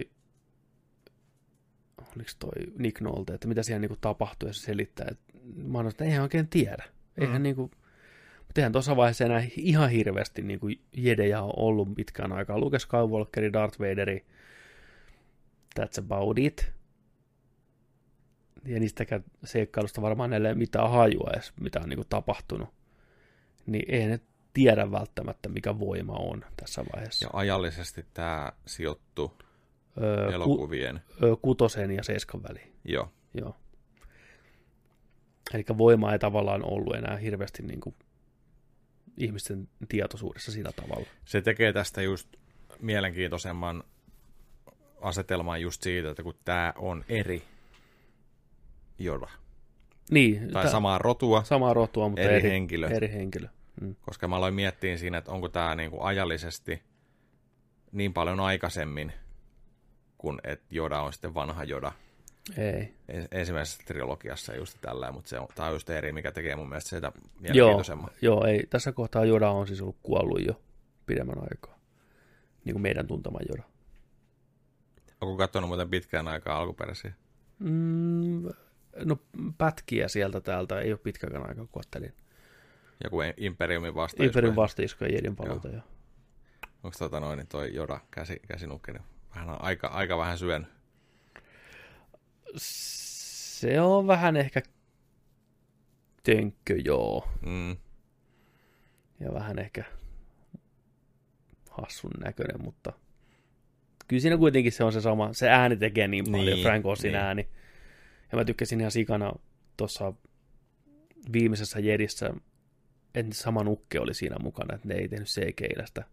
oliko 1.98 2.32
toi 2.40 2.74
Nick 2.78 3.02
Nolte, 3.02 3.34
että 3.34 3.48
mitä 3.48 3.64
siellä 3.64 3.80
niinku 3.80 3.98
tapahtuu, 4.02 4.50
ja 4.50 4.54
se 4.54 4.62
selittää, 4.62 5.08
että 5.12 5.34
mä 5.56 5.64
sanoin, 5.78 5.88
että 5.88 6.06
eihän 6.06 6.22
oikein 6.22 6.48
tiedä. 6.48 6.84
Eihän 7.18 7.42
Mm. 7.42 7.44
niinku, 7.44 7.62
mutta 8.48 8.62
eihän 8.62 8.72
tuossa 8.72 8.96
vaiheessa 8.96 9.26
enää 9.26 9.44
ihan 9.58 9.90
hirveästi 9.90 10.42
niinku 10.42 10.68
jedejä 10.98 11.42
on 11.42 11.54
ollut 11.56 11.96
pitkään 11.96 12.32
aikaa. 12.32 12.60
Luke 12.60 12.80
Skywalkeri, 12.80 13.54
Darth 13.54 13.80
Vaderi, 13.80 14.26
that's 15.80 16.00
about 16.06 16.40
it. 16.40 16.72
Ja 18.66 18.80
niistäkään 18.80 19.24
seikkailusta 19.44 20.02
varmaan 20.02 20.34
ei 20.34 20.40
ole 20.40 20.54
mitään 20.54 20.92
hajua 20.92 21.30
edes, 21.34 21.54
mitä 21.60 21.80
on 21.84 21.90
niinku 21.90 22.06
tapahtunut. 22.10 22.70
Niin 23.66 23.86
ei 23.88 24.08
ne 24.08 24.20
tiedä 24.58 24.92
välttämättä, 24.92 25.50
mikä 25.50 25.80
voima 25.80 26.14
on 26.14 26.46
tässä 26.58 26.84
vaiheessa. 26.96 27.26
Ja 27.26 27.30
ajallisesti 27.34 28.06
tämä 28.14 28.52
sijoittuu 28.66 29.34
Öö, 30.02 30.26
ku, 30.26 30.32
elokuvien. 30.32 31.02
öö, 31.24 31.36
kutosen 31.36 31.92
ja 31.92 32.04
seiskan 32.04 32.44
väliin. 32.44 32.74
Joo. 32.86 33.12
Joo. 33.34 33.56
Eli 35.54 35.66
voima 35.78 36.14
ei 36.14 36.20
tavallaan 36.20 36.64
ollut 36.66 36.96
enää 36.96 37.18
hirveästi 37.18 37.64
niin 37.64 37.80
kuin 37.82 37.96
ihmisten 39.18 39.70
tietoisuudessa 39.90 40.52
sillä 40.52 40.72
tavalla. 40.72 41.08
Se 41.26 41.42
tekee 41.42 41.74
tästä 41.74 42.02
just 42.02 42.28
mielenkiintoisemman 42.80 43.84
asetelman 45.02 45.62
just 45.62 45.84
siitä, 45.84 46.10
että 46.10 46.24
kun 46.24 46.36
tämä 46.46 46.74
on 46.78 47.06
eri 47.10 47.44
Yoda. 49.00 49.28
Niin, 50.12 50.52
Tai 50.52 50.70
samaa 50.70 50.98
rotua, 50.98 51.44
samaa 51.44 51.74
rotua, 51.74 52.10
mutta 52.10 52.22
eri 52.22 52.36
eri, 52.36 52.50
henkilö. 52.50 52.88
Eri 52.88 53.12
henkilö. 53.12 53.48
Mm. 53.82 53.96
koska 54.02 54.28
mä 54.28 54.36
aloin 54.36 54.54
miettiä 54.54 54.98
siinä, 54.98 55.18
että 55.18 55.32
onko 55.32 55.50
tämä 55.50 55.76
niinku 55.76 56.02
ajallisesti 56.04 56.84
niin 57.92 58.14
paljon 58.14 58.40
aikaisemmin, 58.40 59.14
kun 60.18 60.40
että 60.44 60.66
Joda 60.72 61.02
on 61.02 61.14
sitten 61.14 61.34
vanha 61.34 61.64
Joda. 61.64 61.92
Ei. 62.58 62.94
En- 63.08 63.28
Ensimmäisessä 63.32 63.84
trilogiassa 63.86 64.56
just 64.56 64.78
tällä, 64.82 65.12
mutta 65.12 65.30
se 65.30 65.40
on, 65.40 65.48
tämä 65.56 65.68
on 65.68 65.76
just 65.76 65.90
eri, 65.90 66.12
mikä 66.12 66.32
tekee 66.32 66.56
mun 66.56 66.70
mielestä 66.70 66.90
sitä 66.90 67.12
Joo, 67.16 67.24
mielenkiintoisemman. 67.40 68.10
joo, 68.22 68.46
ei. 68.46 68.68
Tässä 68.70 68.92
kohtaa 68.92 69.26
Joda 69.26 69.50
on 69.50 69.68
siis 69.68 69.82
ollut 69.82 69.98
kuollut 70.04 70.46
jo 70.46 70.62
pidemmän 71.06 71.38
aikaa. 71.42 71.80
Niin 72.66 72.74
kuin 72.74 72.82
meidän 72.82 73.08
tuntema 73.08 73.40
Joda. 73.50 73.64
Onko 75.22 75.38
katsonut 75.38 75.68
muuten 75.68 75.90
pitkään 75.90 76.28
aikaa 76.28 76.58
alkuperäisiä? 76.58 77.14
Mm, 77.60 78.44
no 79.06 79.18
pätkiä 79.58 80.08
sieltä 80.08 80.42
täältä, 80.42 80.80
ei 80.80 80.92
ole 80.92 81.00
pitkäkään 81.04 81.50
aikaa, 81.50 81.66
kun. 81.72 81.84
Joku 83.04 83.18
Imperiumin 83.38 83.96
vasta. 83.96 84.24
Imperium 84.24 84.56
vastaisko 84.56 85.06
ja 85.06 85.12
Jedin 85.16 85.36
paluuta, 85.36 85.68
joo. 85.70 85.82
Onko 86.84 86.98
tota 87.00 87.20
noin, 87.20 87.38
niin 87.38 87.48
toi 87.48 87.74
Joda 87.76 88.00
käsi, 88.12 88.40
käsinukki, 88.48 88.92
niin 88.92 89.04
vähän 89.36 89.50
on 89.50 89.62
aika, 89.62 89.88
aika 89.88 90.18
vähän 90.18 90.38
syönyt. 90.38 90.68
Se 92.58 93.82
on 93.82 94.08
vähän 94.08 94.38
ehkä 94.38 94.62
tönkkö, 96.24 96.76
joo. 96.86 97.28
Mm. 97.46 97.78
Ja 99.20 99.34
vähän 99.34 99.60
ehkä 99.60 99.84
hassun 101.70 102.12
näköinen, 102.20 102.62
mutta 102.64 102.94
kyllä 104.08 104.22
siinä 104.22 104.38
kuitenkin 104.38 104.72
se 104.72 104.84
on 104.84 104.94
se 104.94 105.02
sama. 105.02 105.34
Se 105.34 105.50
ääni 105.50 105.78
tekee 105.78 106.08
niin 106.08 106.26
paljon, 106.32 106.46
Niin, 106.46 106.64
Frank 106.64 106.86
Ossin 106.86 107.12
niin. 107.12 107.22
ääni. 107.22 107.48
Ja 108.32 108.38
mä 108.38 108.46
tykkäsin 108.46 108.80
ihan 108.80 108.92
sikana 108.92 109.34
tuossa 109.78 110.14
viimeisessä 111.34 111.80
Jedissä, 111.80 112.34
että 113.20 113.36
sama 113.36 113.64
nukke 113.64 114.00
oli 114.00 114.14
siinä 114.14 114.36
mukana, 114.40 114.76
että 114.76 114.88
ne 114.88 114.96
ei 114.96 115.08
tehnyt 115.08 115.28
CGI 115.28 116.04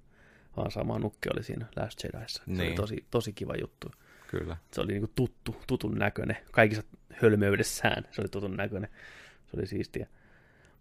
vaan 0.56 0.70
sama 0.70 0.98
nukke 0.98 1.30
oli 1.34 1.42
siinä 1.42 1.66
Last 1.76 2.04
Jediissa. 2.04 2.42
Se 2.44 2.50
oli 2.50 2.58
Niin. 2.58 2.74
tosi, 2.74 3.04
tosi 3.10 3.32
kiva 3.32 3.54
juttu. 3.60 3.90
Kyllä. 4.28 4.56
Se 4.72 4.80
oli 4.80 4.92
niinku 4.92 5.10
tuttu, 5.14 5.56
tutun 5.66 5.94
näköinen. 5.94 6.36
Kaikissa 6.52 6.82
hölmöydessään 7.22 8.04
se 8.10 8.20
oli 8.20 8.28
tutun 8.28 8.56
näköinen. 8.56 8.90
Se 9.46 9.56
oli 9.56 9.66
siistiä. 9.66 10.06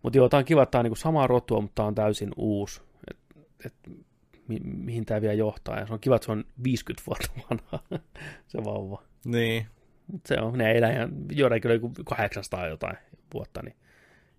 Mutta 0.04 0.18
joo, 0.18 0.30
tää 0.30 0.38
on 0.38 0.46
kiva, 0.46 0.64
että 0.64 0.72
tää 0.72 0.80
on 0.80 0.84
niinku 0.86 0.96
samaa 0.96 1.28
rotua, 1.28 1.62
mutta 1.62 1.76
tää 1.76 1.86
on 1.86 1.96
täysin 1.96 2.32
uusi. 2.38 2.82
Et, 3.12 3.18
et, 3.66 3.74
mi, 4.48 4.60
mihin 4.64 5.06
tämä 5.06 5.22
vielä 5.22 5.34
johtaa. 5.34 5.80
Ja 5.80 5.88
se 5.88 5.94
on 5.94 6.00
kiva, 6.00 6.16
että 6.16 6.26
se 6.26 6.32
on 6.32 6.44
50 6.64 7.04
vuotta 7.08 7.30
vanha, 7.50 8.02
se 8.48 8.64
vauva. 8.64 9.04
Niin. 9.26 9.66
Mut 10.08 10.22
se 10.26 10.36
on, 10.42 10.58
ne 10.58 10.72
elää 10.78 10.92
ihan, 10.92 11.12
joidenkin 11.32 11.62
kyllä 11.62 11.76
joku 11.76 11.92
800 12.06 12.68
jotain 12.68 12.98
vuotta, 13.34 13.62
niin 13.64 13.76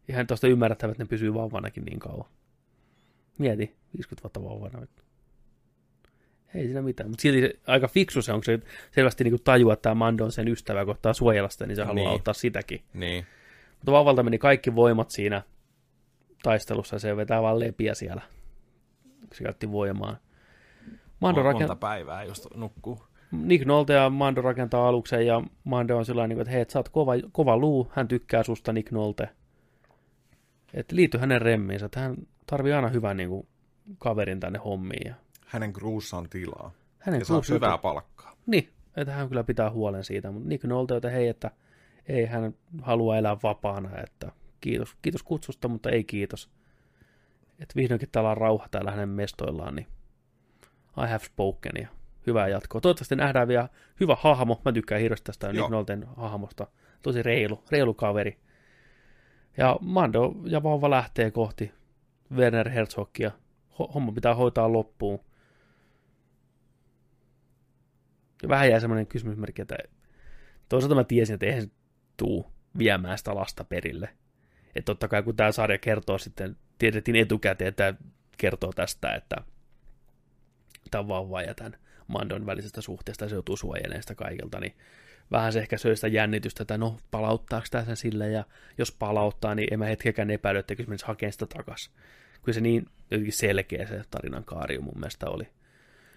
ihan 0.09 0.27
tuosta 0.27 0.47
ymmärrettävä, 0.49 0.91
että 0.93 1.03
ne 1.05 1.09
pysyy 1.09 1.35
vauvanakin 1.35 1.85
niin 1.85 1.99
kauan. 1.99 2.29
Mieti, 3.39 3.75
50 3.95 4.23
vuotta 4.23 4.43
vauvana. 4.45 4.87
Ei 6.55 6.65
siinä 6.65 6.83
mitään, 6.83 7.11
mutta 7.11 7.23
silti 7.23 7.41
se, 7.41 7.55
aika 7.67 7.89
fiksu 7.89 8.23
se 8.23 8.33
on, 8.33 8.39
kun 8.39 8.45
se 8.45 8.61
selvästi 8.91 9.25
niin 9.25 9.37
tajua, 9.45 9.73
että 9.73 9.83
tämä 9.83 9.95
Mando 9.95 10.25
on 10.25 10.33
sen 10.33 10.49
ystävä, 10.49 10.85
kohtaa 10.85 11.13
suojella 11.13 11.49
sitä, 11.49 11.67
niin 11.67 11.77
se 11.77 11.85
haluaa 11.85 12.05
Niin. 12.05 12.11
auttaa 12.11 12.35
sitäkin. 12.35 12.83
Niin. 12.95 13.27
Mutta 13.77 13.93
vauvalta 13.93 14.23
meni 14.23 14.39
kaikki 14.39 14.75
voimat 14.75 15.11
siinä 15.11 15.43
taistelussa, 16.43 16.97
ja 16.97 17.01
se 17.01 17.17
vetää 17.17 17.43
vaan 17.43 17.61
lepiä 17.61 17.95
siellä, 17.95 18.23
se 19.33 19.45
käytti 19.45 19.73
voimaa. 19.73 20.17
Mando 21.21 21.43
Monta 21.43 21.53
rakentaa... 21.53 21.77
päivää 21.77 22.25
just 22.25 22.47
nukkuu. 22.55 23.03
Nick 23.33 23.65
Nolte 23.65 23.93
ja 23.93 24.11
Mando 24.11 24.43
rakentaa 24.43 24.89
aluksen 24.89 25.27
ja 25.27 25.43
Mando 25.65 25.97
on 25.97 26.05
sellainen, 26.05 26.41
että 26.41 26.51
hei, 26.51 26.65
sä 26.69 26.79
oot 26.79 26.89
kova, 26.89 27.13
kova 27.33 27.57
luu, 27.57 27.91
hän 27.95 28.09
tykkää 28.09 28.43
susta 28.43 28.73
Nick 28.73 28.91
Nolte. 28.91 29.29
Että 30.75 30.97
liity 30.97 31.19
hänen 31.19 31.43
remmiinsä, 31.43 31.87
että 31.87 32.01
hän 32.01 32.17
tarvii 32.47 32.73
aina 32.73 32.89
hyvän 32.89 33.17
niin 33.17 33.29
kuin, 33.29 33.47
kaverin 33.99 34.41
tänne 34.41 34.59
hommiin. 34.59 35.09
Ja 35.09 35.15
Hänen 35.47 35.73
kruussa 35.73 36.17
on 36.17 36.29
tilaa. 36.31 36.73
hänen 36.99 37.19
Ja 37.19 37.25
saa 37.25 37.43
hyvää 37.51 37.79
palkkaa. 37.79 38.37
Niin, 38.47 38.69
että 38.97 39.13
hän 39.13 39.29
kyllä 39.29 39.45
pitää 39.45 39.71
huolen 39.71 40.05
siitä, 40.05 40.31
mutta 40.31 40.49
Nick 40.49 40.65
Nolte, 40.65 40.97
että 40.97 41.11
hei, 41.11 41.29
että 41.29 41.51
ei 42.09 42.27
hän 42.27 42.55
halua 42.83 43.17
elää 43.17 43.37
vapaana, 43.43 43.91
että 44.03 44.33
kiitos, 44.61 44.97
kiitos 45.03 45.23
kutsusta, 45.23 45.69
mutta 45.69 45.91
ei 45.91 46.05
kiitos. 46.05 46.51
Että 47.59 47.75
vihdoinkin 47.77 48.09
täällä 48.13 48.31
on 48.31 48.37
rauha 48.37 48.69
täällä 48.71 48.91
hänen 48.91 49.09
mestoillaan, 49.09 49.75
niin 49.75 49.87
I 50.99 51.09
have 51.09 51.25
spoken 51.25 51.73
ja 51.83 51.89
hyvää 52.27 52.49
jatkoa. 52.49 52.81
Toivottavasti 52.81 53.17
nähdään 53.17 53.49
vielä 53.49 53.69
hyvä 54.01 54.17
hahmo. 54.21 54.61
Mä 54.65 54.73
tykkään 54.73 55.01
hirveästi 55.01 55.25
tästä 55.25 55.53
Nick. 55.53 55.71
Nolten 55.71 56.07
hahmosta. 56.17 56.67
Tosi 57.03 57.23
reilu, 57.23 57.65
reilu 57.71 57.95
kaveri. 57.95 58.39
Ja 59.57 59.79
Mando 59.81 60.35
ja 60.45 60.63
vauva 60.63 60.91
lähtee 60.91 61.31
kohti 61.31 61.73
Werner 62.33 62.69
Herzogia. 62.69 63.31
Ho- 63.71 63.93
Homma 63.95 64.13
pitää 64.13 64.35
hoitaa 64.35 64.73
loppuun. 64.73 65.21
Ja 68.43 68.49
vähän 68.49 68.71
jäi 68.71 68.81
semmoinen 68.81 69.07
kysymysmerkki, 69.07 69.63
että 69.63 69.77
toisaalta 70.69 70.95
mä 70.95 71.05
tiesin, 71.05 71.35
että 71.35 71.47
eihän 71.47 71.71
tuu 72.17 72.53
viemään 72.79 73.19
sitä 73.19 73.35
lasta 73.35 73.65
perille. 73.65 74.09
Että 74.67 74.87
totta 74.87 75.09
kai 75.09 75.23
kun 75.23 75.37
tämä 75.37 75.53
sarja 75.53 75.79
kertoo 75.79 76.19
sitten, 76.19 76.57
tiedettiin 76.79 77.17
etukäteen, 77.17 77.69
että 77.69 77.95
kertoo 78.39 78.73
tästä, 78.73 79.15
että 79.15 79.37
tämä 80.91 81.09
vauva 81.09 81.43
ja 81.43 81.55
tämän 81.55 81.79
Mandon 82.07 82.47
välisestä 82.47 82.81
suhteesta 82.81 83.29
se 83.29 83.35
joutuu 83.35 83.57
suojelemaan 83.57 84.03
sitä 84.03 84.15
kaikilta, 84.15 84.61
niin 84.61 84.75
vähän 85.31 85.53
se 85.53 85.59
ehkä 85.59 85.79
söi 85.79 85.97
sitä 85.97 86.09
jännitystä, 86.09 86.63
että 86.63 86.79
no 86.79 86.97
palauttaako 87.11 87.67
tämä 87.71 87.85
sen 87.85 87.97
sille, 87.97 88.31
ja 88.31 88.45
jos 88.79 88.93
palauttaa, 88.93 89.55
niin 89.55 89.73
en 89.73 89.79
mä 89.79 89.85
hetkeäkään 89.85 90.31
epäily, 90.31 90.59
että 90.59 90.75
se 90.77 90.85
menisi 90.87 91.07
hakemaan 91.07 91.33
sitä 91.33 91.47
takas. 91.47 91.91
Kyllä 92.43 92.55
se 92.55 92.61
niin 92.61 92.87
jotenkin 93.11 93.33
selkeä 93.33 93.87
se 93.87 94.03
tarinan 94.11 94.45
kaari 94.45 94.79
mun 94.79 94.95
mielestä 94.97 95.31
oli. 95.31 95.49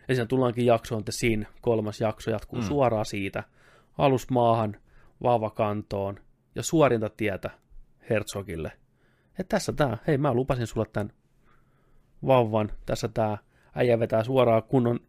Ja 0.08 0.16
siinä 0.16 0.26
tullaankin 0.26 0.66
jaksoon, 0.66 1.00
että 1.00 1.11
siinä 1.11 1.45
kolmas 1.61 2.02
jakso 2.02 2.32
jatkuu 2.32 2.60
mm. 2.60 2.66
suoraan 2.66 3.06
siitä, 3.06 3.44
alus 3.98 4.30
maahan, 4.30 4.77
vauva 5.24 5.50
kantoon, 5.50 6.19
ja 6.56 6.64
suorinta 6.64 7.10
tietä 7.10 7.50
Herzogille. 8.10 8.72
Että 9.40 9.56
tässä 9.56 9.74
tää, 9.74 9.98
hei 10.08 10.18
mä 10.18 10.34
lupasin 10.34 10.68
sulle 10.68 10.88
tämän 10.94 11.14
vauvan, 12.27 12.72
tässä 12.86 13.08
tää 13.08 13.38
äijä 13.76 14.00
vetää 14.00 14.24
suoraan 14.24 14.64
kunnon 14.64 15.00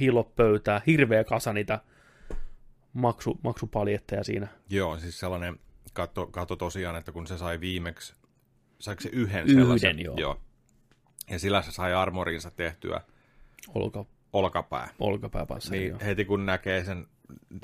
hillopöytää, 0.00 0.82
hirveä 0.86 1.24
kasa 1.24 1.52
niitä 1.52 1.80
maksu, 2.92 3.38
maksupaljetteja 3.44 4.24
siinä. 4.24 4.48
Joo, 4.70 4.98
siis 4.98 5.20
sellainen, 5.20 5.58
katso, 5.92 6.26
katso 6.26 6.56
tosiaan, 6.56 6.96
että 6.96 7.12
kun 7.12 7.26
se 7.26 7.38
sai 7.38 7.60
viimeksi, 7.60 8.14
saiko 8.78 9.00
se 9.00 9.08
yhden, 9.12 9.46
Yhden, 9.46 9.62
sellaisen? 9.62 9.98
joo. 10.04 10.16
joo. 10.18 10.40
Ja 11.30 11.38
sillä 11.38 11.62
se 11.62 11.72
sai 11.72 11.94
armorinsa 11.94 12.50
tehtyä 12.50 13.00
Olka, 13.74 14.04
olkapää. 14.32 14.88
olkapääpanssari. 14.98 15.78
Niin 15.78 15.88
joo. 15.90 15.98
heti 16.04 16.24
kun 16.24 16.46
näkee 16.46 16.84
sen, 16.84 17.06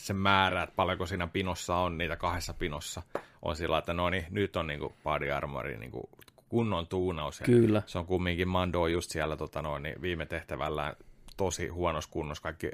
sen 0.01 0.17
määrä, 0.17 0.62
että 0.62 0.75
paljonko 0.77 1.07
siinä 1.07 1.27
pinossa 1.27 1.77
on, 1.77 1.99
niitä 1.99 2.17
kahdessa 2.17 2.55
pinossa, 2.55 3.03
on 3.43 3.57
sillä, 3.57 3.78
että 3.78 3.94
no 3.94 4.11
niin, 4.11 4.25
nyt 4.31 4.57
on 4.57 4.67
niinku 4.67 4.93
body 5.05 5.31
armori 5.31 5.77
niinku 5.78 6.11
kunnon 6.49 6.86
tuunaus. 6.86 7.41
Ja 7.41 7.47
Kyllä. 7.47 7.83
Se 7.86 7.99
on 7.99 8.07
kumminkin 8.07 8.49
Mando 8.49 8.86
just 8.86 9.11
siellä 9.11 9.36
tota 9.36 9.62
noin, 9.62 9.83
niin 9.83 10.03
viime 10.03 10.27
tehtävällä 10.27 10.97
tosi 11.36 11.69
huonossa 11.69 12.11
kunnossa. 12.11 12.43
Kaikki 12.43 12.70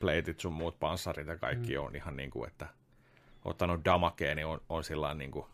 rintapleitit 0.00 0.40
sun 0.40 0.52
muut 0.52 0.80
panssarit 0.80 1.26
ja 1.26 1.36
kaikki 1.36 1.76
mm. 1.76 1.84
on 1.84 1.96
ihan 1.96 2.16
niin 2.16 2.30
kuin, 2.30 2.48
että 2.48 2.66
ottanut 3.44 3.84
damakea, 3.84 4.34
niin 4.34 4.46
on, 4.46 4.60
on 4.68 4.84
sillä 4.84 5.14
niin 5.14 5.30
kuin, 5.30 5.44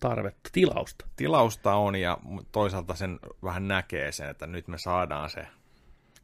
Tarvetta, 0.00 0.50
tilausta. 0.52 1.06
tilausta 1.16 1.74
on 1.74 1.96
ja 1.96 2.18
toisaalta 2.52 2.94
sen 2.94 3.18
vähän 3.42 3.68
näkee 3.68 4.12
sen, 4.12 4.30
että 4.30 4.46
nyt 4.46 4.68
me 4.68 4.78
saadaan 4.78 5.30
se. 5.30 5.46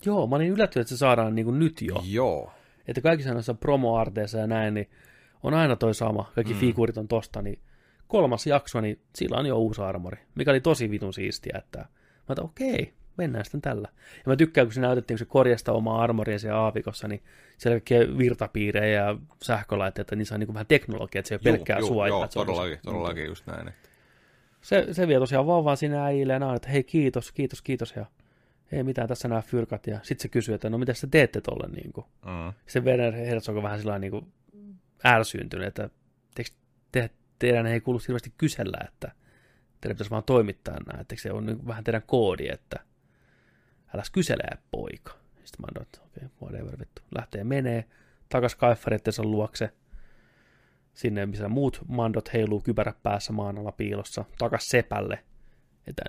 Joo, 0.05 0.27
mä 0.27 0.37
olin 0.37 0.49
yllättynyt, 0.49 0.85
että 0.85 0.95
se 0.95 0.99
saadaan 0.99 1.35
niin 1.35 1.45
kuin 1.45 1.59
nyt 1.59 1.83
jo. 1.83 2.03
Joo. 2.05 2.53
Että 2.89 3.01
kaikissa 3.01 3.33
noissa 3.33 3.55
promoarteissa 3.55 4.39
ja 4.39 4.47
näin, 4.47 4.75
niin 4.75 4.91
on 5.43 5.55
aina 5.55 5.77
toi 5.77 5.95
sama. 5.95 6.31
Kaikki 6.35 6.55
mm. 6.55 6.61
figuurit 6.61 6.97
on 6.97 7.09
tosta, 7.09 7.43
niin 7.43 7.61
kolmas 8.07 8.47
jakso, 8.47 8.81
niin 8.81 9.01
sillä 9.15 9.39
on 9.39 9.47
jo 9.47 9.59
uusi 9.59 9.83
armori. 9.83 10.19
Mikä 10.35 10.51
oli 10.51 10.61
tosi 10.61 10.91
vitun 10.91 11.13
siistiä, 11.13 11.59
että 11.59 11.79
mä 11.79 11.87
että 12.31 12.43
okei, 12.43 12.95
mennään 13.17 13.45
sitten 13.45 13.61
tällä. 13.61 13.89
Ja 14.17 14.23
mä 14.27 14.37
tykkään, 14.37 14.67
kun 14.67 14.75
se 14.75 14.81
näytettiin, 14.81 15.15
kun 15.15 15.19
se 15.19 15.25
korjasta 15.25 15.73
omaa 15.73 16.03
armoria 16.03 16.39
siellä 16.39 16.61
aavikossa, 16.61 17.09
niin 17.09 17.23
siellä 17.59 17.75
kaikkea 17.75 18.19
virtapiirejä 18.19 19.05
ja 19.05 19.17
sähkölaitteita, 19.43 20.17
niin 20.17 20.27
se 20.27 20.35
on 20.35 20.41
niin 20.41 20.47
kuin 20.47 20.55
vähän 20.55 20.67
teknologia, 20.67 21.19
että 21.19 21.29
se 21.29 21.35
ei 21.35 21.37
ole 21.45 21.53
pelkkää 21.53 21.81
suojaa. 21.81 22.09
Joo, 22.09 22.21
on 22.21 22.29
todellakin, 22.35 22.79
todellakin 22.85 23.27
just 23.27 23.47
näin. 23.47 23.69
Että. 23.69 23.89
se, 24.61 24.87
se 24.93 25.09
vie 25.09 25.19
tosiaan 25.19 25.47
vauvaan 25.47 25.77
sinne 25.77 25.99
äijille 25.99 26.33
ja 26.33 26.39
näin, 26.39 26.57
että 26.57 26.69
hei 26.69 26.85
kiitos, 26.85 27.33
kiitos, 27.33 27.63
kiitos 27.63 27.95
ja 27.97 28.07
ei 28.73 28.83
mitään 28.83 29.09
tässä 29.09 29.29
nämä 29.29 29.43
fyrkat 29.43 29.87
ja 29.87 29.99
sitten 30.03 30.23
se 30.23 30.29
kysyy, 30.29 30.55
että 30.55 30.71
no 30.71 30.79
mitä 30.79 30.95
sä 30.95 31.07
teette 31.07 31.41
tolle 31.41 31.69
niin 31.69 31.93
kuin. 31.93 32.07
Mm. 32.27 32.53
Se 32.67 32.81
Werner 32.81 33.15
Herzog 33.15 33.57
on 33.57 33.63
vähän 33.63 33.79
sellainen 33.79 34.01
niin 34.01 34.11
kuin 34.11 34.33
ärsyyntynyt, 35.07 35.69
että 35.69 35.91
teekö 36.35 36.51
te, 36.93 37.11
teidän 37.39 37.67
ei 37.67 37.81
kuulu 37.81 37.99
hirveästi 37.99 38.33
kysellä, 38.39 38.79
että 38.85 39.13
teidän 39.81 39.97
pitäisi 39.97 40.11
vaan 40.11 40.25
toimittaa 40.25 40.77
nämä, 40.87 41.01
että 41.01 41.15
se 41.19 41.33
on 41.33 41.47
niin 41.47 41.67
vähän 41.67 41.85
teidän 41.85 42.03
koodi, 42.07 42.49
että 42.49 42.81
älä 43.95 44.03
kyselee 44.13 44.59
poika. 44.71 45.13
Sitten 45.45 45.61
mä 45.61 45.67
annoin, 45.69 45.83
että 45.87 46.01
okei, 46.07 46.27
okay, 46.27 46.49
whatever, 46.49 46.79
vittu. 46.81 47.03
Lähtee 47.15 47.45
menee 47.45 47.85
takas 48.29 48.55
kaiffareittensa 48.55 49.23
luokse, 49.23 49.71
sinne 50.95 51.27
missä 51.27 51.49
muut 51.49 51.81
mandot 51.89 52.33
heiluu 52.33 52.61
kypärä 52.61 52.95
päässä 53.03 53.33
maan 53.33 53.59
alla 53.59 53.73
piilossa, 53.73 54.25
takas 54.39 54.69
sepälle, 54.69 55.25
että 55.87 56.03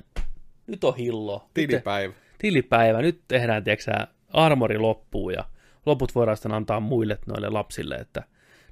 nyt 0.67 0.83
on 0.83 0.95
hillo. 0.95 1.37
Nyt 1.37 1.53
te- 1.53 1.67
Tilipäivä. 1.67 2.13
tilipäivä, 2.37 3.01
nyt 3.01 3.21
tehdään, 3.27 3.63
tiedätkö 3.63 3.91
armori 4.33 4.77
loppuu 4.77 5.29
ja 5.29 5.45
loput 5.85 6.15
voidaan 6.15 6.37
sitten 6.37 6.51
antaa 6.51 6.79
muille 6.79 7.17
noille 7.27 7.49
lapsille, 7.49 7.95
että 7.95 8.23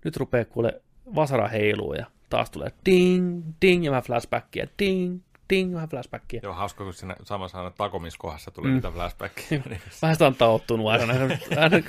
nyt 0.05 0.17
rupeaa 0.17 0.45
kuule 0.45 0.81
vasara 1.15 1.47
heiluu 1.47 1.93
ja 1.93 2.05
taas 2.29 2.51
tulee 2.51 2.71
ding, 2.85 3.43
ding 3.61 3.85
ja 3.85 3.91
vähän 3.91 4.03
flashbackia, 4.03 4.67
ding, 4.79 5.19
ding, 5.49 5.73
vähän 5.75 5.89
flashbackia. 5.89 6.39
Joo, 6.43 6.53
hauska, 6.53 6.83
kun 6.83 6.93
siinä 6.93 7.15
samassa 7.23 7.57
aina 7.57 7.71
takomiskohdassa 7.71 8.51
tuli 8.51 8.67
mm. 8.67 8.73
niitä 8.73 8.91
flashbackia. 8.91 9.61
Vähän 10.01 10.15
sitä 10.15 10.27
on 10.27 10.35
tauttunut 10.35 10.87
aina. 10.91 11.13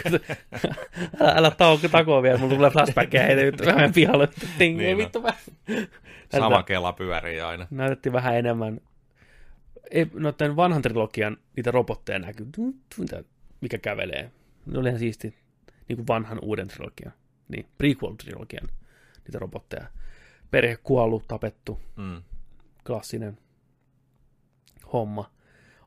kun- 0.03 0.21
älä, 1.21 1.33
älä 1.37 1.51
tauko 1.51 1.89
takoa 1.89 2.23
vielä, 2.23 2.39
mulla 2.39 2.55
tulee 2.55 2.71
flashbackia 2.71 3.23
heitä 3.23 3.43
nyt 3.43 3.67
vähän 3.67 3.93
pihalle. 3.93 4.29
Ding, 4.59 4.59
Niin 4.59 4.77
niin 4.79 4.93
on. 4.95 4.99
vittu 4.99 5.23
vähän. 5.23 5.41
Sama 6.31 6.63
kela 6.63 6.93
pyörii 6.93 7.41
aina. 7.41 7.67
näytettiin 7.71 8.13
vähän 8.13 8.37
enemmän 8.37 8.81
ei, 9.91 10.07
noiden 10.15 10.57
vanhan 10.57 10.83
trilogian 10.83 11.37
niitä 11.57 11.71
robotteja 11.71 12.19
näkyy, 12.19 12.47
mikä 13.61 13.79
kävelee. 13.79 14.31
Ne 14.67 14.79
oli 14.79 14.89
ihan 14.89 14.99
siisti, 14.99 15.35
niin 15.89 15.97
kuin 15.97 16.07
vanhan 16.07 16.39
uuden 16.43 16.69
trilogian, 16.69 17.13
niin 17.49 17.67
prequel-trilogian 17.83 18.69
niitä 19.25 19.39
robotteja. 19.39 19.87
Perhe 20.51 20.77
kuollut, 20.83 21.29
tapettu, 21.29 21.81
Mm. 21.97 22.23
klassinen 22.87 23.39
homma. 24.93 25.31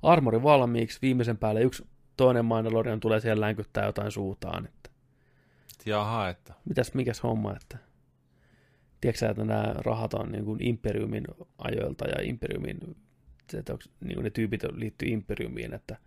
Armori 0.02 0.44
valmiiksi, 0.44 1.00
viimeisen 1.02 1.38
päälle 1.38 1.62
yksi 1.62 1.88
toinen 2.18 2.46
Mandalorian 2.46 3.00
tulee 3.00 3.20
siellä 3.20 3.42
länkyttää 3.42 3.86
jotain 3.86 4.12
suutaan, 4.12 4.66
että 4.66 4.90
Jaha, 5.86 6.30
että 6.30 6.54
mitäs, 6.66 6.94
mikäs 6.94 7.24
homma, 7.24 7.56
että 7.56 7.78
tiedätkö 9.02 9.20
sä, 9.20 9.30
että 9.30 9.46
nämä 9.46 9.74
rahat 9.78 10.14
on 10.14 10.32
niin 10.32 10.46
kuin 10.46 10.64
Imperiumin 10.64 11.24
ajoilta 11.58 12.08
ja 12.08 12.22
Imperiumin, 12.22 12.80
että 13.54 13.74
onko, 13.74 13.86
niin 14.00 14.14
kuin 14.14 14.24
ne 14.24 14.30
tyypit 14.30 14.64
liittyy 14.64 15.08
Imperiumiin, 15.08 15.74
että 15.74 15.98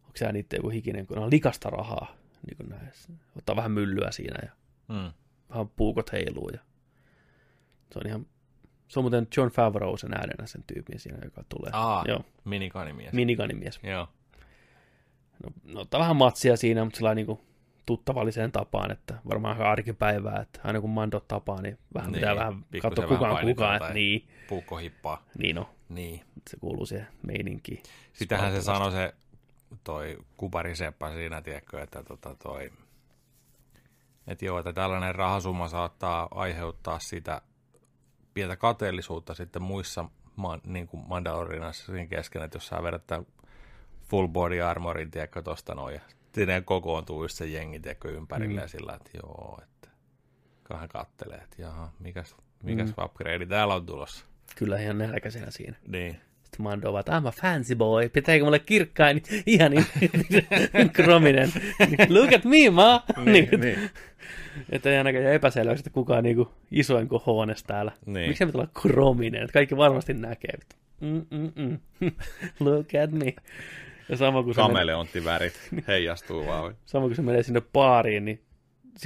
onko 0.00 0.12
se 0.16 0.32
niiden 0.32 0.56
joku 0.56 0.68
hikinen, 0.68 1.06
kun 1.06 1.18
on 1.18 1.30
likasta 1.30 1.70
rahaa, 1.70 2.16
niin 2.46 2.56
kuin 2.56 2.68
näissä. 2.68 3.12
ottaa 3.36 3.56
vähän 3.56 3.72
myllyä 3.72 4.10
siinä 4.10 4.38
ja 4.42 4.52
mm. 4.88 5.12
vähän 5.50 5.68
puukot 5.68 6.12
heiluu 6.12 6.48
ja 6.48 6.60
se 7.92 7.98
on 7.98 8.06
ihan 8.06 8.26
Se 8.90 8.98
on 9.00 9.04
muuten 9.04 9.26
John 9.36 9.50
Favreau 9.50 9.96
sen 9.96 10.14
äänenä 10.14 10.46
sen 10.46 10.64
tyypin 10.66 10.98
siinä, 11.00 11.18
joka 11.24 11.44
tulee. 11.48 11.70
Aa, 11.74 12.04
Joo, 12.08 12.20
miniganimies. 12.44 13.12
miniganimies. 13.12 13.80
Joo. 13.82 14.08
No, 15.44 15.50
no 15.64 15.80
ottaa 15.80 16.00
vähän 16.00 16.16
matsia 16.16 16.56
siinä, 16.56 16.84
mutta 16.84 16.96
sillä 16.96 17.14
niin 17.14 17.38
tuttavalliseen 17.86 18.52
tapaan, 18.52 18.90
että 18.90 19.18
varmaan 19.28 19.56
aika 19.56 19.70
arkipäivää, 19.70 20.40
että 20.40 20.60
aina 20.64 20.80
kun 20.80 20.90
Mando 20.90 21.20
tapaa, 21.20 21.62
niin 21.62 21.78
vähän 21.94 22.12
Niin, 22.12 22.20
pitää 22.20 22.36
vähän 22.36 22.64
katsoa 22.82 23.06
kukaan 23.06 23.46
kukaan, 23.46 23.76
että 23.76 23.86
tai- 23.86 23.94
niin, 23.94 24.28
Puukko 24.48 24.76
hippaa. 24.76 25.22
niin 25.38 25.56
no, 25.56 25.70
Niin. 25.88 26.20
se 26.50 26.56
kuuluu 26.60 26.86
siihen 26.86 27.06
meininkiin. 27.26 27.82
Sitähän 28.12 28.52
se 28.52 28.62
sanoi 28.62 28.90
se 28.92 29.14
toi 29.84 30.18
Kupari 30.36 30.76
Seppä 30.76 31.12
siinä, 31.12 31.42
tiedätkö, 31.42 31.82
että 31.82 32.02
tota 32.02 32.34
toi, 32.42 32.72
että 34.26 34.44
joo, 34.44 34.58
että 34.58 34.72
tällainen 34.72 35.14
rahasumma 35.14 35.68
saattaa 35.68 36.28
aiheuttaa 36.30 36.98
sitä 36.98 37.42
pientä 38.40 38.56
kateellisuutta 38.56 39.34
sitten 39.34 39.62
muissa 39.62 40.04
niin 40.66 40.88
kuin 40.88 41.08
Mandalorinassa 41.08 41.92
siinä 41.92 42.06
kesken, 42.06 42.42
että 42.42 42.56
jos 42.56 42.66
sä 42.66 42.82
vedät 42.82 43.06
tämän 43.06 43.26
full 44.08 44.28
body 44.28 44.60
armorin, 44.60 45.10
tiedätkö, 45.10 45.42
tosta 45.42 45.74
noin, 45.74 45.94
ja 45.94 46.00
sitten 46.32 46.64
kokoontuu 46.64 47.24
just 47.24 47.36
se 47.36 47.46
jengi, 47.46 47.80
tiedätkö, 47.80 48.10
ympärille 48.10 48.60
Mm. 48.60 48.62
ja 48.62 48.68
sillä, 48.68 48.92
että 48.94 49.10
joo, 49.14 49.58
että 49.62 49.88
kahden 50.62 50.88
kattelee, 50.88 51.38
että 51.38 51.62
jaha, 51.62 51.92
mikäs, 51.98 52.36
mikäs 52.62 52.96
mm. 52.96 53.04
upgrade 53.04 53.46
täällä 53.46 53.74
on 53.74 53.86
tulossa. 53.86 54.24
Kyllä 54.56 54.78
ihan 54.78 54.98
nälkäisenä 54.98 55.50
siinä. 55.50 55.76
Niin. 55.86 56.20
Mando 56.60 56.90
ovat, 56.90 57.08
I'm 57.08 57.26
a 57.28 57.30
fancy 57.30 57.74
boy, 57.74 58.08
pitääkö 58.08 58.44
mulle 58.44 58.58
kirkkain, 58.58 59.22
ihan 59.46 59.70
niin 59.70 59.86
krominen. 60.92 61.52
Look 62.08 62.32
at 62.32 62.44
me, 62.44 62.70
ma! 62.70 63.04
niin, 63.24 63.48
niin. 63.60 63.90
Että 64.72 64.90
ei 64.90 64.98
ainakaan 64.98 65.24
jää 65.24 65.32
epäselväksi, 65.32 65.80
että 65.80 65.90
kuka 65.90 66.16
on 66.16 66.24
niinku 66.24 66.48
isoin 66.70 67.08
kuin 67.08 67.22
Hoones 67.26 67.62
täällä. 67.64 67.92
Niin. 68.06 68.28
Miksi 68.28 68.46
pitää 68.46 68.60
olla 68.60 68.70
krominen? 68.82 69.42
Että 69.42 69.52
kaikki 69.52 69.76
varmasti 69.76 70.14
näkee. 70.14 70.58
Mm-mm-mm. 71.00 71.78
Look 72.60 72.88
at 73.04 73.12
me. 73.12 73.34
Ja 74.08 74.16
sama 74.16 74.42
kun, 74.42 74.54
menee, 74.56 74.66
Kameleonttivärit 74.66 75.60
heijastuu 75.88 76.46
vaan. 76.46 76.74
sama 76.86 77.06
kun 77.06 77.16
se 77.16 77.22
menee 77.22 77.42
sinne 77.42 77.62
baariin, 77.72 78.24
niin 78.24 78.40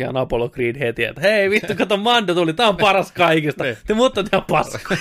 on 0.09 0.17
Apollo 0.17 0.49
Creed 0.49 0.79
heti, 0.79 1.05
että 1.05 1.21
hei 1.21 1.51
vittu, 1.51 1.75
kato 1.79 1.97
Mando 1.97 2.35
tuli, 2.35 2.53
tää 2.53 2.69
on 2.69 2.77
paras 2.77 3.13
kaikista. 3.13 3.65
Te 3.87 3.95
muut 3.95 4.19
on 4.19 4.27
ihan 4.33 4.45
paska. 4.51 4.97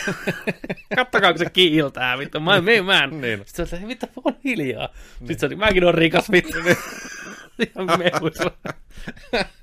Kattokaa, 0.96 1.32
kun 1.34 1.40
se 1.40 1.50
kiiltää, 1.50 2.18
vittu, 2.18 2.40
mä 2.40 2.56
en 2.56 2.86
man. 2.86 3.22
Niin. 3.22 3.42
Sitten 3.46 3.68
se 3.68 3.76
oli, 3.76 3.88
vittu, 3.88 4.06
on 4.24 4.36
hiljaa. 4.44 4.90
Sitten 5.18 5.40
se 5.40 5.46
oli, 5.46 5.56
mäkin 5.56 5.84
on 5.84 5.94
rikas, 5.94 6.32
vittu. 6.32 6.58
ihan 7.60 8.00
mehuissa. 8.00 8.52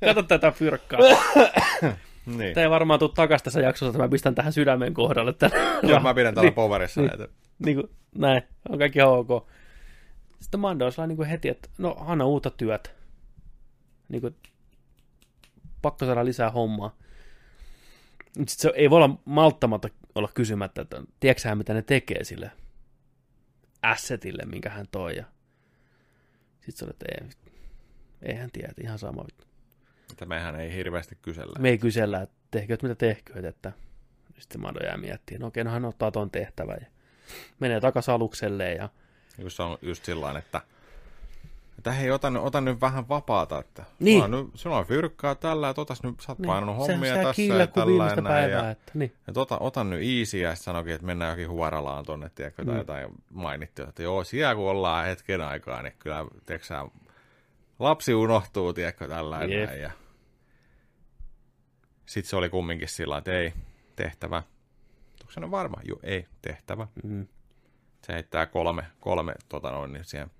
Kato 0.04 0.22
tätä 0.22 0.50
fyrkkaa. 0.50 1.00
Niin. 2.26 2.54
Tämä 2.54 2.64
ei 2.64 2.70
varmaan 2.70 2.98
tule 2.98 3.10
takaisin 3.14 3.44
tässä 3.44 3.60
jaksossa, 3.60 3.90
että 3.90 3.98
mä 3.98 4.08
pistän 4.08 4.34
tähän 4.34 4.52
sydämen 4.52 4.94
kohdalle. 4.94 5.32
Tämän 5.32 5.58
Joo, 5.82 6.00
mä 6.00 6.14
pidän 6.14 6.34
täällä 6.34 6.48
niin, 6.48 6.54
poverissa 6.54 7.00
niin. 7.00 7.08
näitä. 7.08 7.28
niin 7.58 7.76
kuin, 7.76 7.90
näin, 8.14 8.42
on 8.68 8.78
kaikki 8.78 9.02
ok. 9.02 9.48
Sitten 10.40 10.60
Mando 10.60 10.86
on 10.86 11.08
niin 11.08 11.24
heti, 11.24 11.48
että 11.48 11.68
no, 11.78 11.96
anna 12.00 12.24
uutta 12.24 12.50
työtä. 12.50 12.90
Niin 14.08 14.20
kuin, 14.20 14.36
pakko 15.82 16.06
saada 16.06 16.24
lisää 16.24 16.50
hommaa. 16.50 16.96
Sitten 18.34 18.56
se 18.58 18.72
ei 18.74 18.90
voi 18.90 18.96
olla 18.96 19.18
malttamatta 19.24 19.88
olla 20.14 20.28
kysymättä, 20.34 20.82
että 20.82 21.02
tiedätkö 21.20 21.54
mitä 21.54 21.74
ne 21.74 21.82
tekee 21.82 22.24
sille 22.24 22.50
assetille, 23.82 24.42
minkä 24.46 24.70
hän 24.70 24.86
toi. 24.90 25.16
Ja... 25.16 25.24
Sitten 26.60 26.76
se 26.76 26.84
oli, 26.84 26.90
että 26.90 27.06
ei, 27.08 27.28
ei 28.22 28.34
hän 28.34 28.50
tiedä, 28.50 28.72
ihan 28.82 28.98
sama. 28.98 29.24
Että 30.10 30.26
mehän 30.26 30.60
ei 30.60 30.74
hirveästi 30.74 31.18
kysellä. 31.22 31.58
Me 31.58 31.68
ei 31.68 31.78
kysellä, 31.78 32.20
että 32.22 32.34
tehkööt 32.50 32.82
mitä 32.82 32.94
tehkööt, 32.94 33.44
että 33.44 33.72
sitten 34.38 34.60
Mando 34.60 34.80
jää 34.80 34.96
miettimään, 34.96 35.40
no 35.40 35.46
okei, 35.46 35.64
no 35.64 35.70
hän 35.70 35.84
ottaa 35.84 36.10
ton 36.10 36.30
tehtävän 36.30 36.78
ja 36.80 36.86
menee 37.60 37.80
takaisin 37.80 38.14
alukselle 38.14 38.72
ja 38.72 38.88
se 39.48 39.62
on 39.62 39.78
just 39.82 40.04
sillä 40.04 40.38
että 40.38 40.60
että 41.80 41.92
hei, 41.92 42.10
ota, 42.10 42.30
nyt- 42.30 42.42
ota 42.42 42.60
nyt 42.60 42.80
vähän 42.80 43.08
vapaata, 43.08 43.58
että 43.58 43.84
Niin. 43.98 44.30
nyt, 44.30 44.46
sulla 44.54 44.78
on 44.78 44.84
fyrkkaa 44.86 45.34
tällä, 45.34 45.70
että 45.70 45.82
otas 45.82 46.02
nyt, 46.02 46.20
sä 46.20 46.32
oot 46.32 46.38
niin, 46.38 46.46
painanut 46.46 46.76
hommia 46.76 47.10
sehän 47.12 47.26
tässä 47.26 47.42
ja 47.42 47.66
tällä 47.66 48.06
ja 48.06 48.16
näin, 48.22 48.50
ja, 48.50 48.70
että 48.70 48.92
niin. 48.94 49.12
että 49.28 49.40
ota, 49.40 49.58
ota 49.58 49.84
nyt 49.84 50.00
easy, 50.02 50.38
ja 50.38 50.50
sitten 50.54 50.64
sanoikin, 50.64 50.94
että 50.94 51.06
mennään 51.06 51.30
jokin 51.30 51.48
huoralaan 51.50 52.04
tonne, 52.04 52.30
tiedätkö, 52.34 52.64
tai 52.64 52.74
Mm. 52.74 52.78
jotain 52.78 53.08
mainittiin, 53.32 53.88
että 53.88 54.02
joo, 54.02 54.24
siellä 54.24 54.54
kun 54.54 54.70
ollaan 54.70 55.06
hetken 55.06 55.40
aikaa, 55.40 55.82
niin 55.82 55.94
kyllä, 55.98 56.24
tiedätkö 56.46 56.66
sä, 56.66 56.84
lapsi 57.78 58.14
unohtuu, 58.14 58.72
tiedätkö, 58.72 59.08
tällä 59.08 59.44
Jep. 59.44 59.68
näin, 59.68 59.80
ja 59.82 59.90
sitten 62.06 62.30
se 62.30 62.36
oli 62.36 62.48
kumminkin 62.48 62.88
sillä 62.88 63.18
että 63.18 63.32
ei, 63.32 63.52
tehtävä. 63.96 64.42
Onko 65.20 65.32
se 65.32 65.50
varma? 65.50 65.76
Joo, 65.84 65.98
ei, 66.02 66.26
tehtävä. 66.42 66.86
Mm. 67.04 67.26
Se 68.06 68.12
heittää 68.12 68.46
kolme, 68.46 68.84
kolme 69.00 69.34
tota 69.48 69.70
noin, 69.70 69.92
niin 69.92 70.04
siihen 70.04 70.30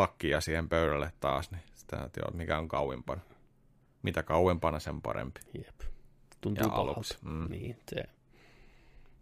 pakkia 0.00 0.40
siihen 0.40 0.68
pöydälle 0.68 1.12
taas, 1.20 1.50
niin 1.50 1.62
sitä, 1.74 2.04
että 2.04 2.20
joo, 2.20 2.30
mikä 2.30 2.58
on 2.58 2.68
kauimpana. 2.68 3.20
Mitä 4.02 4.22
kauempana, 4.22 4.78
sen 4.78 5.02
parempi. 5.02 5.40
Jep. 5.58 5.80
Tuntuu 6.40 6.64
Ja 6.64 6.68
pahalta. 6.68 6.92
aluksi, 6.92 7.18
mm. 7.22 7.50
Niin, 7.50 7.76
se 7.94 8.04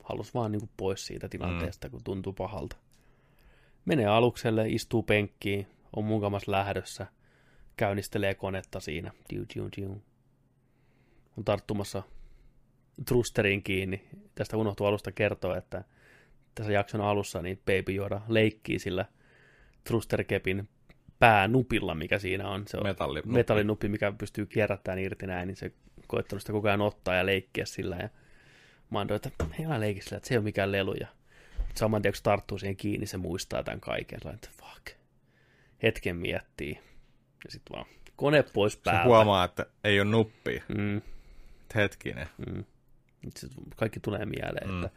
halusi 0.02 0.34
vaan 0.34 0.52
niin 0.52 0.70
pois 0.76 1.06
siitä 1.06 1.28
tilanteesta, 1.28 1.88
mm. 1.88 1.90
kun 1.90 2.04
tuntuu 2.04 2.32
pahalta. 2.32 2.76
Menee 3.84 4.06
alukselle, 4.06 4.68
istuu 4.68 5.02
penkkiin, 5.02 5.66
on 5.96 6.04
mukamas 6.04 6.48
lähdössä, 6.48 7.06
käynnistelee 7.76 8.34
konetta 8.34 8.80
siinä. 8.80 9.12
Diu, 9.30 9.44
diu, 9.54 9.68
diu. 9.76 10.02
On 11.38 11.44
tarttumassa 11.44 12.02
Trusterin 13.06 13.62
kiinni. 13.62 14.08
Tästä 14.34 14.56
unohtuu 14.56 14.86
alusta 14.86 15.12
kertoa, 15.12 15.56
että 15.56 15.84
tässä 16.54 16.72
jakson 16.72 17.00
alussa 17.00 17.42
niin 17.42 17.58
Baby 17.58 17.94
Yoda 17.94 18.20
leikkii 18.28 18.78
sillä 18.78 19.04
Trusterkepin 19.88 20.68
päänupilla, 21.18 21.94
mikä 21.94 22.18
siinä 22.18 22.48
on. 22.48 22.64
Se 22.66 22.76
on 22.76 22.82
Metallinuppi. 22.86 23.30
metallinuppi, 23.32 23.88
mikä 23.88 24.12
pystyy 24.18 24.46
kierrättämään 24.46 24.98
irti 24.98 25.26
näin, 25.26 25.46
niin 25.46 25.56
se 25.56 25.72
koittanut 26.06 26.42
sitä 26.42 26.52
koko 26.52 26.68
ajan 26.68 26.80
ottaa 26.80 27.14
ja 27.14 27.26
leikkiä 27.26 27.64
sillä. 27.64 27.96
Ja 27.96 28.08
Mando, 28.90 29.14
että 29.14 29.30
hei 29.58 29.66
älä 29.66 29.80
leikki 29.80 30.02
sillä, 30.02 30.16
että 30.16 30.28
se 30.28 30.34
ei 30.34 30.38
ole 30.38 30.44
mikään 30.44 30.72
lelu. 30.72 30.94
Ja 30.94 31.06
saman 31.74 32.02
tien, 32.02 32.12
kun 32.12 32.16
se 32.16 32.22
tarttuu 32.22 32.58
siihen 32.58 32.76
kiinni, 32.76 33.06
se 33.06 33.16
muistaa 33.16 33.62
tämän 33.62 33.80
kaiken. 33.80 34.18
Sellainen, 34.20 34.40
että 34.44 34.64
fuck. 34.64 34.96
Hetken 35.82 36.16
miettii. 36.16 36.74
Ja 37.44 37.50
sitten 37.50 37.76
vaan 37.76 37.86
kone 38.16 38.42
pois 38.42 38.72
Se 38.72 38.80
päältä. 38.84 39.04
huomaa, 39.04 39.44
että 39.44 39.66
ei 39.84 40.00
ole 40.00 40.10
nuppia. 40.10 40.62
Mm, 40.78 40.96
Et 40.96 41.74
Hetkinen. 41.74 42.26
mm. 42.46 42.64
Se 43.36 43.48
kaikki 43.76 44.00
tulee 44.00 44.26
mieleen, 44.26 44.68
Mm. 44.70 44.84
että 44.84 44.96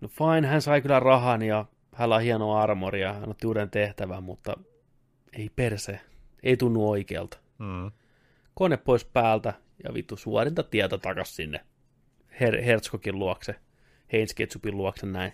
no 0.00 0.08
fine, 0.08 0.48
hän 0.48 0.62
sai 0.62 0.82
kyllä 0.82 1.00
rahan 1.00 1.42
ja 1.42 1.64
hänellä 1.94 2.14
on 2.14 2.22
hieno 2.22 2.54
armori 2.56 3.00
ja 3.00 3.12
hän 3.12 3.30
otti 3.30 3.46
uuden 3.46 3.70
tehtävän, 3.70 4.22
mutta 4.22 4.54
ei 5.32 5.50
perse, 5.56 6.00
ei 6.42 6.56
tunnu 6.56 6.90
oikealta. 6.90 7.38
Mm. 7.58 7.90
kone 8.54 8.76
pois 8.76 9.04
päältä 9.04 9.54
ja 9.84 9.94
vittu 9.94 10.16
suorinta 10.16 10.62
tietä 10.62 10.98
takas 10.98 11.36
sinne 11.36 11.60
Her- 12.32 12.62
Herzogin 12.64 13.18
luokse, 13.18 13.54
Heinz 14.12 14.34
Ketsupin 14.34 14.76
luokse 14.76 15.06
näin. 15.06 15.32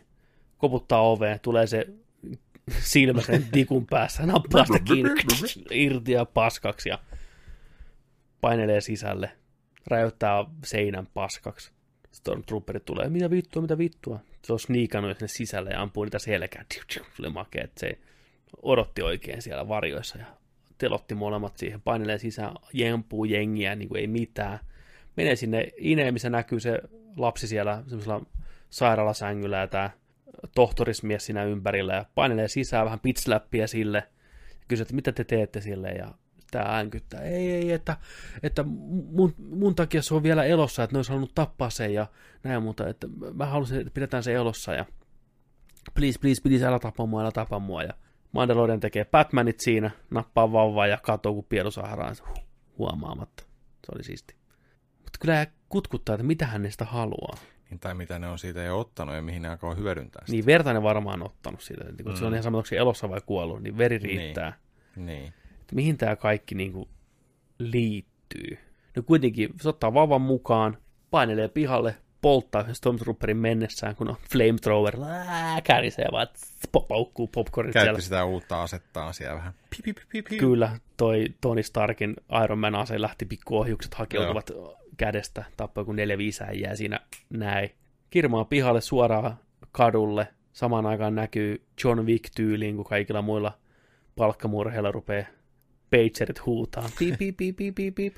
Koputtaa 0.58 1.10
oveen, 1.10 1.40
tulee 1.40 1.66
se 1.66 1.86
silmä 2.80 3.22
sen 3.22 3.46
tikun 3.52 3.86
päässä, 3.90 4.26
nappaa 4.26 4.64
sitä 4.64 4.78
kiinni, 4.78 5.10
irti 5.70 6.12
ja 6.12 6.24
paskaksi 6.24 6.88
ja 6.88 6.98
painelee 8.40 8.80
sisälle, 8.80 9.30
räjäyttää 9.86 10.44
seinän 10.64 11.06
paskaksi. 11.14 11.72
Stormtrooperit 12.12 12.84
tulee, 12.84 13.08
mitä 13.08 13.30
vittua, 13.30 13.62
mitä 13.62 13.78
vittua. 13.78 14.20
Se 14.48 14.52
on 14.52 14.60
sniikannut 14.60 15.18
sinne 15.18 15.28
sisälle 15.28 15.70
ja 15.70 15.82
ampuu 15.82 16.04
niitä 16.04 16.18
selkään. 16.18 16.66
Se 16.90 17.00
oli 17.20 17.28
makea, 17.28 17.64
että 17.64 17.80
se 17.80 17.98
odotti 18.62 19.02
oikein 19.02 19.42
siellä 19.42 19.68
varjoissa 19.68 20.18
ja 20.18 20.24
telotti 20.78 21.14
molemmat 21.14 21.56
siihen, 21.56 21.80
painelee 21.80 22.18
sisään, 22.18 22.54
jempuu 22.72 23.24
jengiä, 23.24 23.74
niin 23.74 23.88
kuin 23.88 24.00
ei 24.00 24.06
mitään. 24.06 24.58
Menee 25.16 25.36
sinne 25.36 25.68
ineen, 25.76 26.14
missä 26.14 26.30
näkyy 26.30 26.60
se 26.60 26.80
lapsi 27.16 27.46
siellä 27.46 27.82
semmoisella 27.86 28.26
sairaalasängyllä 28.70 29.56
ja 29.56 29.66
tämä 29.66 29.90
tohtorismies 30.54 31.26
siinä 31.26 31.44
ympärillä 31.44 31.94
ja 31.94 32.04
painelee 32.14 32.48
sisään 32.48 32.84
vähän 32.84 33.00
pitsläppiä 33.00 33.66
sille 33.66 33.98
ja 34.60 34.64
kysyy, 34.68 34.82
että 34.82 34.94
mitä 34.94 35.12
te 35.12 35.24
teette 35.24 35.60
sille 35.60 35.90
ja 35.90 36.14
tämä 36.50 36.64
äänkyttää, 36.64 37.20
ei, 37.20 37.50
ei, 37.50 37.72
että, 37.72 37.96
että 38.42 38.62
mun, 38.62 39.34
mun 39.38 39.74
takia 39.74 40.02
se 40.02 40.14
on 40.14 40.22
vielä 40.22 40.44
elossa, 40.44 40.82
että 40.82 40.94
ne 40.94 40.98
olisi 40.98 41.10
halunnut 41.10 41.34
tappaa 41.34 41.70
sen 41.70 41.94
ja 41.94 42.06
näin, 42.42 42.62
mutta 42.62 42.88
että 42.88 43.06
mä 43.34 43.46
haluaisin, 43.46 43.80
että 43.80 43.90
pidetään 43.94 44.22
se 44.22 44.34
elossa 44.34 44.74
ja 44.74 44.84
please, 45.94 46.18
please, 46.18 46.42
please, 46.42 46.66
älä 46.66 46.78
tapa 46.78 47.06
mua, 47.06 47.20
älä 47.22 47.32
tapa 47.32 47.58
mua 47.58 47.82
ja 47.82 47.94
Mandalorian 48.32 48.80
tekee 48.80 49.04
Batmanit 49.04 49.60
siinä, 49.60 49.90
nappaa 50.10 50.52
vauvaa 50.52 50.86
ja 50.86 50.98
katoo, 51.02 51.34
kun 51.34 51.44
pielusaharaan 51.48 52.14
huh, 52.28 52.44
huomaamatta. 52.78 53.42
Se 53.86 53.92
oli 53.94 54.04
siisti. 54.04 54.34
Mutta 55.04 55.18
kyllä 55.20 55.46
kutkuttaa, 55.68 56.14
että 56.14 56.26
mitä 56.26 56.46
hän 56.46 56.62
niistä 56.62 56.84
haluaa. 56.84 57.38
Niin, 57.70 57.80
tai 57.80 57.94
mitä 57.94 58.18
ne 58.18 58.28
on 58.28 58.38
siitä 58.38 58.62
jo 58.62 58.78
ottanut 58.80 59.14
ja 59.14 59.22
mihin 59.22 59.42
ne 59.42 59.48
alkoi 59.48 59.76
hyödyntää 59.76 60.22
sitä. 60.26 60.32
Niin 60.32 60.46
verta 60.46 60.72
ne 60.72 60.82
varmaan 60.82 61.22
ottanut 61.22 61.60
siitä. 61.60 61.84
Että 61.88 62.02
kun 62.02 62.12
Mm. 62.12 62.18
se 62.18 62.24
on 62.24 62.32
ihan 62.32 62.42
sama, 62.42 62.58
onko 62.58 62.66
se 62.66 62.76
elossa 62.76 63.08
vai 63.08 63.20
kuollut, 63.26 63.62
niin 63.62 63.78
veri 63.78 63.98
riittää. 63.98 64.52
Niin. 64.96 65.32
Että 65.68 65.74
mihin 65.74 65.98
tämä 65.98 66.16
kaikki 66.16 66.54
niin 66.54 66.72
kuin 66.72 66.88
liittyy. 67.58 68.58
No 68.96 69.02
kuitenkin 69.02 69.50
se 69.60 69.68
ottaa 69.68 69.94
vauvan 69.94 70.20
mukaan, 70.20 70.78
painelee 71.10 71.48
pihalle 71.48 71.96
polttaa 72.20 72.60
yhden 72.60 72.74
Stormtrooperin 72.74 73.36
mennessään, 73.36 73.96
kun 73.96 74.08
on 74.08 74.16
flamethrower, 74.30 74.96
kärisee 75.64 76.06
vaan, 76.12 76.26
paukkuu 76.88 77.26
popcornit 77.26 77.72
siellä. 77.72 77.86
Käytti 77.86 78.02
sitä 78.02 78.24
uutta 78.24 78.62
asettaa 78.62 79.12
siellä 79.12 79.36
vähän. 79.36 79.52
Pi, 79.70 79.76
pi, 79.84 79.92
pi, 79.92 80.00
pi, 80.08 80.22
pi. 80.22 80.36
Kyllä, 80.36 80.78
toi 80.96 81.26
Tony 81.40 81.62
Starkin 81.62 82.16
Iron 82.44 82.58
Man 82.58 82.74
ase 82.74 83.00
lähti 83.00 83.24
pikkuohjukset 83.24 83.94
hakeutuvat 83.94 84.50
kädestä, 84.96 85.44
tappoi 85.56 85.84
kun 85.84 85.96
neljä 85.96 86.18
viisi 86.18 86.44
äijää 86.44 86.76
siinä 86.76 87.00
näin. 87.30 87.70
Kirmaa 88.10 88.44
pihalle 88.44 88.80
suoraan 88.80 89.38
kadulle, 89.72 90.28
samaan 90.52 90.86
aikaan 90.86 91.14
näkyy 91.14 91.66
John 91.84 92.00
Wick-tyyliin, 92.00 92.76
kun 92.76 92.84
kaikilla 92.84 93.22
muilla 93.22 93.58
palkkamurheilla 94.16 94.92
rupeaa 94.92 95.37
pagerit 95.90 96.46
huutaa. 96.46 96.88
Piip, 96.98 97.18
piip, 97.18 97.36
piip, 97.36 97.56
piip, 97.56 97.74
piip, 97.74 97.94
piip. 97.94 98.16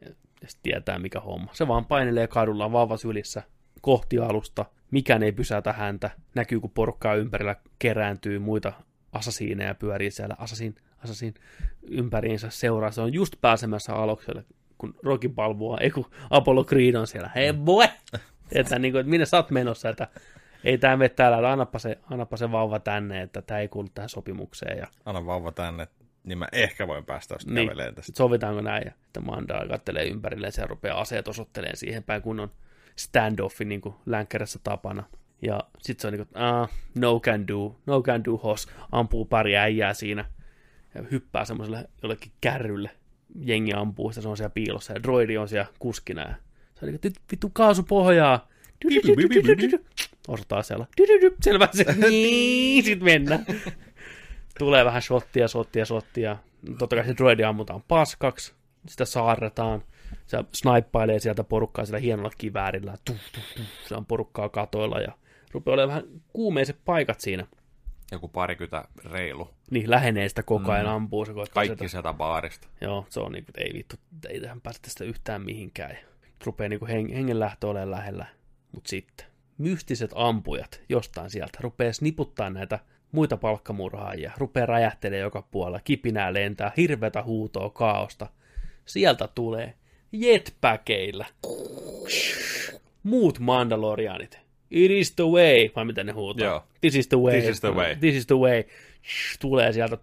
Ja 0.00 0.08
sitten 0.48 0.62
tietää 0.62 0.98
mikä 0.98 1.20
homma. 1.20 1.50
Se 1.52 1.68
vaan 1.68 1.84
painelee 1.84 2.26
kadulla 2.26 2.72
vauva 2.72 2.96
sylissä 2.96 3.42
kohti 3.80 4.18
alusta. 4.18 4.64
Mikään 4.90 5.22
ei 5.22 5.32
pysäytä 5.32 5.72
häntä. 5.72 6.10
Näkyy, 6.34 6.60
kun 6.60 6.70
porukkaa 6.70 7.14
ympärillä 7.14 7.56
kerääntyy 7.78 8.38
muita 8.38 8.72
asasiineja 9.12 9.74
pyörii 9.74 10.10
siellä 10.10 10.36
asasin, 10.38 10.74
asasin 11.04 11.34
ympäriinsä 11.82 12.50
seuraa. 12.50 12.90
Se 12.90 13.00
on 13.00 13.14
just 13.14 13.34
pääsemässä 13.40 13.94
alukselle, 13.94 14.44
kun 14.78 14.94
Rocky 15.02 15.28
Balboa, 15.28 15.78
ei 15.78 15.90
kun 15.90 16.10
Apollo 16.30 16.64
Creed 16.64 16.94
on 16.94 17.06
siellä. 17.06 17.30
Hei 17.34 17.52
boy! 17.52 17.86
Että, 18.52 18.78
niin 18.78 18.92
kuin, 18.92 19.00
että 19.00 19.10
minne 19.10 19.26
sä 19.26 19.36
oot 19.36 19.50
menossa, 19.50 19.88
että 19.88 20.08
ei 20.64 20.78
tämä 20.78 20.96
mene 20.96 21.08
täällä, 21.08 21.38
että 21.38 21.52
annapa 21.52 21.78
se, 21.78 21.98
annapa 22.10 22.36
se 22.36 22.52
vauva 22.52 22.78
tänne, 22.78 23.22
että 23.22 23.42
tämä 23.42 23.60
ei 23.60 23.68
kuulu 23.68 23.88
tähän 23.94 24.08
sopimukseen. 24.08 24.78
Ja 24.78 24.86
Anna 25.04 25.26
vauva 25.26 25.52
tänne, 25.52 25.88
niin 26.24 26.38
mä 26.38 26.48
ehkä 26.52 26.86
voin 26.86 27.04
päästä 27.04 27.34
jos 27.34 27.46
niin, 27.46 27.68
käveleen 27.68 27.94
tästä. 27.94 28.12
sovitaanko 28.16 28.60
näin, 28.60 28.82
ja 28.86 28.92
että 29.06 29.20
Manda 29.20 29.66
kattelee 29.68 30.04
ympärilleen, 30.06 30.52
se 30.52 30.66
rupeaa 30.66 31.00
aseet 31.00 31.28
osoitteleen 31.28 31.76
siihen 31.76 32.02
päin, 32.02 32.22
kun 32.22 32.40
on 32.40 32.50
standoffi 32.96 33.64
niin 33.64 33.80
kuin 33.80 33.94
länkkärässä 34.06 34.58
tapana. 34.64 35.04
Ja 35.42 35.60
sitten 35.78 36.02
se 36.02 36.06
on 36.06 36.12
niin 36.12 36.26
kuin, 36.26 36.42
ah, 36.42 36.70
no 36.94 37.20
can 37.20 37.48
do, 37.48 37.76
no 37.86 38.02
can 38.02 38.24
do 38.24 38.36
hos, 38.36 38.68
ampuu 38.92 39.24
pari 39.24 39.56
äijää 39.56 39.94
siinä, 39.94 40.24
ja 40.94 41.02
hyppää 41.10 41.44
semmoiselle 41.44 41.88
jollekin 42.02 42.32
kärrylle, 42.40 42.90
jengi 43.40 43.72
ampuu 43.72 44.10
sitä, 44.10 44.22
se 44.22 44.28
on 44.28 44.36
siellä 44.36 44.50
piilossa, 44.50 44.92
ja 44.92 45.02
droidi 45.02 45.36
on 45.36 45.48
siellä 45.48 45.66
kuskina, 45.78 46.20
ja 46.20 46.34
se 46.74 46.86
on 46.86 46.92
niin 46.92 47.00
kuin, 47.00 47.12
vittu 47.32 47.50
kaasu 47.52 47.82
pohjaa, 47.82 48.48
osoittaa 50.28 50.62
siellä, 50.62 50.86
selvä 51.42 51.68
se, 51.72 51.84
niin, 52.10 52.84
sit 52.84 53.00
mennään. 53.00 53.46
Tulee 54.60 54.84
vähän 54.84 55.02
shottia, 55.02 55.48
shottia, 55.48 55.84
shottia. 55.84 56.36
Totta 56.78 56.96
kai 56.96 57.04
se 57.06 57.14
droidi 57.16 57.44
ammutaan 57.44 57.82
paskaksi, 57.88 58.52
sitä 58.88 59.04
saarretaan. 59.04 59.82
Se 60.26 60.44
snaippailee 60.52 61.18
sieltä 61.18 61.44
porukkaa 61.44 61.84
sillä 61.84 61.98
hienolla 61.98 62.30
kiväärillä. 62.38 62.96
Tuh, 63.04 63.16
tuh, 63.34 63.42
tuh. 63.56 63.64
Se 63.88 63.94
on 63.96 64.06
porukkaa 64.06 64.48
katoilla 64.48 65.00
ja 65.00 65.12
rupeaa 65.52 65.74
olemaan 65.74 66.02
vähän 66.02 66.20
kuumeiset 66.32 66.78
paikat 66.84 67.20
siinä. 67.20 67.46
Joku 68.12 68.28
parikymmentä 68.28 68.88
reilu. 69.04 69.50
Niin, 69.70 69.90
lähenee 69.90 70.28
sitä 70.28 70.42
koko 70.42 70.72
ajan, 70.72 70.86
ampuu 70.86 71.24
se 71.24 71.32
Kaikki 71.32 71.66
sieltä. 71.76 71.88
sieltä 71.88 72.12
baarista. 72.12 72.68
Joo, 72.80 73.06
se 73.08 73.20
on 73.20 73.32
niin 73.32 73.44
kuin, 73.44 73.54
ei 73.66 73.74
vittu, 73.74 73.96
ei 74.28 74.40
tähän 74.40 74.60
päästä 74.60 74.82
tästä 74.82 75.04
yhtään 75.04 75.42
mihinkään. 75.42 75.96
Rupeaa 76.46 76.68
niin 76.68 76.80
kuin 76.80 76.90
heng- 76.90 77.14
hengenlähtö 77.14 77.66
olemaan 77.68 77.90
lähellä. 77.90 78.26
Mutta 78.72 78.88
sitten, 78.88 79.26
mystiset 79.58 80.10
ampujat 80.14 80.80
jostain 80.88 81.30
sieltä 81.30 81.58
rupeaa 81.60 81.92
sniputtaa 81.92 82.50
näitä 82.50 82.78
muita 83.12 83.36
palkkamurhaajia, 83.36 84.32
rupeaa 84.36 84.66
räjähtelee 84.66 85.18
joka 85.18 85.42
puolella, 85.42 85.80
kipinää 85.80 86.34
lentää, 86.34 86.72
hirveätä 86.76 87.22
huutoa, 87.22 87.70
kaaosta. 87.70 88.26
Sieltä 88.86 89.28
tulee 89.34 89.74
jetpackeilla 90.12 91.26
muut 93.02 93.38
Mandalorianit. 93.38 94.38
It 94.70 94.90
is 94.90 95.12
the 95.12 95.24
way, 95.24 95.70
vai 95.76 95.84
mitä 95.84 96.04
ne 96.04 96.12
huutaa? 96.12 96.46
Joo. 96.46 96.64
This 96.80 96.94
is 96.94 97.08
the 97.08 97.16
way. 97.18 97.40
This 97.40 97.50
is 97.50 97.60
the 97.60 97.74
way. 97.74 97.96
This 97.96 98.14
is 98.14 98.26
the 98.26 98.38
way. 98.38 98.64
Tulee 99.40 99.72
sieltä 99.72 99.98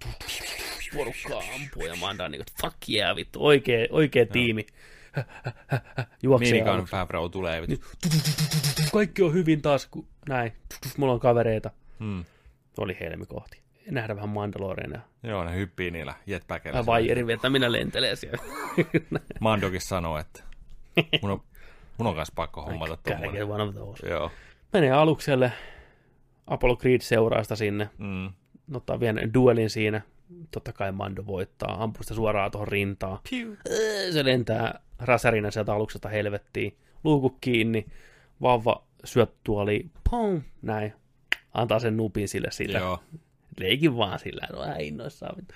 porukkaa 0.95 1.43
ampuu 1.55 1.85
ja 1.85 1.95
Manda 1.95 2.29
niin 2.29 2.43
kuin, 2.45 2.55
fuck 2.61 2.89
yeah, 2.89 3.15
vittu, 3.15 3.45
oikea, 3.45 3.87
oikea 3.89 4.25
tiimi. 4.25 4.65
Juoksee 6.23 6.51
Minigun 6.51 6.73
aluksi. 6.73 6.91
Favreau 6.91 7.29
tulee. 7.29 7.61
vittu. 7.61 7.87
Kaikki 8.93 9.21
on 9.21 9.33
hyvin 9.33 9.61
taas, 9.61 9.85
kun 9.85 10.07
näin. 10.29 10.51
Mulla 10.97 11.13
on 11.13 11.19
kavereita. 11.19 11.71
Hmm. 11.99 12.25
Oli 12.81 12.97
helmi 12.99 13.25
kohti. 13.25 13.61
Nähdä 13.91 14.15
vähän 14.15 14.29
Mandaloriania. 14.29 14.99
Joo, 15.23 15.43
ne 15.43 15.55
hyppii 15.55 15.91
niillä 15.91 16.13
jetpackeilla. 16.25 16.85
Vaijerin 16.85 17.27
vetäminä 17.27 17.71
lentelee 17.71 18.15
siellä. 18.15 18.43
Mandokin 19.39 19.81
sanoo, 19.81 20.17
että 20.17 20.43
mun 21.21 21.31
on, 21.31 21.41
mun 21.97 22.07
on 22.07 22.15
kanssa 22.15 22.33
pakko 22.35 22.61
hommata 22.61 22.97
tuommoinen. 22.97 23.47
Joo. 24.09 24.31
Menee 24.73 24.91
alukselle. 24.91 25.51
Apollo 26.47 26.75
Creed 26.75 27.01
seuraa 27.01 27.43
sitä 27.43 27.55
sinne. 27.55 27.89
Mm. 27.97 28.29
Ottaa 28.73 28.99
vielä 28.99 29.21
duelin 29.33 29.69
siinä. 29.69 30.01
Totta 30.51 30.73
kai 30.73 30.91
Mando 30.91 31.25
voittaa. 31.25 31.83
Ampuu 31.83 32.03
sitä 32.03 32.13
suoraan 32.13 32.51
tuohon 32.51 32.67
rintaan. 32.67 33.19
Öö, 33.69 34.11
Se 34.11 34.25
lentää 34.25 34.79
räsärina 34.99 35.51
sieltä 35.51 35.73
aluksesta 35.73 36.09
helvettiin. 36.09 36.77
Luukut 37.03 37.37
kiinni. 37.41 37.85
Vauva 38.41 38.83
syöttuoli. 39.03 39.85
Pum, 40.09 40.41
näin. 40.61 40.93
Antaa 41.53 41.79
sen 41.79 41.97
nupin 41.97 42.27
sille 42.27 42.51
sillä. 42.51 42.79
Joo. 42.79 42.99
Leikin 43.59 43.97
vaan 43.97 44.19
sillä. 44.19 44.47
No 44.53 44.59
innoissaan. 44.79 45.37
vittu. 45.37 45.53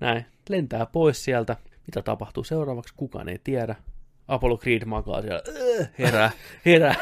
Näin. 0.00 0.26
Lentää 0.48 0.86
pois 0.86 1.24
sieltä. 1.24 1.56
Mitä 1.86 2.02
tapahtuu 2.02 2.44
seuraavaksi? 2.44 2.94
Kukaan 2.96 3.28
ei 3.28 3.38
tiedä. 3.44 3.74
Apollo 4.28 4.58
Creed 4.58 4.84
makaa 4.84 5.22
siellä. 5.22 5.42
Öö, 5.48 5.86
herää, 5.98 6.30
herää. 6.66 6.94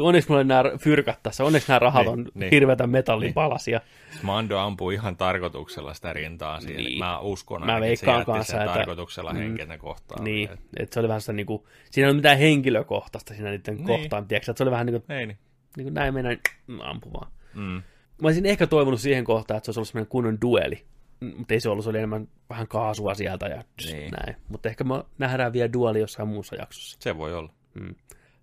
Onneksi 0.00 0.28
mulla 0.28 0.40
on 0.40 0.48
nämä 0.48 0.62
fyrkat 0.80 1.22
tässä. 1.22 1.44
Onneksi 1.44 1.68
nämä 1.68 1.78
rahat 1.78 2.02
Niin, 2.06 2.12
on 2.12 2.26
niin. 2.34 2.50
hirveätä 2.50 2.86
metallipalasia. 2.86 3.80
Mando 4.22 4.58
ampuu 4.58 4.90
ihan 4.90 5.16
tarkoituksella 5.16 5.94
sitä 5.94 6.12
rintaa 6.12 6.60
siihen. 6.60 6.84
Niin. 6.84 6.98
Mä 6.98 7.18
uskon, 7.18 7.66
Mä 7.66 7.78
että 7.78 7.96
se 8.04 8.10
jätti 8.10 8.24
kanssa, 8.24 8.50
sen 8.52 8.60
että- 8.62 8.74
tarkoituksella 8.74 9.32
Mm. 9.32 9.38
henkenä 9.38 9.78
kohtaan. 9.78 10.24
Niin, 10.24 10.50
Et- 10.52 10.60
että 10.76 10.94
se 10.94 11.00
oli 11.00 11.08
vähän 11.08 11.20
sitä 11.20 11.32
niinku, 11.32 11.68
siinä 11.90 12.06
ei 12.06 12.10
ole 12.10 12.16
mitään 12.16 12.38
henkilökohtaista 12.38 13.34
siinä 13.34 13.50
niiden 13.50 13.74
Niin. 13.76 13.86
kohtaan, 13.86 14.26
tiedätkö, 14.28 14.50
että 14.50 14.58
se 14.58 14.64
oli 14.64 14.70
vähän 14.70 14.86
niinku, 14.86 15.12
Ei 15.12 15.26
niin. 15.26 15.38
niinku 15.76 15.92
näin 15.92 16.14
mennään 16.14 16.38
mm, 16.66 16.80
ampumaan. 16.80 17.32
Mm. 17.58 17.82
Mä 18.22 18.28
olisin 18.28 18.46
ehkä 18.46 18.66
toivonut 18.66 19.00
siihen 19.00 19.24
kohtaan, 19.24 19.56
että 19.58 19.64
se 19.64 19.70
olisi 19.70 19.78
ollut 19.78 19.88
semmoinen 19.88 20.10
kunnon 20.10 20.38
dueli, 20.42 20.84
Mm, 21.20 21.32
mutta 21.36 21.54
ei 21.54 21.60
se 21.60 21.68
ollut, 21.68 21.84
se 21.84 21.90
oli 21.90 21.98
enemmän 21.98 22.28
vähän 22.50 22.68
kaasua 22.68 23.14
sieltä 23.14 23.46
ja 23.46 23.62
Niin. 23.84 24.10
näin. 24.10 24.36
Mutta 24.48 24.68
ehkä 24.68 24.84
me 24.84 24.94
nähdään 25.18 25.52
vielä 25.52 25.72
dueli 25.72 26.00
jossain 26.00 26.28
muussa 26.28 26.56
jaksossa. 26.56 26.96
Se 27.00 27.16
voi 27.16 27.34
olla. 27.34 27.52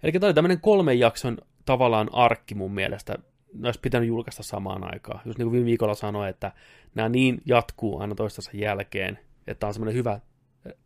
Eli 0.04 0.12
tämä 0.12 0.26
oli 0.28 0.34
tämmöinen 0.34 0.62
kolmen 0.62 1.00
jakson 1.00 1.38
tavallaan 1.66 2.10
arkki 2.14 2.56
mun 2.56 2.72
mielestä. 2.74 3.16
Ne 3.54 3.68
olisi 3.68 3.80
pitänyt 3.80 4.08
julkaista 4.08 4.44
samaan 4.44 4.94
aikaan. 4.94 5.22
Just 5.26 5.38
niin 5.38 5.46
kuin 5.46 5.52
viime 5.52 5.66
viikolla 5.66 5.96
sanoin, 5.96 6.30
että 6.30 6.52
nämä 6.96 7.10
niin 7.10 7.42
jatkuu 7.46 8.00
aina 8.00 8.16
toistensa 8.16 8.52
jälkeen, 8.54 9.20
että 9.48 9.68
on 9.68 9.74
semmoinen 9.74 9.96
hyvä 9.96 10.20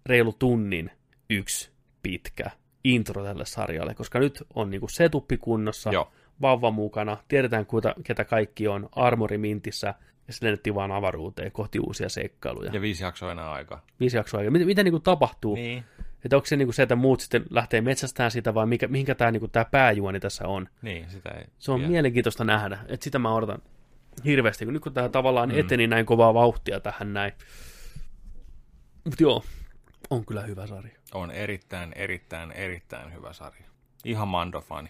reilu 0.06 0.34
tunnin 0.40 0.92
yksi 1.30 1.72
pitkä 2.04 2.52
intro 2.84 3.24
tälle 3.24 3.46
sarjalle, 3.46 3.96
koska 3.96 4.20
nyt 4.20 4.44
on 4.56 4.70
niin 4.70 4.80
kuin 4.82 4.90
setuppi 4.90 5.38
kunnossa, 5.38 5.92
Joo. 5.92 6.12
Vauva 6.42 6.72
mukana, 6.72 7.18
tiedetään 7.28 7.66
kuita, 7.66 7.96
ketä 8.04 8.26
kaikki 8.26 8.68
on, 8.68 8.90
armori 8.92 9.38
mintissä, 9.38 9.94
ja 10.28 10.34
sitten 10.34 10.48
lennettiin 10.48 10.76
vaan 10.76 10.92
avaruuteen 10.92 11.52
kohti 11.52 11.80
uusia 11.80 12.10
seikkailuja. 12.10 12.72
Ja 12.74 12.82
viisi 12.82 13.04
jaksoa 13.04 13.32
enää 13.32 13.52
aikaa. 13.52 13.86
Viisi 14.00 14.18
jaksoa 14.18 14.40
aikaa. 14.40 14.52
Mitä, 14.52 14.66
mitä 14.66 14.84
niin 14.84 14.92
kuin 14.92 15.04
tapahtuu? 15.04 15.56
Niin. 15.56 15.84
Että 16.26 16.36
onko 16.36 16.46
se, 16.46 16.56
niin 16.56 16.68
kuin 16.68 16.76
se, 16.76 16.84
että 16.84 16.96
muut 16.96 17.20
sitten 17.20 17.46
lähtee 17.50 17.82
metsästään 17.82 18.32
sitä, 18.32 18.54
vai 18.54 18.66
mikä, 18.66 18.88
mihinkä 18.88 19.16
tämä, 19.16 19.32
niin 19.32 19.40
kuin, 19.40 19.52
tämä 19.52 19.66
pääjuoni 19.66 20.20
tässä 20.20 20.48
on? 20.48 20.70
Niin, 20.82 21.10
sitä 21.10 21.30
ei. 21.30 21.46
Se 21.60 21.72
on 21.72 21.80
vielä. 21.80 21.92
mielenkiintoista 21.92 22.44
nähdä, 22.44 22.80
että 22.88 23.04
sitä 23.04 23.20
mä 23.20 23.34
odotan 23.34 23.62
hirveästi, 24.26 24.66
kun 24.66 24.74
nyt 24.74 24.84
kun 24.84 24.94
tämä 24.94 25.10
tavallaan 25.10 25.50
mm. 25.50 25.60
eteni 25.60 25.88
näin 25.88 26.06
kovaa 26.06 26.34
vauhtia 26.34 26.80
tähän 26.80 27.14
näin. 27.14 27.34
Mutta 29.04 29.24
joo, 29.24 29.44
on 30.10 30.26
kyllä 30.26 30.42
hyvä 30.42 30.68
sarja. 30.68 30.96
On 31.14 31.32
erittäin, 31.32 31.94
erittäin, 31.96 32.52
erittäin 32.52 33.14
hyvä 33.14 33.34
sarja. 33.34 33.66
Ihan 34.06 34.28
Mando-fani. 34.28 34.90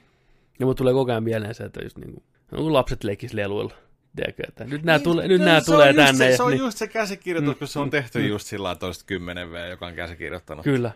Ja 0.59 0.65
mun 0.65 0.75
tulee 0.75 0.93
koko 0.93 1.11
ajan 1.11 1.23
mieleen 1.23 1.55
se, 1.55 1.63
että 1.63 1.79
just 1.83 1.97
niin 1.97 2.13
kuin, 2.13 2.23
no, 2.51 2.57
kun 2.57 2.73
lapset 2.73 3.03
leikis 3.03 3.33
leluilla. 3.33 3.73
Tiedätkö, 4.15 4.43
että 4.47 4.63
nyt 4.63 4.83
nämä, 4.83 4.99
tule, 4.99 5.27
nyt 5.27 5.41
nämä 5.41 5.53
Niin, 5.57 5.65
tulee 5.65 5.93
tänne. 5.93 6.17
Se, 6.17 6.29
ja, 6.31 6.37
se 6.37 6.43
on 6.43 6.51
niin, 6.51 6.59
just 6.59 6.77
se 6.77 6.87
käsikirjoitus, 6.87 7.55
kun 7.57 7.67
se 7.67 7.79
on 7.79 7.89
tehty 7.89 8.27
just 8.27 8.47
sillä 8.47 8.75
toista 8.75 9.05
10 9.05 9.51
V, 9.51 9.69
joka 9.69 9.85
on 9.87 9.93
käsikirjoittanut. 9.93 10.63
Kyllä. 10.63 10.91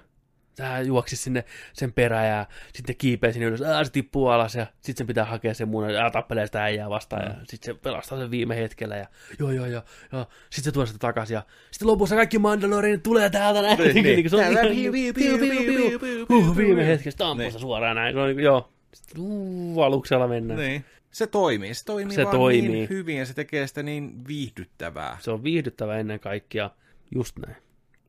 Tää 0.55 0.81
juoksi 0.81 1.15
sinne 1.15 1.43
sen 1.73 1.93
perään 1.93 2.27
ja 2.27 2.45
sitten 2.73 2.95
kiipee 2.97 3.33
sinne 3.33 3.47
ylös, 3.47 3.61
ää, 3.61 3.83
se 3.83 3.91
tippuu 3.91 4.27
alas 4.27 4.55
ja 4.55 4.65
sitten 4.81 4.97
sen 4.97 5.07
pitää 5.07 5.25
hakea 5.25 5.53
sen 5.53 5.67
munan 5.67 5.93
ja 5.93 6.09
tappelee 6.11 6.45
sitä 6.45 6.63
äijää 6.63 6.89
vastaan 6.89 7.21
mm. 7.21 7.27
ja 7.29 7.35
sitten 7.47 7.75
se 7.75 7.79
pelastaa 7.81 8.17
sen 8.17 8.31
viime 8.31 8.55
hetkellä 8.55 8.95
ja 8.97 9.07
joo 9.39 9.51
joo 9.51 9.65
joo, 9.65 9.81
joo. 10.11 10.25
sitten 10.49 10.63
se 10.63 10.71
tuo 10.71 10.85
sitä 10.85 10.99
takaisin 10.99 11.33
ja 11.35 11.41
sitten 11.71 11.87
lopussa 11.87 12.15
kaikki 12.15 12.39
Mandalorianit 12.39 13.03
tulee 13.03 13.29
täältä 13.29 13.61
näin. 13.61 13.77
Niin, 13.79 14.03
niin. 14.03 14.29
se 14.29 14.35
on 14.35 14.41
Täällä 14.41 14.61
ihan- 14.61 14.75
piu, 14.75 14.91
piu, 14.91 15.13
piu, 15.13 15.37
piu, 15.37 15.49
piu, 15.49 15.63
piu, 15.63 15.89
piu. 15.89 15.99
piu, 15.99 15.99
piu, 15.99 16.25
Huh, 16.29 16.45
piu, 16.45 16.55
viime 16.57 16.81
piu. 16.81 16.85
hetkessä 16.91 17.27
ampuu 17.27 17.41
Niin. 17.43 17.51
se 17.51 17.59
suoraan 17.59 17.95
näin. 17.95 18.13
Se 18.15 18.19
on 18.19 18.27
niin 18.27 18.35
kuin, 18.35 18.43
joo. 18.45 18.69
Uu, 19.17 19.81
aluksella 19.81 20.27
mennään. 20.27 20.59
Niin. 20.59 20.85
Se 21.11 21.27
toimii. 21.27 21.73
Se 21.73 21.85
toimii 21.85 22.15
Se 22.15 22.23
vaan 22.23 22.37
toimii. 22.37 22.69
niin 22.69 22.89
hyvin 22.89 23.17
ja 23.17 23.25
se 23.25 23.33
tekee 23.33 23.67
sitä 23.67 23.83
niin 23.83 24.27
viihdyttävää. 24.27 25.17
Se 25.21 25.31
on 25.31 25.43
viihdyttävä 25.43 25.97
ennen 25.97 26.19
kaikkea. 26.19 26.69
Just 27.15 27.39
näin. 27.45 27.55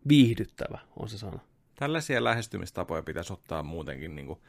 Viihdyttävä 0.08 0.78
on 0.96 1.08
se 1.08 1.18
sana. 1.18 1.38
Tällaisia 1.78 2.24
lähestymistapoja 2.24 3.02
pitäisi 3.02 3.32
ottaa 3.32 3.62
muutenkin 3.62 4.14
niin 4.16 4.26
kuin 4.26 4.40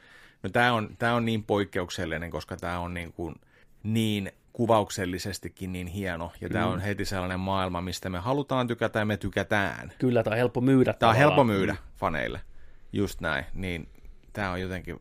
No 0.42 0.50
tämä 0.50 0.72
on, 0.72 0.96
tää 0.98 1.14
on 1.14 1.24
niin 1.24 1.44
poikkeuksellinen, 1.44 2.30
koska 2.30 2.56
tämä 2.56 2.78
on 2.78 2.94
niin, 2.94 3.12
kuin, 3.12 3.34
niin 3.82 4.32
kuvauksellisestikin 4.52 5.72
niin 5.72 5.86
hieno. 5.86 6.32
Ja 6.40 6.48
tämä 6.48 6.66
on 6.66 6.80
heti 6.80 7.04
sellainen 7.04 7.40
maailma, 7.40 7.80
mistä 7.80 8.10
me 8.10 8.18
halutaan 8.18 8.66
tykätä 8.66 8.98
ja 8.98 9.04
me 9.04 9.16
tykätään. 9.16 9.92
Kyllä, 9.98 10.22
tämä 10.22 10.34
on 10.34 10.38
helppo 10.38 10.60
myydä. 10.60 10.92
Tämä 10.92 11.10
on 11.10 11.16
helppo 11.16 11.44
myydä 11.44 11.76
faneille. 11.96 12.40
Just 12.92 13.20
näin. 13.20 13.44
Niin 13.54 13.88
tämä 14.32 14.50
on 14.50 14.60
jotenkin... 14.60 14.96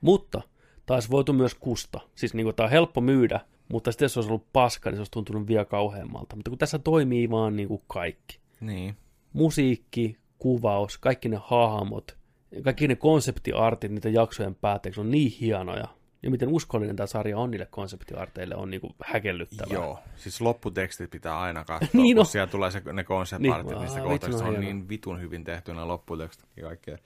Mutta 0.00 0.42
taas 0.86 1.10
voitu 1.10 1.32
myös 1.32 1.54
kusta. 1.54 2.00
Siis 2.14 2.34
niin 2.34 2.54
tämä 2.54 2.64
on 2.64 2.70
helppo 2.70 3.00
myydä, 3.00 3.40
mutta 3.68 3.92
sitten 3.92 4.04
jos 4.04 4.12
se 4.12 4.18
olisi 4.18 4.30
ollut 4.30 4.52
paska, 4.52 4.90
niin 4.90 4.96
se 4.96 5.00
olisi 5.00 5.10
tuntunut 5.10 5.46
vielä 5.46 5.64
kauheammalta. 5.64 6.36
Mutta 6.36 6.50
kun 6.50 6.58
tässä 6.58 6.78
toimii 6.78 7.30
vaan 7.30 7.56
niin 7.56 7.68
kuin 7.68 7.82
kaikki. 7.86 8.40
Niin. 8.60 8.96
Musiikki, 9.32 10.16
kuvaus, 10.38 10.98
kaikki 10.98 11.28
ne 11.28 11.38
hahmot, 11.44 12.16
kaikki 12.64 12.88
ne 12.88 12.96
konseptiartit 12.96 13.92
niiden 13.92 14.14
jaksojen 14.14 14.54
päätteeksi 14.54 15.00
on 15.00 15.10
niin 15.10 15.32
hienoja. 15.40 15.88
Ja 16.22 16.30
miten 16.30 16.48
uskollinen 16.48 16.96
tämä 16.96 17.06
sarja 17.06 17.38
on 17.38 17.50
niille 17.50 17.66
konseptiarteille 17.66 18.54
on 18.54 18.70
niin 18.70 18.80
kuin 18.80 18.94
häkellyttävää. 19.04 19.74
Joo, 19.74 19.98
siis 20.16 20.40
lopputekstit 20.40 21.10
pitää 21.10 21.40
aina 21.40 21.64
katsoa, 21.64 21.88
Niin 22.02 22.16
kun 22.16 22.26
siellä 22.26 22.46
tulee 22.46 22.70
se, 22.70 22.82
ne 22.92 23.04
concept-artit, 23.04 23.68
Niin, 23.68 23.80
niistä 23.80 24.08
vitsi, 24.08 24.34
on 24.34 24.54
on 24.54 24.60
niin 24.60 24.88
vitun 24.88 25.20
hyvin 25.20 25.44
tehty 25.44 25.74
ne 25.74 25.84
lopputekstit 25.84 26.48
ja 26.56 26.62
kaikkea. 26.62 26.98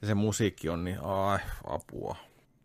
Ja 0.00 0.06
se 0.06 0.14
musiikki 0.14 0.68
on 0.68 0.84
niin, 0.84 1.00
ai, 1.00 1.38
apua. 1.66 2.16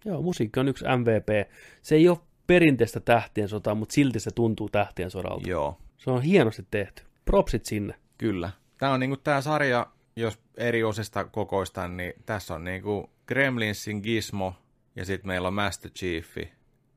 Joo, 0.05 0.21
musiikki 0.21 0.59
on 0.59 0.67
yksi 0.67 0.85
MVP. 0.85 1.51
Se 1.81 1.95
ei 1.95 2.09
ole 2.09 2.17
perinteistä 2.47 2.99
tähtien 2.99 3.49
sotaa, 3.49 3.75
mutta 3.75 3.93
silti 3.93 4.19
se 4.19 4.31
tuntuu 4.31 4.69
tähtien 4.69 5.11
sodalta. 5.11 5.49
Joo, 5.49 5.77
Se 5.97 6.11
on 6.11 6.21
hienosti 6.21 6.65
tehty. 6.71 7.03
Propsit 7.25 7.65
sinne. 7.65 7.95
kyllä. 8.17 8.49
Tämä 8.77 8.93
on 8.93 8.99
niinku 8.99 9.17
tää 9.17 9.41
sarja, 9.41 9.87
jos 10.15 10.39
eri 10.57 10.83
osista 10.83 11.25
kokoistan, 11.25 11.97
niin 11.97 12.13
tässä 12.25 12.55
on 12.55 12.63
niinku 12.63 13.09
Gremlinsin 13.27 14.01
Gizmo, 14.03 14.53
ja 14.95 15.05
sitten 15.05 15.27
meillä 15.27 15.47
on 15.47 15.53
Master 15.53 15.91
Chief, 15.91 16.37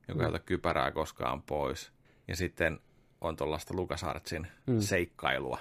joka 0.09 0.23
ei 0.23 0.29
ota 0.29 0.39
kypärää 0.39 0.91
koskaan 0.91 1.43
pois. 1.43 1.93
Ja 2.29 2.37
sitten 2.37 2.81
on 3.21 3.37
tuollaista 3.37 3.75
LucasArtsin 3.77 4.47
mm. 4.67 4.81
seikkailua. 4.81 5.59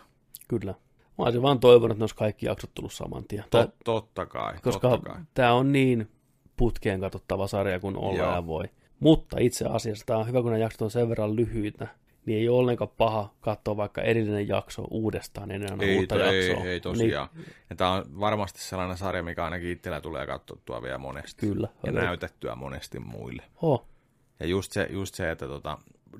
Kyllä. 0.47 0.71
Mä 1.17 1.25
olisin 1.25 1.41
vaan 1.41 1.59
toivonut, 1.59 1.91
että 1.91 1.99
ne 1.99 2.03
olisi 2.03 2.15
kaikki 2.15 2.45
jaksot 2.45 2.73
tullut 2.73 2.93
saman 2.93 3.23
tien. 3.27 3.43
Tot, 3.49 3.75
totta 3.83 4.25
kai, 4.25 4.53
koska 4.61 4.89
totta 4.89 5.09
kai. 5.09 5.21
tämä 5.33 5.53
on 5.53 5.71
niin 5.71 6.11
putkeen 6.57 6.99
katsottava 6.99 7.47
sarja 7.47 7.79
kuin 7.79 7.97
olla 7.97 8.23
ja 8.23 8.45
voi. 8.47 8.63
Mutta 8.99 9.37
itse 9.39 9.65
asiassa 9.65 10.05
tämä 10.05 10.19
on 10.19 10.27
hyvä, 10.27 10.41
kun 10.41 10.51
nämä 10.51 10.63
jaksot 10.63 10.81
on 10.81 10.91
sen 10.91 11.09
verran 11.09 11.35
lyhyitä, 11.35 11.87
niin 12.25 12.39
ei 12.39 12.49
ole 12.49 12.59
ollenkaan 12.59 12.89
paha 12.97 13.33
katsoa 13.41 13.77
vaikka 13.77 14.01
erillinen 14.01 14.47
jakso 14.47 14.81
uudestaan 14.91 15.51
ennen 15.51 15.71
aina 15.71 15.83
Ei, 15.83 15.97
uutta 15.97 16.15
to, 16.15 16.23
ei, 16.25 16.49
jaksoa. 16.49 16.65
ei 16.65 16.79
tosiaan. 16.79 17.29
Niin. 17.35 17.45
Ja 17.69 17.75
tämä 17.75 17.91
on 17.91 18.05
varmasti 18.19 18.59
sellainen 18.61 18.97
sarja, 18.97 19.23
mikä 19.23 19.43
ainakin 19.45 19.69
itsellä 19.69 20.01
tulee 20.01 20.25
katsottua 20.25 20.81
vielä 20.81 20.97
monesti. 20.97 21.47
Kyllä. 21.47 21.67
Ja 21.83 21.91
Okei. 21.91 22.03
näytettyä 22.03 22.55
monesti 22.55 22.99
muille. 22.99 23.43
Oh, 23.61 23.85
Ja 24.39 24.45
just 24.45 24.71
se, 24.71 24.87
just 24.89 25.15
se 25.15 25.31
että 25.31 25.47
tota, 25.47 25.77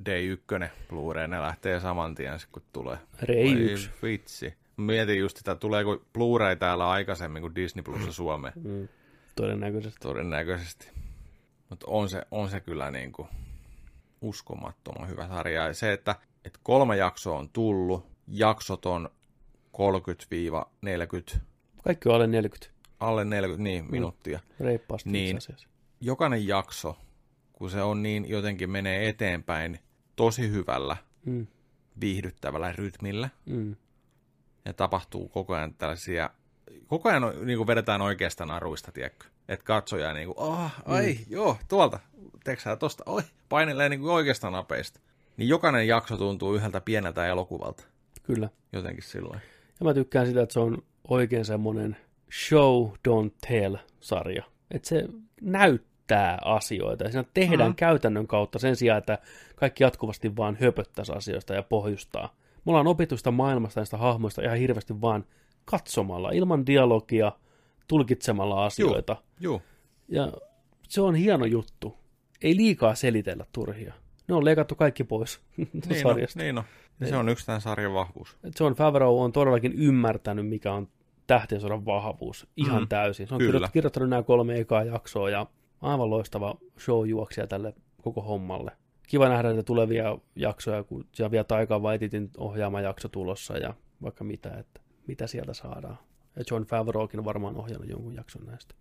D1 0.09 0.67
Blu-ray, 0.89 1.27
ne 1.27 1.41
lähtee 1.41 1.79
saman 1.79 2.15
tien, 2.15 2.39
kun 2.51 2.61
tulee. 2.73 2.97
Rei 3.21 3.43
Oi 3.53 3.71
yksi. 3.71 3.89
vitsi. 4.03 4.53
Mietin 4.77 5.19
just 5.19 5.37
sitä, 5.37 5.55
tuleeko 5.55 5.95
Blu-ray 6.17 6.55
täällä 6.59 6.89
aikaisemmin 6.89 7.41
kuin 7.41 7.55
Disney 7.55 7.83
Plus 7.83 8.15
Suomeen. 8.15 8.53
mm, 8.63 8.87
todennäköisesti. 9.35 9.99
Todennäköisesti. 10.01 10.87
Mutta 11.69 11.85
on 11.89 12.09
se, 12.09 12.21
on 12.31 12.49
se 12.49 12.59
kyllä 12.59 12.91
niin 12.91 13.11
kuin 13.11 13.27
uskomattoman 14.21 15.09
hyvä 15.09 15.27
sarja. 15.27 15.67
Ja 15.67 15.73
se, 15.73 15.93
että, 15.93 16.15
että 16.45 16.59
kolme 16.63 16.97
jaksoa 16.97 17.37
on 17.37 17.49
tullut, 17.49 18.05
jaksot 18.27 18.85
on 18.85 19.09
30-40, 21.35 21.39
Kaikki 21.83 22.09
on 22.09 22.15
alle 22.15 22.27
40 22.27 22.75
alle 22.99 23.25
40 23.25 23.63
niin, 23.63 23.91
minuuttia. 23.91 24.39
reippaasti 24.59 25.09
Niin. 25.09 25.35
itse 25.35 25.47
asiassa. 25.53 25.67
Jokainen 26.01 26.47
jakso, 26.47 26.97
kun 27.53 27.69
se 27.69 27.81
on 27.81 28.03
niin 28.03 28.29
jotenkin 28.29 28.69
menee 28.69 29.09
eteenpäin 29.09 29.79
tosi 30.15 30.49
hyvällä, 30.49 30.97
Mm, 31.25 31.47
viihdyttävällä 32.01 32.71
rytmillä, 32.71 33.29
mm. 33.45 33.75
ja 34.65 34.73
tapahtuu 34.73 35.29
koko 35.29 35.53
ajan 35.53 35.73
tällaisia, 35.73 36.29
koko 36.87 37.09
ajan 37.09 37.23
niin 37.45 37.57
kuin 37.57 37.67
vedetään 37.67 38.01
oikeasta 38.01 38.45
naruista, 38.45 38.91
tiedätkö? 38.91 39.25
Että 39.47 39.65
katsoja 39.65 40.13
niin 40.13 40.33
kuin, 40.33 40.49
ah, 40.53 40.75
ai, 40.85 41.13
mm. 41.13 41.19
joo, 41.29 41.57
tuolta, 41.67 41.99
teksää 42.43 42.75
tosta, 42.75 43.03
oi, 43.05 43.21
painelee 43.49 43.89
niin 43.89 43.99
kuin 43.99 44.11
oikeasta 44.11 44.49
napeista. 44.49 44.99
Niin 45.37 45.49
jokainen 45.49 45.87
jakso 45.87 46.17
tuntuu 46.17 46.55
yhdeltä 46.55 46.81
pieneltä 46.81 47.27
elokuvalta, 47.27 47.83
Kyllä. 48.23 48.49
jotenkin 48.73 49.03
silloin. 49.03 49.39
Ja 49.79 49.83
mä 49.83 49.93
tykkään 49.93 50.27
sitä, 50.27 50.41
että 50.41 50.53
se 50.53 50.59
on 50.59 50.83
oikein 51.07 51.45
semmoinen 51.45 51.97
show, 52.47 52.87
don't 53.07 53.31
tell-sarja. 53.47 54.43
Että 54.71 54.89
se 54.89 55.05
näyttää 55.41 56.37
asioita 56.45 57.03
ja 57.03 57.11
siinä 57.11 57.25
tehdään 57.33 57.69
Mhm. 57.69 57.75
käytännön 57.75 58.27
kautta 58.27 58.59
sen 58.59 58.75
sijaan, 58.75 58.97
että 58.97 59.17
kaikki 59.55 59.83
jatkuvasti 59.83 60.35
vaan 60.35 60.57
höpöttäisi 60.61 61.11
asioista 61.11 61.53
ja 61.53 61.63
pohjustaa. 61.63 62.35
Me 62.65 62.69
ollaan 62.71 62.87
opittu 62.87 63.17
sitä 63.17 63.31
maailmasta 63.31 63.79
ja 63.79 63.85
sitä 63.85 63.97
hahmoista 63.97 64.41
ihan 64.41 64.57
hirveästi 64.57 65.01
vaan 65.01 65.25
katsomalla, 65.65 66.31
ilman 66.31 66.65
dialogia, 66.65 67.31
tulkitsemalla 67.87 68.65
asioita. 68.65 69.15
Juu, 69.39 69.61
Ja 70.07 70.33
se 70.89 71.01
on 71.01 71.15
hieno 71.15 71.45
juttu. 71.45 71.97
Ei 72.41 72.55
liikaa 72.55 72.95
selitellä 72.95 73.45
turhia. 73.51 73.93
Ne 74.27 74.35
on 74.35 74.45
leikattu 74.45 74.75
kaikki 74.75 75.03
pois 75.03 75.39
niin 75.57 76.01
sarjasta. 76.01 76.39
niin 76.39 76.57
on. 76.57 76.63
Ja 76.99 77.07
se 77.07 77.17
on 77.17 77.29
yksi 77.29 77.45
tämän 77.45 77.61
sarjan 77.61 77.93
vahvuus. 77.93 78.37
John 78.59 78.73
Favreau 78.73 79.21
on 79.21 79.31
todellakin 79.31 79.73
ymmärtänyt, 79.73 80.47
mikä 80.47 80.73
on 80.73 80.87
tähtien 81.27 81.61
sodan 81.61 81.85
vahvuus 81.85 82.47
ihan 82.57 82.81
Mm, 82.81 82.87
täysin. 82.87 83.27
Se 83.27 83.33
on 83.33 83.37
kyllä. 83.37 83.47
kirjoittanut, 83.49 83.73
kirjoittanut 83.73 84.09
nämä 84.09 84.23
kolme 84.23 84.59
ekaa 84.59 84.83
jaksoa 84.83 85.29
ja 85.29 85.45
aivan 85.81 86.09
loistava 86.09 86.55
show-juoksija 86.79 87.47
tälle 87.47 87.73
koko 88.01 88.21
hommalle. 88.21 88.71
Kiva 89.07 89.29
nähdä 89.29 89.47
näitä 89.47 89.63
tulevia 89.63 90.17
jaksoja, 90.35 90.83
kun 90.83 91.05
siellä 91.11 91.31
vielä 91.31 91.43
Taika 91.43 91.79
Waititin 91.79 92.29
ohjaama 92.37 92.81
jakso 92.81 93.07
tulossa 93.09 93.57
ja 93.57 93.73
vaikka 94.01 94.23
mitä, 94.23 94.49
että 94.57 94.81
mitä 95.07 95.27
sieltä 95.27 95.53
saadaan. 95.53 95.97
Ja 96.35 96.43
John 96.51 96.63
Favreaukin 96.63 97.19
on 97.19 97.25
varmaan 97.25 97.55
ohjannut 97.55 97.89
jonkun 97.89 98.15
jakson 98.15 98.45
näistä. 98.45 98.75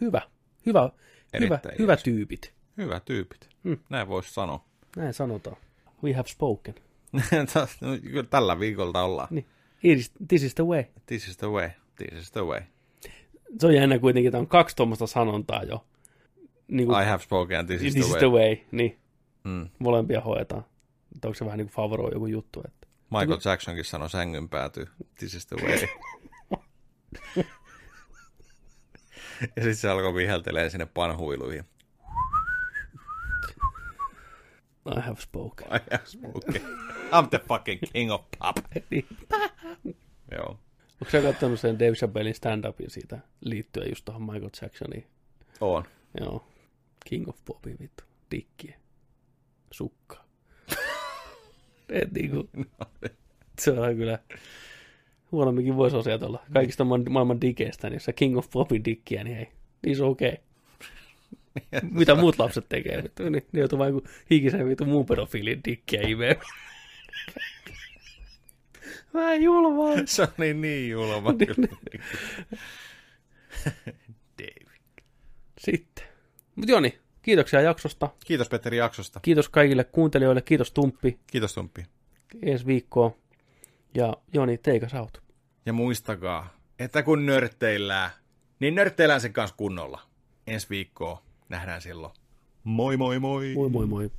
Hyvä, 0.00 0.20
hyvä, 0.66 0.80
hyvä, 0.86 0.90
Erittäin 1.32 1.78
hyvä 1.78 1.96
tyypit. 1.96 2.52
Hyvä 2.76 3.00
tyypit. 3.00 3.48
Mm. 3.62 3.78
Näin 3.90 4.08
voisi 4.08 4.34
sanoa. 4.34 4.64
Näin 4.96 5.14
sanotaan. 5.14 5.56
We 6.04 6.12
have 6.12 6.28
spoken. 6.28 6.74
No, 7.80 7.98
Kyllä 8.02 8.22
Tällä 8.22 8.58
viikolta 8.60 9.02
ollaan. 9.02 9.28
Niin. 9.30 9.46
Is- 9.82 10.12
This 10.28 10.42
is 10.42 10.54
the 10.54 10.64
way. 10.66 10.84
This 11.06 11.28
is 11.28 11.36
the 11.36 11.46
way. 11.50 11.70
This 11.96 12.18
is 12.22 12.30
the 12.32 12.40
way. 12.46 12.60
Se 13.60 13.66
on 13.66 13.74
jännä 13.74 13.98
kuitenkin, 13.98 14.28
että 14.28 14.38
on 14.38 14.46
kaksi 14.46 14.76
tuommoista 14.76 15.06
sanontaa 15.06 15.62
jo. 15.62 15.84
Niin 16.68 16.86
kuin, 16.88 17.02
I 17.02 17.06
have 17.06 17.22
spoken 17.22 17.58
and 17.60 17.66
this 17.68 17.82
is 17.82 17.92
this 17.94 18.04
the 18.06 18.06
is 18.06 18.10
way. 18.10 18.18
the 18.18 18.30
way. 18.30 18.56
Niin, 18.72 18.98
Mm. 19.44 19.68
molempia 19.78 20.20
hoidetaan. 20.20 20.64
Että 21.14 21.28
onko 21.28 21.34
se 21.34 21.44
vähän 21.44 21.58
niin 21.58 21.66
kuin 21.66 21.74
Favreau 21.74 22.10
joku 22.12 22.26
juttu, 22.26 22.62
että 22.66 22.83
Michael 23.10 23.40
Jacksonkin 23.44 23.84
sanoi 23.84 24.10
sängyn 24.10 24.48
pääty. 24.48 24.86
This 25.18 25.34
is 25.34 25.46
the 25.46 25.56
way. 25.56 25.78
ja 29.40 29.62
sitten 29.62 29.76
se 29.76 29.90
alkoi 29.90 30.14
viheltelee 30.14 30.70
sinne 30.70 30.86
panhuiluihin. 30.86 31.64
I 34.86 35.00
have 35.00 35.20
spoken. 35.20 35.66
I 35.66 35.80
have 35.90 36.06
spoken. 36.06 36.62
I'm 37.12 37.28
the 37.30 37.38
fucking 37.38 37.80
king 37.92 38.12
of 38.12 38.24
pop. 38.38 38.56
Joo. 40.32 40.58
Onko 41.00 41.10
sä 41.10 41.22
katsonut 41.22 41.60
sen 41.60 41.78
Dave 41.78 41.92
Chappellin 41.92 42.34
stand-upin 42.34 42.90
siitä 42.90 43.18
liittyen 43.40 43.88
just 43.88 44.04
tuohon 44.04 44.22
Michael 44.22 44.50
Jacksoniin? 44.62 45.06
On. 45.60 45.84
Joo. 46.20 46.46
King 47.04 47.28
of 47.28 47.44
Popin 47.44 47.76
vittu. 47.80 48.04
Dikkiä. 48.30 48.78
Sukka. 49.70 50.23
Et 51.88 52.12
niinku, 52.12 52.50
se 53.60 53.70
on 53.70 53.96
kyllä 53.96 54.18
huonomminkin 55.32 55.76
voisi 55.76 55.96
asiatella. 55.96 56.42
Kaikista 56.52 56.84
ma- 56.84 56.98
maailman 57.10 57.40
dikeistä, 57.40 57.88
niin 57.88 57.96
jos 57.96 58.04
sä 58.04 58.12
King 58.12 58.38
of 58.38 58.50
Popin 58.50 58.84
dikkiä, 58.84 59.24
niin 59.24 59.36
hei, 59.36 59.48
niin 59.86 59.96
se 59.96 60.04
on 60.04 60.10
okei. 60.10 60.28
Okay. 60.28 60.44
Mitä 61.98 62.14
muut 62.14 62.38
lapset 62.38 62.68
tekee, 62.68 63.02
niin 63.02 63.32
ne 63.52 63.60
joutuu 63.60 63.78
vaan 63.78 63.90
joku 63.94 64.08
hikisen 64.30 64.68
vittu 64.68 64.84
muun 64.84 65.06
pedofiilin 65.06 65.60
dikkiä 65.64 66.00
imeen. 66.00 66.36
Vähän 69.14 69.42
julmaa. 69.42 69.94
Se 70.04 70.22
on 70.22 70.28
niin, 70.38 70.60
niin 70.60 70.90
julma. 70.90 71.34
Dave. 74.38 74.78
Sitten. 75.58 76.04
Mutta 76.56 76.72
Joni, 76.72 76.98
kiitoksia 77.24 77.60
jaksosta. 77.60 78.08
Kiitos 78.26 78.48
Petteri 78.48 78.76
jaksosta. 78.76 79.20
Kiitos 79.20 79.48
kaikille 79.48 79.84
kuuntelijoille. 79.84 80.42
Kiitos 80.42 80.72
Tumppi. 80.72 81.18
Kiitos 81.26 81.54
Tumppi. 81.54 81.86
Ensi 82.42 82.66
viikkoon. 82.66 83.14
Ja 83.94 84.16
Joni, 84.32 84.58
teikas 84.58 84.94
out. 84.94 85.22
Ja 85.66 85.72
muistakaa, 85.72 86.54
että 86.78 87.02
kun 87.02 87.26
nörtteillään, 87.26 88.10
niin 88.60 88.74
nörtteillään 88.74 89.20
sen 89.20 89.32
kanssa 89.32 89.56
kunnolla. 89.56 90.00
Ensi 90.46 90.66
viikkoa 90.70 91.22
nähdään 91.48 91.80
silloin. 91.80 92.12
Moi 92.64 92.96
moi 92.96 93.18
moi! 93.18 93.52
Moi 93.54 93.68
moi 93.68 93.86
moi. 93.86 94.10